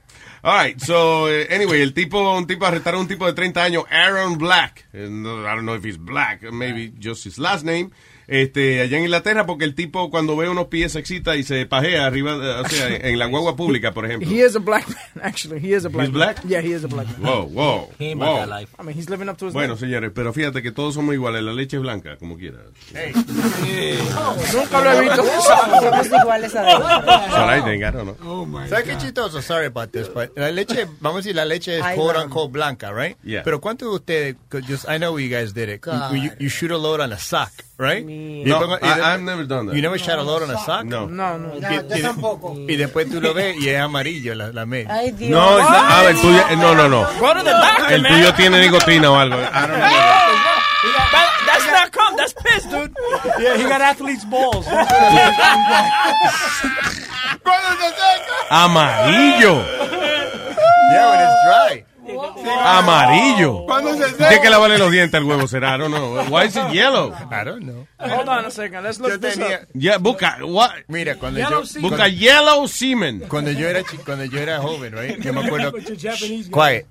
All 0.44 0.53
right, 0.53 0.80
so 0.80 1.28
eh, 1.28 1.48
anyway, 1.49 1.82
el 1.82 1.94
tipo, 1.94 2.20
un 2.38 2.45
tipo 2.45 2.68
arrestaron 2.68 2.99
a 2.99 3.02
un 3.02 3.07
tipo 3.07 3.26
de 3.26 3.34
30 3.34 3.64
años, 3.64 3.84
Aaron 3.90 4.38
Black. 4.38 4.86
Eh, 4.94 5.06
I 5.06 5.56
don't 5.56 5.62
know 5.64 5.76
if 5.76 5.84
he's 5.84 5.98
black, 5.98 6.44
maybe 6.52 6.94
just 7.02 7.26
his 7.26 7.40
last 7.40 7.64
name. 7.66 7.90
Este, 8.28 8.82
allá 8.82 8.98
en 8.98 9.04
Inglaterra, 9.04 9.46
porque 9.46 9.66
el 9.66 9.76
tipo 9.76 10.10
cuando 10.10 10.36
ve 10.36 10.50
unos 10.50 10.68
pies 10.68 10.94
se 10.94 11.00
excita 11.00 11.36
y 11.36 11.44
se 11.44 11.66
pajea 11.66 12.06
arriba, 12.06 12.38
de- 12.38 12.50
o 12.62 12.68
sea, 12.70 12.88
en 12.88 13.20
la 13.20 13.26
guagua 13.28 13.56
pública, 13.58 13.94
por 13.94 14.06
ejemplo. 14.06 14.30
He 14.30 14.46
is 14.46 14.56
a 14.56 14.60
black 14.60 14.88
man, 14.88 15.24
actually. 15.26 15.60
He 15.60 15.76
is 15.76 15.86
a 15.86 15.90
black 15.90 16.08
He's 16.08 16.14
man. 16.14 16.34
black? 16.36 16.44
Yeah, 16.46 16.62
he 16.62 16.74
is 16.76 16.84
a 16.84 16.88
black 16.88 17.08
man. 17.18 17.22
Wow, 17.22 17.46
wow, 17.52 17.90
He 18.00 18.06
ain't 18.12 18.20
wow. 18.22 18.46
life. 18.48 18.74
I 18.80 18.84
mean, 18.84 18.96
he's 18.98 19.10
living 19.10 19.30
up 19.30 19.38
to 19.38 19.46
his 19.48 19.54
Bueno, 19.54 19.76
name. 19.76 19.80
señores, 19.80 20.12
pero 20.14 20.34
fíjate 20.34 20.62
que 20.64 20.72
todos 20.72 20.94
somos 20.96 21.14
iguales. 21.14 21.44
La 21.44 21.54
leche 21.54 21.78
es 21.78 21.82
blanca, 21.82 22.18
como 22.18 22.38
quiera. 22.38 22.58
Nunca 24.54 24.82
lo 24.82 24.92
he 24.92 25.02
visto. 25.02 25.24
Somos 25.46 26.08
iguales 26.08 26.56
a 26.56 27.58
I 27.58 27.92
don't 27.92 28.18
know. 28.20 28.68
¿Sabes 28.68 28.86
qué 28.86 28.98
chistoso? 28.98 29.42
Sorry 29.42 29.68
about 29.68 29.92
this, 29.92 30.08
but 30.14 30.32
la 30.38 30.52
leche, 30.52 30.88
vamos 31.00 31.18
a 31.18 31.22
decir, 31.22 31.36
la 31.36 31.46
leche 31.46 31.78
es 31.80 31.86
quote 31.96 32.20
unquote 32.20 32.52
blanca, 32.52 32.92
right? 32.92 33.18
Yeah. 33.24 33.44
Pero 33.44 33.60
¿cuántos 33.62 33.90
de 33.90 33.96
ustedes, 33.96 34.36
just, 34.68 34.86
I 34.90 34.98
know 34.98 35.18
you 35.20 35.30
guys 35.30 35.54
did 35.54 35.70
it, 35.70 35.82
you, 36.12 36.16
you, 36.18 36.32
you 36.40 36.50
shoot 36.50 36.72
a 36.72 36.78
load 36.78 37.02
on 37.02 37.14
a 37.14 37.18
sock, 37.20 37.52
right? 37.78 38.06
Y 38.08 38.44
No, 38.46 38.60
después- 38.60 38.80
y 38.82 38.88
I- 38.88 39.14
I've 39.16 39.22
never 39.24 39.46
done 39.46 39.68
that. 39.68 39.76
You 39.76 39.82
never 39.82 39.98
shot 40.00 40.18
a 40.20 40.24
load 40.24 40.44
on 40.44 40.52
a 40.52 40.58
sock? 40.60 40.86
No. 40.86 41.08
No, 41.08 41.38
no. 41.38 41.56
Y, 41.56 41.62
Ya, 41.62 41.82
yo 41.82 41.96
y- 41.98 42.02
tampoco. 42.02 42.54
y 42.56 42.76
después 42.78 43.10
tú 43.10 43.20
lo 43.22 43.34
ves 43.34 43.58
y 43.60 43.70
es 43.70 43.80
amarillo 43.80 44.34
la, 44.36 44.52
la 44.52 44.66
media. 44.66 44.94
Ay, 44.94 45.12
Dios. 45.12 45.32
No, 45.32 45.60
it's 45.60 45.70
not- 45.70 45.84
ah, 45.84 46.04
el 46.10 46.16
tuyo, 46.22 46.56
no, 46.58 46.76
no, 46.76 46.88
no. 46.90 47.02
Go 47.20 47.34
to 47.34 47.44
the 47.44 47.52
doctor, 47.52 47.92
El 47.94 48.02
man. 48.02 48.12
tuyo 48.14 48.34
tiene 48.36 48.60
nicotina 48.62 49.12
o 49.12 49.16
algo. 49.18 49.36
I 49.36 49.68
don't 49.68 49.68
know. 49.70 49.80
That, 51.12 51.30
that's 51.48 51.66
not 51.72 51.92
cum, 51.92 52.16
that's 52.16 52.34
piss, 52.34 52.64
dude. 52.70 52.92
Yeah, 53.40 53.58
he 53.58 53.64
got 53.64 53.82
athlete's 53.82 54.24
balls. 54.26 54.66
Amarillo. 58.52 59.56
Yeah, 60.92 61.10
when 61.10 61.20
it's 61.20 61.44
dry. 61.46 61.86
Amarillo. 62.64 63.65
Cuando 63.65 63.94
se 63.95 64.14
Tiene 64.14 64.41
que 64.41 64.49
lavarle 64.49 64.77
los 64.77 64.91
dientes 64.91 65.15
al 65.19 65.26
huevo, 65.26 65.48
será. 65.48 65.76
I 65.76 65.80
don't 65.80 65.94
know. 65.94 66.23
Why 66.30 66.45
is 66.48 66.56
it 66.56 66.72
yellow? 66.73 67.14
I 67.32 67.44
don't 67.44 67.64
know. 67.64 67.88
Hold 67.99 68.30
on 68.30 68.45
a 68.45 68.52
second. 68.52 68.84
Let's 68.84 68.99
look 68.99 69.11
Yo 69.11 69.18
this 69.18 69.38
tenía, 69.38 69.61
up. 69.64 69.68
Yeah, 69.73 69.98
busca, 69.98 70.38
what? 70.44 70.72
mira, 70.88 71.15
cuando 71.15 71.40
Yellow 71.40 71.61
yo, 71.61 71.65
semen. 71.65 71.90
Busca 71.90 72.07
yellow 72.07 72.68
semen. 72.68 73.19
cuando 73.27 73.52
yo 73.52 73.68
era 73.68 73.84
cuando 74.06 74.26
yo 74.26 74.40
era 74.40 74.60
joven, 74.60 74.94
right? 74.94 75.19
Yo 75.22 75.34
me 75.34 75.41
acuerdo. 75.45 75.72
Quiet. 76.52 76.86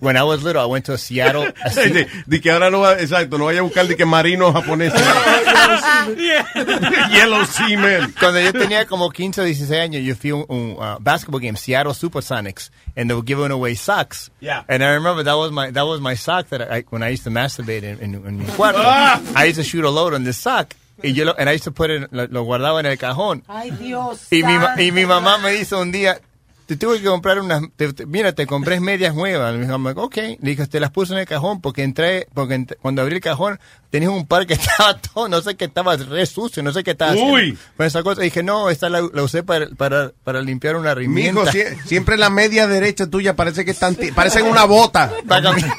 When 0.00 0.16
I 0.16 0.22
was 0.22 0.42
little, 0.42 0.62
I 0.62 0.66
went 0.66 0.86
to 0.86 0.96
Seattle. 0.98 1.42
De, 1.74 2.06
de 2.26 2.40
que 2.40 2.50
ahora 2.50 2.70
no 2.70 2.80
va, 2.80 2.98
exacto, 3.00 3.38
no 3.38 3.46
vaya 3.46 3.60
a 3.60 3.62
buscar 3.62 3.86
de 3.86 3.96
que 3.96 4.04
marino 4.06 4.52
japonés. 4.52 4.92
yellow 7.10 7.44
semen. 7.46 8.12
Cuando 8.18 8.40
yo 8.40 8.52
tenía 8.52 8.86
como 8.86 9.10
15 9.10 9.40
o 9.40 9.44
16 9.44 9.80
años, 9.80 10.02
yo 10.02 10.14
fui 10.14 10.30
a 10.30 10.34
un, 10.36 10.44
un, 10.48 10.70
uh, 10.78 10.98
basketball 11.00 11.40
game, 11.40 11.56
Seattle 11.56 11.94
Supersonics, 11.94 12.70
and 12.96 13.08
they 13.08 13.14
were 13.14 13.24
giving 13.24 13.50
away 13.50 13.74
socks. 13.74 14.30
Yeah. 14.40 14.51
And 14.68 14.82
I 14.82 14.90
remember 14.94 15.22
that 15.24 15.34
was 15.36 15.50
my 15.50 15.70
that 15.70 15.86
was 15.86 16.00
my 16.00 16.14
sock 16.14 16.48
that 16.50 16.62
I 16.62 16.84
when 16.90 17.02
I 17.02 17.08
used 17.10 17.24
to 17.24 17.30
masturbate 17.30 17.82
in, 17.82 17.98
in, 18.00 18.14
in 18.26 18.38
mi 18.38 18.44
cuarto. 18.46 18.78
Ah. 18.78 19.20
I 19.34 19.44
used 19.46 19.58
to 19.58 19.64
shoot 19.64 19.84
a 19.84 19.90
load 19.90 20.14
on 20.14 20.24
this 20.24 20.36
sock. 20.38 20.74
Y 21.02 21.10
yo 21.10 21.24
lo, 21.24 21.32
and 21.36 21.48
I 21.48 21.52
used 21.52 21.64
to 21.64 21.72
put 21.72 21.90
it, 21.90 22.12
lo, 22.12 22.26
lo 22.30 22.44
guardaba 22.44 22.78
en 22.78 22.86
el 22.86 22.96
cajón. 22.96 23.42
Ay, 23.48 23.70
Dios. 23.70 24.28
Y 24.30 24.42
mi, 24.44 24.56
ma- 24.58 24.74
y 24.78 24.90
mi 24.92 25.04
mamá 25.04 25.38
me 25.42 25.56
hizo 25.56 25.80
un 25.80 25.90
día, 25.90 26.20
te 26.66 26.76
tuve 26.76 26.98
que 27.00 27.04
comprar 27.06 27.38
unas, 27.40 27.62
te- 27.76 27.92
te- 27.92 28.06
mira, 28.06 28.32
te 28.32 28.46
compré 28.46 28.80
medias 28.80 29.14
nuevas. 29.14 29.54
Mi 29.56 29.66
mamá, 29.66 29.92
ok. 29.96 30.16
Le 30.16 30.36
dije, 30.40 30.66
te 30.66 30.80
las 30.80 30.90
puse 30.90 31.12
en 31.12 31.18
el 31.20 31.26
cajón 31.26 31.60
porque 31.60 31.82
entré, 31.82 32.28
porque 32.34 32.54
ent- 32.54 32.76
cuando 32.80 33.02
abrí 33.02 33.16
el 33.16 33.20
cajón 33.20 33.58
tenía 33.90 34.08
un 34.10 34.26
par 34.26 34.46
que 34.46 34.54
estaba 34.54 34.96
todo, 34.98 35.28
no 35.28 35.40
sé 35.42 35.56
qué 35.56 35.66
estaba 35.66 35.96
re 35.96 36.24
sucio, 36.26 36.62
no 36.62 36.72
sé 36.72 36.82
qué 36.84 36.92
estaba 36.92 37.12
Uy. 37.14 37.58
con 37.76 37.86
esa 37.86 38.02
cosa. 38.02 38.22
Y 38.22 38.24
dije, 38.26 38.42
no, 38.42 38.70
esta 38.70 38.88
la, 38.88 39.02
la 39.12 39.22
usé 39.22 39.42
para, 39.42 39.66
para, 39.70 40.12
para 40.24 40.40
limpiar 40.40 40.76
una 40.76 40.90
Mijo, 40.94 41.00
rimienta. 41.00 41.52
sie- 41.52 41.76
siempre 41.84 42.16
la 42.16 42.30
media 42.30 42.66
derecha 42.66 43.06
tuya 43.08 43.36
parece 43.36 43.64
que 43.64 43.70
están, 43.72 43.96
parecen 44.14 44.46
una 44.46 44.64
bota. 44.64 45.10
Para 45.28 45.42
caminar. 45.42 45.72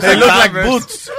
They 0.00 0.16
look 0.16 0.28
like 0.28 0.52
boots. 0.64 1.10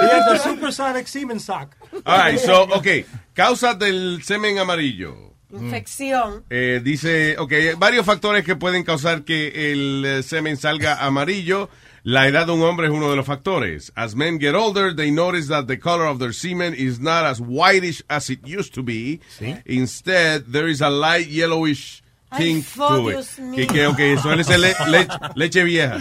The 0.00 0.38
supersonic 0.38 1.06
semen 1.06 1.40
sock. 1.40 1.74
All 2.04 2.18
right, 2.18 2.38
so, 2.38 2.62
okay. 2.74 3.04
Causas 3.34 3.78
del 3.78 4.22
semen 4.22 4.58
amarillo. 4.58 5.31
Infección. 5.52 6.44
Eh, 6.50 6.80
dice, 6.82 7.36
ok, 7.38 7.52
varios 7.78 8.04
factores 8.06 8.44
que 8.44 8.56
pueden 8.56 8.84
causar 8.84 9.22
que 9.24 9.72
el 9.72 10.04
eh, 10.04 10.22
semen 10.22 10.56
salga 10.56 11.04
amarillo. 11.04 11.68
La 12.04 12.26
edad 12.26 12.46
de 12.46 12.52
un 12.52 12.62
hombre 12.62 12.88
es 12.88 12.92
uno 12.92 13.08
de 13.10 13.16
los 13.16 13.24
factores. 13.26 13.92
As 13.94 14.16
men 14.16 14.40
get 14.40 14.54
older, 14.56 14.96
they 14.96 15.12
notice 15.12 15.46
that 15.48 15.66
the 15.66 15.78
color 15.78 16.06
of 16.06 16.18
their 16.18 16.34
semen 16.34 16.74
is 16.76 16.98
not 16.98 17.24
as 17.24 17.38
whitish 17.40 18.02
as 18.08 18.28
it 18.28 18.40
used 18.44 18.74
to 18.74 18.82
be. 18.82 19.20
Instead, 19.66 20.42
there 20.50 20.68
is 20.68 20.80
a 20.80 20.90
light 20.90 21.28
yellowish 21.28 22.02
tint 22.36 22.66
to 22.74 23.08
it. 23.10 23.18
Que, 23.54 23.66
que, 23.68 23.86
ok, 23.86 24.00
suele 24.20 24.42
ser 24.42 24.58
le- 24.58 24.74
le- 24.88 25.06
leche 25.36 25.62
vieja. 25.62 26.00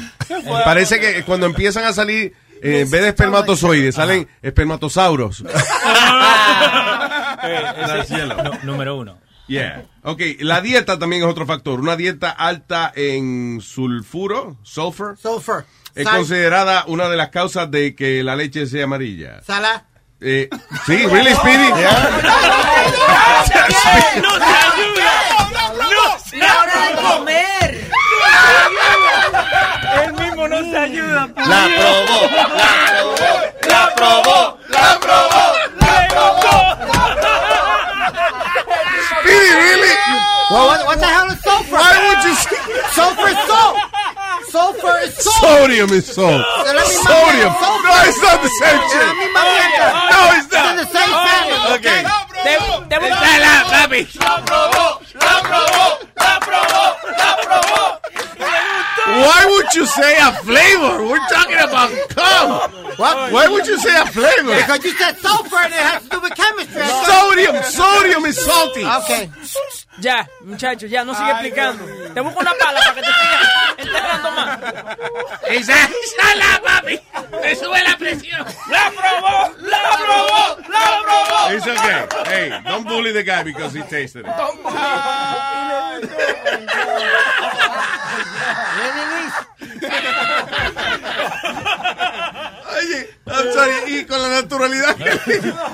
Parece 0.65 0.99
que 0.99 1.22
cuando 1.23 1.45
empiezan 1.45 1.84
a 1.84 1.94
salir, 1.94 2.34
eh, 2.64 2.80
en 2.82 2.90
vez 2.90 3.02
de 3.03 3.10
espermatozoides, 3.10 3.94
salen 3.94 4.28
espermatosauros. 4.41 5.41
Eh, 5.41 5.45
That's 7.88 8.10
ese- 8.10 8.15
yellow. 8.18 8.38
nu- 8.44 8.60
número 8.72 8.95
uno. 8.98 9.18
Yeah. 9.52 9.84
Ok, 10.03 10.22
la 10.40 10.61
dieta 10.61 10.98
también 10.98 11.23
es 11.23 11.28
otro 11.28 11.45
factor. 11.45 11.80
Una 11.82 11.98
dieta 11.98 12.30
alta 12.30 12.91
en 12.95 13.60
sulfuro, 13.61 14.56
sulfur, 14.64 15.18
Sulfur. 15.22 15.65
es 15.94 16.06
Sal. 16.06 16.15
considerada 16.18 16.86
una 16.88 17.10
de 17.10 17.18
las 17.18 17.30
causas 17.32 17.69
de 17.69 17.94
que 17.94 18.23
la 18.23 18.38
leche 18.38 18.65
sea 18.65 18.86
amarilla. 18.86 19.41
Sala. 19.44 19.86
Eh, 20.22 20.48
sí, 20.86 21.06
really, 21.07 21.34
Speedy? 21.36 21.68
¡No 21.68 21.76
te 24.38 24.45
ayuda! 24.45 25.19
¡No! 25.76 26.38
¡La 26.38 26.52
hora 26.61 26.76
de 26.88 26.94
comer! 27.02 27.69
Él 30.06 30.14
mismo 30.14 30.48
no 30.48 30.60
se 30.64 30.78
ayuda. 30.78 31.28
La 31.36 31.68
probó, 31.76 32.19
la 32.32 32.45
probó, 32.56 33.32
la 33.68 33.95
probó, 33.95 34.57
la 34.69 34.99
probó, 34.99 35.44
what 40.85 40.99
the 40.99 41.05
hell 41.05 41.27
is 41.31 41.39
sulfur? 41.41 41.75
Why 41.77 41.95
would 42.07 42.23
you 42.27 42.35
say- 42.35 42.57
Sulfur 42.95 43.27
is 43.29 43.37
salt. 43.47 43.77
Sulfur 44.51 44.95
is 45.05 45.13
salt. 45.15 45.35
Sodium 45.45 45.89
is 45.93 46.05
salt. 46.13 46.41
De 46.65 46.73
la 46.73 46.81
misma 46.81 47.09
Sodium. 47.09 47.53
sulfur. 47.61 47.87
No, 47.87 47.95
it's 48.09 48.21
not 48.21 48.41
the 48.41 48.49
same 48.59 48.79
De 48.79 48.83
la 48.83 48.91
shit. 48.91 49.13
No, 50.11 50.19
it's 50.35 50.45
It's 50.45 50.55
in 50.55 50.63
not. 50.63 50.75
the 50.75 50.87
same 50.97 51.13
family. 51.27 51.59
Okay. 51.75 52.01
Te 52.89 52.95
busca 52.99 53.31
la 53.45 53.53
papi. 53.71 54.01
La 54.19 54.33
probó, 54.45 54.85
la 55.13 55.35
probó, 55.47 55.87
la 56.17 56.33
probó, 56.45 56.83
la 57.19 57.29
probó. 57.45 57.83
Why 59.06 59.45
would 59.49 59.73
you 59.73 59.86
say 59.86 60.18
a 60.19 60.32
flavor? 60.45 61.06
We're 61.07 61.28
talking 61.30 61.57
about 61.57 61.90
cum. 62.10 62.72
What? 62.98 63.32
Why 63.34 63.48
would 63.48 63.65
you 63.65 63.78
say 63.80 63.95
a 63.99 64.06
flavor? 64.06 64.53
Because 64.56 64.84
you 64.84 64.91
said 64.91 65.18
sulfur 65.18 65.57
and 65.57 65.73
it 65.73 65.80
has 65.80 66.03
to 66.03 66.10
do 66.10 66.19
with 66.22 66.36
chemistry. 66.36 66.82
Sodium. 67.10 67.64
Sodium 67.64 68.26
is 68.26 68.38
salty. 68.38 68.86
Okay. 68.86 69.30
Ya, 69.99 70.26
muchachos, 70.44 70.90
ya, 70.90 71.03
no 71.03 71.14
sigue 71.14 71.32
explicando. 71.32 71.84
Te 72.14 72.22
busco 72.22 72.40
una 72.40 72.53
pala 72.60 72.80
para 72.80 72.95
que 72.95 73.02
te 73.02 73.07
sigas 73.07 73.48
enterrando 73.78 74.32
más. 74.32 74.60
Esa, 75.49 75.73
esa 75.84 76.36
la 76.36 76.61
papi. 76.64 76.99
Me 77.41 77.56
sube 77.56 77.84
la 77.84 77.98
presión. 77.98 78.45
La 78.69 78.91
probó, 78.91 79.53
la 79.60 79.82
probó, 79.98 80.57
la 80.69 81.02
probó. 81.03 81.52
It's 81.53 81.68
okay. 81.68 82.07
Hey, 82.26 82.61
don't 82.65 82.88
bully 82.88 83.11
the 83.11 83.23
guy 83.23 83.44
because 83.44 83.73
he 83.73 83.82
tasted 83.84 84.26
it. 84.26 84.32
Oye, 92.72 93.09
I'm 93.27 93.51
sorry, 93.53 93.73
y 93.88 94.05
con 94.05 94.22
la 94.22 94.30
naturalidad 94.30 94.95
que 94.95 95.09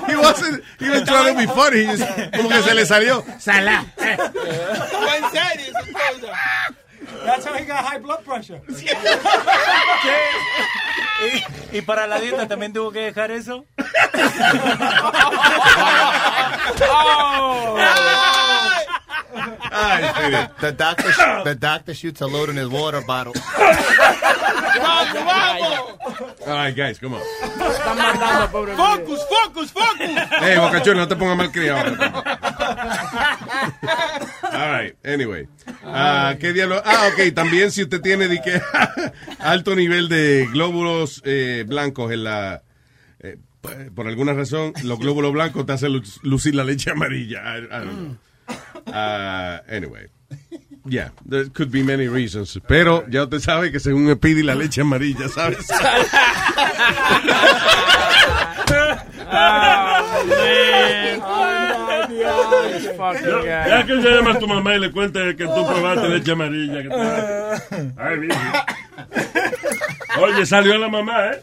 he 0.08 0.16
wasn't 0.16 0.62
even 0.80 1.04
trying 1.04 1.34
to 1.34 1.40
be 1.40 1.46
funny, 1.46 1.84
he 1.84 1.96
just- 1.96 2.08
como 2.36 2.48
que 2.48 2.62
se 2.62 2.74
le 2.74 2.84
salió. 2.86 3.24
Salá. 3.38 3.84
That's 7.24 7.44
how 7.44 7.54
he 7.54 7.64
got 7.64 7.84
high 7.84 7.98
blood 7.98 8.22
pressure. 8.24 8.60
¿Y, 11.72 11.78
y 11.78 11.80
para 11.82 12.06
la 12.06 12.20
dieta 12.20 12.46
también 12.46 12.72
tuvo 12.72 12.92
que 12.92 13.00
dejar 13.00 13.30
eso? 13.32 13.66
The 20.60 20.72
doctor, 20.76 21.12
sh- 21.12 21.44
the 21.44 21.54
doctor 21.54 21.94
shoots 21.94 22.20
a 22.20 22.26
load 22.26 22.48
in 22.50 22.56
his 22.56 22.68
water 22.68 23.00
bottle. 23.06 23.32
All 26.46 26.54
right, 26.54 26.74
guys, 26.74 26.98
come 26.98 27.14
on. 27.14 27.20
Están 27.42 27.96
matando 27.98 28.42
al 28.42 28.50
pobre 28.50 28.74
Focus, 28.76 29.20
focus, 29.28 29.70
focus. 29.72 30.10
Hey, 30.40 30.56
Bocachón, 30.56 30.96
no 30.96 31.06
te 31.08 31.16
pongas 31.16 31.36
mal 31.36 31.50
criado. 31.52 31.96
All 34.52 34.70
right, 34.72 34.94
anyway. 35.04 35.46
Ah, 35.84 36.34
¿Qué 36.38 36.52
diablo? 36.52 36.80
Ah, 36.84 37.08
ok, 37.12 37.32
también 37.34 37.70
si 37.70 37.82
usted 37.82 38.00
tiene 38.00 38.28
de 38.28 38.40
que, 38.40 38.60
alto 39.40 39.74
nivel 39.76 40.08
de 40.08 40.48
glóbulos 40.52 41.20
eh, 41.24 41.64
blancos 41.66 42.12
en 42.12 42.24
la... 42.24 42.62
eh, 43.20 43.36
por 43.94 44.06
alguna 44.06 44.32
razón, 44.32 44.72
los 44.84 44.98
glóbulos 44.98 45.32
blancos 45.32 45.66
te 45.66 45.72
hacen 45.72 45.92
lu- 45.92 46.02
lucir 46.22 46.54
la 46.54 46.64
leche 46.64 46.90
amarilla. 46.90 47.42
I- 47.58 47.64
I 47.64 47.68
don't 47.68 47.90
know. 47.92 48.16
Ah, 48.92 49.60
anyway. 49.68 50.06
Yeah, 50.86 51.10
there 51.26 51.48
could 51.50 51.70
be 51.70 51.82
many 51.82 52.08
reasons. 52.08 52.56
Pero 52.66 53.04
ya 53.10 53.24
usted 53.24 53.40
sabe 53.40 53.70
que 53.70 53.78
según 53.80 54.10
Speedy 54.14 54.42
la 54.42 54.54
leche 54.54 54.80
amarilla, 54.80 55.28
¿sabes? 55.28 55.66
No, 62.08 63.44
ya 63.44 63.84
que 63.86 64.02
se 64.02 64.08
llama 64.10 64.32
a 64.32 64.38
tu 64.38 64.46
mamá 64.48 64.74
y 64.76 64.80
le 64.80 64.90
cuente 64.92 65.36
que 65.36 65.44
tú 65.46 65.66
probaste 65.66 66.08
leche 66.08 66.32
amarilla. 66.32 66.82
que 66.82 66.88
tú- 66.88 67.92
Ay, 67.98 68.16
mira. 68.18 68.66
Oye, 70.20 70.46
salió 70.46 70.78
la 70.78 70.88
mamá, 70.88 71.26
¿eh? 71.32 71.42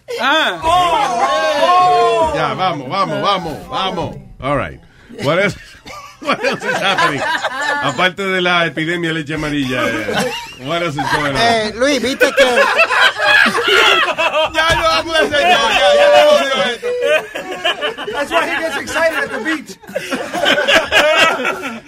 Ya, 2.36 2.54
vamos, 2.56 2.90
vamos, 2.90 3.22
vamos, 3.22 3.70
vamos. 3.70 4.16
All 4.42 4.58
right. 4.58 4.80
What 5.24 5.40
else, 5.40 5.56
what 6.26 6.44
else 6.44 6.64
is 6.64 6.78
happening? 6.78 7.22
Aparte 7.84 8.24
de 8.24 8.42
la 8.42 8.66
epidemia 8.66 9.10
de 9.10 9.14
leche 9.20 9.34
amarilla, 9.36 9.88
eh, 9.88 10.32
what 10.66 10.82
else 10.82 10.96
is 10.98 11.12
going 11.14 11.32
on? 11.32 11.38
Eh, 11.38 11.72
Luis, 11.76 12.02
viste 12.02 12.32
que. 12.36 12.46
ya 14.54 14.68
hacer 14.68 15.42
ya, 15.42 15.60
ya 15.96 16.08
le 16.12 16.22
jodió 16.30 16.56
esto. 16.74 16.88
That's 18.12 18.32
why 18.32 18.44
he 18.50 18.56
gets 18.62 18.78
excited 18.78 19.20
at 19.24 19.30
the 19.32 19.40
beach. 19.44 19.72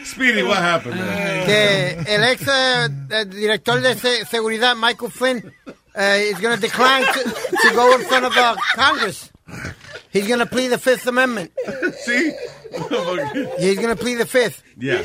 Speedy, 0.06 0.44
what 0.44 0.58
happened? 0.58 0.96
man? 0.96 1.46
que 1.46 2.04
el 2.08 2.24
ex 2.24 2.42
eh, 2.48 2.90
eh, 3.12 3.26
director 3.26 3.82
de 3.82 3.96
se- 3.96 4.26
seguridad, 4.26 4.76
Michael 4.76 5.10
Flynn, 5.12 5.54
uh, 5.68 6.18
is 6.20 6.40
going 6.40 6.56
to 6.56 6.62
decline 6.62 7.04
to, 7.06 7.24
to 7.24 7.74
go 7.74 7.94
in 7.96 8.02
front 8.06 8.26
of 8.26 8.36
uh, 8.38 8.56
Congress. 8.76 9.32
He's 10.12 10.28
going 10.28 10.40
to 10.40 10.46
plead 10.46 10.70
the 10.70 10.78
Fifth 10.78 11.08
Amendment. 11.08 11.52
Sí. 12.06 12.34
He's 13.60 13.76
going 13.78 13.90
to 13.90 13.96
plead 13.96 14.16
the 14.16 14.26
Fifth. 14.26 14.62
Yeah. 14.78 15.04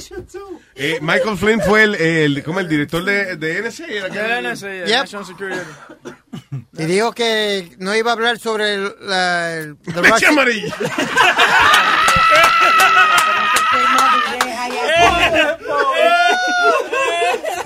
Eh, 0.76 0.98
Michael 1.00 1.36
Flynn 1.36 1.60
fue 1.60 1.84
el, 1.84 1.94
el, 1.94 2.42
como 2.42 2.60
el 2.60 2.68
director 2.68 3.04
de, 3.04 3.36
de 3.36 3.62
NSA. 3.62 3.86
¿era 3.86 4.10
que- 4.10 4.18
De 4.18 4.42
NSA, 4.42 4.74
Yep. 4.86 4.88
National 4.88 5.26
Security. 5.26 5.60
Y 6.78 6.84
dijo 6.86 7.12
que 7.12 7.70
no 7.78 7.94
iba 7.94 8.10
a 8.10 8.14
hablar 8.14 8.38
sobre 8.38 8.74
el, 8.74 8.94
la, 9.00 9.52
el 9.54 9.76
the 9.78 10.02
Leche 10.02 10.10
Russian- 10.10 10.32
amarilla. 10.32 10.74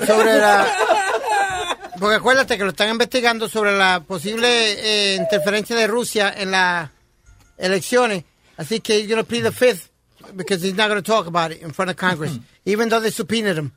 sobre 0.06 0.38
la 0.38 0.66
porque 1.98 2.16
acuérdate 2.16 2.56
que 2.56 2.64
lo 2.64 2.70
están 2.70 2.90
investigando 2.90 3.48
sobre 3.48 3.76
la 3.76 4.00
posible 4.00 4.48
eh, 4.48 5.16
interferencia 5.16 5.76
de 5.76 5.86
Rusia 5.86 6.32
en 6.36 6.50
las 6.50 6.90
elecciones. 7.58 8.24
Así 8.56 8.80
que 8.80 8.98
he's 8.98 9.08
going 9.08 9.22
to 9.22 9.24
plead 9.24 9.42
the 9.42 9.52
fifth 9.52 9.90
because 10.34 10.62
he's 10.62 10.76
not 10.76 10.88
going 10.88 11.02
to 11.02 11.06
talk 11.06 11.26
about 11.26 11.52
it 11.52 11.62
in 11.62 11.72
front 11.72 11.90
of 11.90 11.96
Congress. 11.96 12.38
Even 12.64 12.88
though 12.88 13.00
they 13.00 13.10
subpoenaed 13.10 13.56
him. 13.56 13.72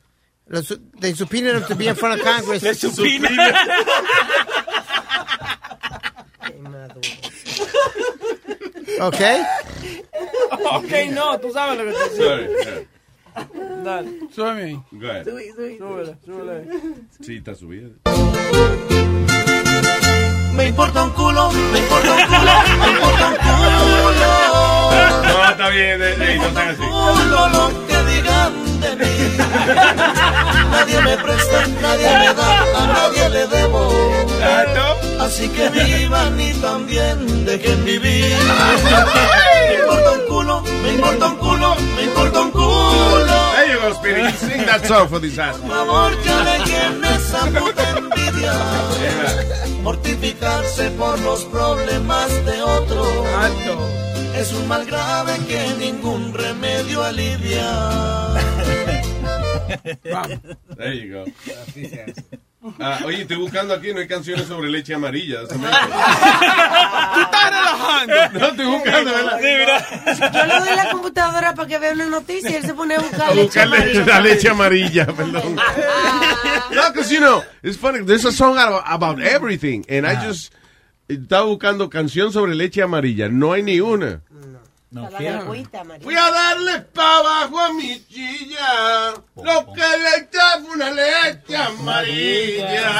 They 0.98 1.14
subpoenaed 1.14 1.56
him 1.56 1.64
to 1.68 1.76
be 1.76 1.88
in 1.88 1.94
front 1.94 2.20
of 2.20 2.26
Congress. 2.26 2.62
Le 2.62 2.74
subpoenaed. 2.74 3.30
okay 9.00 9.44
ok, 10.72 10.92
no, 11.12 11.38
tú 11.40 11.52
sabes 11.52 11.78
lo 11.78 11.84
que 11.84 11.92
te 11.92 12.08
digo. 12.14 12.26
Dale. 13.84 14.10
Súbeme. 14.34 14.82
Go 14.92 15.08
ahead. 15.08 15.24
Súbele, 15.24 16.16
súbele. 16.24 16.68
Sí, 17.20 17.36
está 17.36 17.54
subiendo. 17.54 17.96
Me 20.54 20.68
importa 20.68 21.04
un 21.04 21.10
culo, 21.10 21.50
me 21.52 21.78
importa 21.78 22.12
un 22.12 22.26
culo, 22.26 22.52
me 22.80 22.90
importa 22.90 23.28
un 23.28 23.36
culo. 23.36 24.30
No, 25.22 25.50
está 25.50 25.68
bien, 25.70 26.02
eh, 26.02 26.14
eh, 26.18 26.38
no 26.38 26.50
sean 26.52 26.68
así. 26.68 26.78
Culo 26.78 27.48
lo 27.48 27.86
que 27.86 27.98
digan 28.12 28.80
de 28.80 28.96
mí. 28.96 29.36
Nadie 30.70 31.00
me 31.02 31.16
presta, 31.16 31.66
nadie 31.80 32.06
me 32.18 32.34
da, 32.34 32.82
a 32.82 32.86
nadie 32.86 33.28
le 33.30 33.46
debo. 33.46 34.10
Así 35.20 35.48
que 35.48 35.68
vivan 35.70 36.40
y 36.40 36.52
también 36.54 37.44
dejen 37.44 37.84
vivir. 37.84 38.36
Me 40.40 40.46
importa 40.46 40.56
un 40.56 40.62
culo, 40.62 40.62
me 40.62 40.92
importa 40.92 41.26
un 41.26 41.36
culo, 41.36 41.74
me 41.96 42.02
importa 42.02 42.40
un 42.40 42.50
culo. 42.50 43.36
There 43.56 43.72
you 43.72 43.80
go, 43.80 43.94
Speedy. 43.94 44.32
Sing 44.32 44.64
that 44.66 44.86
song 44.86 45.08
for 45.08 45.20
this 45.20 45.38
ass. 45.38 45.58
Por 45.58 45.68
favor, 45.68 46.16
que 46.22 46.30
dejen 46.30 47.04
esa 47.04 47.46
puta 47.46 47.90
envidia. 47.98 48.54
Mortificarse 49.82 50.90
por 50.92 51.18
los 51.20 51.44
problemas 51.44 52.30
de 52.46 52.62
otro. 52.62 53.04
Es 54.34 54.52
un 54.54 54.66
mal 54.66 54.86
grave 54.86 55.38
que 55.46 55.74
ningún 55.78 56.32
remedio 56.32 57.02
alivia. 57.02 58.34
There 60.76 60.94
you 60.94 61.12
go. 61.12 61.24
Ah, 62.78 62.98
oye, 63.06 63.22
estoy 63.22 63.38
buscando 63.38 63.72
aquí, 63.72 63.92
no 63.94 64.00
hay 64.00 64.06
canciones 64.06 64.46
sobre 64.46 64.68
leche 64.68 64.92
amarilla. 64.94 65.46
Tú 65.48 65.54
estás 65.54 67.50
relajando. 67.50 68.14
No, 68.38 68.46
estoy 68.48 68.66
buscando, 68.66 69.10
¿verdad? 69.12 69.40
Yo 70.32 70.46
le 70.46 70.60
doy 70.60 70.76
la 70.76 70.90
computadora 70.90 71.54
para 71.54 71.68
que 71.68 71.78
vea 71.78 71.92
una 71.92 72.06
noticia 72.06 72.50
y 72.50 72.54
él 72.56 72.62
se 72.64 72.74
pone 72.74 72.94
a 72.96 73.00
buscar 73.00 73.30
A 73.30 73.34
leche 73.34 73.44
buscar 73.44 73.68
leche- 73.68 74.00
amarilla. 74.00 74.04
la 74.14 74.20
leche 74.20 74.48
amarilla, 74.48 75.06
perdón. 75.06 75.56
No, 75.56 76.92
because, 76.92 77.10
you 77.12 77.20
know, 77.20 77.42
it's 77.62 77.76
funny. 77.78 78.04
There's 78.04 78.24
a 78.24 78.32
song 78.32 78.56
about, 78.58 78.84
about 78.86 79.20
everything. 79.20 79.84
And 79.88 80.06
I 80.06 80.16
just 80.16 80.52
estaba 81.08 81.44
buscando 81.46 81.88
canción 81.90 82.32
sobre 82.32 82.54
leche 82.54 82.82
amarilla. 82.82 83.28
No 83.28 83.52
hay 83.52 83.62
ni 83.62 83.80
una. 83.80 84.20
No, 84.30 84.59
La 84.90 85.08
de 85.08 85.28
agüita, 85.28 85.84
María. 85.84 86.04
Voy 86.04 86.16
a 86.16 86.30
darle 86.30 86.80
pa' 86.80 87.18
abajo 87.18 87.60
a 87.60 87.72
mi 87.74 88.04
chilla. 88.06 89.14
Lo 89.36 89.72
que 89.72 89.80
le 89.80 90.16
echaba 90.18 90.64
una 90.74 90.90
leche 90.90 91.56
amarilla. 91.56 92.90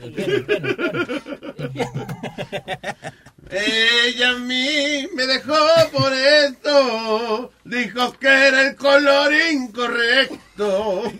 Ella 3.50 4.30
a 4.30 4.34
mí 4.34 5.08
me 5.14 5.26
dejó 5.26 5.56
por 5.92 6.12
esto. 6.12 7.52
Dijo 7.64 8.12
que 8.12 8.28
era 8.28 8.68
el 8.68 8.76
color 8.76 9.32
incorrecto. 9.52 11.12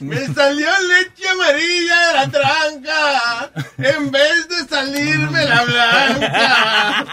Me 0.00 0.26
salió 0.26 0.68
leche 0.86 1.28
amarilla 1.28 2.06
de 2.06 2.12
la 2.14 2.30
tranca. 2.30 3.50
En 3.78 4.10
vez 4.10 4.48
de 4.48 4.68
salirme 4.68 5.44
la 5.44 5.64
blanca. 5.64 7.06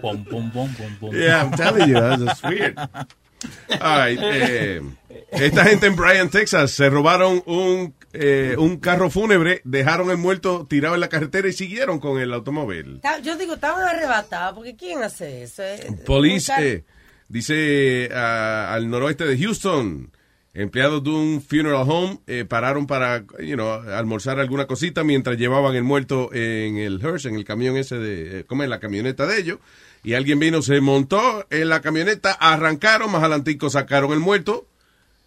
Pom, 0.00 0.24
pom, 0.24 0.50
pom, 0.50 0.74
pom, 0.74 0.96
pom. 1.00 1.10
Yeah, 1.12 1.42
I'm 1.42 1.50
telling 1.52 1.88
you, 1.88 1.94
that's 1.94 2.42
weird. 2.42 2.78
All 3.80 4.08
right, 4.08 4.20
eh, 4.22 4.82
esta 5.30 5.64
gente 5.64 5.86
en 5.86 5.96
Bryan, 5.96 6.28
Texas, 6.30 6.72
se 6.72 6.90
robaron 6.90 7.42
un, 7.46 7.94
eh, 8.12 8.56
un 8.58 8.78
carro 8.78 9.10
fúnebre, 9.10 9.60
dejaron 9.64 10.10
el 10.10 10.16
muerto 10.16 10.66
tirado 10.68 10.94
en 10.94 11.00
la 11.00 11.08
carretera 11.08 11.48
y 11.48 11.52
siguieron 11.52 12.00
con 12.00 12.20
el 12.20 12.32
automóvil. 12.32 13.00
Yo 13.22 13.36
digo, 13.36 13.54
estaban 13.54 13.86
arrebatados, 13.86 14.54
porque 14.54 14.76
¿quién 14.76 15.02
hace 15.02 15.44
eso? 15.44 15.62
Eh, 15.62 15.86
Police, 16.04 16.52
eh, 16.58 16.84
dice 17.28 18.10
ah, 18.14 18.72
al 18.72 18.90
noroeste 18.90 19.24
de 19.24 19.38
Houston, 19.38 20.10
empleados 20.52 21.04
de 21.04 21.10
un 21.10 21.42
funeral 21.42 21.88
home 21.88 22.18
eh, 22.26 22.44
pararon 22.44 22.86
para, 22.86 23.24
you 23.38 23.54
know, 23.54 23.70
almorzar 23.70 24.40
alguna 24.40 24.66
cosita 24.66 25.04
mientras 25.04 25.36
llevaban 25.36 25.76
el 25.76 25.84
muerto 25.84 26.32
en 26.32 26.76
el 26.76 27.00
hearse, 27.00 27.28
en 27.28 27.36
el 27.36 27.44
camión 27.44 27.76
ese 27.76 27.98
de, 27.98 28.40
eh, 28.40 28.44
¿cómo 28.44 28.64
es? 28.64 28.68
La 28.68 28.80
camioneta 28.80 29.26
de 29.26 29.38
ellos. 29.38 29.58
Y 30.02 30.14
alguien 30.14 30.38
vino, 30.38 30.62
se 30.62 30.80
montó 30.80 31.46
en 31.50 31.68
la 31.68 31.80
camioneta, 31.80 32.32
arrancaron, 32.32 33.10
más 33.12 33.22
adelantico 33.22 33.68
sacaron 33.68 34.12
el 34.12 34.18
muerto. 34.20 34.66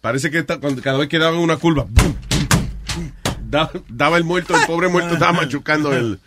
Parece 0.00 0.30
que 0.30 0.38
esta- 0.38 0.58
cuando- 0.58 0.82
cada 0.82 0.98
vez 0.98 1.08
que 1.08 1.18
daban 1.18 1.38
una 1.38 1.56
curva, 1.56 1.86
¡bum! 1.88 2.14
da- 3.48 3.70
daba 3.88 4.16
el 4.16 4.24
muerto, 4.24 4.54
el 4.56 4.66
pobre 4.66 4.88
muerto 4.88 5.14
estaba 5.14 5.32
machucando 5.32 5.92
el, 5.94 6.18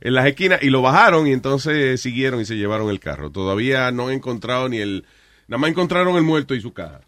en 0.00 0.14
las 0.14 0.26
esquinas 0.26 0.62
y 0.62 0.70
lo 0.70 0.82
bajaron 0.82 1.26
y 1.26 1.32
entonces 1.32 2.00
siguieron 2.00 2.40
y 2.40 2.44
se 2.46 2.56
llevaron 2.56 2.88
el 2.90 3.00
carro. 3.00 3.30
Todavía 3.30 3.90
no 3.92 4.08
han 4.08 4.14
encontrado 4.14 4.68
ni 4.68 4.78
el, 4.78 5.04
nada 5.48 5.58
más 5.58 5.70
encontraron 5.70 6.16
el 6.16 6.22
muerto 6.22 6.54
y 6.54 6.60
su 6.60 6.72
caja, 6.72 7.00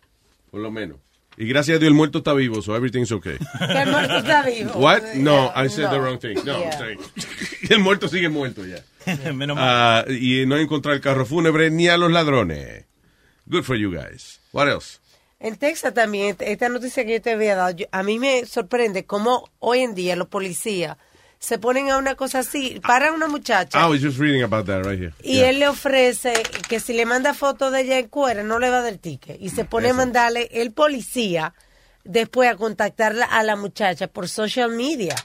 por 0.51 0.61
lo 0.61 0.71
menos. 0.71 0.99
Y 1.39 1.47
gracias 1.47 1.77
a 1.77 1.79
Dios 1.79 1.89
el 1.89 1.95
muerto 1.95 2.19
está 2.19 2.35
vivo, 2.35 2.61
so 2.61 2.77
everything's 2.77 3.11
okay. 3.11 3.39
El 3.61 3.91
muerto 3.91 4.19
está 4.19 4.43
vivo. 4.43 4.73
What? 4.75 5.15
No, 5.15 5.51
I 5.57 5.71
said 5.71 5.89
the 5.89 5.99
wrong 5.99 6.19
thing. 6.19 6.35
No, 6.45 6.59
Yeah. 6.59 6.97
El 7.71 7.79
muerto 7.79 8.07
sigue 8.09 8.29
muerto 8.29 8.67
ya. 8.67 8.77
Menos 9.35 9.57
mal. 9.57 9.65
Ah, 9.69 10.05
y 10.11 10.45
no 10.47 10.55
han 10.57 10.63
encontrado 10.63 10.95
el 10.95 11.01
carro 11.03 11.25
fúnebre 11.27 11.71
ni 11.71 11.89
a 11.89 11.97
los 11.97 12.11
ladrones. 12.11 12.85
Good 13.47 13.65
for 13.65 13.77
you 13.77 13.91
guys. 13.93 14.41
What 14.53 14.69
else? 14.69 14.99
En 15.41 15.57
Texas 15.57 15.93
también, 15.93 16.37
esta- 16.39 16.69
noticia 16.69 17.05
que 17.05 17.15
yo 17.15 17.21
te 17.23 17.33
había 17.33 17.57
dado, 17.57 17.71
yo- 17.73 17.87
a 17.91 18.03
mí 18.05 18.19
me 18.19 18.47
sorprende 18.47 19.05
cómo 19.07 19.51
hoy 19.59 19.81
en 19.81 19.95
día 19.97 20.15
los 20.15 20.29
policías 20.29 20.97
se 21.41 21.59
ponen 21.59 21.91
a 21.91 21.99
una 21.99 22.15
cosa 22.15 22.39
así, 22.39 22.81
para 22.87 23.11
una 23.11 23.27
muchacha 23.27 23.85
I 23.85 23.91
was 23.91 24.01
just 24.01 24.19
reading 24.21 24.45
about 24.45 24.67
that 24.67 24.85
right 24.85 25.01
here. 25.01 25.13
y 25.25 25.39
Yeah. 25.39 25.49
él 25.51 25.59
le 25.59 25.67
ofrece 25.69 26.35
que 26.69 26.79
si 26.79 26.93
le 26.93 27.05
manda 27.05 27.35
fotos 27.35 27.73
de 27.73 27.81
ella 27.81 27.99
en 27.99 28.07
cuera 28.07 28.45
no 28.45 28.61
le 28.61 28.71
va 28.71 28.79
a 28.79 28.83
dar 28.83 28.99
ticket 28.99 29.37
y 29.41 29.51
se 29.51 29.65
pone 29.65 29.91
a 29.91 29.95
mandarle 29.95 30.49
el 30.53 30.71
policía 30.73 31.53
después 32.05 32.49
a 32.49 32.55
contactarla 32.55 33.25
a 33.27 33.43
la 33.43 33.57
muchacha 33.57 34.07
por 34.07 34.29
social 34.29 34.71
media. 34.71 35.17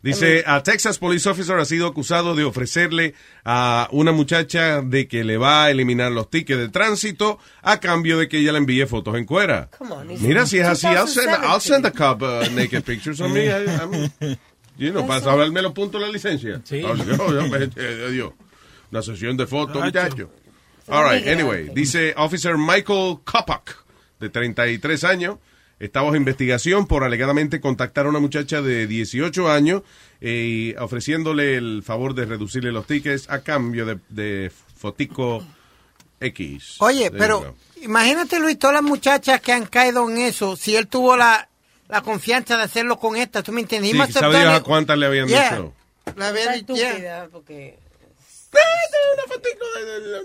Dice, 0.00 0.44
a 0.46 0.62
Texas 0.62 0.98
Police 0.98 1.28
Officer 1.28 1.58
ha 1.58 1.64
sido 1.64 1.88
acusado 1.88 2.36
de 2.36 2.44
ofrecerle 2.44 3.14
a 3.44 3.88
una 3.90 4.12
muchacha 4.12 4.80
de 4.80 5.08
que 5.08 5.24
le 5.24 5.36
va 5.38 5.64
a 5.64 5.70
eliminar 5.70 6.12
los 6.12 6.30
tickets 6.30 6.58
de 6.60 6.68
tránsito 6.68 7.38
a 7.62 7.80
cambio 7.80 8.16
de 8.16 8.28
que 8.28 8.38
ella 8.38 8.52
le 8.52 8.58
envíe 8.58 8.86
fotos 8.86 9.16
en 9.16 9.24
cuera. 9.24 9.68
Come 9.76 9.92
on, 9.94 10.10
it's 10.12 10.20
Mira, 10.22 10.46
si 10.46 10.58
es 10.58 10.66
así, 10.68 10.86
I'll 10.86 11.08
send, 11.08 11.30
2017. 11.30 11.46
I'll 11.52 11.60
send 11.60 11.86
a 11.86 11.90
cop 11.90 12.22
uh, 12.22 12.48
naked 12.54 12.84
pictures 12.84 13.20
on 13.20 13.32
me. 13.32 13.46
I- 13.46 13.66
I'm- 13.66 14.10
you 14.78 14.92
know, 14.92 15.04
para 15.04 15.20
saberme 15.20 15.62
los 15.62 15.72
puntos 15.72 16.00
de 16.00 16.06
la 16.06 16.12
licencia. 16.12 16.60
Sí. 16.64 16.80
Oh, 16.84 16.94
Dios, 16.94 17.18
Dios, 17.18 17.72
eh. 17.76 18.30
Una 18.92 19.02
sesión 19.02 19.36
de 19.36 19.46
fotos, 19.48 19.82
muchacho. 19.84 20.30
All 20.86 21.04
right, 21.04 21.26
anyway. 21.26 21.68
Dice 21.74 22.14
Officer 22.16 22.56
Michael 22.56 23.18
Kopak, 23.24 23.76
de 24.20 24.30
33 24.30 25.04
años, 25.04 25.38
está 25.80 26.02
bajo 26.02 26.16
investigación 26.16 26.86
por 26.86 27.04
alegadamente 27.04 27.60
contactar 27.60 28.06
a 28.06 28.08
una 28.08 28.18
muchacha 28.18 28.62
de 28.62 28.86
18 28.86 29.50
años 29.50 29.82
y 30.20 30.74
ofreciéndole 30.76 31.56
el 31.56 31.82
favor 31.84 32.14
de 32.14 32.24
reducirle 32.26 32.72
los 32.72 32.86
tickets 32.86 33.30
a 33.30 33.40
cambio 33.42 33.86
de, 33.86 33.98
de 34.08 34.50
fotico 34.76 35.44
X. 36.20 36.76
Oye, 36.80 37.10
There 37.10 37.18
pero 37.18 37.54
imagínate, 37.82 38.40
Luis, 38.40 38.58
todas 38.58 38.74
las 38.74 38.82
muchachas 38.82 39.40
que 39.40 39.52
han 39.52 39.66
caído 39.66 40.08
en 40.10 40.18
eso, 40.18 40.56
si 40.56 40.74
él 40.74 40.88
tuvo 40.88 41.16
la, 41.16 41.48
la 41.88 42.00
confianza 42.00 42.56
de 42.56 42.64
hacerlo 42.64 42.98
con 42.98 43.16
esta, 43.16 43.42
¿tú 43.42 43.52
me 43.52 43.60
entiendes? 43.60 43.90
He 43.90 43.92
Sí, 43.94 43.98
must 43.98 44.16
have 44.16 44.20
¿sabe 44.20 44.32
done 44.34 44.44
Dios 44.46 44.54
a 44.54 44.58
it- 44.58 44.64
cuántas 44.64 44.98
le 44.98 45.06
habían 45.06 45.28
Yeah. 45.28 45.50
dicho? 45.50 45.72
Le 46.16 46.24
había 46.24 46.40
Está 46.42 46.52
dicho, 46.54 46.74
yeah. 46.74 47.28
porque 47.30 47.78
una 49.14 49.34
fotico 49.34 49.64
de, 49.76 49.84
de- 49.84 50.08
de 50.08 50.20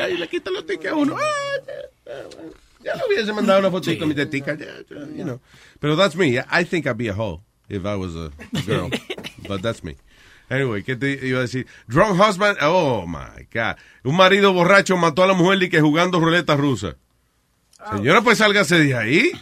una 0.00 0.08
y 0.08 0.16
le 0.16 0.28
quita 0.28 0.50
los 0.50 0.66
tickets 0.66 0.92
a 0.92 0.96
uno. 0.96 1.16
Ah, 1.16 2.22
ya, 2.82 2.92
ah, 2.92 2.96
le 2.96 3.14
hubiese 3.14 3.32
mandado 3.32 3.60
una 3.60 3.70
fotico 3.70 4.04
a 4.04 4.06
mi 4.06 4.14
tetica. 4.14 4.56
you 5.14 5.24
know. 5.24 5.40
Pero 5.80 5.96
that's 5.96 6.16
me. 6.16 6.38
I 6.38 6.64
think 6.64 6.86
I'd 6.86 6.96
be 6.96 7.08
a 7.08 7.14
hoe 7.14 7.40
if 7.68 7.84
I 7.84 7.96
was 7.96 8.14
a 8.16 8.30
girl. 8.66 8.90
But 9.48 9.62
that's 9.62 9.82
me. 9.82 9.96
Anyway, 10.48 10.82
¿qué 10.82 10.96
te 10.96 11.12
iba 11.26 11.38
a 11.38 11.42
decir? 11.42 11.66
Drunk 11.86 12.18
husband. 12.20 12.58
Oh, 12.60 13.06
my 13.06 13.46
God. 13.52 13.76
Un 14.04 14.16
marido 14.16 14.52
borracho 14.52 14.96
mató 14.96 15.22
a 15.22 15.26
la 15.28 15.34
mujer 15.34 15.62
y 15.62 15.68
que 15.68 15.80
jugando 15.80 16.18
ruleta 16.18 16.56
rusa. 16.56 16.96
Señora, 17.92 18.20
pues 18.20 18.38
sálgase 18.38 18.78
de 18.78 18.94
ahí. 18.94 19.32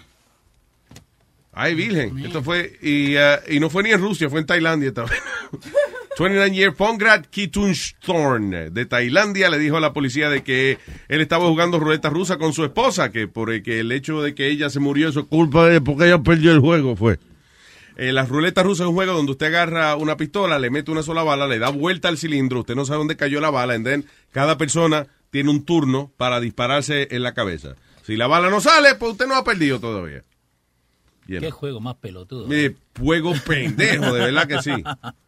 Ay, 1.53 1.75
virgen. 1.75 2.19
Esto 2.25 2.43
fue, 2.43 2.79
y, 2.83 3.17
uh, 3.17 3.41
y 3.49 3.59
no 3.59 3.69
fue 3.69 3.83
ni 3.83 3.91
en 3.91 4.01
Rusia, 4.01 4.31
fue 4.31 4.41
en 4.41 4.47
Tailandia 4.47 4.93
también. 4.93 5.21
29 6.19 6.51
year 6.53 6.75
Pongrat 6.75 7.27
Kitunthorn 7.29 8.75
de 8.75 8.87
Tailandia 8.87 9.49
le 9.49 9.59
dijo 9.59 9.77
a 9.77 9.81
la 9.81 9.93
policía 9.93 10.29
de 10.29 10.43
que 10.43 10.79
él 11.07 11.21
estaba 11.21 11.47
jugando 11.47 11.79
ruleta 11.79 12.11
rusa 12.11 12.39
con 12.39 12.53
su 12.53 12.65
esposa, 12.65 13.13
que 13.13 13.29
por 13.29 13.53
el, 13.53 13.63
que 13.63 13.79
el 13.79 13.93
hecho 13.93 14.21
de 14.21 14.35
que 14.35 14.49
ella 14.49 14.69
se 14.69 14.81
murió, 14.81 15.11
eso 15.11 15.21
es 15.21 15.27
culpa 15.27 15.69
de 15.69 15.81
porque 15.81 16.07
ella 16.07 16.19
perdió 16.19 16.51
el 16.51 16.59
juego, 16.59 16.97
fue. 16.97 17.21
Eh, 17.97 18.13
las 18.13 18.29
ruletas 18.29 18.65
rusas 18.65 18.85
es 18.85 18.89
un 18.89 18.95
juego 18.95 19.13
donde 19.13 19.33
usted 19.33 19.47
agarra 19.47 19.95
una 19.95 20.17
pistola, 20.17 20.59
le 20.59 20.71
mete 20.71 20.91
una 20.91 21.05
sola 21.05 21.23
bala, 21.23 21.47
le 21.47 21.61
da 21.61 21.69
vuelta 21.69 22.09
al 22.09 22.19
cilindro, 22.19 22.61
usted 22.61 22.75
no 22.75 22.85
sabe 22.85 22.99
dónde 22.99 23.17
cayó 23.17 23.41
la 23.41 23.51
bala, 23.51 23.81
then 23.81 24.05
cada 24.33 24.59
persona 24.59 25.07
tiene 25.31 25.51
un 25.51 25.65
turno 25.65 26.11
para 26.17 26.41
dispararse 26.41 27.09
en 27.13 27.23
la 27.23 27.35
cabeza. 27.35 27.77
Si 28.03 28.17
la 28.17 28.27
bala 28.27 28.51
no 28.51 28.61
sale, 28.61 28.97
pues 28.97 29.13
usted 29.13 29.27
no 29.27 29.37
ha 29.37 29.45
perdido 29.45 29.79
todavía. 29.79 30.25
Qué 31.29 31.51
juego 31.51 31.81
más 31.81 31.97
pelotudo. 31.97 32.51
Eh, 32.53 32.75
juego 32.99 33.35
pendejo, 33.47 34.15
de 34.15 34.21
verdad 34.21 34.49
que 34.49 34.63
sí. 34.63 34.73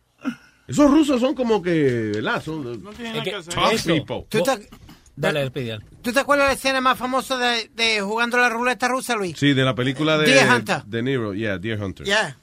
Esos 0.70 0.90
rusos 0.90 1.20
son 1.20 1.34
como 1.34 1.60
que, 1.60 2.12
¿verdad? 2.14 2.42
Son 2.42 2.62
tienen 2.94 3.12
nada 3.12 3.22
que 3.24 3.34
hacer. 3.34 3.52
tough 3.54 3.72
Eso. 3.72 3.88
people. 3.94 4.26
¿Tú 4.28 4.42
te, 4.42 4.68
Dale, 5.16 5.40
despide. 5.40 5.78
tú 6.00 6.12
te 6.12 6.20
acuerdas 6.20 6.46
de 6.46 6.48
la 6.50 6.54
escena 6.54 6.80
más 6.80 6.96
famosa 6.96 7.36
de, 7.36 7.68
de 7.74 8.00
jugando 8.00 8.38
la 8.38 8.48
ruleta 8.48 8.88
rusa, 8.88 9.16
Luis? 9.16 9.36
Sí, 9.38 9.52
de 9.52 9.64
la 9.64 9.74
película 9.74 10.16
de, 10.16 10.26
Deer 10.26 10.48
Hunter. 10.50 10.82
de 10.84 11.02
Nero, 11.02 11.34
yeah, 11.34 11.58
Deer 11.58 11.82
Hunter. 11.82 12.06
Yeah. 12.06 12.36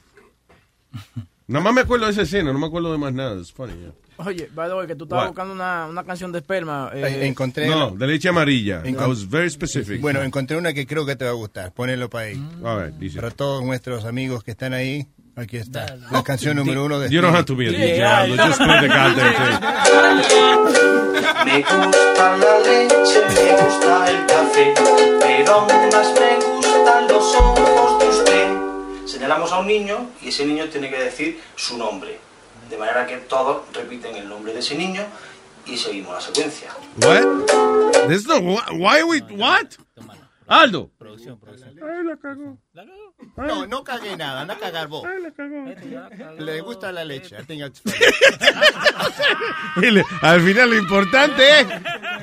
Nada 1.46 1.64
más 1.64 1.72
me 1.74 1.80
acuerdo 1.80 2.04
de 2.06 2.12
esa 2.12 2.22
escena, 2.22 2.52
no 2.52 2.58
me 2.58 2.66
acuerdo 2.66 2.92
de 2.92 2.98
más 2.98 3.12
nada. 3.12 3.40
It's 3.40 3.50
funny, 3.52 3.72
yeah. 3.80 3.92
Oye, 4.18 4.48
by 4.54 4.68
the 4.68 4.74
way, 4.74 4.86
que 4.86 4.96
tú 4.96 5.04
estabas 5.04 5.24
What? 5.26 5.28
buscando 5.30 5.54
una, 5.54 5.86
una 5.86 6.04
canción 6.04 6.30
de 6.32 6.38
esperma. 6.40 6.90
eh, 6.92 7.02
Eh, 7.22 7.26
encontré 7.26 7.66
No, 7.68 7.92
de 7.92 8.06
leche 8.06 8.28
amarilla. 8.28 8.82
I 8.84 8.92
was 8.94 9.26
very 9.28 9.48
specific. 9.48 10.00
Bueno, 10.00 10.22
encontré 10.22 10.56
una 10.56 10.72
que 10.74 10.86
creo 10.86 11.06
que 11.06 11.14
te 11.16 11.24
va 11.24 11.30
a 11.30 11.34
gustar. 11.34 11.72
Ponelo 11.72 12.10
para 12.10 12.26
ahí. 12.26 12.42
All 12.62 12.84
right, 12.86 12.94
dice. 12.96 13.16
Para 13.20 13.30
todos 13.30 13.64
nuestros 13.64 14.04
amigos 14.04 14.42
que 14.44 14.50
están 14.50 14.74
ahí, 14.74 15.06
aquí 15.38 15.56
está. 15.56 15.96
La 16.10 16.22
canción 16.22 16.56
número 16.56 16.84
uno 16.84 16.98
de 16.98 17.10
You 17.10 17.20
don't 17.20 17.34
have 17.34 17.44
to 17.46 17.56
be 17.56 17.68
a 17.68 17.70
DJ, 17.70 18.02
Aldo, 18.02 18.36
just 18.36 18.58
play 18.58 18.80
the 18.80 18.88
goddamn 18.88 19.34
thing. 19.34 20.68
Me 21.44 21.62
gusta 21.62 22.36
la 22.36 22.58
leche, 22.60 23.20
me 23.28 23.52
gusta 23.62 24.10
el 24.10 24.26
café, 24.26 24.74
pero 25.20 25.52
aún 25.54 25.88
más 25.92 26.12
me 26.20 26.36
gustan 26.46 27.08
los 27.08 27.34
ojos 27.34 27.98
de 28.00 28.08
usted. 28.08 29.06
Señalamos 29.06 29.52
a 29.52 29.58
un 29.60 29.66
niño 29.66 30.10
y 30.22 30.28
ese 30.28 30.44
niño 30.44 30.66
tiene 30.66 30.90
que 30.90 30.98
decir 30.98 31.40
su 31.56 31.78
nombre. 31.78 32.18
De 32.68 32.76
manera 32.76 33.06
que 33.06 33.16
todos 33.18 33.62
repiten 33.72 34.16
el 34.16 34.28
nombre 34.28 34.52
de 34.52 34.58
ese 34.60 34.74
niño 34.74 35.02
y 35.66 35.76
seguimos 35.76 36.14
la 36.14 36.20
secuencia. 36.20 36.70
What? 37.02 38.06
There's 38.08 38.26
no, 38.26 38.40
why 38.40 38.98
are 38.98 39.06
we, 39.06 39.20
what? 39.20 39.76
Aldo. 40.48 40.90
Ay, 41.00 42.04
la 42.04 42.16
cagó. 42.16 42.58
No, 43.36 43.66
no 43.66 43.84
cagué 43.84 44.16
nada, 44.16 44.40
anda 44.42 44.54
a 44.54 44.58
cagar 44.58 44.88
vos. 44.88 45.04
Le 46.38 46.60
gusta 46.62 46.90
la 46.90 47.04
leche. 47.04 47.36
I 47.38 47.44
think 47.44 47.62
it's 47.62 47.82
Y 49.76 49.90
le- 49.90 50.04
al 50.22 50.40
final 50.40 50.70
lo 50.70 50.76
importante 50.76 51.60
es 51.60 51.66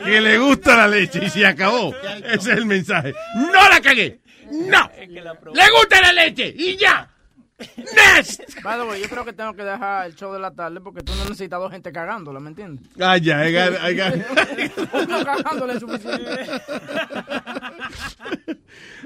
que 0.04 0.22
le 0.22 0.38
gusta 0.38 0.76
la 0.76 0.88
leche 0.88 1.26
y 1.26 1.30
se 1.30 1.46
acabó. 1.46 1.94
Ese 2.24 2.36
es 2.52 2.58
el 2.58 2.66
mensaje. 2.66 3.14
¡No 3.36 3.70
la 3.70 3.80
cagué! 3.82 4.20
¡No! 4.52 4.90
¡Le 4.98 5.72
gusta 5.72 6.02
la 6.02 6.14
leche! 6.14 6.54
¡Y 6.58 6.78
ya! 6.78 7.10
¡Next! 7.58 8.42
By 8.64 8.78
the 8.80 8.86
way, 8.86 9.02
yo 9.02 9.08
creo 9.08 9.24
que 9.24 9.32
tengo 9.34 9.54
que 9.54 9.64
dejar 9.64 10.08
el 10.08 10.16
show 10.16 10.34
de 10.34 10.40
la 10.40 10.52
tarde 10.52 10.82
porque 10.82 11.02
tú 11.02 11.14
no 11.16 11.24
necesitas 11.24 11.60
dos 11.60 11.72
gente 11.72 11.92
cagándola, 11.92 12.40
¿me 12.42 12.50
entiendes? 12.50 12.86
Ah, 13.00 13.18
ya, 13.18 13.48
I 13.48 13.54
got- 13.54 13.90
I 13.90 13.96
got- 13.96 15.06
Uno 15.08 15.24
cagándola 15.24 15.74
es 15.74 15.80
suficiente. 15.80 16.48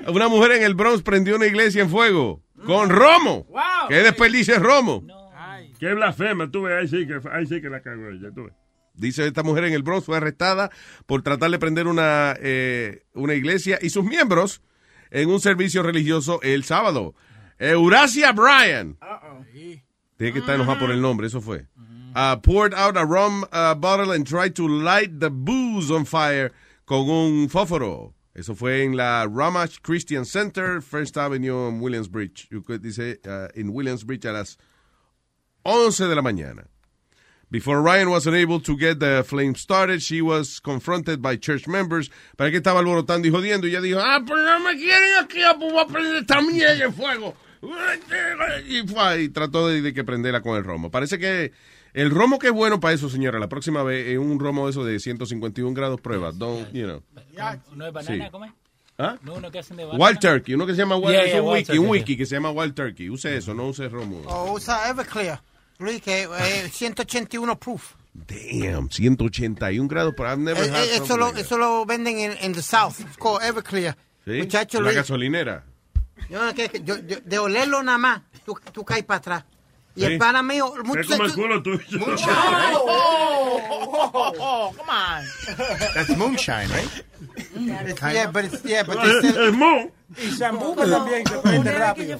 Una 0.07 0.27
mujer 0.27 0.51
en 0.53 0.63
el 0.63 0.73
Bronx 0.73 1.01
prendió 1.03 1.35
una 1.35 1.45
iglesia 1.45 1.81
en 1.83 1.89
fuego 1.89 2.41
con 2.65 2.89
romo. 2.89 3.45
Wow. 3.49 3.61
¿Qué 3.89 3.95
desperdicio 3.95 4.55
es 4.55 4.61
romo? 4.61 5.03
Qué 5.79 5.93
blasfema, 5.93 6.49
tú 6.51 6.63
ves, 6.63 6.75
ahí 6.77 6.87
sí 6.87 7.07
que, 7.07 7.19
ahí 7.31 7.45
sí 7.45 7.61
que 7.61 7.69
la 7.69 7.81
cagó 7.81 8.09
ella, 8.09 8.29
tú 8.35 8.45
ves. 8.45 8.53
Dice 8.95 9.25
esta 9.25 9.43
mujer 9.43 9.63
en 9.63 9.73
el 9.73 9.83
Bronx 9.83 10.05
fue 10.05 10.17
arrestada 10.17 10.69
por 11.05 11.21
tratar 11.21 11.49
de 11.51 11.59
prender 11.59 11.87
una, 11.87 12.35
eh, 12.41 13.03
una 13.13 13.33
iglesia 13.33 13.79
y 13.81 13.89
sus 13.91 14.03
miembros 14.03 14.61
en 15.09 15.29
un 15.29 15.39
servicio 15.39 15.83
religioso 15.83 16.41
el 16.41 16.65
sábado. 16.65 17.15
Eurasia 17.59 18.31
Bryan. 18.31 18.97
Tiene 20.17 20.33
que 20.33 20.39
estar 20.39 20.55
enojada 20.55 20.79
por 20.79 20.91
el 20.91 21.01
nombre, 21.01 21.27
eso 21.27 21.41
fue. 21.41 21.65
Uh, 22.15 22.35
poured 22.37 22.73
out 22.73 22.97
a 22.97 23.05
rum 23.05 23.45
uh, 23.51 23.75
bottle 23.75 24.11
and 24.11 24.25
tried 24.25 24.55
to 24.55 24.67
light 24.67 25.19
the 25.19 25.29
booze 25.29 25.91
on 25.91 26.05
fire 26.05 26.51
con 26.85 27.07
un 27.07 27.47
fósforo. 27.47 28.13
Eso 28.35 28.55
fue 28.55 28.83
en 28.83 28.95
la 28.95 29.27
Ramach 29.27 29.81
Christian 29.81 30.25
Center, 30.25 30.81
First 30.81 31.17
Avenue 31.17 31.67
en 31.67 31.81
Williamsbridge. 31.81 32.47
Dice 32.81 33.19
uh, 33.25 33.47
en 33.53 33.69
Williamsbridge 33.69 34.25
a 34.25 34.31
las 34.31 34.57
11 35.65 36.07
de 36.07 36.15
la 36.15 36.21
mañana. 36.21 36.67
Before 37.51 37.81
Ryan 37.81 38.11
was 38.11 38.27
unable 38.27 38.59
to 38.59 38.77
get 38.77 38.99
the 38.99 39.23
flame 39.25 39.55
started, 39.55 40.03
she 40.03 40.21
was 40.21 40.59
confronted 40.59 41.21
by 41.21 41.35
church 41.35 41.67
members. 41.67 42.09
¿Para 42.37 42.51
qué 42.51 42.61
estaba 42.61 42.79
alborotando 42.79 43.27
y 43.27 43.31
jodiendo? 43.31 43.67
Y 43.67 43.71
ella 43.71 43.81
dijo, 43.81 43.99
ah, 43.99 44.21
pero 44.25 44.43
no 44.43 44.59
me 44.59 44.75
quieren 44.77 45.15
aquí, 45.19 45.41
ah, 45.43 45.55
pues 45.57 45.71
voy 45.71 45.81
a 45.81 45.87
prender 45.87 46.15
esta 46.17 46.41
mierda 46.41 46.75
de 46.75 46.91
fuego. 46.91 47.35
Y 48.67 48.87
fue 48.87 49.23
y 49.23 49.29
trató 49.29 49.67
de, 49.67 49.81
de 49.81 49.93
que 49.93 50.03
prenderla 50.03 50.41
con 50.41 50.57
el 50.57 50.63
romo. 50.63 50.89
Parece 50.91 51.17
que 51.19 51.51
el 51.93 52.09
romo 52.11 52.39
que 52.39 52.47
es 52.47 52.53
bueno 52.53 52.79
para 52.79 52.93
eso, 52.93 53.09
señora, 53.09 53.39
la 53.39 53.49
próxima 53.49 53.83
vez 53.83 54.07
es 54.07 54.17
un 54.17 54.39
romo 54.39 54.65
de 54.65 54.71
eso 54.71 54.83
de 54.85 54.99
151 54.99 55.73
grados 55.73 55.99
prueba. 56.01 56.31
Don't, 56.31 56.71
you 56.73 56.85
know. 56.85 57.03
¿Uno 57.73 57.85
de 57.85 57.91
banana, 57.91 58.25
Sí. 58.25 58.31
cómo 58.31 58.45
es? 58.45 58.51
¿Ah? 58.97 59.17
No, 59.21 59.35
uno 59.35 59.49
que 59.49 59.59
hacen 59.59 59.77
de 59.77 59.85
banana. 59.85 60.03
Wild 60.05 60.19
Turkey, 60.19 60.55
uno 60.55 60.65
que 60.65 60.73
se 60.73 60.79
llama 60.79 60.97
Wild, 60.97 61.11
Yeah, 61.11 61.23
es 61.23 61.31
yeah, 61.31 61.41
un 61.41 61.47
Wild 61.47 61.55
wiki, 61.57 61.65
Turkey, 61.67 61.79
un 61.79 61.89
wiki 61.89 62.17
que 62.17 62.25
se 62.25 62.35
llama 62.35 62.51
Wild 62.51 62.73
Turkey. 62.75 63.09
Use 63.09 63.37
eso, 63.37 63.53
no 63.53 63.67
use 63.67 63.87
romo. 63.87 64.21
O 64.27 64.53
usa 64.53 64.89
Everclear. 64.89 65.41
Luis, 65.79 66.01
que 66.01 66.23
eh, 66.23 66.69
181 66.69 67.57
proof. 67.57 67.93
Damn, 68.13 68.89
181 68.89 69.87
grados, 69.87 70.13
pero 70.17 70.29
I've 70.29 70.41
never 70.41 70.65
Eh, 70.65 70.69
had 70.69 70.83
eh, 70.83 70.95
eso, 70.97 71.15
lo, 71.15 71.29
eso 71.35 71.57
lo 71.57 71.85
venden 71.85 72.19
en, 72.19 72.37
en 72.41 72.53
the 72.53 72.61
South. 72.61 72.99
It's 72.99 73.15
called 73.17 73.41
Everclear. 73.41 73.95
¿Sí? 74.25 74.33
Muchacho, 74.39 74.79
La 74.79 74.85
Luis, 74.89 74.95
gasolinera. 74.97 75.63
Yo, 76.29 76.51
yo- 76.83 76.97
yo- 77.07 77.19
de 77.23 77.39
olerlo 77.39 77.81
nada 77.83 77.97
más, 77.97 78.21
tú, 78.45 78.59
tú 78.71 78.83
caes 78.83 79.03
para 79.03 79.17
atrás. 79.17 79.43
Y 79.95 80.01
Sí. 80.01 80.05
el 80.05 80.17
pana 80.17 80.41
mío... 80.43 80.71
Es 80.97 81.07
como 81.07 81.23
el 81.25 81.33
culo 81.33 81.61
tuyo. 81.63 81.99
Oh, 84.41 84.73
come 84.77 84.91
on. 84.91 85.23
That's 85.93 86.15
moonshine, 86.15 86.67
right? 86.69 86.89
Yeah, 87.55 88.31
but 88.31 88.45
it's, 88.45 88.63
yeah, 88.63 88.83
but 88.83 88.97
Es- 89.03 89.21
they 89.33 89.47
es 89.47 89.53
mo. 89.53 89.89
Y 90.17 90.31
Sambuca 90.31 90.87
también 90.89 91.23
se 91.27 91.37
prende 91.37 91.71
rápido. 91.71 92.17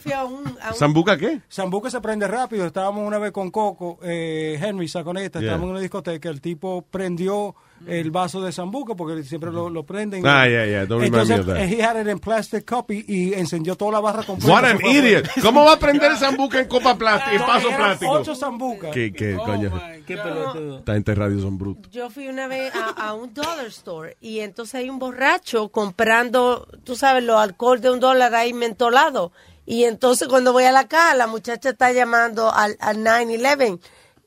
¿Sambuca 0.76 1.18
qué? 1.18 1.42
Sambuca 1.50 1.90
se 1.90 2.00
prende 2.02 2.28
rápido. 2.28 2.66
Estábamos 2.68 3.06
una 3.08 3.18
vez 3.18 3.32
con 3.32 3.50
Coco, 3.50 3.98
eh, 4.04 4.60
Henry 4.62 4.88
Saconeta, 4.88 5.40
Yeah. 5.40 5.48
estábamos 5.48 5.66
en 5.66 5.72
una 5.72 5.80
discoteca. 5.80 6.30
El 6.30 6.40
tipo 6.42 6.84
prendió 6.90 7.56
el 7.88 8.12
vaso 8.12 8.42
de 8.42 8.52
Sambuca 8.52 8.94
porque 8.94 9.24
siempre 9.24 9.52
lo, 9.52 9.70
lo 9.72 9.86
prenden. 9.86 10.26
Ah, 10.28 10.46
yeah, 10.48 10.66
yeah, 10.66 10.86
don't 10.86 11.02
remind 11.02 11.14
me 11.14 11.34
Entonces, 11.36 11.40
of 11.40 11.46
that. 11.48 11.68
he 11.68 11.82
had 11.82 12.00
it 12.00 12.08
in 12.12 12.20
plastic 12.20 12.66
cup 12.66 12.92
y, 12.92 13.06
y 13.08 13.34
encendió 13.34 13.76
toda 13.76 13.94
la 13.94 14.00
barra 14.02 14.24
completa. 14.24 14.54
What 14.54 14.66
Se 14.66 14.70
an 14.72 14.80
fue 14.82 14.92
idiot. 14.92 15.28
¿Cómo 15.42 15.64
va 15.64 15.74
a 15.74 15.80
prender 15.80 16.16
Sambuca 16.18 16.60
en 16.60 16.68
copa 16.68 16.96
plástica, 16.98 17.36
en 17.38 17.42
vaso 17.42 17.70
eran 17.70 17.80
plástico? 17.80 18.12
Ocho 18.12 18.36
Sambuca. 18.36 18.92
¿Qué, 18.92 19.12
qué 19.14 19.36
coño? 19.36 19.72
Qué 20.06 20.18
pelotudo. 20.18 20.80
Esta 20.80 20.94
gente 20.94 21.12
de 21.12 21.16
radio 21.16 21.40
son 21.42 21.58
brutos. 21.58 21.92
Yo 21.92 22.10
fui 22.10 22.28
una 22.28 22.48
vez 22.48 22.72
a, 22.76 22.90
a 23.08 23.14
un 23.14 23.34
dollar 23.34 23.66
store 23.68 24.18
y 24.20 24.40
entonces 24.42 24.76
hay 24.76 24.89
un 24.90 25.00
borracho 25.00 25.70
comprando, 25.70 26.68
tú 26.84 26.96
sabes, 26.96 27.24
los 27.24 27.40
alcohol 27.40 27.82
de 27.82 27.90
un 27.92 28.00
dólar 28.00 28.34
ahí 28.36 28.54
mentolado. 28.54 29.32
Y 29.66 29.84
entonces 29.84 30.28
cuando 30.28 30.52
voy 30.54 30.64
a 30.64 30.72
la 30.72 30.88
caja, 30.88 31.14
la 31.16 31.28
muchacha 31.28 31.70
está 31.70 31.92
llamando 31.92 32.52
al, 32.52 32.76
al 32.80 33.04
911, 33.04 33.80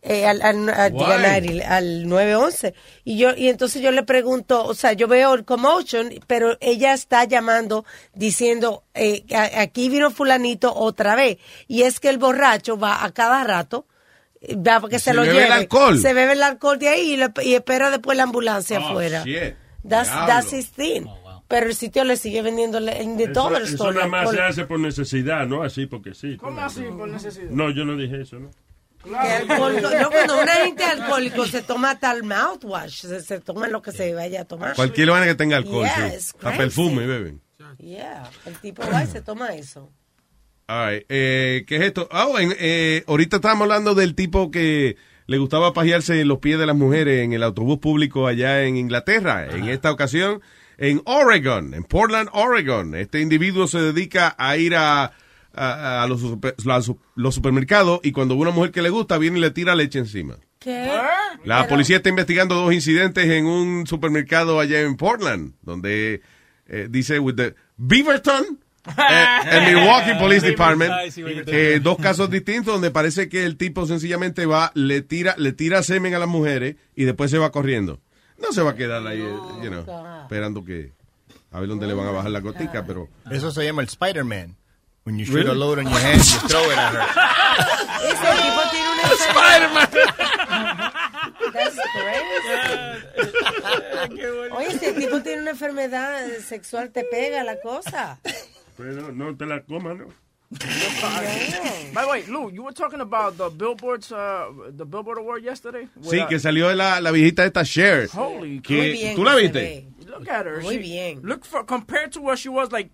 eh, 0.03 0.27
al, 0.27 0.41
al, 0.43 0.69
al- 0.69 0.93
diga, 0.93 1.17
Why? 1.17 1.41
9, 1.49 1.65
al 1.65 2.09
911. 2.09 2.75
Y 3.05 3.19
yo 3.19 3.31
y 3.37 3.49
entonces 3.49 3.83
yo 3.83 3.91
le 3.91 4.03
pregunto, 4.05 4.65
o 4.65 4.75
sea, 4.75 4.93
yo 4.93 5.09
veo 5.09 5.35
el 5.35 5.45
commotion, 5.45 6.11
pero 6.27 6.57
ella 6.61 6.93
está 6.93 7.25
llamando 7.25 7.85
diciendo, 8.15 8.85
eh, 8.95 9.25
aquí 9.57 9.89
vino 9.89 10.11
fulanito 10.11 10.73
otra 10.75 11.15
vez. 11.17 11.39
Y 11.67 11.83
es 11.83 11.99
que 12.01 12.09
el 12.09 12.19
borracho 12.19 12.77
va 12.79 13.05
a 13.05 13.11
cada 13.13 13.43
rato. 13.45 13.87
eh, 14.41 14.55
Va 14.57 14.79
porque 14.81 14.99
se, 15.01 15.07
Se 15.11 15.15
lo 15.15 15.23
bebe 15.23 15.35
lleve. 15.35 15.47
el 15.47 15.53
alcohol. 15.53 15.99
Se 15.99 16.15
bebe 16.15 16.33
el 16.35 16.43
alcohol 16.45 16.79
de 16.79 16.89
ahí 16.89 17.13
y, 17.13 17.17
le- 17.17 17.33
y 17.43 17.55
espera 17.55 17.91
después 17.91 18.17
la 18.17 18.25
ambulancia 18.25 18.79
Oh, 18.81 18.89
afuera. 18.91 19.23
shit. 19.25 19.55
That's, 19.87 20.11
that's 20.11 20.53
his 20.53 20.71
thing. 20.71 21.07
Pero 21.49 21.67
el 21.67 21.75
sitio 21.75 22.05
le 22.05 22.17
sigue 22.17 22.41
vendiendo 22.41 22.79
en 22.79 23.17
the 23.19 23.25
Eso, 23.25 23.33
dollar 23.33 23.63
eso 23.63 23.73
store. 23.75 23.95
nada 23.95 24.07
más 24.07 24.21
alcohol. 24.21 24.37
se 24.37 24.43
hace 24.43 24.65
por 24.65 24.81
necesidad, 24.81 25.47
no 25.47 25.63
así 25.63 25.87
porque 25.87 26.15
sí. 26.15 26.37
¿Cómo 26.39 26.61
así 26.61 26.83
por 26.85 27.09
necesidad? 27.09 27.51
No, 27.51 27.71
yo 27.71 27.85
no 27.85 27.97
dije 27.97 28.23
eso, 28.23 28.39
¿no? 28.39 28.51
Que 29.03 29.11
alcohólico- 29.17 29.91
no, 30.01 30.11
cuando 30.11 30.41
una 30.41 30.53
gente 30.53 30.85
alcohólico 30.85 31.45
se 31.47 31.61
toma 31.63 31.91
hasta 31.91 32.13
el 32.13 32.23
mouthwash, 32.23 33.01
se, 33.03 33.21
se 33.21 33.41
toma 33.41 33.67
lo 33.69 33.83
que 33.83 33.91
se 33.93 34.15
vaya 34.15 34.43
a 34.43 34.45
tomar. 34.45 34.77
Cualquier 34.77 35.11
vaina 35.11 35.27
que 35.27 35.35
tenga 35.35 35.57
alcohol, 35.59 35.85
Yeah, 35.85 36.11
sí. 36.21 36.33
crazy. 36.39 36.57
perfume 36.59 37.07
beben. 37.07 37.41
Yeah, 37.79 38.31
el 38.47 38.55
tipo 38.59 38.83
va 38.93 39.03
y 39.03 39.07
se 39.09 39.21
toma 39.21 39.55
eso. 39.55 39.91
All 40.69 40.89
right, 40.91 41.05
eh, 41.09 41.65
¿Qué 41.67 41.77
es 41.77 41.83
esto? 41.83 42.09
Ah, 42.13 42.29
en- 42.39 42.55
eh, 42.59 43.03
ahorita 43.09 43.37
estábamos 43.37 43.63
hablando 43.63 43.95
del 43.95 44.15
tipo 44.15 44.51
que 44.53 44.97
le 45.33 45.39
gustaba 45.39 45.73
pajearse 45.73 46.21
en 46.21 46.29
los 46.29 46.39
pies 46.39 46.59
de 46.59 46.67
las 46.67 46.77
mujeres 46.77 47.25
en 47.25 47.33
el 47.33 47.43
autobús 47.43 47.79
público 47.79 48.27
allá 48.29 48.63
en 48.65 48.77
Inglaterra. 48.77 49.49
En 49.51 49.65
esta 49.69 49.91
ocasión, 49.91 50.41
en 50.79 51.03
Oregon, 51.05 51.75
en 51.75 51.83
Portland, 51.85 52.29
Oregon. 52.33 52.95
Este 52.95 53.21
individuo 53.21 53.67
se 53.67 53.81
dedica 53.81 54.35
a 54.39 54.57
ir 54.57 54.77
a, 54.77 55.13
a- 55.55 56.03
a 56.03 56.07
los, 56.07 56.21
super- 56.21 56.55
supermercados 57.35 58.01
y 58.05 58.13
cuando 58.13 58.37
ve 58.37 58.43
una 58.43 58.51
mujer 58.53 58.71
que 58.71 58.83
le 58.83 58.91
gusta, 58.91 59.19
viene 59.19 59.39
y 59.39 59.41
le 59.41 59.51
tira 59.51 59.75
leche 59.75 59.99
encima. 59.99 60.37
¿Qué? 60.61 60.89
La 61.45 61.67
policía 61.67 61.97
está 61.97 62.09
investigando 62.09 62.55
dos 62.55 62.73
incidentes 62.73 63.25
en 63.29 63.47
un 63.47 63.87
supermercado 63.89 64.61
allá 64.61 64.81
en 64.81 64.97
Portland, 64.97 65.55
donde 65.63 66.23
eh, 66.69 66.87
dice 66.89 67.19
with 67.19 67.35
the 67.35 67.55
Beaverton 67.77 68.61
eh, 68.87 69.39
el 69.51 69.75
Milwaukee 69.75 70.15
Police 70.19 70.47
Department, 70.47 70.93
eh, 71.17 71.81
dos 71.83 71.97
casos 71.99 72.31
distintos 72.31 72.73
donde 72.75 72.91
parece 72.91 73.29
que 73.29 73.45
el 73.45 73.57
tipo 73.57 73.87
sencillamente 73.87 74.47
va, 74.47 74.71
le 74.75 75.03
tira, 75.03 75.35
le 75.39 75.53
tira 75.53 75.83
semen 75.83 76.15
a 76.15 76.19
las 76.19 76.29
mujeres 76.29 76.77
y 76.97 77.05
después 77.05 77.31
se 77.31 77.39
va 77.39 77.53
corriendo. 77.53 78.01
No 78.39 78.53
se 78.53 78.63
va 78.63 78.71
a 78.73 78.75
quedar 78.75 79.07
ahí, 79.07 79.21
eh, 79.21 79.37
you 79.63 79.69
know, 79.71 79.85
esperando 80.23 80.65
que 80.65 80.91
a 81.53 81.61
ver 81.61 81.69
dónde 81.69 81.87
le 81.87 81.95
van 81.95 82.09
a 82.09 82.11
bajar 82.11 82.31
la 82.31 82.41
gotica, 82.41 82.85
pero 82.87 83.09
Eso 83.31 83.51
se 83.53 83.65
llama 83.65 83.83
el 83.83 83.89
Spider-Man. 83.89 84.57
When 85.05 85.19
you 85.19 85.25
shoot 85.25 85.35
Really? 85.35 85.51
a 85.51 85.55
load 85.55 85.81
on 85.81 85.87
your 85.91 85.99
hand, 86.01 86.23
you 86.23 86.39
throw 86.49 86.63
it 86.71 86.79
at 86.79 86.93
her. 86.95 87.03
Ese 88.07 88.43
tipo 88.43 88.63
tiene 88.71 88.89
una 88.93 89.03
enfermedad. 89.03 89.33
That's 91.53 91.77
crazy. 91.93 92.23
Oye, 94.53 94.67
ese 94.69 94.93
tipo 94.93 95.21
tiene 95.23 95.43
una 95.43 95.51
enfermedad 95.53 96.27
sexual, 96.47 96.91
te 96.91 97.05
pega 97.05 97.43
la 97.45 97.61
cosa. 97.61 98.19
Pero 98.83 99.13
no 99.13 99.37
te 99.37 99.47
la 99.47 99.63
comas, 99.63 99.97
¿no? 99.97 100.07
By 101.95 102.05
the 102.05 102.09
way, 102.11 102.25
Lou, 102.29 102.51
you 102.51 102.63
were 102.63 102.73
talking 102.75 103.01
about 103.01 103.39
the 103.39 103.49
billboards, 103.49 104.13
uh, 104.13 104.47
the 104.77 104.85
Billboard 104.85 105.19
Award 105.19 105.43
yesterday. 105.43 105.89
sí, 106.03 106.19
que 106.29 106.39
salió 106.39 106.73
la, 106.75 107.01
la 107.01 107.11
viejita 107.11 107.45
esta 107.47 107.65
Cher. 107.65 108.09
Holy 108.15 108.61
que, 108.61 108.77
Muy 108.77 108.93
bien 108.93 109.17
¿Tú 109.17 109.25
la 109.25 109.35
viste? 109.37 109.87
Look 110.07 110.29
at 110.29 110.47
her. 110.47 110.61
Muy 110.61 110.75
She- 110.77 110.83
bien. 110.83 111.21
Look 111.23 111.45
for 111.47 111.65
compared 111.65 112.13
to 112.13 112.21
what 112.21 112.37
she 112.39 112.49
was 112.51 112.71
like. 112.71 112.91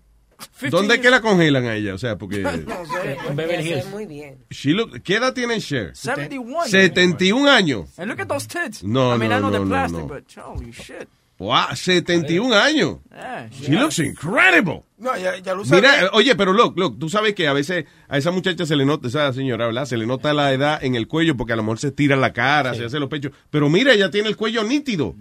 15 0.60 0.70
¿Dónde 0.70 0.94
es 0.94 1.01
que 1.01 1.10
la 1.10 1.20
congelan 1.20 1.65
a 1.66 1.74
ella? 1.74 1.94
O 1.94 1.98
sea, 1.98 2.16
porque... 2.16 2.39
No 2.43 2.52
sé. 2.52 3.19
Beverly 3.35 3.70
Hills. 3.73 3.90
Muy 3.90 4.06
bien. 4.06 4.39
She 4.51 4.70
look- 4.73 5.02
¿Qué 5.02 5.16
edad 5.16 5.35
tiene 5.35 5.60
Cher? 5.60 5.97
71. 5.97 6.69
71 6.69 7.51
años. 7.51 7.98
And 7.98 8.09
look 8.09 8.20
at 8.20 8.28
those 8.28 8.47
tits. 8.47 8.85
No, 8.85 9.12
I 9.12 9.19
mean, 9.19 9.31
no, 9.31 9.39
I 9.39 9.40
know 9.40 9.51
they're 9.51 9.59
no, 9.65 9.65
no, 9.66 9.70
plastic, 9.70 9.98
no. 9.98 10.06
but 10.06 10.32
holy 10.36 10.70
shit. 10.73 11.09
Wow, 11.39 11.77
71 11.77 12.52
años. 12.56 12.97
Yeah, 13.12 13.48
She 13.51 13.69
looks 13.73 13.98
incredible. 14.01 14.82
No, 14.98 15.16
ya, 15.16 15.36
ya 15.39 15.55
lo 15.55 15.62
Mira, 15.65 15.89
sabía. 15.93 16.05
eh, 16.06 16.10
oye, 16.12 16.35
pero 16.35 16.52
look, 16.52 16.77
look, 16.77 16.98
tú 16.98 17.09
sabes 17.09 17.32
que 17.36 17.47
a 17.47 17.52
veces 17.52 17.85
a 18.09 18.19
esa 18.19 18.32
muchacha 18.32 18.66
se 18.66 18.74
le 18.74 18.85
nota, 18.85 19.06
esa 19.06 19.32
señora, 19.32 19.66
¿verdad? 19.66 19.85
Se 19.85 19.97
le 19.97 20.06
nota 20.06 20.32
la 20.35 20.52
edad 20.52 20.82
en 20.82 20.97
el 20.97 21.06
cuello 21.06 21.36
porque 21.36 21.52
a 21.52 21.56
lo 21.56 21.62
mejor 21.62 21.78
se 21.78 21.93
tira 21.93 22.16
la 22.16 22.32
cara, 22.32 22.74
se 22.74 22.85
hace 22.85 22.98
los 22.98 23.09
pechos. 23.09 23.31
Pero 23.51 23.69
mira, 23.69 23.93
ella 23.93 24.10
tiene 24.10 24.28
el 24.28 24.36
cuello 24.36 24.65
nítido. 24.65 25.15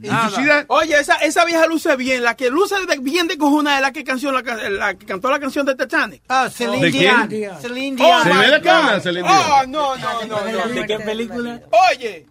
Oye, 0.70 1.00
esa, 1.00 1.18
esa 1.18 1.46
vieja 1.46 1.68
luce 1.68 1.96
bien. 1.96 2.24
La 2.24 2.36
que 2.36 2.50
luce 2.50 2.74
de- 2.88 2.98
bien 2.98 3.28
de 3.28 3.38
cojuna 3.38 3.76
es 3.76 3.82
la 3.84 3.92
que, 3.92 4.04
canción, 4.04 4.34
la, 4.34 4.42
ca- 4.42 4.70
la 4.72 4.96
que 4.96 5.06
cantó 5.06 5.30
la 5.30 5.40
canción 5.40 5.68
de 5.68 5.76
Titanic. 5.76 6.24
Ah, 6.28 6.50
Celine. 6.50 6.90
Dion. 6.90 7.30
Celine 7.62 7.98
Oh, 8.02 8.06
Dion. 8.06 8.24
¿Se 8.24 8.34
my 8.34 8.40
ve 8.40 8.48
la 8.48 8.62
cara, 8.62 8.96
God. 8.96 9.02
Celine 9.04 9.28
Dion? 9.28 9.40
Oh, 9.40 9.66
no, 9.68 9.96
no, 9.98 10.26
no, 10.26 10.52
no. 10.52 10.74
¿De 10.74 10.86
qué 10.88 11.00
película? 11.00 11.62
Oye. 11.96 12.26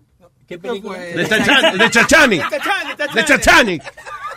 ¿Qué 0.49 0.59
película? 0.59 0.99
De 0.99 1.27
Chachani. 1.29 1.79
De 1.79 1.91
Chachani. 1.91 2.39
De 2.39 2.45
Titanic, 2.45 3.15
De 3.15 3.25
Chachani. 3.25 3.79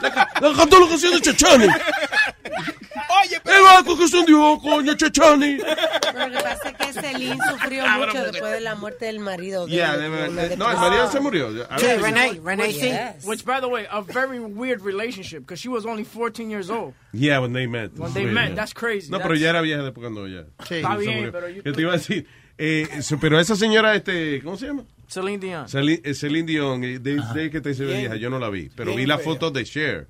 La 0.01 0.13
ca- 0.13 0.29
la 0.41 0.53
cantó 0.53 0.79
la 0.79 0.87
canción 0.87 1.13
de 1.13 1.21
Chachani. 1.21 1.65
Oye, 1.65 3.35
El 3.43 3.63
banco 3.63 3.97
que 3.97 4.17
hundió, 4.17 4.59
coño, 4.61 4.95
Chachani. 4.95 5.57
Pero 6.01 6.27
lo 6.27 6.37
que 6.37 6.43
pasa 6.43 6.69
es 6.69 6.75
que 6.93 7.01
Celine 7.01 7.37
sufrió 7.49 7.87
mucho 7.87 8.23
después 8.31 8.51
de 8.53 8.61
la 8.61 8.75
muerte 8.75 9.05
del 9.05 9.19
marido. 9.19 9.65
de- 9.65 9.73
Yeah, 9.73 9.97
de 9.97 10.09
de- 10.09 10.57
no, 10.57 10.71
el 10.71 10.77
marido 10.77 11.11
se 11.11 11.19
murió. 11.19 11.51
Sí, 11.77 11.85
Renee, 11.99 12.39
Renee, 12.43 12.71
sí. 12.71 12.79
Yes. 12.89 13.25
Which, 13.25 13.43
by 13.43 13.59
the 13.61 13.67
way, 13.67 13.85
a 13.89 14.01
very 14.01 14.39
weird 14.39 14.81
relationship 14.81 15.39
because 15.41 15.59
she 15.61 15.69
was 15.69 15.85
only 15.85 16.03
14 16.05 16.49
years 16.49 16.69
old. 16.69 16.93
Yeah, 17.11 17.39
when 17.39 17.53
they 17.53 17.67
met. 17.67 17.91
When 17.97 18.13
they 18.13 18.23
Sí, 18.25 18.31
met, 18.31 18.47
yeah. 18.49 18.55
that's 18.55 18.73
crazy. 18.73 19.09
No, 19.11 19.17
pero 19.19 19.35
That's- 19.35 19.41
ya 19.41 19.49
era 19.49 19.61
vieja 19.61 19.83
después 19.83 20.01
cuando 20.03 20.27
ya. 20.27 20.43
Sí. 20.67 20.75
Está 20.75 20.93
se 20.93 20.97
bien, 20.99 21.15
murió. 21.17 21.31
pero 21.31 21.47
¿Qué 21.63 21.71
te 21.73 21.81
iba 21.81 21.93
a 21.93 21.97
decir? 21.97 22.25
Eh, 22.57 22.87
pero 23.21 23.39
esa 23.39 23.55
señora, 23.55 23.95
este, 23.95 24.41
¿cómo 24.43 24.57
se 24.57 24.67
llama? 24.67 24.83
Celine 25.09 25.39
Dion. 25.39 25.67
Celine, 25.67 26.01
eh, 26.03 26.13
Celine 26.13 26.45
Dion, 26.45 26.81
de, 26.81 26.99
de 26.99 27.49
que 27.51 27.59
te 27.61 27.69
dice 27.69 27.83
vieja, 27.85 28.15
yo 28.15 28.29
no 28.29 28.37
la 28.39 28.49
vi, 28.49 28.69
pero 28.75 28.91
vi 28.91 28.97
bien 28.97 29.09
la 29.09 29.17
fea. 29.17 29.25
foto 29.25 29.51
de 29.51 29.63
Cher. 29.65 30.07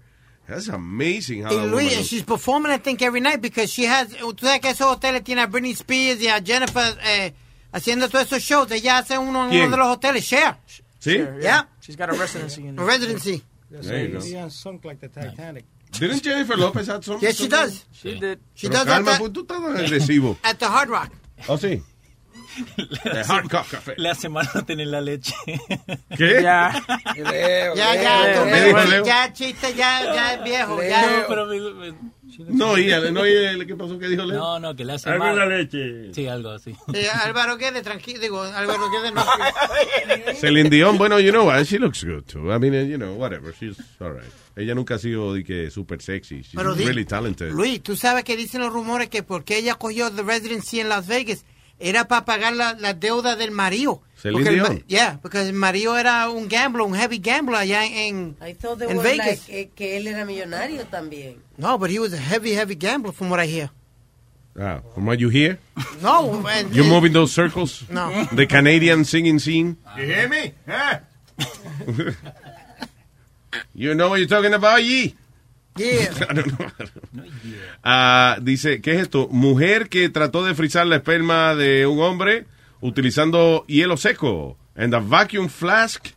That's 0.48 0.68
amazing 0.70 1.44
how 1.46 1.52
Y 1.52 1.56
that 1.58 1.68
Luis, 1.68 1.86
woman 1.92 1.98
and 2.00 2.06
she's 2.06 2.24
performing, 2.24 2.72
I 2.72 2.80
think, 2.80 3.02
every 3.02 3.22
night 3.22 3.40
because 3.40 3.72
she 3.72 3.86
has. 3.86 4.10
Tú 4.10 4.36
sabes 4.46 4.60
que 4.62 4.70
esos 4.72 4.88
hoteles 4.88 5.24
tienen 5.24 5.44
a 5.44 5.48
Britney 5.48 5.72
Spears 5.74 6.20
y 6.22 6.28
a 6.28 6.42
Jennifer 6.42 6.98
eh, 7.06 7.34
haciendo 7.72 8.10
todos 8.10 8.26
esos 8.26 8.42
shows. 8.42 8.72
Ella 8.72 8.98
hace 8.98 9.18
uno 9.18 9.46
en 9.46 9.52
¿Quién? 9.52 9.68
uno 9.68 9.72
de 9.72 9.78
los 9.78 9.88
hoteles. 9.98 10.26
Share. 10.26 10.58
¿Sí? 11.00 11.18
Sure, 11.18 11.40
Yeah. 11.42 11.68
She's 11.82 11.96
got 11.96 12.10
a 12.10 12.14
residency 12.14 12.66
in 12.68 12.78
A 12.80 12.84
residency. 12.84 13.44
There 13.70 14.08
you 14.10 14.18
go. 14.20 14.26
Yeah, 14.26 14.50
sunk 14.50 14.84
like 14.86 15.00
the 15.00 15.08
Titanic. 15.08 15.66
Didn't 16.00 16.24
Jennifer 16.24 16.58
Lopez 16.58 16.88
have 16.88 17.04
some? 17.06 17.20
Yes, 17.22 17.38
she 17.38 17.48
does. 17.48 17.86
She 17.92 18.20
did. 18.20 18.40
She 18.56 18.68
Pero 18.68 18.80
does 18.80 18.88
calma, 18.88 19.12
at 19.14 19.20
pues 19.20 19.30
the, 19.32 19.34
tú 19.34 19.42
estás 19.46 19.80
agresivo. 19.80 20.38
at 20.44 20.58
the 20.58 20.66
Hard 20.66 20.90
Rock. 20.90 21.12
¿Oh, 21.48 21.58
sí? 21.58 21.82
The 23.04 23.20
Hard 23.28 23.52
Rock 23.52 23.68
Café. 23.70 23.94
La 23.98 24.16
semana 24.16 24.50
no 24.54 24.66
tener 24.66 24.88
la 24.88 25.02
leche. 25.02 25.34
¿Qué? 26.18 26.40
Ya. 26.42 26.72
Ya, 27.16 27.96
ya, 27.96 28.24
Leo, 28.28 28.44
tú, 28.44 28.50
¿Qué 28.50 28.64
dijo 28.66 28.80
Leo? 28.86 29.06
ya, 29.06 29.34
chiste, 29.34 29.74
ya, 29.76 30.04
ya 30.14 30.34
es 30.36 30.44
viejo. 30.44 30.82
Ya. 30.82 31.02
No, 31.22 31.26
pero 31.28 31.46
me- 31.46 31.60
me- 31.92 31.96
No, 32.50 32.72
oía, 32.72 33.00
no 33.12 33.22
oía, 33.22 33.52
¿qué 33.66 33.76
pasó? 33.76 33.98
¿Qué 34.00 34.08
dijo 34.08 34.24
Leo? 34.24 34.38
no, 34.40 34.60
no, 34.60 34.76
que 34.76 34.86
le 34.86 34.94
hace 34.94 35.10
Algo 35.10 35.24
mal. 35.26 35.34
en 35.34 35.40
la 35.50 35.58
leche. 35.58 36.14
Sí, 36.14 36.28
algo 36.28 36.52
así. 36.52 36.76
Eh, 36.94 37.08
Álvaro 37.24 37.58
Guedes, 37.58 37.84
tranquilo, 37.84 38.20
digo, 38.20 38.42
Álvaro 38.42 38.90
Guedes 38.90 39.14
no. 39.14 39.24
Celine 40.40 40.70
Dion, 40.70 40.98
bueno, 40.98 41.20
you 41.20 41.32
know 41.32 41.46
what, 41.46 41.64
she 41.66 41.78
looks 41.80 42.04
good 42.04 42.24
too. 42.26 42.52
I 42.54 42.60
mean, 42.60 42.74
you 42.90 42.98
know, 42.98 43.14
whatever, 43.16 43.54
she's 43.54 43.78
all 44.00 44.12
right. 44.14 44.32
Ella 44.56 44.76
nunca 44.76 44.96
ha 44.96 45.00
sido 45.00 45.34
de 45.34 45.44
que 45.44 45.70
super 45.72 46.02
sexy. 46.02 46.42
She's 46.42 46.56
Pero 46.56 46.76
di- 46.76 46.84
really 46.86 47.06
talented. 47.06 47.52
Luis, 47.52 47.82
tú 47.82 47.96
sabes 47.96 48.24
que 48.24 48.36
dicen 48.36 48.62
los 48.62 48.74
rumores 48.74 49.10
que 49.10 49.24
porque 49.24 49.58
ella 49.58 49.76
cogió 49.76 50.12
The 50.12 50.24
Residency 50.24 50.82
en 50.82 50.90
Las 50.90 51.08
Vegas 51.08 51.46
era 51.80 52.08
para 52.08 52.26
pagar 52.26 52.54
la, 52.56 52.74
la 52.74 52.94
deuda 52.94 53.36
del 53.36 53.52
marido. 53.52 54.02
Celine 54.22 54.44
Porque 54.44 54.50
el 54.50 54.56
Dion. 54.64 54.84
yeah, 54.88 55.20
porque 55.22 55.42
el 55.42 55.54
marido 55.54 55.98
era 55.98 56.30
un 56.30 56.50
gambler, 56.50 56.82
un 56.86 56.94
heavy 56.94 57.20
gambler 57.20 57.56
allá 57.62 57.86
en, 57.86 58.36
I 58.46 58.54
thought 58.54 58.80
they 58.80 58.90
en 58.90 58.98
were 58.98 59.10
Vegas. 59.10 59.48
like, 59.48 59.60
eh, 59.62 59.70
que 59.74 59.96
él 59.98 60.08
era 60.08 60.26
millonario 60.26 60.86
también. 60.88 61.38
No, 61.58 61.78
but 61.78 61.90
he 61.90 62.00
was 62.00 62.12
a 62.14 62.18
heavy, 62.18 62.54
heavy 62.54 62.76
gambler 62.76 63.14
from 63.14 63.30
what 63.30 63.40
I 63.42 63.48
hear. 63.48 63.70
Ah, 64.60 64.82
from 64.94 65.06
what 65.06 65.20
you 65.20 65.30
hear, 65.30 65.58
No, 66.02 66.46
and- 66.50 66.74
you 66.76 66.84
move 66.84 67.06
in 67.06 67.14
those 67.14 67.32
circles. 67.32 67.86
No. 67.90 68.12
The 68.34 68.46
Canadian 68.46 69.06
singing 69.06 69.40
scene. 69.40 69.78
You 69.98 70.04
hear 70.04 70.28
me? 70.28 70.54
Huh? 70.68 71.00
You 73.74 73.96
know 73.96 74.10
what 74.10 74.20
you're 74.20 74.28
talking 74.28 74.54
about, 74.54 74.84
Yee? 74.84 75.16
Yeah. 75.80 76.12
Ah, 77.84 78.38
dice, 78.42 78.82
¿qué 78.82 78.92
es 78.94 79.02
esto? 79.04 79.30
Mujer 79.32 79.88
que 79.88 80.10
trató 80.10 80.44
de 80.44 80.54
frizar 80.54 80.86
la 80.86 80.98
esperma 80.98 81.56
de 81.56 81.88
un 81.88 82.00
hombre 82.02 82.46
utilizando 82.82 83.66
hielo 83.68 83.96
seco 83.96 84.58
and 84.76 84.94
a 84.94 85.00
vacuum 85.00 85.48
flask 85.48 86.08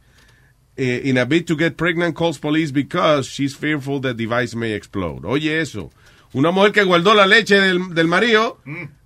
eh, 0.77 1.03
in 1.05 1.19
a 1.19 1.25
bid 1.25 1.47
to 1.47 1.57
get 1.57 1.77
pregnant 1.77 2.15
calls 2.17 2.39
police 2.39 2.73
because 2.73 3.29
she's 3.29 3.55
fearful 3.55 4.01
the 4.01 4.15
device 4.15 4.57
may 4.57 4.73
explode. 4.73 5.25
Oye 5.25 5.61
eso. 5.61 5.91
Una 6.33 6.51
mujer 6.51 6.73
que 6.73 6.83
guardó 6.83 7.15
la 7.15 7.27
leche 7.27 7.61
del, 7.61 7.95
del 7.95 8.09
marido 8.09 8.59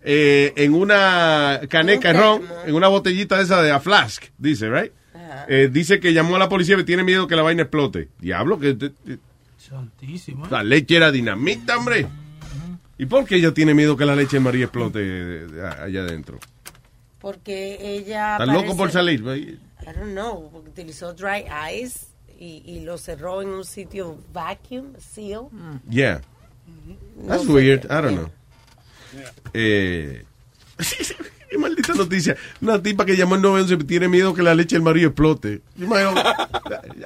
eh, 0.02 0.52
en 0.56 0.74
una 0.74 1.60
caneca 1.68 2.12
de 2.12 2.20
ron, 2.20 2.42
en 2.66 2.74
una 2.74 2.86
botellita 2.86 3.36
de 3.36 3.42
esa 3.42 3.62
de 3.62 3.72
a 3.72 3.80
flask, 3.80 4.26
dice, 4.38 4.70
right? 4.70 4.92
Eh, 5.48 5.68
dice 5.72 5.98
que 5.98 6.12
llamó 6.12 6.36
a 6.36 6.38
la 6.38 6.48
policía 6.48 6.76
y 6.78 6.84
tiene 6.84 7.02
miedo 7.02 7.26
que 7.26 7.34
la 7.34 7.42
vaina 7.42 7.62
explote. 7.62 8.10
Diablo, 8.20 8.60
que 8.60 8.76
Santísima. 9.68 10.48
la 10.50 10.62
leche 10.62 10.96
era 10.96 11.10
dinamita, 11.10 11.76
hombre. 11.78 12.06
¿Y 12.98 13.06
por 13.06 13.24
qué 13.26 13.36
ella 13.36 13.52
tiene 13.52 13.74
miedo 13.74 13.96
que 13.96 14.06
la 14.06 14.16
leche 14.16 14.36
de 14.36 14.40
María 14.40 14.64
explote 14.64 15.00
eh, 15.02 15.46
allá 15.82 16.00
adentro? 16.00 16.38
Porque 17.20 17.76
ella. 17.80 18.32
¿Estás 18.34 18.48
loco 18.48 18.60
parece- 18.60 18.76
por 18.76 18.90
salir? 18.92 19.20
I 19.20 19.58
don't 19.86 20.12
know, 20.12 20.50
utilizó 20.66 21.12
dry 21.14 21.44
ice 21.82 22.06
y, 22.38 22.62
y 22.64 22.80
lo 22.80 22.96
cerró 22.98 23.42
en 23.42 23.48
un 23.48 23.64
sitio 23.64 24.18
vacuum, 24.32 24.94
seal. 24.98 25.48
Yeah. 25.90 26.20
That's 27.26 27.44
No 27.44 27.44
sé. 27.44 27.52
weird. 27.52 27.84
I 27.84 27.88
don't 28.02 28.16
know. 28.16 28.30
Eh, 29.54 30.24
qué 31.56 31.62
maldita 31.62 31.94
noticia. 31.94 32.36
Una 32.60 32.82
tipa 32.82 33.04
que 33.04 33.16
llamó 33.16 33.34
al 33.34 33.42
911 33.42 33.84
y 33.84 33.86
tiene 33.86 34.08
miedo 34.08 34.34
que 34.34 34.42
la 34.42 34.54
leche 34.54 34.76
del 34.76 34.82
marido 34.82 35.08
explote. 35.08 35.62
Imagino- 35.78 36.14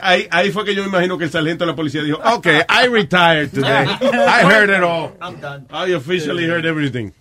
ahí, 0.01 0.27
ahí 0.31 0.51
fue 0.51 0.65
que 0.65 0.75
yo 0.75 0.83
me 0.83 0.89
imagino 0.89 1.17
que 1.19 1.25
el 1.25 1.31
sargento 1.31 1.65
de 1.65 1.71
la 1.71 1.77
policía 1.77 2.03
dijo, 2.03 2.19
okay, 2.25 2.61
I 2.69 2.89
retired 2.89 3.51
today. 3.53 3.87
I 4.03 4.45
heard 4.45 4.71
it 4.71 4.83
all. 4.83 5.13
I'm 5.21 5.41
done. 5.41 5.67
I 5.71 5.95
officially 5.95 6.45
heard 6.47 6.67
everything. 6.67 7.13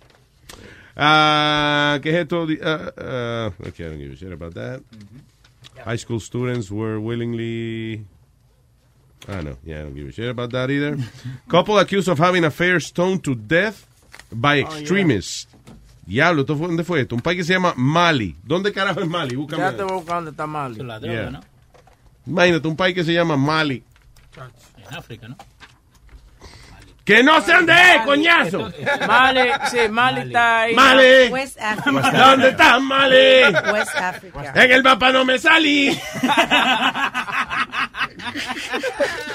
Ah, 0.96 1.98
¿Qué 2.02 2.10
es 2.10 2.16
esto? 2.16 2.46
Ah, 2.62 3.50
okay, 3.66 3.86
I 3.86 3.88
don't 3.88 3.98
give 3.98 4.12
a 4.12 4.16
shit 4.16 4.32
about 4.32 4.54
that. 4.54 4.80
High 5.84 5.96
school 5.96 6.20
students 6.20 6.70
were 6.70 6.98
willingly. 7.00 8.04
I 9.28 9.42
know. 9.42 9.56
Yeah, 9.64 9.80
I 9.80 9.82
don't 9.84 9.94
give 9.94 10.08
a 10.08 10.12
shit 10.12 10.28
about 10.28 10.50
that 10.52 10.70
either. 10.70 10.98
Couple 11.48 11.78
accused 11.78 12.08
of 12.08 12.18
having 12.18 12.44
affair 12.44 12.80
stoned 12.80 13.22
to 13.24 13.34
death 13.34 13.86
by 14.32 14.60
extremists. 14.60 15.46
Diablo, 16.10 16.40
¿esto 16.40 16.56
fue, 16.56 16.66
¿dónde 16.66 16.82
fue 16.82 17.00
esto? 17.02 17.14
Un 17.14 17.20
país 17.20 17.38
que 17.38 17.44
se 17.44 17.52
llama 17.52 17.72
Mali. 17.76 18.34
¿Dónde 18.42 18.72
carajo 18.72 18.98
es 19.00 19.06
Mali? 19.06 19.36
Búscame. 19.36 19.62
Ya 19.62 19.76
te 19.76 19.84
voy 19.84 19.92
a 19.92 19.94
buscar 19.94 20.16
dónde 20.16 20.32
está 20.32 20.44
mal. 20.44 20.72
La 20.76 20.98
Yeah. 20.98 21.00
droga, 21.12 21.30
¿no? 21.30 21.40
Imagínate, 22.26 22.66
un 22.66 22.74
país 22.76 22.96
que 22.96 23.04
se 23.04 23.12
llama 23.12 23.36
Mali. 23.36 23.84
En 24.90 24.96
África, 24.96 25.28
¿no? 25.28 25.36
¡Que 27.04 27.22
no 27.22 27.40
se 27.42 27.52
ande, 27.52 27.74
coñazo! 28.04 28.72
Mali, 29.06 29.40
sí, 29.70 29.78
Mali 29.88 30.20
está 30.22 30.62
ahí. 30.62 30.74
Mali. 30.74 31.28
West 31.30 31.60
Africa. 31.60 32.10
¿Dónde 32.10 32.48
estás, 32.48 32.82
Mali? 32.82 33.42
West 33.72 33.94
Africa. 33.94 34.52
En 34.56 34.72
el 34.72 34.82
mapa 34.82 35.12
no 35.12 35.24
me 35.24 35.38
salí. 35.38 35.96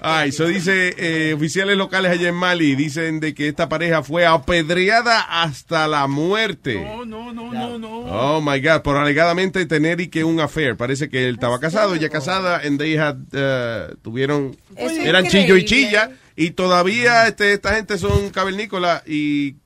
Ay, 0.00 0.28
eso 0.28 0.46
dice, 0.46 0.94
eh, 0.96 1.34
oficiales 1.34 1.76
locales 1.76 2.12
allá 2.12 2.28
en 2.28 2.34
Mali 2.34 2.76
dicen 2.76 3.18
de 3.18 3.34
que 3.34 3.48
esta 3.48 3.68
pareja 3.68 4.02
fue 4.02 4.26
apedreada 4.26 5.20
hasta 5.42 5.88
la 5.88 6.06
muerte. 6.06 6.80
No, 6.80 7.04
no, 7.04 7.32
no, 7.32 7.52
no, 7.52 7.78
no. 7.78 7.88
Oh 8.06 8.40
my 8.40 8.60
God, 8.60 8.82
por 8.82 8.96
alegadamente 8.96 9.66
tener 9.66 10.00
y 10.00 10.08
que 10.08 10.22
un 10.22 10.38
affair. 10.38 10.76
Parece 10.76 11.08
que 11.08 11.28
él 11.28 11.34
estaba 11.34 11.58
casado, 11.58 11.94
ella 11.94 12.08
casada, 12.08 12.60
and 12.64 12.78
they 12.78 12.96
had, 12.96 13.16
uh, 13.32 13.96
tuvieron, 14.02 14.56
Eso 14.76 15.00
eran 15.00 15.26
chillo 15.26 15.56
y 15.56 15.64
chilla, 15.64 16.12
y 16.36 16.52
todavía 16.52 17.26
este, 17.26 17.52
esta 17.52 17.74
gente 17.74 17.98
son 17.98 18.30
cavernícolas 18.30 19.02
y, 19.06 19.56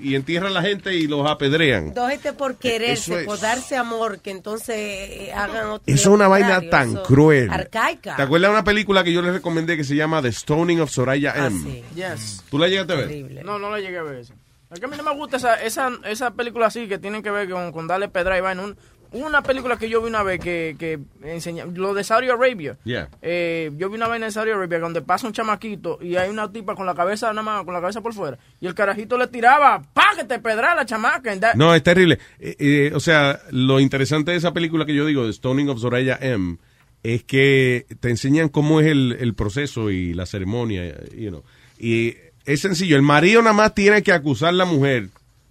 y 0.00 0.14
entierran 0.14 0.50
a 0.50 0.54
la 0.54 0.62
gente 0.62 0.94
y 0.94 1.06
los 1.06 1.28
apedrean. 1.28 1.92
Dos 1.94 2.08
gente 2.10 2.32
por 2.32 2.56
quererse, 2.56 3.10
Eso 3.12 3.18
es- 3.18 3.26
por 3.26 3.40
darse 3.40 3.76
amor, 3.76 4.20
que 4.20 4.30
entonces 4.30 4.76
eh, 4.76 5.32
hagan 5.34 5.66
otro. 5.68 5.82
Eso 5.86 6.00
es 6.10 6.14
una 6.14 6.28
vaina 6.28 6.60
tan 6.68 6.90
eso- 6.92 7.02
cruel. 7.04 7.50
Arcaica. 7.50 8.16
¿Te 8.16 8.22
acuerdas 8.22 8.50
de 8.50 8.54
una 8.54 8.64
película 8.64 9.02
que 9.04 9.12
yo 9.12 9.22
les 9.22 9.32
recomendé 9.32 9.76
que 9.76 9.84
se 9.84 9.96
llama 9.96 10.20
The 10.22 10.32
Stoning 10.32 10.80
of 10.80 10.90
Soraya 10.90 11.32
Ah, 11.36 11.46
M? 11.46 11.58
sí. 11.62 11.84
Yes. 11.94 12.42
¿Tú 12.50 12.58
la 12.58 12.68
llegaste 12.68 12.92
a 12.92 12.96
ver? 12.96 13.44
No, 13.44 13.58
no 13.58 13.70
la 13.70 13.80
llegué 13.80 13.98
a 13.98 14.02
ver 14.02 14.16
esa. 14.20 14.34
Es 14.68 14.80
que 14.80 14.86
a 14.86 14.88
mí 14.88 14.96
no 14.96 15.04
me 15.04 15.14
gusta 15.14 15.36
esa, 15.36 15.54
esa, 15.62 15.90
esa 16.04 16.32
película 16.32 16.66
así 16.66 16.88
que 16.88 16.98
tienen 16.98 17.22
que 17.22 17.30
ver 17.30 17.48
con, 17.48 17.70
con 17.70 17.86
darle 17.86 18.08
pedra 18.08 18.36
y 18.36 18.40
vaina. 18.40 18.62
Un- 18.62 18.76
una 19.12 19.42
película 19.42 19.76
que 19.76 19.88
yo 19.88 20.00
vi 20.02 20.08
una 20.08 20.22
vez 20.22 20.40
que, 20.40 20.76
que 20.78 20.98
enseña, 21.22 21.64
lo 21.66 21.94
de 21.94 22.04
Saudi 22.04 22.28
Arabia. 22.28 22.78
Yeah. 22.84 23.08
Eh, 23.22 23.70
yo 23.76 23.88
vi 23.88 23.96
una 23.96 24.08
vaina 24.08 24.26
en 24.26 24.32
Saudi 24.32 24.50
Arabia 24.50 24.78
donde 24.78 25.02
pasa 25.02 25.26
un 25.26 25.32
chamaquito 25.32 25.98
y 26.00 26.16
hay 26.16 26.30
una 26.30 26.50
tipa 26.50 26.74
con 26.74 26.86
la 26.86 26.94
cabeza 26.94 27.28
nada 27.28 27.42
más, 27.42 27.64
con 27.64 27.74
la 27.74 27.80
cabeza 27.80 28.00
por 28.00 28.14
fuera. 28.14 28.38
Y 28.60 28.66
el 28.66 28.74
carajito 28.74 29.18
le 29.18 29.26
tiraba, 29.28 29.82
pa, 29.92 30.12
que 30.16 30.24
te 30.24 30.38
pedra 30.38 30.74
la 30.74 30.86
chamaca. 30.86 31.34
No, 31.54 31.74
es 31.74 31.82
terrible. 31.82 32.18
Eh, 32.38 32.56
eh, 32.58 32.92
o 32.94 33.00
sea, 33.00 33.40
lo 33.50 33.80
interesante 33.80 34.30
de 34.30 34.36
esa 34.38 34.52
película 34.52 34.86
que 34.86 34.94
yo 34.94 35.06
digo, 35.06 35.24
The 35.24 35.32
Stoning 35.32 35.68
of 35.68 35.80
Soraya 35.80 36.18
M, 36.20 36.58
es 37.02 37.22
que 37.24 37.86
te 38.00 38.10
enseñan 38.10 38.48
cómo 38.48 38.80
es 38.80 38.86
el, 38.86 39.16
el 39.20 39.34
proceso 39.34 39.90
y 39.90 40.14
la 40.14 40.26
ceremonia, 40.26 40.94
you 41.14 41.30
know. 41.30 41.44
Y 41.78 42.16
es 42.44 42.60
sencillo, 42.60 42.96
el 42.96 43.02
marido 43.02 43.42
nada 43.42 43.54
más 43.54 43.74
tiene 43.74 44.02
que 44.02 44.12
acusar 44.12 44.50
a 44.50 44.52
la 44.52 44.64
mujer 44.64 45.08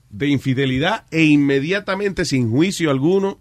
de 0.09 0.27
infidelidad 0.27 1.06
e 1.11 1.24
inmediatamente, 1.24 2.25
sin 2.25 2.50
juicio 2.50 2.90
alguno, 2.90 3.38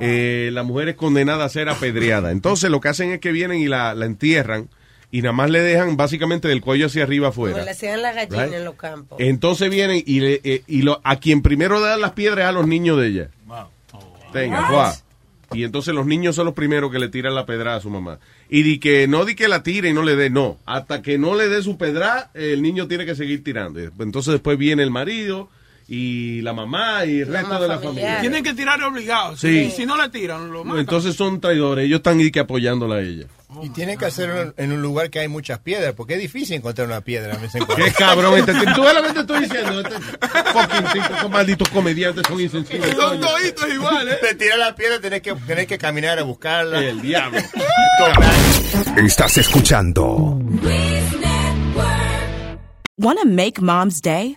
eh, 0.00 0.50
la 0.52 0.62
mujer 0.62 0.88
es 0.90 0.96
condenada 0.96 1.44
a 1.44 1.48
ser 1.48 1.68
apedreada. 1.68 2.30
Entonces 2.30 2.70
lo 2.70 2.80
que 2.80 2.88
hacen 2.88 3.10
es 3.12 3.20
que 3.20 3.32
vienen 3.32 3.60
y 3.60 3.66
la, 3.68 3.94
la 3.94 4.06
entierran 4.06 4.68
y 5.10 5.20
nada 5.22 5.32
más 5.34 5.50
le 5.50 5.60
dejan 5.60 5.96
básicamente 5.96 6.48
del 6.48 6.60
cuello 6.62 6.86
hacia 6.86 7.02
arriba 7.02 7.30
Como 7.30 7.46
afuera. 7.46 7.64
le 7.64 7.70
hacían 7.72 8.00
la 8.02 8.12
gallina 8.12 8.44
Right. 8.44 8.54
en 8.54 8.64
los 8.64 8.74
campos. 8.76 9.18
Entonces 9.20 9.68
vienen 9.70 10.02
y, 10.06 10.20
le- 10.20 10.40
eh, 10.42 10.62
y 10.66 10.82
lo, 10.82 11.00
a 11.04 11.16
quien 11.16 11.42
primero 11.42 11.80
dan 11.80 12.00
las 12.00 12.12
piedras 12.12 12.38
es 12.44 12.46
a 12.46 12.52
los 12.52 12.66
niños 12.66 12.98
de 12.98 13.06
ella. 13.08 13.28
Tenga, 14.32 14.70
guau. 14.70 14.92
Y 15.52 15.64
entonces 15.64 15.94
los 15.94 16.06
niños 16.06 16.34
son 16.34 16.46
los 16.46 16.54
primeros 16.54 16.90
que 16.90 16.98
le 16.98 17.10
tiran 17.10 17.34
la 17.34 17.44
pedra 17.44 17.76
a 17.76 17.80
su 17.80 17.90
mamá. 17.90 18.18
Y 18.48 18.62
di 18.62 18.78
que 18.78 19.06
no 19.06 19.26
di 19.26 19.34
que 19.34 19.48
la 19.48 19.62
tire 19.62 19.90
y 19.90 19.92
no 19.92 20.02
le 20.02 20.16
dé, 20.16 20.30
no. 20.30 20.56
Hasta 20.64 21.02
que 21.02 21.18
no 21.18 21.34
le 21.34 21.50
dé 21.50 21.62
su 21.62 21.76
pedra, 21.76 22.30
el 22.32 22.62
niño 22.62 22.88
tiene 22.88 23.04
que 23.04 23.14
seguir 23.14 23.44
tirando. 23.44 23.78
Entonces 23.98 24.32
después 24.32 24.56
viene 24.56 24.82
el 24.82 24.90
marido 24.90 25.50
y 25.94 26.40
la 26.40 26.54
mamá 26.54 27.04
y 27.04 27.20
el 27.20 27.26
resto 27.28 27.60
de 27.60 27.68
la 27.68 27.78
familia. 27.78 28.20
Tienen 28.20 28.42
que 28.42 28.54
tirar 28.54 28.82
obligado. 28.82 29.36
Sí. 29.36 29.66
Si, 29.66 29.70
si 29.72 29.86
no 29.86 30.00
le 30.00 30.08
tiran, 30.08 30.50
lo 30.50 30.64
matan. 30.64 30.80
Entonces 30.80 31.14
son 31.14 31.38
traidores. 31.38 31.84
Ellos 31.84 31.98
están 31.98 32.18
que 32.30 32.40
apoyándola 32.40 32.94
a 32.94 33.00
ella. 33.02 33.26
Y 33.62 33.68
tienen 33.68 33.98
que 33.98 34.06
hacerlo 34.06 34.54
en- 34.56 34.72
un 34.72 34.80
lugar 34.80 35.10
que 35.10 35.18
hay 35.20 35.28
muchas 35.28 35.58
piedras, 35.58 35.92
porque 35.94 36.14
es 36.14 36.20
difícil 36.20 36.56
encontrar 36.56 36.86
una 36.86 37.02
piedra. 37.02 37.36
Qué 37.76 37.92
cabrón. 37.92 38.38
Este, 38.38 38.52
tú 38.74 38.82
ves 38.82 38.94
lo 38.94 39.02
que 39.02 39.12
te 39.12 39.20
estoy 39.20 39.40
diciendo. 39.40 39.80
Este 39.80 39.96
fucking 40.52 41.30
malditos 41.30 41.68
comediantes 41.68 42.24
son 42.26 42.40
insensibles. 42.40 42.96
Son 42.96 43.20
toditos 43.20 43.68
iguales. 43.74 44.18
Te 44.22 44.34
tira 44.34 44.56
la 44.56 44.74
piedra, 44.74 44.98
tenés 44.98 45.20
que, 45.20 45.34
tenés 45.34 45.66
que 45.66 45.76
caminar 45.76 46.18
a 46.18 46.22
buscarla. 46.22 46.82
El 46.82 47.02
diablo. 47.02 47.38
Estás 48.96 49.36
escuchando 49.36 50.40
Want 52.98 53.18
to 53.20 53.26
make 53.26 53.60
mom's 53.60 54.00
day? 54.00 54.36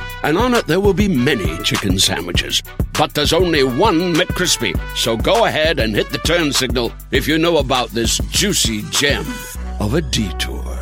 and 0.23 0.37
on 0.37 0.53
it 0.53 0.67
there 0.67 0.79
will 0.79 0.93
be 0.93 1.07
many 1.07 1.57
chicken 1.63 1.99
sandwiches. 1.99 2.61
But 2.97 3.13
there's 3.13 3.33
only 3.33 3.63
one 3.63 4.13
McCrispy. 4.13 4.73
So 4.95 5.17
go 5.17 5.45
ahead 5.45 5.79
and 5.79 5.95
hit 5.95 6.09
the 6.11 6.19
turn 6.19 6.53
signal 6.53 6.91
if 7.11 7.27
you 7.27 7.37
know 7.37 7.57
about 7.57 7.89
this 7.89 8.17
juicy 8.29 8.83
gem 8.91 9.25
of 9.79 9.93
a 9.93 10.01
detour. 10.01 10.81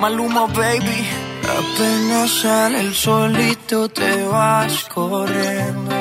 Maluma, 0.00 0.46
baby. 0.54 1.00
Apenas 1.48 2.30
sale 2.30 2.80
el 2.80 2.94
solito 2.94 3.88
te 3.88 4.24
vas 4.24 4.84
corriendo. 4.92 5.94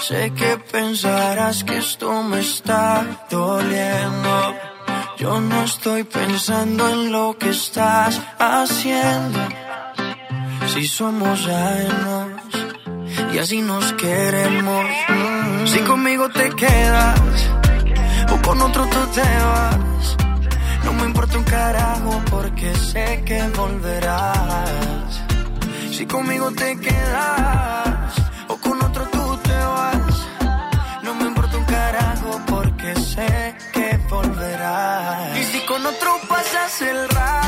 Sé 0.00 0.32
que 0.34 0.58
pensarás 0.70 1.64
que 1.64 1.78
esto 1.78 2.22
me 2.22 2.40
está 2.40 3.26
doliendo. 3.30 4.54
Yo 5.18 5.40
no 5.40 5.64
estoy 5.64 6.04
pensando 6.04 6.88
en 6.88 7.10
lo 7.10 7.36
que 7.36 7.50
estás 7.50 8.20
haciendo. 8.38 9.40
Si 10.72 10.86
somos 10.86 11.44
ajenos 11.48 12.40
y 13.34 13.38
así 13.38 13.60
nos 13.60 13.92
queremos. 13.94 14.84
Si 15.66 15.80
conmigo 15.80 16.28
te 16.28 16.50
quedas 16.50 17.20
o 18.32 18.42
con 18.42 18.60
otro 18.62 18.86
tú 18.86 19.00
te 19.12 19.22
vas. 19.22 20.16
No 20.84 20.92
me 20.92 21.06
importa 21.06 21.36
un 21.36 21.44
carajo 21.44 22.22
porque 22.30 22.72
sé 22.76 23.22
que 23.26 23.42
volverás. 23.56 25.20
Si 25.90 26.06
conmigo 26.06 26.52
te 26.52 26.78
quedas 26.78 27.97
con 35.78 35.86
otro 35.86 36.20
pasas 36.28 36.82
el 36.82 37.08
rato, 37.08 37.47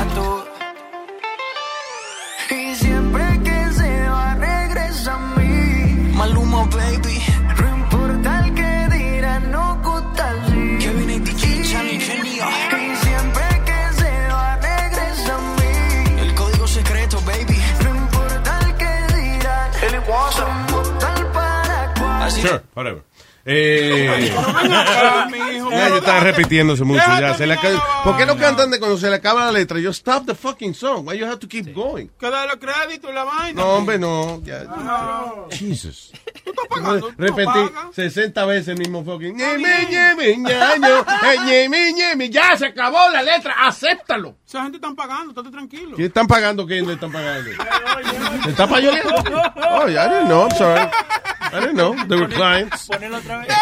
Sure, 22.41 22.63
whatever. 22.73 23.03
Eh, 23.43 24.31
ya, 25.71 25.89
yo 25.89 25.97
estaba 25.97 26.19
repitiéndose 26.19 26.83
mucho. 26.83 27.03
Ya, 27.19 27.33
se 27.35 27.47
le. 27.47 27.57
¿Por 28.03 28.17
qué 28.17 28.25
no 28.25 28.37
cantan 28.37 28.69
de 28.69 28.79
cuando 28.79 28.97
se 28.97 29.09
le 29.09 29.15
acaba 29.15 29.45
la 29.45 29.51
letra? 29.51 29.79
Yo 29.79 29.89
stop 29.91 30.25
the 30.25 30.35
fucking 30.35 30.73
song. 30.73 31.07
Why 31.07 31.17
you 31.17 31.25
have 31.25 31.39
to 31.39 31.47
keep 31.47 31.73
going? 31.73 32.07
Que 32.19 32.29
da 32.29 32.45
los 32.45 32.57
créditos 32.57 33.09
y 33.09 33.13
la 33.13 33.23
vaina. 33.23 33.61
No, 33.61 33.69
hombre, 33.75 33.97
no. 33.97 34.41
Ya. 34.43 34.63
No. 34.63 35.47
Jesus. 35.51 36.11
Tú 36.43 36.51
estás 36.51 36.67
pagando. 36.69 37.11
Repetí 37.17 37.59
60 37.93 38.45
veces 38.45 38.67
el 38.69 38.77
mismo 38.77 39.03
fucking. 39.03 39.39
eh. 39.39 39.57
Ya 42.29 42.57
se 42.57 42.65
acabó 42.67 43.09
la 43.09 43.21
letra, 43.23 43.53
acéptalo. 43.65 44.35
Esa 44.47 44.63
gente 44.63 44.77
están 44.77 44.95
pagando, 44.95 45.29
estate 45.31 45.49
tranquilo. 45.49 45.95
¿Quién 45.95 46.07
están 46.07 46.27
pagando? 46.27 46.65
¿Quién 46.65 46.87
le 46.87 46.93
están 46.93 47.11
pagando? 47.11 47.49
¿Le 48.45 48.49
está 48.51 48.67
payoleando? 48.67 49.15
Oh, 49.55 49.87
I 49.87 49.93
didn't 49.93 50.27
know, 50.27 50.43
I'm 50.47 50.51
sorry. 50.57 50.81
I 51.53 51.59
didn't 51.59 51.75
know. 51.75 51.93
They 52.07 52.17
were 52.17 52.27
clients. 52.29 52.87
Ponelo 52.87 53.19
otra 53.39 53.47
vez. 53.47 53.55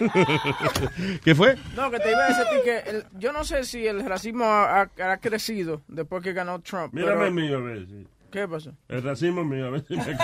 ¿Qué 1.24 1.34
fue? 1.34 1.56
No, 1.76 1.90
que 1.90 1.98
te 2.00 2.10
iba 2.10 2.24
a 2.24 2.28
decir 2.28 2.44
que 2.64 2.78
el- 2.90 3.04
yo 3.18 3.32
no 3.32 3.44
sé 3.44 3.64
si 3.64 3.86
el 3.86 4.04
racismo 4.06 4.44
ha, 4.44 4.82
ha- 4.82 5.12
ha 5.12 5.16
crecido 5.18 5.82
después 5.88 6.22
que 6.22 6.32
ganó 6.32 6.60
Trump. 6.60 6.92
Mírame 6.94 7.12
pero- 7.14 7.26
el 7.26 7.32
mío, 7.34 7.56
a 7.58 7.60
ver. 7.60 7.86
sí. 7.86 8.06
¿Qué 8.30 8.46
pasó? 8.46 8.72
El 8.88 9.02
racismo 9.02 9.42
mío, 9.44 9.66
a 9.66 9.70
ver 9.70 9.84
si 9.88 9.96
me 9.96 10.02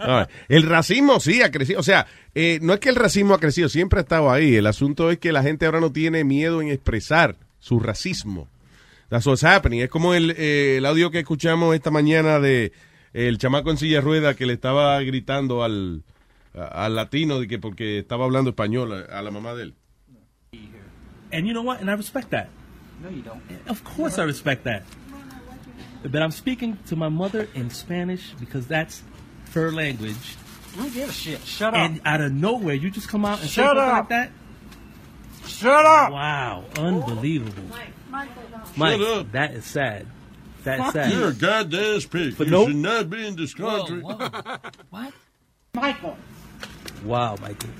All 0.00 0.20
right. 0.20 0.28
El 0.48 0.64
racismo 0.64 1.20
sí 1.20 1.40
ha 1.42 1.50
crecido. 1.52 1.78
O 1.78 1.84
sea, 1.84 2.06
eh, 2.34 2.58
no 2.62 2.74
es 2.74 2.80
que 2.80 2.88
el 2.88 2.96
racismo 2.96 3.34
ha 3.34 3.38
crecido, 3.38 3.68
siempre 3.68 4.00
ha 4.00 4.02
estado 4.02 4.30
ahí. 4.30 4.56
El 4.56 4.66
asunto 4.66 5.08
es 5.10 5.18
que 5.18 5.30
la 5.32 5.42
gente 5.44 5.64
ahora 5.66 5.78
no 5.80 5.92
tiene 5.92 6.24
miedo 6.24 6.60
en 6.62 6.68
expresar 6.68 7.36
su 7.60 7.78
racismo. 7.78 8.48
That's 9.08 9.24
what's 9.26 9.44
happening. 9.44 9.80
Es 9.82 9.88
como 9.88 10.14
el, 10.14 10.32
eh, 10.36 10.78
el 10.78 10.86
audio 10.86 11.12
que 11.12 11.20
escuchamos 11.20 11.76
esta 11.76 11.92
mañana 11.92 12.40
de 12.40 12.72
el 13.16 13.38
chamaco 13.38 13.70
en 13.70 13.78
silla 13.78 13.96
de 13.96 14.00
rueda 14.02 14.34
que 14.34 14.46
le 14.46 14.52
estaba 14.52 15.00
gritando 15.00 15.64
al, 15.64 16.02
al 16.54 16.94
latino 16.94 17.40
de 17.40 17.48
que 17.48 17.58
porque 17.58 17.98
estaba 17.98 18.24
hablando 18.24 18.50
español 18.50 18.92
a, 18.92 19.18
a 19.18 19.22
la 19.22 19.30
mamá 19.30 19.54
de 19.54 19.62
él. 19.64 19.74
And 21.32 21.46
you 21.46 21.52
know 21.52 21.62
what? 21.62 21.80
And 21.80 21.90
I 21.90 21.94
respect 21.94 22.30
that. 22.30 22.48
No, 23.02 23.10
you 23.10 23.22
don't. 23.22 23.40
Of 23.68 23.82
course, 23.84 24.18
I 24.18 24.24
respect 24.24 24.64
that. 24.64 24.82
But 26.04 26.22
I'm 26.22 26.30
speaking 26.30 26.78
to 26.88 26.94
my 26.96 27.08
mother 27.08 27.48
in 27.54 27.68
Spanish 27.70 28.32
because 28.38 28.66
that's 28.68 29.02
her 29.54 29.72
language. 29.72 30.36
I 30.74 30.82
don't 30.82 30.92
give 30.94 31.08
a 31.08 31.12
shit. 31.12 31.40
Shut 31.44 31.74
up. 31.74 31.80
And 31.80 32.00
out 32.04 32.20
of 32.20 32.32
nowhere, 32.32 32.74
you 32.74 32.90
just 32.90 33.08
come 33.08 33.24
out 33.24 33.40
and 33.40 33.48
say 33.48 33.62
Shut 33.62 33.76
something 33.76 33.82
up. 33.84 33.92
like 33.92 34.08
that? 34.10 34.30
Shut 35.46 35.84
up. 35.84 36.12
Wow, 36.12 36.64
unbelievable. 36.78 37.64
Shut 37.74 38.76
Mike, 38.76 39.00
up. 39.00 39.32
that 39.32 39.52
is 39.54 39.64
sad. 39.64 40.06
That's 40.66 40.82
Fuck 40.82 40.92
sad. 40.94 41.12
You're 41.12 41.28
a 41.28 41.32
goddamn 41.32 42.00
pig. 42.00 42.36
But 42.36 42.46
you 42.48 42.50
nope. 42.50 42.66
should 42.68 42.76
not 42.76 43.08
be 43.08 43.24
in 43.24 43.36
this 43.36 43.54
country. 43.54 44.00
What? 44.90 45.12
Michael. 45.74 46.16
Wow, 47.04 47.36
Michael. 47.40 47.70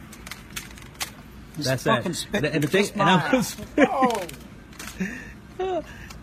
This 1.57 1.67
That's 1.67 1.83
sad. 1.83 1.97
fucking 1.99 2.13
spit 2.15 2.45
And, 2.45 2.55
and 2.55 2.63
the 2.65 2.69
thing, 2.69 2.87
and 2.91 2.97
my 2.99 3.27
I 3.27 3.35
was, 3.35 3.57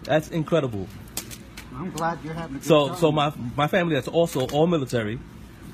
that's 0.03 0.29
incredible. 0.29 0.87
I'm 1.75 1.91
glad 1.91 2.19
you're 2.23 2.33
having 2.33 2.57
a 2.57 2.59
good 2.59 2.65
So, 2.67 2.89
time. 2.89 2.97
so 2.97 3.11
my 3.11 3.33
my 3.57 3.67
family 3.67 3.95
that's 3.95 4.07
also 4.07 4.47
all 4.49 4.67
military, 4.67 5.19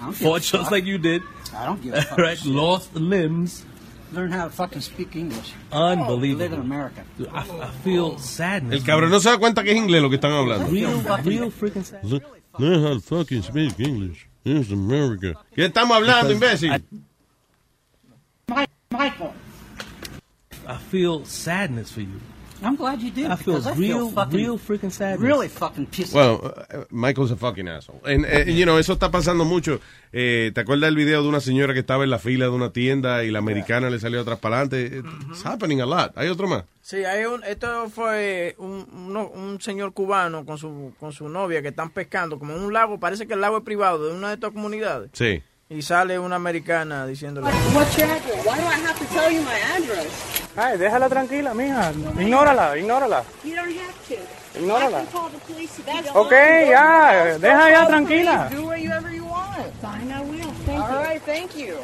I 0.02 0.12
fought 0.14 0.42
just 0.42 0.72
like 0.72 0.86
you 0.86 0.98
did. 0.98 1.22
I 1.54 1.66
don't 1.66 1.82
give 1.84 1.94
a 1.94 2.02
fuck. 2.10 2.18
right, 2.18 2.46
lost 2.46 2.96
limbs. 2.96 3.66
Learn 4.12 4.32
how 4.32 4.46
to 4.46 4.50
fucking 4.50 4.82
speak 4.82 5.16
English. 5.16 5.54
Unbelievable. 5.72 6.40
Live 6.46 6.54
in 6.54 6.60
America. 6.62 7.04
Dude, 7.18 7.28
I, 7.30 7.42
I 7.42 7.70
feel 7.84 8.18
sadness. 8.18 8.80
El 8.82 8.84
cabrón 8.86 9.12
no 9.12 9.20
se 9.20 9.30
da 9.30 9.38
cuenta 9.38 9.64
que 9.64 9.72
es 9.72 9.78
inglés 9.78 10.02
lo 10.02 10.10
que 10.10 10.16
están 10.16 10.32
hablando. 10.32 10.68
Real, 10.72 11.04
real 11.24 11.52
freaking 11.52 11.84
sad. 11.84 12.04
Le- 12.04 12.22
Learn 12.58 12.84
how 12.84 12.94
to 12.96 13.00
fucking 13.02 13.44
speak 13.44 13.80
English. 13.80 14.28
It's 14.44 14.72
America. 14.72 15.34
¿Qué 15.56 15.66
estamos 15.66 15.96
hablando, 15.96 16.34
Because 16.34 16.66
imbécil? 16.66 16.84
Michael. 18.92 19.34
I 20.68 20.78
feel 20.90 21.24
sadness 21.26 21.92
for 21.92 22.02
you. 22.02 22.20
I'm 22.62 22.76
glad 22.76 23.02
you 23.02 23.10
did. 23.12 23.32
I 23.32 23.36
feel 23.36 23.56
because 23.56 23.68
I 23.68 23.74
real, 23.76 23.98
feel 24.00 24.10
fucking, 24.12 24.38
real 24.38 24.58
freaking 24.58 24.92
sadness. 24.92 25.22
really 25.22 25.48
fucking 25.48 25.86
pissed. 25.88 26.14
Well, 26.14 26.42
uh, 26.44 26.84
Michael's 26.90 27.32
a 27.32 27.36
fucking 27.38 27.68
asshole. 27.68 28.02
And, 28.06 28.26
uh, 28.26 28.52
you 28.52 28.66
know, 28.66 28.78
eso 28.78 28.94
está 28.94 29.10
pasando 29.12 29.46
mucho. 29.46 29.80
Eh, 30.12 30.52
¿Te 30.54 30.62
acuerdas 30.62 30.88
del 30.88 30.96
video 30.96 31.22
de 31.24 31.30
una 31.30 31.40
señora 31.40 31.74
que 31.74 31.80
estaba 31.80 32.04
en 32.04 32.10
la 32.10 32.20
fila 32.20 32.46
de 32.46 32.52
una 32.52 32.72
tienda 32.74 33.24
y 33.24 33.32
la 33.32 33.40
americana 33.40 33.90
le 33.90 34.00
salió 34.00 34.22
atrás 34.22 34.40
para 34.40 34.58
adelante? 34.60 35.02
It's 35.30 35.46
happening 35.46 35.80
a 35.82 35.86
lot. 35.86 36.18
¿Hay 36.18 36.28
otro 36.28 36.48
más? 36.48 36.64
Sí, 36.82 37.06
hay 37.06 37.26
un, 37.26 37.44
esto 37.44 37.90
fue 37.90 38.56
un, 38.58 38.88
uno- 38.92 39.30
un 39.30 39.62
señor 39.62 39.94
cubano 39.94 40.44
con 40.46 40.58
su, 40.58 40.94
con 41.00 41.14
su 41.14 41.30
novia 41.30 41.62
que 41.62 41.68
están 41.70 41.92
pescando 41.92 42.40
como 42.40 42.56
en 42.56 42.62
un 42.64 42.74
lago, 42.74 43.00
parece 43.00 43.28
que 43.28 43.36
el 43.36 43.42
lago 43.42 43.58
es 43.60 43.64
privado 43.64 44.08
de 44.08 44.14
una 44.16 44.30
de 44.30 44.34
estas 44.34 44.52
comunidades. 44.52 45.12
Sí. 45.14 45.42
Y 45.70 45.84
sale 45.84 46.18
una 46.18 46.36
americana 46.38 47.06
diciéndole... 47.06 47.48
What's 47.76 47.96
your 47.96 48.10
address? 48.10 48.44
Why 48.44 48.58
do 48.58 48.66
I 48.66 48.88
have 48.88 48.98
to 48.98 49.06
tell 49.14 49.32
you 49.32 49.42
my 49.44 49.60
address? 49.78 50.39
Ay, 50.58 50.78
déjala 50.78 51.08
tranquila, 51.10 51.54
mija. 51.54 51.92
Ignórala, 52.20 52.76
ignórala. 52.78 53.24
You 53.44 53.56
don't 53.56 53.72
have 53.72 54.08
to. 54.10 54.18
Ignórala. 54.60 54.98
I 55.02 55.06
can 55.06 55.08
call 55.14 55.30
the 55.30 55.38
police 55.40 55.80
if 55.80 55.88
you 55.88 55.94
don't 56.04 56.16
Ok, 56.16 56.32
want 56.32 56.62
me. 56.66 56.70
ya, 56.70 57.38
deja 57.38 57.70
ya 57.70 57.86
tranquila. 57.88 58.50
Do 58.50 58.66
whatever 58.66 59.10
you 59.12 59.26
want. 59.26 59.74
Fine, 59.82 60.12
I 60.12 60.22
will. 60.22 60.52
Thank 60.66 60.78
you. 60.78 60.84
All 60.84 61.04
right, 61.04 61.22
thank 61.24 61.56
you. 61.56 61.78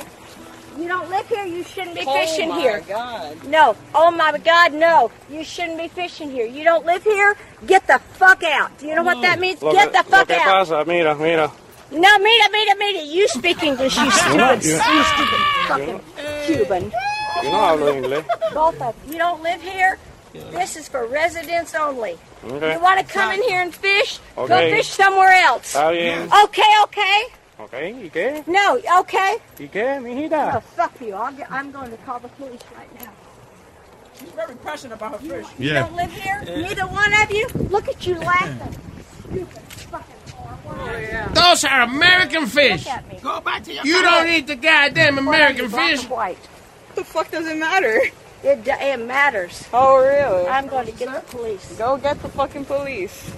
You 0.77 0.87
don't 0.89 1.09
live 1.09 1.25
here. 1.29 1.45
You 1.45 1.63
shouldn't 1.63 1.95
be 1.95 2.03
Oh 2.05 2.13
fishing 2.13 2.51
here. 2.51 2.83
Oh 2.83 2.87
my. 2.89 2.93
God. 2.93 3.47
No. 3.47 3.75
Oh 3.93 4.11
my 4.11 4.37
God, 4.39 4.73
no. 4.73 5.09
You 5.29 5.43
shouldn't 5.45 5.77
be 5.77 5.87
fishing 5.87 6.29
here. 6.29 6.45
You 6.45 6.65
don't 6.65 6.85
live 6.85 7.01
here. 7.03 7.37
Get 7.65 7.87
the 7.87 7.99
fuck 8.19 8.43
out. 8.43 8.77
Do 8.79 8.87
you 8.87 8.95
know 8.95 9.03
what 9.03 9.17
mm. 9.17 9.21
that 9.21 9.39
means? 9.39 9.61
Lo 9.61 9.71
Get 9.71 9.93
que, 9.93 9.97
the 9.99 10.03
fuck 10.03 10.27
lo 10.27 10.35
que 10.35 10.35
out. 10.35 10.67
pasa, 10.67 10.83
mira, 10.85 11.15
mira. 11.15 11.49
No, 11.91 12.17
mira, 12.19 12.45
mira, 12.51 12.75
mira. 12.75 13.01
You 13.03 13.25
speak 13.29 13.63
English, 13.63 13.95
you 13.95 14.11
stupid, 14.19 14.65
you- 14.65 14.73
you 14.73 15.03
stupid 15.15 15.41
fucking 15.69 16.01
Cuban. 16.45 16.91
Yo 17.43 17.51
no 17.51 17.57
hablo 17.59 17.93
inglés. 17.93 18.25
Both 18.53 18.81
of 18.81 18.95
you. 19.05 19.13
You 19.13 19.17
don't 19.19 19.43
live 19.43 19.61
here. 19.61 19.97
This 20.33 20.75
is 20.75 20.87
for 20.89 21.05
residents 21.05 21.73
only. 21.75 22.17
Okay. 22.43 22.73
You 22.73 22.79
want 22.81 22.99
to 22.99 23.05
come 23.13 23.31
in 23.33 23.41
here 23.43 23.61
and 23.61 23.73
fish? 23.73 24.19
Go 24.35 24.47
fish 24.47 24.87
somewhere 24.89 25.31
else. 25.31 25.73
Está 25.73 25.91
bien. 25.91 26.29
Okay, 26.43 26.73
okay. 26.83 27.23
Ok, 27.57 27.73
¿y 27.73 28.09
qué? 28.11 28.43
No, 28.47 28.77
okay. 28.99 29.37
¿Y 29.57 29.67
qué, 29.69 29.97
mijita? 30.01 30.57
Oh, 30.57 30.59
fuck 30.75 30.91
you. 30.99 31.13
I'll 31.15 31.31
get, 31.31 31.49
I'm 31.49 31.71
going 31.71 31.89
to 31.89 31.97
call 32.05 32.19
the 32.19 32.27
police 32.29 32.59
right 32.75 32.99
now. 33.01 33.11
She's 34.19 34.29
very 34.31 34.55
passionate 34.55 34.95
about 34.95 35.13
her 35.13 35.19
fish. 35.19 35.45
You 35.57 35.71
Yeah. 35.71 35.79
don't 35.83 35.95
live 35.95 36.11
here? 36.11 36.41
Neither 36.45 36.83
one 36.87 37.13
of 37.13 37.31
you? 37.31 37.47
Look 37.69 37.87
at 37.87 38.05
you 38.05 38.15
laughing. 38.15 38.77
Stupid 39.29 39.47
fucking 39.89 40.15
whore. 40.35 41.27
Oh, 41.29 41.33
Those 41.33 41.63
are 41.63 41.81
American 41.83 42.45
fish. 42.47 42.85
Look 42.85 42.93
at 42.93 43.07
me. 43.09 43.19
Go 43.21 43.39
back 43.39 43.63
to 43.63 43.73
your 43.73 43.85
You 43.85 44.01
don't 44.01 44.27
eat 44.27 44.47
the 44.47 44.55
goddamn 44.57 45.15
What 45.25 45.39
are 45.39 45.53
you, 45.53 45.65
American 45.65 45.69
fish. 45.69 46.09
white? 46.09 46.37
What 46.95 47.05
the 47.05 47.11
fuck 47.11 47.29
does 47.29 47.45
it 47.45 47.57
matter? 47.57 48.03
It, 48.41 48.65
it 48.65 49.05
matters. 49.05 49.67
Oh, 49.73 49.97
really? 49.97 50.47
I'm 50.47 50.67
going 50.67 50.85
to 50.85 50.93
get 50.93 51.13
the 51.13 51.29
police. 51.29 51.75
Go 51.77 51.97
get 51.97 52.21
the 52.21 52.29
fucking 52.29 52.63
police. 52.63 53.33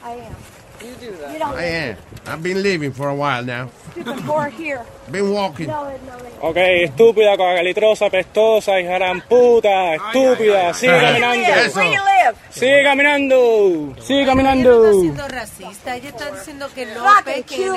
I 0.00 0.12
am. 0.12 0.36
You 0.82 0.94
do 1.00 1.16
that. 1.18 1.32
You 1.32 1.38
don't 1.38 1.54
I 1.58 1.64
am. 1.64 1.96
I've 2.26 2.42
been 2.42 2.62
living 2.62 2.92
for 2.92 3.08
a 3.08 3.14
while 3.14 3.44
now. 3.44 3.68
stupid 3.92 4.16
whore 4.24 4.50
here. 4.50 4.82
Been 5.10 5.32
walking. 5.32 5.66
No, 5.66 5.84
no, 5.84 6.18
no. 6.18 6.48
Ok, 6.50 6.56
estúpida, 6.84 7.36
cagalitrosa, 7.36 8.08
pestosa, 8.10 8.80
hija 8.80 8.94
gran 8.98 9.20
puta, 9.22 9.94
estúpida, 9.96 10.72
sigue 10.72 10.92
Where 10.92 11.20
caminando. 11.20 11.34
you 11.36 11.54
live? 11.54 11.74
Where 11.74 11.92
you 11.92 12.00
live? 12.04 12.36
Sigue 12.50 12.82
caminando, 12.84 13.94
sigue 14.00 14.22
Ella 14.22 14.24
no 14.24 14.30
caminando. 14.30 14.84
está 14.84 15.00
siendo 15.00 15.28
racista, 15.28 15.96
ella 15.96 16.08
está 16.10 16.30
diciendo 16.30 16.68
que 16.74 16.86
no 16.86 16.92
en 16.92 16.98
el 16.98 17.02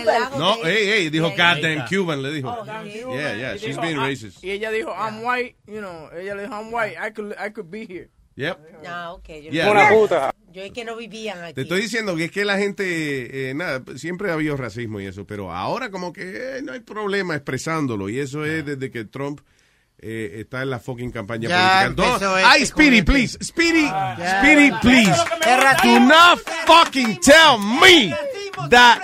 lago. 0.08 0.56
Hey, 0.64 0.86
hey, 0.94 1.10
dijo 1.10 1.30
goddamn 1.32 1.82
Oh, 1.82 1.86
Cuban, 1.90 2.22
le 2.22 2.32
dijo. 2.32 2.66
Yeah, 2.66 3.36
yeah, 3.36 3.56
Y 3.56 3.58
she's 3.60 3.78
being 3.80 3.98
"Ah", 3.98 4.08
racist. 4.08 4.44
Y 4.44 4.52
ella 4.52 4.70
dijo, 4.72 4.92
I'm 4.96 5.24
white, 5.24 5.56
you 5.66 5.80
know, 5.82 6.10
ella 6.16 6.36
le 6.36 6.44
dijo, 6.44 6.54
I'm 6.54 6.72
white, 6.72 6.96
I 7.00 7.10
could, 7.12 7.36
I 7.40 7.50
could 7.50 7.72
be 7.72 7.86
here. 7.86 8.10
Yep. 8.36 8.58
Ah, 8.88 9.12
ok. 9.14 9.28
Yo, 9.44 9.52
Yeah, 9.52 9.72
Una 9.72 9.90
puta. 9.90 10.34
yo 10.52 10.64
es 10.64 10.72
que 10.72 10.84
no 10.86 10.96
vivían 10.96 11.44
aquí. 11.44 11.54
Te 11.54 11.62
estoy 11.62 11.82
diciendo 11.82 12.16
que 12.16 12.26
es 12.26 12.32
que 12.32 12.46
la 12.46 12.58
gente, 12.58 13.50
eh, 13.50 13.54
nada, 13.54 13.82
siempre 13.96 14.32
ha 14.32 14.34
habido 14.34 14.58
racismo 14.58 15.00
y 15.00 15.06
eso, 15.06 15.26
pero 15.26 15.52
ahora 15.52 15.90
como 15.92 16.12
que 16.14 16.58
eh, 16.58 16.62
no 16.64 16.74
hay 16.74 16.80
problema 16.80 17.36
expresándolo 17.36 18.10
y 18.10 18.20
eso 18.20 18.44
es 18.46 18.66
desde 18.66 18.90
que 18.92 19.06
Trump 19.06 19.42
eh, 20.00 20.40
está 20.42 20.64
en 20.64 20.72
la 20.72 20.80
fucking 20.80 21.12
campaña 21.12 21.48
Ya 21.48 21.84
política. 21.96 22.08
No, 22.20 22.38
este 22.38 22.46
ay, 22.48 22.66
Speedy, 22.66 22.98
este. 23.00 23.12
please, 23.12 23.38
Speedy, 23.44 23.84
Ya. 23.84 24.40
Speedy, 24.42 24.72
please, 24.82 25.16
do 25.84 26.00
not 26.00 26.40
fucking 26.66 27.20
tell 27.22 27.58
me 27.60 28.14
that, 28.70 29.00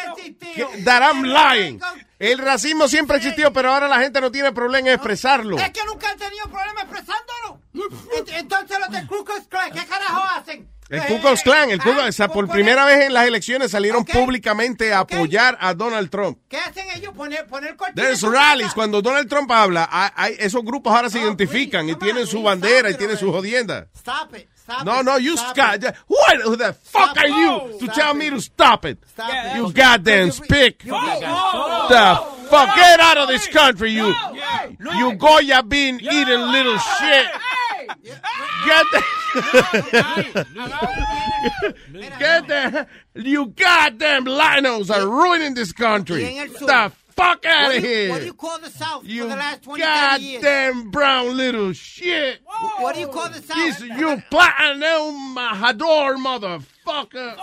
that 0.84 1.02
I'm 1.04 1.24
lying. 1.24 1.80
El 2.20 2.38
racismo 2.38 2.88
siempre 2.90 3.16
existió, 3.18 3.54
pero 3.54 3.72
ahora 3.74 3.88
la 3.88 4.00
gente 4.00 4.20
no 4.20 4.30
tiene 4.30 4.52
problema 4.52 4.90
en 4.90 4.94
expresarlo. 4.96 5.58
Es 5.58 5.70
que 5.72 5.84
nunca 5.86 6.10
han 6.10 6.18
tenido 6.18 6.46
problema 6.50 6.82
expresándolo. 6.82 7.62
Ent- 7.74 8.30
Entonces 8.40 8.78
los 8.80 8.90
de 8.92 9.08
Klux 9.08 9.48
Klan, 9.48 9.72
¿qué 9.72 9.86
carajo 9.86 10.22
hacen? 10.38 10.70
El 10.90 11.02
Ku 11.06 11.20
Klux 11.20 11.42
Klan, 11.44 11.70
el 11.70 11.80
Ku 11.80 11.90
Klux- 11.92 12.08
o 12.10 12.12
sea, 12.12 12.28
por 12.30 12.48
primera 12.50 12.84
vez 12.86 13.06
en 13.06 13.14
las 13.14 13.28
elecciones 13.28 13.70
salieron 13.72 14.04
públicamente 14.06 14.92
a 14.94 15.00
apoyar 15.02 15.58
a 15.62 15.74
Donald 15.76 16.10
Trump. 16.10 16.40
¿Qué 16.50 16.58
hacen 16.58 16.86
ellos? 16.96 17.14
Poner, 17.16 17.46
poner 17.46 17.76
cortinas 17.76 17.96
There's 18.20 18.22
rallies. 18.24 18.74
Cuando 18.74 19.02
Donald 19.02 19.30
Trump 19.30 19.52
habla, 19.52 19.88
hay- 19.92 20.10
hay- 20.16 20.36
esos 20.40 20.64
grupos 20.64 20.94
ahora 20.96 21.10
se 21.10 21.20
identifican 21.20 21.88
y 21.90 21.96
tienen 21.96 22.26
su 22.26 22.42
bandera 22.42 22.90
y 22.90 22.96
tienen 22.96 23.18
su 23.18 23.32
jodienda. 23.32 23.88
Stop 23.96 24.36
it. 24.36 24.48
Stop 24.58 24.84
No, 24.84 25.00
it, 25.00 25.06
no, 25.06 25.18
you 25.20 25.34
stop 25.36 25.56
Scott. 25.56 25.84
it. 25.84 25.96
What 26.08 26.42
who 26.46 26.56
the 26.58 26.74
fuck 26.74 27.12
Stop 27.12 27.18
are 27.18 27.28
you 27.30 27.78
to 27.80 27.86
Stop 27.86 27.96
tell 27.96 28.12
it. 28.12 28.18
me 28.18 28.30
to 28.32 28.42
stop 28.42 28.86
it? 28.86 28.98
Stop 29.14 29.30
it. 29.30 29.56
You 29.58 29.72
goddamn 29.74 30.32
spick. 30.32 30.86
You- 30.86 30.92
The 30.92 32.20
fuck, 32.50 32.76
get 32.76 33.00
out 33.00 33.18
of 33.18 33.28
this 33.30 33.48
country, 33.48 33.92
you, 33.94 34.14
you 34.98 35.14
Goya 35.18 35.62
bean 35.64 36.00
eating 36.00 36.52
little 36.52 36.78
shit. 36.78 37.28
Get 38.66 38.86
the, 38.92 39.04
get 42.20 42.48
the, 42.48 42.88
you 43.16 43.48
goddamn 43.48 44.26
linos 44.26 44.94
are 44.94 45.08
ruining 45.08 45.54
this 45.54 45.72
country. 45.72 46.24
The 46.24 46.92
fuck 47.20 47.46
out 47.46 47.76
of 47.76 47.84
here. 47.84 48.10
What 48.10 48.20
do 48.20 48.26
you 48.26 48.34
call 48.34 48.60
the 48.60 48.70
South 48.70 49.06
You 49.06 49.24
for 49.24 49.30
the 49.30 49.36
last 49.36 49.64
20, 49.64 49.82
years? 49.82 50.42
goddamn 50.42 50.92
brown 50.92 51.38
little 51.38 51.74
shit. 51.74 52.40
What 52.80 52.96
do 52.96 53.02
you 53.02 53.08
call 53.08 53.30
the 53.30 53.42
South? 53.42 53.58
This, 53.58 53.82
you 53.82 54.22
platinum 54.30 55.36
hador 55.36 56.18
motherfucker. 56.18 57.38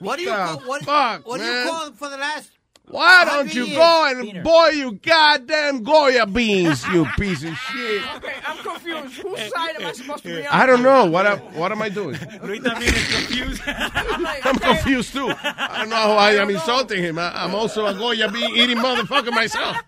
What 0.00 0.16
do 0.16 0.22
you 0.22 0.30
call, 0.30 0.60
what, 0.60 0.84
fuck, 0.84 1.26
what 1.26 1.40
do 1.40 1.44
you 1.44 1.68
call 1.68 1.92
for 1.92 2.08
the 2.08 2.16
last 2.16 2.50
Why 2.86 3.24
don't 3.24 3.54
you 3.54 3.64
years? 3.64 3.78
go 3.78 4.06
and 4.06 4.44
boil 4.44 4.72
you 4.72 4.92
goddamn 4.92 5.82
Goya 5.82 6.26
beans, 6.26 6.86
you 6.88 7.06
piece 7.18 7.42
of 7.42 7.54
shit? 7.56 8.02
Okay, 8.16 8.34
I'm 8.46 8.58
confused. 8.58 9.22
Whose 9.22 9.38
side 9.52 9.76
am 9.80 9.86
I 9.86 9.92
supposed 9.92 10.22
to 10.24 10.28
be 10.28 10.46
on? 10.46 10.52
I 10.52 10.66
don't 10.66 10.82
know. 10.82 11.06
What 11.06 11.26
am, 11.26 11.38
what 11.54 11.72
am 11.72 11.80
I 11.80 11.88
doing? 11.88 12.18
Luis 12.42 12.60
también 12.60 12.92
es 12.94 13.14
confused. 13.16 13.62
I'm 13.66 14.56
confused 14.56 15.12
too. 15.14 15.32
I 15.42 15.78
don't 15.78 15.88
know 15.88 16.14
why 16.14 16.38
I'm 16.38 16.50
insulting 16.50 17.02
him. 17.02 17.18
I, 17.18 17.32
I'm 17.44 17.54
also 17.54 17.86
a 17.86 17.94
Goya 17.94 18.30
bean 18.30 18.54
eating 18.54 18.76
motherfucker 18.76 19.30
myself. 19.30 19.78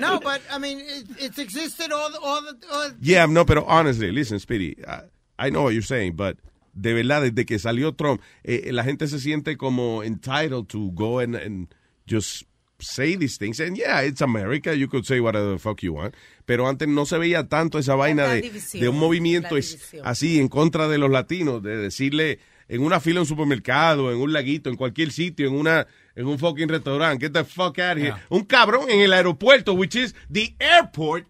No, 0.00 0.18
but 0.18 0.42
I 0.50 0.58
mean, 0.58 0.80
it, 0.80 1.06
it's 1.18 1.38
existed 1.38 1.92
all 1.92 2.10
the, 2.10 2.18
all 2.20 2.42
the, 2.42 2.56
all 2.72 2.90
Yeah, 3.00 3.26
no, 3.26 3.44
pero 3.44 3.64
honestly, 3.64 4.10
listen, 4.10 4.40
Speedy, 4.40 4.76
I, 4.86 5.02
I 5.38 5.50
know 5.50 5.62
what 5.62 5.72
you're 5.72 5.82
saying, 5.82 6.14
but 6.16 6.36
de 6.72 6.94
verdad, 6.94 7.22
desde 7.22 7.44
que 7.46 7.58
salió 7.58 7.94
Trump, 7.94 8.20
eh, 8.44 8.70
la 8.72 8.84
gente 8.84 9.06
se 9.08 9.18
siente 9.18 9.56
como 9.56 10.02
entitled 10.02 10.66
to 10.68 10.90
go 10.92 11.20
and, 11.20 11.36
and 11.36 11.74
just 12.08 12.44
say 12.78 13.16
these 13.16 13.38
things. 13.38 13.60
And 13.60 13.76
yeah, 13.76 14.02
it's 14.02 14.22
America, 14.22 14.74
you 14.74 14.88
could 14.88 15.04
say 15.04 15.20
whatever 15.20 15.52
the 15.52 15.58
fuck 15.58 15.82
you 15.82 15.94
want. 15.94 16.14
Pero 16.44 16.68
antes 16.68 16.88
no 16.88 17.06
se 17.06 17.18
veía 17.18 17.48
tanto 17.48 17.78
esa 17.78 17.94
vaina 17.94 18.26
de, 18.28 18.42
división, 18.42 18.82
de 18.82 18.88
un 18.88 18.98
movimiento 18.98 19.56
así 20.04 20.40
en 20.40 20.48
contra 20.48 20.88
de 20.88 20.98
los 20.98 21.10
latinos, 21.10 21.62
de 21.62 21.76
decirle 21.76 22.40
en 22.68 22.82
una 22.82 23.00
fila 23.00 23.16
en 23.16 23.22
un 23.22 23.26
supermercado, 23.26 24.10
en 24.10 24.18
un 24.18 24.32
laguito, 24.32 24.70
en 24.70 24.76
cualquier 24.76 25.12
sitio, 25.12 25.46
en 25.46 25.54
una 25.54 25.86
en 26.14 26.26
un 26.26 26.38
fucking 26.38 26.68
restaurante, 26.68 27.26
get 27.26 27.32
the 27.32 27.44
fuck 27.44 27.78
out 27.78 27.96
of 27.96 28.02
here. 28.02 28.14
Un 28.28 28.44
cabrón 28.44 28.90
en 28.90 29.00
el 29.00 29.12
aeropuerto, 29.12 29.74
which 29.74 29.94
is 29.94 30.14
the 30.30 30.54
airport 30.58 31.26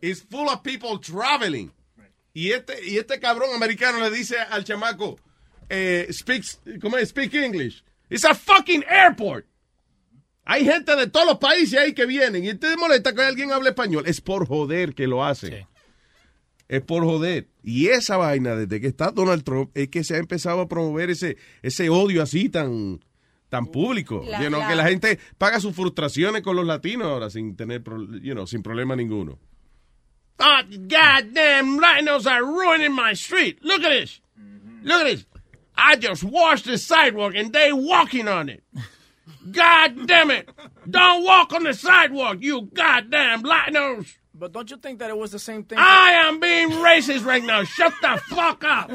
is 0.00 0.22
full 0.22 0.48
of 0.48 0.62
people 0.62 0.98
traveling. 0.98 1.72
Y 2.34 2.50
este, 2.50 2.84
y 2.86 2.98
este 2.98 3.18
cabrón 3.20 3.50
americano 3.54 4.00
le 4.00 4.10
dice 4.10 4.36
al 4.38 4.64
chamaco, 4.64 5.18
eh, 5.68 6.08
speaks, 6.12 6.60
¿cómo 6.82 6.98
es? 6.98 7.10
Speak 7.10 7.32
English. 7.34 7.82
It's 8.10 8.24
a 8.24 8.34
fucking 8.34 8.84
airport. 8.88 9.46
Hay 10.44 10.64
gente 10.64 10.94
de 10.96 11.06
todos 11.06 11.26
los 11.26 11.38
países 11.38 11.78
ahí 11.78 11.94
que 11.94 12.04
vienen 12.04 12.44
y 12.44 12.52
te 12.54 12.76
molesta 12.76 13.14
que 13.14 13.22
alguien 13.22 13.50
hable 13.52 13.70
español. 13.70 14.04
Es 14.06 14.20
por 14.20 14.46
joder 14.46 14.94
que 14.94 15.06
lo 15.06 15.24
hace. 15.24 15.66
Es 16.68 16.82
por 16.82 17.04
joder. 17.04 17.48
Y 17.62 17.86
esa 17.86 18.16
vaina, 18.16 18.54
desde 18.56 18.80
que 18.80 18.88
está 18.88 19.10
Donald 19.10 19.42
Trump, 19.44 19.70
es 19.74 19.88
que 19.88 20.02
se 20.04 20.16
ha 20.16 20.18
empezado 20.18 20.60
a 20.60 20.68
promover 20.68 21.10
ese, 21.10 21.36
ese 21.62 21.88
odio 21.88 22.20
así 22.22 22.48
tan, 22.50 23.00
tan 23.48 23.66
público. 23.66 24.22
La- 24.28 24.42
You 24.42 24.48
know, 24.48 24.60
la- 24.60 24.68
Que 24.68 24.74
la 24.74 24.88
gente 24.88 25.18
paga 25.38 25.60
sus 25.60 25.74
frustraciones 25.74 26.42
con 26.42 26.56
los 26.56 26.66
latinos 26.66 27.06
ahora 27.06 27.30
sin 27.30 27.56
tener, 27.56 27.82
pro- 27.82 28.02
you 28.20 28.32
know, 28.34 28.46
sin 28.46 28.62
problema 28.62 28.96
ninguno. 28.96 29.38
Oh, 30.40 30.62
goddamn 30.88 31.78
rhinos 31.78 32.26
are 32.26 32.44
ruining 32.44 32.92
my 32.92 33.12
street. 33.14 33.64
Look 33.64 33.82
at 33.82 33.90
this. 33.90 34.20
Look 34.82 35.02
at 35.02 35.04
this. 35.04 35.26
I 35.76 35.96
just 35.96 36.24
washed 36.24 36.66
the 36.66 36.78
sidewalk 36.78 37.34
and 37.34 37.52
they 37.52 37.72
walking 37.72 38.28
on 38.28 38.48
it. 38.48 38.62
God 39.50 40.06
damn 40.06 40.30
it. 40.30 40.48
Don't 40.88 41.24
walk 41.24 41.52
on 41.52 41.64
the 41.64 41.74
sidewalk, 41.74 42.38
you 42.40 42.62
goddamn 42.72 43.42
rhinos. 43.42 44.16
But 44.34 44.52
don't 44.52 44.68
you 44.70 44.76
think 44.76 44.98
that 44.98 45.10
it 45.10 45.16
was 45.16 45.30
the 45.30 45.38
same 45.38 45.62
thing? 45.62 45.78
I 45.80 46.10
am 46.26 46.40
being 46.40 46.70
racist 46.70 47.24
right 47.24 47.44
now. 47.44 47.62
Shut 47.62 47.92
the 48.02 48.20
fuck 48.28 48.64
up. 48.64 48.90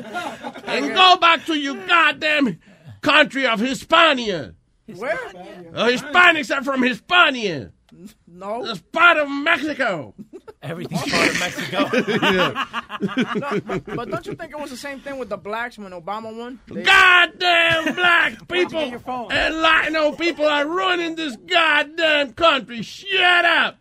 And 0.68 0.94
go 0.94 1.16
back 1.18 1.46
to 1.46 1.56
your 1.56 1.76
goddamn 1.88 2.60
country 3.02 3.48
of 3.48 3.60
Hispania. 3.60 4.56
Where? 4.96 5.14
Uh, 5.74 5.88
Hispanics 5.88 6.56
are 6.56 6.64
from 6.64 6.84
Hispania. 6.84 7.72
No. 8.28 8.66
It's 8.66 8.82
part 8.82 9.18
of 9.18 9.30
Mexico. 9.30 10.14
Everything's 10.62 11.02
part 11.12 11.30
of 11.30 11.40
Mexico. 11.40 11.90
No, 13.86 13.96
but 13.96 14.10
don't 14.10 14.26
you 14.26 14.36
think 14.36 14.52
it 14.52 14.60
was 14.60 14.70
the 14.70 14.78
same 14.78 15.00
thing 15.00 15.18
with 15.18 15.30
the 15.30 15.38
blacks 15.38 15.78
when 15.78 15.92
Obama 15.94 16.36
won? 16.38 16.60
They- 16.68 16.84
Goddamn 16.84 17.96
black 17.96 18.48
people 18.48 19.30
and 19.32 19.62
Latino 19.62 20.12
people 20.14 20.46
are 20.46 20.68
ruining 20.68 21.16
this 21.16 21.36
goddamn 21.38 22.34
country. 22.34 22.82
Shut 22.82 23.46
up. 23.46 23.78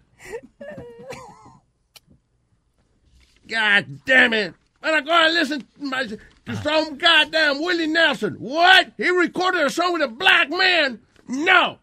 God 3.49 3.87
damn 4.05 4.33
it. 4.35 4.55
And 4.83 4.95
I 4.97 5.01
go 5.01 5.11
and 5.13 5.35
listen 5.35 5.61
to, 5.61 5.67
my, 5.81 6.05
to 6.07 6.57
some 6.63 6.97
goddamn 6.99 7.61
Willie 7.61 7.87
Nelson. 7.87 8.35
What? 8.35 8.93
He 8.97 9.09
recorded 9.11 9.63
a 9.63 9.71
song 9.71 9.95
with 9.95 10.03
a 10.03 10.09
black 10.09 10.51
man? 10.51 11.01
No. 11.27 11.79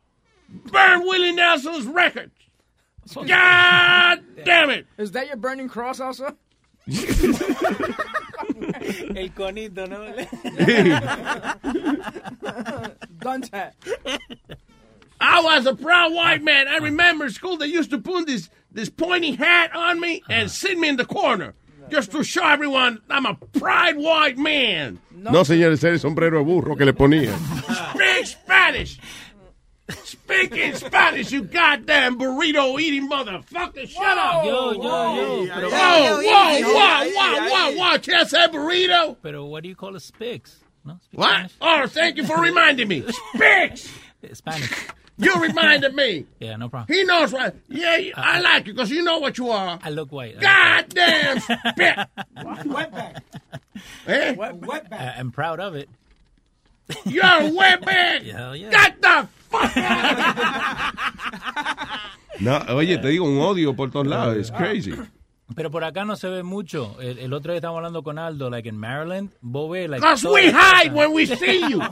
Burn 0.48 1.02
Willie 1.02 1.34
Nelson's 1.34 1.86
records. 1.86 2.32
God 3.14 4.24
damn 4.44 4.70
it. 4.70 4.88
Is 4.98 5.12
that 5.12 5.28
your 5.28 5.38
burning 5.38 5.70
cross 5.70 6.00
also? 6.00 6.36
El 6.88 6.96
conito, 9.30 9.88
¿no? 9.88 10.06
Dunce 13.20 13.50
hat. 13.52 13.76
I 15.20 15.42
was 15.42 15.66
a 15.66 15.76
proud 15.76 16.14
white 16.14 16.44
man. 16.44 16.68
I 16.68 16.78
remember 16.78 17.26
in 17.26 17.32
school 17.32 17.58
they 17.58 17.66
used 17.68 17.90
to 17.92 17.98
put 17.98 18.28
this 18.28 18.50
this 18.72 18.90
pointy 18.90 19.36
hat 19.36 19.76
on 19.76 20.00
me 20.00 20.22
and 20.30 20.46
uh-huh. 20.46 20.50
sit 20.50 20.78
me 20.78 20.90
in 20.90 20.98
the 20.98 21.06
corner 21.06 21.54
just 21.90 22.12
to 22.12 22.24
show 22.24 22.46
everyone 22.46 23.02
I'm 23.10 23.26
a 23.26 23.36
proud 23.36 23.96
white 23.96 24.38
man. 24.38 25.00
No, 25.12 25.44
señores, 25.44 25.84
era 25.84 25.94
el 25.94 26.00
sombrero 26.00 26.40
de 26.40 26.44
burro 26.44 26.76
que 26.76 26.86
le 26.86 26.94
ponía. 26.94 27.36
Speak 27.94 28.26
Spanish. 28.26 29.00
Speaking 30.26 30.74
Spanish, 30.76 31.32
you 31.32 31.44
goddamn 31.44 32.18
burrito 32.18 32.80
eating 32.80 33.10
motherfucker. 33.10 33.88
Shut 33.88 34.18
up. 34.18 34.44
Yo, 34.46 34.72
yo, 34.72 34.82
yo. 34.82 35.54
Pero, 35.54 35.70
Whoa, 35.70 36.22
whoa, 36.22 36.62
whoa, 36.62 37.10
whoa, 37.14 37.50
whoa, 37.50 37.72
whoa. 37.92 38.00
Can 38.00 38.16
I 38.16 38.24
say 38.24 38.48
burrito? 38.48 39.16
pero 39.22 39.46
what 39.46 39.62
do 39.64 39.70
you 39.70 39.76
call 39.76 39.96
a 39.96 40.00
Spix? 40.00 40.56
No? 40.84 40.98
Speak 41.04 41.20
What? 41.20 41.52
Oh, 41.62 41.86
thank 41.88 42.18
you 42.18 42.26
for 42.26 42.40
reminding 42.42 42.88
me. 42.88 43.02
Spix. 43.04 43.88
Spanish. 44.34 44.34
Spanish. 44.34 44.88
You 45.18 45.34
reminded 45.42 45.94
me. 45.96 46.26
Yeah, 46.40 46.58
no 46.58 46.68
problem. 46.70 46.94
He 46.94 47.04
knows 47.06 47.32
what. 47.32 47.56
Yeah, 47.70 47.98
I 48.16 48.42
like 48.42 48.68
you 48.68 48.74
because 48.74 48.92
you 48.92 49.02
know 49.04 49.20
what 49.20 49.38
you 49.38 49.50
are. 49.50 49.80
I 49.82 49.90
look 49.90 50.12
white. 50.12 50.40
Goddamn 50.42 51.40
spit. 51.40 51.98
Wetback. 52.36 53.22
Eh? 54.08 54.34
Wetback. 54.36 54.92
I- 54.92 55.16
I'm 55.18 55.32
proud 55.32 55.60
of 55.62 55.76
it. 55.76 55.88
You're 57.06 57.24
a 57.26 57.50
wetback. 57.52 58.24
Hell 58.32 58.56
yeah. 58.56 58.70
Get 58.70 59.02
the 59.02 59.28
fuck 59.50 59.72
No, 62.40 62.58
oye, 62.76 62.98
te 62.98 63.08
digo, 63.10 63.26
un 63.26 63.40
odio 63.40 63.76
por 63.76 63.90
todos 63.92 64.08
lados. 64.08 64.38
It's 64.38 64.52
crazy. 64.52 64.94
Pero 65.56 65.70
por 65.72 65.84
acá 65.84 66.04
no 66.06 66.16
se 66.16 66.28
ve 66.28 66.42
mucho. 66.44 67.00
El, 67.00 67.20
el 67.20 67.32
otro 67.34 67.52
día 67.54 67.58
estábamos 67.58 67.78
hablando 67.80 68.04
con 68.04 68.18
Aldo, 68.20 68.50
like 68.50 68.68
en 68.68 68.78
Maryland, 68.78 69.30
vos 69.42 69.70
ves, 69.72 69.88
like... 69.90 70.02
Because 70.06 70.28
we 70.28 70.52
hide 70.52 70.92
when 70.92 71.12
we 71.14 71.26
see 71.28 71.62
you. 71.70 71.80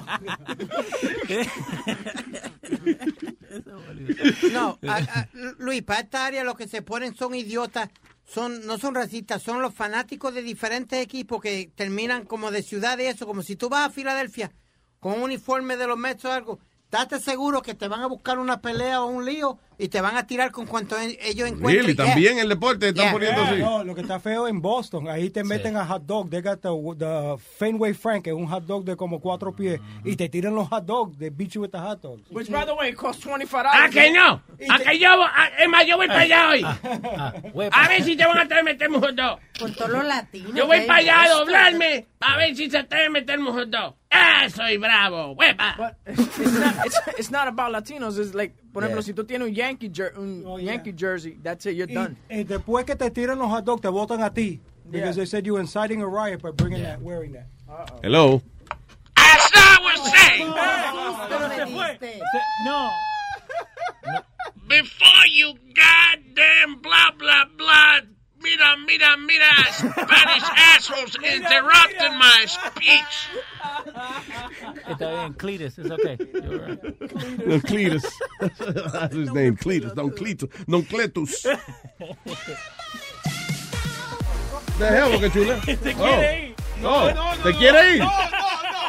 No, 4.51 4.79
a- 4.87 4.97
a- 4.97 5.29
Luis, 5.59 5.83
para 5.83 6.01
esta 6.01 6.25
área 6.25 6.43
los 6.43 6.55
que 6.55 6.67
se 6.67 6.81
ponen 6.81 7.15
son 7.15 7.35
idiotas, 7.35 7.89
son 8.25 8.65
no 8.65 8.77
son 8.77 8.95
racistas, 8.95 9.41
son 9.41 9.61
los 9.61 9.73
fanáticos 9.73 10.33
de 10.33 10.41
diferentes 10.41 10.99
equipos 10.99 11.41
que 11.41 11.71
terminan 11.75 12.25
como 12.25 12.51
de 12.51 12.63
ciudad 12.63 12.97
y 12.99 13.03
eso, 13.03 13.25
como 13.27 13.43
si 13.43 13.55
tú 13.55 13.69
vas 13.69 13.87
a 13.87 13.91
Filadelfia 13.91 14.51
con 15.03 15.15
un 15.15 15.23
uniforme 15.23 15.75
de 15.75 15.85
los 15.85 15.97
Mets 15.97 16.23
o 16.23 16.31
algo, 16.31 16.59
date 16.89 17.19
seguro 17.19 17.61
que 17.61 17.75
te 17.75 17.89
van 17.89 17.99
a 17.99 18.07
buscar 18.07 18.39
una 18.39 18.61
pelea 18.61 19.03
o 19.03 19.07
un 19.07 19.25
lío 19.25 19.59
y 19.77 19.87
te 19.89 20.01
van 20.01 20.17
a 20.17 20.25
tirar 20.27 20.51
con 20.51 20.65
cuanto 20.65 20.97
en- 20.99 21.15
ellos 21.21 21.47
encuentren. 21.49 21.75
Really, 21.85 21.93
Yeah. 21.95 22.05
también 22.05 22.39
el 22.39 22.49
deporte 22.49 22.89
están 22.89 23.05
Yeah. 23.05 23.11
poniendo 23.13 23.41
Yeah, 23.41 23.51
así. 23.51 23.59
no, 23.61 23.83
lo 23.83 23.95
que 23.95 24.01
está 24.01 24.19
feo 24.19 24.47
en 24.47 24.61
Boston, 24.61 25.07
ahí 25.09 25.29
te 25.29 25.43
meten 25.43 25.77
a 25.77 25.85
hot 25.85 26.03
dog. 26.05 26.29
They 26.29 26.41
got 26.41 26.61
the, 26.61 26.69
the 26.97 27.35
Fenway 27.57 27.93
Frank, 27.93 28.23
que 28.23 28.29
es 28.31 28.35
un 28.35 28.47
hot 28.47 28.63
dog 28.65 28.83
de 28.85 28.95
como 28.95 29.19
cuatro 29.19 29.55
pies, 29.55 29.79
y 30.03 30.15
te 30.15 30.29
tiran 30.29 30.55
los 30.55 30.67
hot 30.69 30.85
dogs. 30.85 31.17
They 31.17 31.29
beat 31.29 31.49
you 31.51 31.61
with 31.61 31.71
the 31.71 31.79
hot 31.79 32.01
dogs. 32.01 32.23
Which, 32.31 32.49
by 32.49 32.65
the 32.65 32.73
way, 32.73 32.93
costs 32.93 33.25
$25. 33.25 33.65
¿A 33.73 33.89
que 33.89 34.11
no? 34.11 34.41
¿A 34.69 34.79
que 34.79 34.99
yo? 34.99 35.09
a- 35.23 35.47
Es 35.59 35.69
más, 35.69 35.85
yo 35.85 35.97
voy 35.97 36.07
para 36.07 36.21
allá 36.21 36.49
hoy. 36.49 36.63
Ah, 36.63 37.33
A 37.71 37.87
ver 37.87 38.03
si 38.03 38.15
te 38.15 38.25
van 38.25 38.37
a 38.39 38.47
traer 38.47 38.63
meter 38.63 38.89
un 38.89 39.01
hot 39.01 39.15
dog. 39.15 39.39
Con 39.59 39.73
todos 39.73 39.91
los 39.91 40.05
latinos. 40.05 40.53
Yo 40.53 40.65
voy 40.67 40.81
para 40.81 40.99
allá 40.99 41.23
a 41.23 41.29
doblarme 41.29 42.07
a 42.19 42.37
ver 42.37 42.55
si 42.55 42.69
se 42.69 42.83
te 42.83 43.09
meter 43.09 43.39
un 43.39 43.47
hot 43.47 43.69
dog. 43.69 43.95
¡Ah, 44.11 44.47
soy 44.49 44.77
bravo! 44.77 45.33
¡Huepa! 45.35 45.75
But 45.77 45.93
it's 46.17 46.53
not, 46.53 46.85
it's, 46.85 46.99
it's 47.17 47.31
not 47.31 47.47
about 47.47 47.71
Latinos. 47.71 48.17
It's 48.19 48.33
like, 48.35 48.53
por 48.73 48.83
ejemplo, 48.83 49.01
Yeah. 49.01 49.05
si 49.05 49.13
tú 49.13 49.23
tienes 49.25 49.47
un 49.47 49.53
Yankee, 49.53 49.89
jer- 49.89 50.17
un 50.17 50.43
Oh, 50.45 50.57
yeah. 50.57 50.73
Yankee 50.73 50.93
jersey, 50.93 51.37
that's 51.41 51.65
it, 51.65 51.75
you're 51.75 51.89
Y, 51.89 51.93
done. 51.93 52.17
y 52.29 52.43
después 52.43 52.85
que 52.85 52.95
te 52.95 53.09
tiran 53.11 53.37
los 53.39 53.49
hot 53.49 53.63
dogs, 53.63 53.81
te 53.81 53.87
votan 53.89 54.21
a 54.23 54.29
ti. 54.33 54.59
Because 54.85 55.15
Yeah. 55.15 55.23
they 55.23 55.25
said 55.25 55.45
you 55.45 55.53
were 55.53 55.61
inciting 55.61 56.01
a 56.01 56.07
riot 56.07 56.41
by 56.41 56.51
bringing 56.51 56.83
that, 56.83 56.99
wearing 57.01 57.31
that. 57.33 57.45
Hello. 58.01 58.41
Oh, 59.95 61.27
pero 61.29 61.47
me 61.49 61.55
diste. 61.99 62.21
No. 62.65 62.89
Before 64.67 65.25
you 65.29 65.53
goddamn 65.73 66.81
blah, 66.81 67.11
blah, 67.17 67.45
blah, 67.57 67.99
Mira, 68.43 68.75
mira, 68.85 69.17
mira, 69.17 69.51
Spanish 69.71 70.43
assholes 70.57 71.15
interrupting 71.15 72.17
my 72.19 72.45
speech. 72.45 73.29
Está 74.85 74.97
bien, 74.97 75.33
Cletus, 75.35 75.79
it's 75.79 75.89
okay. 75.91 76.17
You're 76.33 76.59
right. 76.67 76.83
No, 77.47 77.59
Cletus. 77.59 78.03
That's 78.91 79.15
his 79.15 79.31
name, 79.31 79.55
Cletus. 79.55 79.95
Don 79.95 80.11
Cletus. 80.11 80.49
Don 80.67 80.83
Cletus. 80.83 81.45
The 84.79 84.87
hell, 84.87 85.11
Boca 85.11 85.29
Chula? 85.29 85.59
Te 85.61 85.93
Oh. 85.99 86.62
Quiere 86.83 87.07
ir. 87.07 87.11
Oh, 87.13 87.13
No, 87.13 87.35
no, 87.35 87.43
¿te 87.43 87.51
no, 87.53 87.57
quiere 87.59 87.93
ir? 87.95 87.99
no, 87.99 88.11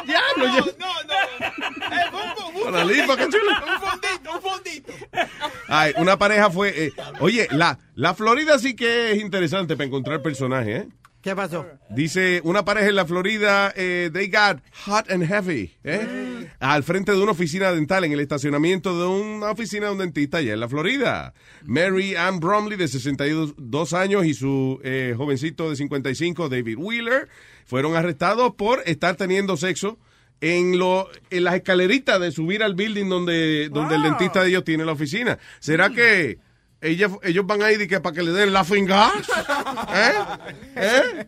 Diablo, 0.05 0.47
no, 0.47 0.57
yo- 0.57 0.71
no, 0.79 0.85
no. 1.03 1.45
Eh, 1.85 2.01
un- 2.11 2.55
un- 2.55 2.63
Para 2.63 2.77
la 2.79 2.83
qué. 2.85 2.93
Un 3.65 3.79
fondito, 3.81 4.31
un 4.35 4.41
fondito. 4.41 4.93
Ay, 5.67 5.93
una 5.97 6.17
pareja 6.17 6.49
fue. 6.49 6.85
eh, 6.87 6.91
oye, 7.19 7.47
la, 7.51 7.79
la 7.95 8.13
Florida 8.13 8.59
sí 8.59 8.75
que 8.75 9.11
es 9.11 9.21
interesante 9.21 9.75
para 9.75 9.87
encontrar 9.87 10.21
personajes, 10.21 10.83
¿eh? 10.83 10.87
¿Qué 11.21 11.35
pasó? 11.35 11.65
Dice, 11.89 12.39
una 12.43 12.63
pareja 12.65 12.89
en 12.89 12.95
la 12.95 13.05
Florida, 13.07 13.73
eh, 13.75 14.11
they 14.13 14.27
got 14.29 14.59
hot 14.85 15.09
and 15.09 15.25
heavy, 15.25 15.75
¿eh? 15.83 16.51
Al 16.59 16.83
frente 16.83 17.13
de 17.13 17.17
una 17.19 17.31
oficina 17.31 17.71
dental 17.71 18.03
en 18.03 18.11
el 18.11 18.19
estacionamiento 18.19 18.95
de 18.99 19.07
una 19.07 19.49
oficina 19.49 19.87
de 19.87 19.93
un 19.93 19.97
dentista 19.97 20.37
allá 20.37 20.53
en 20.53 20.59
la 20.59 20.69
Florida. 20.69 21.33
Mary 21.63 22.15
Ann 22.15 22.39
Bromley, 22.39 22.77
de 22.77 22.87
62 22.87 23.93
años, 23.93 24.23
y 24.27 24.35
su 24.35 24.79
eh, 24.83 25.15
jovencito 25.17 25.71
de 25.71 25.75
55, 25.77 26.47
David 26.47 26.77
Wheeler, 26.77 27.27
fueron 27.65 27.95
arrestados 27.95 28.53
por 28.55 28.81
estar 28.85 29.15
teniendo 29.15 29.57
sexo 29.57 29.97
en, 30.41 30.77
lo, 30.77 31.09
en 31.29 31.43
las 31.43 31.55
escaleritas 31.55 32.19
de 32.19 32.31
subir 32.31 32.63
al 32.63 32.75
building 32.75 33.09
donde, 33.09 33.69
donde 33.69 33.95
el 33.95 34.03
dentista 34.03 34.43
de 34.43 34.49
ellos 34.49 34.63
tiene 34.63 34.85
la 34.85 34.91
oficina. 34.93 35.37
¿Será 35.59 35.89
que 35.89 36.39
ella, 36.81 37.09
ellos 37.23 37.47
van 37.47 37.63
ahí 37.63 37.77
de 37.77 37.87
que 37.87 37.99
para 37.99 38.15
que 38.15 38.21
le 38.21 38.31
den 38.31 38.53
la 38.53 38.63
fingas? 38.63 39.11
¿Eh? 39.93 40.13
¿Eh? 40.75 41.25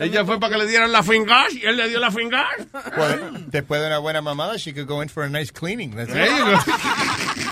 Ella 0.00 0.24
fue 0.24 0.40
para 0.40 0.52
que 0.54 0.58
le 0.58 0.66
dieran 0.66 0.90
la 0.90 1.02
fingas 1.02 1.52
y 1.52 1.66
él 1.66 1.76
le 1.76 1.88
dio 1.88 2.00
la 2.00 2.10
fingas. 2.10 2.46
Pues, 2.94 3.16
después 3.48 3.80
de 3.80 3.88
una 3.88 3.98
buena 3.98 4.22
mamada, 4.22 4.56
she 4.56 4.72
could 4.72 4.88
go 4.88 5.02
in 5.02 5.08
for 5.08 5.24
a 5.24 5.28
nice 5.28 5.52
cleaning. 5.52 5.94
That's. 5.94 6.12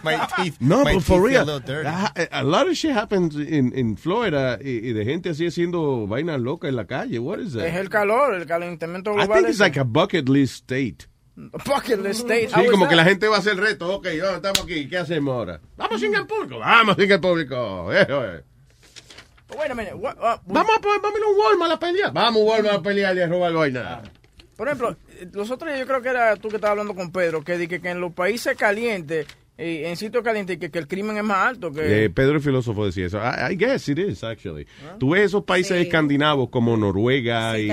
my 0.04 0.26
teeth, 0.36 0.56
No, 0.60 0.84
my 0.84 0.94
but 0.94 1.02
for 1.02 1.28
teeth 1.28 1.40
a 1.40 1.44
real, 1.44 1.50
a, 1.86 2.28
a 2.40 2.44
lot 2.44 2.68
of 2.68 2.76
shit 2.76 2.92
happens 2.92 3.34
in, 3.36 3.72
in 3.74 3.96
Florida 3.96 4.58
y, 4.62 4.88
y 4.88 4.92
de 4.92 5.04
gente 5.04 5.30
así 5.30 5.46
haciendo 5.46 6.06
vainas 6.06 6.40
locas 6.40 6.68
en 6.70 6.76
la 6.76 6.84
calle. 6.86 7.18
What 7.18 7.38
is 7.40 7.52
that? 7.54 7.64
Es 7.66 7.76
el 7.76 7.88
calor, 7.88 8.34
el 8.34 8.46
calentamiento 8.46 9.10
I 9.12 9.14
global. 9.26 9.36
think 9.38 9.48
it's 9.48 9.56
ese. 9.56 9.60
like 9.60 9.76
a 9.80 9.84
bucket 9.84 10.28
list 10.28 10.54
state. 10.70 11.06
Bucket 11.36 12.00
list 12.02 12.20
state. 12.24 12.48
Sí, 12.50 12.66
como 12.70 12.84
that? 12.84 12.90
que 12.90 12.96
la 12.96 13.04
gente 13.04 13.26
va 13.28 13.36
a 13.36 13.38
hacer 13.38 13.52
el 13.52 13.58
reto. 13.58 13.94
Ok, 13.96 14.06
oh, 14.22 14.36
estamos 14.36 14.60
aquí, 14.62 14.88
¿qué 14.88 14.98
hacemos 14.98 15.32
ahora? 15.34 15.60
Vamos 15.76 16.00
sin 16.00 16.14
el 16.14 16.26
público. 16.26 16.58
Vamos 16.58 16.96
sin 16.98 17.10
el 17.10 17.20
público. 17.20 17.92
Eso 17.92 18.24
es. 18.34 18.42
Wait 19.56 19.70
a 19.70 19.74
minute. 19.74 19.94
what- 19.94 20.16
uh, 20.18 20.38
Vamos 20.46 20.76
a 20.76 20.80
poner, 20.80 21.00
vamos 21.00 21.16
a 21.16 21.18
ir 21.18 21.24
a 21.24 21.28
un 21.28 21.36
Walmart 21.38 21.72
a 21.72 21.78
pelear. 21.78 22.12
Vamos 22.12 22.36
a 22.36 22.44
un 22.44 22.48
Walmart 22.50 22.74
a 22.76 22.82
pelear 22.82 23.16
y 23.16 23.20
a 23.20 23.26
robar 23.26 23.52
vaina. 23.52 24.02
Por 24.56 24.68
ejemplo, 24.68 24.96
eh, 25.18 25.28
los 25.32 25.50
otros 25.50 25.68
días 25.70 25.80
yo 25.80 25.86
creo 25.86 26.02
que 26.02 26.08
era 26.10 26.36
tú 26.36 26.48
que 26.50 26.56
estabas 26.56 26.72
hablando 26.72 26.94
con 26.94 27.10
Pedro, 27.10 27.42
que, 27.42 27.56
di 27.56 27.66
que, 27.66 27.80
que 27.80 27.88
en 27.88 28.00
los 28.00 28.12
países 28.12 28.54
calientes, 28.56 29.26
eh, 29.60 29.88
en 29.90 29.96
sitios 29.96 30.22
calientes, 30.24 30.58
que, 30.58 30.70
que 30.70 30.78
el 30.78 30.88
crimen 30.88 31.16
es 31.16 31.24
más 31.24 31.48
alto. 31.48 31.70
que 31.70 32.04
Eh, 32.04 32.10
Pedro 32.10 32.36
el 32.36 32.40
filósofo 32.40 32.86
decía 32.86 33.06
eso. 33.06 33.18
I, 33.18 33.52
I 33.52 33.56
guess 33.56 33.88
it 33.88 33.98
is, 33.98 34.24
actually. 34.24 34.66
Tú 34.98 35.10
ves 35.10 35.26
esos 35.26 35.44
países 35.44 35.76
escandinavos 35.80 36.48
como 36.48 36.76
Noruega 36.76 37.54
Sí, 37.56 37.68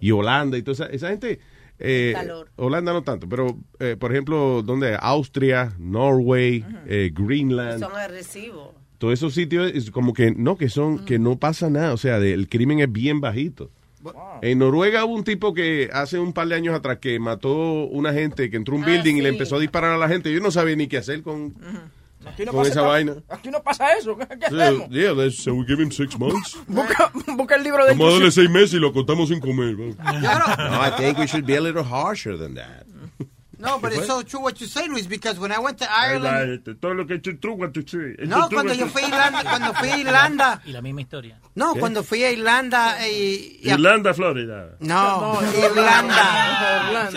y, 0.00 0.10
Holanda 0.10 0.58
y 0.58 0.62
toda 0.62 0.72
esa, 0.72 0.86
esa 0.86 1.08
gente. 1.08 1.38
eh, 1.78 2.12
Calor. 2.14 2.50
Holanda 2.56 2.92
no 2.92 3.02
tanto, 3.02 3.28
pero 3.28 3.56
eh, 3.80 3.96
por 3.98 4.12
ejemplo, 4.12 4.62
donde 4.62 4.96
Austria, 5.00 5.72
Norway, 5.78 6.64
eh, 6.86 7.10
Greenland, 7.12 7.80
Son 7.82 7.96
agresivos. 7.96 8.70
todos 8.98 9.14
esos 9.14 9.34
sitios 9.34 9.72
es 9.74 9.90
como 9.90 10.12
que 10.12 10.32
no 10.32 10.56
que 10.56 10.68
son 10.68 11.04
que 11.04 11.18
no 11.18 11.38
pasa 11.38 11.70
nada, 11.70 11.92
o 11.92 11.96
sea, 11.96 12.18
de- 12.20 12.32
el 12.34 12.48
crimen 12.48 12.78
es 12.80 12.90
bien 12.92 13.20
bajito. 13.20 13.70
En 14.42 14.58
Noruega 14.58 15.04
hubo 15.04 15.14
un 15.14 15.24
tipo 15.24 15.54
que 15.54 15.88
hace 15.92 16.18
un 16.18 16.32
par 16.32 16.48
de 16.48 16.54
años 16.56 16.74
atrás 16.74 16.98
que 17.00 17.18
mató 17.20 17.52
una 17.86 18.12
gente 18.12 18.50
que 18.50 18.56
entró 18.56 18.74
a 18.74 18.78
un 18.78 18.84
Ah, 18.84 18.86
building 18.88 19.16
y 19.16 19.20
le 19.22 19.28
sí. 19.30 19.34
empezó 19.36 19.56
a 19.56 19.60
disparar 19.60 19.92
a 19.92 19.98
la 19.98 20.08
gente. 20.08 20.32
Yo 20.32 20.40
no 20.40 20.50
sabía 20.50 20.74
ni 20.76 20.88
qué 20.88 20.96
hacer 20.98 21.22
con, 21.22 21.54
aquí 22.26 22.44
no 22.44 22.52
con 22.52 22.60
pasa 22.62 22.70
esa 22.70 22.82
vaina. 22.82 23.14
Aquí 23.28 23.50
no 23.50 23.62
pasa 23.62 23.92
eso. 23.94 24.16
¿Qué, 24.16 24.26
qué 24.40 24.48
So, 24.50 24.60
hacemos? 24.60 24.88
yeah, 24.90 25.12
let's- 25.12 25.36
so 25.42 25.54
we 25.54 25.64
give 25.66 25.80
him 25.82 25.90
six 25.92 26.18
months. 26.18 26.56
Busca, 26.66 27.10
busca 27.36 27.54
el 27.56 27.62
libro 27.62 27.84
de 27.84 27.92
Vamos 27.92 28.08
a 28.08 28.12
darle 28.14 28.30
seis 28.32 28.50
meses 28.50 28.74
y 28.74 28.78
lo 28.80 28.92
contamos 28.92 29.28
sin 29.28 29.38
comer. 29.40 29.76
No, 29.76 30.86
I 30.86 30.90
think 30.96 31.18
we 31.18 31.26
should 31.26 31.44
be 31.46 31.56
a 31.56 31.60
little 31.60 31.84
harsher 31.84 32.36
than 32.38 32.54
that. 32.54 32.84
No, 33.62 33.78
but 33.78 33.92
it's 33.92 34.08
so 34.08 34.22
true 34.24 34.40
what 34.40 34.54
you 34.60 34.66
say, 34.66 34.88
Luis, 34.88 35.06
because 35.06 35.38
when 35.38 35.52
I 35.52 35.58
went 35.60 35.78
to 35.78 35.86
Ireland... 35.88 36.50
este, 36.58 36.74
todo 36.74 36.94
lo 36.94 37.06
que 37.06 37.14
hecho 37.14 37.38
true 37.38 37.54
what 37.54 37.70
you 37.74 37.84
say. 37.86 38.16
No, 38.26 38.48
cuando 38.48 38.74
yo 38.74 38.88
fui 38.88 39.02
a 39.02 39.06
Irlanda, 39.06 39.42
cuando 39.44 39.72
fui 39.74 39.88
a 39.88 39.98
Irlanda, 39.98 40.60
Y 40.66 40.72
la 40.72 40.82
misma 40.82 41.02
historia. 41.02 41.38
no, 41.54 41.74
¿Qué? 41.74 41.78
cuando 41.78 42.02
fui 42.02 42.24
a 42.24 42.32
Irlanda 42.32 43.08
y... 43.08 43.60
y- 43.62 43.70
Irlanda, 43.70 44.12
Florida. 44.14 44.76
No, 44.80 45.38
Irlanda. 45.56 47.10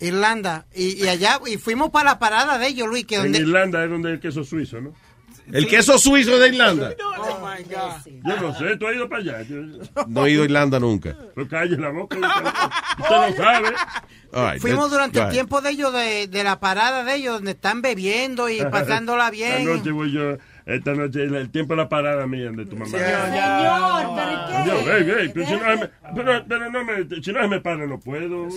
Irlanda. 0.00 0.66
Y, 0.74 1.04
y 1.04 1.08
allá, 1.08 1.40
y 1.46 1.56
fuimos 1.56 1.90
para 1.90 2.10
la 2.10 2.18
parada 2.18 2.58
de 2.58 2.66
ellos, 2.66 2.88
Luis, 2.88 3.06
que 3.06 3.14
En 3.16 3.22
donde... 3.22 3.38
Irlanda 3.38 3.84
es 3.84 3.90
donde 3.90 4.10
el 4.12 4.20
queso 4.20 4.42
suizo, 4.42 4.80
¿no? 4.80 4.92
El 5.52 5.68
queso 5.68 5.96
suizo 5.96 6.38
de 6.40 6.48
Irlanda. 6.48 6.92
Oh, 7.18 7.38
my 7.38 7.62
God. 7.72 8.00
Yo 8.24 8.36
no 8.40 8.52
sé, 8.58 8.76
tú 8.76 8.88
has 8.88 8.96
ido 8.96 9.08
para 9.08 9.22
allá. 9.22 9.44
No 10.08 10.26
he 10.26 10.32
ido 10.32 10.42
a 10.42 10.44
Irlanda 10.46 10.80
nunca. 10.80 11.16
Pero 11.36 11.48
calle 11.48 11.76
la 11.76 11.90
boca. 11.90 12.16
Usted 12.98 13.30
lo 13.30 13.36
sabe. 13.36 13.68
Right, 14.32 14.60
Fuimos 14.60 14.90
durante 14.90 15.18
el 15.20 15.28
tiempo 15.30 15.60
de 15.60 15.70
ellos, 15.70 15.92
de, 15.92 16.26
de 16.26 16.44
la 16.44 16.58
parada 16.60 17.04
de 17.04 17.14
ellos, 17.14 17.34
donde 17.36 17.52
están 17.52 17.80
bebiendo 17.82 18.48
y 18.50 18.58
pasándola 18.70 19.28
Esta 19.28 19.30
bien. 19.30 19.64
noche 19.64 19.90
voy 19.92 20.12
yo, 20.12 20.36
esta 20.66 20.94
noche, 20.94 21.22
el, 21.22 21.34
el 21.36 21.50
tiempo 21.50 21.74
de 21.74 21.82
la 21.82 21.88
parada 21.88 22.26
mía 22.26 22.50
de 22.50 22.66
tu 22.66 22.76
mamá. 22.76 22.90
Señor, 22.90 23.06
¿pero 24.16 24.64
Dios, 24.64 24.84
qué? 24.84 24.96
ey, 24.96 25.10
ey, 25.22 25.28
pero 25.32 25.46
si 25.46 25.52
no 25.52 25.60
me, 25.60 25.90
pero, 26.14 26.44
pero 26.48 26.70
no 26.70 26.84
me, 26.84 27.22
si 27.22 27.32
no 27.32 27.48
me 27.48 27.60
para, 27.60 27.86
no 27.86 28.00
puedo. 28.00 28.48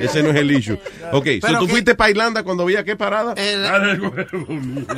Ese 0.00 0.22
no 0.22 0.30
es 0.30 0.36
el 0.36 0.50
issue. 0.50 0.78
Ok, 1.12 1.26
so 1.40 1.46
Pero 1.46 1.58
tú 1.60 1.66
que- 1.66 1.72
fuiste 1.72 1.94
para 1.94 2.10
Irlanda 2.10 2.42
cuando 2.42 2.64
había 2.64 2.82
qué 2.84 2.96
parada? 2.96 3.34
El- 3.36 3.64
Ah, 3.66 3.78
del 3.78 4.00
huevo 4.00 4.46
mío. 4.54 4.84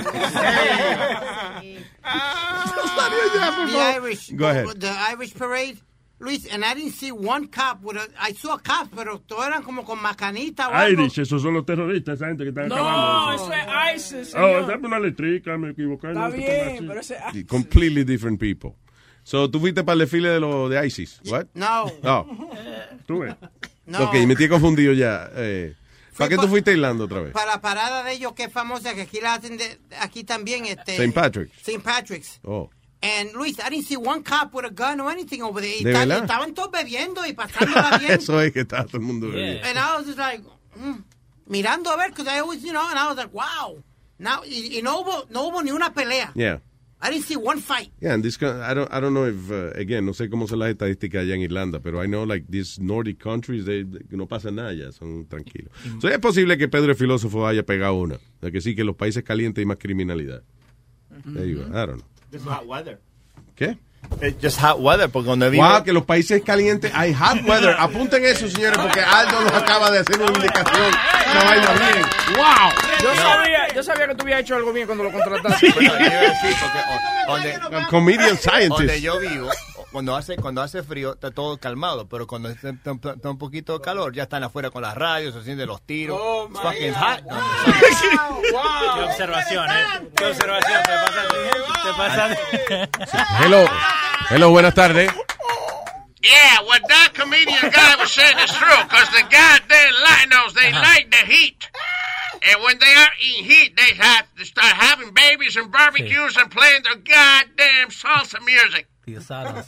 the 2.00 3.96
Irish, 3.96 4.32
Go 4.36 4.46
ahead. 4.48 4.66
the 4.78 4.88
Irish 5.12 5.34
parade, 5.34 5.78
Luis, 6.20 6.46
and 6.52 6.62
I 6.64 6.74
didn't 6.74 6.92
see 6.92 7.10
one 7.10 7.48
cop 7.48 7.82
with 7.82 7.96
a, 7.96 8.06
I 8.20 8.34
saw 8.34 8.58
cops, 8.58 8.90
pero 8.94 9.20
todos 9.20 9.46
eran 9.46 9.62
como 9.62 9.84
con 9.84 10.00
macanita 10.02 10.68
o 10.68 10.72
algo. 10.72 11.02
Irish, 11.02 11.18
esos 11.18 11.40
son 11.40 11.54
los 11.54 11.64
terroristas, 11.64 12.16
esa 12.16 12.26
gente 12.28 12.44
que 12.44 12.50
están 12.50 12.68
No, 12.68 12.76
acabando. 12.76 13.34
eso 13.42 13.52
es 13.54 13.96
ISIS, 13.96 14.34
Oh, 14.34 14.38
señor. 14.38 14.66
dame 14.66 14.86
una 14.86 14.98
letrica, 15.00 15.56
me 15.56 15.70
equivoqué. 15.70 16.08
Está 16.08 16.28
no 16.28 16.30
bien, 16.36 16.86
pero 16.86 17.00
ese 17.00 17.16
Y 17.32 17.44
Completely 17.44 18.04
different 18.04 18.38
people. 18.38 18.72
So 19.22 19.50
tú 19.50 19.60
fuiste 19.60 19.82
para 19.82 19.94
el 19.94 19.98
desfile 20.00 20.28
de 20.28 20.40
los 20.40 20.68
de 20.70 20.86
ISIS. 20.86 21.20
What? 21.26 21.46
No. 21.54 21.86
No. 22.02 22.26
Tú 23.06 23.20
ves. 23.20 23.34
No. 23.86 24.04
Ok, 24.04 24.14
me 24.26 24.32
estoy 24.34 24.48
confundido 24.48 24.92
ya. 24.92 25.30
Eh, 25.36 25.74
¿Para 26.16 26.28
qué 26.28 26.36
pa- 26.36 26.42
tú 26.42 26.48
fuiste 26.48 26.70
a 26.70 26.74
Irlanda 26.74 27.04
otra 27.04 27.20
vez? 27.22 27.32
Para 27.32 27.52
la 27.52 27.60
parada 27.62 28.02
de 28.04 28.12
ellos, 28.12 28.32
que 28.34 28.44
es 28.44 28.52
famosa, 28.52 28.94
que 28.94 29.02
aquí 29.02 29.20
la 29.22 29.34
hacen 29.34 29.56
de, 29.56 29.78
aquí 30.00 30.22
también. 30.24 30.66
Este, 30.66 30.92
St. 30.96 31.12
Patrick's. 31.12 31.56
St. 31.58 31.80
Patrick's. 31.80 32.40
Oh. 32.44 32.68
And 33.02 33.32
Luis, 33.34 33.58
I 33.58 33.70
didn't 33.70 33.86
see 33.86 33.96
one 33.96 34.22
cop 34.22 34.52
with 34.52 34.66
a 34.66 34.70
gun 34.70 35.00
or 35.00 35.10
anything 35.10 35.42
over 35.42 35.60
there. 35.62 35.82
¿De 35.82 35.92
verdad? 35.92 36.22
estaban 36.24 36.54
todos 36.54 36.70
bebiendo 36.70 37.24
y 37.26 37.32
pasándola 37.32 37.98
bien. 38.00 38.12
Eso 38.12 38.38
es 38.40 38.52
que 38.52 38.60
está 38.60 38.84
todo 38.84 38.98
el 38.98 39.02
mundo 39.04 39.28
bebiendo. 39.28 39.64
And 39.66 39.78
I 39.78 39.96
was 39.96 40.06
just 40.06 40.18
like, 40.18 40.42
mm, 40.76 41.02
mirando 41.48 41.90
a 41.90 41.96
ver, 41.96 42.10
because 42.10 42.28
I 42.28 42.40
always, 42.40 42.62
you 42.62 42.72
know, 42.72 42.86
and 42.88 42.98
I 42.98 43.08
was 43.08 43.16
like, 43.16 43.32
wow. 43.32 43.82
Now, 44.18 44.42
y, 44.44 44.76
y 44.76 44.82
no, 44.82 45.02
hubo, 45.02 45.26
no 45.30 45.48
hubo 45.48 45.62
ni 45.64 45.70
una 45.70 45.94
pelea. 45.94 46.32
Yeah. 46.34 46.58
I 47.02 47.08
didn't 47.10 47.24
see 47.24 47.36
one 47.36 47.58
fight. 47.60 47.90
Yeah, 48.02 48.12
and 48.12 48.22
this, 48.22 48.36
I 48.42 48.74
don't, 48.74 48.92
I 48.92 49.00
don't 49.00 49.14
know 49.14 49.24
if, 49.24 49.50
uh, 49.50 49.70
again, 49.80 50.04
no 50.04 50.12
sé 50.12 50.28
cómo 50.28 50.46
son 50.46 50.58
las 50.58 50.68
estadísticas 50.68 51.22
allá 51.22 51.34
en 51.34 51.40
Irlanda, 51.40 51.80
pero 51.80 52.02
I 52.02 52.06
know 52.06 52.24
like 52.26 52.44
these 52.50 52.78
Nordic 52.78 53.18
countries, 53.18 53.64
they, 53.64 53.84
they- 53.84 54.04
no 54.14 54.26
pasa 54.26 54.50
nada 54.50 54.74
ya, 54.74 54.92
son 54.92 55.24
tranquilos. 55.26 55.70
So, 56.02 56.08
es 56.10 56.18
posible 56.18 56.58
que 56.58 56.68
Pedro 56.68 56.90
el 56.92 56.98
filósofo 56.98 57.46
haya 57.46 57.62
pegado 57.64 57.94
una, 57.94 58.18
de 58.42 58.52
que 58.52 58.60
sí, 58.60 58.74
que 58.76 58.84
los 58.84 58.96
países 58.96 59.22
calientes 59.24 59.62
hay 59.62 59.64
más 59.64 59.78
criminalidad. 59.78 60.42
There 61.24 61.48
you 61.48 61.64
go. 61.64 61.68
I 61.74 61.86
don't 61.86 62.00
know. 62.00 62.04
Just 62.32 62.46
hot 62.46 62.64
weather. 62.66 62.98
¿Qué? 63.56 63.76
just 64.40 64.58
hot 64.58 64.78
weather, 64.80 65.08
porque 65.08 65.28
donde 65.28 65.50
vivo... 65.50 65.62
Wow, 65.62 65.84
que 65.84 65.92
los 65.92 66.04
países 66.04 66.42
calientes 66.42 66.90
hay 66.94 67.12
hot 67.14 67.44
weather. 67.46 67.76
Apunten 67.78 68.24
eso, 68.24 68.48
señores, 68.48 68.78
porque 68.78 69.00
Aldo 69.00 69.40
nos 69.42 69.52
acaba 69.52 69.90
de 69.90 69.98
hacer 69.98 70.20
una 70.20 70.32
indicación. 70.32 70.92
Vaina 71.44 71.72
bien. 71.74 72.06
¡Wow! 72.36 72.70
Yo 73.02 73.14
sabía, 73.14 73.68
yo 73.74 73.82
sabía 73.82 74.08
que 74.08 74.14
tú 74.16 74.22
habías 74.22 74.40
hecho 74.40 74.56
algo 74.56 74.72
bien 74.72 74.86
cuando 74.86 75.04
lo 75.04 75.12
contrataste. 75.12 75.66
Iba 75.80 75.94
a 75.94 75.98
decir, 75.98 76.56
porque, 76.60 76.78
o- 76.88 77.32
donde, 77.32 77.54
A 77.76 77.86
comedian 77.88 78.36
scientist. 78.38 78.70
donde 78.70 79.00
yo 79.00 79.18
vivo, 79.20 79.48
cuando 79.92 80.14
hace, 80.16 80.36
cuando 80.36 80.62
hace 80.62 80.82
frío 80.82 81.14
está 81.14 81.30
todo 81.32 81.58
calmado, 81.58 82.08
pero 82.08 82.26
cuando 82.26 82.48
está, 82.48 82.70
está- 82.70 82.92
está 83.14 83.30
un 83.30 83.38
poquito 83.38 83.78
de 83.78 83.84
calor, 83.84 84.14
ya 84.14 84.22
están 84.24 84.44
afuera 84.44 84.70
con 84.70 84.82
las 84.82 84.94
radios, 84.94 85.34
haciendo 85.34 85.66
los 85.66 85.84
tiros. 85.84 86.18
It's 86.50 86.60
fucking 86.60 86.94
hot. 86.94 87.22
Qué 88.40 89.02
observación, 89.02 89.68
¿eh? 89.70 89.84
Qué 90.16 90.24
observación. 90.26 90.82
Te 90.82 91.92
pasa. 91.96 92.36
Te 92.68 92.86
pasa. 92.88 93.26
Hello. 93.44 93.64
Hello, 94.30 94.50
buenas 94.50 94.74
tardes. 94.74 95.10
Yeah, 96.22 96.60
what 96.66 96.82
that 96.88 97.12
comedian 97.14 97.70
guy 97.72 97.96
was 97.98 98.12
saying 98.12 98.38
is 98.44 98.50
true, 98.52 98.76
because 98.84 99.08
the 99.10 99.22
goddamn 99.22 99.94
Latinos, 100.04 100.52
they 100.52 100.70
like 100.70 101.10
the 101.10 101.24
heat. 101.26 101.66
And 102.42 102.62
when 102.62 102.78
they 102.78 102.92
are 102.94 103.12
in 103.20 103.44
heat, 103.44 103.74
they 103.76 103.94
have 103.96 104.26
to 104.36 104.44
start 104.44 104.72
having 104.74 105.12
babies 105.14 105.56
and 105.56 105.72
barbecues 105.72 106.36
and 106.36 106.50
playing 106.50 106.82
their 106.84 106.96
goddamn 106.96 107.88
salsa 107.88 108.38
music. 108.44 108.86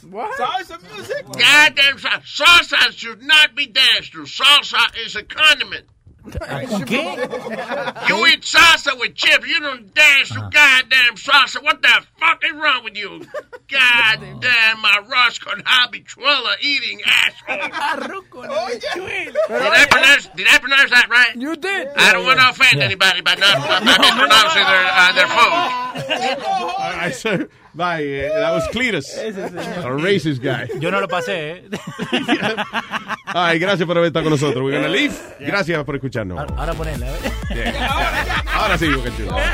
What? 0.09 0.39
Salsa 0.39 0.81
music? 0.95 1.25
Goddamn 1.25 1.97
salsa. 1.97 2.43
Salsa 2.43 2.91
should 2.91 3.21
not 3.21 3.55
be 3.55 3.67
danced 3.67 4.11
to. 4.13 4.23
Salsa 4.23 4.81
is 5.05 5.15
a 5.15 5.23
condiment. 5.23 5.85
¿Qué? 6.25 8.07
You 8.07 8.25
eat 8.27 8.43
salsa 8.43 8.97
with 8.97 9.13
chips. 9.13 9.45
You 9.45 9.59
don't 9.59 9.93
dance 9.93 10.29
to 10.29 10.35
goddamn 10.39 11.15
salsa. 11.15 11.61
What 11.61 11.81
the 11.81 12.05
fuck 12.17 12.41
is 12.45 12.53
wrong 12.53 12.85
with 12.85 12.95
you? 12.95 13.25
Goddamn, 13.67 14.79
my 14.81 14.99
Roscoe 15.05 15.51
habichuela 15.51 16.55
eating 16.61 17.01
asshole. 17.05 17.57
Did 17.57 17.73
I 19.51 19.85
pronounce? 19.89 20.27
Did 20.27 20.47
I 20.47 20.59
pronounce 20.59 20.91
that 20.91 21.09
right? 21.09 21.35
You 21.35 21.57
did. 21.57 21.89
I 21.97 22.13
don't 22.13 22.23
want 22.25 22.39
to 22.39 22.49
offend 22.49 22.81
anybody 22.81 23.19
by 23.21 23.35
not 23.35 23.57
by 23.57 23.79
mispronouncing 23.83 24.63
their 24.63 24.85
uh, 24.93 25.11
their 25.13 25.27
food. 25.27 25.53
All 26.45 26.93
right, 26.93 27.13
sir. 27.13 27.49
Bye. 27.73 28.03
eh, 28.03 28.29
that 28.29 28.51
was 28.53 28.67
Cletus. 28.71 29.17
A 29.17 29.89
racist 29.89 30.41
guy. 30.43 30.67
Yo 30.79 30.91
no 30.91 31.01
lo 31.01 31.07
pasé, 31.07 31.51
¿eh? 31.51 31.69
Ay, 33.25 33.57
gracias 33.57 33.87
por 33.87 33.97
haber 33.97 34.07
estado 34.07 34.25
con 34.25 34.31
nosotros. 34.31 34.63
We're 34.63 34.77
gonna 34.77 34.89
leave. 34.93 35.13
Gracias 35.39 35.83
por 35.83 35.95
escucharnos. 35.95 36.37
Ahora 36.55 36.73
ponela, 36.73 37.07
¿eh? 37.07 37.73
Ahora 38.53 38.77
sí, 38.77 38.87
Boca 38.89 39.09
Chula. 39.17 39.53